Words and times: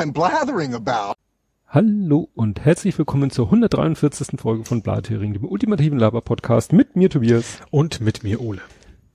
I'm 0.00 0.14
blathering 0.14 0.72
about. 0.72 1.12
Hallo 1.68 2.30
und 2.34 2.64
herzlich 2.64 2.96
willkommen 2.96 3.30
zur 3.30 3.48
143. 3.48 4.40
Folge 4.40 4.64
von 4.64 4.80
Blathering, 4.80 5.34
dem 5.34 5.44
ultimativen 5.44 5.98
Laber-Podcast 5.98 6.72
mit 6.72 6.96
mir 6.96 7.10
Tobias. 7.10 7.58
Und 7.70 8.00
mit 8.00 8.24
mir 8.24 8.40
Ole. 8.40 8.62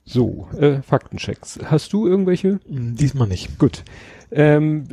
So, 0.04 0.48
äh, 0.56 0.82
Faktenchecks. 0.82 1.58
Hast 1.64 1.92
du 1.92 2.06
irgendwelche? 2.06 2.60
Diesmal 2.68 3.26
nicht. 3.26 3.58
Gut. 3.58 3.82
Ähm, 4.30 4.86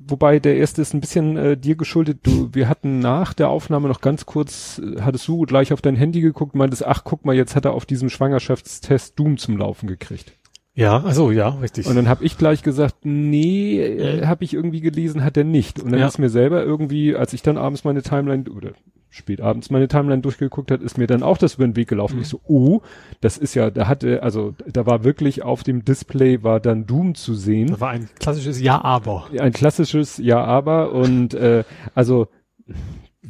wobei 0.00 0.40
der 0.40 0.56
erste 0.56 0.82
ist 0.82 0.92
ein 0.92 1.00
bisschen 1.00 1.36
äh, 1.36 1.56
dir 1.56 1.76
geschuldet. 1.76 2.18
Du, 2.24 2.52
wir 2.52 2.68
hatten 2.68 2.98
nach 2.98 3.32
der 3.32 3.48
Aufnahme 3.48 3.86
noch 3.86 4.00
ganz 4.00 4.26
kurz, 4.26 4.80
äh, 4.80 5.02
hattest 5.02 5.28
du 5.28 5.42
gleich 5.42 5.72
auf 5.72 5.80
dein 5.80 5.94
Handy 5.94 6.20
geguckt, 6.20 6.56
meintest, 6.56 6.84
ach 6.84 7.04
guck 7.04 7.24
mal, 7.24 7.36
jetzt 7.36 7.54
hat 7.54 7.64
er 7.64 7.74
auf 7.74 7.86
diesem 7.86 8.10
Schwangerschaftstest 8.10 9.16
Doom 9.16 9.38
zum 9.38 9.56
Laufen 9.56 9.86
gekriegt. 9.86 10.32
Ja, 10.78 11.02
also 11.02 11.32
ja, 11.32 11.48
richtig. 11.48 11.86
Und 11.86 11.96
dann 11.96 12.08
habe 12.08 12.24
ich 12.24 12.38
gleich 12.38 12.62
gesagt, 12.62 12.98
nee, 13.04 13.80
äh, 13.80 14.26
habe 14.26 14.44
ich 14.44 14.54
irgendwie 14.54 14.80
gelesen, 14.80 15.24
hat 15.24 15.36
er 15.36 15.42
nicht. 15.42 15.80
Und 15.80 15.90
dann 15.90 15.98
Ja. 15.98 16.06
ist 16.06 16.18
mir 16.18 16.28
selber 16.30 16.62
irgendwie, 16.62 17.16
als 17.16 17.32
ich 17.32 17.42
dann 17.42 17.58
abends 17.58 17.82
meine 17.82 18.02
Timeline 18.02 18.44
oder 18.48 18.70
spät 19.10 19.40
abends 19.40 19.70
meine 19.70 19.88
Timeline 19.88 20.22
durchgeguckt 20.22 20.70
hat, 20.70 20.80
ist 20.80 20.96
mir 20.96 21.08
dann 21.08 21.24
auch 21.24 21.36
das 21.36 21.54
über 21.54 21.66
den 21.66 21.74
Weg 21.74 21.88
gelaufen. 21.88 22.20
Ich 22.20 22.28
so, 22.28 22.40
oh, 22.46 22.82
das 23.20 23.38
ist 23.38 23.54
ja, 23.54 23.70
da 23.70 23.88
hatte, 23.88 24.22
also 24.22 24.54
da 24.72 24.86
war 24.86 25.02
wirklich 25.02 25.42
auf 25.42 25.64
dem 25.64 25.84
Display 25.84 26.44
war 26.44 26.60
dann 26.60 26.86
Doom 26.86 27.16
zu 27.16 27.34
sehen. 27.34 27.68
das 27.68 27.80
war 27.80 27.90
ein 27.90 28.08
klassisches 28.20 28.60
Ja, 28.60 28.80
aber. 28.84 29.26
Ein 29.36 29.52
klassisches 29.52 30.18
Ja, 30.18 30.44
aber 30.44 30.92
und 30.92 31.34
äh, 31.34 31.64
also 31.96 32.28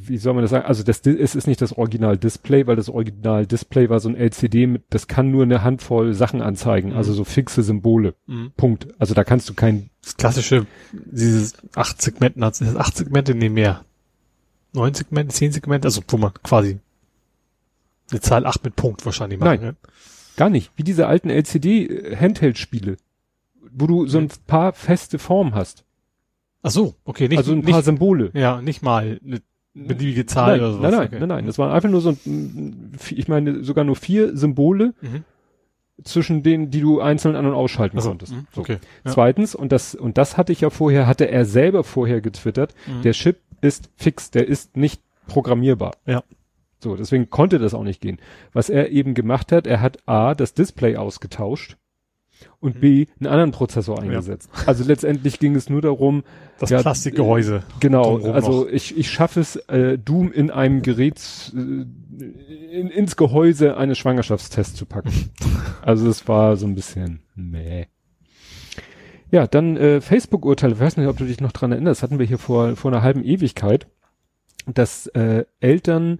wie 0.08 0.18
soll 0.18 0.34
man 0.34 0.42
das 0.42 0.50
sagen? 0.50 0.66
Also 0.66 0.82
das 0.82 1.00
es 1.06 1.34
ist 1.34 1.46
nicht 1.46 1.60
das 1.60 1.72
Original 1.72 2.16
Display, 2.16 2.66
weil 2.66 2.76
das 2.76 2.88
Original 2.88 3.46
Display 3.46 3.88
war 3.88 4.00
so 4.00 4.08
ein 4.08 4.16
LCD 4.16 4.66
mit, 4.66 4.84
das 4.90 5.06
kann 5.08 5.30
nur 5.30 5.42
eine 5.42 5.62
Handvoll 5.62 6.14
Sachen 6.14 6.42
anzeigen, 6.42 6.92
also 6.92 7.12
so 7.12 7.24
fixe 7.24 7.62
Symbole. 7.62 8.14
Mhm. 8.26 8.52
Punkt. 8.56 8.88
Also 8.98 9.14
da 9.14 9.24
kannst 9.24 9.48
du 9.48 9.54
kein 9.54 9.90
Das 10.02 10.16
klassische, 10.16 10.66
dieses 10.92 11.54
acht 11.74 12.00
Segmenten 12.02 12.44
hat, 12.44 12.60
acht 12.76 12.96
Segmente, 12.96 13.34
nee, 13.34 13.48
mehr. 13.48 13.84
Neun 14.72 14.94
Segmente, 14.94 15.34
zehn 15.34 15.52
Segmente, 15.52 15.86
also 15.88 16.02
wo 16.08 16.16
man 16.16 16.32
quasi 16.42 16.78
eine 18.10 18.20
Zahl 18.20 18.46
acht 18.46 18.64
mit 18.64 18.76
Punkt 18.76 19.04
wahrscheinlich 19.04 19.38
machen 19.38 19.48
Nein. 19.48 19.60
kann. 19.60 19.76
Gar 20.36 20.50
nicht. 20.50 20.70
Wie 20.76 20.84
diese 20.84 21.06
alten 21.06 21.30
LCD-Handheld-Spiele, 21.30 22.96
wo 23.72 23.86
du 23.86 24.06
so 24.06 24.18
ein 24.18 24.28
paar 24.46 24.72
feste 24.72 25.18
Formen 25.18 25.54
hast. 25.54 25.84
Ach 26.62 26.70
so, 26.70 26.94
okay, 27.04 27.28
nicht, 27.28 27.38
also 27.38 27.52
ein 27.52 27.58
nicht, 27.58 27.70
paar 27.70 27.82
Symbole. 27.82 28.30
ja, 28.34 28.60
nicht 28.60 28.82
mal 28.82 29.20
eine 29.24 29.40
beliebige 29.86 30.26
Zahl 30.26 30.52
nein, 30.52 30.60
oder 30.60 30.72
sowas. 30.72 30.82
nein, 30.82 30.98
nein, 30.98 31.06
okay. 31.08 31.18
nein, 31.20 31.28
nein. 31.28 31.46
Das 31.46 31.58
waren 31.58 31.70
einfach 31.70 31.88
nur 31.90 32.00
so, 32.00 32.10
ein, 32.26 32.92
ich 33.10 33.28
meine, 33.28 33.62
sogar 33.64 33.84
nur 33.84 33.96
vier 33.96 34.36
Symbole 34.36 34.94
Mhm. 35.00 35.24
zwischen 36.04 36.42
denen, 36.42 36.70
die 36.70 36.80
du 36.80 37.00
einzeln 37.00 37.34
an- 37.36 37.46
und 37.46 37.54
ausschalten 37.54 37.96
Also, 37.98 38.10
konntest. 38.10 38.32
mhm, 38.32 38.46
So. 38.52 38.60
okay. 38.60 38.78
Ja. 39.04 39.10
Zweitens, 39.12 39.54
und 39.54 39.72
das, 39.72 39.94
und 39.94 40.16
das 40.18 40.36
hatte 40.36 40.52
ich 40.52 40.60
ja 40.60 40.70
vorher, 40.70 41.06
hatte 41.06 41.28
er 41.28 41.44
selber 41.44 41.84
vorher 41.84 42.20
getwittert, 42.20 42.74
Mhm. 42.86 43.02
der 43.02 43.12
Chip 43.12 43.38
ist 43.60 43.90
fix, 43.96 44.30
der 44.30 44.46
ist 44.48 44.76
nicht 44.76 45.02
programmierbar. 45.26 45.92
Ja. 46.06 46.22
So, 46.80 46.94
deswegen 46.94 47.28
konnte 47.28 47.58
das 47.58 47.74
auch 47.74 47.82
nicht 47.82 48.00
gehen. 48.00 48.18
Was 48.52 48.70
er 48.70 48.90
eben 48.90 49.14
gemacht 49.14 49.50
hat, 49.50 49.66
er 49.66 49.80
hat 49.80 49.98
A, 50.06 50.34
das 50.34 50.54
Display 50.54 50.96
ausgetauscht 50.96 51.76
und 52.60 52.80
B, 52.80 53.06
einen 53.20 53.28
anderen 53.28 53.50
Prozessor 53.52 54.00
eingesetzt. 54.00 54.50
Also 54.66 54.84
letztendlich 54.84 55.38
ging 55.38 55.54
es 55.54 55.70
nur 55.70 55.80
darum, 55.80 56.24
Das 56.58 56.70
Ja, 56.70 56.80
Plastikgehäuse. 56.80 57.62
Genau, 57.80 58.18
drumherum 58.18 58.34
also 58.34 58.64
noch. 58.64 58.68
ich, 58.68 58.96
ich 58.96 59.10
schaffe 59.10 59.40
es, 59.40 59.56
äh, 59.68 59.98
Doom 59.98 60.32
in 60.32 60.50
einem 60.50 60.82
Gerät 60.82 61.20
äh, 61.54 61.60
in, 62.78 62.88
ins 62.88 63.16
Gehäuse 63.16 63.76
eines 63.76 63.98
Schwangerschaftstests 63.98 64.74
zu 64.74 64.86
packen. 64.86 65.30
also 65.82 66.06
das 66.06 66.26
war 66.28 66.56
so 66.56 66.66
ein 66.66 66.74
bisschen 66.74 67.20
meh. 67.34 67.86
Ja, 69.30 69.46
dann 69.46 69.76
äh, 69.76 70.00
Facebook-Urteil, 70.00 70.72
ich 70.72 70.80
weiß 70.80 70.96
nicht, 70.96 71.06
ob 71.06 71.18
du 71.18 71.24
dich 71.24 71.40
noch 71.40 71.52
dran 71.52 71.72
erinnerst, 71.72 72.02
hatten 72.02 72.18
wir 72.18 72.26
hier 72.26 72.38
vor, 72.38 72.76
vor 72.76 72.90
einer 72.90 73.02
halben 73.02 73.22
Ewigkeit, 73.22 73.86
dass 74.66 75.06
äh, 75.08 75.44
Eltern 75.60 76.18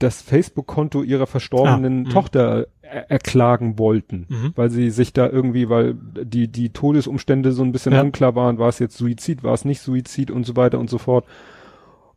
das 0.00 0.22
Facebook-Konto 0.22 1.02
ihrer 1.02 1.26
verstorbenen 1.26 2.06
Ah, 2.06 2.08
mh. 2.08 2.12
Tochter 2.12 2.40
er 2.40 2.66
erklagen 2.90 3.78
wollten, 3.78 4.26
Mhm. 4.28 4.52
weil 4.56 4.70
sie 4.70 4.90
sich 4.90 5.12
da 5.12 5.28
irgendwie, 5.28 5.68
weil 5.68 5.94
die, 6.24 6.48
die 6.48 6.70
Todesumstände 6.70 7.52
so 7.52 7.62
ein 7.62 7.72
bisschen 7.72 7.92
Ja. 7.92 8.02
unklar 8.02 8.34
waren, 8.34 8.58
war 8.58 8.68
es 8.68 8.78
jetzt 8.78 8.96
Suizid, 8.96 9.42
war 9.42 9.54
es 9.54 9.64
nicht 9.64 9.80
Suizid 9.80 10.30
und 10.30 10.44
so 10.44 10.56
weiter 10.56 10.78
und 10.78 10.90
so 10.90 10.98
fort. 10.98 11.24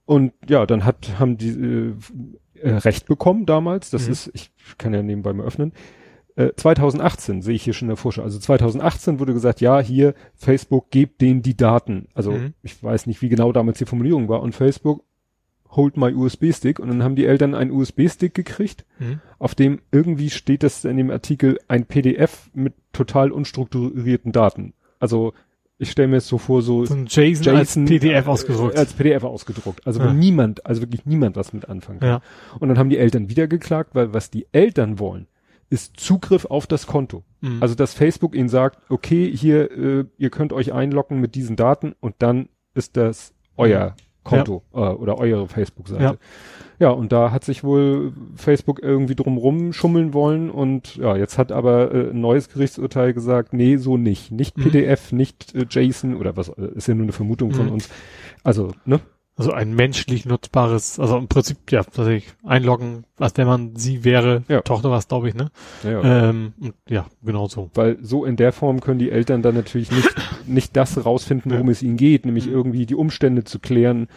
Und 0.06 0.34
ja, 0.48 0.66
dann 0.66 0.84
hat, 0.86 1.20
haben 1.20 1.38
die 1.38 1.50
äh, 1.50 1.94
äh, 2.60 2.76
Recht 2.78 3.06
bekommen 3.08 3.46
damals, 3.46 3.90
das 3.90 4.08
Mhm. 4.08 4.12
ist, 4.12 4.32
ich 4.34 4.52
kann 4.78 4.94
ja 4.94 5.02
nebenbei 5.02 5.32
mal 5.34 5.46
öffnen, 5.46 5.72
äh, 6.36 6.50
2018 6.56 7.42
sehe 7.42 7.54
ich 7.56 7.64
hier 7.64 7.74
schon 7.74 7.86
in 7.86 7.90
der 7.92 7.98
Vorschau. 7.98 8.24
Also 8.24 8.40
2018 8.40 9.20
wurde 9.20 9.34
gesagt, 9.34 9.62
ja, 9.62 9.80
hier, 9.80 10.14
Facebook, 10.34 10.90
gebt 10.90 11.22
denen 11.22 11.42
die 11.44 11.56
Daten. 11.56 12.08
Also 12.16 12.32
Mhm. 12.32 12.54
ich 12.64 12.82
weiß 12.84 13.06
nicht, 13.08 13.22
wie 13.22 13.30
genau 13.30 13.52
damals 13.52 13.78
die 13.78 13.86
Formulierung 13.86 14.30
war. 14.30 14.42
Und 14.42 14.56
Facebook, 14.56 15.04
hold 15.76 15.98
my 15.98 16.14
USB-Stick. 16.14 16.80
Und 16.80 16.88
dann 16.90 17.04
haben 17.04 17.16
die 17.16 17.26
Eltern 17.26 17.56
einen 17.56 17.72
USB-Stick 17.72 18.34
gekriegt, 18.34 18.86
Mhm. 19.00 19.20
auf 19.40 19.56
dem 19.56 19.80
irgendwie 19.92 20.30
steht 20.30 20.64
das 20.64 20.86
in 20.86 20.98
dem 20.98 21.10
Artikel 21.12 21.60
ein 21.68 21.86
PDF 21.86 22.50
mit 22.54 22.74
total 22.94 23.32
unstrukturierten 23.32 24.32
Daten. 24.32 24.74
Also 25.00 25.34
ich 25.80 25.92
stelle 25.92 26.08
mir 26.08 26.16
jetzt 26.18 26.28
so 26.28 26.38
vor, 26.38 26.62
so 26.62 26.86
So 26.86 26.94
ein 26.94 27.08
JSON, 27.10 27.56
als 27.56 27.74
PDF 27.76 28.28
ausgedruckt. 28.28 28.78
Als 28.78 28.94
PDF 28.94 29.24
ausgedruckt. 29.24 29.86
Also 29.86 30.00
Ja. 30.00 30.14
niemand, 30.14 30.66
also 30.66 30.82
wirklich 30.82 31.06
niemand 31.06 31.36
was 31.36 31.52
mit 31.52 31.68
anfangen 31.68 32.00
kann. 32.00 32.08
Ja. 32.10 32.22
Und 32.60 32.70
dann 32.70 32.78
haben 32.78 32.90
die 32.90 32.98
Eltern 33.00 33.30
wieder 33.30 33.48
geklagt, 33.48 33.90
weil 33.96 34.14
was 34.14 34.30
die 34.30 34.48
Eltern 34.52 35.00
wollen, 35.00 35.28
ist 35.70 36.00
Zugriff 36.00 36.46
auf 36.46 36.68
das 36.68 36.86
Konto. 36.88 37.24
Mhm. 37.42 37.58
Also 37.62 37.74
dass 37.76 37.94
Facebook 37.96 38.36
ihnen 38.36 38.48
sagt, 38.50 38.80
okay, 38.90 39.30
hier, 39.36 39.72
äh, 39.72 40.06
ihr 40.18 40.30
könnt 40.30 40.54
euch 40.54 40.72
einloggen 40.72 41.20
mit 41.20 41.34
diesen 41.36 41.56
Daten 41.56 41.96
und 42.00 42.16
dann 42.20 42.48
ist 42.76 42.96
das 42.96 43.34
euer 43.58 43.96
Konto 44.24 44.64
äh, 44.74 44.78
oder 44.80 45.18
eure 45.18 45.48
Facebook-Seite. 45.48 46.04
Ja. 46.04 46.14
Ja. 46.80 46.90
und 46.90 47.12
da 47.12 47.32
hat 47.32 47.44
sich 47.44 47.64
wohl 47.64 48.14
Facebook 48.36 48.82
irgendwie 48.82 49.16
drumrum 49.16 49.74
schummeln 49.74 50.14
wollen 50.14 50.50
und 50.50 50.96
ja, 50.98 51.16
jetzt 51.16 51.38
hat 51.38 51.52
aber 51.52 51.94
äh, 51.94 52.10
ein 52.10 52.20
neues 52.22 52.50
Gerichtsurteil 52.50 53.14
gesagt, 53.14 53.54
nee, 53.54 53.78
so 53.78 53.98
nicht. 53.98 54.32
Nicht 54.32 54.58
Mhm. 54.58 54.64
PDF, 54.64 55.12
nicht 55.12 55.54
äh, 55.56 55.66
JSON 55.70 56.16
oder 56.16 56.36
was, 56.36 56.50
äh, 56.50 56.68
ist 56.76 56.88
ja 56.88 56.94
nur 56.96 57.04
eine 57.04 57.12
Vermutung 57.14 57.52
von 57.52 57.68
Mhm. 57.68 57.74
uns. 57.74 57.90
Also, 58.44 58.72
ne? 58.86 59.00
Also 59.36 59.52
ein 59.52 59.74
menschlich 59.74 60.26
nutzbares, 60.28 61.00
also 61.00 61.18
im 61.18 61.28
Prinzip, 61.28 61.72
ja, 61.72 61.84
tatsächlich 61.84 62.28
einloggen, 62.44 63.04
als 63.18 63.36
wenn 63.38 63.48
man 63.48 63.76
sie 63.76 64.04
wäre, 64.04 64.44
Ja. 64.48 64.62
Tochter 64.62 64.92
war 64.92 65.00
es, 65.00 65.08
glaube 65.08 65.28
ich, 65.28 65.34
ne? 65.34 65.50
Ja, 65.84 65.90
ja. 66.04 66.30
Ähm, 66.30 66.54
ja, 66.88 67.08
genau 67.24 67.48
so. 67.48 67.72
Weil 67.74 67.98
so 68.02 68.26
in 68.26 68.36
der 68.36 68.52
Form 68.52 68.80
können 68.80 69.00
die 69.00 69.10
Eltern 69.10 69.42
dann 69.42 69.56
natürlich 69.56 69.92
nicht, 69.92 70.10
nicht 70.46 70.78
das 70.78 71.04
rausfinden, 71.04 71.52
worum 71.52 71.66
Ja. 71.66 71.72
es 71.72 71.82
ihnen 71.82 71.98
geht, 71.98 72.26
nämlich 72.26 72.46
Mhm. 72.46 72.54
irgendwie 72.54 72.86
die 72.86 72.94
Umstände 72.96 73.44
zu 73.44 73.58
klären, 73.58 74.08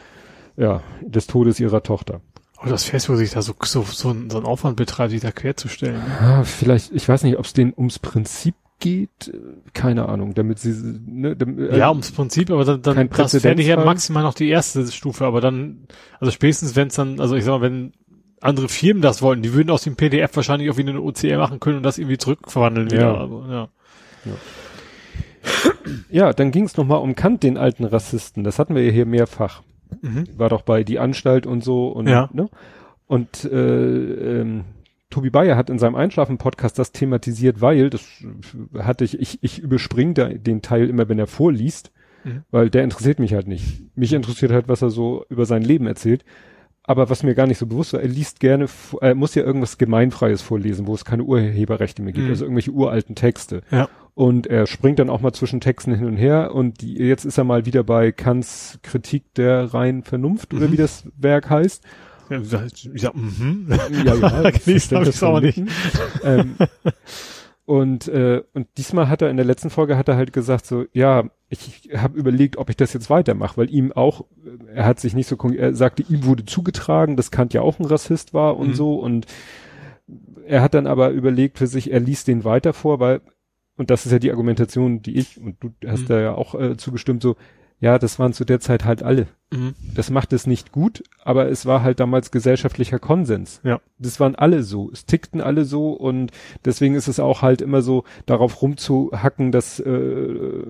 ja, 0.58 0.82
des 1.00 1.26
Todes 1.26 1.60
ihrer 1.60 1.82
Tochter. 1.82 2.20
Aber 2.58 2.70
das 2.70 2.84
Facebook 2.84 3.16
sich 3.16 3.30
da 3.30 3.40
so, 3.40 3.54
so, 3.64 3.82
so, 3.82 4.10
ein- 4.10 4.28
so 4.28 4.36
einen 4.36 4.46
Aufwand 4.46 4.76
betreibt, 4.76 5.12
sich 5.12 5.20
da 5.22 5.30
querzustellen. 5.32 5.96
Ne? 5.98 6.18
Ah, 6.20 6.44
vielleicht, 6.44 6.92
ich 6.92 7.08
weiß 7.08 7.22
nicht, 7.22 7.38
ob 7.38 7.44
es 7.46 7.54
denen 7.54 7.72
ums 7.74 7.98
Prinzip 7.98 8.54
geht, 8.78 9.28
äh, 9.28 9.38
keine 9.72 10.08
Ahnung, 10.08 10.34
damit 10.34 10.58
sie, 10.58 10.74
ne, 11.06 11.36
dem, 11.36 11.58
äh, 11.58 11.78
ja, 11.78 11.88
ums 11.90 12.12
Prinzip, 12.12 12.50
aber 12.50 12.64
dann, 12.64 12.82
dann 12.82 13.08
das 13.08 13.36
fände 13.40 13.62
ich 13.62 13.68
ja 13.68 13.82
maximal 13.82 14.22
noch 14.22 14.34
die 14.34 14.48
erste 14.48 14.86
Stufe, 14.90 15.24
aber 15.24 15.40
dann, 15.40 15.86
also 16.20 16.30
spätestens 16.30 16.76
wenn 16.76 16.88
es 16.88 16.94
dann, 16.94 17.20
also 17.20 17.36
ich 17.36 17.44
sag 17.44 17.52
mal, 17.52 17.62
wenn 17.62 17.92
andere 18.40 18.68
Firmen 18.68 19.02
das 19.02 19.22
wollten, 19.22 19.42
die 19.42 19.54
würden 19.54 19.70
aus 19.70 19.82
dem 19.82 19.96
PDF 19.96 20.36
wahrscheinlich 20.36 20.70
auch 20.70 20.76
wieder 20.76 20.90
eine 20.90 21.00
OCR 21.00 21.38
machen 21.38 21.58
können 21.58 21.78
und 21.78 21.82
das 21.82 21.98
irgendwie 21.98 22.18
zurückverwandeln 22.18 22.90
wieder. 22.90 23.14
Ja. 23.14 23.20
Also, 23.20 23.44
ja. 23.48 23.68
ja, 26.10 26.32
dann 26.32 26.50
ging 26.50 26.64
es 26.64 26.76
nochmal 26.76 27.00
um 27.00 27.14
Kant, 27.14 27.42
den 27.42 27.56
alten 27.56 27.84
Rassisten, 27.84 28.44
das 28.44 28.58
hatten 28.58 28.74
wir 28.74 28.84
ja 28.84 28.92
hier 28.92 29.06
mehrfach. 29.06 29.62
Mhm. 30.02 30.26
war 30.36 30.48
doch 30.48 30.62
bei 30.62 30.82
die 30.82 30.98
Anstalt 30.98 31.46
und 31.46 31.62
so 31.62 31.88
und 31.88 32.08
Ja. 32.08 32.28
ne? 32.32 32.48
Und 33.06 33.44
äh, 33.44 34.40
ähm, 34.40 34.64
Tobi 35.16 35.30
Bayer 35.30 35.56
hat 35.56 35.70
in 35.70 35.78
seinem 35.78 35.94
Einschlafen-Podcast 35.94 36.78
das 36.78 36.92
thematisiert, 36.92 37.62
weil, 37.62 37.88
das 37.88 38.02
hatte 38.78 39.02
ich, 39.04 39.18
ich, 39.18 39.38
ich 39.42 39.58
überspringe 39.60 40.12
da 40.12 40.28
den 40.28 40.60
Teil 40.60 40.90
immer, 40.90 41.08
wenn 41.08 41.18
er 41.18 41.26
vorliest, 41.26 41.90
Mhm. 42.24 42.42
weil 42.50 42.68
der 42.68 42.84
interessiert 42.84 43.18
mich 43.18 43.32
halt 43.32 43.46
nicht. 43.48 43.82
Mich 43.96 44.12
interessiert 44.12 44.52
halt, 44.52 44.68
was 44.68 44.82
er 44.82 44.90
so 44.90 45.24
über 45.30 45.46
sein 45.46 45.62
Leben 45.62 45.86
erzählt. 45.86 46.22
Aber 46.82 47.08
was 47.08 47.22
mir 47.22 47.34
gar 47.34 47.46
nicht 47.46 47.56
so 47.58 47.66
bewusst 47.66 47.94
war, 47.94 48.00
er 48.02 48.08
liest 48.08 48.40
gerne, 48.40 48.66
er 49.00 49.14
muss 49.14 49.34
ja 49.34 49.42
irgendwas 49.42 49.78
Gemeinfreies 49.78 50.42
vorlesen, 50.42 50.86
wo 50.86 50.94
es 50.94 51.04
keine 51.06 51.22
Urheberrechte 51.24 52.02
mehr 52.02 52.12
gibt, 52.12 52.26
Mhm. 52.26 52.30
also 52.32 52.44
irgendwelche 52.44 52.72
uralten 52.72 53.14
Texte. 53.14 53.62
Ja. 53.70 53.88
Und 54.14 54.46
er 54.46 54.66
springt 54.66 54.98
dann 54.98 55.08
auch 55.10 55.20
mal 55.22 55.32
zwischen 55.32 55.60
Texten 55.60 55.94
hin 55.94 56.04
und 56.06 56.16
her 56.16 56.54
und 56.54 56.80
die, 56.82 56.94
jetzt 56.98 57.24
ist 57.24 57.38
er 57.38 57.44
mal 57.44 57.64
wieder 57.64 57.84
bei 57.84 58.12
Kants 58.12 58.78
Kritik 58.82 59.32
der 59.34 59.72
reinen 59.72 60.02
Vernunft 60.02 60.52
oder 60.52 60.68
Mhm. 60.68 60.72
wie 60.72 60.76
das 60.76 61.08
Werk 61.16 61.48
heißt. 61.48 61.82
Ja, 62.30 62.40
ich 62.40 62.48
sag, 62.48 62.66
ich 62.72 63.14
mhm. 63.14 63.66
Ja, 64.04 64.14
ja, 64.14 64.50
Gelesen 64.50 64.98
hab 64.98 65.06
ich's 65.06 65.22
aber 65.22 65.40
nicht. 65.40 65.62
ähm, 66.24 66.56
und, 67.64 68.06
äh, 68.08 68.42
und 68.54 68.68
diesmal 68.78 69.08
hat 69.08 69.22
er 69.22 69.30
in 69.30 69.36
der 69.36 69.46
letzten 69.46 69.70
Folge 69.70 69.96
hat 69.96 70.08
er 70.08 70.16
halt 70.16 70.32
gesagt 70.32 70.66
so, 70.66 70.84
ja, 70.92 71.24
ich 71.48 71.90
habe 71.96 72.18
überlegt, 72.18 72.56
ob 72.58 72.70
ich 72.70 72.76
das 72.76 72.92
jetzt 72.92 73.10
weitermache, 73.10 73.56
weil 73.56 73.70
ihm 73.70 73.92
auch, 73.92 74.22
äh, 74.44 74.74
er 74.74 74.84
hat 74.86 75.00
sich 75.00 75.14
nicht 75.14 75.26
so, 75.28 75.36
er 75.50 75.74
sagte, 75.74 76.04
ihm 76.08 76.24
wurde 76.24 76.44
zugetragen, 76.44 77.16
dass 77.16 77.30
Kant 77.30 77.54
ja 77.54 77.62
auch 77.62 77.78
ein 77.78 77.86
Rassist 77.86 78.34
war 78.34 78.56
und 78.56 78.68
Mhm. 78.68 78.74
so 78.74 78.94
und 78.94 79.26
er 80.46 80.62
hat 80.62 80.74
dann 80.74 80.86
aber 80.86 81.10
überlegt 81.10 81.58
für 81.58 81.66
sich, 81.66 81.90
er 81.90 81.98
liest 81.98 82.28
den 82.28 82.44
weiter 82.44 82.72
vor, 82.72 83.00
weil, 83.00 83.20
und 83.76 83.90
das 83.90 84.06
ist 84.06 84.12
ja 84.12 84.20
die 84.20 84.30
Argumentation, 84.30 85.02
die 85.02 85.16
ich, 85.16 85.40
und 85.40 85.56
du 85.60 85.70
hast 85.88 86.02
Mhm. 86.02 86.06
da 86.06 86.20
ja 86.20 86.34
auch 86.36 86.54
äh, 86.54 86.76
zugestimmt, 86.76 87.20
so, 87.22 87.34
Ja, 87.80 87.98
das 87.98 88.18
waren 88.18 88.32
zu 88.32 88.44
der 88.44 88.60
Zeit 88.60 88.84
halt 88.84 89.02
alle. 89.02 89.26
Mhm. 89.52 89.74
Das 89.94 90.10
macht 90.10 90.32
es 90.32 90.46
nicht 90.46 90.72
gut, 90.72 91.02
aber 91.22 91.48
es 91.48 91.66
war 91.66 91.82
halt 91.82 92.00
damals 92.00 92.30
gesellschaftlicher 92.30 92.98
Konsens. 92.98 93.60
Ja. 93.64 93.80
Das 93.98 94.18
waren 94.18 94.34
alle 94.34 94.62
so. 94.62 94.90
Es 94.90 95.04
tickten 95.04 95.40
alle 95.40 95.64
so 95.64 95.92
und 95.92 96.32
deswegen 96.64 96.94
ist 96.94 97.08
es 97.08 97.20
auch 97.20 97.42
halt 97.42 97.60
immer 97.60 97.82
so, 97.82 98.04
darauf 98.24 98.62
rumzuhacken, 98.62 99.52
dass 99.52 99.78
äh, 99.80 100.64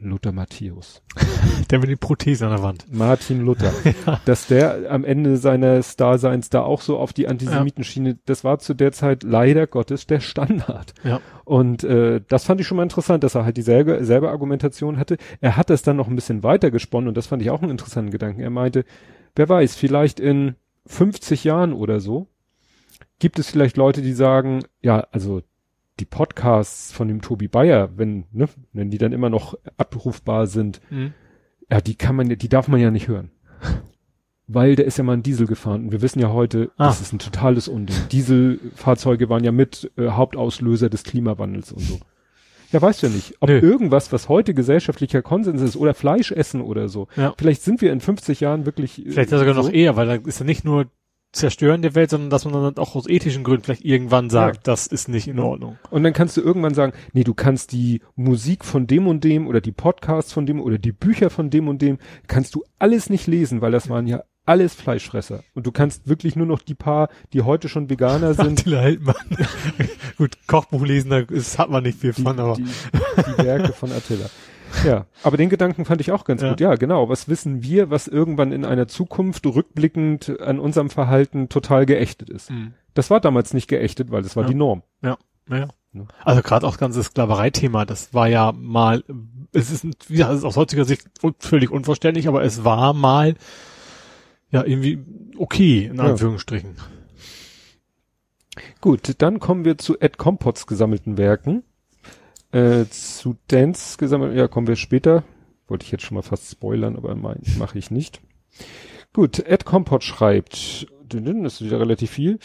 Luther 0.00 0.32
Matthäus, 0.32 1.02
Der 1.70 1.78
mit 1.78 1.88
den 1.88 1.98
Prothesen 1.98 2.48
an 2.48 2.54
der 2.54 2.62
Wand. 2.62 2.86
Martin 2.90 3.40
Luther, 3.40 3.72
dass 4.24 4.46
der 4.46 4.90
am 4.90 5.04
Ende 5.04 5.36
seines 5.36 5.96
Daseins 5.96 6.50
da 6.50 6.62
auch 6.62 6.80
so 6.80 6.98
auf 6.98 7.12
die 7.12 7.28
Antisemitenschiene, 7.28 8.18
das 8.26 8.44
war 8.44 8.58
zu 8.58 8.74
der 8.74 8.92
Zeit 8.92 9.22
leider 9.22 9.66
Gottes 9.66 10.06
der 10.06 10.20
Standard. 10.20 10.94
Ja. 11.04 11.20
Und 11.44 11.84
äh, 11.84 12.20
das 12.28 12.44
fand 12.44 12.60
ich 12.60 12.66
schon 12.66 12.76
mal 12.76 12.82
interessant, 12.82 13.24
dass 13.24 13.34
er 13.34 13.44
halt 13.44 13.56
dieselbe 13.56 14.04
selbe 14.04 14.30
Argumentation 14.30 14.98
hatte. 14.98 15.16
Er 15.40 15.56
hat 15.56 15.70
das 15.70 15.82
dann 15.82 15.96
noch 15.96 16.08
ein 16.08 16.16
bisschen 16.16 16.42
weiter 16.42 16.70
gesponnen 16.70 17.08
und 17.08 17.16
das 17.16 17.26
fand 17.26 17.42
ich 17.42 17.50
auch 17.50 17.62
einen 17.62 17.70
interessanten 17.70 18.10
Gedanken. 18.10 18.40
Er 18.40 18.50
meinte, 18.50 18.84
wer 19.36 19.48
weiß, 19.48 19.76
vielleicht 19.76 20.20
in 20.20 20.56
50 20.86 21.44
Jahren 21.44 21.72
oder 21.72 22.00
so 22.00 22.26
gibt 23.18 23.38
es 23.38 23.50
vielleicht 23.50 23.76
Leute, 23.76 24.02
die 24.02 24.14
sagen, 24.14 24.64
ja, 24.80 25.06
also 25.12 25.42
die 26.00 26.04
Podcasts 26.06 26.92
von 26.92 27.06
dem 27.08 27.20
Tobi 27.22 27.46
Bayer, 27.48 27.90
wenn, 27.96 28.24
ne, 28.32 28.48
wenn 28.72 28.90
die 28.90 28.98
dann 28.98 29.12
immer 29.12 29.30
noch 29.30 29.54
abrufbar 29.76 30.46
sind, 30.46 30.80
Mhm. 30.90 31.12
ja, 31.70 31.80
die 31.80 31.94
kann 31.94 32.16
man, 32.16 32.28
ja- 32.30 32.36
die 32.36 32.48
darf 32.48 32.66
man 32.68 32.80
ja 32.80 32.90
nicht 32.90 33.08
hören. 33.08 33.30
Weil 34.52 34.74
der 34.74 34.84
ist 34.86 34.98
ja 34.98 35.04
mal 35.04 35.12
ein 35.12 35.22
Diesel 35.22 35.46
gefahren. 35.46 35.84
Und 35.84 35.92
wir 35.92 36.02
wissen 36.02 36.18
ja 36.18 36.30
heute, 36.32 36.72
Ah. 36.76 36.88
das 36.88 37.00
ist 37.00 37.12
ein 37.12 37.20
totales 37.20 37.68
Unding. 37.68 37.94
Dieselfahrzeuge 38.10 39.28
waren 39.28 39.44
ja 39.44 39.52
mit 39.52 39.92
äh, 39.96 40.08
Hauptauslöser 40.08 40.90
des 40.90 41.04
Klimawandels 41.04 41.70
und 41.72 41.82
so. 41.82 42.00
Ja, 42.72 42.82
weißt 42.82 43.02
du 43.02 43.06
ja 43.08 43.12
nicht. 43.12 43.34
Ob 43.40 43.48
Nö. 43.48 43.58
irgendwas, 43.58 44.12
was 44.12 44.28
heute 44.28 44.54
gesellschaftlicher 44.54 45.22
Konsens 45.22 45.60
ist, 45.60 45.76
oder 45.76 45.94
Fleisch 45.94 46.32
essen 46.32 46.60
oder 46.62 46.88
so. 46.88 47.06
Ja. 47.16 47.32
Vielleicht 47.38 47.62
sind 47.62 47.80
wir 47.80 47.92
in 47.92 48.00
50 48.00 48.40
Jahren 48.40 48.66
wirklich. 48.66 49.04
äh, 49.06 49.10
Vielleicht 49.10 49.30
sogar 49.30 49.54
so. 49.54 49.62
noch 49.62 49.72
eher, 49.72 49.94
weil 49.96 50.06
da 50.06 50.14
ist 50.14 50.40
ja 50.40 50.46
nicht 50.46 50.64
nur 50.64 50.86
Zerstören 51.32 51.82
der 51.82 51.94
Welt, 51.94 52.10
sondern 52.10 52.30
dass 52.30 52.44
man 52.44 52.54
dann 52.54 52.76
auch 52.78 52.96
aus 52.96 53.08
ethischen 53.08 53.44
Gründen 53.44 53.62
vielleicht 53.62 53.84
irgendwann 53.84 54.30
sagt, 54.30 54.66
das 54.66 54.86
ist 54.86 55.08
nicht 55.08 55.28
in 55.28 55.38
Ordnung. 55.38 55.78
Und 55.90 56.02
dann 56.02 56.12
kannst 56.12 56.36
du 56.36 56.40
irgendwann 56.40 56.74
sagen, 56.74 56.92
nee, 57.12 57.24
du 57.24 57.34
kannst 57.34 57.72
die 57.72 58.00
Musik 58.16 58.64
von 58.64 58.86
dem 58.86 59.06
und 59.06 59.22
dem 59.22 59.46
oder 59.46 59.60
die 59.60 59.72
Podcasts 59.72 60.32
von 60.32 60.46
dem 60.46 60.60
oder 60.60 60.78
die 60.78 60.92
Bücher 60.92 61.30
von 61.30 61.50
dem 61.50 61.68
und 61.68 61.82
dem, 61.82 61.98
kannst 62.26 62.54
du 62.54 62.64
alles 62.78 63.10
nicht 63.10 63.28
lesen, 63.28 63.60
weil 63.60 63.70
das 63.70 63.88
waren 63.88 64.08
ja 64.08 64.24
alles 64.44 64.74
Fleischfresser. 64.74 65.44
Und 65.54 65.66
du 65.66 65.72
kannst 65.72 66.08
wirklich 66.08 66.34
nur 66.34 66.46
noch 66.46 66.62
die 66.62 66.74
paar, 66.74 67.08
die 67.32 67.42
heute 67.42 67.68
schon 67.68 67.88
Veganer 67.88 68.34
sind, 68.34 68.60
Attila 68.60 68.80
Hildmann. 68.80 69.14
Gut, 70.18 70.36
Kochbuch 70.48 70.84
lesen, 70.84 71.10
da 71.10 71.18
ist, 71.18 71.58
hat 71.58 71.70
man 71.70 71.84
nicht 71.84 72.00
viel 72.00 72.12
die, 72.12 72.22
von, 72.22 72.40
aber 72.40 72.56
die, 72.56 72.64
die 72.64 73.44
Werke 73.44 73.72
von 73.72 73.92
Attila. 73.92 74.26
Ja, 74.84 75.06
aber 75.22 75.36
den 75.36 75.48
Gedanken 75.48 75.84
fand 75.84 76.00
ich 76.00 76.12
auch 76.12 76.24
ganz 76.24 76.42
Ja. 76.42 76.50
gut. 76.50 76.60
Ja, 76.60 76.74
genau. 76.76 77.08
Was 77.08 77.28
wissen 77.28 77.62
wir, 77.62 77.90
was 77.90 78.06
irgendwann 78.08 78.52
in 78.52 78.64
einer 78.64 78.86
Zukunft 78.88 79.44
rückblickend 79.46 80.40
an 80.40 80.58
unserem 80.58 80.90
Verhalten 80.90 81.48
total 81.48 81.86
geächtet 81.86 82.30
ist? 82.30 82.50
Mhm. 82.50 82.74
Das 82.94 83.10
war 83.10 83.20
damals 83.20 83.52
nicht 83.54 83.68
geächtet, 83.68 84.10
weil 84.10 84.22
das 84.22 84.36
war 84.36 84.44
Ja. 84.44 84.48
die 84.48 84.54
Norm. 84.54 84.82
Ja, 85.02 85.18
naja. 85.46 85.68
Ne? 85.92 86.06
Also 86.24 86.40
gerade 86.42 86.66
auch 86.66 86.70
das 86.72 86.78
ganze 86.78 87.02
Sklavereithema, 87.02 87.84
das 87.84 88.14
war 88.14 88.28
ja 88.28 88.52
mal, 88.52 89.02
es 89.52 89.72
ist, 89.72 89.82
gesagt, 90.08 90.30
es 90.32 90.38
ist 90.38 90.44
aus 90.44 90.56
heutiger 90.56 90.84
Sicht 90.84 91.08
völlig 91.40 91.70
unverständlich, 91.72 92.28
aber 92.28 92.44
es 92.44 92.62
war 92.64 92.92
mal 92.94 93.34
ja 94.50 94.64
irgendwie 94.64 95.04
okay, 95.36 95.86
in 95.86 95.96
Ja. 95.96 96.04
Anführungsstrichen. 96.04 96.76
Gut, 98.80 99.14
dann 99.18 99.40
kommen 99.40 99.64
wir 99.64 99.78
zu 99.78 99.98
Ed 100.00 100.16
Compots 100.18 100.66
gesammelten 100.66 101.16
Werken. 101.18 101.62
Äh, 102.52 102.86
zu 102.90 103.36
Dance 103.48 103.96
gesammelt, 103.98 104.36
ja, 104.36 104.48
kommen 104.48 104.66
wir 104.66 104.76
später. 104.76 105.24
Wollte 105.68 105.84
ich 105.84 105.92
jetzt 105.92 106.02
schon 106.02 106.16
mal 106.16 106.22
fast 106.22 106.50
spoilern, 106.50 106.96
aber 106.96 107.14
mache 107.14 107.78
ich 107.78 107.90
nicht. 107.90 108.20
Gut, 109.12 109.38
Ed 109.38 109.64
Compot 109.64 110.02
schreibt, 110.02 110.86
das 111.08 111.54
ist 111.54 111.64
wieder 111.64 111.80
relativ 111.80 112.10
viel. 112.10 112.38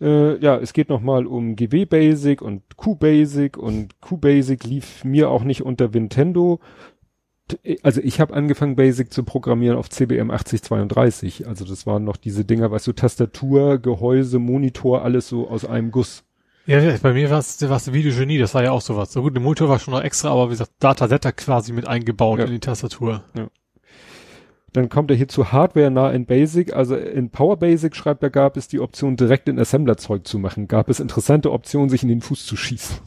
Äh, 0.00 0.38
ja, 0.38 0.58
es 0.58 0.72
geht 0.72 0.88
nochmal 0.88 1.26
um 1.26 1.56
GW 1.56 1.86
Basic 1.86 2.42
und 2.42 2.76
Q 2.76 2.96
Basic 2.96 3.56
und 3.56 4.00
Q 4.00 4.18
Basic 4.18 4.64
lief 4.64 5.04
mir 5.04 5.30
auch 5.30 5.42
nicht 5.42 5.62
unter 5.62 5.88
Nintendo. 5.88 6.60
Also 7.82 8.00
ich 8.00 8.20
habe 8.20 8.34
angefangen 8.34 8.76
Basic 8.76 9.12
zu 9.12 9.22
programmieren 9.22 9.78
auf 9.78 9.88
CBM 9.88 10.30
8032. 10.30 11.46
Also 11.46 11.64
das 11.64 11.86
waren 11.86 12.04
noch 12.04 12.16
diese 12.16 12.44
Dinger, 12.44 12.70
weißt 12.70 12.88
du, 12.88 12.92
Tastatur, 12.92 13.78
Gehäuse, 13.78 14.38
Monitor, 14.38 15.02
alles 15.02 15.28
so 15.28 15.48
aus 15.48 15.64
einem 15.64 15.90
Guss. 15.92 16.24
Ja, 16.66 16.80
ja, 16.80 16.96
bei 17.00 17.12
mir 17.12 17.30
war 17.30 17.38
es 17.38 17.56
das 17.58 17.92
Videogenie, 17.92 18.38
das 18.38 18.54
war 18.54 18.62
ja 18.64 18.72
auch 18.72 18.80
sowas. 18.80 19.12
So 19.12 19.22
gut, 19.22 19.34
der 19.34 19.42
Motor 19.42 19.68
war 19.68 19.78
schon 19.78 19.94
noch 19.94 20.02
extra, 20.02 20.30
aber 20.30 20.46
wie 20.48 20.50
gesagt, 20.50 20.72
Datasetter 20.80 21.32
quasi 21.32 21.72
mit 21.72 21.86
eingebaut 21.86 22.40
Ja. 22.40 22.44
in 22.46 22.50
die 22.50 22.58
Tastatur. 22.60 23.22
Dann 24.72 24.88
kommt 24.90 25.10
er 25.10 25.16
hier 25.16 25.28
zu 25.28 25.52
Hardware 25.52 25.90
nah 25.90 26.10
in 26.10 26.26
Basic. 26.26 26.74
Also 26.74 26.96
in 26.96 27.30
Power 27.30 27.56
Basic 27.56 27.96
schreibt 27.96 28.22
er, 28.22 28.30
gab 28.30 28.56
es 28.58 28.68
die 28.68 28.80
Option 28.80 29.16
direkt 29.16 29.48
in 29.48 29.58
Assembler-Zeug 29.58 30.26
zu 30.26 30.38
machen. 30.38 30.68
Gab 30.68 30.90
es 30.90 31.00
interessante 31.00 31.50
Optionen, 31.52 31.88
sich 31.88 32.02
in 32.02 32.08
den 32.10 32.20
Fuß 32.20 32.44
zu 32.46 32.56
schießen. 32.56 32.96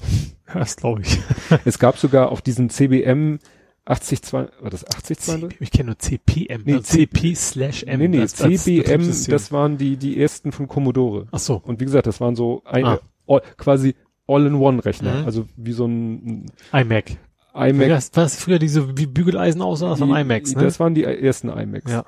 Das 0.52 0.78
glaube 0.78 1.02
ich. 1.04 1.20
es 1.66 1.78
gab 1.78 2.00
sogar 2.00 2.32
auf 2.32 2.42
diesem 2.42 2.72
CBM 2.72 3.38
802, 3.86 4.48
war 4.62 4.72
das 4.72 4.84
802? 4.84 5.50
Ich 5.60 5.70
kenne 5.70 5.88
nur 5.92 6.00
CPM, 6.00 6.64
Nee, 6.66 6.74
also 6.74 6.82
CP 6.98 7.36
slash 7.36 7.84
M. 7.84 8.00
Nee, 8.00 8.08
nee, 8.08 8.20
als- 8.22 8.42
als 8.42 8.64
CBM, 8.64 9.08
das 9.30 9.52
waren 9.52 9.78
die, 9.78 9.96
die 9.98 10.20
ersten 10.20 10.52
von 10.52 10.68
Commodore. 10.68 11.28
Ach 11.32 11.38
so. 11.38 11.62
Und 11.64 11.80
wie 11.80 11.86
gesagt, 11.86 12.08
das 12.08 12.20
waren 12.20 12.36
so 12.36 12.64
eine, 12.66 12.88
Ah. 12.88 13.00
All, 13.30 13.42
quasi 13.58 13.96
All-in-One-Rechner. 14.28 15.20
Mhm. 15.22 15.26
Also 15.26 15.46
wie 15.56 15.72
so 15.72 15.86
ein 15.86 16.46
iMac. 16.74 17.18
iMac. 17.56 17.88
Das, 17.90 18.12
was 18.14 18.36
früher 18.44 18.60
diese 18.60 18.98
wie 18.98 19.06
Bügeleisen 19.08 19.62
aussah, 19.62 19.90
das 19.90 20.00
waren 20.02 20.14
Die- 20.14 20.22
iMacs, 20.22 20.56
ne? 20.56 20.64
Das 20.64 20.80
waren 20.80 20.94
die 20.94 21.04
ersten 21.04 21.50
iMacs. 21.50 21.92
ja. 21.92 22.06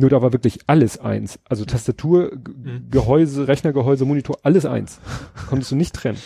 Nur 0.00 0.10
da 0.10 0.22
war 0.22 0.32
wirklich 0.32 0.60
alles 0.68 0.98
eins. 1.00 1.40
Also 1.48 1.64
Tastatur, 1.64 2.30
Mhm. 2.36 2.88
Gehäuse, 2.88 3.48
Rechnergehäuse, 3.48 4.04
Monitor, 4.04 4.36
alles 4.44 4.64
eins. 4.64 5.00
Konntest 5.48 5.72
du 5.72 5.76
nicht 5.76 5.92
trennen. 5.94 6.18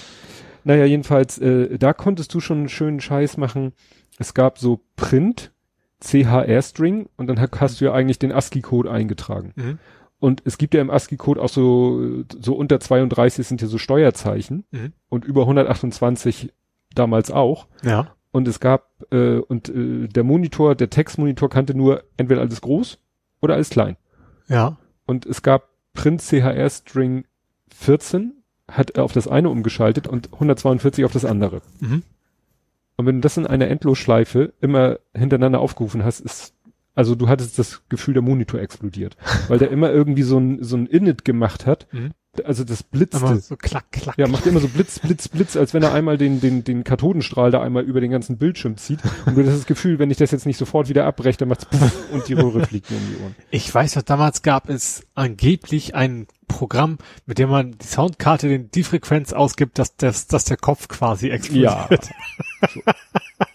Naja, 0.65 0.85
jedenfalls, 0.85 1.39
äh, 1.39 1.79
da 1.79 1.95
konntest 1.95 2.35
du 2.35 2.41
schon 2.41 2.59
einen 2.59 2.69
schönen 2.69 3.01
Scheiß 3.01 3.39
machen. 3.39 3.73
Es 4.19 4.35
gab 4.35 4.59
so 4.59 4.81
Print, 4.97 5.53
CHR-String 6.01 7.09
und 7.17 7.29
dann 7.29 7.41
ha- 7.41 7.49
hast 7.59 7.81
du 7.81 7.87
ja 7.87 7.93
eigentlich 7.95 8.19
den 8.19 8.31
ASCII-Code 8.33 8.91
eingetragen. 8.91 9.53
Mhm. 9.57 9.79
Und 10.23 10.41
es 10.45 10.57
gibt 10.57 10.73
ja 10.73 10.81
im 10.81 10.89
ASCII-Code 10.89 11.43
auch 11.43 11.49
so, 11.49 12.23
so 12.41 12.55
unter 12.55 12.79
32 12.79 13.45
sind 13.45 13.61
ja 13.61 13.67
so 13.67 13.77
Steuerzeichen 13.77 14.63
Mhm. 14.71 14.93
und 15.09 15.25
über 15.25 15.43
128 15.43 16.53
damals 16.95 17.33
auch. 17.33 17.67
Ja. 17.83 18.15
Und 18.31 18.47
es 18.47 18.61
gab, 18.61 18.89
äh, 19.11 19.39
und 19.39 19.69
äh, 19.69 20.07
der 20.07 20.23
Monitor, 20.23 20.77
der 20.77 20.91
Textmonitor 20.91 21.51
kannte 21.51 21.75
nur 21.75 22.05
entweder 22.19 22.41
alles 22.41 22.61
groß 22.61 22.99
oder 23.41 23.55
alles 23.55 23.71
klein. 23.71 23.97
Ja. 24.47 24.77
Und 25.07 25.27
es 25.27 25.43
gab 25.43 25.71
Print 25.93 26.23
CHR 26.23 26.71
String 26.71 27.25
14, 27.75 28.35
hat 28.71 28.91
er 28.91 29.03
auf 29.03 29.13
das 29.13 29.27
eine 29.27 29.51
umgeschaltet 29.51 30.07
und 30.07 30.33
142 30.35 31.05
auf 31.05 31.13
das 31.13 31.25
andere. 31.25 31.63
Mhm. 31.81 32.05
Und 32.97 33.07
wenn 33.07 33.17
du 33.17 33.21
das 33.23 33.39
in 33.39 33.47
einer 33.49 33.67
Endlosschleife 33.67 34.53
immer 34.61 35.01
hintereinander 35.17 35.59
aufgerufen 35.59 36.05
hast, 36.05 36.21
ist, 36.21 36.55
also 36.95 37.15
du 37.15 37.29
hattest 37.29 37.59
das 37.59 37.83
Gefühl, 37.89 38.15
der 38.15 38.23
Monitor 38.23 38.61
explodiert. 38.61 39.17
weil 39.49 39.59
der 39.59 39.71
immer 39.71 39.91
irgendwie 39.91 40.23
so 40.23 40.39
ein, 40.39 40.63
so 40.63 40.77
ein 40.77 40.87
Init 40.87 41.25
gemacht 41.25 41.67
hat. 41.67 41.87
Mhm. 41.93 42.13
Also 42.45 42.65
das 42.65 42.83
blitzte. 42.83 43.19
Aber 43.19 43.37
so 43.37 43.57
klack, 43.57 43.93
klack. 43.93 44.17
Ja, 44.17 44.27
macht 44.27 44.47
immer 44.47 44.61
so 44.61 44.69
Blitz, 44.69 44.99
Blitz, 45.01 45.29
Blitz, 45.29 45.55
als 45.55 45.75
wenn 45.75 45.83
er 45.83 45.93
einmal 45.93 46.17
den, 46.17 46.41
den, 46.41 46.65
den 46.65 46.83
Kathodenstrahl 46.83 47.51
da 47.51 47.61
einmal 47.61 47.83
über 47.85 48.01
den 48.01 48.11
ganzen 48.11 48.39
Bildschirm 48.39 48.79
zieht. 48.79 49.01
Und 49.27 49.37
du 49.37 49.45
hast 49.45 49.59
das 49.59 49.67
Gefühl, 49.67 49.99
wenn 49.99 50.11
ich 50.11 50.17
das 50.17 50.31
jetzt 50.31 50.47
nicht 50.47 50.57
sofort 50.57 50.89
wieder 50.89 51.05
abbreche, 51.05 51.37
dann 51.37 51.49
macht's 51.49 51.67
und 52.11 52.27
die 52.29 52.33
Röhre 52.33 52.65
fliegt 52.65 52.91
mir 52.91 52.97
um 52.97 53.03
die 53.07 53.23
Ohren. 53.23 53.37
Ich 53.51 53.75
weiß 53.75 53.97
noch, 53.97 54.03
damals 54.03 54.41
gab 54.41 54.71
es 54.71 55.07
angeblich 55.15 55.95
ein 55.95 56.27
Programm, 56.49 56.97
mit 57.27 57.39
dem 57.39 57.51
man 57.51 57.73
die 57.73 57.87
Soundkarte 57.87 58.49
den, 58.49 58.71
die 58.71 58.83
Frequenz 58.83 59.35
ausgibt, 59.35 59.79
dass, 59.79 59.97
das, 59.97 60.27
dass 60.27 60.47
der 60.47 60.57
Kopf 60.57 60.89
quasi 60.89 61.29
explodiert. 61.29 62.09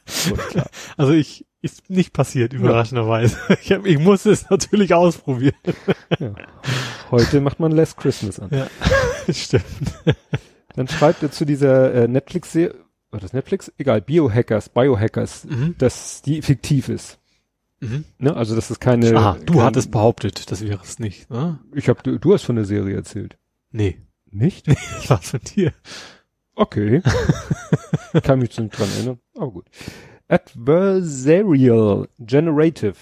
So, 0.06 0.36
klar. 0.36 0.68
Also 0.98 1.14
ich, 1.14 1.47
ist 1.62 1.90
nicht 1.90 2.14
passiert, 2.14 2.54
überraschenderweise. 2.54 3.38
Ich, 3.62 3.72
hab, 3.72 3.86
ich 3.86 3.98
musste 4.00 4.32
es 4.32 4.50
natürlich 4.50 4.94
ausprobieren. 4.94 5.56
Ja. 6.20 6.34
Heute 7.12 7.42
macht 7.42 7.60
man 7.60 7.72
Last 7.72 7.98
Christmas 7.98 8.40
an. 8.40 8.50
Ja, 8.52 8.68
stimmt. 9.34 9.64
Dann 10.76 10.88
schreibt 10.88 11.24
er 11.24 11.32
zu 11.32 11.46
dieser 11.46 11.94
äh, 11.94 12.08
Netflix-Serie, 12.08 12.76
war 13.10 13.20
das 13.20 13.34
Netflix? 13.34 13.72
Egal, 13.78 14.02
Biohackers, 14.02 14.70
Biohackers, 14.70 15.46
Mhm. 15.46 15.76
dass 15.78 16.22
die 16.22 16.42
fiktiv 16.42 16.90
ist. 16.90 17.20
Mhm. 17.80 18.06
Ne? 18.20 18.36
Also 18.36 18.56
das 18.56 18.70
ist 18.72 18.80
keine. 18.80 19.16
Ah, 19.18 19.38
du 19.46 19.54
kein, 19.54 19.64
hattest 19.64 19.92
behauptet, 19.92 20.52
das 20.52 20.62
wäre 20.62 20.80
es 20.84 21.00
nicht, 21.00 21.30
ne? 21.30 21.60
Ich 21.74 21.90
hab, 21.90 22.04
du, 22.04 22.18
du 22.20 22.34
hast 22.34 22.44
von 22.44 22.56
der 22.56 22.66
Serie 22.66 22.96
erzählt. 22.96 23.38
Nee, 23.72 23.98
Nicht? 24.30 24.68
das 24.68 25.10
war 25.10 25.22
von 25.22 25.40
dir. 25.42 25.74
Okay. 26.56 27.02
Kann 28.24 28.40
mich 28.40 28.58
nicht 28.58 28.78
dran 28.78 28.90
erinnern. 28.98 29.20
Aber 29.36 29.52
gut. 29.52 29.68
Adversarial 30.30 32.08
Generative. 32.20 32.96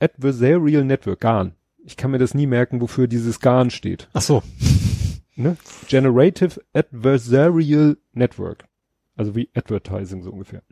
Adversarial 0.00 0.84
Network. 0.84 1.20
GAN. 1.20 1.52
Ich 1.84 1.96
kann 1.96 2.10
mir 2.10 2.18
das 2.18 2.34
nie 2.34 2.46
merken, 2.46 2.80
wofür 2.80 3.06
dieses 3.06 3.40
GAN 3.40 3.70
steht. 3.70 4.08
Ach 4.12 4.22
so. 4.22 4.42
Ne? 5.36 5.56
Generative 5.88 6.60
Adversarial 6.74 7.96
Network. 8.12 8.64
Also 9.16 9.34
wie 9.34 9.48
Advertising 9.54 10.22
so 10.22 10.30
ungefähr. 10.30 10.62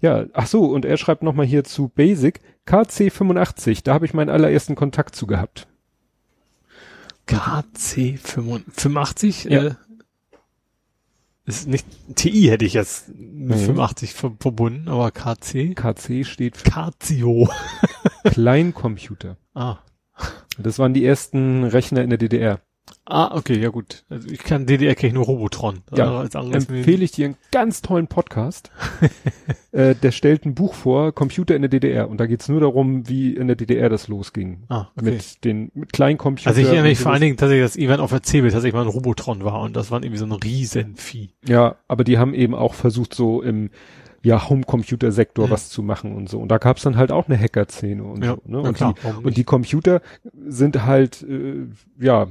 Ja, 0.00 0.26
ach 0.32 0.46
so, 0.46 0.64
und 0.64 0.86
er 0.86 0.96
schreibt 0.96 1.22
nochmal 1.22 1.44
hier 1.44 1.62
zu 1.64 1.88
Basic, 1.88 2.40
KC85, 2.66 3.84
da 3.84 3.92
habe 3.92 4.06
ich 4.06 4.14
meinen 4.14 4.30
allerersten 4.30 4.76
Kontakt 4.76 5.14
zu 5.14 5.26
gehabt. 5.26 5.68
KC 7.26 8.18
85? 8.18 9.44
Ja. 9.44 9.64
Äh, 9.64 9.74
ist 11.44 11.66
nicht, 11.68 11.86
TI 12.14 12.48
hätte 12.48 12.64
ich 12.64 12.74
jetzt 12.74 13.08
mit 13.08 13.56
Nee. 13.58 13.66
85 13.66 14.14
ver 14.14 14.32
verbunden, 14.38 14.88
aber 14.88 15.10
KC? 15.10 15.74
KC 15.74 16.24
steht 16.24 16.56
für 16.56 16.70
Casio. 16.70 17.48
Kleincomputer. 18.24 19.36
Ah. 19.54 19.78
Das 20.58 20.78
waren 20.78 20.94
die 20.94 21.04
ersten 21.04 21.64
Rechner 21.64 22.02
in 22.02 22.10
der 22.10 22.18
DDR. 22.18 22.60
Ah, 23.04 23.36
okay, 23.36 23.58
ja 23.58 23.68
gut. 23.70 24.04
Also 24.08 24.28
ich 24.28 24.38
kann 24.38 24.64
DDR 24.64 24.94
kenne 24.94 25.08
ich 25.08 25.14
nur 25.14 25.24
Robotron. 25.24 25.82
Ja, 25.94 26.18
als 26.18 26.36
anderes 26.36 26.68
Empfehle 26.68 27.02
ich 27.02 27.10
dir 27.10 27.26
einen 27.26 27.36
ganz 27.50 27.82
tollen 27.82 28.06
Podcast. 28.06 28.70
äh, 29.72 29.96
der 29.96 30.12
stellt 30.12 30.46
ein 30.46 30.54
Buch 30.54 30.74
vor, 30.74 31.12
Computer 31.12 31.56
in 31.56 31.62
der 31.62 31.68
DDR. 31.68 32.08
Und 32.08 32.18
da 32.18 32.26
geht's 32.26 32.48
nur 32.48 32.60
darum, 32.60 33.08
wie 33.08 33.34
in 33.34 33.48
der 33.48 33.56
DDR 33.56 33.88
das 33.88 34.06
losging. 34.06 34.62
Ah, 34.68 34.86
okay. 34.96 35.10
Mit 35.10 35.44
den 35.44 35.72
mit 35.74 35.92
Kleincomputern. 35.92 36.48
Also 36.48 36.60
ich 36.60 36.68
erinnere 36.68 36.88
mich 36.88 36.98
vor 37.00 37.12
allen. 37.12 37.22
Dingen 37.22 37.36
tatsächlich, 37.36 37.64
dass 37.64 37.76
Event 37.76 38.00
auf 38.00 38.10
der 38.10 38.22
CeBIT 38.22 38.52
tatsächlich 38.52 38.74
mal 38.74 38.82
ein 38.82 38.88
Robotron 38.88 39.44
war 39.44 39.60
und 39.60 39.74
das 39.76 39.90
waren 39.90 40.02
irgendwie 40.02 40.18
so 40.18 40.24
ein 40.24 40.32
Riesenvieh. 40.32 41.30
Ja, 41.46 41.76
aber 41.88 42.04
die 42.04 42.18
haben 42.18 42.34
eben 42.34 42.54
auch 42.54 42.74
versucht, 42.74 43.14
so 43.14 43.42
im 43.42 43.70
ja, 44.24 44.48
Home-Computer-Sektor 44.48 45.46
Mhm. 45.46 45.50
was 45.50 45.68
zu 45.68 45.82
machen 45.82 46.14
und 46.14 46.28
so. 46.28 46.38
Und 46.40 46.48
da 46.48 46.58
gab's 46.58 46.82
dann 46.82 46.96
halt 46.96 47.10
auch 47.12 47.28
eine 47.28 47.38
Hacker-Szene 47.38 48.02
und 48.04 48.24
Ja, 48.24 48.34
so. 48.36 48.40
Ne? 48.50 48.60
Und, 48.60 48.74
klar, 48.76 48.94
die, 49.02 49.24
und 49.26 49.36
die 49.36 49.44
Computer 49.44 50.00
sind 50.46 50.84
halt, 50.86 51.22
äh, 51.22 51.66
ja, 52.00 52.28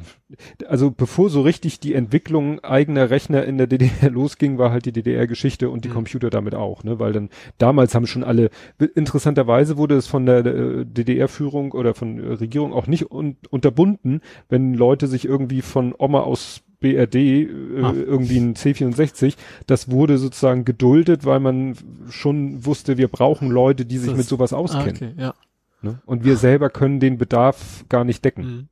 also 0.67 0.91
bevor 0.91 1.29
so 1.29 1.41
richtig 1.41 1.79
die 1.81 1.93
Entwicklung 1.93 2.63
eigener 2.63 3.10
Rechner 3.10 3.43
in 3.43 3.57
der 3.57 3.67
DDR 3.67 4.10
losging, 4.10 4.57
war 4.57 4.71
halt 4.71 4.86
die 4.86 4.93
DDR-Geschichte 4.93 5.69
und 5.69 5.83
die 5.83 5.89
Mhm. 5.89 5.93
Computer 5.93 6.29
damit 6.29 6.55
auch, 6.55 6.83
ne? 6.83 7.00
Weil 7.00 7.12
dann 7.13 7.29
damals 7.57 7.93
haben 7.95 8.07
schon 8.07 8.24
alle, 8.24 8.50
interessanterweise 8.95 9.77
wurde 9.77 9.95
es 9.95 10.07
von 10.07 10.25
der 10.25 10.45
äh, 10.45 10.86
DDR-Führung 10.86 11.71
oder 11.74 11.93
von 11.93 12.19
äh, 12.19 12.33
Regierung 12.33 12.74
auch 12.74 12.88
nicht 12.88 13.12
un 13.12 13.36
unterbunden, 13.50 14.21
wenn 14.50 14.74
Leute 14.74 15.07
sich 15.07 15.25
irgendwie 15.25 15.62
von 15.62 15.93
Oma 15.98 16.21
aus 16.21 16.62
BRD 16.81 17.15
äh, 17.15 17.47
Ah. 17.81 17.93
irgendwie 17.95 18.38
ein 18.38 18.55
C64, 18.55 19.35
das 19.67 19.89
wurde 19.89 20.17
sozusagen 20.17 20.65
geduldet, 20.65 21.23
weil 21.25 21.39
man 21.39 21.75
schon 22.09 22.65
wusste, 22.65 22.97
wir 22.97 23.07
brauchen 23.07 23.50
Leute, 23.50 23.85
die 23.85 23.97
sich 23.97 24.09
Das- 24.09 24.17
mit 24.17 24.27
sowas 24.27 24.51
Ah, 24.51 24.57
auskennen. 24.57 24.95
okay, 24.95 25.13
ja. 25.17 25.33
Ne? 25.81 26.01
Und 26.05 26.25
wir 26.25 26.35
selber 26.35 26.69
können 26.69 27.00
den 27.00 27.17
Bedarf 27.17 27.85
gar 27.89 28.03
nicht 28.03 28.23
decken. 28.25 28.43
Mhm. 28.45 28.67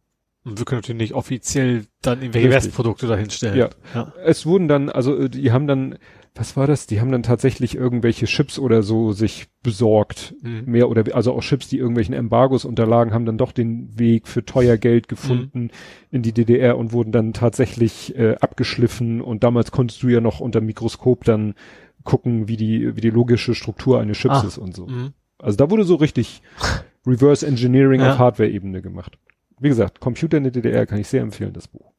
Und 0.45 0.57
wir 0.59 0.65
können 0.65 0.79
natürlich 0.81 1.01
nicht 1.01 1.13
offiziell 1.13 1.85
dann 2.01 2.21
irgendwelche. 2.21 2.49
Restprodukte 2.51 3.07
dahinstellen. 3.07 3.57
Ja. 3.57 3.69
ja. 3.95 4.13
Es 4.23 4.45
wurden 4.45 4.67
dann, 4.67 4.89
also 4.89 5.15
äh, 5.17 5.29
die 5.29 5.51
haben 5.51 5.67
dann, 5.67 5.97
was 6.39 6.55
war 6.55 6.67
das? 6.67 6.87
Die 6.87 7.01
haben 7.01 7.11
dann 7.11 7.21
tatsächlich 7.23 7.75
irgendwelche 7.75 8.25
Chips 8.25 8.57
oder 8.57 8.81
so 8.81 9.11
sich 9.11 9.47
besorgt. 9.61 10.33
Mhm. 10.41 10.63
Mehr 10.65 10.89
oder 10.89 11.13
also 11.15 11.33
auch 11.33 11.41
Chips, 11.41 11.67
die 11.67 11.77
irgendwelchen 11.77 12.15
Embargos 12.15 12.63
unterlagen, 12.63 13.13
haben 13.13 13.25
dann 13.25 13.37
doch 13.37 13.51
den 13.51 13.99
Weg 13.99 14.27
für 14.27 14.45
teuer 14.45 14.77
Geld 14.77 15.09
gefunden 15.09 15.63
Mhm. 15.63 15.69
in 16.11 16.21
die 16.21 16.31
DDR 16.33 16.77
und 16.77 16.93
wurden 16.93 17.11
dann 17.11 17.33
tatsächlich 17.33 18.15
äh, 18.17 18.35
abgeschliffen. 18.39 19.19
Und 19.21 19.43
damals 19.43 19.71
konntest 19.71 20.01
du 20.01 20.07
ja 20.07 20.21
noch 20.21 20.39
unter 20.39 20.61
Mikroskop 20.61 21.25
dann 21.25 21.55
gucken, 22.03 22.47
wie 22.47 22.55
die, 22.57 22.95
wie 22.95 23.01
die 23.01 23.09
logische 23.09 23.53
Struktur 23.53 23.99
eines 23.99 24.17
Chips 24.17 24.43
Ah. 24.43 24.47
ist 24.47 24.57
und 24.57 24.73
so. 24.75 24.87
Mhm. 24.87 25.13
Also 25.39 25.57
da 25.57 25.69
wurde 25.69 25.83
so 25.83 25.95
richtig 25.95 26.41
Reverse 27.05 27.45
Engineering 27.45 27.99
Ja. 28.01 28.13
auf 28.13 28.17
Hardware-Ebene 28.19 28.81
gemacht. 28.81 29.17
Wie 29.59 29.67
gesagt, 29.67 29.99
Computer 29.99 30.37
in 30.37 30.43
der 30.43 30.53
DDR 30.53 30.85
kann 30.85 30.99
ich 30.99 31.07
sehr 31.09 31.21
empfehlen, 31.21 31.51
das 31.51 31.67
Buch. 31.67 31.91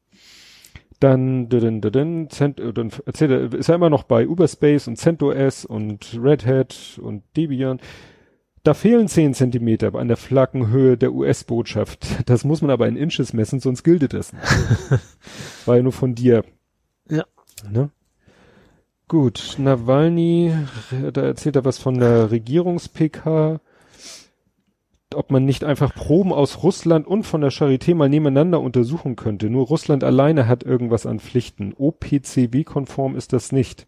Dann, 1.01 1.49
dann, 1.49 1.81
dann, 1.81 2.27
äh, 2.27 2.73
dann 2.73 2.91
erzählt 3.07 3.31
er, 3.31 3.53
ist 3.53 3.69
er 3.69 3.75
immer 3.75 3.89
noch 3.89 4.03
bei 4.03 4.27
Uberspace 4.27 4.87
und 4.87 4.97
CentOS 4.97 5.65
und 5.65 6.15
Red 6.21 6.45
Hat 6.45 6.99
und 7.01 7.23
Debian. 7.35 7.79
Da 8.63 8.75
fehlen 8.75 9.07
10 9.07 9.33
Zentimeter 9.33 9.95
an 9.95 10.07
der 10.07 10.17
Flaggenhöhe 10.17 10.97
der 10.97 11.11
US-Botschaft. 11.11 12.29
Das 12.29 12.43
muss 12.43 12.61
man 12.61 12.69
aber 12.69 12.87
in 12.87 12.95
Inches 12.95 13.33
messen, 13.33 13.59
sonst 13.59 13.81
gilt 13.83 14.13
nicht. 14.13 14.31
War 15.65 15.77
ja 15.77 15.81
nur 15.81 15.91
von 15.91 16.13
dir. 16.13 16.45
Ja. 17.09 17.25
Ne? 17.67 17.89
Gut, 19.07 19.55
Nawalny, 19.57 20.53
da 21.13 21.21
erzählt 21.21 21.55
er 21.55 21.65
was 21.65 21.79
von 21.79 21.97
der 21.97 22.29
Regierungs-PK 22.29 23.59
ob 25.15 25.31
man 25.31 25.45
nicht 25.45 25.63
einfach 25.63 25.93
Proben 25.93 26.31
aus 26.33 26.63
Russland 26.63 27.07
und 27.07 27.23
von 27.23 27.41
der 27.41 27.51
Charité 27.51 27.95
mal 27.95 28.09
nebeneinander 28.09 28.59
untersuchen 28.61 29.15
könnte. 29.15 29.49
Nur 29.49 29.67
Russland 29.67 30.03
alleine 30.03 30.47
hat 30.47 30.63
irgendwas 30.63 31.05
an 31.05 31.19
Pflichten. 31.19 31.73
OPCW-konform 31.77 33.15
ist 33.15 33.33
das 33.33 33.51
nicht. 33.51 33.87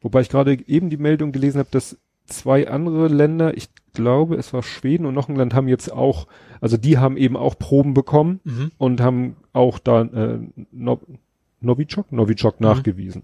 Wobei 0.00 0.20
ich 0.20 0.28
gerade 0.28 0.58
eben 0.66 0.90
die 0.90 0.96
Meldung 0.96 1.32
gelesen 1.32 1.58
habe, 1.58 1.68
dass 1.70 1.98
zwei 2.26 2.68
andere 2.68 3.08
Länder, 3.08 3.56
ich 3.56 3.68
glaube, 3.94 4.36
es 4.36 4.52
war 4.52 4.62
Schweden 4.62 5.06
und 5.06 5.14
noch 5.14 5.28
ein 5.28 5.36
Land, 5.36 5.54
haben 5.54 5.68
jetzt 5.68 5.92
auch, 5.92 6.26
also 6.60 6.76
die 6.76 6.98
haben 6.98 7.16
eben 7.16 7.36
auch 7.36 7.58
Proben 7.58 7.94
bekommen 7.94 8.40
Mhm. 8.44 8.70
und 8.78 9.00
haben 9.00 9.36
auch 9.52 9.78
da 9.78 10.02
äh, 10.02 10.38
no 10.70 11.00
Novichok, 11.60 12.10
Novichok 12.10 12.60
Mhm. 12.60 12.66
nachgewiesen. 12.66 13.22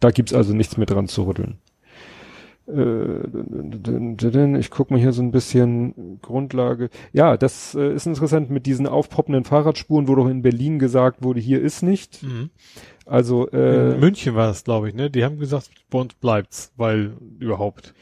Da 0.00 0.10
gibt's 0.10 0.34
also 0.34 0.54
nichts 0.54 0.76
mehr 0.76 0.86
dran 0.86 1.08
zu 1.08 1.22
rütteln. 1.22 1.58
Äh, 2.66 4.58
Ich 4.58 4.70
gucke 4.70 4.92
mal 4.92 5.00
hier 5.00 5.12
so 5.12 5.22
ein 5.22 5.30
bisschen 5.30 6.18
Grundlage. 6.22 6.90
Ja, 7.12 7.36
das 7.36 7.74
äh, 7.74 7.94
ist 7.94 8.06
interessant 8.06 8.50
mit 8.50 8.66
diesen 8.66 8.86
aufpoppenden 8.86 9.44
Fahrradspuren, 9.44 10.08
wo 10.08 10.14
doch 10.14 10.28
in 10.28 10.42
Berlin 10.42 10.78
gesagt 10.78 11.22
wurde, 11.22 11.40
hier 11.40 11.60
ist 11.60 11.82
nicht. 11.82 12.22
Mhm. 12.22 12.50
Also 13.06 13.48
In 13.48 13.58
äh, 13.58 13.98
München 13.98 14.34
war 14.34 14.46
das, 14.46 14.64
glaube 14.64 14.88
ich, 14.88 14.94
ne? 14.94 15.10
Die 15.10 15.24
haben 15.24 15.38
gesagt, 15.38 15.70
bei 15.90 16.00
uns 16.00 16.14
bleibt's, 16.14 16.72
weil 16.76 17.12
überhaupt. 17.38 17.94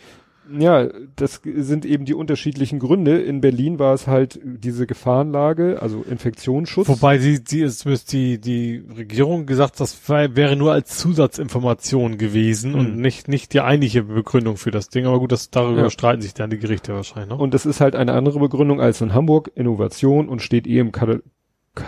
Ja, 0.58 0.88
das 1.16 1.40
sind 1.44 1.84
eben 1.84 2.04
die 2.04 2.14
unterschiedlichen 2.14 2.78
Gründe. 2.78 3.20
In 3.20 3.40
Berlin 3.40 3.78
war 3.78 3.94
es 3.94 4.06
halt 4.06 4.40
diese 4.44 4.86
Gefahrenlage, 4.86 5.80
also 5.80 6.02
Infektionsschutz. 6.08 6.88
Wobei 6.88 7.18
sie, 7.18 7.40
sie 7.46 7.60
ist, 7.62 7.84
müsste 7.84 8.16
die, 8.16 8.38
die 8.40 8.84
Regierung 8.96 9.46
gesagt, 9.46 9.80
das 9.80 10.08
wär- 10.08 10.36
wäre 10.36 10.56
nur 10.56 10.72
als 10.72 10.98
Zusatzinformation 10.98 12.18
gewesen 12.18 12.74
und 12.74 12.96
Mhm. 12.96 13.00
nicht, 13.02 13.28
nicht 13.28 13.52
die 13.52 13.60
eigentliche 13.60 14.02
Begründung 14.04 14.56
für 14.56 14.70
das 14.70 14.88
Ding. 14.88 15.06
Aber 15.06 15.18
gut, 15.20 15.32
das, 15.32 15.50
darüber 15.50 15.82
Ja. 15.82 15.90
streiten 15.90 16.22
sich 16.22 16.34
dann 16.34 16.50
die 16.50 16.58
Gerichte 16.58 16.94
wahrscheinlich 16.94 17.28
noch. 17.30 17.38
Und 17.38 17.54
das 17.54 17.66
ist 17.66 17.80
halt 17.80 17.94
eine 17.96 18.12
andere 18.12 18.38
Begründung 18.38 18.80
als 18.80 19.00
in 19.00 19.14
Hamburg. 19.14 19.50
Innovation 19.54 20.28
und 20.28 20.42
steht 20.42 20.66
eh 20.66 20.78
im 20.78 20.92
Katal 20.92 21.22
Ka- 21.74 21.84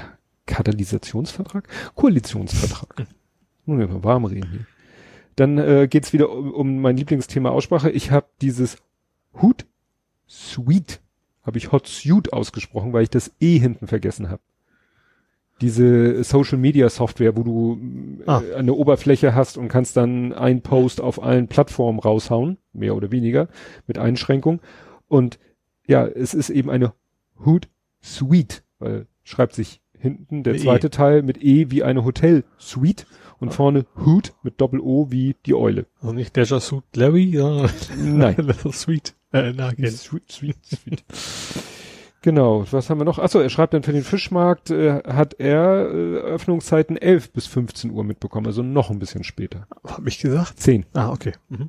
Katalysationsvertrag? 0.47 1.68
Koalitionsvertrag. 1.94 3.06
Nun 3.66 3.78
wir 3.78 3.88
mal 3.88 4.04
warm 4.04 4.25
reden 4.26 4.49
hier. 4.50 4.66
Dann 5.36 5.58
äh, 5.58 5.88
geht's 5.88 6.12
wieder 6.12 6.30
um, 6.30 6.52
um 6.52 6.80
mein 6.80 6.96
Lieblingsthema 6.96 7.50
Aussprache. 7.50 7.90
Ich 7.90 8.10
habe 8.10 8.26
dieses 8.40 8.78
Hut 9.40 9.66
Suite, 10.28 11.00
habe 11.42 11.58
ich 11.58 11.72
Hot 11.72 11.86
Suite 11.86 12.32
ausgesprochen, 12.32 12.92
weil 12.92 13.02
ich 13.02 13.10
das 13.10 13.32
E 13.40 13.58
hinten 13.58 13.86
vergessen 13.86 14.30
habe. 14.30 14.40
Diese 15.60 16.24
Social 16.24 16.58
Media 16.58 16.88
Software, 16.88 17.36
wo 17.36 17.42
du 17.42 17.80
äh, 18.26 18.28
Ah. 18.30 18.42
eine 18.56 18.74
Oberfläche 18.74 19.34
hast 19.34 19.56
und 19.56 19.68
kannst 19.68 19.96
dann 19.96 20.32
einen 20.32 20.62
Post 20.62 21.00
auf 21.00 21.22
allen 21.22 21.46
Plattformen 21.46 22.00
raushauen, 22.00 22.58
mehr 22.72 22.96
oder 22.96 23.10
weniger, 23.12 23.48
mit 23.86 23.98
Einschränkung. 23.98 24.60
Und 25.08 25.38
ja, 25.86 26.06
es 26.06 26.34
ist 26.34 26.50
eben 26.50 26.70
eine 26.70 26.92
Hood 27.44 27.68
Suite, 28.02 28.64
weil 28.78 29.06
schreibt 29.22 29.54
sich 29.54 29.80
hinten 29.96 30.42
der 30.42 30.56
E. 30.56 30.58
zweite 30.58 30.90
Teil 30.90 31.22
mit 31.22 31.42
E 31.42 31.70
wie 31.70 31.82
eine 31.82 32.04
Hotel 32.04 32.44
Suite 32.58 33.06
und 33.40 33.52
vorne 33.52 33.86
Hood 33.96 34.32
mit 34.42 34.60
Doppel 34.60 34.80
O 34.80 35.10
wie 35.10 35.36
die 35.46 35.54
Eule. 35.54 35.86
Also 36.00 36.12
nicht 36.12 36.36
Leisure 36.36 36.60
Suit 36.60 36.84
Larry, 36.94 37.36
sondern 37.36 37.70
Nein. 37.98 38.36
Leisure 38.38 38.72
Suite. 38.72 39.14
Äh, 39.32 39.52
na. 39.52 39.70
Sweet, 39.70 40.30
sweet, 40.30 40.56
sweet. 40.64 41.04
Genau, 42.22 42.64
was 42.70 42.88
haben 42.88 43.00
wir 43.00 43.04
noch? 43.04 43.18
Achso, 43.18 43.38
er 43.40 43.50
schreibt 43.50 43.74
dann 43.74 43.82
für 43.82 43.92
den 43.92 44.02
Fischmarkt, 44.02 44.70
äh, 44.70 45.02
hat 45.04 45.34
er 45.34 45.90
äh, 45.90 46.16
Öffnungszeiten 46.20 46.96
11 46.96 47.32
bis 47.32 47.46
15 47.46 47.90
Uhr 47.90 48.02
mitbekommen, 48.02 48.46
also 48.46 48.62
noch 48.62 48.90
ein 48.90 48.98
bisschen 48.98 49.24
später. 49.24 49.66
Hab 49.84 50.06
ich 50.06 50.18
gesagt? 50.20 50.58
10. 50.58 50.86
Ah, 50.94 51.10
okay. 51.10 51.32
Mhm. 51.50 51.68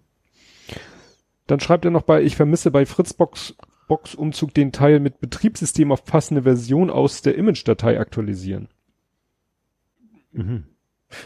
Dann 1.48 1.60
schreibt 1.60 1.84
er 1.84 1.92
noch 1.92 2.04
bei, 2.04 2.24
ich 2.24 2.38
vermisse 2.38 2.72
bei 2.72 2.86
Fritzbox 2.86 3.56
Box-Umzug 3.88 4.54
den 4.54 4.72
Teil 4.72 5.00
mit 5.00 5.20
Betriebssystem 5.20 5.92
auf 5.92 6.06
passende 6.06 6.44
Version 6.44 6.90
aus 6.90 7.22
der 7.22 7.36
Image-Datei 7.36 8.00
aktualisieren. 8.00 8.70
Mhm. 10.32 10.64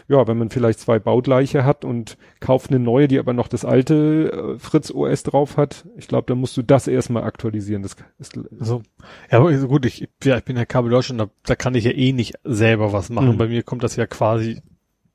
Ja, 0.08 0.26
wenn 0.28 0.36
man 0.38 0.50
vielleicht 0.50 0.78
zwei 0.80 0.98
baugleiche 0.98 1.64
hat 1.64 1.84
und 1.84 2.16
kauft 2.38 2.70
eine 2.70 2.78
neue, 2.78 3.08
die 3.08 3.18
aber 3.18 3.32
noch 3.32 3.48
das 3.48 3.64
alte 3.64 4.54
äh, 4.56 4.58
Fritz 4.58 4.90
OS 4.90 5.22
drauf 5.22 5.56
hat, 5.56 5.86
ich 5.96 6.06
glaube, 6.06 6.26
dann 6.28 6.38
musst 6.38 6.56
du 6.56 6.62
das 6.62 6.86
erstmal 6.86 7.24
aktualisieren. 7.24 7.82
Das 7.82 7.96
ist, 8.18 8.38
Also, 8.60 8.82
ja, 9.30 9.38
aber 9.38 9.52
gut, 9.66 9.86
ich, 9.86 10.08
ja, 10.22 10.36
ich 10.38 10.44
bin 10.44 10.56
ja 10.56 10.64
Kabel 10.66 10.90
Deutschland, 10.90 11.20
da, 11.20 11.30
da 11.44 11.56
kann 11.56 11.74
ich 11.74 11.84
ja 11.84 11.92
eh 11.92 12.12
nicht 12.12 12.34
selber 12.44 12.92
was 12.92 13.08
machen. 13.10 13.32
Mhm. 13.32 13.38
Bei 13.38 13.48
mir 13.48 13.62
kommt 13.62 13.82
das 13.82 13.96
ja 13.96 14.06
quasi 14.06 14.60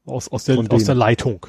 aus, 0.05 0.29
aus, 0.29 0.45
der, 0.45 0.57
aus 0.69 0.83
der 0.83 0.95
Leitung. 0.95 1.45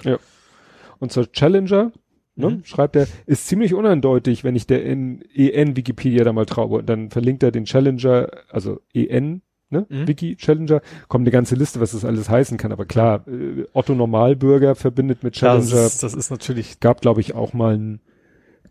Und 0.99 1.13
zur 1.13 1.31
Challenger, 1.33 1.93
ne, 2.37 2.51
Mhm. 2.51 2.65
schreibt 2.65 2.97
er, 2.97 3.07
ist 3.27 3.47
ziemlich 3.49 3.75
uneindeutig, 3.75 4.45
wenn 4.45 4.57
ich 4.57 4.67
der 4.67 4.85
in 4.85 5.23
EN 5.35 5.77
Wikipedia 5.77 6.23
da 6.25 6.33
mal 6.33 6.47
traue. 6.47 6.83
Dann 6.85 7.11
verlinkt 7.11 7.43
er 7.43 7.51
den 7.51 7.65
Challenger, 7.65 8.29
also 8.51 8.81
EN, 8.95 9.43
ne, 9.71 9.87
Mhm. 9.89 10.09
Wiki 10.09 10.37
Challenger, 10.37 10.81
kommt 11.09 11.23
eine 11.23 11.31
ganze 11.31 11.55
Liste, 11.55 11.81
was 11.81 11.93
das 11.93 12.05
alles 12.05 12.29
heißen 12.29 12.59
kann. 12.59 12.73
Aber 12.73 12.87
klar, 12.87 13.27
äh, 13.29 13.65
Otto 13.73 13.95
Normalbürger 13.95 14.75
verbindet 14.75 15.23
mit 15.23 15.35
Challenger. 15.35 15.61
das, 15.71 15.95
ist, 15.95 16.03
das 16.03 16.15
ist 16.15 16.31
natürlich, 16.31 16.81
Gab, 16.81 17.01
glaube 17.01 17.21
ich, 17.21 17.35
auch 17.35 17.53
mal 17.53 17.77
ein 17.77 18.01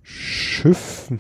Schiff, 0.04 1.12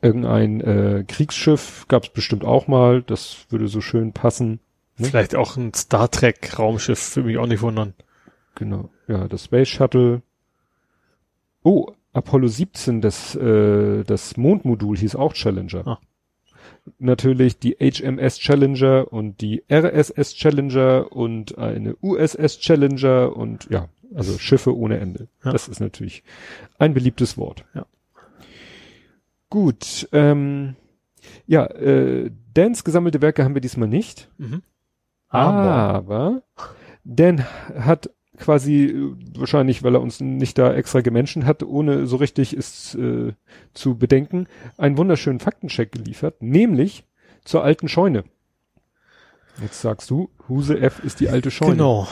irgendein 0.00 0.60
äh, 0.60 1.04
Kriegsschiff 1.06 1.86
gab 1.88 2.04
es 2.04 2.08
bestimmt 2.10 2.44
auch 2.44 2.68
mal, 2.68 3.02
das 3.02 3.46
würde 3.50 3.68
so 3.68 3.80
schön 3.80 4.12
passen. 4.12 4.60
Ne? 4.98 5.08
Vielleicht 5.08 5.34
auch 5.34 5.56
ein 5.56 5.74
Star 5.74 6.10
Trek 6.10 6.58
Raumschiff, 6.58 7.16
würde 7.16 7.28
mich 7.28 7.38
auch 7.38 7.46
nicht 7.46 7.60
wundern. 7.62 7.94
Genau, 8.54 8.88
ja, 9.08 9.28
das 9.28 9.44
Space 9.44 9.68
Shuttle. 9.68 10.22
Oh, 11.62 11.90
Apollo 12.14 12.48
17, 12.48 13.02
das, 13.02 13.34
äh, 13.34 14.04
das 14.04 14.36
Mondmodul 14.38 14.96
hieß 14.96 15.16
auch 15.16 15.34
Challenger. 15.34 15.86
Ah. 15.86 15.98
Natürlich 16.98 17.58
die 17.58 17.76
HMS 17.80 18.38
Challenger 18.38 19.12
und 19.12 19.40
die 19.40 19.62
RSS 19.70 20.34
Challenger 20.34 21.12
und 21.12 21.58
eine 21.58 21.96
USS 22.00 22.58
Challenger 22.60 23.36
und 23.36 23.68
ja, 23.70 23.88
also 24.14 24.38
Schiffe 24.38 24.76
ohne 24.76 24.98
Ende. 24.98 25.28
Ja. 25.44 25.52
Das 25.52 25.68
ist 25.68 25.80
natürlich 25.80 26.22
ein 26.78 26.94
beliebtes 26.94 27.36
Wort. 27.36 27.64
Ja. 27.74 27.86
Gut, 29.50 30.08
ähm, 30.12 30.76
ja, 31.46 31.66
äh, 31.66 32.30
Dans 32.54 32.84
gesammelte 32.84 33.20
Werke 33.20 33.44
haben 33.44 33.54
wir 33.54 33.60
diesmal 33.60 33.88
nicht. 33.88 34.30
Mhm. 34.38 34.62
Aber, 35.28 35.70
aber 35.70 36.42
Dan 37.04 37.44
hat 37.44 38.10
quasi 38.36 38.84
äh, 38.84 39.16
wahrscheinlich, 39.38 39.82
weil 39.82 39.94
er 39.94 40.00
uns 40.00 40.20
nicht 40.20 40.58
da 40.58 40.72
extra 40.72 41.00
gemenschen 41.00 41.46
hat, 41.46 41.62
ohne 41.62 42.06
so 42.06 42.16
richtig 42.16 42.52
es 42.52 42.94
äh, 42.94 43.32
zu 43.74 43.96
bedenken, 43.96 44.46
einen 44.76 44.98
wunderschönen 44.98 45.40
Faktencheck 45.40 45.92
geliefert, 45.92 46.42
nämlich 46.42 47.04
zur 47.44 47.62
alten 47.62 47.88
Scheune. 47.88 48.24
Jetzt 49.60 49.80
sagst 49.80 50.10
du, 50.10 50.28
Huse 50.48 50.78
F 50.78 51.02
ist 51.02 51.20
die 51.20 51.28
alte 51.28 51.50
Scheune. 51.50 51.72
Genau. 51.72 52.08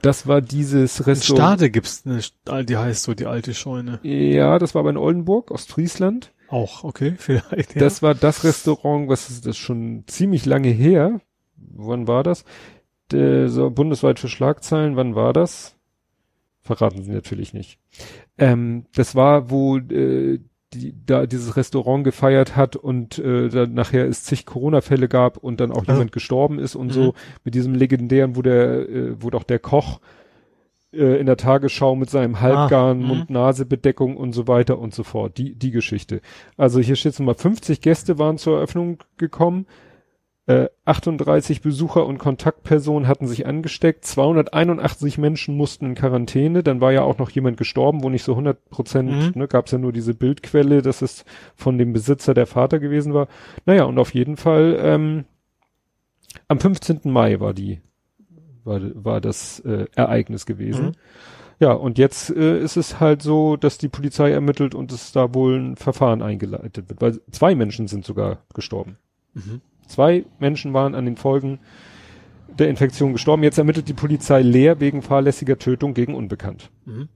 Das 0.00 0.26
war 0.26 0.40
dieses 0.40 1.06
Restaurant. 1.06 1.20
In 1.20 1.58
Stade 1.58 1.70
gibt's 1.70 2.04
eine, 2.06 2.64
die 2.64 2.76
heißt 2.76 3.02
so 3.02 3.14
die 3.14 3.26
alte 3.26 3.52
Scheune. 3.52 3.98
Ja, 4.02 4.58
das 4.58 4.74
war 4.74 4.84
bei 4.84 4.96
Oldenburg, 4.96 5.50
Ostfriesland. 5.50 6.32
Auch, 6.48 6.84
okay, 6.84 7.14
vielleicht. 7.18 7.74
Ja. 7.74 7.80
Das 7.80 8.02
war 8.02 8.14
das 8.14 8.44
Restaurant, 8.44 9.08
was 9.08 9.28
ist 9.28 9.46
das 9.46 9.56
schon 9.56 10.04
ziemlich 10.06 10.46
lange 10.46 10.68
her. 10.68 11.20
Wann 11.56 12.06
war 12.06 12.22
das? 12.22 12.44
Der, 13.10 13.48
so 13.48 13.70
bundesweit 13.70 14.18
für 14.18 14.28
Schlagzeilen, 14.28 14.96
wann 14.96 15.14
war 15.14 15.32
das? 15.32 15.76
Verraten 16.60 17.02
sie 17.02 17.12
natürlich 17.12 17.54
nicht. 17.54 17.78
Ähm, 18.36 18.84
das 18.94 19.14
war, 19.14 19.50
wo 19.50 19.78
äh, 19.78 20.40
die, 20.74 20.94
da 21.06 21.26
dieses 21.26 21.56
Restaurant 21.56 22.04
gefeiert 22.04 22.56
hat 22.56 22.76
und 22.76 23.18
äh, 23.18 23.48
dann 23.48 23.72
nachher 23.72 24.06
es 24.06 24.24
zig 24.24 24.44
Corona-Fälle 24.44 25.08
gab 25.08 25.38
und 25.38 25.60
dann 25.60 25.72
auch 25.72 25.78
also. 25.78 25.92
jemand 25.92 26.12
gestorben 26.12 26.58
ist 26.58 26.74
und 26.74 26.88
mhm. 26.88 26.92
so 26.92 27.14
mit 27.44 27.54
diesem 27.54 27.74
legendären, 27.74 28.36
wo 28.36 28.42
der, 28.42 28.88
äh, 28.88 29.22
wo 29.22 29.30
doch 29.30 29.44
der 29.44 29.58
Koch 29.58 30.00
äh, 30.92 31.18
in 31.18 31.26
der 31.26 31.36
Tagesschau 31.36 31.96
mit 31.96 32.10
seinem 32.10 32.40
Halbgarn, 32.40 33.02
ah, 33.02 33.06
Mund-Nase-Bedeckung 33.06 34.16
und 34.16 34.32
so 34.32 34.46
weiter 34.46 34.78
und 34.78 34.94
so 34.94 35.04
fort. 35.04 35.38
Die, 35.38 35.54
die 35.54 35.70
Geschichte. 35.70 36.20
Also 36.56 36.80
hier 36.80 36.96
steht 36.96 37.18
mal 37.20 37.34
50 37.34 37.80
Gäste 37.80 38.18
waren 38.18 38.38
zur 38.38 38.56
Eröffnung 38.56 39.02
gekommen. 39.16 39.66
38 40.86 41.58
äh, 41.58 41.60
Besucher 41.60 42.06
und 42.06 42.18
Kontaktpersonen 42.18 43.06
hatten 43.06 43.26
sich 43.26 43.46
angesteckt, 43.46 44.06
281 44.06 45.18
Menschen 45.18 45.56
mussten 45.56 45.86
in 45.86 45.94
Quarantäne, 45.94 46.62
dann 46.62 46.80
war 46.80 46.92
ja 46.92 47.02
auch 47.02 47.18
noch 47.18 47.30
jemand 47.30 47.58
gestorben, 47.58 48.02
wo 48.02 48.08
nicht 48.08 48.24
so 48.24 48.32
100 48.32 48.70
Prozent, 48.70 49.10
mhm. 49.10 49.32
ne, 49.34 49.48
gab 49.48 49.66
es 49.66 49.72
ja 49.72 49.78
nur 49.78 49.92
diese 49.92 50.14
Bildquelle, 50.14 50.80
dass 50.80 51.02
es 51.02 51.24
von 51.54 51.76
dem 51.76 51.92
Besitzer 51.92 52.32
der 52.32 52.46
Vater 52.46 52.78
gewesen 52.78 53.12
war. 53.12 53.28
Naja, 53.66 53.84
und 53.84 53.98
auf 53.98 54.14
jeden 54.14 54.38
Fall 54.38 54.78
ähm, 54.80 55.24
am 56.48 56.60
15. 56.60 57.00
Mai 57.04 57.40
war 57.40 57.52
die, 57.52 57.80
war, 58.64 58.80
war 58.94 59.20
das 59.20 59.60
äh, 59.60 59.86
Ereignis 59.94 60.46
gewesen. 60.46 60.86
Mhm. 60.86 60.92
Ja, 61.60 61.72
und 61.72 61.98
jetzt 61.98 62.30
äh, 62.30 62.58
ist 62.58 62.76
es 62.76 63.00
halt 63.00 63.20
so, 63.20 63.56
dass 63.56 63.78
die 63.78 63.88
Polizei 63.88 64.30
ermittelt 64.30 64.74
und 64.74 64.92
es 64.92 65.12
da 65.12 65.34
wohl 65.34 65.58
ein 65.58 65.76
Verfahren 65.76 66.22
eingeleitet 66.22 66.88
wird, 66.88 67.02
weil 67.02 67.20
zwei 67.32 67.54
Menschen 67.54 67.88
sind 67.88 68.04
sogar 68.04 68.38
gestorben. 68.54 68.96
Mhm. 69.34 69.60
Zwei 69.88 70.24
Menschen 70.38 70.72
waren 70.74 70.94
an 70.94 71.04
den 71.04 71.16
Folgen 71.16 71.58
der 72.58 72.68
Infektion 72.68 73.12
gestorben. 73.12 73.42
Jetzt 73.42 73.58
ermittelt 73.58 73.88
die 73.88 73.94
Polizei 73.94 74.42
leer 74.42 74.80
wegen 74.80 75.02
fahrlässiger 75.02 75.58
Tötung 75.58 75.94
gegen 75.94 76.14
Unbekannt. 76.14 76.70
Mhm. 76.84 77.08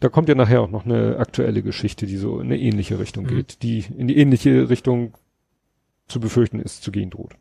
Da 0.00 0.08
kommt 0.08 0.28
ja 0.28 0.34
nachher 0.34 0.60
auch 0.60 0.70
noch 0.70 0.84
eine 0.84 1.18
aktuelle 1.18 1.62
Geschichte, 1.62 2.06
die 2.06 2.16
so 2.16 2.38
in 2.38 2.46
eine 2.46 2.58
ähnliche 2.58 2.98
Richtung 2.98 3.24
mhm. 3.24 3.28
geht, 3.28 3.62
die 3.62 3.84
in 3.96 4.06
die 4.06 4.16
ähnliche 4.16 4.68
Richtung 4.68 5.14
zu 6.06 6.20
befürchten 6.20 6.60
ist, 6.60 6.82
zu 6.82 6.92
gehen 6.92 7.10
droht. 7.10 7.34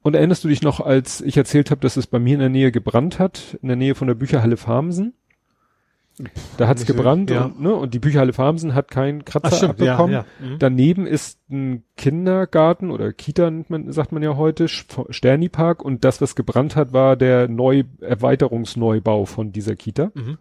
Und 0.00 0.14
erinnerst 0.14 0.42
du 0.42 0.48
dich 0.48 0.62
noch, 0.62 0.80
als 0.80 1.20
ich 1.20 1.36
erzählt 1.36 1.70
habe, 1.70 1.80
dass 1.80 1.96
es 1.96 2.06
bei 2.06 2.18
mir 2.18 2.34
in 2.34 2.40
der 2.40 2.48
Nähe 2.48 2.72
gebrannt 2.72 3.18
hat, 3.18 3.58
in 3.62 3.68
der 3.68 3.76
Nähe 3.76 3.94
von 3.94 4.08
der 4.08 4.14
Bücherhalle 4.14 4.56
Farmsen? 4.56 5.14
Da 6.58 6.68
hat's 6.68 6.84
gebrannt 6.84 7.30
ja. 7.30 7.46
und, 7.46 7.60
ne, 7.60 7.74
und 7.74 7.94
die 7.94 7.98
Bücherhalle 7.98 8.32
Farmsen 8.32 8.74
hat 8.74 8.90
keinen 8.90 9.24
Kratzer 9.24 9.56
stimmt, 9.56 9.80
abbekommen. 9.80 10.12
Ja, 10.12 10.26
ja. 10.40 10.46
Mhm. 10.46 10.58
Daneben 10.58 11.06
ist 11.06 11.38
ein 11.50 11.84
Kindergarten 11.96 12.90
oder 12.90 13.12
Kita, 13.12 13.50
man, 13.68 13.90
sagt 13.92 14.12
man 14.12 14.22
ja 14.22 14.36
heute, 14.36 14.68
Sternipark 14.68 15.82
und 15.82 16.04
das, 16.04 16.20
was 16.20 16.34
gebrannt 16.34 16.76
hat, 16.76 16.92
war 16.92 17.16
der 17.16 17.48
Neu 17.48 17.84
Erweiterungsneubau 18.00 19.24
von 19.24 19.52
dieser 19.52 19.74
Kita. 19.74 20.12
Mhm. 20.14 20.38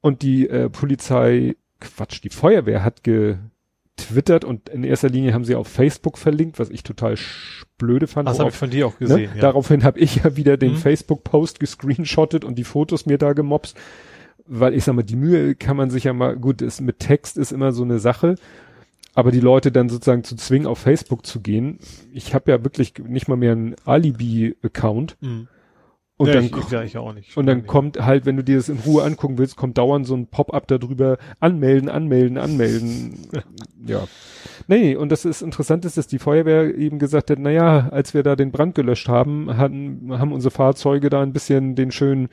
Und 0.00 0.22
die 0.22 0.48
äh, 0.48 0.68
Polizei, 0.68 1.56
Quatsch, 1.80 2.22
die 2.22 2.30
Feuerwehr 2.30 2.84
hat 2.84 3.04
getwittert 3.04 4.44
und 4.44 4.68
in 4.68 4.82
erster 4.82 5.08
Linie 5.08 5.34
haben 5.34 5.44
sie 5.44 5.54
auf 5.54 5.68
Facebook 5.68 6.18
verlinkt, 6.18 6.58
was 6.58 6.70
ich 6.70 6.82
total 6.82 7.16
blöde 7.78 8.08
fand. 8.08 8.28
Das 8.28 8.40
habe 8.40 8.50
ich 8.50 8.56
von 8.56 8.70
dir 8.70 8.88
auch 8.88 8.98
gesehen. 8.98 9.30
Ne? 9.30 9.36
Ja. 9.36 9.40
Daraufhin 9.40 9.84
habe 9.84 10.00
ich 10.00 10.16
ja 10.16 10.36
wieder 10.36 10.56
den 10.56 10.72
mhm. 10.72 10.78
Facebook-Post 10.78 11.60
gescreenshottet 11.60 12.44
und 12.44 12.56
die 12.56 12.64
Fotos 12.64 13.06
mir 13.06 13.18
da 13.18 13.32
gemobst 13.32 13.76
weil 14.46 14.74
ich 14.74 14.84
sag 14.84 14.94
mal, 14.94 15.02
die 15.02 15.16
Mühe 15.16 15.54
kann 15.54 15.76
man 15.76 15.90
sich 15.90 16.04
ja 16.04 16.12
mal, 16.12 16.36
gut, 16.36 16.62
ist, 16.62 16.80
mit 16.80 16.98
Text 16.98 17.36
ist 17.36 17.52
immer 17.52 17.72
so 17.72 17.82
eine 17.82 17.98
Sache, 17.98 18.36
aber 19.14 19.30
die 19.30 19.40
Leute 19.40 19.72
dann 19.72 19.88
sozusagen 19.88 20.24
zu 20.24 20.36
zwingen, 20.36 20.66
auf 20.66 20.78
Facebook 20.78 21.24
zu 21.26 21.40
gehen. 21.40 21.78
Ich 22.12 22.34
habe 22.34 22.50
ja 22.50 22.62
wirklich 22.62 22.94
nicht 22.98 23.28
mal 23.28 23.36
mehr 23.36 23.52
einen 23.52 23.76
Alibi-Account. 23.84 25.16
Mhm. 25.20 25.48
Und, 26.18 26.28
ja, 26.28 26.34
dann, 26.34 26.44
ich, 26.44 26.52
ich 26.54 27.36
und 27.36 27.44
dann 27.44 27.58
nicht. 27.58 27.66
kommt 27.66 28.00
halt, 28.00 28.24
wenn 28.24 28.38
du 28.38 28.44
dir 28.44 28.56
das 28.56 28.70
in 28.70 28.78
Ruhe 28.78 29.04
angucken 29.04 29.36
willst, 29.36 29.56
kommt 29.56 29.76
dauernd 29.76 30.06
so 30.06 30.14
ein 30.14 30.28
Pop-up 30.28 30.66
darüber, 30.66 31.18
anmelden, 31.40 31.90
anmelden, 31.90 32.38
anmelden. 32.38 33.28
ja. 33.86 34.06
Nee, 34.66 34.96
und 34.96 35.12
das 35.12 35.26
ist 35.26 35.42
interessant 35.42 35.84
ist, 35.84 35.98
dass 35.98 36.06
die 36.06 36.18
Feuerwehr 36.18 36.74
eben 36.74 36.98
gesagt 36.98 37.30
hat, 37.30 37.38
naja, 37.38 37.88
als 37.90 38.14
wir 38.14 38.22
da 38.22 38.34
den 38.34 38.50
Brand 38.50 38.74
gelöscht 38.74 39.08
haben, 39.08 39.58
hatten, 39.58 40.18
haben 40.18 40.32
unsere 40.32 40.50
Fahrzeuge 40.50 41.10
da 41.10 41.20
ein 41.20 41.34
bisschen 41.34 41.74
den 41.74 41.90
schönen 41.90 42.28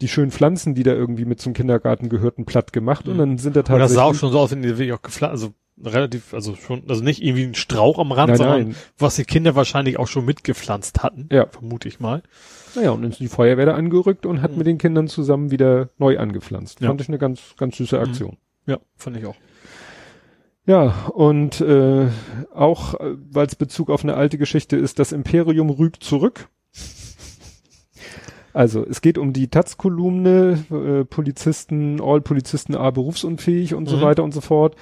die 0.00 0.08
schönen 0.08 0.30
Pflanzen, 0.30 0.74
die 0.74 0.82
da 0.82 0.92
irgendwie 0.92 1.24
mit 1.24 1.40
zum 1.40 1.52
Kindergarten 1.52 2.08
gehörten, 2.08 2.44
platt 2.44 2.72
gemacht 2.72 3.08
und 3.08 3.14
mhm. 3.14 3.18
dann 3.18 3.38
sind 3.38 3.56
da 3.56 3.62
tatsächlich. 3.62 3.74
Und 3.74 3.80
das 3.82 3.92
sah 3.92 4.04
auch 4.04 4.14
schon 4.14 4.32
so 4.32 4.38
aus, 4.38 4.50
wenn 4.50 4.62
die 4.62 4.68
wirklich 4.68 4.92
auch 4.92 5.02
gepflanzt, 5.02 5.32
also 5.32 5.54
relativ, 5.84 6.34
also 6.34 6.56
schon, 6.56 6.82
also 6.88 7.02
nicht 7.02 7.22
irgendwie 7.22 7.44
ein 7.44 7.54
Strauch 7.54 7.98
am 7.98 8.12
Rand, 8.12 8.28
nein, 8.30 8.36
sondern 8.38 8.62
nein. 8.62 8.76
was 8.98 9.16
die 9.16 9.24
Kinder 9.24 9.54
wahrscheinlich 9.54 9.98
auch 9.98 10.08
schon 10.08 10.24
mitgepflanzt 10.24 11.02
hatten. 11.02 11.28
Ja. 11.30 11.46
Vermute 11.46 11.88
ich 11.88 12.00
mal. 12.00 12.22
Naja, 12.74 12.90
und 12.90 13.02
dann 13.02 13.10
ist 13.10 13.20
die 13.20 13.28
Feuerwehr 13.28 13.66
da 13.66 13.74
angerückt 13.74 14.26
und 14.26 14.42
hat 14.42 14.52
mhm. 14.52 14.58
mit 14.58 14.66
den 14.66 14.78
Kindern 14.78 15.08
zusammen 15.08 15.50
wieder 15.50 15.90
neu 15.98 16.18
angepflanzt. 16.18 16.80
Ja. 16.80 16.88
Fand 16.88 17.00
ich 17.00 17.08
eine 17.08 17.18
ganz, 17.18 17.54
ganz 17.56 17.76
süße 17.76 17.96
mhm. 17.96 18.02
Aktion. 18.02 18.36
Ja, 18.66 18.78
fand 18.96 19.16
ich 19.16 19.26
auch. 19.26 19.36
Ja, 20.66 21.06
und 21.14 21.60
äh, 21.60 22.08
auch, 22.54 22.94
äh, 22.94 23.16
weil 23.30 23.46
es 23.46 23.56
Bezug 23.56 23.90
auf 23.90 24.04
eine 24.04 24.14
alte 24.14 24.38
Geschichte 24.38 24.76
ist, 24.76 24.98
das 24.98 25.12
Imperium 25.12 25.70
rügt 25.70 26.04
zurück. 26.04 26.48
Also 28.52 28.84
es 28.86 29.00
geht 29.00 29.18
um 29.18 29.32
die 29.32 29.48
Taz-Kolumne, 29.48 30.64
äh, 30.70 31.04
Polizisten, 31.04 32.00
all 32.00 32.20
Polizisten 32.20 32.74
A 32.74 32.90
berufsunfähig 32.90 33.74
und 33.74 33.84
mhm. 33.84 33.88
so 33.88 34.00
weiter 34.00 34.24
und 34.24 34.32
so 34.32 34.40
fort. 34.40 34.76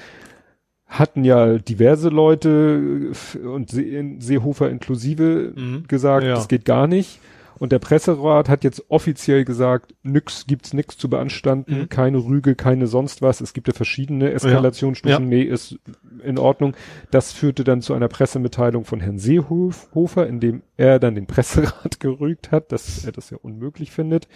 Hatten 0.87 1.25
ja 1.25 1.59
diverse 1.59 2.09
Leute 2.09 3.13
äh, 3.35 3.47
und 3.47 3.71
See 3.71 4.17
Seehofer 4.21 4.71
inklusive 4.71 5.53
mhm. 5.55 5.85
gesagt, 5.87 6.25
ja. 6.25 6.35
das 6.35 6.49
geht 6.49 6.65
gar 6.65 6.87
nicht. 6.87 7.21
Und 7.59 7.73
der 7.73 7.79
Presserat 7.79 8.49
hat 8.49 8.65
jetzt 8.65 8.85
offiziell 8.89 9.45
gesagt, 9.45 9.95
nix, 10.03 10.47
gibt's 10.47 10.73
nix 10.73 10.97
zu 10.97 11.11
beanstanden, 11.11 11.81
mhm. 11.81 11.89
keine 11.89 12.19
Rüge, 12.19 12.55
keine 12.55 12.87
sonst 12.87 13.23
was. 13.23 13.41
Es 13.41 13.53
gibt 13.53 13.69
ja 13.69 13.75
verschiedene 13.75 14.33
Eskalationsstufen. 14.33 15.25
Ja. 15.25 15.29
Nee, 15.29 15.43
ist 15.43 15.79
in 16.23 16.39
Ordnung. 16.39 16.75
Das 17.11 17.33
führte 17.33 17.65
dann 17.65 17.83
zu 17.83 17.95
einer 17.95 18.09
Pressemitteilung 18.09 18.85
von 18.85 19.01
Herrn 19.01 19.19
Seehofer, 19.19 20.27
in 20.27 20.41
dem 20.41 20.63
er 20.77 20.99
dann 20.99 21.15
den 21.15 21.27
Presserat 21.27 22.01
gerügt 22.01 22.53
hat, 22.53 22.73
dass 22.73 23.05
er 23.05 23.13
das 23.13 23.31
ja 23.31 23.39
unmöglich 23.41 23.91
findet. 23.91 24.29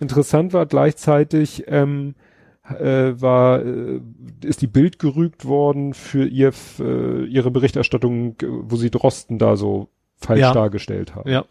Interessant 0.00 0.52
war 0.52 0.66
gleichzeitig, 0.66 1.64
ähm, 1.68 2.14
äh, 2.68 3.20
war, 3.20 3.64
äh, 3.64 4.00
ist 4.44 4.62
die 4.62 4.66
Bild 4.66 4.98
gerügt 4.98 5.44
worden 5.44 5.94
für 5.94 6.26
ihr, 6.26 6.52
äh, 6.78 7.24
ihre 7.24 7.50
Berichterstattung, 7.50 8.36
wo 8.40 8.76
sie 8.76 8.90
Drosten 8.90 9.38
da 9.38 9.56
so 9.56 9.88
falsch 10.16 10.40
ja. 10.40 10.52
dargestellt 10.52 11.14
haben. 11.14 11.28
Ja. 11.28 11.44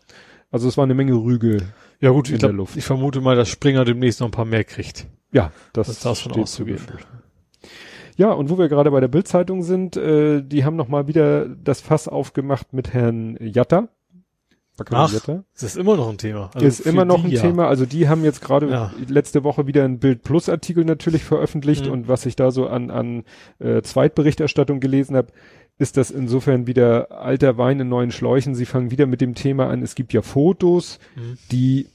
Also 0.51 0.67
es 0.67 0.77
war 0.77 0.83
eine 0.83 0.93
Menge 0.93 1.13
Rüge 1.13 1.57
ja 1.99 2.09
gut, 2.09 2.29
in 2.29 2.37
glaub, 2.37 2.49
der 2.51 2.57
Luft. 2.57 2.75
ich 2.77 2.83
vermute 2.83 3.21
mal, 3.21 3.35
dass 3.35 3.49
Springer 3.49 3.85
demnächst 3.85 4.19
noch 4.19 4.27
ein 4.27 4.31
paar 4.31 4.45
mehr 4.45 4.63
kriegt. 4.63 5.07
Ja, 5.31 5.51
das, 5.73 5.87
das 5.87 5.99
darf 6.01 6.19
schon 6.19 6.33
auszugehen. 6.33 6.79
Ja, 8.17 8.31
und 8.33 8.49
wo 8.49 8.57
wir 8.57 8.67
gerade 8.67 8.91
bei 8.91 8.99
der 8.99 9.07
Bildzeitung 9.07 9.63
sind, 9.63 9.95
äh, 9.95 10.41
die 10.43 10.65
haben 10.65 10.75
noch 10.75 10.89
mal 10.89 11.07
wieder 11.07 11.47
das 11.47 11.79
Fass 11.81 12.07
aufgemacht 12.07 12.73
mit 12.73 12.91
Herrn 12.93 13.37
Jatta, 13.39 13.87
Baccalaureata. 14.77 15.43
Das 15.53 15.63
ist 15.63 15.77
immer 15.77 15.95
noch 15.95 16.09
ein 16.09 16.17
Thema. 16.17 16.49
Also 16.53 16.65
ist 16.65 16.79
immer 16.81 17.05
noch 17.05 17.23
ein 17.23 17.29
ja. 17.31 17.41
Thema. 17.41 17.67
Also 17.67 17.85
die 17.85 18.09
haben 18.09 18.23
jetzt 18.23 18.41
gerade 18.41 18.69
Ja. 18.69 18.91
letzte 19.07 19.43
Woche 19.43 19.67
wieder 19.67 19.83
einen 19.85 19.99
Bild 19.99 20.23
Plus 20.23 20.49
Artikel 20.49 20.85
natürlich 20.85 21.23
veröffentlicht 21.23 21.85
Mhm. 21.85 21.91
und 21.91 22.07
was 22.07 22.25
ich 22.25 22.35
da 22.35 22.51
so 22.51 22.67
an, 22.67 22.89
an 22.89 23.23
äh, 23.59 23.81
Zweitberichterstattung 23.81 24.79
gelesen 24.79 25.15
habe, 25.15 25.27
ist 25.77 25.97
das 25.97 26.11
insofern 26.11 26.67
wieder 26.67 27.11
alter 27.11 27.57
Wein 27.57 27.79
in 27.79 27.89
neuen 27.89 28.11
Schläuchen. 28.11 28.53
Sie 28.55 28.65
fangen 28.65 28.91
wieder 28.91 29.07
mit 29.07 29.21
dem 29.21 29.33
Thema 29.35 29.67
an. 29.69 29.81
Es 29.81 29.95
gibt 29.95 30.13
ja 30.13 30.21
Fotos, 30.21 30.99
Mhm. 31.15 31.37
die 31.51 31.87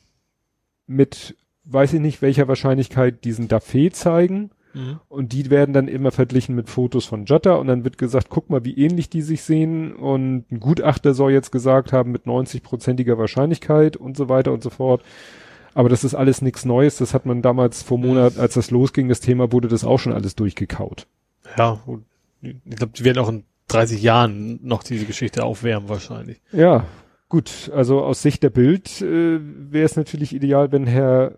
mit, 0.87 1.37
weiß 1.65 1.93
ich 1.95 2.01
nicht, 2.01 2.23
welcher 2.23 2.49
Wahrscheinlichkeit 2.49 3.25
diesen 3.25 3.49
Daffé 3.49 3.93
zeigen. 3.93 4.51
Mhm. 4.75 5.01
Und 5.09 5.33
die 5.33 5.51
werden 5.51 5.73
dann 5.73 5.89
immer 5.89 6.11
verglichen 6.11 6.55
mit 6.55 6.69
Fotos 6.69 7.07
von 7.07 7.25
Jatta 7.27 7.55
und 7.55 7.67
dann 7.67 7.85
wird 7.85 7.97
gesagt, 7.97 8.27
guck 8.29 8.51
mal, 8.51 8.65
wie 8.65 8.77
ähnlich 8.77 9.09
die 9.09 9.23
sich 9.23 9.43
sehen 9.43 9.95
und 9.95 10.51
ein 10.51 10.61
Gutachter 10.61 11.15
soll 11.15 11.33
jetzt 11.33 11.51
gesagt 11.51 11.93
haben 11.93 12.13
mit 12.13 12.25
90-prozentiger 12.27 13.17
Wahrscheinlichkeit 13.19 13.97
und 13.97 14.17
so 14.17 14.29
weiter 14.29 14.53
und 14.53 14.63
so 14.63 14.71
fort. 14.71 15.03
Aber 15.75 15.89
das 15.89 16.05
ist 16.05 16.15
alles 16.15 16.41
nichts 16.43 16.65
Neues. 16.65 16.97
Das 16.97 17.15
hat 17.15 17.27
man 17.27 17.43
damals 17.43 17.83
vor 17.83 17.99
Monat, 17.99 18.39
als 18.39 18.55
das 18.55 18.71
losging, 18.71 19.09
das 19.09 19.21
Thema, 19.21 19.53
wurde 19.53 19.69
das 19.69 19.85
auch 19.85 19.99
schon 19.99 20.13
alles 20.13 20.35
durchgekaut. 20.35 21.07
Ja, 21.57 21.79
ich 22.43 22.55
glaube, 22.77 22.93
die 22.97 23.05
werden 23.05 23.19
auch 23.19 23.29
in 23.29 23.45
30 23.69 24.03
Jahren 24.03 24.61
noch 24.63 24.83
diese 24.83 25.07
Geschichte 25.07 25.45
aufwärmen 25.45 25.89
wahrscheinlich. 25.89 26.41
Ja, 26.53 26.87
gut. 27.29 27.71
Also 27.75 28.03
aus 28.03 28.23
Sicht 28.23 28.43
der 28.43 28.51
Bild 28.51 29.03
äh, 29.03 29.39
wäre 29.41 29.85
es 29.85 29.97
natürlich 29.97 30.35
ideal, 30.35 30.73
wenn 30.73 30.87
Herr 30.87 31.35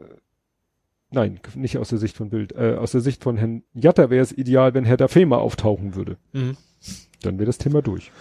Nein, 1.11 1.41
nicht 1.55 1.79
aus 1.79 1.89
der 1.89 1.99
Sicht 1.99 2.17
von 2.17 2.29
Bild. 2.29 2.53
Äh, 2.53 2.77
aus 2.79 2.93
der 2.93 3.01
Sicht 3.01 3.23
von 3.23 3.37
Herrn 3.37 3.63
Jatta 3.73 4.11
wäre 4.11 4.23
es 4.23 4.33
ideal, 4.33 4.75
wenn 4.75 4.85
Herr 4.85 4.99
Daffé 4.99 5.25
mal 5.25 5.39
auftauchen 5.39 5.95
würde. 5.95 6.19
Mhm. 6.33 6.57
Dann 7.23 7.39
wäre 7.39 7.47
das 7.47 7.59
Thema 7.59 7.81
durch. 7.81 8.13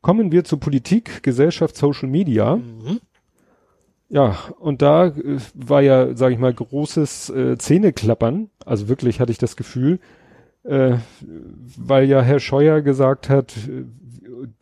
Kommen 0.00 0.32
wir 0.32 0.44
zur 0.44 0.60
Politik, 0.60 1.22
Gesellschaft, 1.22 1.76
Social 1.76 2.08
Media. 2.08 2.56
Mhm. 2.56 3.00
Ja, 4.08 4.36
und 4.60 4.82
da 4.82 5.06
äh, 5.06 5.38
war 5.54 5.82
ja, 5.82 6.14
sage 6.14 6.34
ich 6.34 6.40
mal, 6.40 6.54
großes 6.54 7.30
äh, 7.30 7.58
Zähneklappern. 7.58 8.50
Also 8.64 8.88
wirklich 8.88 9.18
hatte 9.18 9.32
ich 9.32 9.38
das 9.38 9.56
Gefühl, 9.56 9.98
äh, 10.64 10.96
weil 11.76 12.08
ja 12.08 12.22
Herr 12.22 12.40
Scheuer 12.40 12.80
gesagt 12.82 13.28
hat, 13.28 13.54
äh, 13.68 13.84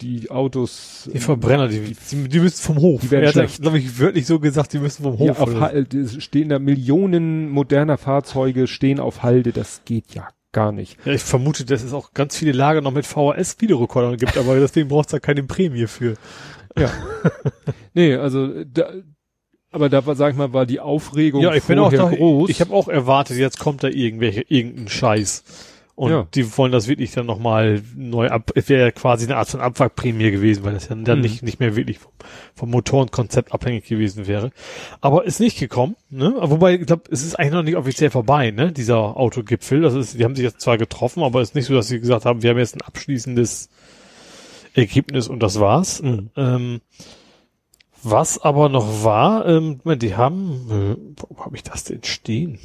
die 0.00 0.30
Autos 0.30 1.08
Die 1.12 1.18
Verbrenner, 1.20 1.68
die, 1.68 1.96
die, 2.10 2.28
die 2.28 2.40
müssen 2.40 2.62
vom 2.62 2.78
Hof. 2.82 3.00
Die 3.00 3.10
werden 3.10 3.22
er 3.24 3.28
hat, 3.28 3.34
schlecht. 3.34 3.62
glaube 3.62 3.78
ich, 3.78 3.98
wirklich 3.98 4.26
so 4.26 4.38
gesagt, 4.38 4.72
die 4.74 4.78
müssen 4.78 5.02
vom 5.04 5.18
Hof. 5.18 5.26
ja, 5.26 5.36
auf 5.38 5.58
Halde 5.58 6.06
stehen 6.20 6.50
da 6.50 6.58
Millionen 6.58 7.48
moderner 7.48 7.96
Fahrzeuge 7.96 8.66
stehen 8.66 9.00
auf 9.00 9.22
Halde. 9.22 9.52
Das 9.52 9.82
geht 9.86 10.14
ja 10.14 10.28
gar 10.52 10.72
nicht. 10.72 10.98
ja, 11.06 11.12
ich 11.12 11.22
vermute, 11.22 11.64
dass 11.64 11.82
es 11.82 11.92
auch 11.94 12.12
ganz 12.12 12.36
viele 12.36 12.52
Lager 12.52 12.80
noch 12.82 12.92
mit 12.92 13.06
VHS-Videorekordern 13.06 14.16
gibt, 14.16 14.36
aber 14.36 14.58
deswegen 14.58 14.88
braucht 14.88 15.06
es 15.06 15.12
da 15.12 15.18
keine 15.20 15.44
Prämie 15.44 15.86
für. 15.86 16.14
Ja. 16.76 16.90
nee, 17.94 18.14
also 18.14 18.64
da, 18.64 18.90
aber 19.70 19.88
da 19.88 20.04
war, 20.04 20.14
sag 20.16 20.32
ich 20.32 20.36
mal, 20.36 20.52
war 20.52 20.66
die 20.66 20.80
Aufregung 20.80 21.40
Ja, 21.40 21.54
ich 21.54 21.62
bin 21.64 21.78
auch 21.78 21.92
da, 21.92 22.08
groß. 22.10 22.50
ich 22.50 22.60
habe 22.60 22.74
auch 22.74 22.88
erwartet, 22.88 23.38
jetzt 23.38 23.58
kommt 23.58 23.82
da 23.82 23.88
irgendwelche, 23.88 24.42
irgendein 24.48 24.88
Scheiß. 24.88 25.44
Und 26.00 26.10
Ja. 26.12 26.26
die 26.34 26.56
wollen 26.56 26.72
das 26.72 26.88
wirklich 26.88 27.12
dann 27.12 27.26
nochmal 27.26 27.82
neu 27.94 28.28
ab, 28.30 28.52
es 28.54 28.70
wäre 28.70 28.84
ja 28.86 28.90
quasi 28.90 29.26
eine 29.26 29.36
Art 29.36 29.48
von 29.50 29.60
Abwrackprämie 29.60 30.30
gewesen, 30.30 30.64
weil 30.64 30.72
das 30.72 30.88
ja 30.88 30.94
dann 30.94 31.18
Mhm. 31.18 31.22
nicht, 31.22 31.42
nicht 31.42 31.60
mehr 31.60 31.76
wirklich 31.76 31.98
vom, 31.98 32.10
vom 32.54 32.70
Motorenkonzept 32.70 33.52
abhängig 33.52 33.84
gewesen 33.86 34.26
wäre. 34.26 34.50
Aber 35.02 35.26
ist 35.26 35.40
nicht 35.40 35.58
gekommen, 35.58 35.96
ne? 36.08 36.32
Wobei, 36.40 36.76
ich 36.76 36.86
glaube, 36.86 37.02
es 37.10 37.22
ist 37.22 37.34
eigentlich 37.38 37.52
noch 37.52 37.62
nicht 37.64 37.76
offiziell 37.76 38.08
vorbei, 38.08 38.50
ne? 38.50 38.72
Dieser 38.72 39.14
Autogipfel. 39.18 39.82
Das 39.82 39.92
ist, 39.92 40.18
die 40.18 40.24
haben 40.24 40.34
sich 40.34 40.44
jetzt 40.44 40.62
zwar 40.62 40.78
getroffen, 40.78 41.22
aber 41.22 41.42
es 41.42 41.50
ist 41.50 41.54
nicht 41.54 41.66
so, 41.66 41.74
dass 41.74 41.88
sie 41.88 42.00
gesagt 42.00 42.24
haben, 42.24 42.42
wir 42.42 42.48
haben 42.48 42.56
jetzt 42.58 42.76
ein 42.76 42.80
abschließendes 42.80 43.68
Ergebnis 44.72 45.28
und 45.28 45.40
das 45.42 45.60
war's. 45.60 46.00
Mhm. 46.00 46.30
Ähm, 46.34 46.80
was 48.02 48.38
aber 48.38 48.70
noch 48.70 49.04
war, 49.04 49.44
ähm, 49.46 49.80
die 49.98 50.16
haben, 50.16 50.96
äh, 50.96 51.18
wo 51.28 51.44
habe 51.44 51.56
ich 51.56 51.62
das 51.62 51.84
denn 51.84 52.02
stehen? 52.04 52.58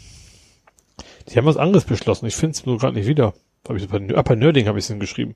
Die 1.29 1.37
haben 1.37 1.45
was 1.45 1.57
anderes 1.57 1.85
beschlossen. 1.85 2.25
Ich 2.25 2.35
finde 2.35 2.51
es 2.51 2.65
nur 2.65 2.77
gerade 2.77 2.95
nicht 2.97 3.07
wieder. 3.07 3.33
Hab 3.67 3.75
ich 3.77 3.87
bei, 3.87 3.99
bei 3.99 4.35
Nerding 4.35 4.67
habe 4.67 4.77
ich 4.77 4.85
es 4.85 4.89
hingeschrieben. 4.89 5.35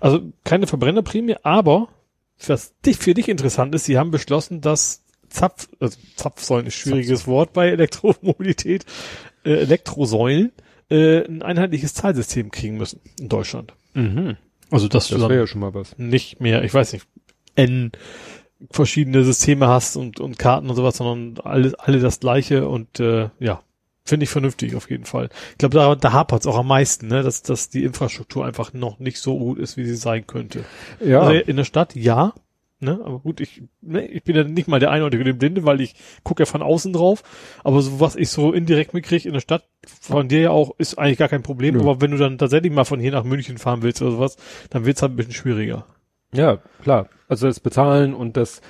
Also 0.00 0.20
keine 0.44 0.66
Verbrennerprämie, 0.66 1.36
aber 1.42 1.88
was 2.46 2.78
dich, 2.80 2.96
für 2.96 3.14
dich 3.14 3.28
interessant 3.28 3.74
ist, 3.74 3.84
sie 3.84 3.98
haben 3.98 4.10
beschlossen, 4.10 4.60
dass 4.60 5.04
Zapf, 5.28 5.68
also 5.78 5.98
Zapfsäulen 6.16 6.66
ist 6.66 6.74
schwieriges 6.74 7.26
Wort 7.26 7.52
bei 7.52 7.68
Elektromobilität, 7.68 8.84
äh, 9.44 9.52
Elektrosäulen 9.60 10.52
äh, 10.90 11.24
ein 11.24 11.42
einheitliches 11.42 11.94
Zahlsystem 11.94 12.50
kriegen 12.50 12.76
müssen 12.76 13.00
in 13.18 13.28
Deutschland. 13.28 13.74
mhm. 13.94 14.36
Also 14.70 14.86
dass 14.86 15.08
Das 15.08 15.18
dann 15.18 15.28
wäre 15.28 15.40
ja 15.40 15.46
schon 15.48 15.60
mal 15.60 15.74
was. 15.74 15.98
nicht 15.98 16.40
mehr, 16.40 16.62
ich 16.62 16.72
weiß 16.72 16.92
nicht, 16.92 17.04
N 17.56 17.90
verschiedene 18.70 19.24
Systeme 19.24 19.66
hast 19.66 19.96
und, 19.96 20.20
und 20.20 20.38
Karten 20.38 20.70
und 20.70 20.76
sowas, 20.76 20.96
sondern 20.96 21.44
alle, 21.44 21.74
alle 21.78 21.98
das 21.98 22.20
gleiche 22.20 22.68
und 22.68 23.00
äh, 23.00 23.30
ja, 23.40 23.62
finde 24.10 24.24
ich 24.24 24.30
vernünftig 24.30 24.76
auf 24.76 24.90
jeden 24.90 25.06
Fall. 25.06 25.30
Ich 25.52 25.58
glaube, 25.58 25.74
da, 25.74 25.94
da 25.94 26.12
hapert 26.12 26.42
es 26.42 26.46
auch 26.46 26.58
am 26.58 26.66
meisten, 26.66 27.06
ne, 27.08 27.22
dass, 27.22 27.42
dass 27.42 27.70
die 27.70 27.84
Infrastruktur 27.84 28.44
einfach 28.44 28.74
noch 28.74 28.98
nicht 28.98 29.18
so 29.18 29.38
gut 29.38 29.58
ist, 29.58 29.78
wie 29.78 29.86
sie 29.86 29.96
sein 29.96 30.26
könnte. 30.26 30.64
Ja. 31.02 31.20
Also 31.20 31.40
in 31.40 31.56
der 31.56 31.64
Stadt, 31.64 31.94
ja, 31.94 32.34
ne, 32.80 33.00
aber 33.02 33.20
gut, 33.20 33.40
ich, 33.40 33.62
ne, 33.80 34.06
ich 34.06 34.24
bin 34.24 34.36
ja 34.36 34.44
nicht 34.44 34.68
mal 34.68 34.80
der 34.80 34.90
Einäugige 34.90 35.24
dem 35.24 35.38
Blinde, 35.38 35.64
weil 35.64 35.80
ich 35.80 35.94
gucke 36.24 36.42
ja 36.42 36.46
von 36.46 36.60
außen 36.60 36.92
drauf, 36.92 37.22
aber 37.64 37.80
so 37.80 38.00
was 38.00 38.16
ich 38.16 38.28
so 38.28 38.52
indirekt 38.52 38.92
mitkriege 38.92 39.28
in 39.28 39.34
der 39.34 39.40
Stadt, 39.40 39.64
von 39.86 40.28
dir 40.28 40.40
ja 40.40 40.50
auch, 40.50 40.74
ist 40.78 40.98
eigentlich 40.98 41.18
gar 41.18 41.28
kein 41.28 41.42
Problem, 41.42 41.76
Nö. 41.76 41.80
aber 41.80 42.00
wenn 42.00 42.10
du 42.10 42.18
dann 42.18 42.36
tatsächlich 42.36 42.72
mal 42.72 42.84
von 42.84 43.00
hier 43.00 43.12
nach 43.12 43.24
München 43.24 43.58
fahren 43.58 43.82
willst 43.82 44.02
oder 44.02 44.12
sowas, 44.12 44.36
dann 44.70 44.84
wird's 44.84 45.00
halt 45.00 45.12
ein 45.12 45.16
bisschen 45.16 45.32
schwieriger. 45.34 45.86
Ja, 46.32 46.58
klar. 46.82 47.08
Also 47.28 47.46
das 47.46 47.60
Bezahlen 47.60 48.14
und 48.14 48.36
das 48.36 48.60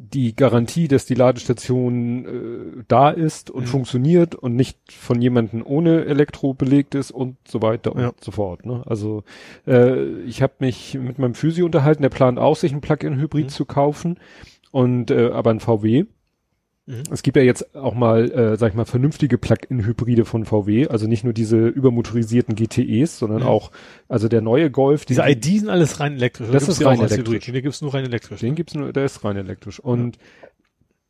die 0.00 0.36
Garantie, 0.36 0.86
dass 0.86 1.06
die 1.06 1.14
Ladestation 1.16 2.24
äh, 2.24 2.84
da 2.86 3.10
ist 3.10 3.50
und 3.50 3.62
Mhm. 3.64 3.66
funktioniert 3.66 4.36
und 4.36 4.54
nicht 4.54 4.78
von 4.92 5.20
jemandem 5.20 5.62
ohne 5.66 6.04
Elektro 6.04 6.54
belegt 6.54 6.94
ist 6.94 7.10
und 7.10 7.36
so 7.46 7.62
weiter 7.62 7.94
und 7.96 8.02
Ja. 8.02 8.12
so 8.20 8.30
fort. 8.30 8.64
Ne? 8.64 8.84
Also 8.86 9.24
äh, 9.66 10.20
ich 10.22 10.40
habe 10.40 10.52
mich 10.60 10.94
mit 10.94 11.18
meinem 11.18 11.34
Physio 11.34 11.66
unterhalten, 11.66 12.02
der 12.02 12.10
plant 12.10 12.38
auch, 12.38 12.54
sich 12.56 12.72
ein 12.72 12.80
Plug-in-Hybrid 12.80 13.46
Mhm. 13.46 13.48
zu 13.48 13.64
kaufen 13.64 14.18
und 14.70 15.10
äh, 15.10 15.30
aber 15.32 15.50
ein 15.50 15.58
VW. 15.60 16.04
Mhm. 16.88 17.02
Es 17.10 17.22
gibt 17.22 17.36
ja 17.36 17.42
jetzt 17.42 17.74
auch 17.76 17.94
mal, 17.94 18.30
äh, 18.30 18.56
sag 18.56 18.70
ich 18.70 18.74
mal, 18.74 18.86
vernünftige 18.86 19.36
Plug-in-Hybride 19.36 20.24
von 20.24 20.46
VW, 20.46 20.88
also 20.88 21.06
nicht 21.06 21.22
nur 21.22 21.34
diese 21.34 21.68
übermotorisierten 21.68 22.54
GTEs, 22.54 23.18
sondern 23.18 23.42
Mhm. 23.42 23.46
auch, 23.48 23.70
also 24.08 24.28
der 24.28 24.40
neue 24.40 24.70
Golf. 24.70 25.04
Diese 25.04 25.20
den- 25.20 25.32
ID 25.32 25.58
sind 25.60 25.68
alles 25.68 26.00
rein 26.00 26.14
elektrisch. 26.14 26.48
Das 26.50 26.66
ist 26.66 26.80
die 26.80 26.84
rein 26.84 26.98
elektrisch. 26.98 27.44
Den 27.44 27.62
gibt's 27.62 27.82
nur 27.82 27.92
rein 27.92 28.04
elektrisch. 28.06 28.40
Den 28.40 28.54
gibt's 28.54 28.74
nur, 28.74 28.92
der 28.94 29.04
ist 29.04 29.22
rein 29.22 29.36
elektrisch. 29.36 29.80
Und 29.80 30.16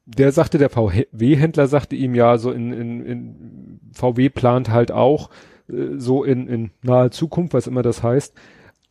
der 0.04 0.32
sagte, 0.32 0.58
der 0.58 0.70
VW-Händler 0.70 1.68
sagte 1.68 1.94
ihm 1.94 2.14
ja, 2.16 2.38
so 2.38 2.50
in, 2.50 2.72
in, 2.72 3.04
in 3.06 3.80
VW 3.92 4.30
plant 4.30 4.70
halt 4.70 4.90
auch 4.90 5.30
äh, 5.70 5.96
so 5.96 6.24
in, 6.24 6.48
in 6.48 6.70
naher 6.82 7.12
Zukunft, 7.12 7.54
was 7.54 7.66
immer 7.68 7.82
das 7.82 8.02
heißt, 8.02 8.34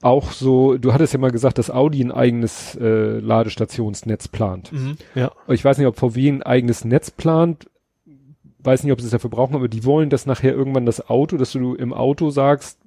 auch 0.01 0.31
so, 0.31 0.77
du 0.77 0.93
hattest 0.93 1.13
ja 1.13 1.19
mal 1.19 1.31
gesagt, 1.31 1.57
dass 1.57 1.71
Audi 1.71 2.01
ein 2.03 2.11
eigenes 2.11 2.75
äh, 2.75 3.19
Ladestationsnetz 3.19 4.27
plant. 4.27 4.71
Mhm. 4.71 4.97
Ja. 5.15 5.31
Ich 5.47 5.65
weiß 5.65 5.77
nicht, 5.77 5.87
ob 5.87 5.97
VW 5.97 6.29
ein 6.29 6.43
eigenes 6.43 6.85
Netz 6.85 7.09
plant, 7.09 7.69
weiß 8.59 8.83
nicht, 8.83 8.93
ob 8.93 8.99
sie 8.99 9.05
es 9.07 9.11
dafür 9.11 9.29
brauchen, 9.29 9.55
aber 9.55 9.67
die 9.67 9.85
wollen, 9.85 10.09
dass 10.09 10.25
nachher 10.25 10.53
irgendwann 10.53 10.85
das 10.85 11.09
Auto, 11.09 11.37
dass 11.37 11.51
du 11.53 11.73
im 11.73 11.93
Auto 11.93 12.29
sagst, 12.29 12.79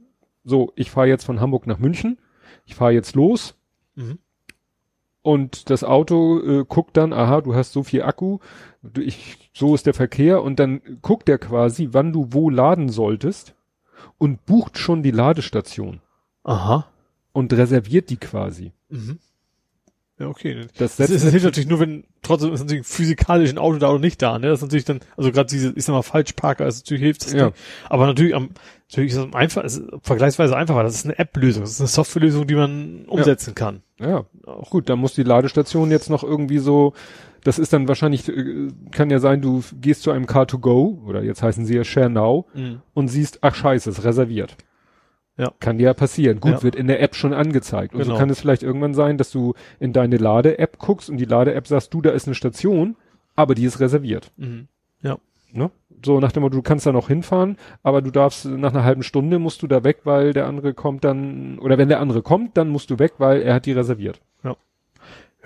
so, 0.45 0.73
ich 0.77 0.91
fahre 0.91 1.09
jetzt 1.09 1.25
von 1.25 1.41
Hamburg 1.41 1.67
nach 1.67 1.79
München, 1.79 2.19
ich 2.67 2.75
fahre 2.75 2.93
jetzt 2.93 3.15
los, 3.15 3.55
Mhm. 3.97 4.19
und 5.23 5.69
das 5.69 5.83
Auto 5.85 6.41
äh, 6.41 6.65
guckt 6.67 6.97
dann, 6.97 7.13
aha, 7.13 7.41
du 7.41 7.55
hast 7.55 7.73
so 7.73 7.83
viel 7.83 8.03
Akku, 8.03 8.39
du, 8.83 9.01
ich, 9.03 9.51
so 9.53 9.75
ist 9.75 9.87
der 9.87 9.95
Verkehr 9.95 10.43
und 10.43 10.59
dann 10.61 10.81
guckt 11.03 11.29
er 11.29 11.39
quasi, 11.39 11.89
wann 11.91 12.13
du 12.13 12.29
wo 12.31 12.51
laden 12.51 12.89
solltest 12.89 13.55
und 14.19 14.47
bucht 14.47 14.79
schon 14.79 15.03
die 15.03 15.11
Ladestation 15.11 16.01
Aha. 16.45 16.87
Und 17.33 17.53
reserviert 17.53 18.11
die 18.11 18.17
quasi. 18.17 18.73
Mhm. 18.89 19.19
Ja, 20.19 20.27
okay. 20.29 20.67
Das 20.77 20.97
Das, 20.97 21.09
das 21.09 21.23
hilft 21.31 21.45
natürlich 21.47 21.69
nur, 21.69 21.81
wenn 21.81 22.05
trotzdem 22.21 22.53
ist 22.53 22.61
natürlich 22.61 22.87
physikalisch 22.87 23.51
ein 23.51 23.57
Auto 23.59 23.79
da 23.79 23.89
oder 23.89 24.01
nicht 24.01 24.21
da, 24.21 24.39
ne? 24.39 24.49
Das 24.49 24.59
ist 24.59 24.63
natürlich 24.63 24.85
dann, 24.85 25.01
also 25.17 25.33
gerade 25.33 25.49
diese, 25.49 25.73
ich 25.75 25.85
sag 25.85 25.95
mal, 25.95 26.03
Falschparker, 26.03 26.65
also 26.65 26.81
natürlich 26.81 27.03
hilft 27.03 27.25
das 27.25 27.33
Ja. 27.33 27.47
Ding. 27.47 27.55
Aber 27.89 28.07
natürlich 28.07 28.35
am, 28.35 28.51
natürlich 28.91 29.13
ist 29.13 29.17
es 29.19 29.33
einfach, 29.35 29.65
ist 29.65 29.83
vergleichsweise 30.03 30.55
einfacher. 30.57 30.83
Das 30.83 30.95
ist 30.95 31.07
eine 31.07 31.19
App-Lösung, 31.19 31.63
das 31.63 31.71
ist 31.73 31.81
eine 31.81 31.89
Softwarelösung, 31.89 32.47
die 32.47 32.55
man 32.55 33.07
umsetzen 33.07 33.55
kann. 33.55 33.83
Ja, 33.99 34.27
auch 34.45 34.69
gut, 34.69 34.91
dann 34.91 34.99
muss 34.99 35.15
die 35.15 35.23
Ladestation 35.23 35.91
jetzt 35.91 36.11
noch 36.11 36.23
irgendwie 36.23 36.59
so, 36.59 36.93
das 37.43 37.59
ist 37.59 37.73
dann 37.73 37.89
wahrscheinlich, 37.89 38.29
äh, 38.29 38.69
kann 38.91 39.09
ja 39.09 39.21
sein, 39.21 39.41
du 39.41 39.63
gehst 39.81 40.03
zu 40.03 40.11
einem 40.11 40.27
Car2Go, 40.27 41.03
oder 41.07 41.23
jetzt 41.23 41.43
heißen 41.43 41.65
sie 41.65 41.77
ja 41.77 41.85
Share 41.85 42.11
Now, 42.11 42.47
Mhm. 42.53 42.83
und 42.93 43.09
siehst, 43.09 43.39
ach 43.41 43.55
scheiße, 43.55 43.89
ist 43.89 44.05
reserviert. 44.05 44.57
Ja. 45.41 45.53
Kann 45.59 45.81
ja 45.81 45.95
passieren. 45.95 46.39
Gut, 46.41 46.53
Ja. 46.53 46.63
wird 46.63 46.77
in 46.77 46.87
der 46.87 47.01
App 47.01 47.15
schon 47.15 47.33
angezeigt. 47.33 47.95
Und 47.95 48.01
Genau. 48.03 48.13
so 48.15 48.19
kann 48.19 48.29
es 48.29 48.41
vielleicht 48.41 48.63
irgendwann 48.63 48.93
sein, 48.93 49.17
dass 49.17 49.31
du 49.31 49.55
in 49.79 49.93
deine 49.95 50.19
Lade-App 50.19 50.79
guckst 50.79 51.09
und 51.09 51.17
die 51.17 51.25
Lade-App 51.25 51.67
sagst, 51.67 51.95
du, 51.95 52.03
da 52.03 52.11
ist 52.11 52.27
eine 52.27 52.35
Station, 52.35 52.95
aber 53.37 53.55
die 53.55 53.65
ist 53.65 53.81
reserviert. 53.81 54.31
Mhm. 54.37 54.69
Ja. 55.03 55.17
Ne? 55.53 55.71
So 56.05 56.21
nach 56.21 56.33
dem 56.33 56.43
Motto, 56.43 56.57
du 56.57 56.63
kannst 56.63 56.85
da 56.87 56.93
noch 56.93 57.09
hinfahren, 57.09 57.57
aber 57.83 58.03
du 58.03 58.11
darfst 58.11 58.45
nach 58.45 58.73
einer 58.75 58.85
halben 58.85 59.03
Stunde 59.03 59.39
musst 59.39 59.63
du 59.63 59.67
da 59.67 59.83
weg, 59.83 60.01
weil 60.05 60.33
der 60.35 60.47
andere 60.47 60.75
kommt 60.75 61.05
dann, 61.05 61.59
oder 61.59 61.79
wenn 61.79 61.89
der 61.89 62.01
andere 62.01 62.21
kommt, 62.23 62.57
dann 62.57 62.69
musst 62.69 62.91
du 62.91 62.99
weg, 62.99 63.15
weil 63.19 63.41
er 63.43 63.55
hat 63.55 63.65
die 63.67 63.73
reserviert. 63.73 64.21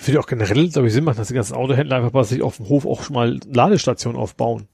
Würde 0.07 0.19
auch 0.19 0.27
generell, 0.27 0.69
glaube 0.71 0.89
ich, 0.89 0.93
Sinn 0.93 1.05
machen, 1.05 1.19
dass 1.19 1.29
die 1.29 1.35
ganzen 1.35 1.55
Autohändler 1.55 1.97
einfach 1.99 2.11
bei 2.11 2.25
sich 2.25 2.43
auf 2.43 2.57
dem 2.57 2.69
Hof 2.69 2.85
auch 2.85 3.05
schon 3.05 3.15
mal 3.15 3.39
Ladestationen 3.53 4.19
aufbauen. 4.21 4.67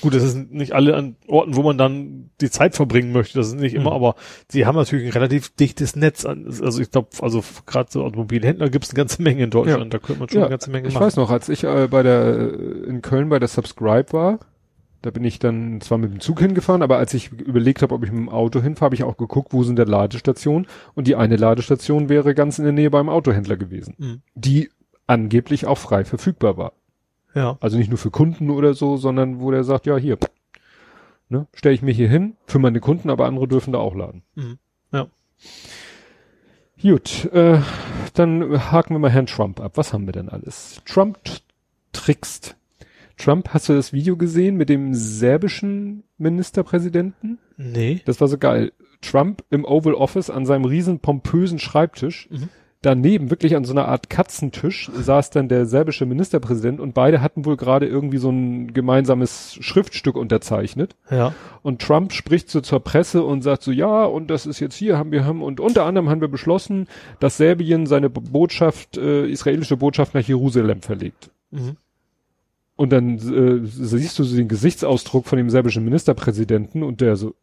Gut, 0.00 0.14
das 0.14 0.22
ist 0.22 0.50
nicht 0.50 0.72
alle 0.72 0.96
an 0.96 1.16
Orten, 1.26 1.54
wo 1.56 1.62
man 1.62 1.76
dann 1.76 2.30
die 2.40 2.50
Zeit 2.50 2.74
verbringen 2.74 3.12
möchte, 3.12 3.38
das 3.38 3.48
ist 3.48 3.60
nicht 3.60 3.74
immer, 3.74 3.90
Mhm. 3.90 3.96
aber 3.96 4.14
sie 4.50 4.64
haben 4.64 4.76
natürlich 4.76 5.06
ein 5.06 5.12
relativ 5.12 5.50
dichtes 5.56 5.94
Netz 5.94 6.24
an. 6.24 6.46
Also 6.46 6.80
ich 6.80 6.90
glaube, 6.90 7.08
also 7.20 7.44
gerade 7.66 7.90
so 7.92 8.02
Automobilhändler 8.02 8.70
gibt 8.70 8.84
es 8.86 8.90
eine 8.92 8.96
ganze 8.96 9.20
Menge 9.22 9.44
in 9.44 9.50
Deutschland, 9.50 9.84
Ja. 9.84 9.90
da 9.90 9.98
könnte 9.98 10.20
man 10.20 10.28
schon 10.30 10.40
eine 10.40 10.50
ganze 10.50 10.70
Menge 10.70 10.88
ich 10.88 10.94
machen. 10.94 11.04
weiß 11.04 11.16
noch, 11.16 11.30
als 11.30 11.48
ich 11.50 11.64
äh, 11.64 11.86
bei 11.90 12.02
der 12.02 12.24
äh, 12.24 12.88
in 12.88 13.02
Köln 13.02 13.28
bei 13.28 13.38
der 13.38 13.48
Subscribe 13.48 14.12
war, 14.14 14.38
da 15.02 15.10
bin 15.10 15.22
ich 15.22 15.38
dann 15.38 15.80
zwar 15.82 15.98
mit 15.98 16.10
dem 16.12 16.20
Zug 16.20 16.40
hingefahren, 16.40 16.82
aber 16.82 16.96
als 16.96 17.12
ich 17.14 17.30
überlegt 17.30 17.82
habe, 17.82 17.94
ob 17.94 18.02
ich 18.04 18.10
mit 18.10 18.18
dem 18.20 18.28
Auto 18.30 18.60
hinfahre, 18.62 18.86
habe 18.86 18.94
ich 18.94 19.04
auch 19.04 19.16
geguckt, 19.18 19.52
wo 19.52 19.62
sind 19.64 19.76
der 19.76 19.86
Ladestationen 19.86 20.66
und 20.94 21.06
die 21.06 21.14
eine 21.14 21.36
Ladestation 21.36 22.08
wäre 22.08 22.34
ganz 22.34 22.58
in 22.58 22.64
der 22.64 22.72
Nähe 22.72 22.90
beim 22.90 23.08
Autohändler 23.10 23.56
gewesen, 23.58 23.94
Mhm. 23.98 24.22
die 24.34 24.70
angeblich 25.06 25.66
auch 25.66 25.78
frei 25.78 26.04
verfügbar 26.04 26.56
war. 26.56 26.72
Ja. 27.34 27.58
Also 27.60 27.76
nicht 27.76 27.88
nur 27.88 27.98
für 27.98 28.10
Kunden 28.10 28.50
oder 28.50 28.74
so, 28.74 28.96
sondern 28.96 29.40
wo 29.40 29.50
der 29.50 29.64
sagt, 29.64 29.86
ja 29.86 29.96
hier, 29.96 30.18
ne, 31.28 31.46
stelle 31.54 31.74
ich 31.74 31.82
mir 31.82 31.92
hier 31.92 32.08
hin 32.08 32.36
für 32.46 32.58
meine 32.58 32.80
Kunden, 32.80 33.10
aber 33.10 33.26
andere 33.26 33.48
dürfen 33.48 33.72
da 33.72 33.78
auch 33.78 33.94
laden. 33.94 34.22
Mhm. 34.34 34.58
Ja. 34.92 35.08
Gut, 36.80 37.24
äh, 37.32 37.60
dann 38.14 38.70
haken 38.70 38.94
wir 38.94 38.98
mal 38.98 39.10
Herrn 39.10 39.26
Trump 39.26 39.60
ab. 39.60 39.72
Was 39.76 39.92
haben 39.92 40.06
wir 40.06 40.12
denn 40.12 40.28
alles? 40.28 40.80
Trump 40.84 41.18
trickst. 41.92 42.56
Trump, 43.16 43.48
hast 43.52 43.68
du 43.68 43.74
das 43.74 43.92
Video 43.92 44.16
gesehen 44.16 44.56
mit 44.56 44.68
dem 44.68 44.94
serbischen 44.94 46.04
Ministerpräsidenten? 46.18 47.38
Nee. 47.56 48.00
Das 48.04 48.20
war 48.20 48.28
so 48.28 48.38
geil. 48.38 48.72
Trump 49.00 49.44
im 49.50 49.64
Oval 49.64 49.94
Office 49.94 50.30
an 50.30 50.46
seinem 50.46 50.64
riesen 50.64 51.00
pompösen 51.00 51.58
Schreibtisch. 51.58 52.28
Mhm. 52.30 52.48
Daneben, 52.80 53.28
wirklich 53.28 53.56
an 53.56 53.64
so 53.64 53.72
einer 53.72 53.88
Art 53.88 54.08
Katzentisch, 54.08 54.88
saß 54.94 55.30
dann 55.30 55.48
der 55.48 55.66
serbische 55.66 56.06
Ministerpräsident 56.06 56.78
und 56.78 56.94
beide 56.94 57.20
hatten 57.20 57.44
wohl 57.44 57.56
gerade 57.56 57.86
irgendwie 57.86 58.18
so 58.18 58.30
ein 58.30 58.72
gemeinsames 58.72 59.58
Schriftstück 59.60 60.14
unterzeichnet. 60.16 60.94
Ja. 61.10 61.34
Und 61.62 61.82
Trump 61.82 62.12
spricht 62.12 62.48
so 62.50 62.60
zur 62.60 62.78
Presse 62.78 63.24
und 63.24 63.42
sagt 63.42 63.64
so, 63.64 63.72
ja, 63.72 64.04
und 64.04 64.30
das 64.30 64.46
ist 64.46 64.60
jetzt 64.60 64.76
hier, 64.76 64.96
haben 64.96 65.10
wir 65.10 65.24
haben, 65.24 65.42
und 65.42 65.58
unter 65.58 65.86
anderem 65.86 66.08
haben 66.08 66.20
wir 66.20 66.28
beschlossen, 66.28 66.86
dass 67.18 67.36
Serbien 67.36 67.86
seine 67.86 68.10
Bo- 68.10 68.20
Botschaft, 68.20 68.96
äh, 68.96 69.26
israelische 69.26 69.76
Botschaft 69.76 70.14
nach 70.14 70.22
Jerusalem 70.22 70.80
verlegt. 70.80 71.32
Mhm. 71.50 71.78
Und 72.76 72.92
dann 72.92 73.16
äh, 73.16 73.66
siehst 73.66 74.20
du 74.20 74.22
so 74.22 74.36
den 74.36 74.46
Gesichtsausdruck 74.46 75.26
von 75.26 75.36
dem 75.36 75.50
serbischen 75.50 75.82
Ministerpräsidenten 75.84 76.84
und 76.84 77.00
der 77.00 77.16
so, 77.16 77.34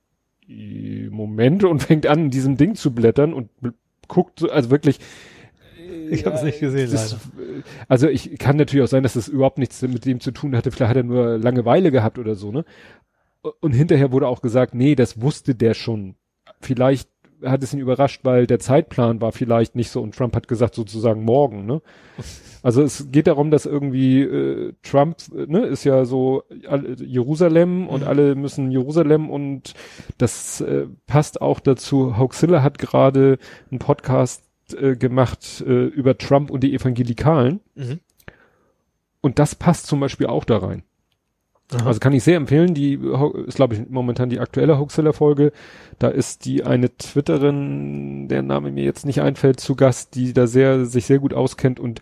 "Äh, 0.48 1.10
Moment, 1.10 1.66
und 1.66 1.84
fängt 1.84 2.08
an, 2.08 2.20
in 2.20 2.30
diesem 2.32 2.56
Ding 2.56 2.76
zu 2.76 2.96
blättern 2.96 3.34
und 3.34 3.50
guckt 4.08 4.40
so, 4.40 4.50
also 4.50 4.72
wirklich. 4.72 5.00
Ich 6.10 6.26
habe 6.26 6.36
es 6.36 6.44
nicht 6.44 6.60
gesehen, 6.60 6.92
das, 6.92 7.18
Also 7.88 8.08
ich 8.08 8.38
kann 8.38 8.58
natürlich 8.58 8.84
auch 8.84 8.90
sein, 8.90 9.04
dass 9.04 9.14
das 9.14 9.28
überhaupt 9.28 9.58
nichts 9.58 9.82
mit 9.82 10.06
dem 10.06 10.20
zu 10.20 10.32
tun 10.32 10.56
hatte. 10.56 10.72
Vielleicht 10.72 10.90
hat 10.90 10.98
er 10.98 11.04
nur 11.04 11.38
Langeweile 11.38 11.92
gehabt 11.92 12.20
oder 12.20 12.36
so, 12.36 12.52
ne? 12.52 12.66
Und 13.60 13.74
hinterher 13.74 14.12
wurde 14.12 14.28
auch 14.28 14.42
gesagt, 14.42 14.74
nee, 14.74 14.96
das 14.96 15.22
wusste 15.22 15.54
der 15.54 15.74
schon. 15.74 16.16
Vielleicht 16.62 17.10
hat 17.44 17.64
es 17.64 17.74
ihn 17.74 17.80
überrascht, 17.80 18.22
weil 18.24 18.48
der 18.48 18.60
Zeitplan 18.60 19.22
war 19.22 19.32
vielleicht 19.32 19.76
nicht 19.76 19.90
so 19.90 20.02
und 20.02 20.16
Trump 20.16 20.36
hat 20.36 20.48
gesagt 20.48 20.76
sozusagen 20.76 21.24
morgen, 21.24 21.66
ne? 21.66 21.82
Also 22.64 22.82
es 22.82 23.12
geht 23.12 23.28
darum, 23.28 23.52
dass 23.52 23.66
irgendwie 23.68 24.22
äh, 24.22 24.74
Trump, 24.82 25.18
äh, 25.36 25.46
ne, 25.46 25.66
ist 25.66 25.84
ja 25.84 26.06
so 26.06 26.44
alle, 26.68 26.96
Jerusalem 26.96 27.88
und 27.88 28.02
Mhm. 28.02 28.08
alle 28.08 28.36
müssen 28.36 28.72
Jerusalem 28.72 29.30
und 29.30 29.74
das 30.18 30.62
äh, 30.62 30.88
passt 31.06 31.42
auch 31.42 31.60
dazu. 31.60 32.18
Hoaxilla 32.18 32.64
hat 32.64 32.80
gerade 32.80 33.38
einen 33.70 33.80
Podcast 33.80 34.44
äh, 34.80 34.96
gemacht 34.96 35.64
äh, 35.68 35.86
über 35.86 36.18
Trump 36.18 36.50
und 36.50 36.62
die 36.64 36.74
Evangelikalen 36.74 37.60
Mhm. 37.76 38.00
und 39.22 39.38
das 39.38 39.54
passt 39.56 39.86
zum 39.88 40.00
Beispiel 40.00 40.28
auch 40.28 40.46
da 40.46 40.58
rein. 40.58 40.84
Aha. 41.74 41.88
Also 41.88 42.00
kann 42.00 42.14
ich 42.14 42.24
sehr 42.24 42.38
empfehlen. 42.38 42.76
Die 42.76 43.00
ist, 43.48 43.56
glaube 43.56 43.74
ich, 43.74 43.90
momentan 43.90 44.30
die 44.30 44.40
aktuelle 44.40 44.78
Hoaxilla-Folge. 44.78 45.52
Da 45.98 46.10
ist 46.10 46.46
die 46.46 46.64
eine 46.64 46.96
Twitterin, 46.96 48.28
der 48.28 48.44
Name 48.44 48.72
mir 48.72 48.84
jetzt 48.84 49.06
nicht 49.06 49.22
einfällt, 49.22 49.60
zu 49.60 49.76
Gast, 49.76 50.14
die 50.16 50.34
da 50.34 50.46
sehr, 50.46 50.86
sich 50.86 51.06
sehr 51.06 51.20
gut 51.20 51.34
auskennt 51.34 51.80
und 51.80 52.02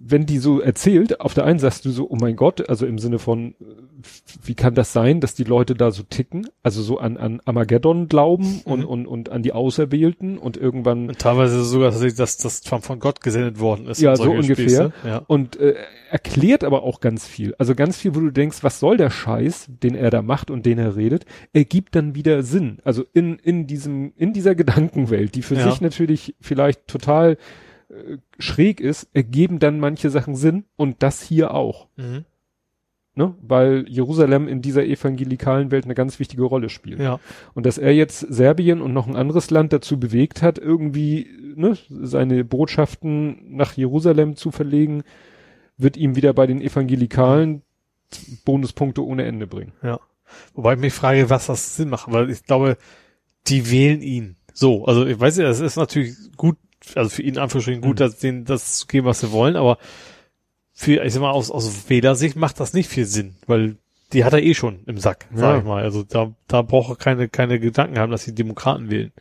wenn 0.00 0.26
die 0.26 0.38
so 0.38 0.60
erzählt, 0.60 1.20
auf 1.20 1.34
der 1.34 1.44
einen 1.44 1.58
sagst 1.58 1.84
du 1.84 1.90
so, 1.90 2.08
oh 2.08 2.16
mein 2.20 2.36
Gott, 2.36 2.68
also 2.68 2.86
im 2.86 2.98
Sinne 2.98 3.18
von, 3.18 3.54
äh, 3.60 3.64
wie 4.44 4.54
kann 4.54 4.74
das 4.74 4.92
sein, 4.92 5.20
dass 5.20 5.34
die 5.34 5.44
Leute 5.44 5.74
da 5.74 5.90
so 5.90 6.02
ticken? 6.04 6.48
Also 6.62 6.82
so 6.82 6.98
an, 6.98 7.16
an 7.16 7.40
Armageddon 7.44 8.08
glauben 8.08 8.60
und, 8.64 8.80
Mhm. 8.80 8.86
und, 8.86 9.06
und 9.06 9.28
an 9.30 9.42
die 9.42 9.52
Auserwählten 9.52 10.38
und 10.38 10.56
irgendwann 10.56 11.08
Und 11.08 11.18
teilweise 11.18 11.64
sogar, 11.64 11.90
dass, 11.90 12.36
das 12.36 12.60
Trump 12.62 12.84
von 12.84 12.98
Gott 13.00 13.20
gesendet 13.20 13.58
worden 13.60 13.86
ist. 13.88 14.00
Ja, 14.00 14.14
so 14.16 14.30
ungefähr. 14.30 14.92
Ja. 15.04 15.22
und 15.26 15.56
äh, 15.56 15.74
erklärt 16.10 16.64
aber 16.64 16.82
auch 16.82 17.00
ganz 17.00 17.26
viel. 17.26 17.54
Also 17.58 17.74
ganz 17.74 17.96
viel, 17.96 18.14
wo 18.14 18.20
du 18.20 18.30
denkst, 18.30 18.58
was 18.62 18.78
soll 18.80 18.96
der 18.96 19.10
Scheiß, 19.10 19.66
den 19.82 19.94
er 19.94 20.10
da 20.10 20.22
macht 20.22 20.50
und 20.50 20.64
den 20.66 20.78
er 20.78 20.96
redet, 20.96 21.24
ergibt 21.52 21.94
dann 21.96 22.14
wieder 22.14 22.42
Sinn. 22.42 22.78
Also 22.84 23.04
in, 23.12 23.36
in 23.38 23.66
diesem, 23.66 24.12
in 24.16 24.32
dieser 24.32 24.54
Gedankenwelt, 24.54 25.34
die 25.34 25.42
für 25.42 25.54
Ja. 25.56 25.70
sich 25.70 25.80
natürlich 25.80 26.34
vielleicht 26.40 26.86
total 26.86 27.36
äh, 27.92 28.18
schräg 28.38 28.80
ist, 28.80 29.08
ergeben 29.12 29.58
dann 29.58 29.78
manche 29.78 30.10
Sachen 30.10 30.34
Sinn 30.34 30.64
und 30.76 31.02
das 31.02 31.22
hier 31.22 31.54
auch. 31.54 31.88
Mhm. 31.96 32.24
Ne? 33.14 33.34
Weil 33.42 33.84
Jerusalem 33.88 34.48
in 34.48 34.62
dieser 34.62 34.84
evangelikalen 34.84 35.70
Welt 35.70 35.84
eine 35.84 35.94
ganz 35.94 36.18
wichtige 36.18 36.44
Rolle 36.44 36.70
spielt. 36.70 36.98
Ja. 37.00 37.20
Und 37.52 37.66
dass 37.66 37.76
er 37.76 37.92
jetzt 37.92 38.20
Serbien 38.20 38.80
und 38.80 38.94
noch 38.94 39.06
ein 39.06 39.16
anderes 39.16 39.50
Land 39.50 39.74
dazu 39.74 40.00
bewegt 40.00 40.40
hat, 40.40 40.58
irgendwie 40.58 41.28
ne, 41.54 41.76
seine 41.90 42.44
Botschaften 42.44 43.54
nach 43.54 43.74
Jerusalem 43.74 44.36
zu 44.36 44.50
verlegen, 44.50 45.02
wird 45.76 45.98
ihm 45.98 46.16
wieder 46.16 46.32
bei 46.32 46.46
den 46.46 46.62
Evangelikalen 46.62 47.60
Bonuspunkte 48.46 49.04
ohne 49.04 49.24
Ende 49.24 49.46
bringen. 49.46 49.72
Ja. 49.82 50.00
Wobei 50.54 50.74
ich 50.74 50.80
mich 50.80 50.94
frage, 50.94 51.28
was 51.28 51.46
das 51.46 51.76
Sinn 51.76 51.90
macht, 51.90 52.10
weil 52.10 52.30
ich 52.30 52.44
glaube, 52.44 52.78
die 53.46 53.70
wählen 53.70 54.00
ihn. 54.00 54.36
So, 54.54 54.86
also 54.86 55.06
ich 55.06 55.18
weiß 55.18 55.36
ja, 55.38 55.48
es 55.48 55.60
ist 55.60 55.76
natürlich 55.76 56.14
gut, 56.36 56.56
also 56.94 57.10
für 57.10 57.22
ihn 57.22 57.38
Anführungsstrichen 57.38 57.80
gut, 57.82 57.96
Mhm. 57.96 58.04
dass 58.04 58.18
denen 58.18 58.44
das 58.44 58.76
zu 58.78 58.86
geben, 58.86 59.06
was 59.06 59.20
sie 59.20 59.32
wollen, 59.32 59.56
aber 59.56 59.78
für, 60.72 61.02
ich 61.04 61.12
sag 61.12 61.20
mal, 61.20 61.30
aus, 61.30 61.50
aus 61.50 61.88
Wählersicht 61.88 62.36
macht 62.36 62.58
das 62.60 62.72
nicht 62.72 62.88
viel 62.88 63.04
Sinn, 63.06 63.34
weil 63.46 63.76
die 64.12 64.24
hat 64.24 64.32
er 64.32 64.42
eh 64.42 64.54
schon 64.54 64.80
im 64.86 64.98
Sack, 64.98 65.26
sag 65.34 65.52
Ja. 65.54 65.58
ich 65.58 65.64
mal. 65.64 65.82
Also 65.82 66.02
da, 66.02 66.32
da 66.48 66.62
braucht 66.62 66.90
er 66.90 66.96
keine, 66.96 67.28
keine 67.28 67.58
Gedanken 67.60 67.98
haben, 67.98 68.12
dass 68.12 68.24
die 68.24 68.34
Demokraten 68.34 68.90
wählen. 68.90 69.12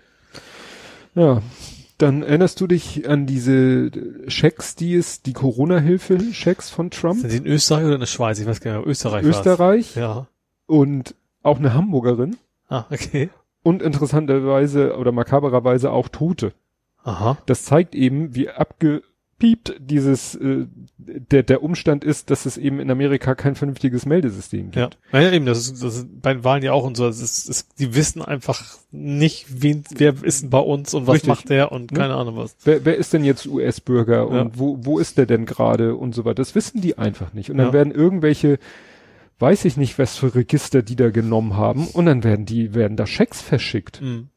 Ja. 1.15 1.41
Dann 1.97 2.24
erinnerst 2.24 2.60
du 2.60 2.65
dich 2.67 3.08
an 3.08 3.28
diese 3.28 3.91
Schecks, 4.28 4.76
die 4.76 4.95
es, 4.95 5.21
die 5.21 5.34
Corona-Hilfe-Schecks 5.34 6.69
von 6.71 6.89
Trump? 6.89 7.19
Sind 7.21 7.32
die 7.32 7.38
in 7.38 7.45
Österreich 7.45 7.86
oder 7.86 7.93
in 7.93 8.00
der 8.00 8.08
Schweiz? 8.08 8.39
Ich 8.39 8.47
weiß 8.47 8.60
gar 8.60 8.78
nicht, 8.78 8.88
Österreich. 8.88 9.24
Österreich 9.24 9.95
Ja. 9.95 10.28
und 10.65 11.13
auch 11.43 11.60
eine 11.60 11.74
Hamburgerin 11.76 12.38
Ah, 12.69 12.86
okay. 12.89 13.30
und 13.62 13.84
interessanterweise 13.84 14.97
oder 14.97 15.12
makabererweise 15.12 15.91
auch 15.91 16.08
Tote. 16.10 16.54
Aha. 17.03 17.37
Das 17.45 17.63
zeigt 17.65 17.95
eben, 17.95 18.35
wie 18.35 18.49
abgepiept 18.49 19.75
dieses 19.79 20.35
äh, 20.35 20.67
der 20.97 21.41
der 21.43 21.63
Umstand 21.63 22.03
ist, 22.03 22.29
dass 22.29 22.45
es 22.45 22.57
eben 22.57 22.79
in 22.79 22.91
Amerika 22.91 23.33
kein 23.35 23.55
vernünftiges 23.55 24.05
Meldesystem 24.05 24.65
gibt. 24.71 24.75
Ja. 24.75 24.89
Naja, 25.11 25.31
eben, 25.31 25.45
das 25.47 25.57
ist, 25.59 25.83
das 25.83 25.97
ist 25.97 26.21
bei 26.21 26.33
den 26.33 26.43
Wahlen 26.43 26.61
ja 26.63 26.73
auch 26.73 26.83
und 26.83 26.95
so. 26.95 27.07
Es 27.07 27.19
ist, 27.21 27.49
es, 27.49 27.67
die 27.69 27.95
wissen 27.95 28.21
einfach 28.21 28.63
nicht, 28.91 29.47
wen, 29.63 29.83
wer 29.95 30.13
ist 30.23 30.43
denn 30.43 30.49
bei 30.51 30.59
uns 30.59 30.93
und 30.93 31.07
was 31.07 31.15
Richtig. 31.15 31.29
macht 31.29 31.49
der 31.49 31.71
und 31.71 31.91
Ne? 31.91 31.97
keine 31.97 32.13
Ahnung 32.15 32.37
was. 32.37 32.55
Wer, 32.63 32.85
wer 32.85 32.95
ist 32.97 33.13
denn 33.13 33.23
jetzt 33.23 33.47
US-Bürger 33.47 34.27
und 34.27 34.35
Ja. 34.37 34.51
wo 34.53 34.77
wo 34.81 34.99
ist 34.99 35.17
der 35.17 35.25
denn 35.25 35.45
gerade 35.47 35.95
und 35.95 36.13
so 36.13 36.23
weiter? 36.25 36.35
Das 36.35 36.53
wissen 36.53 36.81
die 36.81 36.97
einfach 36.99 37.33
nicht. 37.33 37.49
Und 37.49 37.57
dann 37.57 37.67
Ja. 37.67 37.73
werden 37.73 37.91
irgendwelche 37.93 38.59
weiß 39.39 39.65
ich 39.65 39.75
nicht, 39.75 39.97
was 39.97 40.17
für 40.17 40.35
Register 40.35 40.83
die 40.83 40.95
da 40.95 41.09
genommen 41.09 41.57
haben 41.57 41.87
und 41.87 42.05
dann 42.05 42.23
werden 42.23 42.45
die 42.45 42.75
werden 42.75 42.95
da 42.95 43.07
Schecks 43.07 43.41
verschickt. 43.41 43.99
Mhm. 44.01 44.29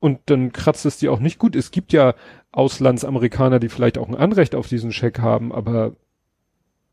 Und 0.00 0.20
dann 0.26 0.52
kratzt 0.52 0.86
es 0.86 0.98
die 0.98 1.08
auch 1.08 1.20
nicht 1.20 1.38
gut. 1.38 1.56
Es 1.56 1.70
gibt 1.70 1.92
ja 1.92 2.14
Auslandsamerikaner, 2.52 3.58
die 3.58 3.68
vielleicht 3.68 3.98
auch 3.98 4.08
ein 4.08 4.14
Anrecht 4.14 4.54
auf 4.54 4.68
diesen 4.68 4.92
Scheck 4.92 5.18
haben, 5.18 5.52
aber 5.52 5.92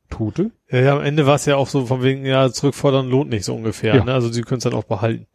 Tote? 0.10 0.52
Ja, 0.70 0.80
ja, 0.80 0.96
am 0.98 1.04
Ende 1.04 1.26
war 1.26 1.36
es 1.36 1.46
ja 1.46 1.56
auch 1.56 1.67
so 1.67 1.86
von 1.88 2.04
wegen, 2.04 2.26
ja, 2.26 2.52
zurückfordern 2.52 3.10
lohnt 3.10 3.30
nicht 3.30 3.46
so 3.46 3.56
ungefähr. 3.56 3.96
Ja. 3.96 4.04
Ne? 4.04 4.13
Also 4.13 4.32
sie 4.32 4.41
können 4.41 4.60
es 4.60 4.63
dann 4.63 4.74
auch 4.74 4.84
behalten. 4.84 5.26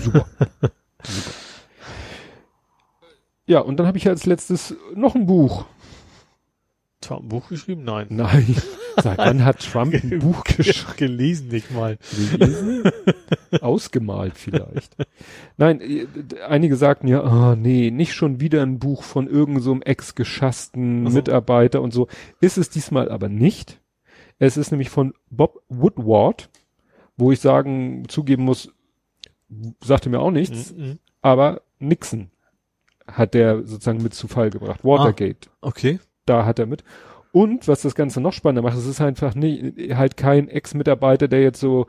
Super. 0.00 0.26
Super. 1.02 1.30
Ja, 3.46 3.60
und 3.60 3.78
dann 3.78 3.86
habe 3.86 3.98
ich 3.98 4.08
als 4.08 4.26
letztes 4.26 4.76
noch 4.94 5.16
ein 5.16 5.26
Buch. 5.26 5.66
Trump 7.00 7.24
ein 7.24 7.28
Buch 7.28 7.48
geschrieben? 7.48 7.82
Nein. 7.84 8.06
Nein. 8.10 8.54
Seit 9.02 9.18
wann 9.18 9.44
hat 9.44 9.60
Trump 9.60 9.94
ein 9.94 10.18
Buch 10.20 10.44
geschrieben? 10.44 10.96
Gelesen 10.96 11.48
nicht 11.48 11.70
mal. 11.70 11.98
Gelesen? 12.32 12.82
Ausgemalt 13.60 14.36
vielleicht. 14.38 14.96
Nein, 15.56 15.80
äh, 15.80 16.06
einige 16.46 16.76
sagten 16.76 17.08
ja, 17.08 17.22
ah 17.22 17.56
nee, 17.56 17.90
nicht 17.90 18.14
schon 18.14 18.40
wieder 18.40 18.62
ein 18.62 18.78
Buch 18.78 19.02
von 19.02 19.26
irgendeinem 19.28 19.62
so 19.62 19.80
ex-geschassten 19.80 21.06
Ach 21.06 21.10
so. 21.10 21.16
Mitarbeiter 21.16 21.82
und 21.82 21.92
so. 21.92 22.08
Ist 22.40 22.58
es 22.58 22.70
diesmal 22.70 23.10
aber 23.10 23.28
nicht. 23.28 23.80
Es 24.38 24.56
ist 24.56 24.70
nämlich 24.70 24.90
von 24.90 25.12
Bob 25.30 25.62
Woodward, 25.68 26.48
wo 27.16 27.30
ich 27.32 27.40
sagen, 27.40 28.04
zugeben 28.08 28.44
muss, 28.44 28.72
sagte 29.84 30.08
mir 30.08 30.20
auch 30.20 30.30
nichts, 30.30 30.72
Mhm. 30.74 30.98
aber 31.20 31.62
Nixon 31.78 32.30
hat 33.06 33.34
der 33.34 33.66
sozusagen 33.66 34.02
mit 34.02 34.14
zu 34.14 34.28
Fall 34.28 34.50
gebracht. 34.50 34.84
Watergate. 34.84 35.50
Okay. 35.60 35.98
Da 36.26 36.46
hat 36.46 36.58
er 36.58 36.66
mit. 36.66 36.84
Und 37.32 37.68
was 37.68 37.82
das 37.82 37.94
Ganze 37.94 38.20
noch 38.20 38.32
spannender 38.32 38.62
macht, 38.62 38.76
es 38.76 38.86
ist 38.86 39.00
einfach 39.00 39.34
nicht, 39.34 39.94
halt 39.94 40.16
kein 40.16 40.48
Ex-Mitarbeiter, 40.48 41.28
der 41.28 41.42
jetzt 41.42 41.60
so 41.60 41.86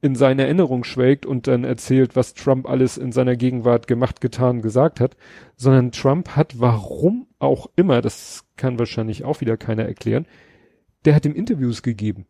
in 0.00 0.14
seine 0.14 0.42
Erinnerung 0.42 0.84
schwelgt 0.84 1.26
und 1.26 1.46
dann 1.46 1.64
erzählt, 1.64 2.14
was 2.14 2.34
Trump 2.34 2.68
alles 2.68 2.96
in 2.96 3.12
seiner 3.12 3.34
Gegenwart 3.34 3.86
gemacht, 3.86 4.20
getan, 4.20 4.62
gesagt 4.62 5.00
hat, 5.00 5.16
sondern 5.56 5.90
Trump 5.90 6.36
hat, 6.36 6.60
warum 6.60 7.26
auch 7.38 7.68
immer, 7.76 8.02
das 8.02 8.44
kann 8.56 8.78
wahrscheinlich 8.78 9.24
auch 9.24 9.40
wieder 9.40 9.56
keiner 9.56 9.84
erklären, 9.84 10.26
der 11.04 11.14
hat 11.14 11.24
ihm 11.24 11.34
Interviews 11.34 11.82
gegeben. 11.82 12.26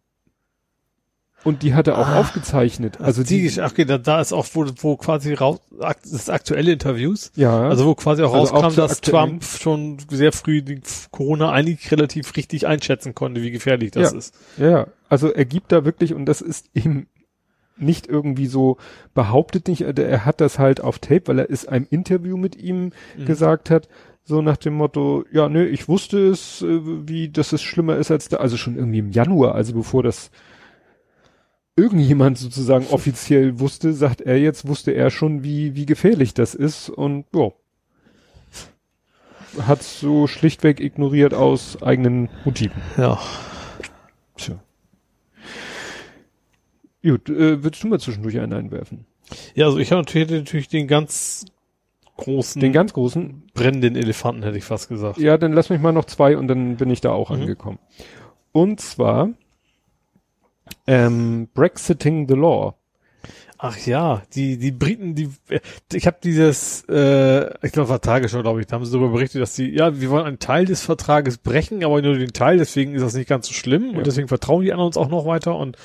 Und 1.46 1.62
die 1.62 1.74
hat 1.74 1.86
er 1.86 1.96
auch 1.96 2.08
Ah, 2.08 2.18
aufgezeichnet. 2.18 3.00
Also 3.00 3.22
die, 3.22 3.50
ach, 3.60 3.70
okay, 3.70 3.84
da, 3.84 3.98
da 3.98 4.20
ist 4.20 4.32
auch, 4.32 4.44
wo, 4.52 4.66
wo 4.78 4.96
quasi 4.96 5.32
raus, 5.32 5.60
das 5.78 6.28
aktuelle 6.28 6.72
Interviews. 6.72 7.30
ja, 7.36 7.68
Also 7.68 7.86
wo 7.86 7.94
quasi 7.94 8.22
auch 8.24 8.34
Also 8.34 8.52
auch 8.52 8.62
rauskam, 8.64 8.70
zu 8.74 8.76
dass 8.80 9.00
Trump 9.00 9.44
schon 9.44 9.98
sehr 10.10 10.32
früh 10.32 10.60
die 10.62 10.80
Corona 11.12 11.52
eigentlich 11.52 11.90
relativ 11.92 12.36
richtig 12.36 12.66
einschätzen 12.66 13.14
konnte, 13.14 13.42
wie 13.42 13.50
gefährlich 13.52 13.92
das 13.92 14.12
Ja. 14.12 14.18
ist. 14.18 14.34
Ja, 14.58 14.86
also 15.08 15.32
er 15.32 15.44
gibt 15.44 15.70
da 15.72 15.84
wirklich, 15.84 16.14
und 16.14 16.26
das 16.26 16.40
ist 16.40 16.66
ihm 16.74 17.06
nicht 17.78 18.06
irgendwie 18.08 18.46
so 18.46 18.78
behauptet 19.14 19.68
nicht, 19.68 19.84
also 19.84 20.02
er 20.02 20.24
hat 20.24 20.40
das 20.40 20.58
halt 20.58 20.80
auf 20.80 20.98
Tape, 20.98 21.22
weil 21.26 21.38
er 21.38 21.50
es 21.50 21.66
einem 21.68 21.86
Interview 21.90 22.36
mit 22.36 22.56
ihm 22.56 22.90
Mhm. 23.16 23.24
gesagt 23.26 23.70
hat, 23.70 23.88
so 24.24 24.42
nach 24.42 24.56
dem 24.56 24.74
Motto, 24.74 25.24
ja, 25.30 25.48
nö, 25.48 25.64
ich 25.64 25.86
wusste 25.86 26.28
es, 26.28 26.62
äh, 26.62 26.80
wie, 27.06 27.28
dass 27.28 27.52
es 27.52 27.62
schlimmer 27.62 27.96
ist 27.98 28.10
als 28.10 28.28
da, 28.28 28.38
also 28.38 28.56
schon 28.56 28.76
irgendwie 28.76 28.98
im 28.98 29.10
Januar, 29.12 29.54
also 29.54 29.74
bevor 29.74 30.02
das 30.02 30.30
irgendjemand 31.76 32.38
sozusagen 32.38 32.86
offiziell 32.88 33.60
wusste, 33.60 33.92
sagt 33.92 34.20
er 34.22 34.38
jetzt, 34.38 34.66
wusste 34.66 34.92
er 34.92 35.10
schon, 35.10 35.44
wie, 35.44 35.74
wie 35.74 35.86
gefährlich 35.86 36.34
das 36.34 36.54
ist 36.54 36.88
und, 36.88 37.26
ja. 37.34 37.50
Hat 39.66 39.82
so 39.82 40.26
schlichtweg 40.26 40.80
ignoriert 40.80 41.32
aus 41.32 41.82
eigenen 41.82 42.28
Motiven. 42.44 42.80
Ja. 42.98 43.18
Tja. 44.36 44.58
Gut, 47.02 47.28
äh, 47.30 47.62
würdest 47.62 47.82
du 47.82 47.88
mal 47.88 48.00
zwischendurch 48.00 48.38
einen 48.38 48.52
einwerfen? 48.52 49.06
Ja, 49.54 49.66
also 49.66 49.78
ich 49.78 49.92
habe 49.92 50.02
natürlich, 50.02 50.30
natürlich 50.30 50.68
den 50.68 50.86
ganz 50.88 51.46
großen, 52.16 52.60
Den 52.60 52.72
ganz 52.72 52.92
großen? 52.92 53.44
brennenden 53.54 53.96
Elefanten, 53.96 54.42
hätte 54.42 54.58
ich 54.58 54.64
fast 54.64 54.88
gesagt. 54.88 55.18
Ja, 55.18 55.38
dann 55.38 55.52
lass 55.52 55.70
mich 55.70 55.80
mal 55.80 55.92
noch 55.92 56.04
zwei 56.06 56.36
und 56.36 56.48
dann 56.48 56.76
bin 56.76 56.90
ich 56.90 57.00
da 57.00 57.12
auch 57.12 57.30
Mhm. 57.30 57.42
angekommen. 57.42 57.78
Und 58.52 58.80
zwar 58.80 59.30
ähm, 60.86 61.48
Brexiting 61.54 62.28
the 62.28 62.34
Law. 62.34 62.74
Ach 63.58 63.78
ja, 63.86 64.22
die, 64.34 64.58
die 64.58 64.70
Briten, 64.70 65.14
die, 65.14 65.30
ich 65.92 66.06
habe 66.06 66.18
dieses, 66.22 66.84
äh, 66.90 67.46
ich 67.64 67.72
glaube, 67.72 67.88
war 67.88 68.02
Tagesschau, 68.02 68.42
glaube 68.42 68.60
ich, 68.60 68.66
da 68.66 68.76
haben 68.76 68.84
sie 68.84 68.92
darüber 68.92 69.12
berichtet, 69.12 69.40
dass 69.40 69.54
die, 69.54 69.70
ja, 69.70 69.98
wir 69.98 70.10
wollen 70.10 70.26
einen 70.26 70.38
Teil 70.38 70.66
des 70.66 70.82
Vertrages 70.82 71.38
brechen, 71.38 71.82
aber 71.82 72.02
nur 72.02 72.18
den 72.18 72.34
Teil, 72.34 72.58
deswegen 72.58 72.94
ist 72.94 73.00
das 73.02 73.14
nicht 73.14 73.28
ganz 73.30 73.46
so 73.48 73.54
schlimm 73.54 73.92
Ja. 73.92 73.98
und 73.98 74.06
deswegen 74.06 74.28
vertrauen 74.28 74.62
die 74.62 74.72
anderen 74.72 74.88
uns 74.88 74.98
auch 74.98 75.08
noch 75.08 75.24
weiter 75.24 75.56
und 75.56 75.78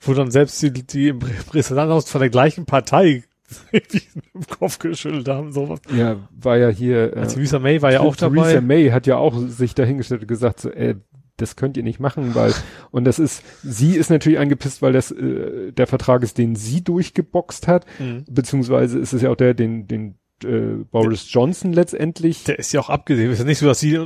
wo 0.00 0.14
dann 0.14 0.30
selbst 0.30 0.62
die, 0.62 0.70
die 0.70 1.08
im 1.08 1.18
Präsidenthaus 1.18 2.08
von 2.08 2.20
der 2.20 2.30
gleichen 2.30 2.64
Partei 2.64 3.24
im 3.72 4.46
Kopf 4.48 4.78
geschüttelt 4.78 5.28
haben, 5.28 5.50
so. 5.52 5.76
Ja, 5.96 6.16
war 6.30 6.56
ja 6.58 6.68
hier. 6.68 7.12
Also 7.16 7.34
Theresa 7.36 7.58
May 7.58 7.82
war 7.82 7.92
ja 7.92 8.00
auch 8.00 8.14
Theresa 8.14 8.52
dabei. 8.52 8.60
May 8.60 8.90
hat 8.90 9.06
ja 9.06 9.16
auch 9.16 9.36
sich 9.48 9.74
dahingestellt 9.74 10.22
und 10.22 10.28
gesagt, 10.28 10.60
so, 10.60 10.70
äh, 10.70 10.96
das 11.36 11.56
könnt 11.56 11.76
ihr 11.76 11.82
nicht 11.82 12.00
machen, 12.00 12.34
weil 12.34 12.54
und 12.90 13.04
das 13.04 13.18
ist, 13.18 13.42
sie 13.62 13.96
ist 13.96 14.10
natürlich 14.10 14.38
angepisst, 14.38 14.82
weil 14.82 14.92
das 14.92 15.10
äh, 15.10 15.72
der 15.72 15.86
Vertrag 15.86 16.22
ist, 16.22 16.38
den 16.38 16.56
sie 16.56 16.82
durchgeboxt 16.82 17.66
hat, 17.68 17.86
Mhm. 17.98 18.24
beziehungsweise 18.28 18.98
ist 18.98 19.12
es 19.12 19.22
ja 19.22 19.30
auch 19.30 19.36
der, 19.36 19.54
den 19.54 19.86
den 19.86 20.18
äh, 20.44 20.84
Boris 20.90 21.32
Johnson 21.32 21.72
letztendlich. 21.72 22.44
Der 22.44 22.58
ist 22.58 22.72
ja 22.72 22.80
auch 22.80 22.90
abgesehen. 22.90 23.28
Es 23.30 23.34
ist 23.34 23.38
ja 23.40 23.44
nicht 23.46 23.58
so, 23.58 23.66
dass 23.66 23.80
sie 23.80 23.98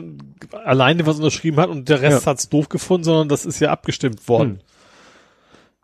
alleine 0.64 1.04
was 1.06 1.16
unterschrieben 1.16 1.56
hat 1.58 1.70
und 1.70 1.88
der 1.88 2.02
Rest 2.02 2.24
Ja. 2.26 2.30
hat's 2.32 2.48
doof 2.48 2.68
gefunden, 2.68 3.02
sondern 3.04 3.28
das 3.28 3.44
ist 3.46 3.58
ja 3.60 3.70
abgestimmt 3.70 4.28
worden. 4.28 4.60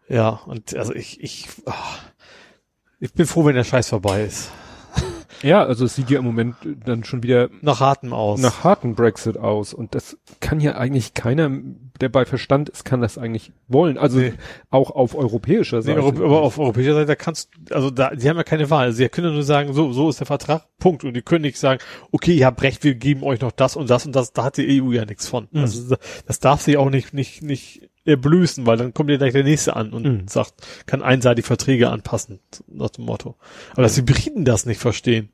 Hm. 0.08 0.14
Ja, 0.16 0.28
und 0.46 0.76
also 0.76 0.94
ich, 0.94 1.20
ich, 1.20 1.48
ah, 1.66 1.74
ich 3.00 3.12
bin 3.12 3.26
froh, 3.26 3.44
wenn 3.44 3.56
der 3.56 3.64
Scheiß 3.64 3.88
vorbei 3.88 4.22
ist. 4.24 4.50
Ja, 5.42 5.64
also 5.64 5.84
es 5.84 5.94
sieht 5.94 6.10
ja 6.10 6.18
im 6.18 6.24
Moment 6.24 6.56
dann 6.84 7.04
schon 7.04 7.22
wieder 7.22 7.48
Nach 7.62 7.80
hartem 7.80 8.12
aus. 8.12 8.40
nach 8.40 8.64
harten 8.64 8.94
Brexit 8.94 9.36
aus 9.36 9.74
und 9.74 9.94
das 9.94 10.16
kann 10.40 10.60
ja 10.60 10.76
eigentlich 10.76 11.14
keiner, 11.14 11.50
der 12.00 12.08
bei 12.08 12.24
Verstand 12.24 12.68
ist, 12.68 12.84
kann 12.84 13.00
das 13.00 13.18
eigentlich 13.18 13.52
wollen. 13.68 13.98
Also 13.98 14.18
Nee. 14.18 14.32
auch 14.70 14.90
auf 14.90 15.14
europäischer 15.14 15.78
Nee, 15.78 15.82
Seite. 15.82 16.00
Europ- 16.00 16.20
aber 16.22 16.42
auf 16.42 16.58
europäischer 16.58 16.94
Seite 16.94 17.16
kannst 17.16 17.50
also 17.70 17.90
da, 17.90 18.14
die 18.14 18.28
haben 18.28 18.36
ja 18.36 18.44
keine 18.44 18.70
Wahl. 18.70 18.92
Sie 18.92 19.08
können 19.08 19.32
nur 19.32 19.42
sagen, 19.42 19.72
so, 19.72 19.92
so 19.92 20.08
ist 20.08 20.20
der 20.20 20.26
Vertrag, 20.26 20.66
Punkt. 20.78 21.04
Und 21.04 21.14
die 21.14 21.22
können 21.22 21.42
nicht 21.42 21.58
sagen, 21.58 21.80
okay, 22.12 22.34
ihr 22.34 22.46
habt 22.46 22.62
recht, 22.62 22.84
wir 22.84 22.94
geben 22.94 23.22
euch 23.22 23.40
noch 23.40 23.52
das 23.52 23.76
und 23.76 23.90
das 23.90 24.06
und 24.06 24.14
das, 24.16 24.32
da 24.32 24.44
hat 24.44 24.56
die 24.56 24.80
EU 24.82 24.92
ja 24.92 25.04
nichts 25.04 25.28
von. 25.28 25.48
Mhm. 25.50 25.60
Also 25.60 25.96
das 26.26 26.38
darf 26.40 26.60
sie 26.62 26.76
auch 26.76 26.90
nicht, 26.90 27.12
nicht, 27.14 27.42
nicht 27.42 27.88
erblößen, 28.06 28.66
weil 28.66 28.76
dann 28.76 28.94
kommt 28.94 29.10
ja 29.10 29.16
gleich 29.16 29.32
der 29.32 29.44
nächste 29.44 29.76
an 29.76 29.92
und 29.92 30.04
Mhm. 30.04 30.28
sagt, 30.28 30.54
kann 30.86 31.02
einseitig 31.02 31.44
Verträge 31.44 31.90
anpassen, 31.90 32.40
nach 32.68 32.90
dem 32.90 33.04
Motto. 33.04 33.36
Aber 33.72 33.82
dass 33.82 33.94
die 33.94 34.02
Briten 34.02 34.44
das 34.44 34.66
nicht 34.66 34.80
verstehen. 34.80 35.28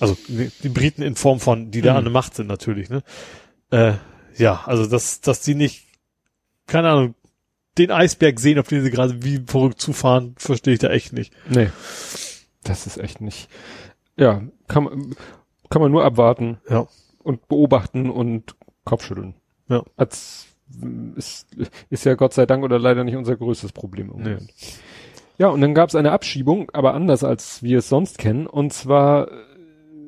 Also 0.00 0.16
die 0.28 0.50
die 0.62 0.68
Briten 0.68 1.02
in 1.02 1.16
Form 1.16 1.40
von, 1.40 1.70
die 1.70 1.80
da 1.82 1.92
Mhm. 1.92 1.98
an 1.98 2.04
der 2.04 2.12
Macht 2.12 2.34
sind 2.34 2.46
natürlich, 2.48 2.90
ne? 2.90 3.02
Äh, 3.70 3.94
ja, 4.36 4.62
also 4.66 4.86
dass, 4.86 5.20
dass 5.20 5.40
die 5.40 5.54
nicht, 5.54 5.86
keine 6.66 6.90
Ahnung, 6.90 7.14
den 7.78 7.90
Eisberg 7.90 8.38
sehen, 8.40 8.58
auf 8.58 8.68
den 8.68 8.82
sie 8.82 8.90
gerade 8.90 9.22
wie 9.22 9.42
verrückt 9.46 9.80
zufahren, 9.80 10.34
verstehe 10.38 10.74
ich 10.74 10.80
da 10.80 10.88
echt 10.90 11.12
nicht. 11.12 11.32
Nee. 11.48 11.68
Das 12.64 12.86
ist 12.86 12.96
echt 12.98 13.20
nicht. 13.20 13.48
Ja, 14.16 14.42
kann 14.68 14.84
man, 14.84 15.14
kann 15.70 15.82
man 15.82 15.92
nur 15.92 16.04
abwarten 16.04 16.58
Ja. 16.70 16.86
und 17.22 17.48
beobachten 17.48 18.08
und 18.10 18.56
Kopfschütteln. 18.84 19.34
Ja. 19.68 19.82
Als, 19.96 20.46
ist, 21.16 21.46
ist 21.90 22.04
ja 22.04 22.14
Gott 22.14 22.34
sei 22.34 22.46
Dank 22.46 22.64
oder 22.64 22.78
leider 22.78 23.04
nicht 23.04 23.16
unser 23.16 23.36
größtes 23.36 23.72
Problem 23.72 24.10
im 24.10 24.16
Nee. 24.16 24.22
Moment. 24.30 24.52
Ja, 25.38 25.48
und 25.48 25.60
dann 25.60 25.74
gab 25.74 25.88
es 25.90 25.94
eine 25.94 26.12
Abschiebung, 26.12 26.70
aber 26.72 26.94
anders 26.94 27.22
als 27.22 27.62
wir 27.62 27.78
es 27.78 27.88
sonst 27.88 28.18
kennen. 28.18 28.46
Und 28.46 28.72
zwar, 28.72 29.28
äh, 29.30 29.34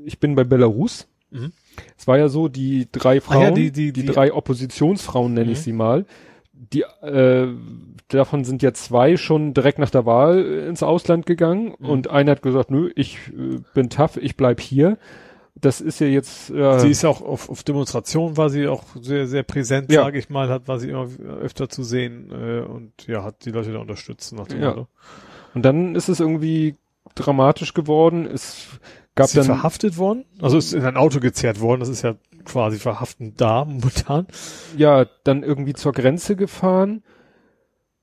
ich 0.04 0.18
bin 0.20 0.34
bei 0.34 0.44
Belarus. 0.44 1.06
Mhm. 1.30 1.52
Es 1.98 2.06
war 2.06 2.18
ja 2.18 2.28
so, 2.28 2.48
die 2.48 2.88
drei 2.90 3.20
Frauen, 3.20 3.42
ja, 3.42 3.50
die- 3.50 3.70
die- 3.70 3.92
die- 3.92 4.04
drei 4.06 4.32
Oppositionsfrauen 4.32 5.34
nenne 5.34 5.52
ich 5.52 5.58
Mhm. 5.58 5.62
sie 5.62 5.72
mal, 5.72 6.06
die, 6.52 6.82
äh, 7.02 7.48
davon 8.08 8.44
sind 8.44 8.62
ja 8.62 8.72
zwei 8.72 9.16
schon 9.16 9.52
direkt 9.54 9.78
nach 9.78 9.90
der 9.90 10.06
Wahl 10.06 10.38
äh, 10.44 10.66
ins 10.66 10.82
Ausland 10.82 11.26
gegangen 11.26 11.74
Mhm. 11.78 11.88
und 11.88 12.10
einer 12.10 12.32
hat 12.32 12.42
gesagt, 12.42 12.70
nö, 12.70 12.90
ich 12.96 13.18
äh, 13.28 13.58
bin 13.74 13.90
tough, 13.90 14.16
ich 14.16 14.36
bleib 14.36 14.60
hier. 14.60 14.96
Das 15.60 15.80
ist 15.80 15.98
ja 16.00 16.06
jetzt, 16.06 16.50
äh, 16.50 16.78
Sie 16.80 16.90
ist 16.90 17.02
ja 17.02 17.08
auch 17.08 17.20
auf, 17.22 17.48
auf 17.48 17.62
Demonstrationen 17.64 18.36
war 18.36 18.48
sie 18.50 18.68
auch 18.68 18.84
sehr, 19.00 19.26
sehr 19.26 19.42
präsent, 19.42 19.90
Ja. 19.90 20.02
sage 20.04 20.18
ich 20.18 20.30
mal, 20.30 20.48
hat, 20.48 20.68
war 20.68 20.78
sie 20.78 20.90
immer 20.90 21.08
öfter 21.40 21.68
zu 21.68 21.82
sehen 21.82 22.30
äh, 22.30 22.60
und 22.60 22.92
ja, 23.06 23.24
hat 23.24 23.44
die 23.44 23.50
Leute 23.50 23.72
da 23.72 23.78
unterstützt 23.78 24.32
nach 24.32 24.46
dem 24.46 24.60
Ja. 24.60 24.68
Motto. 24.70 24.88
und 25.54 25.62
dann 25.64 25.94
ist 25.94 26.08
es 26.08 26.20
irgendwie 26.20 26.76
dramatisch 27.14 27.74
geworden. 27.74 28.26
Es 28.26 28.68
gab 29.14 29.26
Ist 29.26 29.32
sie 29.32 29.38
dann, 29.38 29.46
verhaftet 29.46 29.96
worden? 29.98 30.24
Also 30.40 30.58
ist 30.58 30.72
in 30.74 30.84
ein 30.84 30.96
Auto 30.96 31.18
gezerrt 31.20 31.60
worden, 31.60 31.80
das 31.80 31.88
ist 31.88 32.02
ja 32.02 32.14
quasi 32.44 32.78
verhaftend 32.78 33.40
da 33.40 33.64
momentan. 33.64 34.26
ja, 34.76 35.06
dann 35.24 35.42
irgendwie 35.42 35.74
zur 35.74 35.92
Grenze 35.92 36.36
gefahren. 36.36 37.02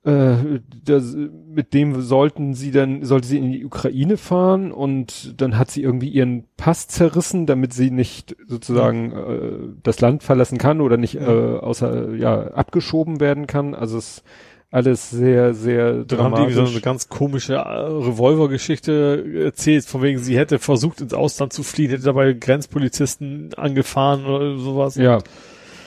Äh, 0.06 0.60
das, 0.84 1.16
mit 1.48 1.74
dem 1.74 2.00
sollten 2.02 2.54
sie 2.54 2.72
dann, 2.72 3.04
sollte 3.04 3.28
sie 3.28 3.40
in 3.40 3.52
die 3.52 3.66
Ukraine 3.66 4.18
fahren 4.18 4.72
und 4.72 5.42
dann 5.42 5.58
hat 5.58 5.72
sie 5.72 5.82
irgendwie 5.82 6.10
ihren 6.10 6.46
Pass 6.58 6.88
zerrissen, 6.88 7.48
damit 7.48 7.74
sie 7.74 7.90
nicht 7.90 8.36
sozusagen 8.48 9.12
äh, 9.12 9.78
das 9.82 10.02
Land 10.02 10.22
verlassen 10.22 10.60
kann 10.60 10.80
oder 10.82 10.98
nicht 10.98 11.16
äh, 11.16 11.26
außer 11.26 12.14
ja 12.14 12.52
abgeschoben 12.52 13.20
werden 13.20 13.48
kann. 13.48 13.74
Also 13.74 13.98
es 13.98 14.24
alles 14.70 15.10
sehr, 15.10 15.54
sehr 15.54 16.04
Dann 16.04 16.20
haben 16.20 16.36
die 16.36 16.42
irgendwie 16.42 16.56
dramatisch. 16.56 16.56
so 16.56 16.66
eine 16.66 16.82
ganz 16.82 17.08
komische 17.10 17.54
äh, 17.54 17.60
Revolvergeschichte 17.60 19.26
erzählt, 19.46 19.86
von 19.86 20.02
wegen 20.02 20.20
sie 20.20 20.38
hätte 20.38 20.60
versucht 20.60 21.02
ins 21.02 21.14
Ausland 21.14 21.54
zu 21.54 21.64
fliehen, 21.64 21.92
hätte 21.92 22.04
dabei 22.04 22.34
Grenzpolizisten 22.34 23.54
angefahren 23.56 24.26
oder 24.26 24.58
sowas. 24.58 24.96
Ja. 24.96 25.04
Ja, 25.04 25.20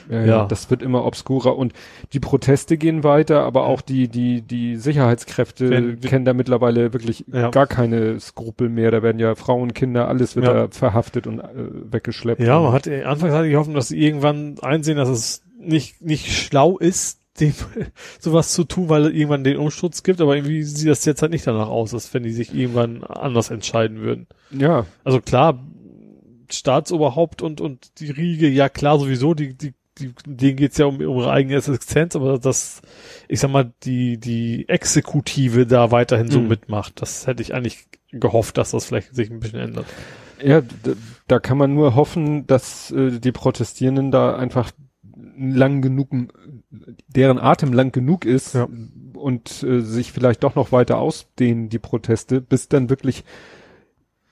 ja. 0.09 0.25
Ja. 0.25 0.45
das 0.45 0.69
wird 0.69 0.81
immer 0.81 1.05
obskurer 1.05 1.55
und 1.57 1.73
die 2.13 2.19
Proteste 2.19 2.77
gehen 2.77 3.03
weiter, 3.03 3.43
aber 3.43 3.65
auch 3.65 3.81
die, 3.81 4.07
die, 4.07 4.41
die 4.41 4.75
Sicherheitskräfte 4.75 5.69
Wenn- 5.69 5.99
kennen 6.01 6.25
da 6.25 6.33
mittlerweile 6.33 6.93
wirklich 6.93 7.25
Ja. 7.31 7.49
gar 7.51 7.67
keine 7.67 8.19
Skrupel 8.19 8.69
mehr. 8.69 8.91
Da 8.91 9.03
werden 9.03 9.19
ja 9.19 9.35
Frauen, 9.35 9.73
Kinder, 9.73 10.07
alles 10.07 10.35
wird 10.35 10.45
Ja. 10.45 10.53
da 10.53 10.67
verhaftet 10.69 11.27
und 11.27 11.39
äh, 11.39 11.45
weggeschleppt. 11.91 12.41
Ja, 12.41 12.59
man 12.59 12.71
hat 12.73 12.87
äh, 12.87 13.03
anfangs 13.03 13.33
hatte 13.33 13.47
ich 13.47 13.55
Hoffnung, 13.55 13.75
dass 13.75 13.89
sie 13.89 13.99
irgendwann 13.99 14.55
einsehen, 14.61 14.97
dass 14.97 15.09
es 15.09 15.43
nicht 15.59 16.01
nicht 16.01 16.31
schlau 16.31 16.77
ist, 16.77 17.19
dem 17.39 17.53
sowas 18.19 18.51
zu 18.51 18.65
tun, 18.65 18.89
weil 18.89 19.05
es 19.05 19.13
irgendwann 19.13 19.43
den 19.45 19.57
Umsturz 19.57 20.03
gibt, 20.03 20.19
aber 20.19 20.35
irgendwie 20.35 20.63
sieht 20.63 20.89
das 20.89 21.05
jetzt 21.05 21.21
halt 21.21 21.31
nicht 21.31 21.47
danach 21.47 21.69
aus, 21.69 21.93
als 21.93 22.13
wenn 22.13 22.23
die 22.23 22.31
sich 22.33 22.53
irgendwann 22.53 23.03
anders 23.05 23.49
entscheiden 23.49 24.01
würden. 24.01 24.27
ja, 24.51 24.85
Also 25.05 25.21
klar, 25.21 25.57
Staatsoberhaupt 26.51 27.41
und 27.41 27.61
und 27.61 27.99
die 27.99 28.09
Riege, 28.11 28.47
ja 28.47 28.69
klar 28.69 28.99
sowieso, 28.99 29.33
die 29.33 29.55
die 29.55 29.73
die, 29.99 30.13
denen 30.25 30.57
geht's 30.57 30.77
ja 30.77 30.85
um, 30.85 30.95
um 30.95 31.19
ihre 31.19 31.31
eigene 31.31 31.57
Existenz, 31.57 32.15
aber 32.15 32.39
dass, 32.39 32.81
ich 33.27 33.39
sag 33.39 33.51
mal, 33.51 33.71
die, 33.83 34.17
die 34.17 34.67
Exekutive 34.67 35.65
da 35.67 35.91
weiterhin 35.91 36.29
so 36.29 36.39
Mhm. 36.39 36.47
mitmacht, 36.47 37.01
das 37.01 37.27
hätte 37.27 37.41
ich 37.43 37.53
eigentlich 37.53 37.85
gehofft, 38.11 38.57
dass 38.57 38.71
das 38.71 38.85
vielleicht 38.85 39.15
sich 39.15 39.29
ein 39.29 39.39
bisschen 39.39 39.59
ändert. 39.59 39.85
Ja, 40.43 40.61
da 41.27 41.39
kann 41.39 41.57
man 41.57 41.73
nur 41.73 41.95
hoffen, 41.95 42.47
dass 42.47 42.91
äh, 42.91 43.19
die 43.19 43.31
Protestierenden 43.31 44.09
da 44.11 44.35
einfach 44.35 44.71
lang 45.37 45.81
genug, 45.81 46.09
deren 47.07 47.39
Atem 47.39 47.73
lang 47.73 47.91
genug 47.91 48.25
ist 48.25 48.55
ja. 48.55 48.67
und 49.13 49.63
äh, 49.63 49.81
sich 49.81 50.11
vielleicht 50.11 50.43
doch 50.43 50.55
noch 50.55 50.71
weiter 50.71 50.97
ausdehnen, 50.97 51.69
die 51.69 51.79
Proteste, 51.79 52.41
bis 52.41 52.67
dann 52.69 52.89
wirklich 52.89 53.23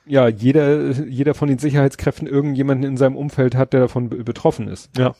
ja, 0.05 0.29
jeder, 0.29 0.91
jeder 0.91 1.33
von 1.33 1.49
den 1.49 1.57
Sicherheitskräften 1.57 2.27
irgendjemanden 2.27 2.89
in 2.89 2.97
seinem 2.97 3.17
Umfeld 3.17 3.55
hat, 3.55 3.73
der 3.73 3.81
davon 3.81 4.09
betroffen 4.09 4.69
ist. 4.69 4.89
Ja. 4.97 5.15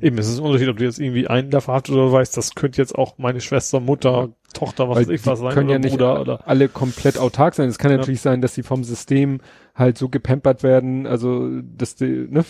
Ja. 0.00 0.06
Eben, 0.06 0.18
es 0.18 0.28
ist 0.28 0.38
ein 0.38 0.44
Unterschied, 0.44 0.68
ob 0.68 0.76
du 0.78 0.84
jetzt 0.84 0.98
irgendwie 0.98 1.26
einen 1.28 1.50
davon 1.50 1.74
hast 1.74 1.90
oder 1.90 2.10
weißt, 2.12 2.36
das 2.36 2.54
könnte 2.54 2.80
jetzt 2.80 2.94
auch 2.94 3.18
meine 3.18 3.40
Schwester, 3.40 3.80
Mutter, 3.80 4.30
Tochter, 4.54 4.88
was 4.88 4.98
weiß 4.98 5.08
ich 5.08 5.26
was 5.26 5.38
sein, 5.40 5.52
können 5.54 5.68
ja 5.70 5.78
nicht 5.78 5.92
Bruder, 5.92 6.20
oder. 6.20 6.48
alle 6.48 6.68
komplett 6.68 7.18
autark 7.18 7.54
sein. 7.54 7.68
Es 7.68 7.78
kann 7.78 7.90
Ja. 7.90 7.98
natürlich 7.98 8.20
sein, 8.20 8.40
dass 8.42 8.54
sie 8.54 8.62
vom 8.62 8.84
System 8.84 9.40
halt 9.74 9.96
so 9.98 10.08
gepampert 10.08 10.62
werden, 10.62 11.06
also 11.06 11.48
dass 11.76 11.94
die, 11.94 12.26
ne, 12.30 12.44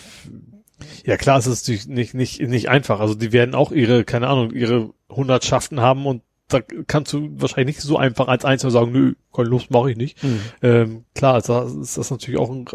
Ja, 1.05 1.15
klar, 1.17 1.37
es 1.39 1.47
ist 1.47 1.63
natürlich 1.63 1.87
nicht, 1.87 2.13
nicht, 2.13 2.41
nicht 2.41 2.69
einfach. 2.69 2.99
Also 2.99 3.15
die 3.15 3.31
werden 3.31 3.55
auch 3.55 3.71
ihre, 3.71 4.03
keine 4.03 4.27
Ahnung, 4.27 4.51
ihre 4.51 4.89
Hundertschaften 5.09 5.79
haben 5.79 6.05
und 6.05 6.21
da 6.49 6.59
kannst 6.87 7.13
du 7.13 7.29
wahrscheinlich 7.35 7.77
nicht 7.77 7.81
so 7.81 7.97
einfach 7.97 8.27
als 8.27 8.43
Einzelner 8.45 8.71
sagen, 8.71 8.91
nö, 8.91 9.13
keine 9.33 9.47
Lust, 9.49 9.71
mache 9.71 9.91
ich 9.91 9.97
nicht. 9.97 10.17
Ähm, 10.61 11.05
klar, 11.15 11.35
also 11.35 11.61
ist 11.81 11.97
das 11.97 12.11
natürlich 12.11 12.39
auch 12.39 12.51
ein 12.51 12.65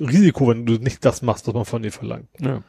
Risiko, 0.00 0.48
wenn 0.48 0.66
du 0.66 0.74
nicht 0.74 1.04
das 1.04 1.22
machst, 1.22 1.46
was 1.46 1.54
man 1.54 1.64
von 1.64 1.82
dir 1.82 1.92
verlangt. 1.92 2.26
Ja. 2.40 2.62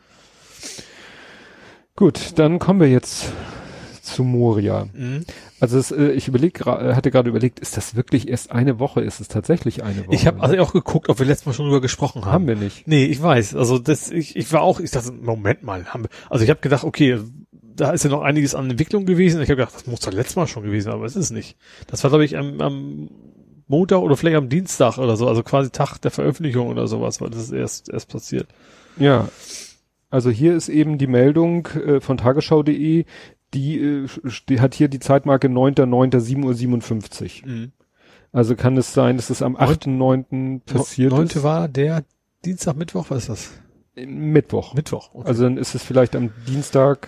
Gut, 1.97 2.37
dann 2.37 2.59
kommen 2.59 2.79
wir 2.79 2.87
jetzt 2.87 3.33
zu 4.03 4.23
Moria. 4.23 4.87
Also 5.59 5.79
es, 5.79 5.91
äh, 5.91 6.11
ich 6.11 6.27
überleg, 6.27 6.61
äh, 6.61 6.93
hatte 6.93 7.09
gerade 7.09 7.27
überlegt, 7.27 7.59
ist 7.59 7.75
das 7.75 7.95
wirklich 7.95 8.27
erst 8.29 8.51
eine 8.51 8.77
Woche? 8.77 9.01
Ist 9.01 9.19
es 9.19 9.27
tatsächlich 9.29 9.83
eine 9.83 10.05
Woche? 10.05 10.13
Ich 10.13 10.27
habe 10.27 10.39
also 10.41 10.55
auch 10.59 10.73
geguckt, 10.73 11.09
ob 11.09 11.17
wir 11.17 11.25
letztes 11.25 11.47
Mal 11.47 11.53
schon 11.53 11.65
drüber 11.65 11.81
gesprochen 11.81 12.23
haben. 12.23 12.31
haben 12.31 12.47
wir 12.47 12.55
nicht. 12.55 12.87
Nee, 12.87 13.05
ich 13.05 13.19
weiß. 13.19 13.55
Also 13.55 13.79
das, 13.79 14.11
ich, 14.11 14.35
ich 14.35 14.53
war 14.53 14.61
auch, 14.61 14.79
ich 14.79 14.91
dachte, 14.91 15.11
Moment 15.11 15.63
mal, 15.63 15.85
haben 15.87 16.03
wir, 16.03 16.09
also 16.29 16.43
ich 16.43 16.51
habe 16.51 16.59
gedacht, 16.59 16.83
okay, 16.83 17.19
da 17.51 17.89
ist 17.89 18.03
ja 18.03 18.11
noch 18.11 18.21
einiges 18.21 18.53
an 18.53 18.69
Entwicklung 18.69 19.07
gewesen. 19.07 19.41
Ich 19.41 19.49
habe 19.49 19.57
gedacht, 19.57 19.73
das 19.73 19.87
muss 19.87 20.01
doch 20.01 20.13
letztes 20.13 20.35
Mal 20.35 20.45
schon 20.45 20.61
gewesen, 20.61 20.85
sein, 20.85 20.93
aber 20.93 21.05
es 21.05 21.15
ist 21.15 21.31
nicht. 21.31 21.57
Das 21.87 22.03
war, 22.03 22.11
glaube 22.11 22.25
ich, 22.25 22.37
am, 22.37 22.61
am 22.61 23.09
Montag 23.67 24.01
oder 24.01 24.15
vielleicht 24.15 24.37
am 24.37 24.49
Dienstag 24.49 24.99
oder 24.99 25.17
so, 25.17 25.27
also 25.27 25.41
quasi 25.41 25.71
Tag 25.71 25.97
der 25.97 26.11
Veröffentlichung 26.11 26.67
oder 26.67 26.87
sowas, 26.87 27.19
weil 27.21 27.31
das 27.31 27.41
ist 27.41 27.51
erst, 27.53 27.89
erst 27.89 28.07
passiert. 28.09 28.47
Ja. 28.97 29.29
Also 30.09 30.29
hier 30.29 30.55
ist 30.55 30.69
eben 30.69 30.97
die 30.97 31.07
Meldung 31.07 31.67
äh, 31.67 31.99
von 31.99 32.17
tagesschau.de, 32.17 33.05
die, 33.53 33.79
äh, 33.79 34.07
die 34.49 34.59
hat 34.61 34.73
hier 34.75 34.87
die 34.87 34.99
Zeitmarke 34.99 35.47
9.9.7.57 35.49 37.45
Uhr. 37.45 37.69
Also 38.31 38.55
kann 38.55 38.77
es 38.77 38.93
sein, 38.93 39.15
dass 39.17 39.29
es 39.29 39.41
am 39.41 39.55
8.9. 39.57 40.61
passiert 40.65 41.11
Neunte 41.11 41.39
ist. 41.39 41.43
war 41.43 41.67
der 41.67 42.03
Dienstag, 42.45 42.75
Mittwoch, 42.77 43.09
was 43.09 43.19
ist 43.23 43.29
das? 43.29 43.51
Mittwoch. 43.95 44.73
Mittwoch. 44.75 45.09
Okay. 45.13 45.27
Also 45.27 45.43
dann 45.43 45.57
ist 45.57 45.73
es 45.75 45.83
vielleicht 45.83 46.15
am 46.15 46.31
Dienstag 46.47 47.07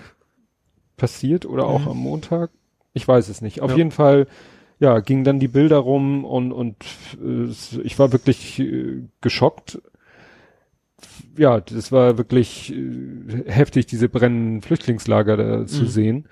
passiert 0.97 1.45
oder 1.45 1.65
auch 1.67 1.81
Mhm. 1.81 1.87
am 1.89 1.97
Montag. 1.97 2.49
Ich 2.93 3.07
weiß 3.07 3.29
es 3.29 3.41
nicht. 3.41 3.61
Auf 3.61 3.71
Ja. 3.71 3.77
jeden 3.77 3.91
Fall, 3.91 4.27
ja, 4.79 4.99
gingen 4.99 5.23
dann 5.23 5.39
die 5.39 5.47
Bilder 5.47 5.77
rum 5.77 6.25
und, 6.25 6.51
und 6.51 6.75
äh, 7.23 7.51
ich 7.83 7.99
war 7.99 8.11
wirklich 8.11 8.59
äh, 8.59 9.03
geschockt. 9.21 9.81
Ja, 11.37 11.59
das 11.61 11.91
war 11.91 12.17
wirklich 12.17 12.73
äh, 12.73 13.43
heftig, 13.47 13.85
diese 13.87 14.09
brennenden 14.09 14.61
Flüchtlingslager 14.61 15.37
da 15.37 15.65
zu 15.65 15.83
Mhm. 15.83 15.87
sehen. 15.87 16.27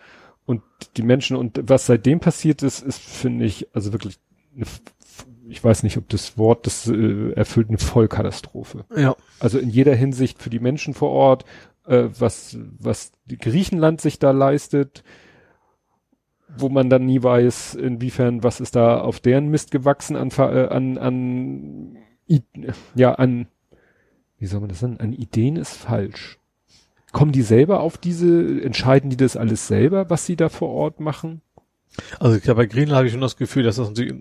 Und 0.45 0.61
die 0.95 1.03
Menschen 1.03 1.35
und 1.35 1.59
was 1.63 1.85
seitdem 1.87 2.19
passiert 2.19 2.63
ist, 2.63 2.81
ist, 2.81 2.99
finde 3.01 3.45
ich, 3.45 3.67
also 3.73 3.91
wirklich, 3.91 4.17
eine, 4.55 4.65
ich 5.49 5.63
weiß 5.63 5.83
nicht, 5.83 5.97
ob 5.97 6.07
das 6.09 6.37
Wort 6.37 6.65
das 6.65 6.87
äh, 6.87 7.31
erfüllt 7.33 7.69
eine 7.69 7.77
Vollkatastrophe. 7.77 8.85
ja. 8.95 9.15
Also 9.39 9.59
in 9.59 9.69
jeder 9.69 9.93
Hinsicht 9.95 10.41
für 10.41 10.49
die 10.49 10.59
Menschen 10.59 10.93
vor 10.93 11.09
Ort, 11.11 11.45
äh, 11.85 12.05
was, 12.17 12.57
was 12.79 13.11
Griechenland 13.27 14.01
sich 14.01 14.19
da 14.19 14.31
leistet, 14.31 15.03
wo 16.57 16.69
man 16.69 16.89
dann 16.89 17.05
nie 17.05 17.21
weiß, 17.21 17.75
inwiefern, 17.75 18.41
was 18.43 18.61
ist 18.61 18.75
da 18.75 19.01
auf 19.01 19.19
deren 19.19 19.49
Mist 19.49 19.71
gewachsen 19.71 20.15
an, 20.15 20.29
äh, 20.37 20.67
an, 20.69 20.97
an, 20.97 21.97
ja, 22.95 23.13
an, 23.15 23.47
wie 24.39 24.45
soll 24.45 24.59
man 24.59 24.69
das 24.69 24.81
nennen? 24.81 24.99
An 24.99 25.13
Ideen 25.13 25.55
ist 25.55 25.75
falsch. 25.75 26.37
Kommen 27.11 27.31
die 27.31 27.41
selber 27.41 27.79
auf 27.79 27.97
diese, 27.97 28.61
entscheiden 28.61 29.09
die 29.09 29.17
das 29.17 29.37
alles 29.37 29.67
selber, 29.67 30.09
was 30.09 30.25
sie 30.25 30.35
da 30.35 30.49
vor 30.49 30.69
Ort 30.69 30.99
machen? 30.99 31.41
Also 32.19 32.37
ja, 32.43 32.53
bei 32.53 32.65
Greenland 32.65 32.97
habe 32.97 33.07
ich 33.07 33.13
schon 33.13 33.21
das 33.21 33.37
Gefühl, 33.37 33.63
dass 33.63 33.77
das 33.77 33.89
natürlich 33.89 34.13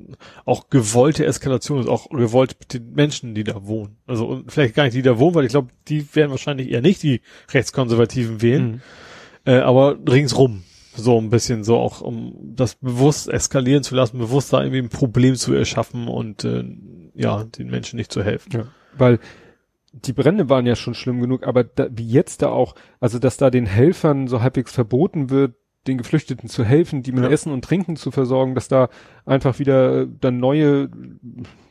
auch 0.45 0.71
gewollte 0.71 1.27
Eskalation 1.27 1.81
ist, 1.81 1.89
auch 1.89 2.09
gewollt 2.09 2.57
mit 2.59 2.73
den 2.73 2.93
Menschen, 2.93 3.35
die 3.35 3.45
da 3.45 3.67
wohnen. 3.67 3.97
Also 4.07 4.27
und 4.27 4.51
vielleicht 4.53 4.75
gar 4.75 4.85
nicht 4.85 4.95
die 4.95 5.03
da 5.03 5.19
wohnen, 5.19 5.35
weil 5.35 5.45
ich 5.45 5.51
glaube, 5.51 5.69
die 5.89 6.07
werden 6.15 6.31
wahrscheinlich 6.31 6.71
eher 6.71 6.81
nicht 6.81 7.03
die 7.03 7.21
Rechtskonservativen 7.53 8.41
wählen, 8.41 8.83
äh, 9.45 9.59
aber 9.59 9.99
ringsrum. 10.09 10.63
So 10.99 11.21
ein 11.21 11.29
bisschen 11.29 11.63
so 11.63 11.77
auch, 11.77 12.01
um 12.01 12.35
das 12.57 12.77
bewusst 12.77 13.29
eskalieren 13.29 13.83
zu 13.83 13.95
lassen, 13.95 14.17
bewusst 14.17 14.55
da 14.55 14.63
irgendwie 14.63 14.79
ein 14.79 14.89
Problem 14.89 15.35
zu 15.35 15.53
erschaffen 15.53 16.09
und 16.09 16.45
äh, 16.45 16.65
ja, 17.15 17.45
den 17.45 17.69
Menschen 17.69 17.97
nicht 17.97 18.11
zu 18.11 18.23
helfen. 18.23 18.53
Ja. 18.53 18.67
Weil 18.97 19.19
die 20.05 20.13
Brände 20.13 20.49
waren 20.49 20.67
ja 20.67 20.77
schon 20.77 20.95
schlimm 20.95 21.21
genug, 21.21 21.47
aber 21.47 21.65
da, 21.65 21.89
wie 21.91 22.09
jetzt 22.09 22.43
da 22.43 22.49
auch, 22.49 22.75
also 23.01 23.19
dass 23.19 23.37
da 23.37 23.51
den 23.51 23.67
Helfern 23.67 24.29
so 24.29 24.43
halbwegs 24.43 24.73
verboten 24.73 25.31
wird, 25.31 25.55
den 25.87 25.99
Geflüchteten 25.99 26.49
zu 26.49 26.65
helfen, 26.65 27.03
die 27.03 27.13
mit 27.13 27.25
Ja. 27.25 27.31
Essen 27.31 27.53
und 27.53 27.65
Trinken 27.65 27.97
zu 27.97 28.11
versorgen, 28.11 28.55
dass 28.55 28.69
da 28.69 28.89
einfach 29.25 29.59
wieder 29.59 30.07
dann 30.07 30.39
neue 30.39 30.91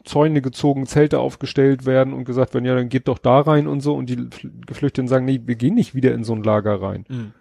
Zäune 0.05 0.41
gezogen, 0.41 0.85
Zelte 0.85 1.19
aufgestellt 1.19 1.85
werden 1.85 2.13
und 2.13 2.25
gesagt 2.25 2.53
werden, 2.53 2.65
ja, 2.65 2.75
dann 2.75 2.89
geht 2.89 3.07
doch 3.07 3.17
da 3.17 3.41
rein 3.41 3.67
und 3.67 3.81
so 3.81 3.93
und 3.95 4.09
die 4.09 4.29
Geflüchteten 4.65 5.07
sagen, 5.07 5.25
nee, 5.25 5.41
wir 5.43 5.55
gehen 5.55 5.75
nicht 5.75 5.95
wieder 5.95 6.13
in 6.13 6.23
so 6.23 6.33
ein 6.33 6.43
Lager 6.43 6.81
rein. 6.81 7.33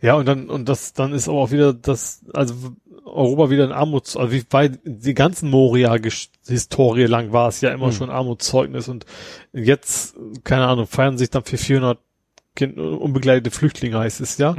Ja, 0.00 0.16
und 0.16 0.26
dann, 0.26 0.50
und 0.50 0.68
das, 0.68 0.92
dann 0.92 1.12
ist 1.12 1.28
aber 1.28 1.38
auch 1.38 1.50
wieder 1.50 1.72
das, 1.72 2.24
also 2.34 2.54
Europa 3.14 3.48
wieder 3.50 3.64
ein 3.64 3.72
Armuts, 3.72 4.16
also 4.16 4.32
wie 4.32 4.42
bei 4.48 4.68
die 4.84 5.14
ganzen 5.14 5.48
Moria-Historie 5.50 7.04
lang 7.06 7.32
war 7.32 7.48
es 7.48 7.60
ja 7.60 7.70
immer 7.70 7.86
Hm. 7.86 7.92
schon 7.92 8.10
Armutszeugnis 8.10 8.88
und 8.88 9.06
jetzt, 9.52 10.16
keine 10.44 10.66
Ahnung, 10.66 10.86
feiern 10.86 11.16
sich 11.18 11.30
dann 11.30 11.44
für 11.44 11.56
400 11.56 11.98
kind, 12.56 12.78
unbegleitete 12.78 13.50
Flüchtlinge 13.50 13.98
heißt 13.98 14.20
es 14.20 14.38
ja, 14.38 14.56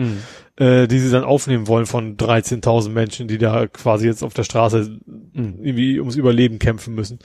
äh, 0.57 0.85
die 0.87 0.99
sie 0.99 1.11
dann 1.11 1.23
aufnehmen 1.23 1.67
wollen 1.67 1.85
von 1.85 2.17
13.000 2.17 2.89
Menschen, 2.89 3.27
die 3.29 3.37
da 3.37 3.67
quasi 3.67 4.05
jetzt 4.07 4.21
auf 4.23 4.33
der 4.33 4.43
Straße 4.43 4.99
Mhm. 5.05 5.59
irgendwie 5.61 5.99
ums 5.99 6.15
Überleben 6.17 6.59
kämpfen 6.59 6.93
müssen. 6.95 7.19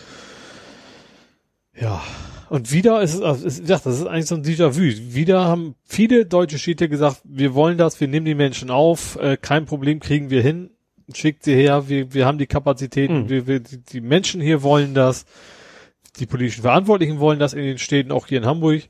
Ja. 1.79 2.03
Und 2.49 2.73
wieder 2.73 3.01
ist 3.01 3.15
es, 3.15 3.21
also 3.23 3.47
es- 3.47 3.59
ja, 3.61 3.79
das 3.83 4.01
ist 4.01 4.07
eigentlich 4.07 4.27
so 4.27 4.35
ein 4.35 4.43
Déjà-vu. 4.45 4.81
Wieder 5.15 5.45
haben 5.45 5.77
viele 5.85 6.27
deutsche 6.27 6.59
Städte 6.59 6.89
gesagt, 6.89 7.21
wir 7.25 7.55
wollen 7.55 7.79
das, 7.79 8.01
wir 8.01 8.09
nehmen 8.09 8.27
die 8.27 8.35
Menschen 8.35 8.71
auf, 8.71 9.17
äh, 9.21 9.37
kein 9.37 9.67
Problem 9.67 10.01
kriegen 10.01 10.31
wir 10.31 10.43
hin, 10.43 10.71
schickt 11.15 11.45
sie 11.45 11.55
her, 11.55 11.89
wir, 11.89 12.13
wir 12.15 12.27
haben 12.27 12.39
die 12.39 12.47
Kapazitäten, 12.47 13.23
Mhm. 13.25 13.29
wir, 13.29 13.47
wir, 13.47 13.61
die, 13.61 14.01
Menschen 14.01 14.41
hier 14.41 14.63
wollen 14.63 14.95
das, 14.95 15.25
die 16.19 16.27
politischen 16.27 16.63
Verantwortlichen 16.63 17.19
wollen 17.21 17.39
das 17.39 17.53
in 17.53 17.63
den 17.65 17.79
Städten, 17.79 18.13
auch 18.13 18.27
hier 18.27 18.39
in 18.39 18.47
Hamburg. 18.47 18.83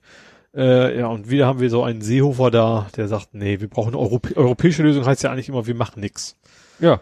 Äh, 0.55 0.99
ja, 0.99 1.07
und 1.07 1.31
wieder 1.31 1.47
haben 1.47 1.61
wir 1.61 1.71
so 1.71 1.85
einen 1.85 2.03
Seehofer 2.03 2.51
da, 2.51 2.89
der 2.97 3.07
sagt, 3.07 3.35
nee, 3.35 3.61
wir 3.61 3.69
brauchen 3.69 3.91
eine 3.91 3.99
Europä 3.99 4.37
europäische 4.37 4.83
Lösung, 4.83 5.07
heißt 5.07 5.23
ja 5.23 5.31
eigentlich 5.31 5.49
immer, 5.49 5.67
wir 5.67 5.77
machen 5.77 6.01
nix. 6.01 6.37
Ja. 6.81 7.01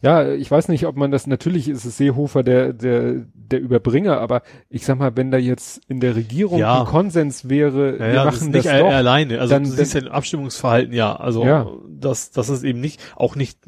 Ja, 0.00 0.32
ich 0.32 0.50
weiß 0.50 0.68
nicht, 0.68 0.86
ob 0.86 0.96
man 0.96 1.10
das, 1.10 1.26
natürlich 1.26 1.68
ist 1.68 1.84
es 1.84 1.96
Seehofer 1.96 2.42
der, 2.44 2.72
der, 2.72 3.24
der 3.34 3.60
Überbringer, 3.60 4.20
aber 4.20 4.42
ich 4.68 4.84
sag 4.84 4.98
mal, 4.98 5.16
wenn 5.16 5.30
da 5.30 5.38
jetzt 5.38 5.80
in 5.88 5.98
der 6.00 6.14
Regierung 6.14 6.58
Ja. 6.60 6.80
ein 6.80 6.86
Konsens 6.86 7.48
wäre, 7.48 7.94
Ja, 7.94 7.98
wir 7.98 8.14
ja, 8.14 8.24
machen 8.24 8.26
das 8.26 8.34
ist 8.34 8.40
das, 8.54 8.64
nicht 8.64 8.66
er, 8.66 8.80
doch, 8.80 8.92
alleine. 8.92 9.40
Also 9.40 9.54
dann- 9.54 9.64
du 9.64 9.70
siehst 9.70 9.94
ja 9.94 10.00
im 10.02 10.08
Abstimmungsverhalten, 10.08 10.94
ja. 10.94 11.16
Also 11.16 11.44
Ja. 11.44 11.66
das, 11.88 12.30
das 12.30 12.48
ist 12.48 12.62
eben 12.62 12.80
nicht, 12.80 13.00
auch 13.16 13.34
nicht, 13.34 13.58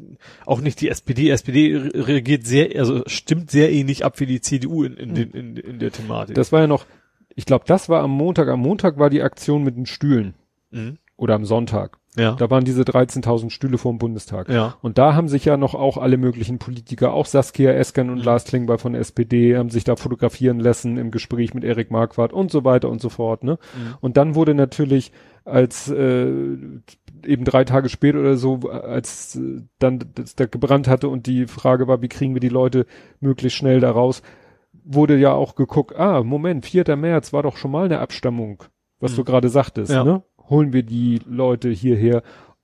auch 0.45 0.61
nicht 0.61 0.79
die 0.79 0.87
SPD. 0.89 1.29
SPD 1.29 1.75
re- 1.75 2.07
reagiert 2.07 2.45
sehr, 2.45 2.79
also 2.79 3.03
stimmt 3.07 3.51
sehr 3.51 3.71
ähnlich 3.71 4.05
ab 4.05 4.19
wie 4.21 4.25
die 4.25 4.39
CDU 4.39 4.83
in, 4.83 4.93
in, 4.93 5.13
den, 5.15 5.31
in, 5.31 5.57
in 5.57 5.79
der 5.79 5.91
Thematik. 5.91 6.35
das 6.35 6.51
war 6.53 6.61
ja 6.61 6.67
noch, 6.67 6.85
ich 7.35 7.45
glaube, 7.45 7.65
das 7.67 7.89
war 7.89 8.01
am 8.03 8.11
Montag, 8.11 8.47
am 8.47 8.59
Montag 8.61 8.97
war 8.99 9.09
die 9.09 9.21
Aktion 9.21 9.63
mit 9.63 9.75
den 9.75 9.85
Stühlen 9.85 10.33
mhm. 10.69 10.97
Oder 11.21 11.35
am 11.35 11.45
Sonntag. 11.45 11.97
Ja. 12.17 12.33
Da 12.33 12.49
waren 12.49 12.65
diese 12.65 12.81
13.000 12.81 13.51
Stühle 13.51 13.77
vor 13.77 13.93
dem 13.93 13.99
Bundestag. 13.99 14.49
ja. 14.49 14.75
Und 14.81 14.97
da 14.97 15.13
haben 15.15 15.29
sich 15.29 15.45
ja 15.45 15.55
noch 15.55 15.75
auch 15.75 15.97
alle 15.97 16.17
möglichen 16.17 16.57
Politiker, 16.59 17.13
auch 17.13 17.25
Saskia 17.25 17.71
Esken 17.71 18.09
und 18.09 18.17
Mhm. 18.17 18.23
Lars 18.23 18.43
Klingbeil 18.45 18.79
von 18.79 18.95
SPD, 18.95 19.55
haben 19.55 19.69
sich 19.69 19.83
da 19.85 19.95
fotografieren 19.95 20.59
lassen 20.59 20.97
im 20.97 21.11
Gespräch 21.11 21.53
mit 21.53 21.63
Erik 21.63 21.89
Marquardt 21.91 22.33
und 22.33 22.51
so 22.51 22.65
weiter 22.65 22.89
und 22.89 22.99
so 23.01 23.09
fort. 23.09 23.43
Ne? 23.45 23.53
Mhm. 23.53 23.93
Und 24.01 24.17
dann 24.17 24.35
wurde 24.35 24.55
natürlich, 24.55 25.13
als 25.45 25.89
äh, 25.89 26.27
eben 27.25 27.45
drei 27.45 27.63
Tage 27.65 27.87
später 27.87 28.19
oder 28.19 28.35
so, 28.35 28.59
als 28.69 29.35
äh, 29.37 29.61
dann 29.79 29.99
das 30.15 30.35
da 30.35 30.47
gebrannt 30.47 30.87
hatte 30.87 31.07
und 31.07 31.27
die 31.27 31.45
Frage 31.47 31.87
war, 31.87 32.01
wie 32.01 32.09
kriegen 32.09 32.33
wir 32.33 32.41
die 32.41 32.49
Leute 32.49 32.87
möglichst 33.19 33.57
schnell 33.57 33.79
da 33.79 33.91
raus, 33.91 34.21
wurde 34.83 35.15
ja 35.17 35.31
auch 35.33 35.55
geguckt, 35.55 35.95
ah, 35.97 36.23
Moment, 36.23 36.65
4. 36.65 36.95
März 36.95 37.31
war 37.31 37.43
doch 37.43 37.55
schon 37.57 37.71
mal 37.71 37.85
eine 37.85 37.99
Abstammung, 37.99 38.63
was 38.99 39.11
Mhm. 39.13 39.15
du 39.17 39.23
gerade 39.23 39.49
sagtest, 39.49 39.91
Ja. 39.93 40.03
ne? 40.03 40.23
Holen 40.51 40.71
wir 40.73 40.83
die 40.83 41.19
Leute 41.25 41.69
hierher 41.69 42.21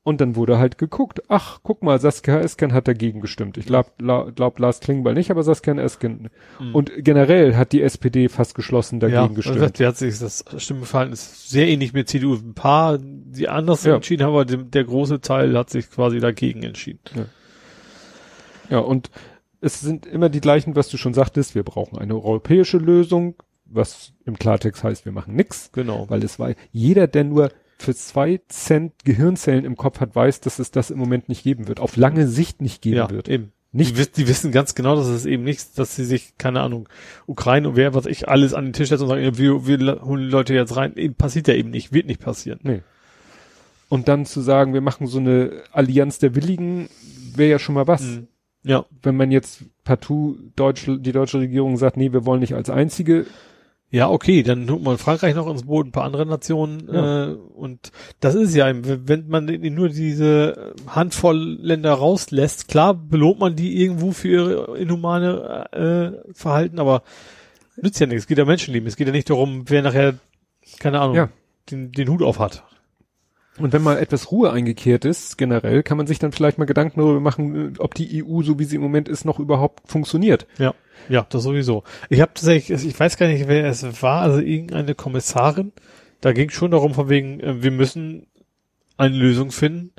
Und 0.08 0.22
dann 0.22 0.38
wurde 0.38 0.58
halt 0.58 0.78
geguckt, 0.78 1.22
ach, 1.28 1.60
guck 1.64 1.84
mal, 1.84 2.00
Saskia 2.00 2.40
Esken 2.40 2.72
hat 2.72 2.88
dagegen 2.88 3.20
gestimmt. 3.20 3.58
Ich 3.58 3.66
glaube, 3.66 3.90
la, 4.00 4.30
glaub 4.34 4.58
Lars 4.58 4.80
Klingbeil 4.80 5.16
nicht, 5.16 5.32
aber 5.32 5.44
Saskia 5.44 5.74
Esken. 5.74 6.30
Mhm. 6.62 6.74
Und 6.74 6.92
generell 7.00 7.58
hat 7.58 7.74
die 7.74 7.82
SPD 7.82 8.30
fast 8.30 8.56
geschlossen 8.56 9.02
dagegen 9.02 9.18
ja, 9.18 9.28
gestimmt. 9.28 9.60
Also, 9.60 9.74
die 9.74 9.86
hat 9.86 9.98
sich 9.98 10.18
das 10.18 10.46
Stimmenverhalten 10.58 11.12
ist 11.12 11.50
sehr 11.50 11.68
ähnlich 11.68 11.92
mit 11.92 12.08
CDU. 12.08 12.36
Ein 12.36 12.54
paar, 12.54 13.00
die 13.02 13.50
anders 13.50 13.84
ja. 13.84 13.96
entschieden 13.96 14.24
haben, 14.24 14.32
aber 14.32 14.46
der 14.46 14.84
große 14.86 15.20
Teil 15.20 15.58
hat 15.58 15.70
sich 15.70 15.90
quasi 15.90 16.22
dagegen 16.22 16.64
entschieden. 16.64 17.02
Ja. 17.14 17.26
ja, 18.70 18.80
und 18.80 19.12
es 19.60 19.82
sind 19.82 20.06
immer 20.06 20.30
die 20.30 20.40
gleichen, 20.40 20.78
was 20.78 20.88
du 20.88 20.96
schon 20.96 21.14
sagtest. 21.14 21.54
Wir 21.54 21.64
brauchen 21.64 21.98
eine 21.98 22.16
europäische 22.16 22.78
Lösung, 22.78 23.36
was 23.66 24.14
im 24.24 24.40
Klartext 24.40 24.86
heißt, 24.86 25.04
wir 25.04 25.12
machen 25.12 25.36
nix. 25.36 25.70
Genau. 25.74 26.06
Weil 26.10 26.24
es 26.24 26.40
war 26.40 26.54
jeder, 26.72 27.08
der 27.08 27.26
nur 27.26 27.52
für 27.78 27.96
zwei 27.96 28.40
Cent 28.50 29.06
Gehirnzellen 29.06 29.66
im 29.66 29.78
Kopf 29.78 30.00
hat, 30.00 30.16
weiß, 30.16 30.42
dass 30.42 30.60
es 30.60 30.72
das 30.72 30.90
im 30.90 30.98
Moment 30.98 31.30
nicht 31.30 31.44
geben 31.44 31.68
wird. 31.68 31.80
Auf 31.80 31.96
lange 31.96 32.28
Sicht 32.28 32.62
nicht 32.62 32.82
geben 32.82 32.98
ja, 32.98 33.10
wird. 33.10 33.30
Eben. 33.30 33.52
Nicht. 33.72 33.98
Die, 33.98 34.12
die, 34.12 34.28
wissen 34.28 34.52
ganz 34.52 34.76
genau, 34.76 34.96
dass 34.96 35.08
es 35.08 35.26
eben 35.26 35.44
nichts, 35.44 35.74
dass 35.74 35.96
sie 35.96 36.06
sich, 36.06 36.38
keine 36.38 36.62
Ahnung, 36.62 36.90
Ukraine 37.28 37.70
und 37.70 37.76
wer, 37.76 37.94
was 37.94 38.06
ich, 38.06 38.28
alles 38.28 38.54
an 38.54 38.66
den 38.66 38.74
Tisch 38.74 38.90
setzt 38.90 39.04
und 39.04 39.10
sagen, 39.10 39.38
wir, 39.38 39.68
wir 39.68 40.02
holen 40.02 40.24
die 40.24 40.32
Leute 40.32 40.54
jetzt 40.54 40.76
rein. 40.76 40.96
Eben 40.96 41.16
passiert 41.16 41.48
ja 41.48 41.54
eben 41.54 41.70
nicht, 41.70 41.94
wird 41.94 42.08
nicht 42.08 42.22
passieren. 42.22 42.60
Nee. 42.64 42.82
Und 43.90 44.08
dann 44.08 44.26
zu 44.26 44.42
sagen, 44.42 44.74
wir 44.74 44.82
machen 44.82 45.08
so 45.08 45.20
eine 45.20 45.64
Allianz 45.72 46.18
der 46.18 46.36
Willigen, 46.36 46.90
wäre 47.36 47.52
ja 47.52 47.60
schon 47.60 47.76
mal 47.76 47.88
was. 47.88 48.02
Mhm. 48.02 48.28
Ja. 48.64 48.86
Wenn 49.02 49.16
man 49.16 49.32
jetzt 49.32 49.64
partout 49.84 50.38
Deutsch, 50.56 50.86
die 50.88 51.12
deutsche 51.12 51.40
Regierung 51.40 51.78
sagt, 51.78 51.98
nee, 51.98 52.12
wir 52.12 52.26
wollen 52.26 52.42
nicht 52.42 52.56
als 52.56 52.70
einzige 52.70 53.26
ja, 53.90 54.10
okay, 54.10 54.44
dann 54.44 54.68
tut 54.68 54.84
man 54.84 54.98
Frankreich 54.98 55.34
noch 55.34 55.50
ins 55.50 55.64
Boot, 55.64 55.88
ein 55.88 55.92
paar 55.92 56.04
andere 56.04 56.26
Nationen 56.26 56.90
ja. 56.92 57.28
äh, 57.28 57.36
und 57.36 57.92
das 58.20 58.36
ist 58.36 58.54
ja, 58.54 58.70
wenn 58.74 59.28
man 59.30 59.46
nur 59.46 59.90
diese 59.90 60.74
Handvoll 60.88 61.58
Länder 61.62 61.94
rauslässt, 61.94 62.68
klar 62.68 62.94
belohnt 62.94 63.40
man 63.40 63.56
die 63.56 63.82
irgendwo 63.82 64.12
für 64.12 64.28
ihre 64.28 64.78
inhumane 64.78 65.72
äh, 65.72 66.34
Verhalten, 66.34 66.80
aber 66.80 67.04
nützt 67.78 68.00
ja 68.02 68.08
nichts, 68.08 68.24
es 68.24 68.28
geht 68.28 68.38
ja 68.38 68.46
Menschenleben, 68.46 68.88
es 68.88 68.98
geht 68.98 69.08
ja 69.08 69.14
nicht 69.14 69.30
darum, 69.30 69.64
wer 69.68 69.82
nachher, 69.82 70.16
keine 70.80 71.00
Ahnung, 71.00 71.16
ja. 71.16 71.30
den, 71.72 71.94
den 71.94 72.10
Hut 72.10 72.24
auf 72.24 72.40
hat. 72.40 72.64
Und 73.60 73.74
wenn 73.74 73.82
mal 73.82 73.98
etwas 73.98 74.32
Ruhe 74.32 74.52
eingekehrt 74.52 75.06
ist, 75.06 75.38
generell, 75.38 75.84
kann 75.84 75.98
man 75.98 76.08
sich 76.08 76.20
dann 76.20 76.32
vielleicht 76.32 76.58
mal 76.58 76.66
Gedanken 76.66 77.00
darüber 77.00 77.20
machen, 77.20 77.74
ob 77.80 77.96
die 77.96 78.24
EU, 78.24 78.42
so 78.44 78.60
wie 78.60 78.66
sie 78.66 78.76
im 78.76 78.82
Moment 78.82 79.10
ist, 79.10 79.26
noch 79.26 79.40
überhaupt 79.40 79.90
funktioniert. 79.90 80.46
Ja. 80.58 80.74
Ja, 81.10 81.26
das 81.30 81.44
sowieso. 81.44 81.84
Ich 82.10 82.22
habe 82.22 82.34
tatsächlich, 82.34 82.86
ich 82.86 83.00
weiß 83.00 83.18
gar 83.18 83.28
nicht, 83.28 83.48
wer 83.48 83.66
es 83.66 84.02
war, 84.02 84.22
also 84.22 84.40
irgendeine 84.40 84.96
Kommissarin, 84.96 85.72
da 86.22 86.34
ging 86.34 86.50
schon 86.50 86.72
darum, 86.72 86.94
von 86.94 87.10
wegen, 87.10 87.40
äh, 87.40 87.64
wir 87.64 87.72
müssen 87.72 88.28
eine 88.98 89.16
Lösung 89.16 89.52
finden, 89.52 89.92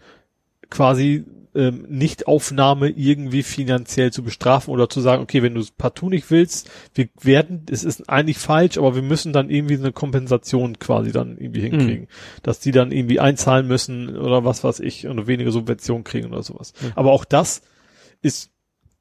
quasi 0.71 1.25
ähm, 1.55 1.87
Nichtaufnahme 1.89 2.89
irgendwie 2.89 3.43
finanziell 3.43 4.13
zu 4.13 4.23
bestrafen 4.23 4.73
oder 4.73 4.89
zu 4.89 5.01
sagen, 5.01 5.23
okay, 5.23 5.43
wenn 5.43 5.55
du 5.55 5.61
es 5.61 5.71
partout 5.71 6.11
nicht 6.11 6.31
willst, 6.31 6.71
wir 6.95 7.09
werden, 7.21 7.67
es 7.71 7.85
ist 7.85 8.09
eigentlich 8.09 8.39
falsch, 8.39 8.79
aber 8.79 8.95
wir 8.95 9.03
müssen 9.03 9.33
dann 9.33 9.51
irgendwie 9.51 9.77
eine 9.77 9.93
Kompensation 9.93 10.79
quasi 10.79 11.13
dann 11.13 11.39
irgendwie 11.39 11.61
hinkriegen, 11.61 12.03
mhm. 12.03 12.43
dass 12.43 12.61
die 12.61 12.73
dann 12.73 12.93
irgendwie 12.93 13.21
einzahlen 13.21 13.67
müssen 13.67 14.17
oder 14.17 14.45
was 14.45 14.65
weiß 14.65 14.81
ich 14.81 15.07
und 15.07 15.27
weniger 15.27 15.51
Subvention 15.51 16.05
kriegen 16.05 16.29
oder 16.29 16.43
sowas. 16.43 16.73
Mhm. 16.81 16.93
Aber 16.95 17.13
auch 17.13 17.25
das 17.25 17.63
ist 18.23 18.51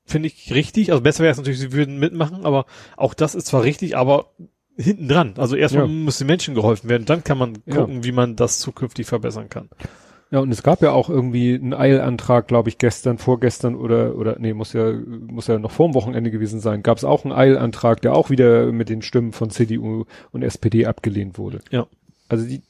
finde 0.08 0.28
ich 0.28 0.54
richtig. 0.54 0.92
Also 0.92 1.04
besser 1.04 1.24
wäre 1.24 1.32
es 1.32 1.38
natürlich, 1.38 1.60
sie 1.60 1.74
würden 1.74 2.00
mitmachen, 2.00 2.46
aber 2.46 2.66
auch 2.96 3.14
das 3.14 3.36
ist 3.36 3.48
zwar 3.48 3.64
richtig, 3.64 3.98
aber 3.98 4.32
hinten 4.78 5.08
dran. 5.08 5.34
Also 5.38 5.56
erstmal 5.56 5.86
ja. 5.86 5.92
muss 5.92 6.18
den 6.18 6.28
Menschen 6.28 6.56
geholfen 6.56 6.90
werden, 6.90 7.06
dann 7.06 7.24
kann 7.24 7.38
man 7.38 7.54
gucken, 7.66 7.98
ja. 7.98 8.04
wie 8.04 8.12
man 8.12 8.36
das 8.36 8.60
zukünftig 8.60 9.08
verbessern 9.08 9.50
kann. 9.50 9.70
Ja, 10.30 10.40
und 10.40 10.52
es 10.52 10.62
gab 10.62 10.82
ja 10.82 10.92
auch 10.92 11.10
irgendwie 11.10 11.56
einen 11.56 11.74
Eilantrag, 11.74 12.48
glaube 12.48 12.70
ich, 12.70 12.78
gestern, 12.78 13.18
vorgestern 13.18 13.76
oder 13.76 14.16
oder 14.16 14.38
nee, 14.40 14.54
muss 14.54 14.74
ja 14.74 14.92
muss 14.92 15.48
ja 15.48 15.58
noch 15.58 15.72
vor 15.72 15.88
dem 15.88 15.94
Wochenende 15.94 16.32
gewesen 16.32 16.60
sein. 16.60 16.84
Gab 16.84 16.98
es 16.98 17.06
auch 17.06 17.24
einen 17.24 17.34
Eilantrag, 17.34 18.02
der 18.02 18.14
auch 18.14 18.30
wieder 18.30 18.72
mit 18.72 18.90
den 18.90 19.02
Stimmen 19.02 19.32
von 19.32 19.50
CDU 19.50 20.06
und 20.32 20.44
SPD 20.44 20.86
abgelehnt 20.86 21.38
wurde. 21.38 21.60
Ja. 21.72 21.88
Also 22.28 22.46
die 22.46 22.62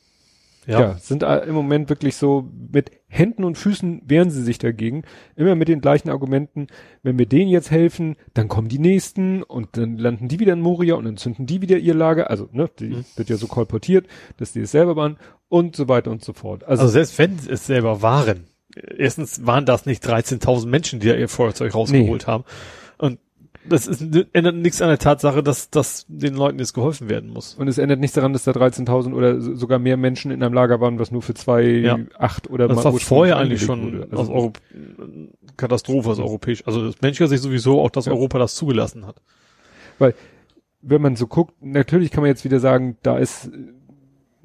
ja. 0.67 0.81
ja, 0.81 0.97
sind 0.97 1.23
im 1.23 1.55
Moment 1.55 1.89
wirklich 1.89 2.17
so 2.17 2.51
mit 2.73 2.91
Händen 3.07 3.45
und 3.45 3.57
Füßen 3.57 4.01
wehren 4.05 4.29
sie 4.29 4.43
sich 4.43 4.57
dagegen. 4.57 5.03
Immer 5.37 5.55
mit 5.55 5.69
den 5.69 5.79
gleichen 5.79 6.09
Argumenten. 6.09 6.67
Wenn 7.03 7.17
wir 7.17 7.25
denen 7.25 7.49
jetzt 7.49 7.71
helfen, 7.71 8.17
dann 8.33 8.49
kommen 8.49 8.67
die 8.67 8.77
nächsten 8.77 9.43
und 9.43 9.77
dann 9.77 9.97
landen 9.97 10.27
die 10.27 10.41
wieder 10.41 10.51
in 10.51 10.59
Moria 10.59 10.95
und 10.95 11.05
dann 11.05 11.15
zünden 11.15 11.45
die 11.45 11.61
wieder 11.61 11.77
ihr 11.77 11.93
Lager. 11.93 12.29
Also, 12.29 12.49
ne, 12.51 12.69
die 12.79 12.89
mhm. 12.89 13.05
wird 13.15 13.29
ja 13.29 13.37
so 13.37 13.47
kolportiert, 13.47 14.07
dass 14.35 14.51
die 14.51 14.59
es 14.59 14.71
selber 14.71 14.97
waren 14.97 15.17
und 15.49 15.75
so 15.75 15.87
weiter 15.87 16.11
und 16.11 16.23
so 16.23 16.33
fort. 16.33 16.63
Also, 16.63 16.83
also 16.83 16.93
selbst 16.93 17.17
wenn 17.17 17.37
es 17.49 17.65
selber 17.65 18.01
waren. 18.01 18.45
Erstens 18.97 19.45
waren 19.45 19.65
das 19.65 19.85
nicht 19.85 20.05
13.000 20.05 20.67
Menschen, 20.67 20.99
die 20.99 21.07
da 21.07 21.15
ihr 21.15 21.29
Feuerzeug 21.29 21.73
rausgeholt 21.73 22.23
nee. 22.23 22.31
haben. 22.31 22.43
Und 22.97 23.19
das 23.67 23.87
ist, 23.87 24.01
ändert 24.33 24.55
nichts 24.55 24.81
an 24.81 24.89
der 24.89 24.99
Tatsache, 24.99 25.43
dass, 25.43 25.69
dass 25.69 26.05
den 26.07 26.35
Leuten 26.35 26.59
jetzt 26.59 26.73
geholfen 26.73 27.09
werden 27.09 27.29
muss. 27.29 27.55
Und 27.55 27.67
es 27.67 27.77
ändert 27.77 27.99
nichts 27.99 28.15
daran, 28.15 28.33
dass 28.33 28.43
da 28.43 28.51
13.000 28.51 29.13
oder 29.13 29.41
sogar 29.41 29.79
mehr 29.79 29.97
Menschen 29.97 30.31
in 30.31 30.43
einem 30.43 30.53
Lager 30.53 30.79
waren, 30.79 30.99
was 30.99 31.11
nur 31.11 31.21
für 31.21 31.33
zwei, 31.33 31.63
ja. 31.63 31.97
acht 32.17 32.49
oder 32.49 32.67
Das 32.67 32.83
war 32.83 32.93
vorher 32.93 33.37
eigentlich 33.37 33.63
schon 33.63 34.05
also 34.11 34.17
aus 34.17 34.29
Euro 34.29 34.53
Katastrophe 35.57 36.09
aus 36.09 36.19
europäisch. 36.19 36.65
Also 36.67 36.85
das 36.85 37.01
menschlicher 37.01 37.29
sich 37.29 37.41
sowieso 37.41 37.81
auch, 37.81 37.89
dass 37.89 38.05
ja. 38.05 38.11
Europa 38.11 38.37
das 38.37 38.55
zugelassen 38.55 39.07
hat. 39.07 39.21
Weil, 39.97 40.13
wenn 40.81 41.01
man 41.01 41.15
so 41.15 41.25
guckt, 41.25 41.55
natürlich 41.61 42.11
kann 42.11 42.21
man 42.21 42.29
jetzt 42.29 42.45
wieder 42.45 42.59
sagen, 42.59 42.97
da 43.01 43.17
ist 43.17 43.49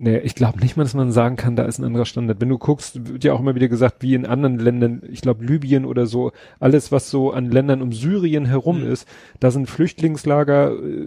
Nee, 0.04 0.18
ich 0.18 0.34
glaube 0.34 0.58
nicht 0.58 0.76
mal, 0.76 0.82
dass 0.82 0.94
man 0.94 1.12
sagen 1.12 1.36
kann, 1.36 1.54
da 1.54 1.62
ist 1.62 1.78
ein 1.78 1.84
anderer 1.84 2.06
Standard. 2.06 2.40
Wenn 2.40 2.48
du 2.48 2.58
guckst, 2.58 3.08
wird 3.08 3.22
ja 3.22 3.34
auch 3.34 3.38
immer 3.38 3.54
wieder 3.54 3.68
gesagt, 3.68 4.02
wie 4.02 4.16
in 4.16 4.26
anderen 4.26 4.58
Ländern, 4.58 5.00
ich 5.08 5.20
glaube 5.20 5.44
Libyen 5.44 5.84
oder 5.84 6.06
so, 6.06 6.32
alles 6.58 6.90
was 6.90 7.08
so 7.08 7.30
an 7.30 7.52
Ländern 7.52 7.80
um 7.82 7.92
Syrien 7.92 8.44
herum 8.44 8.80
mhm. 8.80 8.90
ist, 8.90 9.06
da 9.38 9.52
sind 9.52 9.70
Flüchtlingslager 9.70 10.72
äh, 10.72 11.06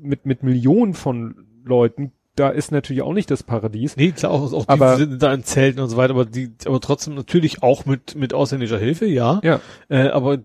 mit, 0.00 0.24
mit 0.24 0.44
Millionen 0.44 0.94
von 0.94 1.34
Leuten, 1.64 2.12
da 2.36 2.50
ist 2.50 2.70
natürlich 2.70 3.02
auch 3.02 3.12
nicht 3.12 3.28
das 3.28 3.42
Paradies. 3.42 3.96
Nee, 3.96 4.12
klar, 4.12 4.30
auch, 4.30 4.52
auch 4.52 4.68
aber, 4.68 4.92
die 4.94 5.06
sind 5.06 5.20
da 5.20 5.34
in 5.34 5.42
Zelten 5.42 5.80
und 5.80 5.88
so 5.88 5.96
weiter, 5.96 6.14
aber 6.14 6.24
die, 6.24 6.52
aber 6.64 6.80
trotzdem 6.80 7.16
natürlich 7.16 7.64
auch 7.64 7.86
mit, 7.86 8.14
mit 8.14 8.34
ausländischer 8.34 8.78
Hilfe, 8.78 9.06
ja. 9.06 9.40
Ja. 9.42 9.60
Äh, 9.88 10.10
aber 10.10 10.38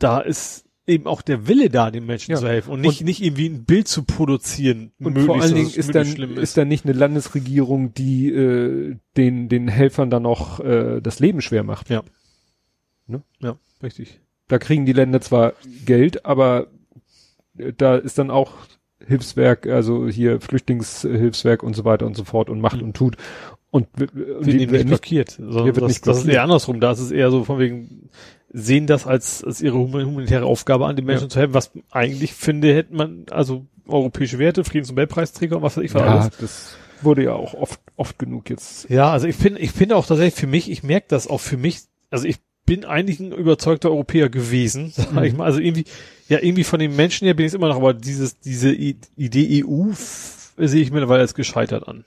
da 0.00 0.18
ist 0.18 0.65
eben 0.86 1.06
auch 1.06 1.22
der 1.22 1.48
Wille 1.48 1.68
da, 1.68 1.90
den 1.90 2.06
Menschen 2.06 2.32
ja. 2.32 2.36
zu 2.36 2.48
helfen 2.48 2.70
und 2.70 2.80
nicht, 2.80 3.00
und, 3.00 3.06
nicht 3.06 3.22
irgendwie 3.22 3.48
ein 3.48 3.64
Bild 3.64 3.88
zu 3.88 4.04
produzieren. 4.04 4.92
Und 4.98 5.18
vor 5.20 5.40
allen 5.40 5.54
Dingen 5.54 5.70
ist 5.70 5.94
dann, 5.94 6.06
ist. 6.06 6.38
ist 6.38 6.56
dann 6.56 6.68
nicht 6.68 6.84
eine 6.84 6.94
Landesregierung, 6.94 7.92
die 7.94 8.30
äh, 8.30 8.96
den, 9.16 9.48
den 9.48 9.68
Helfern 9.68 10.10
dann 10.10 10.22
noch 10.22 10.60
äh, 10.60 11.00
das 11.00 11.18
Leben 11.18 11.40
schwer 11.40 11.64
macht. 11.64 11.90
Ja. 11.90 12.02
Ne? 13.06 13.22
Ja, 13.40 13.58
richtig. 13.82 14.20
Da 14.48 14.58
kriegen 14.58 14.86
die 14.86 14.92
Länder 14.92 15.20
zwar 15.20 15.54
Geld, 15.84 16.24
aber 16.24 16.68
äh, 17.58 17.72
da 17.76 17.96
ist 17.96 18.18
dann 18.18 18.30
auch 18.30 18.52
Hilfswerk, 19.04 19.66
also 19.66 20.08
hier 20.08 20.40
Flüchtlingshilfswerk 20.40 21.62
und 21.62 21.74
so 21.74 21.84
weiter 21.84 22.06
und 22.06 22.16
so 22.16 22.24
fort 22.24 22.48
und 22.48 22.60
macht 22.60 22.78
mhm. 22.78 22.88
und 22.88 22.96
tut. 22.96 23.16
Und, 23.70 23.88
und 24.00 24.14
wird 24.14 24.60
eben 24.60 24.72
nicht 24.72 24.86
blockiert, 24.86 25.30
sondern 25.30 25.52
das, 25.52 25.64
nicht 25.64 25.74
blockiert. 25.74 26.06
das 26.06 26.18
ist 26.18 26.28
eher 26.28 26.42
andersrum. 26.42 26.80
Da 26.80 26.92
ist 26.92 27.00
es 27.00 27.10
eher 27.10 27.30
so 27.30 27.44
von 27.44 27.58
wegen, 27.58 28.08
sehen 28.58 28.86
das 28.86 29.06
als, 29.06 29.44
als 29.44 29.60
ihre 29.60 29.76
humanitäre 29.76 30.46
Aufgabe 30.46 30.86
an, 30.86 30.96
den 30.96 31.04
Menschen 31.04 31.24
ja. 31.24 31.28
zu 31.28 31.38
helfen, 31.38 31.54
was 31.54 31.70
eigentlich 31.90 32.32
finde, 32.32 32.74
hätte 32.74 32.94
man, 32.94 33.26
also 33.30 33.66
europäische 33.86 34.38
Werte, 34.38 34.64
Friedens- 34.64 34.90
und 34.90 34.96
was 34.96 35.76
weiß 35.76 35.84
ich 35.84 35.92
was 35.92 36.02
ja, 36.02 36.06
alles. 36.06 36.30
das 36.40 36.76
wurde 37.02 37.24
ja 37.24 37.34
auch 37.34 37.52
oft, 37.52 37.78
oft 37.96 38.18
genug 38.18 38.48
jetzt. 38.48 38.88
Ja, 38.88 39.10
also 39.12 39.26
ich 39.26 39.36
finde, 39.36 39.60
ich 39.60 39.72
finde 39.72 39.94
auch 39.94 40.06
tatsächlich 40.06 40.40
für 40.40 40.46
mich, 40.46 40.70
ich 40.70 40.82
merke 40.82 41.06
das 41.08 41.28
auch 41.28 41.40
für 41.40 41.58
mich, 41.58 41.82
also 42.10 42.26
ich 42.26 42.38
bin 42.64 42.86
eigentlich 42.86 43.20
ein 43.20 43.30
überzeugter 43.30 43.90
Europäer 43.90 44.30
gewesen, 44.30 44.90
sag 44.96 45.12
mhm. 45.12 45.22
ich 45.24 45.36
mal, 45.36 45.44
also 45.44 45.60
irgendwie, 45.60 45.84
ja, 46.30 46.38
irgendwie 46.40 46.64
von 46.64 46.80
den 46.80 46.96
Menschen 46.96 47.26
her 47.26 47.34
bin 47.34 47.44
ich 47.44 47.52
immer 47.52 47.68
noch, 47.68 47.76
aber 47.76 47.92
dieses, 47.92 48.40
diese 48.40 48.72
Idee 48.72 49.64
EU 49.64 49.92
sehe 49.92 50.82
ich 50.82 50.90
mittlerweile 50.90 51.20
als 51.20 51.34
gescheitert 51.34 51.86
an. 51.86 52.06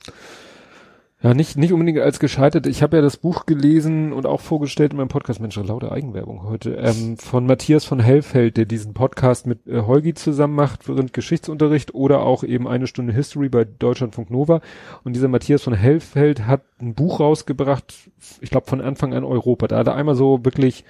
Ja, 1.21 1.33
nicht, 1.33 1.57
nicht 1.57 1.73
unbedingt 1.73 1.99
als 1.99 2.21
gescheitert. 2.21 2.65
Ich 2.65 2.81
habe 2.81 2.95
ja 2.95 3.03
das 3.03 3.17
Buch 3.17 3.45
gelesen 3.45 4.13
und 4.13 4.25
auch 4.25 4.39
vorgestellt 4.39 4.93
in 4.93 4.97
meinem 4.97 5.09
Podcast, 5.09 5.41
Mensch, 5.41 5.57
lauter 5.57 5.91
Eigenwerbung 5.91 6.43
heute, 6.43 6.75
ähm, 6.75 7.17
von 7.17 7.45
Matthias 7.45 7.83
von 7.83 7.99
Hellfeld, 7.99 8.55
der 8.55 8.63
diesen 8.63 8.93
Podcast 8.93 9.45
mit 9.45 9.67
äh, 9.67 9.81
Holgi 9.81 10.13
zusammen 10.13 10.55
macht 10.55 10.87
während 10.87 11.11
Geschichtsunterricht 11.11 11.93
oder 11.93 12.21
auch 12.21 12.45
eben 12.45 12.69
eine 12.69 12.87
Stunde 12.87 13.11
History 13.11 13.49
bei 13.49 13.65
Deutschlandfunk 13.65 14.31
Nova. 14.31 14.61
Und 15.03 15.13
dieser 15.13 15.27
Matthias 15.27 15.61
von 15.61 15.73
Hellfeld 15.73 16.47
hat 16.47 16.61
ein 16.79 16.93
Buch 16.93 17.19
rausgebracht, 17.19 17.93
ich 18.39 18.49
glaube 18.49 18.67
von 18.67 18.79
Anfang 18.79 19.13
an 19.13 19.25
Europa. 19.25 19.67
Da 19.67 19.79
hat 19.79 19.87
er 19.87 19.95
einmal 19.95 20.15
so 20.15 20.45
wirklich 20.45 20.85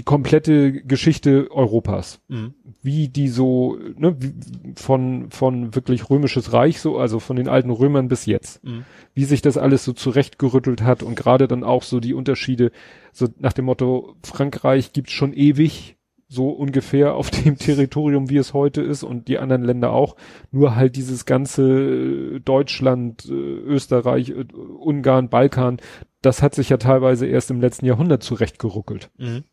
die 0.00 0.04
komplette 0.04 0.72
Geschichte 0.72 1.50
Europas. 1.50 2.22
Mhm. 2.28 2.54
Wie 2.80 3.08
die 3.08 3.28
so, 3.28 3.76
ne, 3.98 4.16
von, 4.74 5.30
von 5.30 5.74
wirklich 5.74 6.08
römisches 6.08 6.54
Reich 6.54 6.80
so, 6.80 6.96
also 6.96 7.20
von 7.20 7.36
den 7.36 7.48
alten 7.48 7.68
Römern 7.68 8.08
bis 8.08 8.24
jetzt. 8.24 8.64
Mhm. 8.64 8.84
Wie 9.12 9.24
sich 9.24 9.42
das 9.42 9.58
alles 9.58 9.84
so 9.84 9.92
zurechtgerüttelt 9.92 10.80
hat 10.80 11.02
und 11.02 11.16
gerade 11.16 11.48
dann 11.48 11.64
auch 11.64 11.82
so 11.82 12.00
die 12.00 12.14
Unterschiede, 12.14 12.72
so 13.12 13.28
nach 13.38 13.52
dem 13.52 13.66
Motto, 13.66 14.16
Frankreich 14.22 14.94
gibt's 14.94 15.12
schon 15.12 15.34
ewig, 15.34 15.98
so 16.28 16.48
ungefähr 16.48 17.12
auf 17.12 17.30
dem 17.44 17.58
Territorium, 17.58 18.30
wie 18.30 18.38
es 18.38 18.54
heute 18.54 18.80
ist 18.80 19.02
und 19.02 19.28
die 19.28 19.36
anderen 19.36 19.64
Länder 19.64 19.92
auch. 19.92 20.16
Nur 20.50 20.76
halt 20.76 20.96
dieses 20.96 21.26
ganze 21.26 22.40
Deutschland, 22.40 23.26
Österreich, 23.28 24.32
Ungarn, 24.32 25.28
Balkan, 25.28 25.76
das 26.22 26.40
hat 26.40 26.54
sich 26.54 26.70
ja 26.70 26.78
teilweise 26.78 27.26
erst 27.26 27.50
im 27.50 27.60
letzten 27.60 27.84
Jahrhundert 27.84 28.22
zurechtgeruckelt. 28.22 29.10
Mhm. 29.18 29.44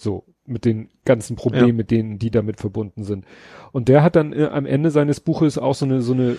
So, 0.00 0.24
mit 0.46 0.64
den 0.64 0.88
ganzen 1.04 1.36
Problemen, 1.36 1.68
Ja. 1.68 1.74
mit 1.74 1.90
denen, 1.90 2.18
die 2.18 2.30
damit 2.30 2.60
verbunden 2.60 3.04
sind. 3.04 3.24
Und 3.72 3.88
der 3.88 4.02
hat 4.02 4.16
dann 4.16 4.32
äh, 4.32 4.46
am 4.46 4.66
Ende 4.66 4.90
seines 4.90 5.20
Buches 5.20 5.58
auch 5.58 5.74
so 5.74 5.84
eine, 5.84 6.00
so 6.00 6.12
eine, 6.12 6.36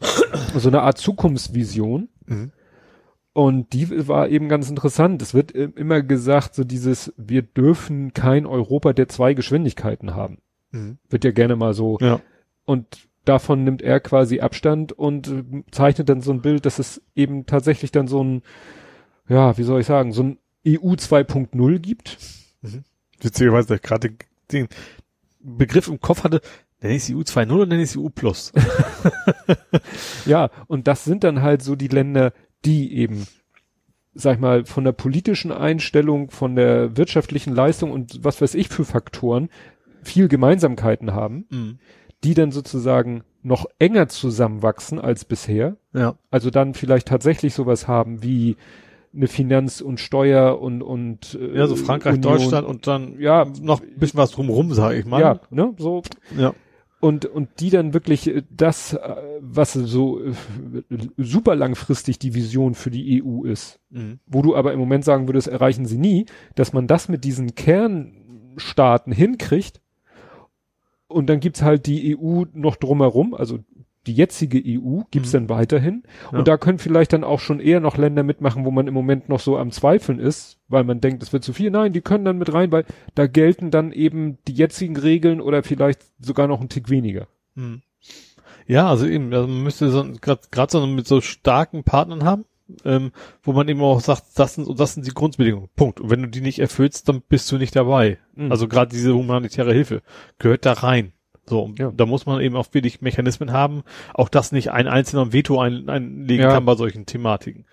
so 0.56 0.68
eine 0.68 0.82
Art 0.82 0.98
Zukunftsvision. 0.98 2.08
Mhm. 2.26 2.52
Und 3.32 3.74
die 3.74 4.08
war 4.08 4.28
eben 4.28 4.48
ganz 4.48 4.70
interessant. 4.70 5.20
Es 5.20 5.34
wird 5.34 5.54
äh, 5.54 5.68
immer 5.76 6.00
gesagt, 6.02 6.54
so 6.54 6.64
dieses, 6.64 7.12
wir 7.16 7.42
dürfen 7.42 8.14
kein 8.14 8.46
Europa 8.46 8.92
der 8.94 9.08
zwei 9.08 9.34
Geschwindigkeiten 9.34 10.14
haben. 10.14 10.38
Mhm. 10.70 10.98
Wird 11.10 11.24
ja 11.24 11.32
gerne 11.32 11.54
mal 11.54 11.74
so. 11.74 11.98
Ja. 12.00 12.20
Und 12.64 13.08
davon 13.26 13.64
nimmt 13.64 13.82
er 13.82 14.00
quasi 14.00 14.40
Abstand 14.40 14.92
und 14.92 15.28
äh, 15.28 15.42
zeichnet 15.70 16.08
dann 16.08 16.22
so 16.22 16.32
ein 16.32 16.40
Bild, 16.40 16.64
dass 16.64 16.78
es 16.78 17.02
eben 17.14 17.44
tatsächlich 17.44 17.92
dann 17.92 18.08
so 18.08 18.24
ein, 18.24 18.42
ja, 19.28 19.58
wie 19.58 19.64
soll 19.64 19.80
ich 19.80 19.86
sagen, 19.86 20.12
so 20.12 20.22
ein 20.22 20.38
EU 20.66 20.94
2.0 20.94 21.78
gibt. 21.78 22.16
Witzigerweise, 23.20 23.68
dass 23.68 23.76
ich 23.76 23.82
gerade 23.82 24.14
den 24.52 24.68
Begriff 25.40 25.88
im 25.88 26.00
Kopf 26.00 26.24
hatte, 26.24 26.40
nenne 26.80 26.94
ich 26.96 27.04
sie 27.04 27.14
U2.0 27.14 27.52
oder 27.52 27.66
nenne 27.66 27.82
ich 27.82 27.90
sie 27.90 27.98
U+. 27.98 28.08
Plus? 28.10 28.52
Ja, 30.26 30.50
und 30.66 30.86
das 30.88 31.04
sind 31.04 31.24
dann 31.24 31.42
halt 31.42 31.62
so 31.62 31.76
die 31.76 31.88
Länder, 31.88 32.32
die 32.64 32.92
eben, 32.96 33.26
sag 34.14 34.34
ich 34.34 34.40
mal, 34.40 34.64
von 34.64 34.84
der 34.84 34.92
politischen 34.92 35.52
Einstellung, 35.52 36.30
von 36.30 36.56
der 36.56 36.96
wirtschaftlichen 36.96 37.54
Leistung 37.54 37.92
und 37.92 38.24
was 38.24 38.40
weiß 38.40 38.54
ich 38.54 38.68
für 38.68 38.84
Faktoren 38.84 39.48
viel 40.02 40.28
Gemeinsamkeiten 40.28 41.12
haben, 41.14 41.46
Mhm. 41.50 41.78
die 42.24 42.34
dann 42.34 42.50
sozusagen 42.50 43.22
noch 43.42 43.66
enger 43.78 44.08
zusammenwachsen 44.08 44.98
als 45.00 45.24
bisher. 45.24 45.76
Ja. 45.92 46.18
Also 46.30 46.50
dann 46.50 46.74
vielleicht 46.74 47.08
tatsächlich 47.08 47.54
sowas 47.54 47.86
haben 47.86 48.22
wie 48.22 48.56
eine 49.16 49.26
Finanz- 49.28 49.80
und 49.80 49.98
Steuer 49.98 50.60
und 50.60 50.82
und 50.82 51.38
äh, 51.40 51.56
Ja, 51.58 51.66
so 51.66 51.74
Frankreich, 51.76 52.14
Union. 52.16 52.34
Deutschland 52.38 52.66
und 52.66 52.86
dann 52.86 53.18
Ja. 53.18 53.46
noch 53.62 53.80
ein 53.82 53.98
bisschen 53.98 54.18
was 54.18 54.30
drumrum, 54.30 54.72
sage 54.74 54.98
ich 54.98 55.06
mal. 55.06 55.20
Ja, 55.20 55.40
ne, 55.50 55.74
so 55.78 56.02
ja. 56.36 56.54
und 57.00 57.24
und 57.26 57.48
die 57.60 57.70
dann 57.70 57.94
wirklich 57.94 58.28
äh, 58.28 58.42
das, 58.50 58.92
äh, 58.92 58.98
was 59.40 59.72
so 59.72 60.20
äh, 60.22 60.32
super 61.16 61.56
langfristig 61.56 62.18
die 62.18 62.34
Vision 62.34 62.74
für 62.74 62.90
die 62.90 63.22
EU 63.24 63.44
ist, 63.44 63.80
Mhm. 63.90 64.18
wo 64.26 64.42
du 64.42 64.54
aber 64.54 64.72
im 64.72 64.78
Moment 64.78 65.04
sagen 65.04 65.26
würdest, 65.28 65.48
erreichen 65.48 65.86
sie 65.86 65.98
nie, 65.98 66.26
dass 66.54 66.72
man 66.72 66.86
das 66.86 67.08
mit 67.08 67.24
diesen 67.24 67.54
Kernstaaten 67.54 69.12
hinkriegt 69.12 69.80
und 71.08 71.28
dann 71.30 71.40
gibt's 71.40 71.62
halt 71.62 71.86
die 71.86 72.16
EU 72.18 72.44
noch 72.52 72.76
drumherum, 72.76 73.32
also 73.34 73.60
die 74.06 74.12
jetzige 74.14 74.58
EU 74.64 75.00
gibt's 75.10 75.30
Mhm. 75.32 75.36
dann 75.38 75.48
weiterhin 75.48 76.02
Ja. 76.32 76.38
und 76.38 76.48
da 76.48 76.56
können 76.56 76.78
vielleicht 76.78 77.12
dann 77.12 77.24
auch 77.24 77.40
schon 77.40 77.60
eher 77.60 77.80
noch 77.80 77.96
Länder 77.96 78.22
mitmachen, 78.22 78.64
wo 78.64 78.70
man 78.70 78.86
im 78.86 78.94
Moment 78.94 79.28
noch 79.28 79.40
so 79.40 79.56
am 79.58 79.70
Zweifeln 79.70 80.18
ist, 80.18 80.58
weil 80.68 80.84
man 80.84 81.00
denkt, 81.00 81.22
es 81.22 81.32
wird 81.32 81.44
zu 81.44 81.52
viel. 81.52 81.70
Nein, 81.70 81.92
die 81.92 82.00
können 82.00 82.24
dann 82.24 82.38
mit 82.38 82.52
rein, 82.52 82.72
weil 82.72 82.84
da 83.14 83.26
gelten 83.26 83.70
dann 83.70 83.92
eben 83.92 84.38
die 84.48 84.54
jetzigen 84.54 84.96
Regeln 84.96 85.40
oder 85.40 85.62
vielleicht 85.62 86.00
sogar 86.20 86.46
noch 86.48 86.60
ein 86.60 86.68
Tick 86.68 86.88
weniger. 86.90 87.26
Mhm. 87.54 87.82
Ja, 88.66 88.88
also 88.88 89.06
eben, 89.06 89.32
also 89.32 89.46
man 89.46 89.62
müsste 89.62 89.90
so 89.90 90.04
gerade 90.20 90.70
so 90.72 90.86
mit 90.86 91.06
so 91.06 91.20
starken 91.20 91.84
Partnern 91.84 92.24
haben, 92.24 92.44
ähm, 92.84 93.12
wo 93.44 93.52
man 93.52 93.68
eben 93.68 93.80
auch 93.80 94.00
sagt, 94.00 94.24
das 94.36 94.54
sind 94.54 94.68
das 94.80 94.94
sind 94.94 95.06
die 95.06 95.14
Grundbedingungen. 95.14 95.68
Punkt. 95.76 96.00
Und 96.00 96.10
wenn 96.10 96.22
du 96.22 96.28
die 96.28 96.40
nicht 96.40 96.58
erfüllst, 96.58 97.08
dann 97.08 97.22
bist 97.28 97.50
du 97.52 97.58
nicht 97.58 97.76
dabei. 97.76 98.18
Mhm. 98.34 98.50
Also 98.50 98.66
gerade 98.66 98.90
diese 98.90 99.14
humanitäre 99.14 99.72
Hilfe 99.72 100.02
gehört 100.38 100.66
da 100.66 100.72
rein. 100.72 101.12
So, 101.48 101.72
Ja. 101.78 101.92
da 101.96 102.06
muss 102.06 102.26
man 102.26 102.40
eben 102.40 102.56
auch 102.56 102.66
wirklich 102.72 103.00
Mechanismen 103.00 103.52
haben, 103.52 103.82
auch 104.14 104.28
dass 104.28 104.50
nicht 104.52 104.72
ein 104.72 104.88
einzelner 104.88 105.32
Veto 105.32 105.60
ein, 105.60 105.88
einlegen 105.88 106.44
Ja. 106.44 106.52
kann 106.52 106.64
bei 106.64 106.74
solchen 106.74 107.06
Thematiken. 107.06 107.64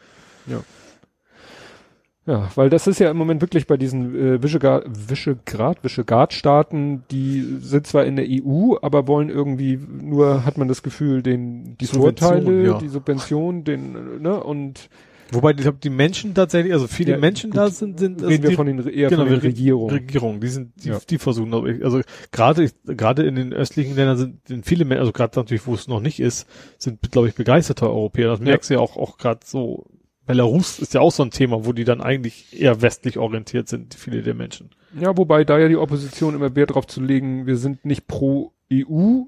Ja, 2.26 2.50
weil 2.56 2.70
das 2.70 2.88
ist 2.88 3.00
ja 3.00 3.12
im 3.12 3.18
Moment 3.18 3.42
wirklich 3.42 3.68
bei 3.68 3.76
diesen 3.76 4.16
äh, 4.16 4.42
Visegrad, 4.42 4.86
Visegrad, 4.88 5.84
Visegrad-Staaten, 5.84 7.04
die 7.12 7.42
sind 7.60 7.86
zwar 7.86 8.06
in 8.06 8.16
der 8.16 8.26
EU, 8.30 8.76
aber 8.82 9.08
wollen 9.10 9.30
irgendwie 9.30 9.78
nur, 9.78 10.46
hat 10.46 10.58
man 10.58 10.70
das 10.70 10.84
Gefühl, 10.84 11.22
den 11.22 11.78
die 11.80 11.86
Vorteile, 11.86 12.64
ja. 12.64 12.78
die 12.78 12.88
Subvention, 12.88 13.66
den, 13.66 14.22
ne, 14.22 14.42
und 14.42 14.90
Wobei 15.34 15.52
ich 15.52 15.58
glaube, 15.58 15.80
die 15.82 15.90
Menschen 15.90 16.34
tatsächlich, 16.34 16.74
also 16.74 16.88
viele 16.88 17.14
Ja, 17.14 17.18
Menschen 17.18 17.52
gut. 17.52 17.58
da 17.58 17.70
sind, 17.70 18.00
sind 18.00 18.16
also 18.16 18.28
reden 18.28 18.44
wir 18.44 18.50
die, 18.52 18.56
von 18.56 18.68
den 18.68 18.88
eher 18.88 19.10
genau, 19.10 19.24
von 19.24 19.32
den 19.32 19.40
Regierungen. 19.42 19.90
Regierungen, 19.94 20.40
die 20.42 20.48
sind, 20.48 20.72
die, 20.84 20.90
Ja. 20.90 21.00
die 21.10 21.18
versuchen, 21.18 21.54
also 21.84 22.02
gerade 22.32 22.70
gerade 22.86 23.24
in 23.24 23.36
den 23.36 23.54
östlichen 23.54 23.96
Ländern 23.96 24.18
sind, 24.18 24.48
sind 24.48 24.66
viele 24.66 24.86
Menschen, 24.86 25.00
also 25.02 25.12
gerade 25.12 25.38
natürlich, 25.40 25.66
wo 25.68 25.74
es 25.74 25.88
noch 25.88 26.00
nicht 26.00 26.20
ist, 26.20 26.48
sind, 26.78 27.02
glaube 27.12 27.28
ich, 27.30 27.36
begeisterte 27.36 27.90
Europäer. 27.90 28.28
Das 28.30 28.40
Ja. 28.40 28.46
merkst 28.46 28.70
du 28.70 28.74
ja 28.76 28.80
auch, 28.80 28.98
auch 28.98 29.18
gerade 29.18 29.42
so. 29.44 29.86
Belarus 30.26 30.80
ist 30.80 30.94
ja 30.94 31.02
auch 31.02 31.12
so 31.12 31.22
ein 31.24 31.32
Thema, 31.32 31.66
wo 31.66 31.74
die 31.74 31.84
dann 31.84 32.00
eigentlich 32.00 32.58
eher 32.58 32.82
westlich 32.82 33.18
orientiert 33.18 33.68
sind, 33.68 33.94
viele 33.94 34.22
der 34.22 34.34
Menschen. 34.34 34.70
Ja, 34.98 35.18
wobei 35.18 35.44
da 35.44 35.60
ja 35.60 35.68
die 35.68 35.76
Opposition 35.76 36.34
immer 36.34 36.56
Wert 36.56 36.74
drauf 36.76 36.88
zu 36.88 37.02
legen, 37.02 37.46
wir 37.46 37.58
sind 37.58 37.84
nicht 37.84 38.08
pro 38.08 38.54
EU, 38.72 39.24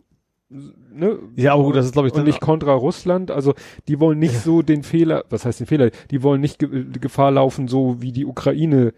ne? 0.50 1.20
Ja, 1.36 1.54
aber 1.54 1.64
gut, 1.64 1.76
das 1.76 1.86
ist, 1.86 1.94
glaube 1.94 2.08
ich, 2.08 2.14
und 2.14 2.20
dann 2.20 2.26
nicht 2.26 2.42
kontra 2.42 2.74
Russland. 2.74 3.32
Also 3.32 3.54
die 3.88 4.00
wollen 4.00 4.20
nicht 4.20 4.34
Ja. 4.36 4.40
so 4.40 4.62
den 4.62 4.84
Fehler, 4.84 5.26
was 5.30 5.46
heißt 5.46 5.60
den 5.60 5.68
Fehler? 5.68 5.92
Die 6.12 6.24
wollen 6.24 6.42
nicht 6.42 6.60
ge 6.60 6.86
Gefahr 7.00 7.32
laufen, 7.32 7.68
so 7.68 8.02
wie 8.02 8.12
die 8.12 8.26
Ukraine, 8.26 8.94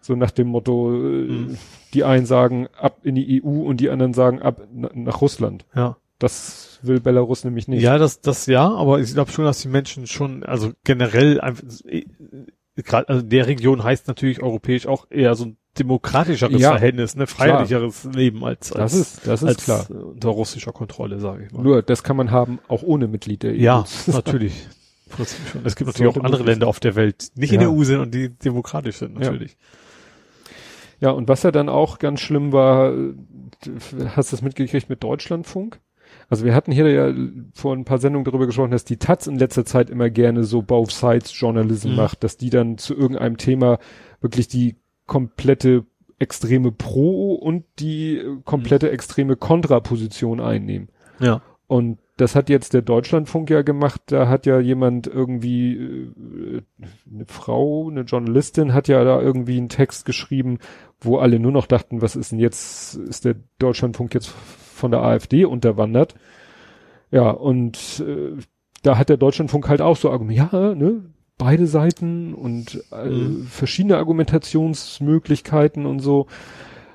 so 0.00 0.14
nach 0.14 0.30
dem 0.30 0.48
Motto, 0.48 0.92
äh, 0.92 0.96
Mhm. 0.96 1.58
die 1.94 2.04
einen 2.04 2.26
sagen 2.26 2.68
ab 2.80 2.98
in 3.02 3.14
die 3.14 3.42
EU 3.42 3.62
und 3.62 3.80
die 3.80 3.90
anderen 3.90 4.14
sagen 4.14 4.40
ab 4.40 4.62
na 4.72 4.90
nach 4.94 5.20
Russland. 5.20 5.64
ja. 5.74 5.96
Das 6.18 6.78
will 6.82 6.98
Belarus 6.98 7.44
nämlich 7.44 7.68
nicht. 7.68 7.82
Ja, 7.82 7.98
das, 7.98 8.22
das 8.22 8.46
ja, 8.46 8.70
aber 8.70 9.00
ich 9.00 9.12
glaube 9.12 9.30
schon, 9.30 9.44
dass 9.44 9.60
die 9.60 9.68
Menschen 9.68 10.06
schon, 10.06 10.44
also 10.44 10.72
generell 10.82 11.38
einfach, 11.42 11.62
gerade, 12.74 13.08
also 13.10 13.20
der 13.20 13.46
Region 13.46 13.84
heißt 13.84 14.08
natürlich 14.08 14.42
europäisch 14.42 14.86
auch 14.86 15.06
eher 15.10 15.34
so 15.34 15.44
ein 15.44 15.56
demokratischeres 15.78 16.60
Ja, 16.60 16.70
Verhältnis, 16.72 17.16
ne, 17.16 17.26
freiheitlicheres 17.26 18.04
Leben 18.04 18.44
als, 18.44 18.72
als, 18.72 18.92
das 18.92 19.00
ist, 19.00 19.26
das 19.26 19.42
ist 19.42 19.48
als 19.48 19.64
klar. 19.64 19.86
unter 19.90 20.28
russischer 20.30 20.72
Kontrolle, 20.72 21.18
sage 21.20 21.44
ich 21.46 21.52
mal. 21.52 21.62
Nur, 21.62 21.82
das 21.82 22.02
kann 22.02 22.16
man 22.16 22.30
haben, 22.30 22.58
auch 22.68 22.82
ohne 22.82 23.08
Mitglied 23.08 23.42
der 23.42 23.52
EU. 23.52 23.56
ja, 23.56 23.84
natürlich. 24.06 24.66
Trotzdem 25.14 25.46
schon. 25.52 25.60
Es 25.64 25.76
gibt 25.76 25.86
natürlich 25.88 26.16
auch 26.16 26.22
andere 26.24 26.42
Länder 26.42 26.66
auf 26.66 26.80
der 26.80 26.96
Welt, 26.96 27.36
die 27.36 27.40
nicht 27.40 27.52
in 27.52 27.60
Ja. 27.60 27.68
der 27.68 27.76
EU 27.76 27.84
sind 27.84 28.00
und 28.00 28.12
die 28.14 28.28
demokratisch 28.30 28.96
sind, 28.96 29.14
Ja. 29.20 29.30
natürlich. 29.30 29.56
Ja, 31.00 31.10
und 31.10 31.28
was 31.28 31.42
ja 31.42 31.50
dann 31.52 31.68
auch 31.68 31.98
ganz 31.98 32.20
schlimm 32.20 32.52
war, 32.52 32.92
hast 34.16 34.32
du 34.32 34.36
das 34.36 34.42
mitgekriegt 34.42 34.88
mit 34.88 35.02
Deutschlandfunk? 35.04 35.78
Also 36.28 36.44
wir 36.44 36.54
hatten 36.54 36.72
hier 36.72 36.90
ja 36.90 37.14
vor 37.54 37.74
ein 37.74 37.84
paar 37.84 37.98
Sendungen 37.98 38.24
darüber 38.24 38.46
gesprochen, 38.46 38.70
dass 38.70 38.84
die 38.84 38.96
Taz 38.96 39.26
in 39.26 39.38
letzter 39.38 39.64
Zeit 39.64 39.90
immer 39.90 40.10
gerne 40.10 40.42
so 40.44 40.62
Both 40.62 40.90
Sides 40.92 41.38
Journalism 41.38 41.90
Mhm. 41.90 41.96
macht, 41.96 42.24
dass 42.24 42.36
die 42.36 42.50
dann 42.50 42.78
zu 42.78 42.94
irgendeinem 42.94 43.36
Thema 43.36 43.78
wirklich 44.20 44.48
die 44.48 44.76
komplette 45.06 45.84
extreme 46.18 46.72
Pro 46.72 47.34
und 47.34 47.64
die 47.78 48.18
äh, 48.18 48.38
komplette 48.44 48.90
extreme 48.90 49.36
Kontraposition 49.36 50.40
einnehmen. 50.40 50.88
Ja. 51.20 51.42
Und 51.66 51.98
das 52.16 52.34
hat 52.34 52.48
jetzt 52.48 52.72
der 52.72 52.82
Deutschlandfunk 52.82 53.50
ja 53.50 53.62
gemacht. 53.62 54.00
Da 54.06 54.28
hat 54.28 54.46
ja 54.46 54.58
jemand 54.58 55.06
irgendwie, 55.06 55.74
äh, 55.74 56.62
eine 57.12 57.26
Frau, 57.26 57.90
eine 57.90 58.02
Journalistin 58.02 58.72
hat 58.72 58.88
ja 58.88 59.04
da 59.04 59.20
irgendwie 59.20 59.58
einen 59.58 59.68
Text 59.68 60.06
geschrieben, 60.06 60.58
wo 61.00 61.18
alle 61.18 61.38
nur 61.38 61.52
noch 61.52 61.66
dachten, 61.66 62.00
was 62.00 62.16
ist 62.16 62.32
denn 62.32 62.38
jetzt, 62.38 62.94
ist 62.94 63.26
der 63.26 63.36
Deutschlandfunk 63.58 64.14
jetzt 64.14 64.28
von 64.28 64.90
der 64.90 65.02
AfD 65.02 65.44
unterwandert? 65.44 66.14
Ja, 67.10 67.30
und 67.30 68.02
äh, 68.06 68.36
da 68.82 68.96
hat 68.96 69.10
der 69.10 69.18
Deutschlandfunk 69.18 69.68
halt 69.68 69.82
auch 69.82 69.96
so 69.96 70.10
argumentiert, 70.10 70.52
ja, 70.52 70.74
ne, 70.74 71.02
beide 71.38 71.66
Seiten 71.66 72.34
und 72.34 72.82
äh, 72.92 73.08
Mhm. 73.08 73.46
verschiedene 73.46 73.96
Argumentationsmöglichkeiten 73.98 75.86
und 75.86 76.00
so. 76.00 76.26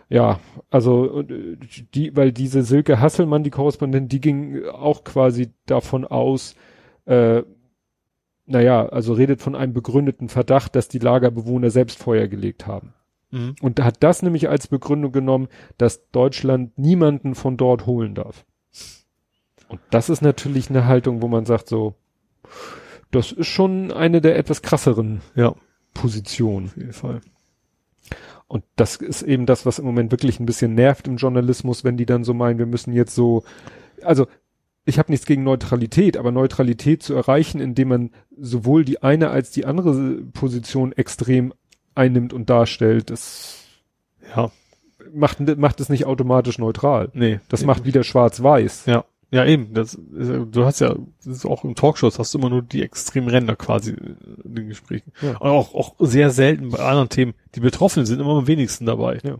Ja, 0.10 0.40
also 0.70 1.22
äh, 1.22 1.58
die, 1.94 2.16
weil 2.16 2.32
diese 2.32 2.64
Silke 2.64 3.00
Hasselmann, 3.00 3.44
die 3.44 3.50
Korrespondentin, 3.50 4.10
die 4.10 4.20
ging 4.22 4.66
auch 4.68 5.04
quasi 5.04 5.52
davon 5.66 6.06
aus, 6.06 6.56
äh, 7.06 7.44
naja, 8.46 8.88
also 8.90 9.14
redet 9.14 9.42
von 9.42 9.56
einem 9.56 9.74
begründeten 9.74 10.28
Verdacht, 10.28 10.76
dass 10.76 10.90
die 10.90 11.00
Lagerbewohner 11.00 11.70
selbst 11.70 12.00
Feuer 12.00 12.28
gelegt 12.28 12.68
haben. 12.68 12.94
Mhm. 13.30 13.56
Und 13.62 13.80
hat 13.82 14.04
das 14.04 14.22
nämlich 14.24 14.50
als 14.50 14.68
Begründung 14.68 15.14
genommen, 15.14 15.48
dass 15.78 16.10
Deutschland 16.12 16.78
niemanden 16.78 17.34
von 17.36 17.56
dort 17.56 17.86
holen 17.86 18.16
darf. 18.16 18.46
Und 19.70 19.80
das 19.92 20.10
ist 20.10 20.22
natürlich 20.22 20.70
eine 20.70 20.86
Haltung, 20.86 21.22
wo 21.22 21.30
man 21.30 21.46
sagt 21.46 21.70
so, 21.70 21.96
das 23.12 23.32
ist 23.32 23.48
schon 23.48 23.92
eine 23.92 24.22
der 24.22 24.38
etwas 24.38 24.62
krasseren 24.62 25.22
Ja, 25.36 25.54
Positionen. 25.94 26.68
auf 26.68 26.78
jeden 26.78 26.94
Fall. 26.94 27.22
Und 28.48 28.64
das 28.76 28.98
ist 28.98 29.22
eben 29.22 29.46
das, 29.46 29.66
was 29.66 29.80
im 29.80 29.86
Moment 29.86 30.12
wirklich 30.12 30.40
ein 30.40 30.46
bisschen 30.46 30.74
nervt 30.76 31.08
im 31.08 31.16
Journalismus, 31.18 31.84
wenn 31.84 31.96
die 31.98 32.06
dann 32.06 32.24
so 32.26 32.34
meinen, 32.34 32.60
wir 32.60 32.66
müssen 32.66 32.92
jetzt 32.94 33.16
so, 33.16 33.44
also 34.02 34.28
ich 34.84 35.00
habe 35.00 35.12
nichts 35.12 35.26
gegen 35.26 35.44
Neutralität, 35.44 36.18
aber 36.18 36.32
Neutralität 36.32 37.02
zu 37.04 37.14
erreichen, 37.14 37.62
indem 37.62 37.88
man 37.90 38.10
sowohl 38.38 38.84
die 38.84 39.02
eine 39.04 39.30
als 39.30 39.52
die 39.52 39.66
andere 39.66 40.16
Position 40.34 40.92
extrem 40.92 41.54
einnimmt 41.96 42.34
und 42.34 42.50
darstellt, 42.50 43.10
das 43.10 43.60
Ja, 44.36 44.52
macht, 45.14 45.40
macht 45.58 45.80
es 45.80 45.88
nicht 45.90 46.06
automatisch 46.06 46.58
neutral. 46.58 47.10
nee. 47.14 47.40
Das 47.48 47.62
nee. 47.62 47.68
macht 47.68 47.86
wieder 47.86 48.04
schwarz-weiß. 48.04 48.86
Ja. 48.88 49.06
Ja, 49.32 49.46
eben. 49.46 49.74
Das, 49.74 49.98
du 49.98 50.66
hast 50.66 50.82
ja, 50.82 50.94
das 51.24 51.38
ist 51.38 51.46
auch 51.46 51.64
im 51.64 51.74
Talkshows 51.76 52.20
hast 52.20 52.34
du 52.34 52.38
immer 52.40 52.50
nur 52.50 52.62
die 52.62 52.84
extremen 52.84 53.30
Ränder 53.30 53.56
quasi 53.56 53.92
in 53.92 54.18
den 54.44 54.68
Gesprächen. 54.68 55.14
Ja. 55.22 55.38
Und 55.38 55.50
auch, 55.50 55.74
auch 55.74 55.96
sehr 56.00 56.30
selten 56.32 56.70
bei 56.70 56.80
anderen 56.80 57.08
Themen. 57.10 57.34
Die 57.56 57.62
Betroffenen 57.62 58.06
sind 58.06 58.20
immer 58.20 58.38
am 58.38 58.48
wenigsten 58.48 58.86
dabei. 58.86 59.20
Ja. 59.24 59.38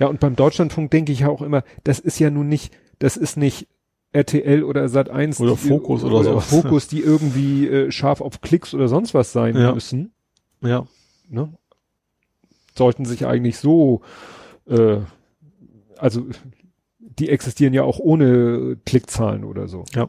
Ja, 0.00 0.06
und 0.06 0.20
beim 0.20 0.36
Deutschlandfunk 0.36 0.92
denke 0.92 1.10
ich 1.10 1.20
ja 1.20 1.28
auch 1.28 1.42
immer, 1.42 1.64
das 1.82 1.98
ist 1.98 2.20
ja 2.20 2.30
nun 2.30 2.48
nicht, 2.48 2.72
das 3.00 3.16
ist 3.16 3.36
nicht 3.36 3.66
RTL 4.12 4.62
oder 4.62 4.84
Sat1 4.84 5.40
Oder 5.42 5.56
die- 5.60 5.68
Focus 5.68 6.04
oder 6.04 6.22
sowas. 6.22 6.46
Fokus, 6.46 6.86
die 6.86 7.00
irgendwie 7.00 7.66
äh, 7.66 7.90
scharf 7.90 8.20
auf 8.20 8.40
Klicks 8.40 8.72
oder 8.72 8.86
sonst 8.86 9.14
was 9.14 9.32
sein 9.32 9.56
Ja. 9.56 9.74
müssen. 9.74 10.12
Ja. 10.60 10.86
Ne? 11.28 11.52
Sollten 12.76 13.04
sich 13.04 13.26
eigentlich 13.26 13.58
so, 13.58 14.02
äh, 14.68 14.98
also 15.98 16.24
die 17.18 17.28
existieren 17.30 17.74
ja 17.74 17.82
auch 17.82 17.98
ohne 17.98 18.76
Klickzahlen 18.86 19.44
oder 19.44 19.68
so. 19.68 19.84
Ja. 19.94 20.08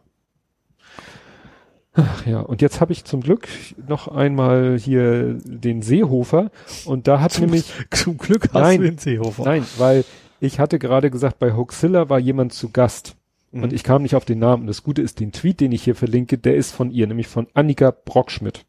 Ach 1.94 2.26
ja, 2.26 2.42
und 2.42 2.62
jetzt 2.62 2.82
habe 2.82 2.92
ich 2.92 3.06
zum 3.06 3.22
Glück 3.22 3.48
noch 3.88 4.10
einmal 4.10 4.78
hier 4.78 5.36
den 5.46 5.82
Seehofer 5.82 6.52
und 6.86 7.08
da 7.08 7.22
hat 7.22 7.32
Zum- 7.32 7.46
nämlich 7.46 7.72
Zum 7.92 8.18
Glück 8.18 8.44
hast 8.54 8.54
Nein. 8.54 8.82
du 8.82 8.88
den 8.90 8.98
Seehofer. 8.98 9.44
Nein, 9.46 9.66
weil 9.78 10.04
ich 10.42 10.60
hatte 10.60 10.78
gerade 10.78 11.10
gesagt, 11.10 11.40
bei 11.40 11.54
Hoaxilla 11.54 12.10
war 12.10 12.20
jemand 12.20 12.54
zu 12.54 12.70
Gast 12.70 13.16
Mhm. 13.52 13.64
und 13.64 13.74
ich 13.74 13.84
kam 13.86 14.02
nicht 14.02 14.16
auf 14.16 14.26
den 14.26 14.40
Namen. 14.40 14.64
Und 14.64 14.68
das 14.68 14.84
Gute 14.84 15.02
ist, 15.02 15.22
den 15.22 15.32
Tweet, 15.32 15.62
den 15.62 15.72
ich 15.72 15.84
hier 15.84 15.96
verlinke, 15.96 16.38
der 16.38 16.58
ist 16.58 16.72
von 16.74 16.92
ihr, 16.92 17.08
nämlich 17.08 17.28
von 17.28 17.48
Annika 17.54 17.92
Brockschmidt. 17.92 18.66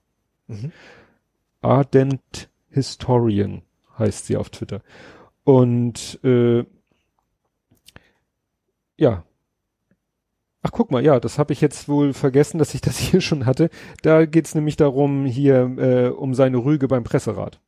Mhm. 0.47 0.70
Ardent 1.61 2.49
Historian 2.70 3.62
heißt 3.99 4.26
sie 4.26 4.37
auf 4.37 4.51
Twitter. 4.51 4.82
Und 5.43 6.20
äh, 6.22 6.64
ja. 8.99 9.24
Ach, 10.62 10.72
guck 10.72 10.90
mal, 10.90 11.05
ja, 11.05 11.20
das 11.20 11.38
habe 11.38 11.53
ich 11.53 11.61
jetzt 11.61 11.88
wohl 11.88 12.12
vergessen, 12.12 12.59
dass 12.59 12.74
ich 12.74 12.80
das 12.80 12.99
hier 12.99 13.20
schon 13.20 13.47
hatte. 13.47 13.70
Da 14.03 14.26
geht's 14.26 14.55
nämlich 14.55 14.76
darum, 14.76 15.24
hier 15.26 15.59
äh, 15.78 16.09
um 16.09 16.34
seine 16.34 16.59
Rüge 16.59 16.88
beim 16.88 17.05
Presserat. 17.05 17.61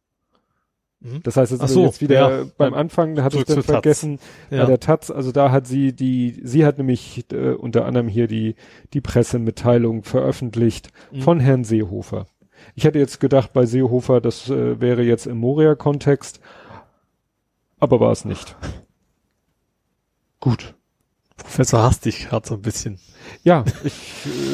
Mhm. 1.00 1.22
Das 1.22 1.36
heißt, 1.36 1.52
jetzt, 1.52 1.68
so, 1.68 1.84
jetzt 1.84 2.00
wieder 2.00 2.38
ja. 2.40 2.44
beim 2.56 2.74
Anfang, 2.74 3.14
da 3.14 3.22
hat 3.22 3.32
es 3.32 3.44
Zurück 3.44 3.54
dann 3.54 3.62
vergessen, 3.62 4.18
bei 4.50 4.56
Ja. 4.56 4.66
der 4.66 4.80
Taz, 4.80 5.12
also 5.12 5.30
da 5.30 5.52
hat 5.52 5.66
sie 5.68 5.92
die, 5.92 6.40
sie 6.42 6.66
hat 6.66 6.78
nämlich 6.78 7.24
äh, 7.32 7.52
unter 7.52 7.84
anderem 7.84 8.08
hier 8.08 8.26
die, 8.26 8.56
die 8.94 9.00
Pressemitteilung 9.00 10.02
veröffentlicht 10.02 10.90
Mhm. 11.12 11.20
von 11.22 11.38
Herrn 11.40 11.62
Seehofer. 11.62 12.26
Ich 12.74 12.82
hätte 12.82 12.98
jetzt 12.98 13.20
gedacht, 13.20 13.52
bei 13.52 13.64
Seehofer, 13.64 14.20
das 14.20 14.50
äh, 14.50 14.80
wäre 14.80 15.02
jetzt 15.04 15.26
im 15.28 15.38
Moria-Kontext, 15.38 16.40
aber 17.78 18.00
war 18.00 18.10
es 18.10 18.24
nicht. 18.24 18.56
Gut. 20.40 20.74
Professor 21.49 21.82
hasst 21.82 22.05
dich 22.05 22.28
gerade 22.28 22.46
so 22.46 22.55
ein 22.57 22.62
bisschen. 22.62 22.99
Ja, 23.42 23.64
ich, 23.84 23.94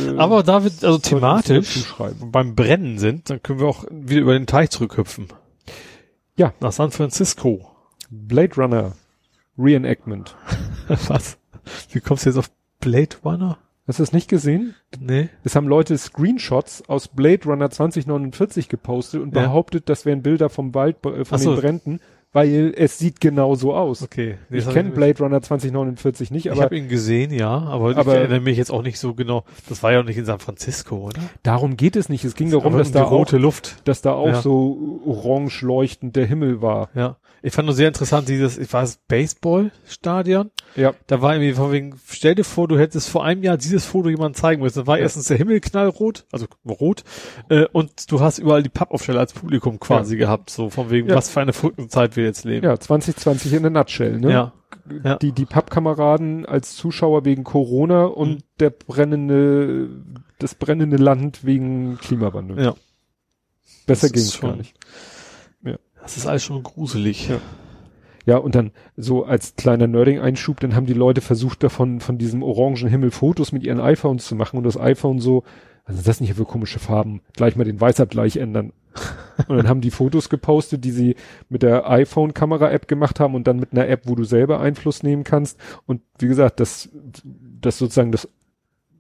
äh, 0.07 0.17
Aber 0.17 0.45
da 0.45 0.63
wir 0.63 0.71
also 0.71 0.99
thematisch 0.99 1.93
beim 2.25 2.55
Brennen 2.55 2.99
sind, 3.01 3.31
dann 3.31 3.43
können 3.43 3.59
wir 3.59 3.67
auch 3.67 3.85
wieder 3.91 4.21
über 4.21 4.33
den 4.35 4.47
Teich 4.47 4.71
zurückhüpfen. 4.71 5.27
Ja. 6.37 6.55
Nach 6.61 6.71
San 6.73 6.93
Francisco. 6.93 7.69
Blade 8.11 8.55
Runner 8.57 8.93
Reenactment. 9.59 10.37
Was? 11.09 11.37
Wie 11.91 12.01
kommst 12.01 12.25
du 12.27 12.31
jetzt 12.31 12.39
auf 12.39 12.51
Blade 12.79 13.17
Runner? 13.25 13.59
Hast 13.89 13.99
du 13.99 14.03
das 14.05 14.13
nicht 14.13 14.29
gesehen? 14.29 14.75
Nee. 14.99 15.29
Es 15.43 15.57
haben 15.57 15.67
Leute 15.67 15.99
Screenshots 15.99 16.89
aus 16.89 17.09
Blade 17.09 17.45
Runner 17.45 17.71
2049 17.71 18.69
gepostet 18.69 19.21
und 19.21 19.35
Ja. 19.35 19.43
behauptet, 19.43 19.89
das 19.89 20.07
wären 20.07 20.23
Bilder 20.23 20.49
vom 20.49 20.75
Wald, 20.75 21.05
äh, 21.05 21.25
von 21.25 21.37
Ach 21.37 21.39
so. 21.43 21.55
den 21.55 21.61
Bränden, 21.61 22.01
weil 22.35 22.75
es 22.77 22.99
sieht 22.99 23.21
genau 23.23 23.55
so 23.55 23.75
aus. 23.75 24.03
Okay. 24.03 24.37
Nee, 24.51 24.59
ich 24.59 24.69
kenne 24.69 24.91
Blade 24.91 25.19
Runner 25.23 25.41
2049 25.41 26.31
nicht, 26.31 26.47
Ich 26.47 26.53
aber 26.53 26.63
habe 26.65 26.77
ihn 26.77 26.89
gesehen, 26.89 27.33
ja, 27.33 27.49
aber, 27.49 27.97
Aber- 27.97 28.13
ich 28.13 28.19
erinnere 28.21 28.41
mich 28.41 28.59
jetzt 28.59 28.71
auch 28.71 28.83
nicht 28.83 28.99
so 28.99 29.15
genau. 29.15 29.45
Das 29.71 29.83
war 29.83 29.93
ja 29.93 30.01
auch 30.01 30.05
nicht 30.05 30.19
in 30.19 30.27
San 30.27 30.41
Francisco, 30.41 30.97
oder? 30.97 31.23
darum 31.43 31.79
geht 31.79 31.97
es 31.97 32.11
nicht. 32.11 32.25
Es 32.25 32.35
ging 32.35 32.51
darum, 32.51 32.77
dass 32.77 32.89
um 32.89 32.93
da 32.93 33.03
rote 33.05 33.37
auch, 33.37 33.41
Luft. 33.41 33.77
dass 33.89 34.03
da 34.03 34.13
auch 34.13 34.27
Ja. 34.27 34.43
so 34.43 35.01
orange 35.07 35.63
leuchtend 35.65 36.17
der 36.17 36.27
Himmel 36.27 36.61
war. 36.61 36.91
Ja. 36.95 37.17
Ich 37.43 37.53
fand 37.53 37.67
nur 37.67 37.75
sehr 37.75 37.89
interessant, 37.89 38.29
dieses, 38.29 38.57
ich 38.59 38.73
weiß, 38.73 39.01
Baseballstadion. 39.07 40.51
Ja. 40.77 40.95
Da 41.07 41.21
war 41.23 41.35
irgendwie 41.35 41.53
von 41.53 41.73
wegen, 41.73 41.95
stell 42.09 42.35
dir 42.35 42.45
vor, 42.45 42.69
du 42.69 42.79
hättest 42.79 43.09
vor 43.11 43.25
einem 43.25 43.43
Jahr 43.43 43.57
dieses 43.57 43.85
Foto 43.85 44.09
jemand 44.09 44.37
zeigen 44.37 44.63
müssen. 44.63 44.81
Da 44.81 44.87
war 44.87 44.97
Ja. 44.97 45.03
erstens 45.05 45.29
der 45.29 45.37
Himmel 45.37 45.61
knallrot, 45.61 46.25
also 46.33 46.47
rot, 46.69 47.05
äh, 47.51 47.67
und 47.73 48.11
du 48.11 48.21
hast 48.21 48.39
überall 48.39 48.63
die 48.63 48.71
Pappaufsteller 48.71 49.21
als 49.21 49.33
Publikum 49.35 49.79
quasi 49.79 50.17
gehabt, 50.17 50.51
so 50.51 50.71
von 50.71 50.91
wegen, 50.91 51.09
Ja. 51.09 51.17
was 51.17 51.29
für 51.31 51.41
eine 51.41 51.53
verrückte 51.53 51.87
Zeit 51.89 52.17
wir 52.25 52.29
jetzt 52.29 52.45
leben. 52.45 52.65
Ja, 52.65 52.79
2020 52.79 53.53
in 53.53 53.67
a 53.67 53.71
nutshell, 53.71 54.19
ne? 54.19 54.31
Ja. 54.33 54.53
Ja. 55.03 55.17
Die, 55.17 55.33
die 55.33 55.45
Pappkameraden 55.45 56.45
als 56.47 56.75
Zuschauer 56.75 57.25
wegen 57.25 57.45
Corona 57.45 58.05
und 58.07 58.31
Mhm. 58.31 58.39
der 58.61 58.71
brennende, 58.71 59.89
das 60.39 60.55
brennende 60.55 60.97
Land 60.97 61.45
wegen 61.45 61.97
Klimawandel. 61.99 62.61
Ja. 62.63 62.75
Besser 63.87 64.07
ist 64.07 64.13
ging's 64.13 64.41
gar 64.41 64.57
nicht. 64.57 64.75
Das 66.03 66.19
ist 66.19 66.27
alles 66.27 66.45
schon 66.45 66.63
gruselig. 66.63 67.29
Ja. 67.31 67.41
Ja, 68.27 68.37
und 68.37 68.55
dann 68.55 68.73
so 68.97 69.25
als 69.25 69.55
kleiner 69.57 69.87
Nerding-Einschub, 69.87 70.61
dann 70.61 70.75
haben 70.75 70.85
die 70.85 70.93
Leute 70.93 71.23
versucht, 71.23 71.63
davon, 71.63 72.01
von 72.01 72.19
diesem 72.19 72.43
orangen 72.43 72.89
Himmel 72.89 73.11
Fotos 73.11 73.53
mit 73.53 73.63
ihren 73.63 73.81
iPhones 73.81 74.27
zu 74.27 74.35
machen 74.35 74.59
und 74.59 74.65
das 74.65 74.79
iPhone 74.79 75.19
so, 75.19 75.45
ist 75.89 76.07
das 76.07 76.21
nicht 76.21 76.35
für 76.35 76.45
komische 76.45 76.79
Farben? 76.79 77.23
Gleich 77.35 77.57
mal 77.57 77.65
den 77.65 77.81
Weißabgleich 77.81 78.37
ändern. 78.37 78.73
Und 79.49 79.57
dann 79.57 79.69
haben 79.69 79.81
die 79.81 79.91
Fotos 79.91 80.29
gepostet, 80.29 80.85
die 80.85 80.91
sie 80.93 81.17
mit 81.49 81.63
der 81.63 81.89
iPhone-Kamera-App 81.91 82.87
gemacht 82.89 83.21
haben 83.21 83.35
und 83.35 83.47
dann 83.47 83.59
mit 83.59 83.73
einer 83.73 83.89
App, 83.89 84.03
wo 84.07 84.15
du 84.15 84.25
selber 84.25 84.61
Einfluss 84.61 85.03
nehmen 85.03 85.25
kannst. 85.25 85.59
Und 85.87 86.03
wie 86.19 86.29
gesagt, 86.29 86.61
das, 86.61 86.89
das 87.61 87.79
sozusagen 87.79 88.13
das 88.13 88.29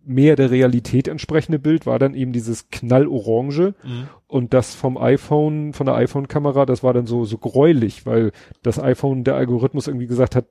mehr 0.07 0.37
der 0.37 0.51
Realität 0.51 1.09
entsprechende 1.09 1.59
Bild 1.59 1.87
war 1.87 1.99
dann 1.99 2.13
eben 2.15 2.33
dieses 2.33 2.69
knallorange 2.69 3.75
Mhm. 3.83 4.09
und 4.27 4.53
das 4.53 4.75
vom 4.75 4.99
iPhone, 4.99 5.73
von 5.73 5.87
der 5.87 5.95
iPhone-Kamera, 5.95 6.67
das 6.67 6.83
war 6.83 6.93
dann 6.93 7.07
so, 7.07 7.25
so 7.25 7.39
gräulich, 7.39 8.05
weil 8.05 8.33
das 8.63 8.79
iPhone, 8.79 9.25
der 9.25 9.37
Algorithmus 9.37 9.87
irgendwie 9.89 10.07
gesagt 10.07 10.37
hat, 10.37 10.47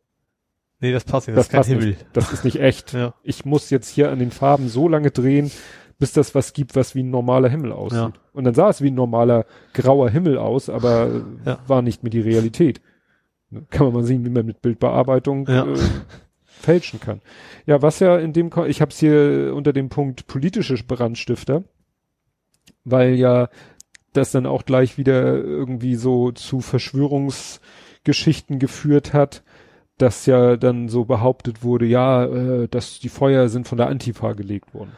Nee, 0.80 0.92
das 0.92 1.06
passt 1.06 1.28
nicht, 1.28 1.38
das, 1.38 1.48
das 1.48 1.48
ist 1.48 1.52
kein 1.52 1.60
passt 1.60 1.70
Himmel. 1.70 1.88
nicht, 1.90 2.06
das 2.14 2.34
ist 2.34 2.44
nicht 2.44 2.60
echt. 2.60 2.94
Ja. 2.94 3.14
Ich 3.24 3.46
muss 3.46 3.70
jetzt 3.70 3.88
hier 3.90 4.12
an 4.12 4.20
den 4.20 4.32
Farben 4.32 4.68
so 4.68 4.90
lange 4.90 5.12
drehen, 5.12 5.50
bis 6.00 6.12
das 6.14 6.34
was 6.36 6.54
gibt, 6.54 6.76
was 6.76 6.96
wie 6.96 7.04
ein 7.04 7.10
normaler 7.12 7.50
Himmel 7.50 7.72
aussieht. 7.72 8.00
Ja. 8.00 8.14
Und 8.34 8.44
dann 8.44 8.54
sah 8.54 8.70
es 8.70 8.82
wie 8.82 8.90
ein 8.92 8.96
normaler 8.96 9.46
grauer 9.74 10.10
Himmel 10.10 10.38
aus, 10.38 10.70
aber 10.70 11.22
Ja. 11.46 11.60
war 11.68 11.82
nicht 11.82 12.04
mehr 12.04 12.10
die 12.10 12.22
Realität. 12.22 12.82
Kann 13.70 13.86
man 13.86 13.94
mal 13.94 14.04
sehen, 14.04 14.26
wie 14.26 14.30
man 14.30 14.46
mit 14.46 14.62
Bildbearbeitung 14.62 15.48
Ja. 15.48 15.66
äh, 15.66 15.78
fälschen 16.46 17.00
kann. 17.00 17.22
Ja, 17.66 17.82
was 17.82 18.00
ja 18.00 18.18
in 18.18 18.34
dem, 18.34 18.50
ich 18.68 18.82
habe 18.82 18.90
es 18.92 19.00
hier 19.00 19.54
unter 19.56 19.74
dem 19.74 19.90
Punkt 19.90 20.28
politische 20.28 20.76
Brandstifter, 20.84 21.64
weil 22.84 23.14
ja 23.16 23.50
das 24.14 24.32
dann 24.32 24.46
auch 24.46 24.66
gleich 24.66 24.98
wieder 24.98 25.36
irgendwie 25.36 25.96
so 25.96 26.32
zu 26.32 26.62
Verschwörungsgeschichten 26.62 28.60
geführt 28.60 29.14
hat, 29.14 29.44
dass 29.98 30.26
ja 30.26 30.58
dann 30.58 30.90
so 30.90 31.06
behauptet 31.06 31.64
wurde, 31.64 31.86
ja, 31.86 32.26
äh, 32.26 32.68
dass 32.68 33.00
die 33.00 33.10
Feuer 33.10 33.48
sind 33.50 33.68
von 33.68 33.78
der 33.78 33.88
Antifa 33.88 34.34
gelegt 34.34 34.74
worden. 34.74 34.92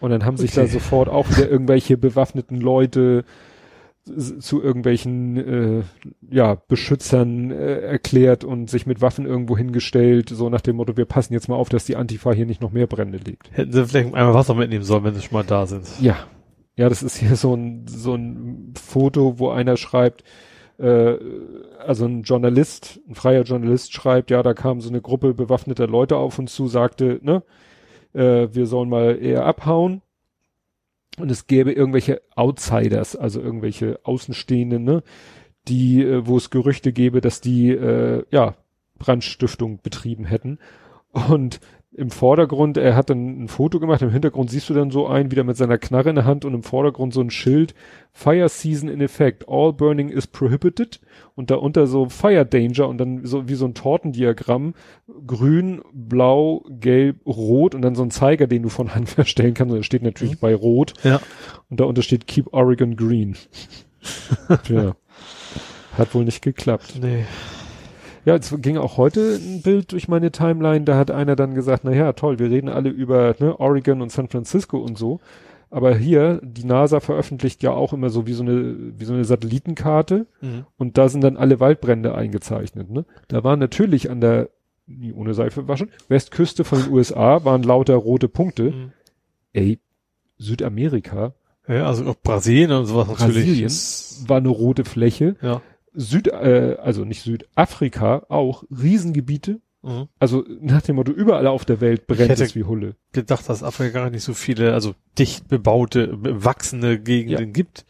Und 0.00 0.10
dann 0.10 0.24
haben 0.24 0.36
sich 0.36 0.52
da 0.52 0.62
Okay. 0.62 0.70
sofort 0.70 1.08
auch 1.08 1.28
wieder 1.30 1.48
irgendwelche 1.48 1.96
bewaffneten 1.96 2.60
Leute 2.60 3.24
zu 4.38 4.62
irgendwelchen 4.62 5.36
äh, 5.36 5.82
ja 6.30 6.54
Beschützern 6.68 7.50
äh, 7.50 7.80
erklärt 7.80 8.44
und 8.44 8.70
sich 8.70 8.86
mit 8.86 9.00
Waffen 9.00 9.26
irgendwo 9.26 9.56
hingestellt, 9.56 10.28
so 10.28 10.48
nach 10.48 10.60
dem 10.60 10.76
Motto, 10.76 10.96
wir 10.96 11.06
passen 11.06 11.32
jetzt 11.32 11.48
mal 11.48 11.56
auf, 11.56 11.68
dass 11.70 11.86
die 11.86 11.96
Antifa 11.96 12.32
hier 12.32 12.46
nicht 12.46 12.62
noch 12.62 12.70
mehr 12.70 12.86
Brände 12.86 13.18
legt. 13.18 13.50
Hätten 13.50 13.72
sie 13.72 13.84
vielleicht 13.84 14.14
einmal 14.14 14.34
Wasser 14.34 14.54
mitnehmen 14.54 14.84
sollen, 14.84 15.02
wenn 15.02 15.14
sie 15.14 15.22
schon 15.22 15.34
mal 15.34 15.44
da 15.44 15.66
sind. 15.66 15.88
Ja. 16.00 16.16
Ja, 16.76 16.88
das 16.88 17.02
ist 17.02 17.16
hier 17.16 17.34
so 17.36 17.54
ein, 17.54 17.86
so 17.88 18.14
ein 18.14 18.74
Foto, 18.80 19.38
wo 19.38 19.48
einer 19.48 19.76
schreibt, 19.76 20.22
äh, 20.78 21.14
also 21.84 22.04
ein 22.04 22.22
Journalist, 22.22 23.00
ein 23.08 23.14
freier 23.14 23.42
Journalist 23.42 23.92
schreibt, 23.92 24.30
ja, 24.30 24.42
da 24.42 24.54
kam 24.54 24.80
so 24.82 24.90
eine 24.90 25.00
Gruppe 25.00 25.34
bewaffneter 25.34 25.86
Leute 25.88 26.16
auf 26.16 26.38
uns 26.38 26.54
zu, 26.54 26.68
sagte, 26.68 27.18
ne, 27.22 27.42
äh, 28.16 28.54
wir 28.54 28.66
sollen 28.66 28.88
mal 28.88 29.18
eher 29.20 29.44
abhauen. 29.44 30.02
Und 31.18 31.30
es 31.30 31.46
gäbe 31.46 31.72
irgendwelche 31.72 32.20
Outsiders, 32.34 33.16
also 33.16 33.40
irgendwelche 33.40 34.00
Außenstehenden, 34.02 34.84
ne, 34.84 35.02
die, 35.68 36.02
äh, 36.02 36.26
wo 36.26 36.36
es 36.36 36.50
Gerüchte 36.50 36.92
gäbe, 36.92 37.20
dass 37.20 37.40
die, 37.40 37.70
äh, 37.70 38.24
ja, 38.30 38.54
Brandstiftung 38.98 39.80
betrieben 39.82 40.24
hätten. 40.24 40.58
Und 41.12 41.60
im 41.98 42.10
Vordergrund, 42.10 42.76
er 42.76 42.94
hat 42.94 43.08
dann 43.08 43.44
ein 43.44 43.48
Foto 43.48 43.80
gemacht, 43.80 44.02
im 44.02 44.10
Hintergrund 44.10 44.50
siehst 44.50 44.68
du 44.68 44.74
dann 44.74 44.90
so 44.90 45.06
einen 45.06 45.30
wieder 45.30 45.44
mit 45.44 45.56
seiner 45.56 45.78
Knarre 45.78 46.10
in 46.10 46.16
der 46.16 46.26
Hand 46.26 46.44
und 46.44 46.52
im 46.52 46.62
Vordergrund 46.62 47.14
so 47.14 47.22
ein 47.22 47.30
Schild, 47.30 47.74
Fire 48.12 48.48
Season 48.50 48.90
in 48.90 49.00
Effect, 49.00 49.48
all 49.48 49.72
burning 49.72 50.10
is 50.10 50.26
prohibited 50.26 51.00
und 51.36 51.50
darunter 51.50 51.86
so 51.86 52.10
Fire 52.10 52.44
Danger 52.44 52.86
und 52.88 52.98
dann 52.98 53.24
so 53.24 53.48
wie 53.48 53.54
so 53.54 53.64
ein 53.64 53.72
Tortendiagramm, 53.72 54.74
grün, 55.26 55.80
blau, 55.92 56.64
gelb, 56.68 57.16
rot 57.26 57.74
und 57.74 57.80
dann 57.80 57.94
so 57.94 58.02
ein 58.02 58.10
Zeiger, 58.10 58.46
den 58.46 58.62
du 58.62 58.68
von 58.68 58.94
Hand 58.94 59.08
verstellen 59.08 59.54
kannst, 59.54 59.70
und 59.72 59.78
der 59.78 59.82
steht 59.84 60.02
natürlich 60.02 60.34
Mhm. 60.34 60.40
bei 60.40 60.54
rot 60.54 60.92
Ja. 61.02 61.20
und 61.70 61.80
darunter 61.80 62.02
steht 62.02 62.26
Keep 62.26 62.52
Oregon 62.52 62.96
Green. 62.96 63.36
ja. 64.68 64.94
Hat 65.96 66.14
wohl 66.14 66.24
nicht 66.26 66.42
geklappt. 66.42 66.98
Nee. 67.00 67.24
Ja, 68.26 68.34
es 68.34 68.52
ging 68.58 68.76
auch 68.76 68.96
heute 68.96 69.38
ein 69.40 69.62
Bild 69.62 69.92
durch 69.92 70.08
meine 70.08 70.32
Timeline, 70.32 70.84
da 70.84 70.98
hat 70.98 71.10
einer 71.12 71.36
dann 71.36 71.54
gesagt, 71.54 71.84
na 71.84 71.92
ja, 71.92 72.12
toll, 72.12 72.38
wir 72.40 72.50
reden 72.50 72.68
alle 72.68 72.90
über 72.90 73.36
ne, 73.38 73.58
Oregon 73.58 74.02
und 74.02 74.10
San 74.10 74.28
Francisco 74.28 74.78
und 74.78 74.98
so. 74.98 75.20
Aber 75.70 75.96
hier, 75.96 76.40
die 76.42 76.64
NASA 76.64 77.00
veröffentlicht 77.00 77.62
ja 77.62 77.70
auch 77.70 77.92
immer 77.92 78.10
so 78.10 78.26
wie 78.26 78.32
so 78.32 78.42
eine, 78.42 78.76
wie 78.98 79.04
so 79.04 79.14
eine 79.14 79.24
Satellitenkarte 79.24 80.26
Mhm. 80.40 80.66
und 80.76 80.98
da 80.98 81.08
sind 81.08 81.22
dann 81.22 81.36
alle 81.36 81.60
Waldbrände 81.60 82.14
eingezeichnet. 82.14 82.90
Ne? 82.90 83.04
Da 83.28 83.44
waren 83.44 83.58
natürlich 83.60 84.10
an 84.10 84.20
der, 84.20 84.50
nie 84.86 85.12
ohne 85.12 85.32
Seife 85.34 85.68
waschen, 85.68 85.90
Westküste 86.08 86.64
von 86.64 86.82
den 86.82 86.92
USA 86.92 87.44
waren 87.44 87.62
lauter 87.62 87.94
rote 87.94 88.28
Punkte. 88.28 88.72
Mhm. 88.72 88.92
Ey, 89.52 89.78
Südamerika 90.38 91.34
Ja, 91.68 91.86
also 91.86 92.04
auch 92.06 92.16
Brasilien 92.22 92.72
und 92.72 92.86
sowas 92.86 93.08
natürlich. 93.08 93.44
Brasilien 93.62 94.28
war 94.28 94.36
eine 94.38 94.48
rote 94.48 94.84
Fläche. 94.84 95.36
Ja. 95.42 95.62
Süd, 95.96 96.28
äh, 96.28 96.76
also 96.80 97.04
nicht 97.04 97.22
Südafrika, 97.22 98.24
auch 98.28 98.64
Riesengebiete. 98.70 99.60
Mhm. 99.82 100.08
Also 100.18 100.44
nach 100.60 100.82
dem 100.82 100.96
Motto, 100.96 101.12
überall 101.12 101.46
auf 101.46 101.64
der 101.64 101.80
Welt 101.80 102.06
brennt 102.06 102.38
es 102.40 102.54
wie 102.54 102.64
Hulle. 102.64 102.96
Gedacht, 103.12 103.48
dass 103.48 103.62
Afrika 103.62 104.00
gar 104.00 104.10
nicht 104.10 104.22
so 104.24 104.34
viele, 104.34 104.74
also 104.74 104.94
dicht 105.18 105.48
bebaute, 105.48 106.08
bewachsene 106.16 106.98
Gegenden 107.00 107.52
gibt. 107.52 107.86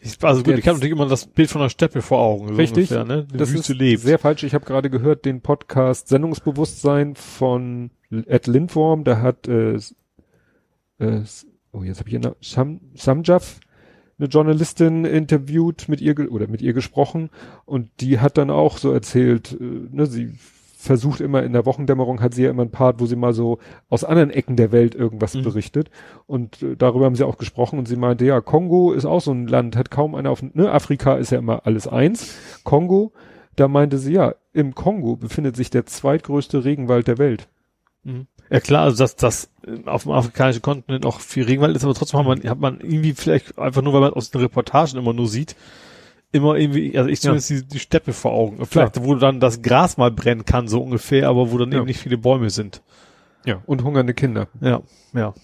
Ich, 0.00 0.22
also 0.22 0.40
gut, 0.42 0.48
Der- 0.52 0.58
ich 0.58 0.66
habe 0.68 0.76
natürlich 0.78 0.92
immer 0.92 1.08
das 1.08 1.26
Bild 1.26 1.50
von 1.50 1.62
der 1.62 1.68
Steppe 1.68 2.02
vor 2.02 2.18
Augen. 2.20 2.48
So 2.48 2.54
Richtig. 2.54 2.90
Ungefähr, 2.90 3.04
ne? 3.04 3.26
Die 3.32 3.36
Das 3.38 3.52
Wüste 3.52 3.72
ist 3.72 3.78
lebt. 3.78 4.02
sehr 4.02 4.18
falsch. 4.18 4.42
Ich 4.42 4.54
habe 4.54 4.64
gerade 4.64 4.90
gehört, 4.90 5.24
den 5.24 5.40
Podcast 5.40 6.08
Sendungsbewusstsein 6.08 7.14
von 7.16 7.90
Ed 8.10 8.46
Lindworm, 8.46 9.04
da 9.04 9.20
hat 9.20 9.48
äh, 9.48 9.74
äh, 10.98 11.22
oh 11.72 11.82
jetzt 11.82 12.00
habe 12.00 12.10
ich 12.10 12.18
Sam, 12.48 12.80
Samjaf, 12.94 13.60
eine 14.18 14.28
Journalistin 14.28 15.04
interviewt 15.04 15.88
mit 15.88 16.00
ihr 16.00 16.14
oder 16.32 16.48
mit 16.48 16.62
ihr 16.62 16.72
gesprochen 16.72 17.30
und 17.64 17.90
die 18.00 18.18
hat 18.20 18.38
dann 18.38 18.50
auch 18.50 18.78
so 18.78 18.92
erzählt, 18.92 19.56
äh, 19.60 19.64
ne, 19.64 20.06
sie 20.06 20.32
versucht 20.78 21.20
immer 21.20 21.42
in 21.42 21.52
der 21.52 21.66
Wochendämmerung 21.66 22.20
hat 22.20 22.34
sie 22.34 22.44
ja 22.44 22.50
immer 22.50 22.62
einen 22.62 22.70
Part, 22.70 23.00
wo 23.00 23.06
sie 23.06 23.16
mal 23.16 23.32
so 23.32 23.58
aus 23.88 24.04
anderen 24.04 24.30
Ecken 24.30 24.56
der 24.56 24.70
Welt 24.72 24.94
irgendwas 24.94 25.34
Mhm. 25.34 25.42
berichtet 25.42 25.90
und 26.26 26.62
äh, 26.62 26.76
darüber 26.76 27.06
haben 27.06 27.16
sie 27.16 27.24
auch 27.24 27.38
gesprochen 27.38 27.78
und 27.78 27.88
sie 27.88 27.96
meinte, 27.96 28.24
ja, 28.24 28.40
Kongo 28.40 28.92
ist 28.92 29.04
auch 29.04 29.20
so 29.20 29.32
ein 29.32 29.48
Land, 29.48 29.76
hat 29.76 29.90
kaum 29.90 30.14
einer 30.14 30.30
auf, 30.30 30.42
ne, 30.42 30.70
Afrika 30.70 31.16
ist 31.16 31.30
ja 31.30 31.38
immer 31.38 31.66
alles 31.66 31.88
eins, 31.88 32.36
Kongo, 32.62 33.12
da 33.56 33.68
meinte 33.68 33.98
sie, 33.98 34.12
ja, 34.12 34.34
im 34.52 34.74
Kongo 34.74 35.16
befindet 35.16 35.56
sich 35.56 35.70
der 35.70 35.86
zweitgrößte 35.86 36.64
Regenwald 36.64 37.08
der 37.08 37.18
Welt. 37.18 37.48
Mhm. 38.04 38.26
Ja 38.50 38.60
klar, 38.60 38.82
also 38.84 38.98
dass 39.02 39.16
das 39.16 39.50
äh, 39.66 39.88
auf 39.88 40.04
dem 40.04 40.12
afrikanischen 40.12 40.62
Kontinent 40.62 41.04
auch 41.04 41.20
viel 41.20 41.44
Regenwald 41.44 41.74
ist, 41.76 41.84
aber 41.84 41.94
trotzdem 41.94 42.20
hat 42.20 42.26
man, 42.26 42.42
hat 42.48 42.60
man 42.60 42.80
irgendwie 42.80 43.12
vielleicht 43.14 43.58
einfach 43.58 43.82
nur, 43.82 43.92
weil 43.92 44.00
man 44.02 44.12
aus 44.12 44.30
den 44.30 44.40
Reportagen 44.40 44.96
immer 44.98 45.12
nur 45.12 45.26
sieht, 45.28 45.56
immer 46.32 46.56
irgendwie, 46.56 46.96
also 46.96 47.08
ich 47.10 47.20
zumindest 47.20 47.50
die, 47.50 47.64
die 47.64 47.78
Steppe 47.78 48.12
vor 48.12 48.32
Augen. 48.32 48.64
Vielleicht, 48.66 49.02
wo 49.02 49.14
dann 49.16 49.40
das 49.40 49.62
Gras 49.62 49.96
mal 49.96 50.10
brennen 50.10 50.44
kann, 50.44 50.68
so 50.68 50.82
ungefähr, 50.82 51.28
aber 51.28 51.50
wo 51.50 51.58
dann 51.58 51.72
Ja. 51.72 51.78
eben 51.78 51.86
nicht 51.86 51.98
viele 52.00 52.18
Bäume 52.18 52.50
sind. 52.50 52.82
Ja. 53.44 53.62
Und 53.66 53.82
hungernde 53.84 54.14
Kinder. 54.14 54.48
Ja, 54.60 54.82
ja. 55.14 55.34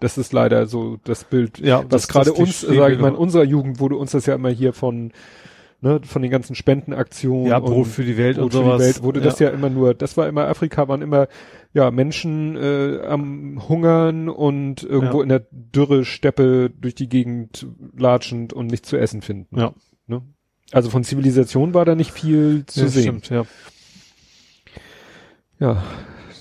Das 0.00 0.18
ist 0.18 0.32
leider 0.32 0.66
so 0.66 0.98
das 1.04 1.24
Bild, 1.24 1.58
Ja, 1.60 1.78
was 1.84 1.88
das- 1.88 2.08
gerade 2.08 2.32
uns, 2.32 2.60
sage 2.60 2.94
ich 2.94 3.00
mal, 3.00 3.08
in 3.08 3.14
unserer 3.14 3.44
Jugend 3.44 3.78
wurde 3.80 3.96
uns 3.96 4.10
das 4.10 4.26
ja 4.26 4.34
immer 4.34 4.50
hier 4.50 4.72
von, 4.72 5.12
ne, 5.84 6.00
von 6.02 6.22
den 6.22 6.30
ganzen 6.30 6.54
Spendenaktionen. 6.56 7.46
Ja, 7.46 7.60
Brot 7.60 7.86
für 7.86 8.04
die 8.04 8.16
Welt 8.16 8.36
Brot 8.36 8.46
und 8.46 8.50
für 8.52 8.56
sowas. 8.58 8.78
die 8.78 8.84
Welt 8.86 9.02
wurde 9.02 9.20
das 9.20 9.38
ja 9.38 9.50
immer 9.50 9.68
nur, 9.68 9.94
das 9.94 10.16
war 10.16 10.26
immer, 10.26 10.48
Afrika 10.48 10.88
waren 10.88 11.02
immer, 11.02 11.28
ja, 11.74 11.90
Menschen 11.90 12.56
äh, 12.56 13.00
am 13.06 13.68
Hungern 13.68 14.28
und 14.30 14.82
irgendwo 14.82 15.18
Ja. 15.18 15.22
in 15.24 15.28
der 15.28 15.46
Dürre 15.50 16.04
Steppe 16.04 16.70
durch 16.70 16.94
die 16.94 17.08
Gegend 17.08 17.66
latschend 17.96 18.52
und 18.52 18.68
nichts 18.68 18.88
zu 18.88 18.96
essen 18.96 19.20
finden. 19.20 19.60
Ja. 19.60 19.74
Ne? 20.06 20.22
Also 20.72 20.88
von 20.88 21.04
Zivilisation 21.04 21.74
war 21.74 21.84
da 21.84 21.94
nicht 21.94 22.10
viel 22.12 22.64
zu 22.66 22.80
ja, 22.80 22.88
sehen. 22.88 23.02
Stimmt, 23.22 23.30
ja. 23.30 23.44
Ja, 25.60 25.84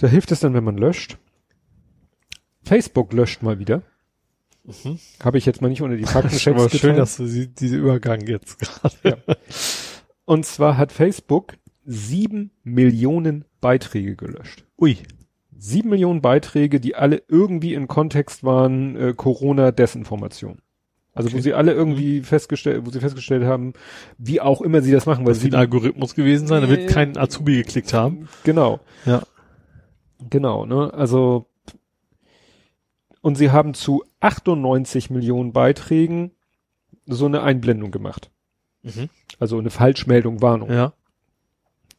da 0.01 0.07
hilft 0.07 0.31
es 0.31 0.39
dann, 0.39 0.53
wenn 0.53 0.63
man 0.63 0.77
löscht. 0.77 1.17
Facebook 2.63 3.11
löscht 3.13 3.43
mal 3.43 3.59
wieder. 3.59 3.83
Mhm. 4.66 4.97
Habe 5.24 5.38
ich 5.38 5.45
jetzt 5.45 5.61
mal 5.61 5.70
nicht 5.70 5.82
unter 5.82 5.97
die 5.97 6.03
ist 6.03 6.11
Faktenchecks 6.11 6.59
aber 6.59 6.70
schön, 6.70 6.95
dass 6.95 7.18
du 7.18 7.26
sie, 7.26 7.47
diese 7.47 7.78
Übergang 7.78 8.22
jetzt 8.28 8.59
gerade. 8.59 8.95
Ja. 9.03 9.36
Und 10.26 10.45
zwar 10.45 10.78
hat 10.78 10.91
Facebook 10.91 11.55
sieben 11.86 12.51
Millionen 12.64 13.45
Beiträge 13.59 14.16
gelöscht. 14.16 14.64
Ui. 14.80 14.97
Sieben 15.57 15.89
Millionen 15.89 16.22
Beiträge, 16.22 16.80
die 16.80 16.95
alle 16.95 17.24
irgendwie 17.28 17.74
in 17.74 17.88
Kontext 17.88 18.43
waren, 18.43 18.95
äh, 18.95 19.14
Corona-Desinformation. 19.16 20.59
Also 21.14 21.30
wo 21.30 21.36
Okay. 21.36 21.43
sie 21.43 21.53
alle 21.53 21.74
irgendwie 21.74 22.22
festgestellt, 22.22 22.86
wo 22.86 22.89
sie 22.89 22.99
festgestellt 22.99 23.43
haben, 23.43 23.74
wie 24.18 24.41
auch 24.41 24.61
immer 24.61 24.82
sie 24.82 24.91
das 24.91 25.05
machen, 25.05 25.26
weil 25.26 25.34
Das 25.34 25.39
sie 25.39 25.45
wird 25.45 25.55
ein 25.55 25.59
Algorithmus 25.59 26.16
gewesen 26.16 26.47
sein, 26.47 26.61
da 26.64 26.70
wird 26.70 26.89
kein 26.89 27.18
Azubi 27.18 27.57
geklickt 27.57 27.93
haben. 27.93 28.28
Genau. 28.43 28.80
Ja. 29.05 29.22
Genau, 30.30 30.66
ne? 30.66 30.91
Also 30.93 31.47
und 33.24 33.36
sie 33.36 33.51
haben 33.51 33.74
zu 33.74 34.03
98 34.19 35.09
Millionen 35.09 35.53
Beiträgen 35.53 36.32
so 37.05 37.26
eine 37.26 37.41
Einblendung 37.41 37.89
gemacht. 37.89 38.30
Mhm. 38.84 39.09
Also 39.39 39.57
eine 39.57 39.69
Falschmeldung, 39.69 40.41
Warnung. 40.41 40.69
Ja. 40.69 40.93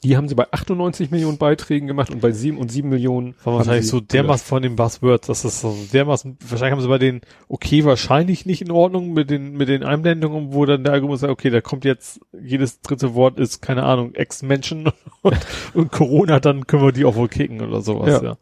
Die 0.03 0.19
haben 0.19 0.29
sie 0.29 0.35
bei 0.35 0.53
98 0.53 1.11
Millionen 1.11 1.39
Beiträgen 1.39 1.87
gemacht 1.87 2.11
und 2.11 2.21
bei 2.21 2.31
sieben 2.31 2.59
und 2.59 2.71
sieben 2.71 2.91
Millionen. 2.91 3.35
War 3.43 3.55
wahrscheinlich 3.55 3.89
so 3.89 4.01
dermaßen 4.01 4.47
von 4.47 4.63
den 4.63 4.77
Buzzwords, 4.77 5.29
dass 5.29 5.43
das 5.43 5.63
so 5.63 5.75
dermaßen, 5.95 6.37
wahrscheinlich 6.47 6.73
haben 6.73 6.83
sie 6.83 6.89
bei 6.89 6.99
den, 6.99 7.23
okay, 7.49 7.87
wahrscheinlich 7.87 8.45
nicht 8.45 8.61
in 8.61 8.71
Ordnung 8.71 9.15
mit 9.15 9.31
den, 9.31 9.55
mit 9.55 9.69
den 9.71 9.83
Einblendungen, 9.83 10.53
wo 10.53 10.67
dann 10.67 10.85
der 10.85 10.93
Algorithmus 10.93 11.21
sagt, 11.21 11.33
okay, 11.33 11.49
da 11.49 11.63
kommt 11.63 11.87
jetzt, 11.87 12.21
jedes 12.39 12.83
dritte 12.83 13.15
Wort 13.15 13.39
ist, 13.39 13.63
keine 13.63 13.85
Ahnung, 13.85 14.15
Ex-Menschen 14.15 14.91
und, 15.23 15.39
und 15.73 15.91
Corona, 15.91 16.39
dann 16.39 16.67
können 16.67 16.83
wir 16.83 16.93
die 16.93 17.07
auch 17.07 17.17
wohl 17.17 17.29
kicken 17.29 17.63
oder 17.63 17.81
sowas, 17.81 18.23
Ja. 18.23 18.23
ja. 18.23 18.37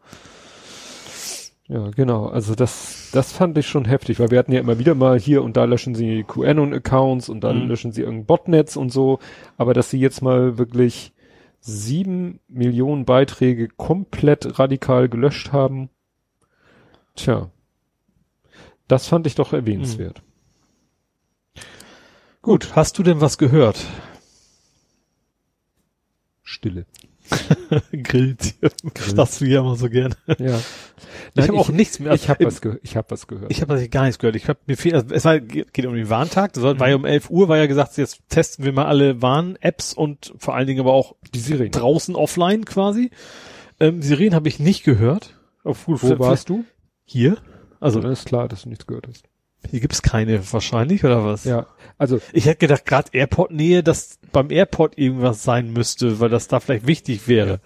Ja, 1.73 1.89
genau. 1.89 2.27
Also 2.27 2.55
das, 2.55 3.09
das 3.13 3.33
fand 3.33 3.57
ich 3.57 3.67
schon 3.67 3.87
heftig, 3.87 4.21
weil 4.21 4.31
wir 4.31 4.39
hatten 4.39 4.53
ja 4.53 4.61
immer 4.61 4.79
wieder 4.79 4.95
mal 4.95 5.19
hier 5.19 5.43
und 5.43 5.57
da 5.57 5.65
löschen 5.65 5.95
sie 5.95 6.23
QAnon-Accounts 6.23 7.31
und 7.31 7.41
dann 7.41 7.63
Mhm. 7.63 7.69
löschen 7.69 7.93
sie 7.93 8.03
irgendein 8.03 8.27
Botnetz 8.27 8.77
und 8.77 8.91
so. 8.93 9.21
Aber 9.57 9.73
dass 9.73 9.89
sie 9.89 9.99
jetzt 9.99 10.21
mal 10.21 10.59
wirklich 10.59 11.13
sieben 11.61 12.41
Millionen 12.47 13.07
Beiträge 13.07 13.69
komplett 13.69 14.59
radikal 14.59 15.09
gelöscht 15.09 15.53
haben, 15.53 15.89
tja, 17.15 17.51
das 18.87 19.07
fand 19.07 19.27
ich 19.27 19.35
doch 19.35 19.55
erwähnenswert. 19.55 20.23
Gut, 22.43 22.77
hast 22.77 22.99
du 22.99 23.03
denn 23.03 23.23
was 23.23 23.39
gehört? 23.39 23.83
Stille. 26.43 26.85
Grillt. 27.93 28.55
Das 29.15 29.39
du 29.41 29.47
ja 29.47 29.61
immer 29.61 29.77
so 29.77 29.89
gerne. 29.89 30.15
Ja. 30.39 30.61
Ich 31.35 31.49
habe 31.49 31.59
auch 31.59 31.69
nichts 31.71 31.99
mehr. 31.99 32.13
Ich 32.13 32.29
habe 32.29 32.45
was, 32.45 32.61
ge 32.61 32.79
ich 32.83 32.97
hab 32.97 33.11
was 33.11 33.27
gehört. 33.27 33.51
Ich 33.51 33.61
habe 33.63 33.89
gar 33.89 34.05
nichts 34.05 34.19
gehört. 34.19 34.37
Ich 34.37 34.49
habe 34.49 34.59
mir 34.67 34.77
viel, 34.77 34.95
also 34.95 35.07
es 35.15 35.25
war, 35.25 35.41
geht 35.41 35.87
um 35.87 35.95
den 35.95 36.09
Warntag. 36.11 36.53
Das 36.53 36.63
war, 36.63 36.79
war 36.79 36.89
ja 36.89 36.97
Mhm. 36.99 37.05
um 37.05 37.07
11 37.07 37.31
Uhr, 37.31 37.49
war 37.49 37.57
ja 37.59 37.67
gesagt, 37.67 37.97
jetzt 37.97 38.21
testen 38.29 38.65
wir 38.65 38.73
mal 38.73 38.87
alle 38.87 39.23
Warn-Apps 39.23 39.95
und 39.95 40.33
vor 40.39 40.55
allen 40.55 40.67
Dingen 40.67 40.81
aber 40.81 40.93
auch 40.93 41.15
die 41.35 41.41
Sirene. 41.41 41.71
draußen 41.71 42.15
offline 42.15 42.65
quasi. 42.65 43.11
Ähm, 43.81 44.03
Sirenen 44.03 44.35
habe 44.35 44.49
ich 44.49 44.59
nicht 44.61 44.85
gehört. 44.85 45.39
Auf 45.65 45.87
gut, 45.87 46.03
Wo 46.03 46.19
warst 46.19 46.49
du? 46.49 46.65
Hier? 47.05 47.37
Also 47.81 48.01
dann 48.01 48.13
ist 48.13 48.27
klar, 48.27 48.49
dass 48.49 48.63
du 48.63 48.69
nichts 48.69 48.87
gehört 48.87 49.09
hast. 49.09 49.29
Hier 49.71 49.81
gibt's 49.81 50.03
keine 50.03 50.53
wahrscheinlich, 50.53 51.05
oder 51.05 51.25
was? 51.25 51.45
Ja. 51.45 51.67
Also, 51.99 52.21
Ich 52.33 52.47
hätte 52.47 52.67
gedacht, 52.67 52.85
gerade 52.85 53.11
Airport-Nähe, 53.13 53.83
dass 53.83 54.19
beim 54.33 54.51
Airport 54.51 54.99
irgendwas 54.99 55.43
sein 55.43 55.73
müsste, 55.73 56.21
weil 56.21 56.31
das 56.31 56.49
da 56.49 56.61
vielleicht 56.61 56.87
wichtig 56.87 57.29
wäre. 57.29 57.61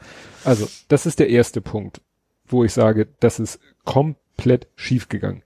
Also, 0.45 0.69
das 0.89 1.07
ist 1.07 1.19
der 1.19 1.29
erste 1.31 1.61
Punkt, 1.61 2.01
wo 2.47 2.65
ich 2.65 2.73
sage, 2.73 3.09
das 3.21 3.41
ist 3.41 3.59
komplett 3.85 4.69
schiefgegangen. 4.77 5.43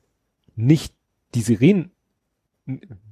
Nicht 0.57 0.95
die 1.35 1.43
Sirenen, 1.43 1.93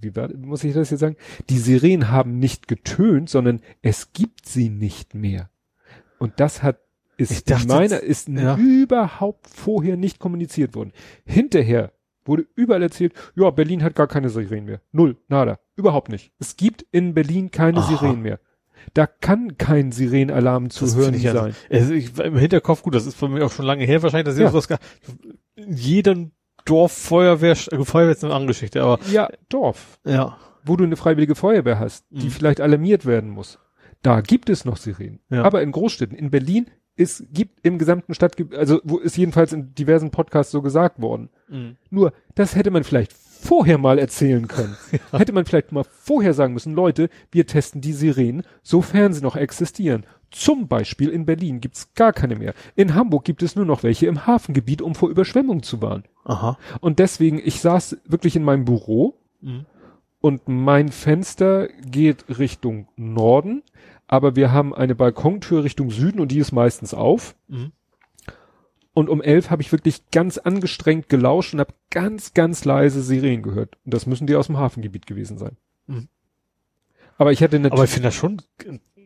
wie 0.01 0.15
war, 0.15 0.29
muss 0.35 0.65
ich 0.65 0.75
das 0.75 0.91
jetzt 0.91 1.01
sagen? 1.01 1.17
Die 1.49 1.59
Sirenen 1.59 2.11
haben 2.11 2.39
nicht 2.39 2.69
getönt, 2.69 3.31
sondern 3.31 3.61
es 3.83 4.13
gibt 4.13 4.47
sie 4.47 4.69
nicht 4.69 5.15
mehr. 5.15 5.51
Und 6.19 6.41
das 6.41 6.63
hat, 6.63 6.79
ist 7.17 7.51
dachte, 7.51 7.67
meiner, 7.69 8.01
ist 8.01 8.29
ja. 8.29 8.57
überhaupt 8.57 9.49
vorher 9.49 9.97
nicht 9.97 10.19
kommuniziert 10.19 10.75
worden. 10.75 10.93
Hinterher 11.25 11.93
wurde 12.29 12.47
überall 12.55 12.83
erzählt, 12.83 13.13
ja, 13.35 13.51
Berlin 13.51 13.83
hat 13.83 13.95
gar 13.95 14.07
keine 14.07 14.29
Sirenen 14.31 14.67
mehr. 14.67 14.81
Null, 14.93 15.17
nada, 15.29 15.59
überhaupt 15.75 16.09
nicht. 16.11 16.33
Es 16.39 16.57
gibt 16.57 16.85
in 16.93 17.15
Berlin 17.15 17.51
keine 17.51 17.79
Aha. 17.81 17.89
Sirenen 17.89 18.23
mehr. 18.23 18.39
Da 18.95 19.07
kann 19.07 19.59
kein 19.59 19.91
Sirenenalarm 19.91 20.71
zu 20.71 20.85
Das 20.85 20.95
hören 20.97 21.15
ich 21.15 21.23
sein. 21.23 21.55
Also 21.71 21.93
ich, 21.93 22.17
im 22.19 22.37
Hinterkopf, 22.39 22.83
gut, 22.83 22.95
das 22.95 23.07
ist 23.07 23.19
bei 23.21 23.29
mir 23.29 23.45
auch 23.45 23.51
schon 23.53 23.67
lange 23.67 23.85
her, 23.85 24.03
wahrscheinlich, 24.03 24.27
dass 24.27 24.37
ich 24.37 24.43
Ja. 24.43 24.51
sowas 24.51 24.69
gar, 24.69 24.79
in 25.57 25.73
jedem 25.77 26.31
Dorf 26.65 26.93
Feuerwehr, 26.93 27.53
äh, 27.53 27.85
Feuerwehr 27.85 28.13
ist 28.13 28.25
eine 28.25 28.35
andere 28.35 28.49
Geschichte, 28.49 28.83
aber 28.83 28.99
Ja, 29.11 29.29
Dorf, 29.49 29.99
ja. 30.07 30.37
wo 30.65 30.77
du 30.77 30.85
eine 30.85 30.97
freiwillige 30.97 31.35
Feuerwehr 31.35 31.79
hast, 31.81 32.05
die 32.11 32.27
Mhm. 32.27 32.31
vielleicht 32.31 32.61
alarmiert 32.61 33.05
werden 33.07 33.31
muss. 33.31 33.59
Da 34.03 34.21
gibt 34.21 34.49
es 34.49 34.65
noch 34.65 34.77
Sirenen. 34.77 35.21
Ja. 35.31 35.43
Aber 35.43 35.63
in 35.63 35.73
Großstädten, 35.73 36.17
in 36.17 36.31
Berlin, 36.31 36.67
es 36.99 37.25
gibt 37.33 37.65
im 37.65 37.79
gesamten 37.79 38.13
Stadtgebiet, 38.15 38.59
also 38.59 38.81
wo 38.85 38.99
ist 38.99 39.17
jedenfalls 39.17 39.53
in 39.53 39.75
diversen 39.75 40.11
Podcasts 40.11 40.53
so 40.53 40.61
gesagt 40.63 41.01
worden. 41.01 41.31
Mhm. 41.49 41.77
Nur, 41.91 42.13
das 42.35 42.55
hätte 42.57 42.71
man 42.71 42.85
vielleicht 42.85 43.13
vorher 43.13 43.79
mal 43.79 43.99
erzählen 43.99 44.49
können. 44.49 44.77
Hätte 45.13 45.33
man 45.33 45.47
vielleicht 45.47 45.71
mal 45.71 45.85
vorher 45.85 46.35
sagen 46.35 46.55
müssen, 46.55 46.75
Leute, 46.75 47.09
wir 47.31 47.47
testen 47.47 47.81
die 47.81 47.93
Sirenen, 47.93 48.43
sofern 48.65 49.13
sie 49.13 49.23
noch 49.23 49.37
existieren. 49.37 50.05
Zum 50.33 50.67
Beispiel 50.67 51.09
in 51.11 51.25
Berlin 51.25 51.61
gibt's 51.61 51.95
gar 51.95 52.13
keine 52.13 52.35
mehr. 52.35 52.53
In 52.75 52.97
Hamburg 52.97 53.25
gibt 53.25 53.45
es 53.45 53.55
nur 53.55 53.65
noch 53.65 53.85
welche 53.85 54.07
im 54.09 54.27
Hafengebiet, 54.27 54.83
um 54.83 54.97
vor 54.97 55.09
Überschwemmung 55.09 55.63
zu 55.63 55.81
warnen. 55.81 56.03
Aha. 56.25 56.59
Und 56.81 56.99
deswegen, 56.99 57.39
ich 57.43 57.61
saß 57.61 57.99
wirklich 58.07 58.35
in 58.35 58.43
meinem 58.43 58.65
Büro 58.65 59.15
Mhm. 59.41 59.67
und 60.21 60.49
mein 60.49 60.89
Fenster 60.89 61.69
geht 61.69 62.25
Richtung 62.41 62.89
Norden, 62.97 63.63
aber 64.09 64.35
wir 64.35 64.53
haben 64.53 64.75
eine 64.75 64.95
Balkontür 64.95 65.63
Richtung 65.65 65.91
Süden 65.91 66.19
und 66.19 66.33
die 66.33 66.39
ist 66.39 66.53
meistens 66.53 66.95
auf. 66.95 67.37
Mhm. 67.47 67.73
Und 68.95 69.09
um 69.09 69.23
elf 69.23 69.51
habe 69.51 69.63
ich 69.63 69.71
wirklich 69.71 70.11
ganz 70.11 70.39
angestrengt 70.39 71.09
gelauscht 71.09 71.55
und 71.55 71.61
habe 71.61 71.75
ganz, 71.91 72.35
ganz 72.35 72.65
leise 72.65 73.01
Sirenen 73.03 73.43
gehört. 73.43 73.77
Und 73.85 73.95
das 73.95 74.07
müssen 74.07 74.27
die 74.27 74.35
aus 74.35 74.49
dem 74.49 74.57
Hafengebiet 74.57 75.07
gewesen 75.07 75.39
sein. 75.39 75.57
Mhm. 75.87 76.09
Aber 77.17 77.31
ich 77.31 77.41
hätte 77.41 77.57
Aber 77.59 77.67
ich 77.67 77.71
natürlich, 77.71 77.91
finde 77.91 78.09
das 78.09 78.15
schon 78.15 78.43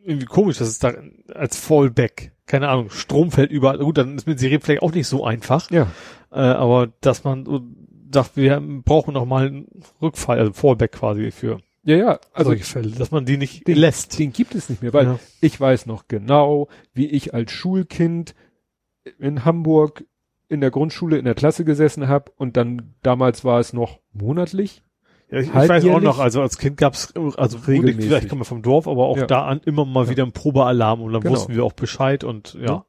irgendwie 0.05 0.27
komisch, 0.27 0.59
dass 0.59 0.69
es 0.69 0.79
da 0.79 0.95
als 1.35 1.59
Fallback, 1.59 2.33
keine 2.47 2.69
Ahnung, 2.69 2.91
Strom 2.91 3.31
fällt 3.31 3.51
überall. 3.51 3.79
Gut, 3.79 3.99
dann 3.99 4.17
ist 4.17 4.27
mit 4.27 4.39
Sirene 4.39 4.61
vielleicht 4.61 4.83
auch 4.83 4.93
nicht 4.93 5.09
so 5.09 5.25
einfach. 5.25 5.71
ja, 5.71 5.91
Äh, 6.31 6.41
aber 6.41 6.89
dass 7.01 7.25
man 7.25 7.47
sagt, 8.13 8.37
wir 8.37 8.61
brauchen 8.61 9.15
noch 9.15 9.27
mal 9.27 9.47
einen 9.47 9.83
Rückfall, 10.01 10.39
also 10.39 10.53
Fallback 10.53 10.93
quasi 10.93 11.31
für 11.31 11.61
ja, 11.85 11.97
ja, 11.97 12.21
also 12.33 12.51
solche 12.51 12.65
Fälle, 12.65 12.91
dass 12.91 13.11
man 13.11 13.25
die 13.25 13.37
nicht 13.37 13.67
den, 13.67 13.77
lässt. 13.77 14.19
den 14.19 14.33
gibt 14.33 14.55
es 14.55 14.69
nicht 14.69 14.83
mehr, 14.83 14.93
weil 14.93 15.05
Ja. 15.07 15.19
ich 15.41 15.61
weiß 15.61 15.87
noch 15.87 16.07
genau, 16.09 16.69
wie 16.95 17.07
ich 17.07 17.35
als 17.35 17.51
Schulkind 17.53 18.35
in 19.19 19.45
Hamburg 19.45 20.05
in 20.49 20.61
der 20.61 20.71
Grundschule 20.71 21.19
in 21.19 21.25
der 21.25 21.35
Klasse 21.35 21.65
gesessen 21.65 22.09
habe 22.09 22.31
und 22.37 22.57
dann 22.57 22.95
damals 23.03 23.45
war 23.45 23.59
es 23.59 23.73
noch 23.73 23.99
monatlich. 24.13 24.83
Ja, 25.31 25.39
ich, 25.39 25.49
ich 25.49 25.55
weiß 25.55 25.85
auch 25.87 26.01
noch, 26.01 26.19
also 26.19 26.43
als 26.43 26.59
Kind 26.59 26.77
gab's 26.77 27.15
also 27.17 27.59
Regelmäßig. 27.67 27.99
ich, 28.01 28.07
vielleicht 28.07 28.29
kommen 28.29 28.43
wir 28.43 28.45
vom 28.45 28.61
Dorf, 28.63 28.87
aber 28.87 29.07
auch 29.07 29.17
Ja. 29.17 29.27
da 29.27 29.47
an 29.47 29.61
immer 29.65 29.87
mal 29.87 30.11
wieder 30.11 30.25
ein 30.25 30.33
Probealarm 30.33 31.01
und 31.01 31.13
dann 31.15 31.23
Genau. 31.23 31.35
wussten 31.35 31.55
wir 31.55 31.65
auch 31.65 31.73
Bescheid 31.73 32.23
und 32.23 32.53
ja. 32.55 32.67
Ja. 32.67 32.87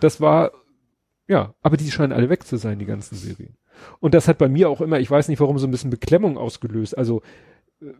Das 0.00 0.20
war 0.20 0.52
ja, 1.28 1.54
aber 1.62 1.76
die 1.76 1.90
scheinen 1.90 2.12
alle 2.12 2.28
weg 2.30 2.46
zu 2.46 2.56
sein, 2.56 2.78
die 2.78 2.84
ganzen 2.86 3.16
Serien. 3.16 3.56
Und 4.00 4.14
das 4.14 4.28
hat 4.28 4.38
bei 4.38 4.48
mir 4.48 4.68
auch 4.70 4.80
immer, 4.80 4.98
ich 5.00 5.10
weiß 5.10 5.28
nicht 5.28 5.40
warum, 5.40 5.58
so 5.58 5.66
ein 5.66 5.70
bisschen 5.70 5.90
Beklemmung 5.90 6.36
ausgelöst. 6.38 6.96
Also 6.96 7.22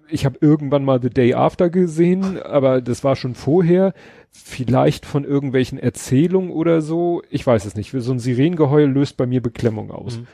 ich 0.09 0.25
habe 0.25 0.39
irgendwann 0.41 0.85
mal 0.85 1.01
The 1.03 1.11
Day 1.11 1.35
After 1.35 1.71
gesehen, 1.71 2.41
aber 2.43 2.81
das 2.81 3.05
war 3.05 3.17
schon 3.17 3.35
vorher. 3.35 3.93
Vielleicht 4.31 5.07
von 5.07 5.25
irgendwelchen 5.25 5.79
Erzählungen 5.79 6.51
oder 6.51 6.81
so. 6.83 7.23
Ich 7.31 7.47
weiß 7.47 7.65
es 7.65 7.77
nicht. 7.77 7.93
So 7.97 8.13
ein 8.13 8.19
Sirenengeheul 8.19 8.85
löst 8.85 9.17
bei 9.17 9.27
mir 9.27 9.41
Beklemmung 9.41 9.91
aus. 9.91 10.19
Mhm. 10.19 10.27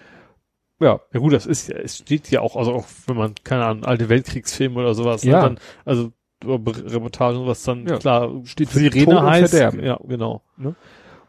Ja, 0.83 1.01
Ja 1.13 1.21
gut, 1.21 1.35
das 1.35 1.45
ist 1.45 1.69
ja, 1.69 1.77
es 1.77 1.99
steht 1.99 2.31
ja 2.31 2.41
auch, 2.41 2.57
also 2.57 2.73
auch 2.73 2.87
wenn 3.07 3.17
man, 3.17 3.35
keine 3.45 3.67
Ahnung, 3.67 3.85
alte 3.85 4.09
Weltkriegsfilme 4.09 4.81
oder 4.81 4.95
sowas, 4.95 5.23
Ja. 5.25 5.37
ne, 5.37 5.43
dann, 5.43 5.59
also 5.85 6.13
über 6.43 6.59
Be- 6.59 6.91
Reportagen, 6.91 7.47
was 7.47 7.63
dann 7.65 7.87
Ja. 7.87 7.99
klar 7.99 8.31
Steht 8.45 8.71
für 8.71 8.79
Sirene 8.79 9.19
und 9.21 9.27
heißt. 9.27 9.53
Ja, 9.53 9.99
genau. 10.03 10.41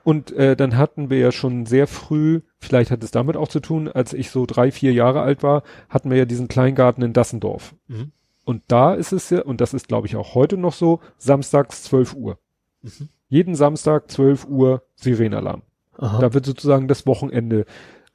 Und 0.04 0.32
äh, 0.32 0.56
dann 0.56 0.78
hatten 0.78 1.10
wir 1.10 1.20
ja 1.20 1.32
schon 1.32 1.66
sehr 1.66 1.88
früh, 1.88 2.42
vielleicht 2.60 2.92
hat 2.92 3.04
es 3.04 3.12
damit 3.12 3.38
auch 3.38 3.48
zu 3.48 3.60
tun, 3.60 3.88
als 3.88 4.14
ich 4.14 4.32
so 4.32 4.46
drei, 4.46 4.72
vier 4.72 4.94
Jahre 4.94 5.22
alt 5.22 5.44
war, 5.44 5.64
hatten 5.90 6.10
wir 6.10 6.18
ja 6.18 6.26
diesen 6.26 6.48
Kleingarten 6.48 7.04
in 7.04 7.14
Dassendorf. 7.14 7.76
Mhm. 7.88 8.12
Und 8.44 8.64
da 8.68 8.94
ist 8.94 9.12
es 9.12 9.30
ja, 9.30 9.44
und 9.44 9.62
das 9.62 9.74
ist 9.74 9.88
glaube 9.88 10.08
ich 10.08 10.16
auch 10.16 10.34
heute 10.34 10.58
noch 10.58 10.74
so, 10.74 11.00
samstags 11.18 11.84
12 11.84 12.16
Uhr. 12.16 12.40
Mhm. 12.82 13.10
Jeden 13.30 13.56
Samstag 13.56 14.10
12 14.10 14.48
Uhr 14.48 14.84
Sirenalarm. 14.96 15.62
Aha. 15.98 16.20
Da 16.20 16.34
wird 16.34 16.46
sozusagen 16.46 16.88
das 16.88 17.06
Wochenende 17.06 17.66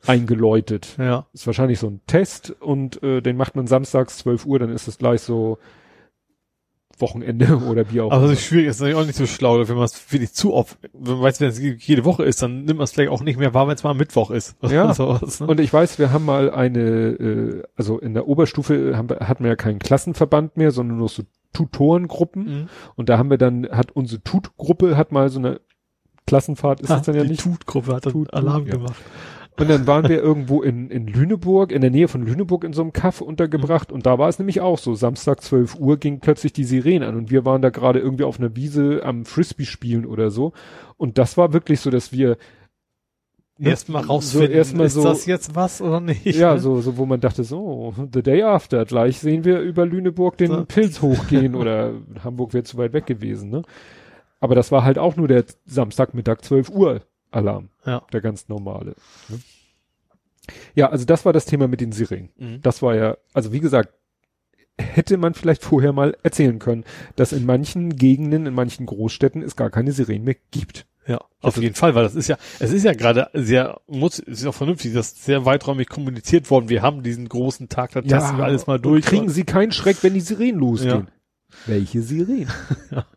eingeläutet. 0.04 0.96
ja. 0.98 1.26
Ist 1.32 1.46
wahrscheinlich 1.46 1.78
so 1.78 1.88
ein 1.88 2.00
Test 2.06 2.50
und 2.60 3.02
äh, 3.02 3.20
den 3.20 3.36
macht 3.36 3.56
man 3.56 3.66
samstags 3.66 4.18
12 4.18 4.46
Uhr, 4.46 4.58
dann 4.58 4.70
ist 4.70 4.88
es 4.88 4.98
gleich 4.98 5.20
so 5.20 5.58
Wochenende 6.98 7.56
oder 7.68 7.90
wie 7.90 8.00
auch 8.00 8.10
Aber 8.10 8.30
ist 8.30 8.42
schwierig, 8.42 8.68
ist 8.68 8.80
natürlich 8.80 8.98
auch 8.98 9.06
nicht 9.06 9.16
so 9.16 9.26
schlau, 9.26 9.66
wenn 9.66 9.76
man 9.76 9.84
es 9.84 10.12
wirklich 10.12 10.32
zu 10.32 10.54
oft, 10.54 10.78
wenn 10.92 11.14
man 11.14 11.22
weiß, 11.22 11.40
wenn 11.40 11.48
es 11.48 11.60
jede 11.60 12.04
Woche 12.04 12.24
ist, 12.24 12.42
dann 12.42 12.64
nimmt 12.64 12.78
man 12.78 12.84
es 12.84 12.92
vielleicht 12.92 13.10
auch 13.10 13.22
nicht 13.22 13.38
mehr 13.38 13.54
wahr, 13.54 13.68
wenn 13.68 13.74
es 13.74 13.84
mal 13.84 13.94
Mittwoch 13.94 14.30
ist. 14.30 14.56
Ja. 14.62 14.92
Sowas, 14.94 15.40
ne? 15.40 15.46
Und 15.46 15.60
ich 15.60 15.72
weiß, 15.72 15.98
wir 15.98 16.12
haben 16.12 16.24
mal 16.24 16.50
eine, 16.50 16.80
äh, 16.80 17.62
also 17.76 17.98
in 17.98 18.14
der 18.14 18.28
Oberstufe 18.28 18.96
haben 18.96 19.08
hatten 19.08 19.44
wir 19.44 19.50
ja 19.50 19.56
keinen 19.56 19.78
Klassenverband 19.78 20.56
mehr, 20.56 20.70
sondern 20.70 20.98
nur 20.98 21.08
so 21.08 21.22
Tutorengruppen. 21.52 22.44
Mhm. 22.44 22.68
Und 22.96 23.08
da 23.08 23.18
haben 23.18 23.30
wir 23.30 23.38
dann, 23.38 23.68
hat 23.70 23.92
unsere 23.92 24.22
Tut-Gruppe 24.22 24.96
hat 24.96 25.12
mal 25.12 25.28
so 25.28 25.38
eine 25.38 25.60
Klassenfahrt, 26.26 26.80
ist 26.80 26.90
das 26.90 27.02
dann 27.02 27.14
ja 27.14 27.22
die 27.22 27.30
nicht. 27.30 27.42
Tut-Gruppe 27.42 27.94
hat 27.94 28.06
dann 28.06 28.12
Tut- 28.12 28.34
Alarm 28.34 28.66
ja. 28.66 28.74
gemacht. 28.74 28.96
Und 29.58 29.70
dann 29.70 29.86
waren 29.86 30.08
wir 30.08 30.22
irgendwo 30.22 30.62
in, 30.62 30.90
in 30.90 31.06
Lüneburg, 31.06 31.72
in 31.72 31.80
der 31.80 31.90
Nähe 31.90 32.08
von 32.08 32.26
Lüneburg 32.26 32.64
in 32.64 32.72
so 32.72 32.82
einem 32.82 32.92
Kaff 32.92 33.20
untergebracht. 33.20 33.90
Und 33.90 34.04
da 34.04 34.18
war 34.18 34.28
es 34.28 34.38
nämlich 34.38 34.60
auch 34.60 34.78
so. 34.78 34.94
Samstag 34.94 35.42
12 35.42 35.76
Uhr 35.76 35.96
ging 35.96 36.20
plötzlich 36.20 36.52
die 36.52 36.64
Sirene 36.64 37.06
an 37.06 37.16
und 37.16 37.30
wir 37.30 37.44
waren 37.44 37.62
da 37.62 37.70
gerade 37.70 37.98
irgendwie 37.98 38.24
auf 38.24 38.38
einer 38.38 38.54
Wiese 38.54 39.00
am 39.02 39.24
Frisbee 39.24 39.64
spielen 39.64 40.04
oder 40.04 40.30
so. 40.30 40.52
Und 40.96 41.18
das 41.18 41.36
war 41.36 41.52
wirklich 41.52 41.80
so, 41.80 41.90
dass 41.90 42.12
wir, 42.12 42.36
ne, 43.58 43.70
Erstmal 43.70 44.04
rausfinden, 44.04 44.50
so 44.50 44.54
erstmal 44.54 44.86
ist 44.86 44.94
so, 44.94 45.04
das 45.04 45.24
jetzt 45.26 45.54
was 45.54 45.80
oder 45.80 46.00
nicht? 46.00 46.24
ja, 46.26 46.54
ne? 46.54 46.60
so, 46.60 46.80
so, 46.82 46.98
wo 46.98 47.06
man 47.06 47.20
dachte, 47.20 47.42
so, 47.42 47.94
the 48.12 48.22
day 48.22 48.42
after, 48.42 48.84
gleich 48.84 49.18
sehen 49.20 49.44
wir 49.44 49.60
über 49.60 49.86
Lüneburg 49.86 50.36
den 50.36 50.48
So. 50.48 50.64
Pilz 50.66 51.00
hochgehen 51.00 51.54
oder 51.54 51.94
Hamburg 52.24 52.52
wäre 52.52 52.64
zu 52.64 52.76
weit 52.76 52.92
weg 52.92 53.06
gewesen, 53.06 53.50
ne? 53.50 53.62
Aber 54.38 54.54
das 54.54 54.70
war 54.70 54.84
halt 54.84 54.98
auch 54.98 55.16
nur 55.16 55.28
der 55.28 55.44
Samstagmittag 55.64 56.42
12 56.42 56.68
Uhr 56.68 57.00
Alarm. 57.30 57.70
Ja. 57.86 58.02
Der 58.12 58.20
ganz 58.20 58.48
normale. 58.48 58.94
Ne? 59.28 59.38
Ja, 60.74 60.90
also 60.90 61.04
das 61.04 61.24
war 61.24 61.32
das 61.32 61.46
Thema 61.46 61.68
mit 61.68 61.80
den 61.80 61.92
Sirenen. 61.92 62.30
Mhm. 62.36 62.60
Das 62.62 62.82
war 62.82 62.94
ja, 62.94 63.16
also 63.32 63.52
wie 63.52 63.60
gesagt, 63.60 63.92
hätte 64.78 65.16
man 65.16 65.34
vielleicht 65.34 65.62
vorher 65.62 65.92
mal 65.92 66.16
erzählen 66.22 66.58
können, 66.58 66.84
dass 67.16 67.32
in 67.32 67.46
manchen 67.46 67.96
Gegenden, 67.96 68.46
in 68.46 68.54
manchen 68.54 68.86
Großstädten 68.86 69.42
es 69.42 69.56
gar 69.56 69.70
keine 69.70 69.92
Sirenen 69.92 70.24
mehr 70.24 70.36
gibt. 70.50 70.86
Ja, 71.06 71.20
auf 71.40 71.56
jeden 71.56 71.76
Fall, 71.76 71.94
weil 71.94 72.02
das 72.02 72.16
ist 72.16 72.26
ja, 72.26 72.36
es 72.58 72.72
ist 72.72 72.82
ja 72.82 72.92
gerade 72.92 73.30
sehr, 73.32 73.80
muss, 73.86 74.18
es 74.18 74.40
ist 74.40 74.46
auch 74.46 74.54
vernünftig, 74.54 74.92
dass 74.92 75.24
sehr 75.24 75.44
weiträumig 75.44 75.88
kommuniziert 75.88 76.50
worden. 76.50 76.68
Wir 76.68 76.82
haben 76.82 77.04
diesen 77.04 77.28
großen 77.28 77.68
Tag, 77.68 77.92
da 77.92 78.02
testen 78.02 78.38
wir 78.38 78.44
alles 78.44 78.66
mal 78.66 78.76
und 78.76 78.84
durch. 78.86 79.04
Kriegen 79.04 79.28
sie 79.28 79.44
keinen 79.44 79.70
Schreck, 79.70 79.98
wenn 80.02 80.14
die 80.14 80.20
Sirenen 80.20 80.58
losgehen. 80.58 81.08
Welche 81.66 82.02
Sirenen? 82.02 82.50
Ja. 82.90 83.06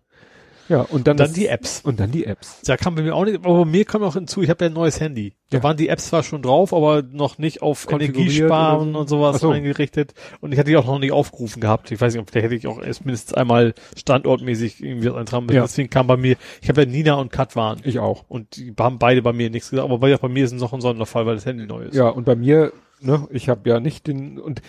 ja, 0.70 0.82
und 0.82 1.08
dann, 1.08 1.18
dann 1.18 1.28
das- 1.28 1.34
die 1.34 1.48
Apps. 1.48 1.82
Und 1.84 2.00
dann 2.00 2.12
die 2.12 2.26
Apps. 2.26 2.62
Da 2.66 2.78
kam 2.78 2.96
bei 2.96 3.02
mir 3.02 3.14
auch 3.16 3.26
nicht, 3.26 3.36
aber 3.44 3.60
bei 3.60 3.66
mir 3.66 3.84
kam 3.86 4.04
auch 4.04 4.14
hinzu, 4.14 4.42
ich 4.42 4.50
habe 4.50 4.64
ja 4.66 4.70
ein 4.70 4.74
neues 4.74 5.00
Handy. 5.02 5.34
Da 5.50 5.58
Ja. 5.58 5.64
waren 5.64 5.76
die 5.78 5.90
Apps 5.90 6.08
zwar 6.10 6.24
schon 6.24 6.42
drauf, 6.42 6.74
aber 6.74 7.02
noch 7.02 7.38
nicht 7.40 7.62
auf 7.62 7.88
Energiesparen 7.92 8.96
und 8.96 9.10
sowas 9.10 9.40
so. 9.42 9.50
eingerichtet. 9.50 10.14
Und 10.42 10.52
ich 10.54 10.60
hatte 10.60 10.70
die 10.70 10.78
auch 10.78 10.86
noch 10.86 11.00
nicht 11.00 11.12
aufgerufen 11.12 11.60
gehabt. 11.60 11.92
Ich 11.92 12.00
weiß 12.00 12.14
nicht, 12.14 12.22
ob 12.22 12.30
vielleicht 12.30 12.46
hätte 12.46 12.56
ich 12.56 12.68
auch 12.68 12.82
erst 12.82 13.06
mindestens 13.06 13.34
einmal 13.34 13.74
standortmäßig 13.98 14.84
irgendwie 14.84 15.10
was 15.10 15.16
eintragen 15.18 15.46
müssen. 15.48 15.56
Ja. 15.58 15.64
Deswegen 15.64 15.90
kam 15.90 16.08
bei 16.08 16.18
mir, 16.18 16.36
ich 16.62 16.70
habe 16.70 16.82
ja 16.84 16.88
Nina 16.88 17.14
und 17.16 17.32
Kat 17.32 17.56
waren. 17.56 17.80
Ich 17.84 18.00
auch. 18.00 18.26
Und 18.28 18.56
die 18.58 18.74
haben 18.80 19.00
beide 19.00 19.22
bei 19.22 19.34
mir 19.34 19.50
nichts 19.50 19.70
gesagt, 19.72 19.86
aber 19.90 19.98
bei, 20.00 20.16
bei 20.16 20.28
mir 20.30 20.46
ist 20.46 20.54
es 20.54 20.62
noch 20.62 20.74
ein 20.74 20.82
Sonderfall, 20.82 21.26
weil 21.26 21.36
das 21.36 21.46
Handy 21.46 21.66
neu 21.66 21.84
ist. 21.84 21.96
Ja, 21.96 22.10
und 22.10 22.26
bei 22.26 22.36
mir, 22.36 22.72
ne, 23.02 23.28
ich 23.32 23.50
habe 23.50 23.68
ja 23.70 23.80
nicht 23.80 24.08
den, 24.08 24.40
und 24.40 24.62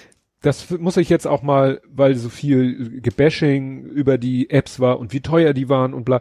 das 0.43 0.71
muss 0.71 0.97
ich 0.97 1.09
jetzt 1.09 1.27
auch 1.27 1.43
mal, 1.43 1.81
weil 1.89 2.15
so 2.15 2.29
viel 2.29 3.01
Gebashing 3.01 3.85
über 3.85 4.19
die 4.19 4.51
Apps 4.51 4.81
war 4.81 4.99
und 4.99 5.13
wie 5.13 5.21
teuer 5.21 5.53
die 5.53 5.69
waren 5.69 5.93
und 5.95 6.05
bla, 6.05 6.21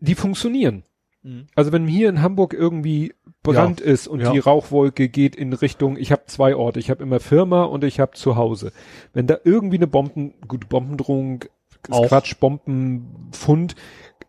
die 0.00 0.14
funktionieren. 0.14 0.84
Mhm. 1.22 1.46
Also 1.54 1.72
wenn 1.72 1.86
hier 1.86 2.08
in 2.08 2.22
Hamburg 2.22 2.52
irgendwie 2.54 3.14
Brand 3.42 3.80
ist 3.80 4.08
und 4.08 4.20
Ja. 4.20 4.32
die 4.32 4.38
Rauchwolke 4.38 5.08
geht 5.08 5.36
in 5.36 5.52
Richtung, 5.52 5.96
ich 5.96 6.10
habe 6.12 6.22
zwei 6.26 6.54
Orte, 6.56 6.80
ich 6.80 6.90
habe 6.90 7.02
immer 7.02 7.20
Firma 7.20 7.64
und 7.64 7.84
ich 7.84 8.00
habe 8.00 8.12
zu 8.12 8.36
Hause. 8.36 8.72
Wenn 9.12 9.26
da 9.26 9.38
irgendwie 9.44 9.76
eine 9.76 9.86
Bomben, 9.86 10.34
gut, 10.46 10.68
Bombendrohung. 10.68 11.44
Quatsch, 11.82 12.34
Bombenfund, 12.40 13.76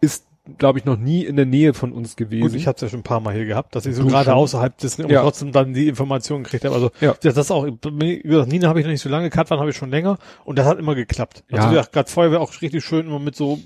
ist, 0.01 0.27
glaube 0.57 0.79
ich, 0.79 0.85
noch 0.85 0.97
nie 0.97 1.23
in 1.25 1.35
der 1.35 1.45
Nähe 1.45 1.73
von 1.73 1.91
uns 1.91 2.15
gewesen. 2.15 2.41
Gut, 2.41 2.55
ich 2.55 2.67
habe 2.67 2.75
es 2.75 2.81
ja 2.81 2.89
schon 2.89 3.01
ein 3.01 3.03
paar 3.03 3.19
Mal 3.19 3.33
hier 3.35 3.45
gehabt, 3.45 3.75
dass 3.75 3.85
ich 3.85 3.95
so 3.95 4.03
Du 4.03 4.09
gerade 4.09 4.25
schon? 4.25 4.33
außerhalb 4.33 4.77
des, 4.77 4.97
Ja. 4.97 5.21
trotzdem 5.21 5.51
dann 5.51 5.73
die 5.73 5.87
Informationen 5.87 6.43
gekriegt 6.43 6.65
habe. 6.65 6.73
Also 6.75 6.91
Ja. 7.01 7.15
das 7.21 7.37
ist 7.37 7.51
auch, 7.51 7.65
gesagt, 7.65 8.51
Nina 8.51 8.67
habe 8.67 8.79
ich 8.79 8.85
noch 8.85 8.91
nicht 8.91 9.01
so 9.01 9.09
lange, 9.09 9.29
Katwan 9.29 9.59
habe 9.59 9.69
ich 9.69 9.75
schon 9.77 9.89
länger 9.89 10.17
und 10.45 10.57
das 10.59 10.65
hat 10.65 10.79
immer 10.79 10.95
geklappt. 10.95 11.43
Ja. 11.49 11.57
Also 11.57 11.69
gesagt, 11.69 11.91
gerade 11.93 12.09
Feuerwehr 12.09 12.41
auch 12.41 12.61
richtig 12.61 12.83
schön 12.83 13.07
immer 13.07 13.19
mit 13.19 13.35
so 13.35 13.59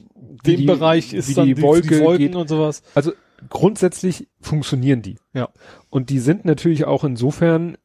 dem 0.46 0.58
die- 0.58 0.66
Bereich 0.66 1.14
ist 1.14 1.30
wie 1.30 1.34
dann 1.34 1.46
die 1.48 1.62
Wolke 1.62 2.00
Wolken 2.02 2.28
geht. 2.28 2.36
und 2.36 2.48
sowas. 2.50 2.84
Also 2.96 3.12
grundsätzlich 3.50 4.28
funktionieren 4.42 5.02
die. 5.02 5.18
Ja. 5.34 5.50
Und 5.90 6.10
die 6.10 6.20
sind 6.20 6.46
natürlich 6.46 6.86
auch 6.86 7.04
insofern 7.04 7.78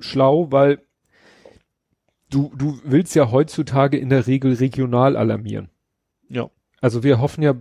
schlau, 0.00 0.48
weil 0.50 0.80
du, 2.30 2.50
du 2.56 2.78
willst 2.84 3.14
ja 3.14 3.30
heutzutage 3.30 3.96
in 3.98 4.08
der 4.08 4.26
Regel 4.26 4.54
regional 4.54 5.16
alarmieren. 5.16 5.68
Ja. 6.28 6.50
Also 6.80 7.02
wir 7.02 7.20
hoffen 7.20 7.42
ja 7.42 7.54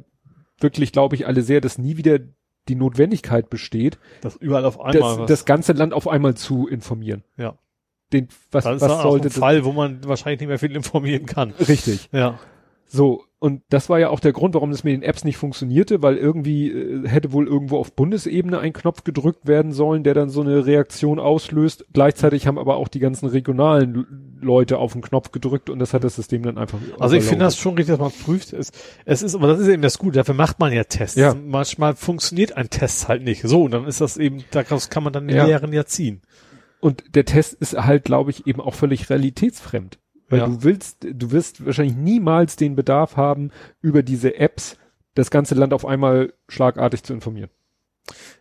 wirklich, 0.63 0.91
glaube 0.91 1.15
ich, 1.15 1.27
alle 1.27 1.41
sehr, 1.41 1.61
dass 1.61 1.77
nie 1.77 1.97
wieder 1.97 2.19
die 2.69 2.75
Notwendigkeit 2.75 3.49
besteht, 3.49 3.99
Das 4.21 4.35
überall 4.37 4.65
auf 4.65 4.79
einmal 4.79 5.17
das, 5.17 5.27
das 5.27 5.45
ganze 5.45 5.73
Land 5.73 5.93
auf 5.93 6.07
einmal 6.07 6.35
zu 6.35 6.67
informieren. 6.67 7.23
Ja. 7.37 7.57
Den, 8.13 8.29
was, 8.51 8.63
das 8.63 8.77
ist 8.77 8.81
was 8.81 9.01
sollte 9.01 9.27
ein 9.27 9.31
Fall, 9.31 9.65
wo 9.65 9.73
man 9.73 10.03
wahrscheinlich 10.05 10.39
nicht 10.39 10.47
mehr 10.47 10.59
viel 10.59 10.75
informieren 10.75 11.25
kann. 11.25 11.51
Richtig. 11.51 12.09
Ja. 12.11 12.39
So. 12.85 13.25
Und 13.43 13.61
das 13.67 13.89
war 13.89 13.99
ja 13.99 14.07
auch 14.07 14.21
der 14.21 14.31
Grund, 14.31 14.53
warum 14.53 14.71
das 14.71 14.85
mit 14.85 14.93
den 14.93 15.03
Apps 15.03 15.25
nicht 15.25 15.35
funktionierte, 15.35 16.01
weil 16.01 16.15
irgendwie 16.15 16.71
äh, 16.71 17.05
hätte 17.09 17.33
wohl 17.33 17.45
irgendwo 17.45 17.77
auf 17.77 17.91
Bundesebene 17.91 18.57
ein 18.57 18.71
Knopf 18.71 19.03
gedrückt 19.03 19.49
werden 19.49 19.73
sollen, 19.73 20.05
der 20.05 20.13
dann 20.13 20.29
so 20.29 20.39
eine 20.39 20.65
Reaktion 20.65 21.19
auslöst. 21.19 21.83
Gleichzeitig 21.91 22.47
haben 22.47 22.57
aber 22.57 22.77
auch 22.77 22.87
die 22.87 22.99
ganzen 22.99 23.27
regionalen 23.27 24.37
Leute 24.39 24.77
auf 24.77 24.93
den 24.93 25.01
Knopf 25.01 25.33
gedrückt 25.33 25.69
und 25.69 25.79
das 25.79 25.93
hat 25.93 26.05
das 26.05 26.15
System 26.15 26.43
dann 26.43 26.57
einfach. 26.57 26.79
Also 26.99 27.17
ich 27.17 27.25
finde 27.25 27.43
das 27.43 27.57
schon 27.57 27.75
richtig, 27.75 27.97
dass 27.97 27.99
man 27.99 28.13
prüft. 28.13 28.53
Es, 28.53 28.71
es 29.03 29.21
ist, 29.21 29.35
aber 29.35 29.47
das 29.47 29.59
ist 29.59 29.67
eben 29.67 29.81
das 29.81 29.97
Gute. 29.97 30.19
Dafür 30.19 30.35
macht 30.35 30.61
man 30.61 30.71
ja 30.71 30.85
Tests. 30.85 31.17
Ja. 31.17 31.35
Manchmal 31.35 31.97
funktioniert 31.97 32.55
ein 32.55 32.69
Test 32.69 33.09
halt 33.09 33.23
nicht. 33.23 33.41
So, 33.41 33.63
und 33.63 33.71
dann 33.71 33.85
ist 33.87 33.99
das 33.99 34.15
eben, 34.15 34.45
daraus 34.51 34.89
kann 34.89 35.03
man 35.03 35.11
dann 35.11 35.27
die 35.27 35.33
Ja. 35.35 35.45
Lehren 35.45 35.73
ja 35.73 35.83
ziehen. 35.83 36.21
Und 36.79 37.13
der 37.13 37.25
Test 37.25 37.55
ist 37.55 37.73
halt, 37.73 38.05
glaube 38.05 38.31
ich, 38.31 38.47
eben 38.47 38.61
auch 38.61 38.73
völlig 38.73 39.09
realitätsfremd. 39.09 39.99
Weil 40.33 40.39
Ja. 40.39 40.47
du 40.47 40.63
willst, 40.63 40.97
du 41.03 41.31
wirst 41.31 41.63
wahrscheinlich 41.65 41.95
niemals 41.95 42.55
den 42.55 42.75
Bedarf 42.75 43.17
haben, 43.17 43.51
über 43.81 44.01
diese 44.03 44.35
Apps 44.37 44.77
das 45.15 45.29
ganze 45.29 45.53
Land 45.53 45.73
auf 45.73 45.85
einmal 45.85 46.33
schlagartig 46.49 47.03
zu 47.03 47.13
informieren. 47.13 47.49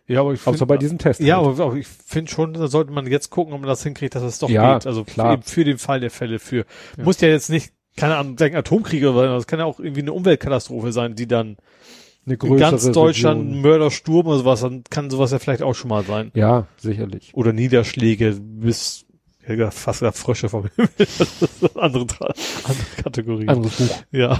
Ja, 0.07 0.21
aber 0.21 0.33
ich 0.33 0.41
Außer 0.41 0.57
find- 0.57 0.67
bei 0.67 0.77
diesem 0.77 0.97
Test. 0.97 1.19
Ja, 1.21 1.37
halt. 1.45 1.59
aber 1.59 1.75
ich 1.75 1.87
finde 1.87 2.31
schon, 2.31 2.53
da 2.53 2.67
sollte 2.67 2.91
man 2.91 3.05
jetzt 3.07 3.29
gucken, 3.29 3.53
ob 3.53 3.61
man 3.61 3.67
das 3.69 3.83
hinkriegt, 3.83 4.15
dass 4.15 4.23
es 4.23 4.39
doch 4.39 4.49
Ja, 4.49 4.73
geht. 4.73 4.87
Also 4.87 5.03
klar. 5.03 5.33
eben 5.33 5.43
für 5.43 5.63
den 5.63 5.77
Fall 5.77 5.99
der 5.99 6.09
Fälle 6.11 6.39
für. 6.39 6.65
Ja. 6.97 7.03
Muss 7.03 7.21
ja 7.21 7.29
jetzt 7.29 7.49
nicht, 7.49 7.71
keine 7.95 8.17
Ahnung, 8.17 8.37
sagen 8.37 8.55
Atomkriege 8.55 9.11
oder 9.11 9.27
so, 9.29 9.33
das 9.35 9.47
kann 9.47 9.59
ja 9.59 9.65
auch 9.65 9.79
irgendwie 9.79 10.01
eine 10.01 10.13
Umweltkatastrophe 10.13 10.91
sein, 10.91 11.15
die 11.15 11.27
dann 11.27 11.57
eine 12.25 12.35
in 12.35 12.57
ganz 12.57 12.71
größere 12.83 12.91
Deutschland 12.93 13.41
Region. 13.49 13.61
Mördersturm 13.61 14.27
oder 14.27 14.37
sowas, 14.39 14.61
dann 14.61 14.83
kann 14.89 15.09
sowas 15.09 15.31
ja 15.31 15.39
vielleicht 15.39 15.61
auch 15.61 15.75
schon 15.75 15.89
mal 15.89 16.03
sein. 16.03 16.31
Ja, 16.33 16.65
sicherlich. 16.77 17.31
Oder 17.33 17.53
Niederschläge 17.53 18.37
bis 18.41 19.05
fast 19.71 19.99
gesagt 19.99 20.17
Frösche 20.17 20.49
vom 20.49 20.69
Himmel. 20.75 20.89
Das 20.97 21.41
ist 21.41 21.75
eine 21.75 21.83
andere, 21.83 22.05
andere 22.63 22.85
Kategorie. 23.03 23.47
Anderes 23.47 23.77
Buch. 23.77 24.03
Ja. 24.11 24.39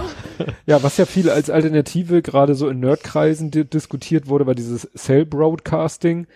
Ja, 0.65 0.83
was 0.83 0.97
ja 0.97 1.05
viel 1.05 1.29
als 1.29 1.49
Alternative 1.49 2.21
gerade 2.21 2.55
so 2.55 2.69
in 2.69 2.79
Nerdkreisen 2.79 3.51
di 3.51 3.65
diskutiert 3.65 4.27
wurde, 4.27 4.45
war 4.45 4.55
dieses 4.55 4.89
Cell 4.95 5.25
Broadcasting. 5.25 6.27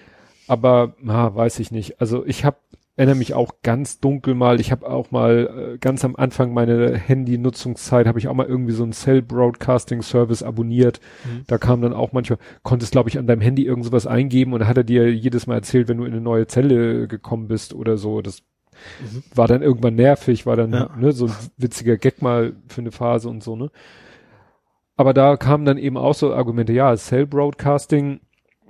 Aber, 0.47 0.95
na, 1.01 1.35
weiß 1.35 1.59
ich 1.59 1.71
nicht. 1.71 1.99
Also 1.99 2.25
ich 2.25 2.45
habe 2.45 2.57
erinnere 2.97 3.15
mich 3.15 3.33
auch 3.35 3.61
ganz 3.61 3.99
dunkel 3.99 4.33
mal. 4.33 4.59
Ich 4.59 4.71
habe 4.71 4.89
auch 4.89 5.11
mal 5.11 5.75
äh, 5.75 5.77
ganz 5.77 6.03
am 6.03 6.15
Anfang 6.15 6.51
meine 6.53 6.97
Handy-Nutzungszeit 6.97 8.07
habe 8.07 8.17
ich 8.19 8.27
auch 8.27 8.33
mal 8.33 8.47
irgendwie 8.47 8.73
so 8.73 8.83
einen 8.83 8.91
Cell 8.91 9.21
Broadcasting 9.21 10.01
Service 10.01 10.41
abonniert. 10.41 10.99
Mhm. 11.23 11.43
Da 11.45 11.59
kam 11.59 11.81
dann 11.81 11.93
auch 11.93 12.11
manchmal, 12.11 12.39
konntest 12.63 12.93
glaube 12.93 13.09
ich 13.09 13.19
an 13.19 13.27
deinem 13.27 13.41
Handy 13.41 13.65
irgend 13.65 13.85
sowas 13.85 14.07
eingeben 14.07 14.53
und 14.53 14.61
da 14.61 14.67
hat 14.67 14.77
er 14.77 14.83
dir 14.83 15.13
jedes 15.13 15.45
Mal 15.45 15.55
erzählt, 15.55 15.87
wenn 15.87 15.97
du 15.97 16.05
in 16.05 16.11
eine 16.11 16.21
neue 16.21 16.47
Zelle 16.47 17.07
gekommen 17.07 17.47
bist 17.47 17.73
oder 17.75 17.97
so. 17.97 18.23
Das 18.23 18.41
Mhm. 19.01 19.23
war 19.35 19.47
dann 19.47 19.61
irgendwann 19.61 19.95
nervig, 19.95 20.45
war 20.45 20.55
dann 20.55 20.73
Ja. 20.73 20.89
ne, 20.97 21.11
so 21.11 21.25
ein 21.27 21.33
witziger 21.57 21.97
Gag 21.97 22.21
mal 22.21 22.53
für 22.67 22.81
eine 22.81 22.91
Phase 22.91 23.29
und 23.29 23.43
so, 23.43 23.55
ne? 23.55 23.69
Aber 24.95 25.13
da 25.13 25.37
kamen 25.37 25.65
dann 25.65 25.77
eben 25.77 25.95
auch 25.97 26.15
so 26.15 26.33
Argumente, 26.33 26.73
ja, 26.73 26.95
Cell 26.95 27.27
Broadcasting, 27.27 28.19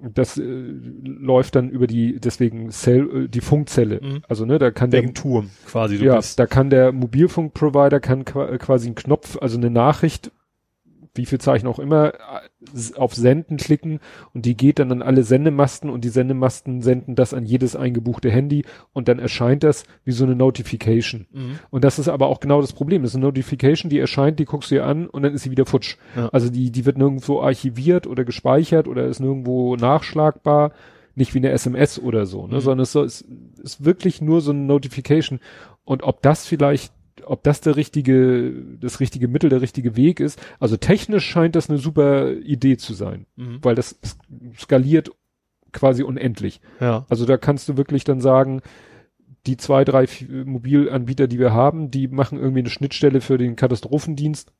das 0.02 0.38
äh, 0.38 0.44
läuft 0.44 1.56
dann 1.56 1.70
über 1.70 1.88
die, 1.88 2.20
deswegen 2.20 2.70
Cell, 2.70 3.26
äh, 3.26 3.28
die 3.30 3.42
Funkzelle. 3.42 4.00
Mhm. 4.04 4.22
Also, 4.28 4.46
ne, 4.46 4.60
da 4.60 4.70
kann 4.72 4.92
der, 4.92 5.02
Wegen 5.02 5.14
Turm 5.14 5.50
quasi. 5.66 5.98
Du 5.98 6.06
ja, 6.06 6.18
bist. 6.18 6.38
da 6.38 6.46
kann 6.46 6.70
der 6.70 6.92
Mobilfunkprovider 6.92 8.00
kann 8.00 8.26
qua- 8.26 8.58
quasi 8.58 8.88
einen 8.88 8.96
Knopf, 8.96 9.38
also 9.42 9.58
eine 9.58 9.70
Nachricht, 9.72 10.32
wie 11.18 11.26
viel 11.26 11.40
Zeichen 11.40 11.68
auch 11.68 11.80
immer, 11.80 12.14
äh, 12.14 12.96
auf 12.96 13.14
Senden 13.16 13.58
klicken 13.58 14.00
und 14.34 14.46
die 14.46 14.56
geht 14.56 14.80
dann 14.80 14.92
an 14.92 15.02
alle 15.02 15.24
Sendemasten 15.24 15.90
und 15.90 16.04
die 16.04 16.10
Sendemasten 16.10 16.82
senden 16.82 17.16
das 17.16 17.34
an 17.34 17.46
jedes 17.46 17.76
eingebuchte 17.76 18.30
Handy 18.30 18.66
und 18.94 19.08
dann 19.08 19.20
erscheint 19.20 19.64
das 19.64 19.84
wie 20.04 20.12
so 20.12 20.26
eine 20.26 20.36
Notification. 20.36 21.28
Mhm. 21.32 21.60
Und 21.70 21.84
das 21.84 22.00
ist 22.00 22.08
aber 22.08 22.28
auch 22.28 22.40
genau 22.40 22.62
das 22.62 22.74
Problem. 22.74 23.02
Das 23.02 23.12
ist 23.12 23.16
eine 23.16 23.26
Notification, 23.26 23.90
die 23.90 24.00
erscheint, 24.00 24.40
die 24.40 24.46
guckst 24.46 24.72
du 24.72 24.76
dir 24.76 24.86
an 24.86 25.08
und 25.08 25.24
dann 25.24 25.34
ist 25.34 25.44
sie 25.44 25.52
wieder 25.52 25.66
futsch. 25.66 25.98
Ja. 26.16 26.30
Also 26.30 26.50
die, 26.50 26.72
die 26.72 26.86
wird 26.86 26.98
nirgendwo 26.98 27.42
archiviert 27.42 28.08
oder 28.08 28.24
gespeichert 28.24 28.88
oder 28.88 29.06
ist 29.06 29.20
nirgendwo 29.20 29.76
nachschlagbar. 29.76 30.72
Nicht 31.16 31.34
wie 31.34 31.40
eine 31.40 31.50
SMS 31.50 31.98
oder 32.00 32.28
so, 32.28 32.46
ne? 32.46 32.58
Mhm. 32.58 32.60
sondern 32.60 32.84
es 32.84 32.94
es 32.94 33.26
ist 33.64 33.84
wirklich 33.84 34.22
nur 34.22 34.42
so 34.42 34.52
eine 34.52 34.62
Notification. 34.62 35.40
Und 35.84 36.04
ob 36.04 36.22
das 36.22 36.46
vielleicht, 36.46 36.94
ob 37.30 37.44
das 37.44 37.62
der 37.62 37.76
richtige, 37.76 38.52
das 38.80 39.00
richtige 39.00 39.28
Mittel, 39.28 39.50
der 39.50 39.62
richtige 39.62 39.96
Weg 39.96 40.20
ist. 40.20 40.40
Also 40.60 40.78
technisch 40.78 41.26
scheint 41.26 41.56
das 41.56 41.70
eine 41.70 41.80
super 41.80 42.32
Idee 42.34 42.78
zu 42.78 42.94
sein, 42.94 43.26
Mhm. 43.36 43.60
weil 43.62 43.76
das 43.76 44.00
skaliert 44.58 45.12
quasi 45.74 46.04
unendlich. 46.04 46.62
Ja. 46.80 47.06
Also 47.10 47.26
da 47.26 47.38
kannst 47.38 47.70
du 47.70 47.78
wirklich 47.78 48.04
dann 48.04 48.22
sagen, 48.22 48.62
die 49.46 49.58
zwei, 49.58 49.84
drei 49.86 50.08
Mobilanbieter, 50.46 51.28
die 51.28 51.40
wir 51.40 51.54
haben, 51.54 51.92
die 51.92 52.08
machen 52.08 52.40
irgendwie 52.40 52.60
eine 52.60 52.70
Schnittstelle 52.70 53.22
für 53.22 53.38
den 53.38 53.56
Katastrophendienst 53.56 54.52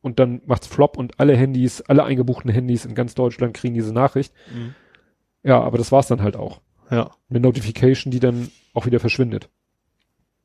und 0.00 0.18
dann 0.18 0.42
macht's 0.46 0.66
flop 0.66 0.96
und 0.96 1.20
alle 1.20 1.36
Handys, 1.36 1.80
alle 1.82 2.04
eingebuchten 2.04 2.50
Handys 2.50 2.84
in 2.84 2.94
ganz 2.94 3.14
Deutschland 3.14 3.54
kriegen 3.54 3.74
diese 3.74 3.92
Nachricht. 3.92 4.32
Mhm. 4.54 4.74
Ja, 5.42 5.60
aber 5.60 5.78
das 5.78 5.92
war's 5.92 6.08
dann 6.08 6.22
halt 6.22 6.36
auch. 6.36 6.60
Ja. 6.90 7.10
Eine 7.30 7.40
Notification, 7.40 8.10
die 8.10 8.20
dann 8.20 8.48
auch 8.72 8.86
wieder 8.86 9.00
verschwindet. 9.00 9.48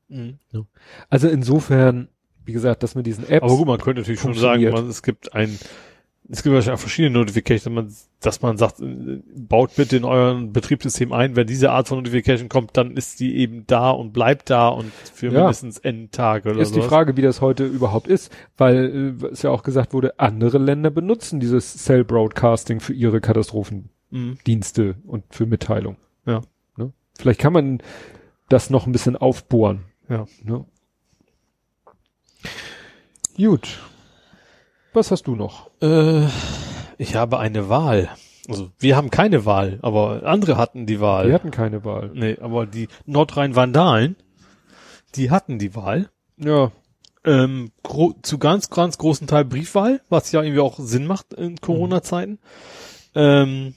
Mhm. 0.09 0.37
Also 1.09 1.27
insofern, 1.29 2.09
wie 2.45 2.53
gesagt, 2.53 2.83
das 2.83 2.95
mit 2.95 3.05
diesen 3.07 3.27
Apps. 3.29 3.43
Aber 3.43 3.55
gut, 3.55 3.67
man 3.67 3.79
könnte 3.79 4.01
natürlich 4.01 4.19
schon 4.19 4.33
sagen, 4.33 4.69
man, 4.71 4.87
es 4.87 5.01
gibt 5.03 5.33
ein, 5.33 5.57
es 6.31 6.43
gibt 6.43 6.53
wahrscheinlich 6.53 6.77
auch 6.77 6.81
verschiedene 6.81 7.17
Notifications, 7.17 7.63
dass 7.65 7.71
man, 7.73 7.93
dass 8.19 8.41
man 8.41 8.57
sagt, 8.57 8.81
äh, 8.81 9.21
baut 9.35 9.75
bitte 9.75 9.97
in 9.97 10.03
euren 10.03 10.51
Betriebssystem 10.53 11.11
ein, 11.11 11.35
wenn 11.35 11.47
diese 11.47 11.71
Art 11.71 11.87
von 11.87 11.97
Notification 11.99 12.49
kommt, 12.49 12.75
dann 12.77 12.97
ist 12.97 13.19
die 13.19 13.35
eben 13.37 13.65
da 13.67 13.89
und 13.91 14.13
bleibt 14.13 14.49
da 14.51 14.67
und 14.67 14.91
für 14.93 15.27
Ja. 15.27 15.39
mindestens 15.41 15.79
N 15.79 16.09
Tage 16.11 16.49
oder 16.51 16.59
ist 16.59 16.69
die 16.75 16.81
sowas. 16.81 16.89
Frage, 16.89 17.17
wie 17.17 17.21
das 17.23 17.41
heute 17.41 17.65
überhaupt 17.65 18.07
ist, 18.07 18.31
weil 18.57 19.17
äh, 19.21 19.25
es 19.27 19.41
ja 19.41 19.49
auch 19.49 19.63
gesagt 19.63 19.93
wurde, 19.93 20.19
andere 20.19 20.57
Länder 20.59 20.91
benutzen 20.91 21.39
dieses 21.39 21.77
Cell 21.77 22.03
Broadcasting 22.03 22.79
für 22.79 22.93
ihre 22.93 23.21
Katastrophendienste 23.21 24.83
Mhm. 25.03 25.09
und 25.09 25.23
für 25.31 25.45
Mitteilung. 25.45 25.97
Ja. 26.25 26.41
Ne? 26.77 26.91
Vielleicht 27.17 27.39
kann 27.39 27.53
man 27.53 27.81
das 28.49 28.69
noch 28.69 28.85
ein 28.87 28.91
bisschen 28.91 29.15
aufbohren. 29.15 29.81
Ja. 30.09 30.25
Ne? 30.43 30.65
Gut. 33.37 33.79
Was 34.93 35.11
hast 35.11 35.27
du 35.27 35.35
noch? 35.35 35.69
Äh, 35.81 36.25
ich 36.97 37.15
habe 37.15 37.39
eine 37.39 37.69
Wahl. 37.69 38.09
Also 38.47 38.71
wir 38.79 38.97
haben 38.97 39.11
keine 39.11 39.45
Wahl, 39.45 39.77
aber 39.83 40.23
andere 40.23 40.57
hatten 40.57 40.87
die 40.87 40.99
Wahl. 40.99 41.27
Wir 41.27 41.35
hatten 41.35 41.51
keine 41.51 41.85
Wahl. 41.85 42.11
Nee, 42.15 42.37
aber 42.41 42.65
die 42.65 42.87
Nordrhein-Vandalen, 43.05 44.15
die 45.13 45.29
hatten 45.29 45.59
die 45.59 45.75
Wahl. 45.75 46.09
Ja. 46.37 46.71
Ähm, 47.23 47.71
zu 48.23 48.39
ganz, 48.39 48.71
ganz 48.71 48.97
großen 48.97 49.27
Teil 49.27 49.45
Briefwahl, 49.45 50.01
was 50.09 50.31
ja 50.31 50.41
irgendwie 50.41 50.61
auch 50.61 50.79
Sinn 50.79 51.05
macht 51.05 51.33
in 51.33 51.57
Corona-Zeiten. 51.57 52.39
Ähm, 53.13 53.75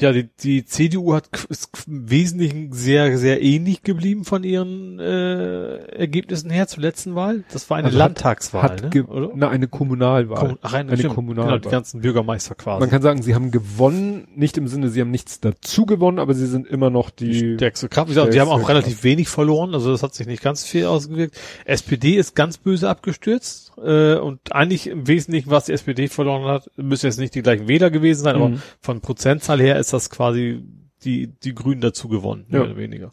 ja, 0.00 0.12
die, 0.12 0.28
die 0.42 0.64
CDU 0.66 1.14
hat 1.14 1.28
ist 1.48 1.70
im 1.86 2.10
Wesentlichen 2.10 2.72
sehr, 2.72 3.16
sehr 3.16 3.40
ähnlich 3.42 3.82
geblieben 3.82 4.24
von 4.24 4.44
ihren 4.44 4.98
äh, 4.98 5.76
Ergebnissen 5.86 6.50
her 6.50 6.66
zur 6.66 6.82
letzten 6.82 7.14
Wahl. 7.14 7.44
Das 7.52 7.70
war 7.70 7.78
eine 7.78 7.86
Also 7.86 7.98
hat- 7.98 8.04
Landtagswahl, 8.08 8.62
Hat 8.62 8.82
ne? 8.82 8.90
ge- 8.90 9.02
oder? 9.04 9.30
Na, 9.34 9.48
eine 9.48 9.68
Kommunalwahl. 9.68 10.38
Kommun 10.38 10.58
Ach, 10.62 10.74
eine, 10.74 10.90
eine 10.90 10.98
stimmt, 10.98 11.14
Kommunalwahl. 11.14 11.52
Genau, 11.58 11.62
die 11.62 11.68
ganzen 11.70 12.00
Bürgermeister 12.02 12.54
quasi. 12.54 12.80
Man 12.80 12.90
kann 12.90 13.00
sagen, 13.02 13.22
sie 13.22 13.34
haben 13.34 13.50
gewonnen, 13.50 14.28
nicht 14.34 14.58
im 14.58 14.68
Sinne, 14.68 14.88
sie 14.90 15.00
haben 15.00 15.10
nichts 15.10 15.40
dazu 15.40 15.86
gewonnen, 15.86 16.18
aber 16.18 16.34
sie 16.34 16.46
sind 16.46 16.66
immer 16.66 16.90
noch 16.90 17.10
die 17.10 17.30
die, 17.30 17.54
stärkste 17.54 17.88
Kraft. 17.88 18.08
Wie 18.08 18.14
gesagt, 18.14 18.34
die 18.34 18.40
haben 18.40 18.50
auch 18.50 18.68
relativ 18.68 19.02
wenig 19.02 19.28
verloren, 19.28 19.72
also 19.74 19.90
das 19.90 20.02
hat 20.02 20.14
sich 20.14 20.26
nicht 20.26 20.42
ganz 20.42 20.64
viel 20.64 20.86
ausgewirkt. 20.86 21.36
SPD 21.64 22.16
ist 22.16 22.34
ganz 22.34 22.58
böse 22.58 22.88
abgestürzt 22.88 23.65
äh, 23.82 24.16
und 24.16 24.52
eigentlich 24.52 24.86
im 24.88 25.06
Wesentlichen, 25.06 25.50
was 25.50 25.66
die 25.66 25.72
SPD 25.72 26.08
verloren 26.08 26.44
hat, 26.44 26.70
müssen 26.76 27.06
jetzt 27.06 27.18
nicht 27.18 27.34
die 27.34 27.42
gleichen 27.42 27.68
Wähler 27.68 27.90
gewesen 27.90 28.22
sein, 28.24 28.36
aber 28.36 28.48
Mhm. 28.50 28.62
von 28.80 29.00
Prozentzahl 29.00 29.60
her 29.60 29.78
ist 29.78 29.92
das 29.92 30.10
quasi 30.10 30.62
die 31.04 31.28
die 31.28 31.54
Grünen 31.54 31.80
dazu 31.80 32.08
gewonnen, 32.08 32.46
Ja. 32.48 32.58
mehr 32.58 32.64
oder 32.70 32.76
weniger. 32.76 33.12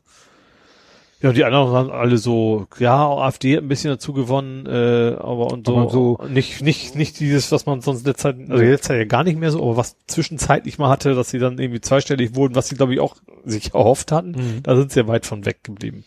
Ja, 1.21 1.29
und 1.29 1.37
die 1.37 1.45
anderen 1.45 1.71
haben 1.71 1.89
alle 1.91 2.17
so, 2.17 2.67
ja, 2.79 3.07
AfD 3.07 3.55
hat 3.55 3.63
ein 3.63 3.69
bisschen 3.69 3.91
dazu 3.91 4.11
gewonnen, 4.11 4.65
äh, 4.65 5.15
aber 5.17 5.53
und 5.53 5.65
so, 5.65 5.77
Aber 5.77 5.89
so- 5.89 6.19
nicht, 6.27 6.61
nicht, 6.61 6.95
nicht 6.95 7.17
dieses, 7.21 7.49
was 7.53 7.65
man 7.65 7.79
sonst 7.79 8.05
letzte 8.05 8.23
Zeit, 8.35 8.35
also 8.49 8.61
jetzt 8.61 8.89
ja 8.89 9.05
gar 9.05 9.23
nicht 9.23 9.39
mehr 9.39 9.49
so, 9.51 9.61
aber 9.63 9.77
was 9.77 9.95
zwischenzeitlich 10.07 10.79
mal 10.79 10.89
hatte, 10.89 11.15
dass 11.15 11.29
sie 11.29 11.39
dann 11.39 11.59
irgendwie 11.59 11.79
zweistellig 11.79 12.35
wurden, 12.35 12.55
was 12.55 12.67
sie 12.67 12.75
glaube 12.75 12.93
ich 12.93 12.99
auch 12.99 13.15
sich 13.45 13.73
erhofft 13.73 14.11
hatten, 14.11 14.31
Mhm. 14.31 14.63
da 14.63 14.75
sind 14.75 14.91
sie 14.91 14.99
ja 14.99 15.07
weit 15.07 15.25
von 15.25 15.45
weg 15.45 15.63
geblieben. 15.63 16.03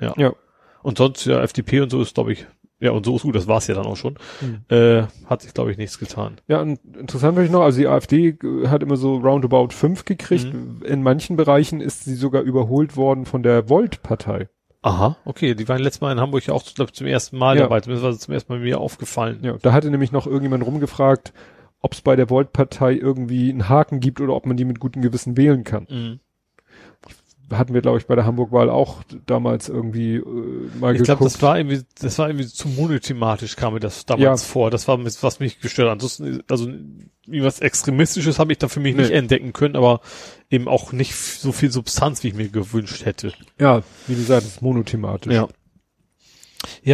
Ja. 0.00 0.14
Ja. 0.16 0.32
Und 0.82 0.98
sonst, 0.98 1.24
ja, 1.26 1.42
FDP 1.42 1.80
und 1.80 1.90
so 1.90 2.00
ist, 2.00 2.14
glaube 2.14 2.32
ich, 2.32 2.46
ja, 2.80 2.90
und 2.92 3.04
so 3.06 3.16
ist 3.16 3.22
gut, 3.22 3.34
das 3.34 3.46
war's 3.46 3.66
ja 3.66 3.74
dann 3.74 3.86
auch 3.86 3.96
schon, 3.96 4.14
Mhm. 4.40 4.64
äh, 4.74 5.02
hat 5.26 5.42
sich, 5.42 5.54
glaube 5.54 5.70
ich, 5.70 5.78
nichts 5.78 5.98
getan. 5.98 6.36
Ja, 6.48 6.60
und 6.60 6.80
interessant 6.98 7.34
finde 7.34 7.46
ich 7.46 7.52
noch, 7.52 7.62
also 7.62 7.78
die 7.78 7.86
AfD 7.86 8.28
äh, 8.42 8.68
hat 8.68 8.82
immer 8.82 8.96
so 8.96 9.16
roundabout 9.16 9.68
fünf 9.70 10.04
gekriegt. 10.04 10.52
Mhm. 10.52 10.82
In 10.84 11.02
manchen 11.02 11.36
Bereichen 11.36 11.80
ist 11.80 12.04
sie 12.04 12.14
sogar 12.14 12.42
überholt 12.42 12.96
worden 12.96 13.24
von 13.26 13.42
der 13.42 13.68
Volt-Partei. 13.68 14.48
Aha, 14.82 15.16
okay, 15.26 15.54
die 15.54 15.68
waren 15.68 15.82
letztes 15.82 16.00
Mal 16.00 16.12
in 16.12 16.20
Hamburg 16.20 16.46
ja 16.46 16.54
auch, 16.54 16.64
glaube 16.74 16.88
ich, 16.90 16.94
zum 16.94 17.06
ersten 17.06 17.36
Mal 17.36 17.56
Ja. 17.56 17.62
dabei, 17.64 17.80
zumindest 17.80 18.02
war 18.04 18.10
es 18.12 18.20
zum 18.20 18.32
ersten 18.32 18.50
Mal 18.52 18.60
mir 18.60 18.80
aufgefallen. 18.80 19.40
Ja, 19.42 19.56
da 19.60 19.72
hatte 19.74 19.90
nämlich 19.90 20.10
noch 20.10 20.26
irgendjemand 20.26 20.64
rumgefragt, 20.64 21.34
ob 21.82 21.92
es 21.92 22.00
bei 22.00 22.16
der 22.16 22.30
Volt-Partei 22.30 22.94
irgendwie 22.94 23.50
einen 23.50 23.68
Haken 23.68 24.00
gibt 24.00 24.20
oder 24.22 24.34
ob 24.34 24.46
man 24.46 24.56
die 24.56 24.64
mit 24.64 24.80
gutem 24.80 25.02
Gewissen 25.02 25.36
wählen 25.36 25.64
kann. 25.64 25.86
Mhm. 25.90 26.20
Hatten 27.52 27.74
wir, 27.74 27.82
glaube 27.82 27.98
ich, 27.98 28.06
bei 28.06 28.14
der 28.14 28.24
Hamburg-Wahl 28.26 28.70
auch 28.70 29.02
damals 29.26 29.68
irgendwie 29.68 30.16
äh, 30.16 30.24
mal 30.80 30.94
Ich 30.96 31.02
glaube, 31.02 31.24
das 31.24 31.40
war 31.42 31.58
irgendwie, 31.58 31.82
das 32.00 32.18
war 32.18 32.28
irgendwie 32.28 32.46
zu 32.46 32.68
monothematisch 32.68 33.56
kam 33.56 33.74
mir 33.74 33.80
das 33.80 34.06
damals 34.06 34.42
Ja. 34.42 34.48
vor. 34.52 34.70
Das 34.70 34.86
war 34.88 34.98
was 35.04 35.40
mich 35.40 35.60
gestört 35.60 35.88
hat. 35.88 35.92
Ansonsten, 35.94 36.42
also 36.48 36.68
irgendwas 37.26 37.60
Extremistisches 37.60 38.38
habe 38.38 38.52
ich 38.52 38.58
da 38.58 38.68
für 38.68 38.80
mich 38.80 38.94
nicht 38.96 39.10
Nee. 39.10 39.16
entdecken 39.16 39.52
können, 39.52 39.76
aber 39.76 40.00
eben 40.50 40.68
auch 40.68 40.92
nicht 40.92 41.14
so 41.14 41.52
viel 41.52 41.70
Substanz, 41.70 42.22
wie 42.24 42.28
ich 42.28 42.34
mir 42.34 42.48
gewünscht 42.48 43.04
hätte. 43.04 43.32
ja, 43.58 43.82
wie 44.06 44.14
gesagt, 44.14 44.42
das 44.44 44.52
ist 44.54 44.62
monothematisch. 44.62 45.32
Ja, 45.32 45.48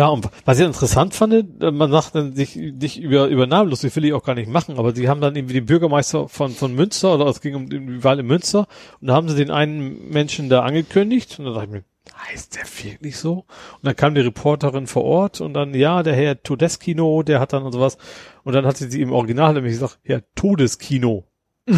und 0.08 0.28
was 0.44 0.58
ich 0.58 0.66
interessant 0.66 1.14
fand, 1.14 1.62
äh, 1.62 1.70
man 1.70 1.90
sagt 1.90 2.14
dann 2.14 2.34
sich 2.34 2.56
nicht 2.56 2.98
über, 2.98 3.26
über 3.26 3.46
Namen 3.46 3.70
lustig, 3.70 3.94
will 3.96 4.04
ich 4.04 4.12
auch 4.12 4.22
gar 4.22 4.34
nicht 4.34 4.48
machen, 4.48 4.78
aber 4.78 4.92
die 4.92 5.08
haben 5.08 5.20
dann 5.20 5.36
irgendwie 5.36 5.54
den 5.54 5.66
Bürgermeister 5.66 6.28
von, 6.28 6.52
von 6.52 6.74
Münster, 6.74 7.14
oder 7.14 7.26
es 7.26 7.40
ging 7.40 7.54
um 7.54 7.68
die 7.68 8.04
Wahl 8.04 8.18
in 8.18 8.26
Münster, 8.26 8.66
und 9.00 9.08
da 9.08 9.14
haben 9.14 9.28
sie 9.28 9.36
den 9.36 9.50
einen 9.50 10.10
Menschen 10.10 10.48
da 10.48 10.62
angekündigt, 10.62 11.38
und 11.38 11.46
dann 11.46 11.54
dachte 11.54 11.66
ich 11.66 11.72
mir, 11.72 11.84
heißt 12.28 12.56
der 12.56 12.64
wirklich 12.84 13.16
so? 13.16 13.44
Und 13.74 13.82
dann 13.82 13.96
kam 13.96 14.14
die 14.14 14.20
Reporterin 14.20 14.86
vor 14.86 15.04
Ort, 15.04 15.40
und 15.40 15.54
dann, 15.54 15.74
ja, 15.74 16.02
der 16.02 16.14
Herr 16.14 16.42
Todeskino, 16.42 17.22
der 17.22 17.40
hat 17.40 17.52
dann 17.52 17.64
und 17.64 17.72
sowas, 17.72 17.98
und 18.44 18.54
dann 18.54 18.66
hat 18.66 18.76
sie 18.76 18.90
sie 18.90 19.02
im 19.02 19.12
Original 19.12 19.54
nämlich 19.54 19.72
gesagt, 19.72 19.98
Herr 20.04 20.22
Todeskino. 20.34 21.24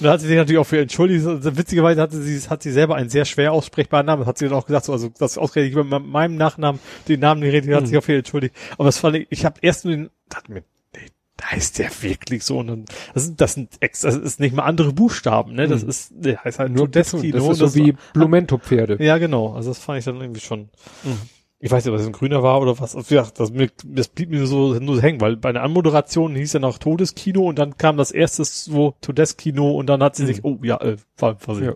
Und 0.00 0.04
da 0.04 0.12
hat 0.12 0.20
sie 0.20 0.26
sich 0.28 0.36
natürlich 0.36 0.58
auch 0.58 0.64
für 0.66 0.80
entschuldigt. 0.80 1.26
Also 1.26 1.56
Witzigerweise 1.56 2.00
hatte 2.00 2.20
sie, 2.22 2.38
hat 2.48 2.62
sie 2.62 2.70
selber 2.70 2.94
einen 2.96 3.08
sehr 3.10 3.24
schwer 3.24 3.52
aussprechbaren 3.52 4.06
Namen. 4.06 4.20
Das 4.20 4.28
hat 4.28 4.38
sie 4.38 4.44
dann 4.48 4.54
auch 4.54 4.66
gesagt, 4.66 4.84
so, 4.86 4.92
also 4.92 5.10
das 5.18 5.38
ausgerechnet 5.38 5.72
über 5.84 5.98
meinem 6.00 6.36
Nachnamen 6.36 6.80
den 7.08 7.20
Namen 7.20 7.40
nicht 7.40 7.52
redet, 7.52 7.74
hat 7.74 7.82
Mhm. 7.82 7.86
sich 7.86 7.98
auch 7.98 8.04
für 8.04 8.16
entschuldigt. 8.16 8.54
Aber 8.74 8.84
das 8.84 8.98
fand 8.98 9.16
ich, 9.16 9.26
ich 9.30 9.44
habe 9.44 9.58
erst 9.62 9.84
nur 9.84 9.94
den, 9.94 10.10
dachte 10.28 10.52
mir, 10.52 10.62
nee, 10.94 11.06
da 11.36 11.46
heißt 11.50 11.78
der 11.78 11.90
wirklich 12.02 12.44
so. 12.44 12.58
Und 12.58 12.66
dann, 12.68 12.84
das 13.14 13.24
sind, 13.24 13.40
das 13.40 13.54
sind 13.54 13.70
ex, 13.80 14.00
das 14.02 14.16
ist 14.16 14.38
nicht 14.40 14.54
mal 14.54 14.62
andere 14.64 14.92
Buchstaben, 14.92 15.54
ne? 15.54 15.66
Das 15.68 15.82
Mhm. 15.82 15.88
ist, 15.88 16.12
der 16.14 16.44
heißt 16.44 16.58
halt 16.58 16.72
Nur 16.72 16.86
Todeskino. 16.86 17.48
das 17.48 17.48
ist 17.48 17.58
so 17.58 17.74
wie 17.74 17.94
Blumento-Pferde. 18.12 19.02
ja, 19.02 19.18
genau. 19.18 19.54
Also 19.54 19.70
das 19.70 19.78
fand 19.78 19.98
ich 19.98 20.04
dann 20.04 20.20
irgendwie 20.20 20.40
schon. 20.40 20.68
Mhm. 21.02 21.18
Ich 21.60 21.72
weiß 21.72 21.84
nicht, 21.84 21.92
ob 21.92 21.98
das 21.98 22.06
ein 22.06 22.12
grüner 22.12 22.42
war 22.42 22.60
oder 22.60 22.78
was. 22.78 22.94
Also, 22.94 23.14
ja, 23.14 23.26
das, 23.34 23.52
das 23.84 24.08
blieb 24.08 24.30
mir 24.30 24.46
so 24.46 24.74
nur 24.74 25.02
hängen, 25.02 25.20
weil 25.20 25.36
bei 25.36 25.52
der 25.52 25.64
Anmoderation 25.64 26.36
hieß 26.36 26.52
ja 26.52 26.60
noch 26.60 26.78
Todeskino 26.78 27.42
und 27.42 27.58
dann 27.58 27.76
kam 27.76 27.96
das 27.96 28.12
erste 28.12 28.44
so 28.44 28.94
Todeskino 29.00 29.72
und 29.72 29.86
dann 29.86 30.02
hat 30.02 30.14
sie 30.14 30.26
sich, 30.26 30.44
oh 30.44 30.58
ja, 30.62 30.80
äh, 30.80 30.96
war, 31.16 31.36
war 31.46 31.60
Ja. 31.60 31.74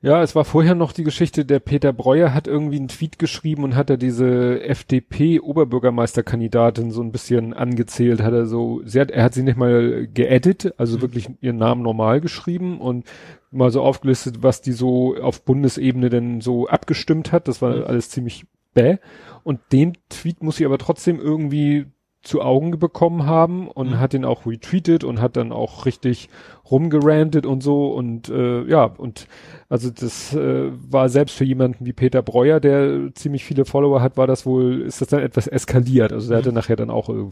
Ja, 0.00 0.22
es 0.22 0.36
war 0.36 0.44
vorher 0.44 0.76
noch 0.76 0.92
die 0.92 1.02
Geschichte, 1.02 1.44
der 1.44 1.58
Peter 1.58 1.92
Breuer 1.92 2.32
hat 2.32 2.46
irgendwie 2.46 2.76
einen 2.76 2.86
Tweet 2.86 3.18
geschrieben 3.18 3.64
und 3.64 3.74
hat 3.74 3.90
er 3.90 3.96
diese 3.96 4.62
FDP-Oberbürgermeisterkandidatin 4.62 6.92
so 6.92 7.02
ein 7.02 7.10
bisschen 7.10 7.52
angezählt, 7.52 8.22
hat 8.22 8.32
er 8.32 8.46
so, 8.46 8.80
sie 8.84 9.00
hat, 9.00 9.10
er 9.10 9.24
hat 9.24 9.34
sie 9.34 9.42
nicht 9.42 9.58
mal 9.58 10.06
geedit, 10.06 10.72
also 10.78 11.00
wirklich 11.00 11.28
ihren 11.40 11.56
Namen 11.56 11.82
normal 11.82 12.20
geschrieben 12.20 12.80
und 12.80 13.06
mal 13.50 13.72
so 13.72 13.82
aufgelistet, 13.82 14.40
was 14.40 14.60
die 14.60 14.70
so 14.70 15.16
auf 15.16 15.44
Bundesebene 15.44 16.10
denn 16.10 16.40
so 16.42 16.68
abgestimmt 16.68 17.32
hat. 17.32 17.48
Das 17.48 17.60
war 17.60 17.74
Mhm. 17.74 17.82
alles 17.84 18.08
ziemlich 18.10 18.46
bäh. 18.74 18.98
Und 19.42 19.58
den 19.72 19.94
Tweet 20.10 20.44
muss 20.44 20.58
sie 20.58 20.66
aber 20.66 20.78
trotzdem 20.78 21.18
irgendwie 21.18 21.86
zu 22.22 22.42
Augen 22.42 22.78
bekommen 22.78 23.26
haben 23.26 23.68
und 23.68 23.90
Mhm. 23.90 23.98
hat 24.00 24.12
den 24.12 24.24
auch 24.24 24.44
retweetet 24.44 25.04
und 25.04 25.20
hat 25.20 25.36
dann 25.36 25.52
auch 25.52 25.86
richtig 25.86 26.28
rumgerantet 26.68 27.46
und 27.46 27.62
so 27.62 27.88
und 27.92 28.28
äh, 28.28 28.64
ja 28.64 28.84
und 28.84 29.28
also 29.68 29.88
das 29.90 30.34
äh, 30.34 30.70
war 30.90 31.08
selbst 31.08 31.36
für 31.36 31.44
jemanden 31.44 31.86
wie 31.86 31.92
Peter 31.92 32.20
Breuer, 32.22 32.58
der 32.60 33.14
ziemlich 33.14 33.44
viele 33.44 33.64
Follower 33.64 34.02
hat, 34.02 34.16
war 34.16 34.26
das 34.26 34.44
wohl 34.46 34.82
ist 34.82 35.00
das 35.00 35.08
dann 35.08 35.20
etwas 35.20 35.46
eskaliert. 35.46 36.12
Also 36.12 36.28
der 36.28 36.38
hatte 36.38 36.52
nachher 36.52 36.76
dann 36.76 36.90
auch 36.90 37.08
äh, 37.08 37.28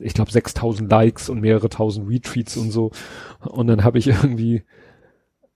ich 0.00 0.14
glaube 0.14 0.32
6000 0.32 0.90
Likes 0.90 1.28
und 1.28 1.40
mehrere 1.40 1.68
tausend 1.68 2.08
Retweets 2.08 2.56
und 2.56 2.70
so 2.70 2.90
und 3.42 3.66
dann 3.66 3.84
habe 3.84 3.98
ich 3.98 4.06
irgendwie 4.08 4.62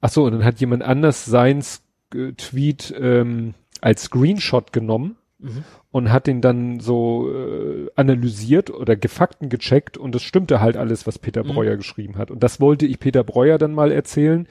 ach 0.03 0.11
so 0.11 0.25
und 0.25 0.33
dann 0.33 0.45
hat 0.45 0.61
jemand 0.61 0.83
anders 0.83 1.25
seins 1.25 1.83
äh, 2.15 2.33
Tweet 2.33 2.95
ähm, 3.01 3.55
als 3.81 4.03
Screenshot 4.05 4.73
genommen 4.73 5.17
Mhm. 5.43 5.65
und 5.91 6.13
hat 6.13 6.27
den 6.27 6.41
dann 6.41 6.81
so 6.81 7.29
äh, 7.33 7.89
analysiert 7.97 8.71
oder 8.71 8.97
gefakten 8.97 9.49
gecheckt 9.49 9.97
und 9.99 10.15
es 10.15 10.23
stimmte 10.23 10.61
halt 10.61 10.77
alles, 10.77 11.07
was 11.07 11.19
Peter 11.19 11.45
Mhm. 11.45 11.49
Breuer 11.49 11.77
geschrieben 11.77 12.19
hat. 12.19 12.31
Und 12.31 12.43
das 12.43 12.61
wollte 12.61 12.87
ich 12.87 12.99
Peter 13.01 13.25
Breuer 13.25 13.57
dann 13.59 13.73
mal 13.73 13.91
erzählen. 13.93 14.47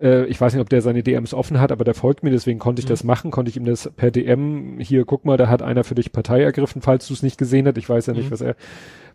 Äh, 0.00 0.24
ich 0.26 0.40
weiß 0.40 0.52
nicht, 0.54 0.62
ob 0.62 0.68
der 0.70 0.82
seine 0.82 1.02
DMs 1.02 1.34
offen 1.34 1.60
hat, 1.60 1.72
aber 1.72 1.84
der 1.84 1.94
folgt 1.94 2.22
mir, 2.22 2.30
deswegen 2.30 2.58
konnte 2.58 2.80
ich 2.80 2.86
Mhm. 2.86 2.90
das 2.90 3.04
machen, 3.04 3.30
konnte 3.30 3.50
ich 3.50 3.56
ihm 3.56 3.64
das 3.64 3.90
per 3.96 4.10
DM, 4.10 4.78
hier, 4.80 5.04
guck 5.04 5.24
mal, 5.24 5.36
da 5.36 5.48
hat 5.48 5.62
einer 5.62 5.84
für 5.84 5.94
dich 5.94 6.12
Partei 6.12 6.42
ergriffen, 6.42 6.82
falls 6.82 7.06
du 7.08 7.14
es 7.14 7.22
nicht 7.22 7.36
gesehen 7.38 7.66
hast. 7.66 7.76
Ich 7.78 7.88
weiß 7.88 8.06
ja 8.06 8.12
nicht, 8.14 8.26
Mhm. 8.28 8.30
was 8.32 8.40
er, 8.40 8.56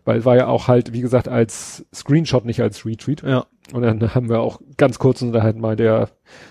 weil 0.04 0.24
war 0.24 0.36
ja 0.36 0.46
auch 0.46 0.68
halt, 0.68 0.92
wie 0.92 1.00
gesagt, 1.00 1.26
als 1.28 1.84
Screenshot, 1.94 2.44
nicht 2.44 2.60
als 2.62 2.86
Retweet. 2.86 3.22
Ja. 3.22 3.46
Und 3.72 3.82
dann 3.82 4.14
haben 4.14 4.28
wir 4.28 4.38
auch 4.40 4.60
ganz 4.76 4.98
kurz 5.00 5.22
unterhalten 5.22 5.60
mal, 5.60 5.74
der, 5.76 6.08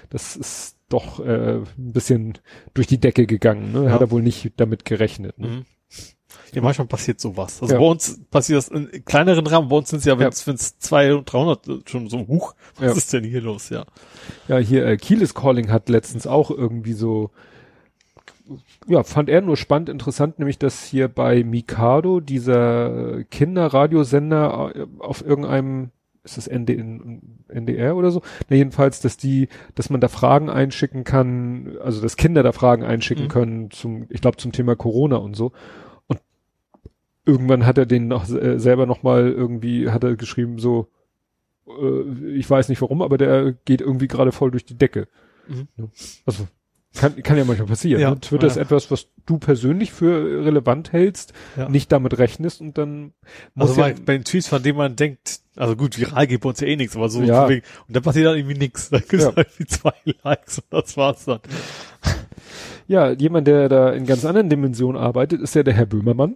das 0.09 0.35
ist 0.35 0.74
doch 0.89 1.19
äh, 1.19 1.55
ein 1.57 1.65
bisschen 1.93 2.37
durch 2.73 2.87
die 2.87 2.99
Decke 2.99 3.25
gegangen. 3.25 3.71
Ne? 3.71 3.85
Ja. 3.85 3.91
Hat 3.91 4.01
er 4.01 4.11
wohl 4.11 4.21
nicht 4.21 4.53
damit 4.57 4.85
gerechnet. 4.85 5.37
Ne? 5.39 5.47
Mhm. 5.47 5.65
Ja, 6.53 6.61
manchmal 6.61 6.87
passiert 6.87 7.19
sowas. 7.19 7.61
Also 7.61 7.73
Ja. 7.73 7.79
bei 7.79 7.85
uns 7.85 8.21
passiert 8.29 8.57
das 8.57 8.67
in 8.69 9.03
kleineren 9.05 9.45
Rahmen. 9.47 9.67
Bei 9.69 9.77
uns 9.77 9.89
sind 9.89 9.99
es 9.99 10.05
ja, 10.05 10.17
wenn 10.19 10.27
es 10.27 10.45
ja. 10.45 10.55
200, 10.55 11.31
300 11.33 11.89
schon 11.89 12.09
so, 12.09 12.19
huch, 12.27 12.55
was 12.75 12.85
Ja. 12.85 12.91
ist 12.93 13.13
denn 13.13 13.23
hier 13.23 13.41
los? 13.41 13.69
Ja. 13.69 13.85
Ja, 14.47 14.57
hier 14.57 14.85
äh, 14.85 14.97
Kiel 14.97 15.21
is 15.21 15.33
Calling 15.33 15.71
hat 15.71 15.89
letztens 15.89 16.27
auch 16.27 16.51
irgendwie 16.51 16.93
so, 16.93 17.31
ja, 18.87 19.03
fand 19.03 19.29
er 19.29 19.41
nur 19.41 19.57
spannend 19.57 19.89
interessant, 19.89 20.39
nämlich 20.39 20.59
dass 20.59 20.83
hier 20.83 21.07
bei 21.07 21.43
Mikado 21.43 22.19
dieser 22.19 23.23
Kinderradiosender 23.31 24.71
äh, 24.75 24.85
auf 24.99 25.25
irgendeinem, 25.25 25.91
ist 26.25 26.37
das 26.37 26.49
ND, 26.49 26.69
NDR 27.47 27.95
oder 27.95 28.11
so? 28.11 28.21
Na, 28.49 28.57
jedenfalls, 28.57 28.99
dass 28.99 29.15
die, 29.15 29.47
dass 29.75 29.89
man 29.89 30.01
da 30.01 30.07
Fragen 30.07 30.49
einschicken 30.49 31.03
kann, 31.03 31.77
also 31.81 32.01
dass 32.01 32.17
Kinder 32.17 32.43
da 32.43 32.51
Fragen 32.51 32.83
einschicken 32.83 33.25
Mhm. 33.25 33.29
können 33.29 33.71
zum, 33.71 34.07
ich 34.09 34.21
glaube 34.21 34.37
zum 34.37 34.51
Thema 34.51 34.75
Corona 34.75 35.17
und 35.17 35.35
so. 35.35 35.51
Und 36.07 36.19
irgendwann 37.25 37.65
hat 37.65 37.77
er 37.77 37.85
den 37.85 38.07
noch 38.07 38.29
äh, 38.29 38.59
selber 38.59 38.85
noch 38.85 39.03
mal 39.03 39.31
irgendwie, 39.31 39.89
hat 39.89 40.03
er 40.03 40.15
geschrieben 40.15 40.59
so, 40.59 40.87
äh, 41.67 42.29
ich 42.35 42.49
weiß 42.49 42.69
nicht 42.69 42.81
warum, 42.81 43.01
aber 43.01 43.17
der 43.17 43.53
geht 43.65 43.81
irgendwie 43.81 44.07
gerade 44.07 44.31
voll 44.31 44.51
durch 44.51 44.65
die 44.65 44.77
Decke. 44.77 45.07
Mhm. 45.47 45.67
Also 46.25 46.47
kann, 46.95 47.21
kann 47.23 47.37
ja 47.37 47.45
manchmal 47.45 47.67
passieren. 47.67 48.01
Ja, 48.01 48.11
ne? 48.11 48.19
Twitter 48.19 48.47
ist 48.47 48.55
ja. 48.55 48.61
etwas, 48.63 48.89
was 48.91 49.07
du 49.25 49.37
persönlich 49.37 49.91
für 49.91 50.43
relevant 50.45 50.91
hältst, 50.93 51.33
Ja. 51.57 51.69
nicht 51.69 51.91
damit 51.91 52.17
rechnest 52.17 52.61
und 52.61 52.77
dann 52.77 53.13
muss 53.53 53.69
Also 53.71 53.81
ja, 53.81 53.87
bei, 53.87 53.93
bei 53.93 54.13
den 54.13 54.23
Tweets, 54.23 54.47
von 54.47 54.61
denen 54.63 54.77
man 54.77 54.95
denkt, 54.95 55.39
also 55.55 55.75
gut, 55.75 55.97
viral 55.99 56.27
gibt 56.27 56.43
bei 56.43 56.49
uns 56.49 56.59
ja 56.59 56.67
eh 56.67 56.75
nichts, 56.75 56.95
aber 56.95 57.09
so, 57.09 57.21
Ja. 57.21 57.45
und 57.45 57.61
dann 57.87 58.03
passiert 58.03 58.27
dann 58.27 58.37
irgendwie 58.37 58.57
nichts. 58.57 58.89
Da 58.89 58.99
gibt's 58.99 59.25
Ja. 59.25 59.35
halt 59.35 59.47
irgendwie 59.47 59.65
zwei 59.65 59.93
Likes 60.23 60.59
und 60.59 60.65
das 60.71 60.97
war's 60.97 61.25
dann. 61.25 61.39
ja, 62.87 63.11
jemand, 63.11 63.47
der 63.47 63.69
da 63.69 63.91
in 63.91 64.05
ganz 64.05 64.25
anderen 64.25 64.49
Dimensionen 64.49 65.01
arbeitet, 65.01 65.41
ist 65.41 65.55
ja 65.55 65.63
der 65.63 65.73
Herr 65.73 65.85
Böhmermann. 65.85 66.35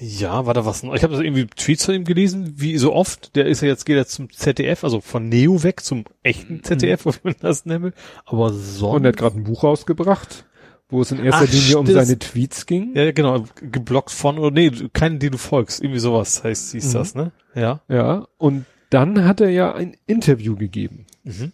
Ja, 0.00 0.44
war 0.46 0.54
da 0.54 0.66
was? 0.66 0.82
Ich 0.82 1.02
habe 1.02 1.14
irgendwie 1.24 1.46
Tweets 1.46 1.86
von 1.86 1.94
ihm 1.94 2.04
gelesen, 2.04 2.54
wie 2.56 2.76
so 2.78 2.92
oft. 2.92 3.34
Der 3.36 3.46
ist 3.46 3.62
ja 3.62 3.68
jetzt, 3.68 3.84
geht 3.86 3.96
er 3.96 4.06
zum 4.06 4.30
ZDF, 4.30 4.84
also 4.84 5.00
von 5.00 5.28
Neo 5.28 5.62
weg 5.62 5.80
zum 5.82 6.04
echten 6.22 6.62
ZDF, 6.62 7.06
wie 7.06 7.10
man 7.22 7.34
das 7.40 7.64
nennen 7.64 7.84
will. 7.84 7.92
Aber 8.24 8.52
sonst. 8.52 8.96
Und 8.96 9.04
er 9.04 9.08
hat 9.08 9.16
gerade 9.16 9.38
ein 9.38 9.44
Buch 9.44 9.64
rausgebracht, 9.64 10.44
wo 10.88 11.00
es 11.00 11.12
in 11.12 11.18
erster 11.24 11.46
Ach, 11.48 11.52
Linie 11.52 11.78
um 11.78 11.86
seine 11.86 12.18
Tweets 12.18 12.66
ging. 12.66 12.94
ja, 12.94 13.10
genau, 13.12 13.44
geblockt 13.60 14.10
von, 14.10 14.38
oder 14.38 14.50
nee, 14.50 14.70
keinen, 14.92 15.18
den 15.18 15.32
du 15.32 15.38
folgst. 15.38 15.82
Irgendwie 15.82 16.00
sowas 16.00 16.44
heißt, 16.44 16.72
hieß 16.72 16.88
Mhm. 16.88 16.92
das, 16.98 17.14
ne? 17.14 17.32
Ja. 17.54 17.80
Ja, 17.88 18.26
und 18.38 18.66
dann 18.90 19.24
hat 19.24 19.40
er 19.40 19.48
ja 19.50 19.74
ein 19.74 19.96
Interview 20.06 20.56
gegeben. 20.56 21.06
Mhm. 21.24 21.52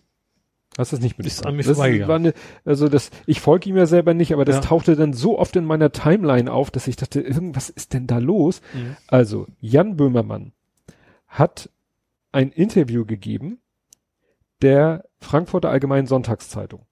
Hast 0.78 0.92
du 0.92 0.96
das 0.96 1.02
nicht 1.04 1.18
Ist 1.18 1.44
an 1.44 1.56
mir 1.56 1.62
das 1.64 1.76
vorbeigegangen. 1.76 2.08
war 2.08 2.16
eine, 2.16 2.34
also 2.64 2.88
das, 2.88 3.10
ich 3.26 3.40
folge 3.40 3.68
ihm 3.68 3.76
ja 3.76 3.84
selber 3.86 4.14
nicht, 4.14 4.32
aber 4.32 4.44
das 4.46 4.56
Ja. 4.56 4.60
tauchte 4.62 4.96
dann 4.96 5.12
so 5.12 5.38
oft 5.38 5.54
in 5.56 5.66
meiner 5.66 5.92
Timeline 5.92 6.50
auf, 6.50 6.70
dass 6.70 6.88
ich 6.88 6.96
dachte, 6.96 7.20
irgendwas 7.20 7.68
ist 7.68 7.92
denn 7.92 8.06
da 8.06 8.18
los? 8.18 8.62
Mhm. 8.72 8.96
Also, 9.06 9.46
Jan 9.60 9.96
Böhmermann 9.96 10.52
hat 11.28 11.68
ein 12.32 12.50
Interview 12.50 13.04
gegeben 13.04 13.58
der 14.62 15.04
Frankfurter 15.20 15.68
Allgemeinen 15.70 16.06
Sonntagszeitung. 16.06 16.86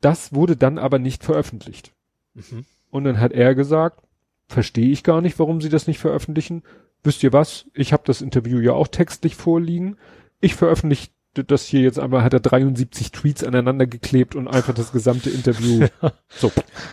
Das 0.00 0.32
wurde 0.32 0.56
dann 0.56 0.78
aber 0.78 0.98
nicht 0.98 1.24
veröffentlicht. 1.24 1.92
Mhm. 2.34 2.64
Und 2.90 3.04
dann 3.04 3.20
hat 3.20 3.32
er 3.32 3.54
gesagt, 3.54 4.02
verstehe 4.46 4.88
ich 4.90 5.02
gar 5.04 5.20
nicht, 5.20 5.38
warum 5.38 5.60
sie 5.60 5.68
das 5.68 5.86
nicht 5.86 5.98
veröffentlichen. 5.98 6.62
Wisst 7.02 7.22
ihr 7.22 7.32
was? 7.32 7.66
Ich 7.74 7.92
habe 7.92 8.02
das 8.06 8.22
Interview 8.22 8.58
ja 8.60 8.72
auch 8.72 8.88
textlich 8.88 9.36
vorliegen. 9.36 9.96
Ich 10.40 10.54
veröffentliche 10.54 11.10
das 11.34 11.64
hier 11.66 11.82
jetzt 11.82 11.98
einmal, 11.98 12.22
hat 12.24 12.32
er 12.32 12.40
73 12.40 13.12
Tweets 13.12 13.44
aneinander 13.44 13.86
geklebt 13.86 14.34
und 14.34 14.48
einfach 14.48 14.74
das 14.74 14.92
gesamte 14.92 15.30
Interview. 15.30 15.86
so, 16.28 16.50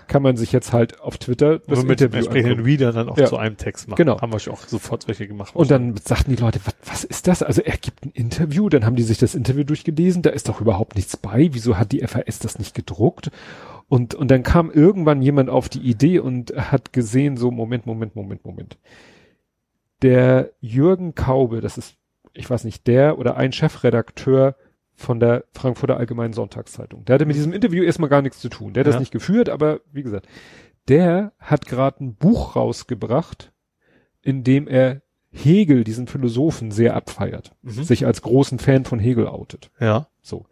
kann 0.08 0.22
man 0.22 0.38
sich 0.38 0.52
jetzt 0.52 0.72
halt 0.74 1.00
auf 1.00 1.18
Twitter 1.18 1.60
das 1.60 1.80
Das 1.80 1.84
mit 1.86 2.00
dem 2.00 2.14
entsprechenden 2.14 2.60
angucken. 2.60 2.70
Reader 2.70 2.92
dann 2.92 3.10
auch 3.10 3.18
Ja. 3.18 3.26
zu 3.26 3.38
einem 3.38 3.58
Text 3.58 3.88
machen. 3.88 3.98
Genau. 3.98 4.22
Haben 4.22 4.32
wir 4.32 4.40
schon 4.40 4.54
auch 4.54 4.68
sofort 4.68 5.08
welche 5.08 5.28
gemacht. 5.28 5.56
Und 5.56 5.72
dann 5.72 5.96
sagten 5.98 6.36
die 6.36 6.42
Leute, 6.42 6.60
was, 6.64 6.76
was 6.86 7.04
ist 7.04 7.28
das? 7.28 7.42
Also 7.42 7.62
er 7.62 7.78
gibt 7.78 8.06
ein 8.06 8.12
Interview, 8.12 8.70
dann 8.70 8.86
haben 8.86 8.96
die 8.96 9.04
sich 9.04 9.18
das 9.18 9.36
Interview 9.36 9.64
durchgelesen, 9.64 10.22
da 10.22 10.30
ist 10.30 10.48
doch 10.50 10.62
überhaupt 10.62 10.96
nichts 10.96 11.18
bei. 11.18 11.50
Wieso 11.52 11.78
hat 11.78 11.92
die 11.92 12.06
FAS 12.06 12.40
das 12.40 12.60
nicht 12.60 12.76
gedruckt? 12.76 13.32
Und, 13.88 14.16
und 14.16 14.30
dann 14.32 14.44
kam 14.44 14.72
irgendwann 14.72 15.22
jemand 15.22 15.50
auf 15.50 15.70
die 15.70 15.80
Idee 15.80 16.20
und 16.20 16.52
hat 16.56 16.92
gesehen, 16.94 17.38
so, 17.38 17.52
Moment, 17.52 17.86
Moment, 17.86 18.16
Moment, 18.16 18.44
Moment. 18.46 18.78
Der 20.02 20.52
Jürgen 20.60 21.16
Kaube, 21.16 21.62
das 21.62 21.78
ist, 21.78 21.96
ich 22.36 22.50
weiß 22.50 22.64
nicht, 22.64 22.88
der 22.88 23.18
oder 23.18 23.38
ein 23.38 23.52
Chefredakteur 23.52 24.56
von 24.94 25.20
der 25.20 25.44
Frankfurter 25.54 25.98
Allgemeinen 25.98 26.34
Sonntagszeitung. 26.34 27.04
Der 27.06 27.16
hatte 27.16 27.26
mit 27.26 27.36
diesem 27.36 27.54
Interview 27.54 27.84
erstmal 27.84 28.10
gar 28.10 28.22
nichts 28.22 28.40
zu 28.40 28.50
tun. 28.50 28.74
Der 28.74 28.82
hat 28.82 28.88
Ja. 28.88 28.92
das 28.94 29.00
nicht 29.00 29.12
geführt, 29.12 29.50
aber 29.50 29.82
wie 29.92 30.04
gesagt, 30.04 30.28
der 30.88 31.34
hat 31.40 31.66
gerade 31.66 32.04
ein 32.04 32.16
Buch 32.16 32.56
rausgebracht, 32.56 33.52
in 34.22 34.44
dem 34.44 34.68
er 34.68 35.02
Hegel, 35.32 35.84
diesen 35.84 36.08
Philosophen, 36.08 36.72
sehr 36.72 36.96
abfeiert. 36.96 37.52
Mhm. 37.62 37.84
Sich 37.84 38.06
als 38.06 38.22
großen 38.22 38.58
Fan 38.60 38.86
von 38.86 39.00
Hegel 39.00 39.28
outet. 39.28 39.70
Ja. 39.80 40.08
So. 40.22 40.46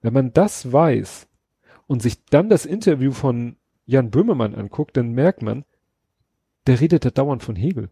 Wenn 0.00 0.12
man 0.12 0.32
das 0.32 0.72
weiß 0.72 1.26
und 1.88 2.02
sich 2.02 2.24
dann 2.26 2.48
das 2.48 2.66
Interview 2.66 3.10
von 3.10 3.56
Jan 3.84 4.10
Böhmermann 4.10 4.54
anguckt, 4.54 4.96
dann 4.96 5.10
merkt 5.12 5.42
man, 5.42 5.64
der 6.68 6.80
redet 6.80 7.04
da 7.04 7.10
dauernd 7.10 7.42
von 7.42 7.56
Hegel. 7.56 7.88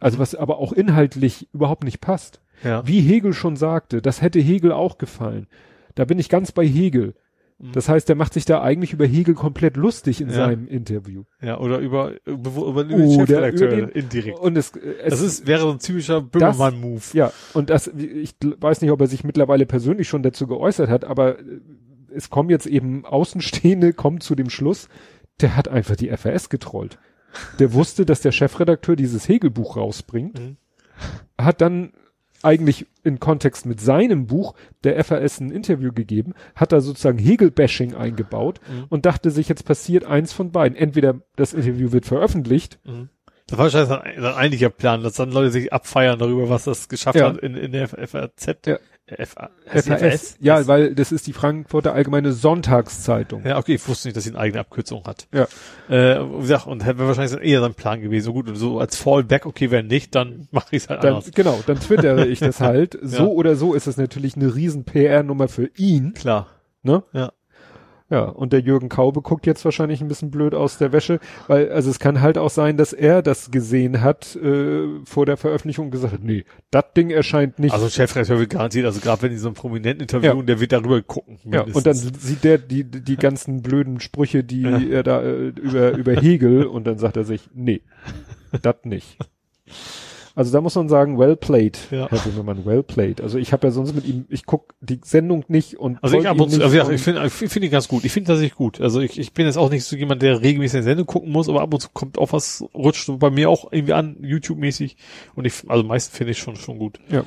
Also 0.00 0.18
was 0.18 0.34
aber 0.34 0.58
auch 0.58 0.72
inhaltlich 0.72 1.48
überhaupt 1.52 1.84
nicht 1.84 2.00
passt. 2.00 2.40
Ja. 2.64 2.86
Wie 2.86 3.00
Hegel 3.00 3.32
schon 3.32 3.56
sagte, 3.56 4.02
das 4.02 4.20
hätte 4.22 4.40
Hegel 4.40 4.72
auch 4.72 4.98
gefallen. 4.98 5.46
Da 5.94 6.04
bin 6.04 6.18
ich 6.18 6.28
ganz 6.28 6.52
bei 6.52 6.66
Hegel. 6.66 7.14
Mhm. 7.58 7.72
Das 7.72 7.88
heißt, 7.88 8.08
der 8.08 8.16
macht 8.16 8.32
sich 8.34 8.44
da 8.44 8.62
eigentlich 8.62 8.92
über 8.92 9.06
Hegel 9.06 9.34
komplett 9.34 9.76
lustig 9.76 10.20
in 10.20 10.28
Ja. 10.28 10.34
seinem 10.34 10.66
Interview. 10.68 11.24
Ja, 11.40 11.58
oder 11.58 11.78
über, 11.78 12.12
über, 12.24 12.66
über 12.66 12.84
den 12.84 13.00
Oder 13.00 13.26
Chefredakteur 13.26 13.68
den- 13.68 13.88
indirekt. 13.90 14.38
Und 14.38 14.56
es, 14.56 14.70
äh, 14.76 14.80
es 15.04 15.10
Das 15.10 15.20
ist, 15.20 15.46
wäre 15.46 15.60
so 15.60 15.70
ein 15.70 15.78
typischer 15.80 16.20
Böhmermann-Move. 16.20 17.02
Ja, 17.14 17.32
und 17.54 17.70
das, 17.70 17.88
ich 17.88 18.34
weiß 18.40 18.80
nicht, 18.80 18.90
ob 18.92 19.00
er 19.00 19.06
sich 19.08 19.24
mittlerweile 19.24 19.66
persönlich 19.66 20.08
schon 20.08 20.22
dazu 20.22 20.46
geäußert 20.46 20.88
hat, 20.88 21.04
aber 21.04 21.38
äh, 21.38 21.42
es 22.14 22.30
kommen 22.30 22.50
jetzt 22.50 22.66
eben 22.66 23.04
Außenstehende, 23.04 23.92
kommen 23.92 24.20
zu 24.20 24.34
dem 24.34 24.50
Schluss, 24.50 24.88
der 25.40 25.56
hat 25.56 25.68
einfach 25.68 25.96
die 25.96 26.08
FAS 26.16 26.48
getrollt. 26.50 26.98
Der 27.58 27.72
wusste, 27.72 28.04
dass 28.06 28.20
der 28.20 28.32
Chefredakteur 28.32 28.96
dieses 28.96 29.28
Hegelbuch 29.28 29.76
rausbringt, 29.76 30.38
Mhm. 30.38 30.56
hat 31.40 31.60
dann 31.60 31.92
eigentlich 32.42 32.86
in 33.02 33.18
Kontext 33.18 33.66
mit 33.66 33.80
seinem 33.80 34.26
Buch 34.26 34.54
der 34.84 35.02
FAS 35.04 35.40
ein 35.40 35.50
Interview 35.50 35.92
gegeben, 35.92 36.34
hat 36.54 36.70
da 36.72 36.80
sozusagen 36.80 37.18
Hegel-Bashing 37.18 37.94
eingebaut 37.94 38.60
Mhm. 38.68 38.84
und 38.88 39.06
dachte 39.06 39.30
sich, 39.30 39.48
jetzt 39.48 39.64
passiert 39.64 40.04
eins 40.04 40.32
von 40.32 40.52
beiden. 40.52 40.76
Entweder 40.78 41.20
das 41.36 41.52
Interview 41.52 41.92
wird 41.92 42.06
veröffentlicht 42.06 42.78
Mhm. 42.84 43.08
Das 43.48 43.56
war 43.56 43.64
wahrscheinlich 43.64 43.88
sein, 43.88 44.24
eigentlicher 44.34 44.68
Plan, 44.68 45.02
dass 45.02 45.14
dann 45.14 45.32
Leute 45.32 45.50
sich 45.50 45.72
abfeiern 45.72 46.18
darüber, 46.18 46.50
was 46.50 46.64
das 46.64 46.90
geschafft 46.90 47.18
Ja. 47.18 47.28
hat 47.30 47.38
in, 47.38 47.56
in 47.56 47.72
der 47.72 47.88
FAZ. 47.88 48.66
Ja. 48.66 48.78
FA, 49.26 49.50
FAS. 49.66 50.36
Ja, 50.40 50.66
weil 50.66 50.94
das 50.94 51.12
ist 51.12 51.26
die 51.26 51.32
Frankfurter 51.32 51.94
Allgemeine 51.94 52.32
Sonntagszeitung. 52.32 53.44
Ja, 53.44 53.58
okay, 53.58 53.74
ich 53.74 53.88
wusste 53.88 54.08
nicht, 54.08 54.16
dass 54.16 54.24
sie 54.24 54.30
eine 54.30 54.38
eigene 54.38 54.60
Abkürzung 54.60 55.04
hat. 55.04 55.26
Ja. 55.32 55.46
Äh, 55.88 56.20
wie 56.20 56.40
gesagt, 56.40 56.66
und 56.66 56.84
hätte 56.84 56.98
wahrscheinlich 57.06 57.40
eher 57.40 57.60
sein 57.60 57.74
Plan 57.74 58.00
gewesen. 58.00 58.26
So 58.26 58.32
gut, 58.32 58.48
und 58.48 58.56
so 58.56 58.78
als 58.78 58.96
Fallback, 58.96 59.46
okay, 59.46 59.70
wenn 59.70 59.86
nicht, 59.86 60.14
dann 60.14 60.48
mache 60.50 60.76
ich 60.76 60.82
es 60.84 60.88
halt 60.88 61.04
Dann, 61.04 61.14
anders. 61.14 61.30
genau, 61.34 61.58
dann 61.66 61.80
twittere 61.80 62.26
ich 62.26 62.38
das 62.40 62.60
halt. 62.60 62.98
So 63.02 63.24
Ja. 63.24 63.28
oder 63.28 63.56
so 63.56 63.74
ist 63.74 63.86
es 63.86 63.96
natürlich 63.96 64.36
eine 64.36 64.54
riesen 64.54 64.84
PR-Nummer 64.84 65.48
für 65.48 65.70
ihn. 65.76 66.12
Klar. 66.14 66.48
Ne? 66.82 67.02
Ja. 67.12 67.32
Ja, 68.10 68.22
und 68.24 68.54
der 68.54 68.60
Jürgen 68.60 68.88
Kaube 68.88 69.20
guckt 69.20 69.46
jetzt 69.46 69.62
wahrscheinlich 69.66 70.00
ein 70.00 70.08
bisschen 70.08 70.30
blöd 70.30 70.54
aus 70.54 70.78
der 70.78 70.92
Wäsche, 70.92 71.20
weil, 71.46 71.70
also 71.70 71.90
es 71.90 71.98
kann 71.98 72.22
halt 72.22 72.38
auch 72.38 72.48
sein, 72.48 72.78
dass 72.78 72.94
er 72.94 73.20
das 73.20 73.50
gesehen 73.50 74.00
hat 74.00 74.34
äh, 74.36 74.86
vor 75.04 75.26
der 75.26 75.36
Veröffentlichung 75.36 75.86
und 75.86 75.90
gesagt 75.90 76.14
hat, 76.14 76.22
nee, 76.24 76.44
das 76.70 76.84
Ding 76.96 77.10
erscheint 77.10 77.58
nicht. 77.58 77.74
Also 77.74 77.90
Chefredakteur 77.90 78.38
wird 78.38 78.48
garantiert, 78.50 78.86
also 78.86 79.00
gerade 79.00 79.20
wenn 79.20 79.30
die 79.32 79.36
so 79.36 79.48
einen 79.48 79.54
Prominenten 79.56 80.00
interviewen, 80.00 80.38
Ja. 80.38 80.42
der 80.44 80.58
wird 80.60 80.72
darüber 80.72 81.02
gucken. 81.02 81.38
ja, 81.44 81.62
und 81.64 81.86
dann 81.86 81.94
sieht 81.94 82.44
der 82.44 82.56
die, 82.56 82.84
die 82.84 83.16
ganzen 83.18 83.60
blöden 83.60 84.00
Sprüche, 84.00 84.42
die 84.42 84.62
Ja. 84.62 84.78
er 84.78 85.02
da 85.02 85.22
äh, 85.22 85.48
über, 85.48 85.92
über 85.92 86.14
Hegel 86.14 86.64
und 86.64 86.86
dann 86.86 86.96
sagt 86.98 87.18
er 87.18 87.24
sich, 87.24 87.50
nee, 87.52 87.82
das 88.62 88.76
nicht. 88.84 89.18
Also 90.38 90.52
da 90.52 90.60
muss 90.60 90.76
man 90.76 90.88
sagen, 90.88 91.18
well 91.18 91.34
played, 91.34 91.76
Ja. 91.90 92.08
Herr 92.08 92.18
Böhmermann, 92.20 92.64
well 92.64 92.84
played. 92.84 93.20
Also 93.20 93.38
ich 93.38 93.52
habe 93.52 93.66
ja 93.66 93.72
sonst 93.72 93.92
mit 93.92 94.04
ihm, 94.04 94.24
ich 94.28 94.46
guck 94.46 94.72
die 94.80 95.00
Sendung 95.02 95.44
nicht 95.48 95.80
und 95.80 95.98
Also 96.00 96.16
ich 96.16 96.28
ab 96.28 96.38
und 96.38 96.50
zu, 96.50 96.62
also 96.62 96.76
ja, 96.76 96.88
ich 96.88 97.02
finde 97.02 97.26
ich 97.26 97.32
finde 97.32 97.66
ihn 97.66 97.72
ganz 97.72 97.88
gut. 97.88 98.04
Ich 98.04 98.12
finde 98.12 98.32
das 98.32 98.40
nicht 98.40 98.54
gut. 98.54 98.80
Also 98.80 99.00
ich, 99.00 99.18
ich 99.18 99.32
bin 99.32 99.46
jetzt 99.46 99.58
auch 99.58 99.68
nicht 99.68 99.82
so 99.82 99.96
jemand, 99.96 100.22
der 100.22 100.40
regelmäßig 100.40 100.76
eine 100.76 100.84
Sendung 100.84 101.06
gucken 101.06 101.32
muss, 101.32 101.48
aber 101.48 101.60
ab 101.62 101.74
und 101.74 101.80
zu 101.80 101.88
kommt 101.92 102.18
auch 102.18 102.32
was, 102.32 102.64
rutscht 102.72 103.10
bei 103.18 103.30
mir 103.30 103.50
auch 103.50 103.72
irgendwie 103.72 103.94
an, 103.94 104.16
YouTube-mäßig. 104.20 104.96
Und 105.34 105.44
ich, 105.44 105.54
also 105.66 105.82
meistens 105.82 106.16
finde 106.16 106.30
ich 106.30 106.38
schon, 106.38 106.54
schon 106.54 106.78
gut. 106.78 107.00
Ja. 107.08 107.24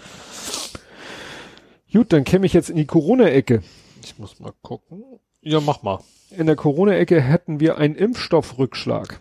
Gut, 1.91 2.13
dann 2.13 2.23
käme 2.23 2.45
ich 2.45 2.53
jetzt 2.53 2.69
in 2.69 2.77
die 2.77 2.85
Corona-Ecke. 2.87 3.61
Ich 4.05 4.17
muss 4.19 4.39
mal 4.39 4.53
gucken. 4.61 5.03
Ja, 5.41 5.59
mach 5.59 5.83
mal. 5.83 5.99
In 6.29 6.45
der 6.45 6.55
Corona-Ecke 6.55 7.19
hätten 7.19 7.59
wir 7.59 7.77
einen 7.77 7.95
Impfstoffrückschlag. 7.95 9.19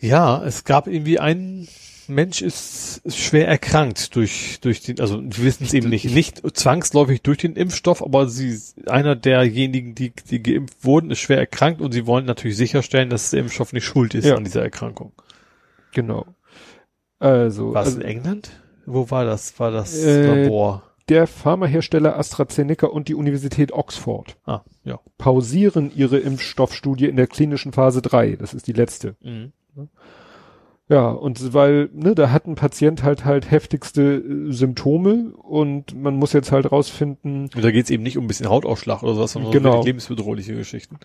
Ja, 0.00 0.42
es 0.44 0.64
gab 0.64 0.88
irgendwie 0.88 1.20
einen 1.20 1.68
Mensch 2.08 2.42
ist, 2.42 3.00
ist 3.04 3.18
schwer 3.18 3.46
erkrankt 3.48 4.14
durch, 4.16 4.58
durch 4.60 4.80
den, 4.82 4.98
also 5.00 5.22
wir 5.22 5.44
wissen 5.44 5.64
es 5.64 5.74
eben 5.74 5.88
nicht, 5.88 6.06
nicht 6.06 6.42
zwangsläufig 6.56 7.22
durch 7.22 7.38
den 7.38 7.54
Impfstoff, 7.54 8.02
aber 8.02 8.28
sie, 8.28 8.58
einer 8.86 9.14
derjenigen, 9.16 9.94
die, 9.94 10.12
die 10.30 10.42
geimpft 10.42 10.84
wurden, 10.84 11.10
ist 11.10 11.18
schwer 11.20 11.38
erkrankt 11.38 11.80
und 11.80 11.92
sie 11.92 12.06
wollen 12.06 12.24
natürlich 12.26 12.56
sicherstellen, 12.56 13.10
dass 13.10 13.30
der 13.30 13.40
Impfstoff 13.40 13.72
nicht 13.72 13.84
schuld 13.84 14.14
ist 14.14 14.24
Ja. 14.24 14.36
an 14.36 14.44
dieser 14.44 14.62
Erkrankung. 14.62 15.12
Genau. 15.92 16.26
Also, 17.18 17.74
War 17.74 17.82
es 17.82 17.88
also 17.88 18.00
in 18.00 18.06
England? 18.06 18.50
Wo 18.86 19.10
war 19.10 19.24
das? 19.24 19.58
War 19.58 19.70
das 19.70 19.96
Äh, 20.02 20.44
Labor? 20.44 20.82
der 21.08 21.26
Pharmahersteller 21.26 22.18
AstraZeneca 22.18 22.86
und 22.86 23.08
die 23.08 23.14
Universität 23.14 23.72
Oxford 23.72 24.36
Ah, 24.44 24.60
ja. 24.84 24.98
pausieren 25.16 25.90
ihre 25.94 26.18
Impfstoffstudie 26.18 27.06
in 27.06 27.16
der 27.16 27.26
klinischen 27.26 27.72
Phase 27.72 28.02
3. 28.02 28.36
Das 28.36 28.52
ist 28.54 28.66
die 28.66 28.72
letzte. 28.74 29.16
Mhm. 29.22 29.52
Ja, 30.88 31.08
und 31.10 31.52
weil, 31.52 31.90
ne, 31.92 32.14
da 32.14 32.30
hat 32.30 32.46
ein 32.46 32.54
Patient 32.54 33.02
halt 33.02 33.24
halt 33.26 33.50
heftigste 33.50 34.16
äh, 34.16 34.52
Symptome 34.52 35.34
und 35.36 35.94
man 35.94 36.16
muss 36.16 36.32
jetzt 36.32 36.50
halt 36.50 36.72
rausfinden, 36.72 37.50
Und 37.54 37.62
da 37.62 37.70
geht 37.70 37.84
es 37.84 37.90
eben 37.90 38.02
nicht 38.02 38.16
um 38.16 38.24
ein 38.24 38.28
bisschen 38.28 38.48
Hautausschlag 38.48 39.02
oder 39.02 39.14
sowas, 39.14 39.32
sondern 39.32 39.52
Genau. 39.52 39.80
um 39.80 39.86
lebensbedrohliche 39.86 40.54
Geschichten. 40.54 40.98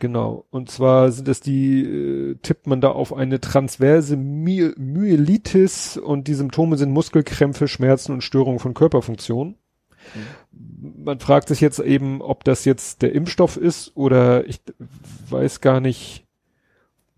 Genau. 0.00 0.44
Und 0.50 0.68
zwar 0.70 1.12
sind 1.12 1.28
das 1.28 1.40
die, 1.40 1.82
äh, 1.82 2.34
tippt 2.42 2.66
man 2.66 2.80
da 2.80 2.90
auf 2.90 3.14
eine 3.14 3.40
transverse 3.40 4.16
My 4.16 4.72
Myelitis 4.76 5.96
und 5.96 6.26
die 6.26 6.34
Symptome 6.34 6.76
sind 6.76 6.90
Muskelkrämpfe, 6.90 7.68
Schmerzen 7.68 8.12
und 8.12 8.22
Störungen 8.22 8.58
von 8.58 8.74
Körperfunktionen. 8.74 9.54
Man 10.52 11.20
fragt 11.20 11.48
sich 11.48 11.60
jetzt 11.60 11.78
eben, 11.78 12.20
ob 12.20 12.44
das 12.44 12.64
jetzt 12.64 13.00
der 13.02 13.14
Impfstoff 13.14 13.56
ist 13.56 13.92
oder 13.96 14.46
ich 14.46 14.60
weiß 15.30 15.60
gar 15.60 15.80
nicht, 15.80 16.23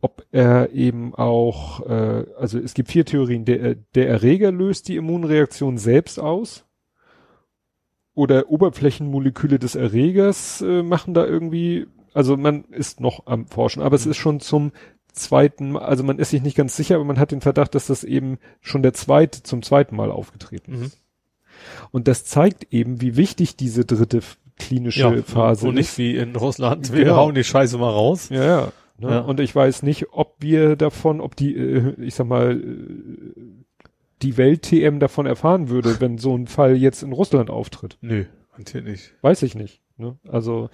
ob 0.06 0.24
er 0.30 0.70
eben 0.72 1.14
auch, 1.16 1.84
äh, 1.84 2.24
also 2.38 2.60
es 2.60 2.74
gibt 2.74 2.92
vier 2.92 3.04
Theorien. 3.04 3.44
Der, 3.44 3.74
der 3.74 4.08
Erreger 4.08 4.52
löst 4.52 4.86
die 4.86 4.94
Immunreaktion 4.94 5.78
selbst 5.78 6.20
aus. 6.20 6.64
Oder 8.14 8.48
Oberflächenmoleküle 8.48 9.58
des 9.58 9.74
Erregers 9.74 10.62
äh, 10.62 10.82
machen 10.84 11.12
da 11.12 11.26
irgendwie, 11.26 11.86
also 12.14 12.36
man 12.36 12.62
ist 12.66 13.00
noch 13.00 13.26
am 13.26 13.46
Forschen, 13.48 13.82
aber 13.82 13.96
es 13.96 14.06
ist 14.06 14.16
schon 14.16 14.38
zum 14.38 14.70
zweiten 15.12 15.72
Mal, 15.72 15.82
also 15.82 16.04
man 16.04 16.18
ist 16.20 16.30
sich 16.30 16.40
nicht 16.42 16.56
ganz 16.56 16.76
sicher, 16.76 16.94
aber 16.94 17.04
man 17.04 17.18
hat 17.18 17.32
den 17.32 17.40
Verdacht, 17.40 17.74
dass 17.74 17.88
das 17.88 18.04
eben 18.04 18.38
schon 18.60 18.82
der 18.82 18.92
zweite, 18.94 19.42
zum 19.42 19.62
zweiten 19.62 19.96
Mal 19.96 20.10
aufgetreten 20.12 20.82
ist. 20.84 20.98
Und 21.90 22.06
das 22.06 22.24
zeigt 22.24 22.72
eben, 22.72 23.00
wie 23.00 23.16
wichtig 23.16 23.56
diese 23.56 23.84
dritte 23.84 24.20
klinische 24.56 25.22
Phase 25.24 25.66
und 25.68 25.76
ist. 25.76 25.78
nicht 25.78 25.98
wie 25.98 26.16
in 26.16 26.36
Russland, 26.36 26.92
wir 26.92 27.04
Genau. 27.04 27.16
hauen 27.16 27.34
die 27.34 27.44
Scheiße 27.44 27.76
mal 27.76 27.90
raus. 27.90 28.28
Ja, 28.30 28.44
ja. 28.44 28.72
Ne? 28.98 29.10
Ja. 29.10 29.18
Und 29.20 29.40
ich 29.40 29.54
weiß 29.54 29.82
nicht, 29.82 30.06
ob 30.12 30.36
wir 30.40 30.76
davon, 30.76 31.20
ob 31.20 31.36
die, 31.36 31.56
äh, 31.56 31.94
ich 32.00 32.14
sag 32.14 32.26
mal, 32.26 32.60
äh, 32.60 33.40
die 34.22 34.36
Welt-TM 34.36 34.98
davon 34.98 35.26
erfahren 35.26 35.68
würde, 35.68 35.96
wenn 36.00 36.18
so 36.18 36.36
ein 36.36 36.46
Fall 36.46 36.76
jetzt 36.76 37.02
in 37.02 37.12
Russland 37.12 37.50
auftritt. 37.50 37.98
Nö, 38.00 38.24
natürlich 38.56 38.86
nicht. 38.86 39.14
Weiß 39.22 39.42
ich 39.42 39.54
nicht. 39.54 39.80
Ne? 39.96 40.16
Also 40.28 40.70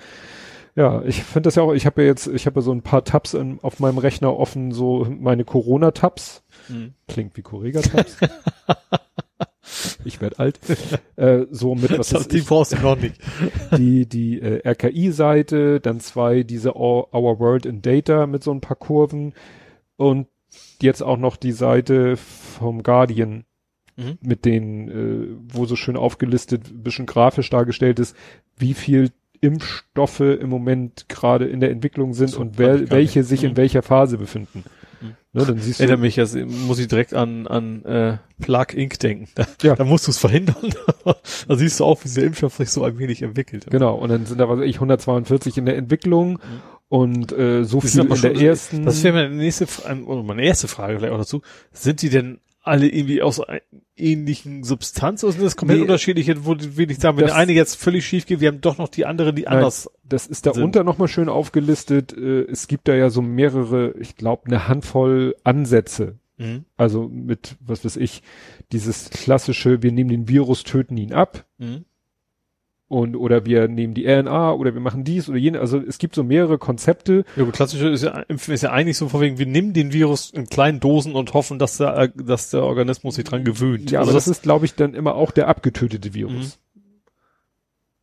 ja, 0.74 1.02
ich 1.02 1.22
finde 1.22 1.48
das 1.48 1.56
ja 1.56 1.62
auch, 1.62 1.74
ich 1.74 1.84
habe 1.84 2.02
ja 2.02 2.08
jetzt, 2.08 2.26
ich 2.28 2.46
habe 2.46 2.60
ja 2.60 2.62
so 2.62 2.72
ein 2.72 2.82
paar 2.82 3.04
Tabs 3.04 3.34
in, 3.34 3.58
auf 3.60 3.78
meinem 3.78 3.98
Rechner 3.98 4.36
offen, 4.36 4.72
so 4.72 5.06
meine 5.10 5.44
Corona-Tabs. 5.44 6.44
Klingt 7.08 7.36
wie 7.36 7.42
Correga-Tabs. 7.42 8.16
ich 10.04 10.20
werde 10.20 10.38
alt. 10.38 10.60
äh, 11.16 11.46
so 11.50 11.74
mit 11.74 11.96
was 11.98 12.10
Das, 12.10 12.22
ist 12.22 12.32
die 12.32 12.40
brauchst 12.40 12.72
du 12.72 12.80
noch 12.80 12.96
nicht. 12.98 13.16
die, 13.76 14.06
die 14.06 14.40
äh, 14.40 14.66
RKI-Seite, 14.68 15.80
dann 15.80 16.00
zwei 16.00 16.42
diese 16.42 16.76
Our, 16.76 17.12
Our 17.14 17.38
World 17.38 17.66
in 17.66 17.82
Data 17.82 18.26
mit 18.26 18.42
so 18.42 18.52
ein 18.52 18.60
paar 18.60 18.76
Kurven 18.76 19.32
und 19.96 20.26
jetzt 20.80 21.02
auch 21.02 21.16
noch 21.18 21.36
die 21.36 21.52
Seite 21.52 22.16
vom 22.16 22.82
Guardian 22.82 23.44
Mhm. 23.96 24.16
mit 24.22 24.46
den, 24.46 24.88
äh, 24.88 25.36
wo 25.54 25.66
so 25.66 25.76
schön 25.76 25.96
aufgelistet, 25.98 26.82
bisschen 26.82 27.04
grafisch 27.04 27.50
dargestellt 27.50 27.98
ist, 27.98 28.16
wie 28.56 28.72
viel 28.72 29.10
Impfstoffe 29.42 30.20
im 30.20 30.48
Moment 30.48 31.10
gerade 31.10 31.46
in 31.46 31.60
der 31.60 31.70
Entwicklung 31.70 32.14
sind 32.14 32.30
So, 32.30 32.40
und 32.40 32.52
ich 32.52 32.56
gar 32.58 32.90
welche 32.90 33.22
sich 33.22 33.44
in 33.44 33.52
Mhm. 33.52 33.56
welcher 33.58 33.82
Phase 33.82 34.16
befinden. 34.16 34.64
Mhm. 35.02 35.16
Ne, 35.32 35.46
dann 35.46 35.58
siehst 35.58 35.80
du, 35.80 35.84
Erinnere 35.84 36.00
mich, 36.00 36.18
also 36.18 36.38
muss 36.38 36.78
ich 36.78 36.88
direkt 36.88 37.14
an, 37.14 37.46
an 37.46 37.84
äh, 37.84 38.18
Plug 38.40 38.66
Inc. 38.74 38.98
denken. 39.00 39.28
Da, 39.34 39.46
Ja. 39.62 39.74
da 39.74 39.84
musst 39.84 40.06
du 40.06 40.10
es 40.10 40.18
verhindern. 40.18 40.74
da 41.04 41.56
siehst 41.56 41.80
du 41.80 41.84
auch, 41.84 42.04
wie 42.04 42.08
der 42.08 42.24
Impfstoff 42.24 42.56
sich 42.56 42.70
so 42.70 42.84
ein 42.84 42.98
wenig 42.98 43.22
entwickelt. 43.22 43.66
genau, 43.70 43.94
und 43.96 44.10
dann 44.10 44.26
sind 44.26 44.38
da 44.38 44.48
was 44.48 44.60
ich 44.60 44.76
142 44.76 45.58
in 45.58 45.66
der 45.66 45.76
Entwicklung 45.76 46.38
und 46.88 47.32
äh, 47.32 47.64
so 47.64 47.80
Das 47.80 47.92
viel 47.92 48.00
in 48.02 48.08
der 48.08 48.16
schon- 48.16 48.36
ersten. 48.36 48.84
Das 48.84 49.02
wäre 49.02 49.14
meine 49.14 49.34
nächste, 49.34 49.66
meine 49.94 50.42
erste 50.44 50.68
Frage 50.68 50.98
vielleicht 50.98 51.12
auch 51.14 51.18
dazu. 51.18 51.42
Sind 51.72 52.02
die 52.02 52.10
denn 52.10 52.38
alle 52.62 52.88
irgendwie 52.88 53.22
aus 53.22 53.42
ähnlichen 53.96 54.62
Substanz 54.62 55.24
oder 55.24 55.32
sind 55.32 55.42
das 55.44 55.56
komplett 55.56 55.78
Nee, 55.78 55.82
unterschiedliche, 55.82 56.44
wo 56.44 56.56
will 56.58 56.90
ich 56.90 56.98
sagen, 56.98 57.18
wenn 57.18 57.26
der 57.26 57.34
eine 57.34 57.52
jetzt 57.52 57.74
völlig 57.76 58.06
schief 58.06 58.24
geht, 58.26 58.40
wir 58.40 58.48
haben 58.48 58.60
doch 58.60 58.78
noch 58.78 58.88
die 58.88 59.04
andere, 59.04 59.34
die 59.34 59.48
anders. 59.48 59.90
Das 60.04 60.26
ist 60.26 60.46
da 60.46 60.54
sind. 60.54 60.62
unter 60.62 60.84
nochmal 60.84 61.08
schön 61.08 61.28
aufgelistet. 61.28 62.16
Äh, 62.16 62.42
Es 62.42 62.68
gibt 62.68 62.88
da 62.88 62.94
ja 62.94 63.10
so 63.10 63.20
mehrere, 63.20 63.94
ich 63.98 64.16
glaube, 64.16 64.46
eine 64.46 64.68
Handvoll 64.68 65.34
Ansätze. 65.42 66.18
Mhm. 66.38 66.64
Also 66.76 67.08
mit, 67.08 67.56
was 67.60 67.84
weiß 67.84 67.96
ich, 67.96 68.22
dieses 68.70 69.10
klassische, 69.10 69.82
wir 69.82 69.92
nehmen 69.92 70.10
den 70.10 70.28
Virus, 70.28 70.62
töten 70.62 70.96
ihn 70.96 71.12
ab. 71.12 71.44
Mhm. 71.58 71.84
Und, 72.92 73.16
oder 73.16 73.46
wir 73.46 73.68
nehmen 73.68 73.94
die 73.94 74.06
RNA 74.06 74.52
oder 74.52 74.74
wir 74.74 74.82
machen 74.82 75.02
dies 75.02 75.26
oder 75.26 75.38
jene. 75.38 75.60
Also 75.60 75.78
es 75.78 75.96
gibt 75.96 76.14
so 76.14 76.22
mehrere 76.22 76.58
Konzepte. 76.58 77.24
Ja, 77.36 77.44
gut, 77.44 77.54
klassisch 77.54 77.80
ist 77.80 78.02
ja, 78.04 78.18
ist 78.28 78.62
ja 78.62 78.70
eigentlich 78.70 78.98
so 78.98 79.08
von 79.08 79.22
wegen, 79.22 79.38
wir 79.38 79.46
nehmen 79.46 79.72
den 79.72 79.94
Virus 79.94 80.28
in 80.30 80.46
kleinen 80.46 80.78
Dosen 80.78 81.14
und 81.14 81.32
hoffen, 81.32 81.58
dass 81.58 81.78
der, 81.78 82.08
dass 82.08 82.50
der 82.50 82.62
Organismus 82.64 83.14
sich 83.14 83.24
dran 83.24 83.44
gewöhnt. 83.44 83.90
Ja, 83.90 84.00
also 84.00 84.10
aber 84.10 84.16
das, 84.18 84.28
ist, 84.28 84.42
glaube 84.42 84.66
ich, 84.66 84.74
dann 84.74 84.92
immer 84.92 85.14
auch 85.14 85.30
der 85.30 85.48
abgetötete 85.48 86.12
Virus. 86.12 86.58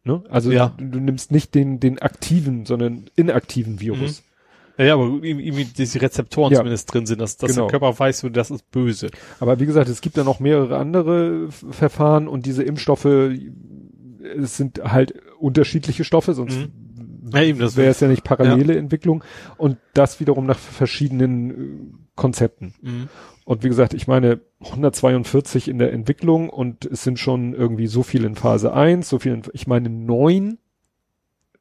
Ne? 0.03 0.23
Also 0.29 0.51
Ja. 0.51 0.73
du, 0.77 0.85
du 0.85 0.99
nimmst 0.99 1.31
nicht 1.31 1.53
den, 1.53 1.79
den 1.79 1.99
aktiven, 1.99 2.65
sondern 2.65 3.05
inaktiven 3.15 3.79
Virus. 3.79 4.23
ja, 4.79 4.85
ja, 4.85 4.93
aber 4.95 5.03
irgendwie, 5.21 5.65
diese 5.65 6.01
Rezeptoren 6.01 6.51
Ja. 6.53 6.59
zumindest 6.59 6.91
drin 6.93 7.05
sind, 7.05 7.19
dass, 7.21 7.37
dass 7.37 7.51
Genau. 7.51 7.67
der 7.67 7.79
Körper 7.79 7.99
weiß, 7.99 8.19
so, 8.21 8.29
das 8.29 8.49
ist 8.49 8.71
böse. 8.71 9.09
Aber 9.39 9.59
wie 9.59 9.65
gesagt, 9.65 9.87
es 9.89 10.01
gibt 10.01 10.17
da 10.17 10.23
noch 10.23 10.39
mehrere 10.39 10.77
andere 10.77 11.49
Verfahren 11.51 12.27
und 12.27 12.45
diese 12.45 12.63
Impfstoffe, 12.63 13.05
es 14.21 14.57
sind 14.57 14.79
halt 14.83 15.13
unterschiedliche 15.39 16.03
Stoffe, 16.03 16.33
sonst 16.33 16.57
Mhm. 16.57 16.71
Ja, 17.31 17.41
wäre 17.75 17.91
es 17.91 17.99
ja 17.99 18.07
nicht 18.07 18.23
parallele 18.23 18.75
Entwicklung 18.75 19.23
und 19.57 19.77
das 19.93 20.19
wiederum 20.19 20.47
nach 20.47 20.57
verschiedenen 20.57 21.49
äh, 21.51 21.93
Konzepten. 22.15 22.73
Mhm. 22.81 23.07
Und 23.45 23.63
wie 23.63 23.67
gesagt, 23.67 23.93
ich 23.93 24.07
meine 24.07 24.39
142 24.61 25.67
in 25.67 25.77
der 25.77 25.93
Entwicklung 25.93 26.49
und 26.49 26.85
es 26.85 27.03
sind 27.03 27.19
schon 27.19 27.53
irgendwie 27.53 27.85
so 27.87 28.01
viel 28.03 28.23
in 28.25 28.35
Phase 28.35 28.73
1, 28.73 29.07
so 29.07 29.19
viel 29.19 29.33
in, 29.33 29.41
ich 29.53 29.67
meine 29.67 29.89
neun 29.89 30.57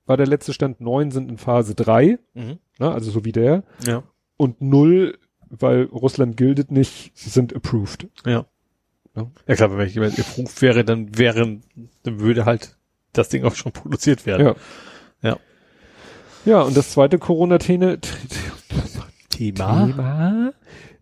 war 0.07 0.17
der 0.17 0.27
letzte 0.27 0.55
Stand, 0.55 0.81
neun 0.81 1.11
sind 1.11 1.29
in 1.31 1.37
Phase 1.37 1.75
3, 1.75 2.19
Mhm. 2.35 2.59
ne, 2.79 2.91
also 2.91 3.11
so 3.11 3.27
wie 3.27 3.33
der 3.33 3.63
Ja. 3.87 4.05
und 4.39 4.63
null, 4.63 5.19
weil 5.51 5.83
Russland 5.85 6.37
gildet 6.39 6.71
nicht, 6.71 7.13
sind 7.17 7.55
approved. 7.55 8.09
Ja. 8.25 8.47
Ja. 9.47 9.55
Klar, 9.55 9.77
wenn 9.77 9.89
jemand 9.89 10.19
erprobt 10.19 10.63
wäre, 10.63 10.85
dann 10.85 11.19
wäre, 11.19 11.59
dann 12.03 12.21
würde 12.21 12.45
halt 12.45 12.77
das 13.13 13.29
Ding 13.29 13.45
auch 13.45 13.55
schon 13.55 13.73
produziert 13.73 14.27
werden. 14.27 14.47
Ja. 14.47 15.31
Ja. 15.31 15.39
Ja, 16.45 16.63
und 16.63 16.77
das 16.77 16.91
zweite 16.91 17.19
Corona-Thema, 17.19 17.99
Thema, 19.29 20.53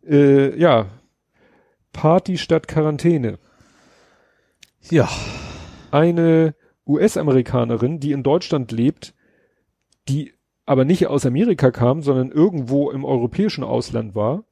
äh, 0.08 0.58
ja, 0.58 0.86
Party 1.92 2.38
statt 2.38 2.68
Quarantäne. 2.68 3.38
Ja. 4.90 5.08
Eine 5.90 6.54
US-Amerikanerin, 6.86 8.00
die 8.00 8.12
in 8.12 8.22
Deutschland 8.22 8.72
lebt, 8.72 9.14
die 10.08 10.34
aber 10.66 10.84
nicht 10.84 11.06
aus 11.06 11.26
Amerika 11.26 11.70
kam, 11.70 12.02
sondern 12.02 12.30
irgendwo 12.30 12.90
im 12.90 13.04
europäischen 13.04 13.64
Ausland 13.64 14.14
war, 14.14 14.44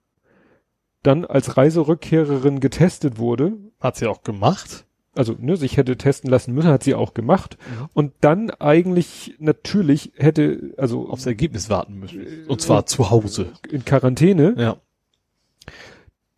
dann 1.04 1.24
als 1.24 1.56
Reiserückkehrerin 1.56 2.58
getestet 2.60 3.18
wurde, 3.18 3.52
Hat 3.80 3.94
sie 3.96 4.06
auch 4.06 4.22
gemacht. 4.24 4.84
also 5.14 5.36
ne, 5.38 5.56
sich 5.56 5.76
hätte 5.76 5.96
testen 5.96 6.28
lassen 6.28 6.52
müssen, 6.54 6.70
hat 6.70 6.82
sie 6.82 6.94
auch 6.96 7.14
gemacht, 7.14 7.56
Mhm. 7.58 7.88
und 7.94 8.12
dann 8.20 8.50
eigentlich 8.50 9.36
natürlich 9.38 10.12
hätte, 10.16 10.74
also 10.76 11.08
Aufs 11.08 11.26
Ergebnis 11.26 11.70
warten 11.70 11.94
müssen. 12.00 12.46
Und 12.48 12.60
zwar 12.60 12.86
zu 12.86 13.10
Hause. 13.10 13.52
in 13.70 13.84
Quarantäne, 13.84 14.54
Ja. 14.58 14.76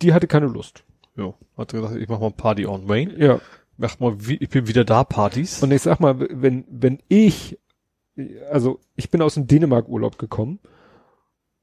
die 0.02 0.12
hatte 0.12 0.26
keine 0.26 0.46
Lust. 0.46 0.84
Ja. 1.16 1.32
Hat 1.56 1.72
gesagt, 1.72 1.96
ich 1.96 2.08
mach 2.08 2.20
mal 2.20 2.30
Party 2.30 2.66
on 2.66 2.88
Wayne. 2.88 3.14
Ja. 3.18 3.40
Mach 3.78 3.98
mal, 4.00 4.14
wie, 4.26 4.36
ich 4.36 4.48
bin 4.50 4.66
wieder 4.68 4.84
da, 4.84 5.04
Partys. 5.04 5.62
Und 5.62 5.70
ich 5.72 5.82
sag 5.82 6.00
mal, 6.00 6.16
wenn, 6.18 6.64
wenn 6.68 6.98
ich, 7.08 7.58
also 8.50 8.80
ich 8.96 9.10
bin 9.10 9.22
aus 9.22 9.34
dem 9.34 9.46
Dänemark-Urlaub 9.46 10.18
gekommen 10.18 10.58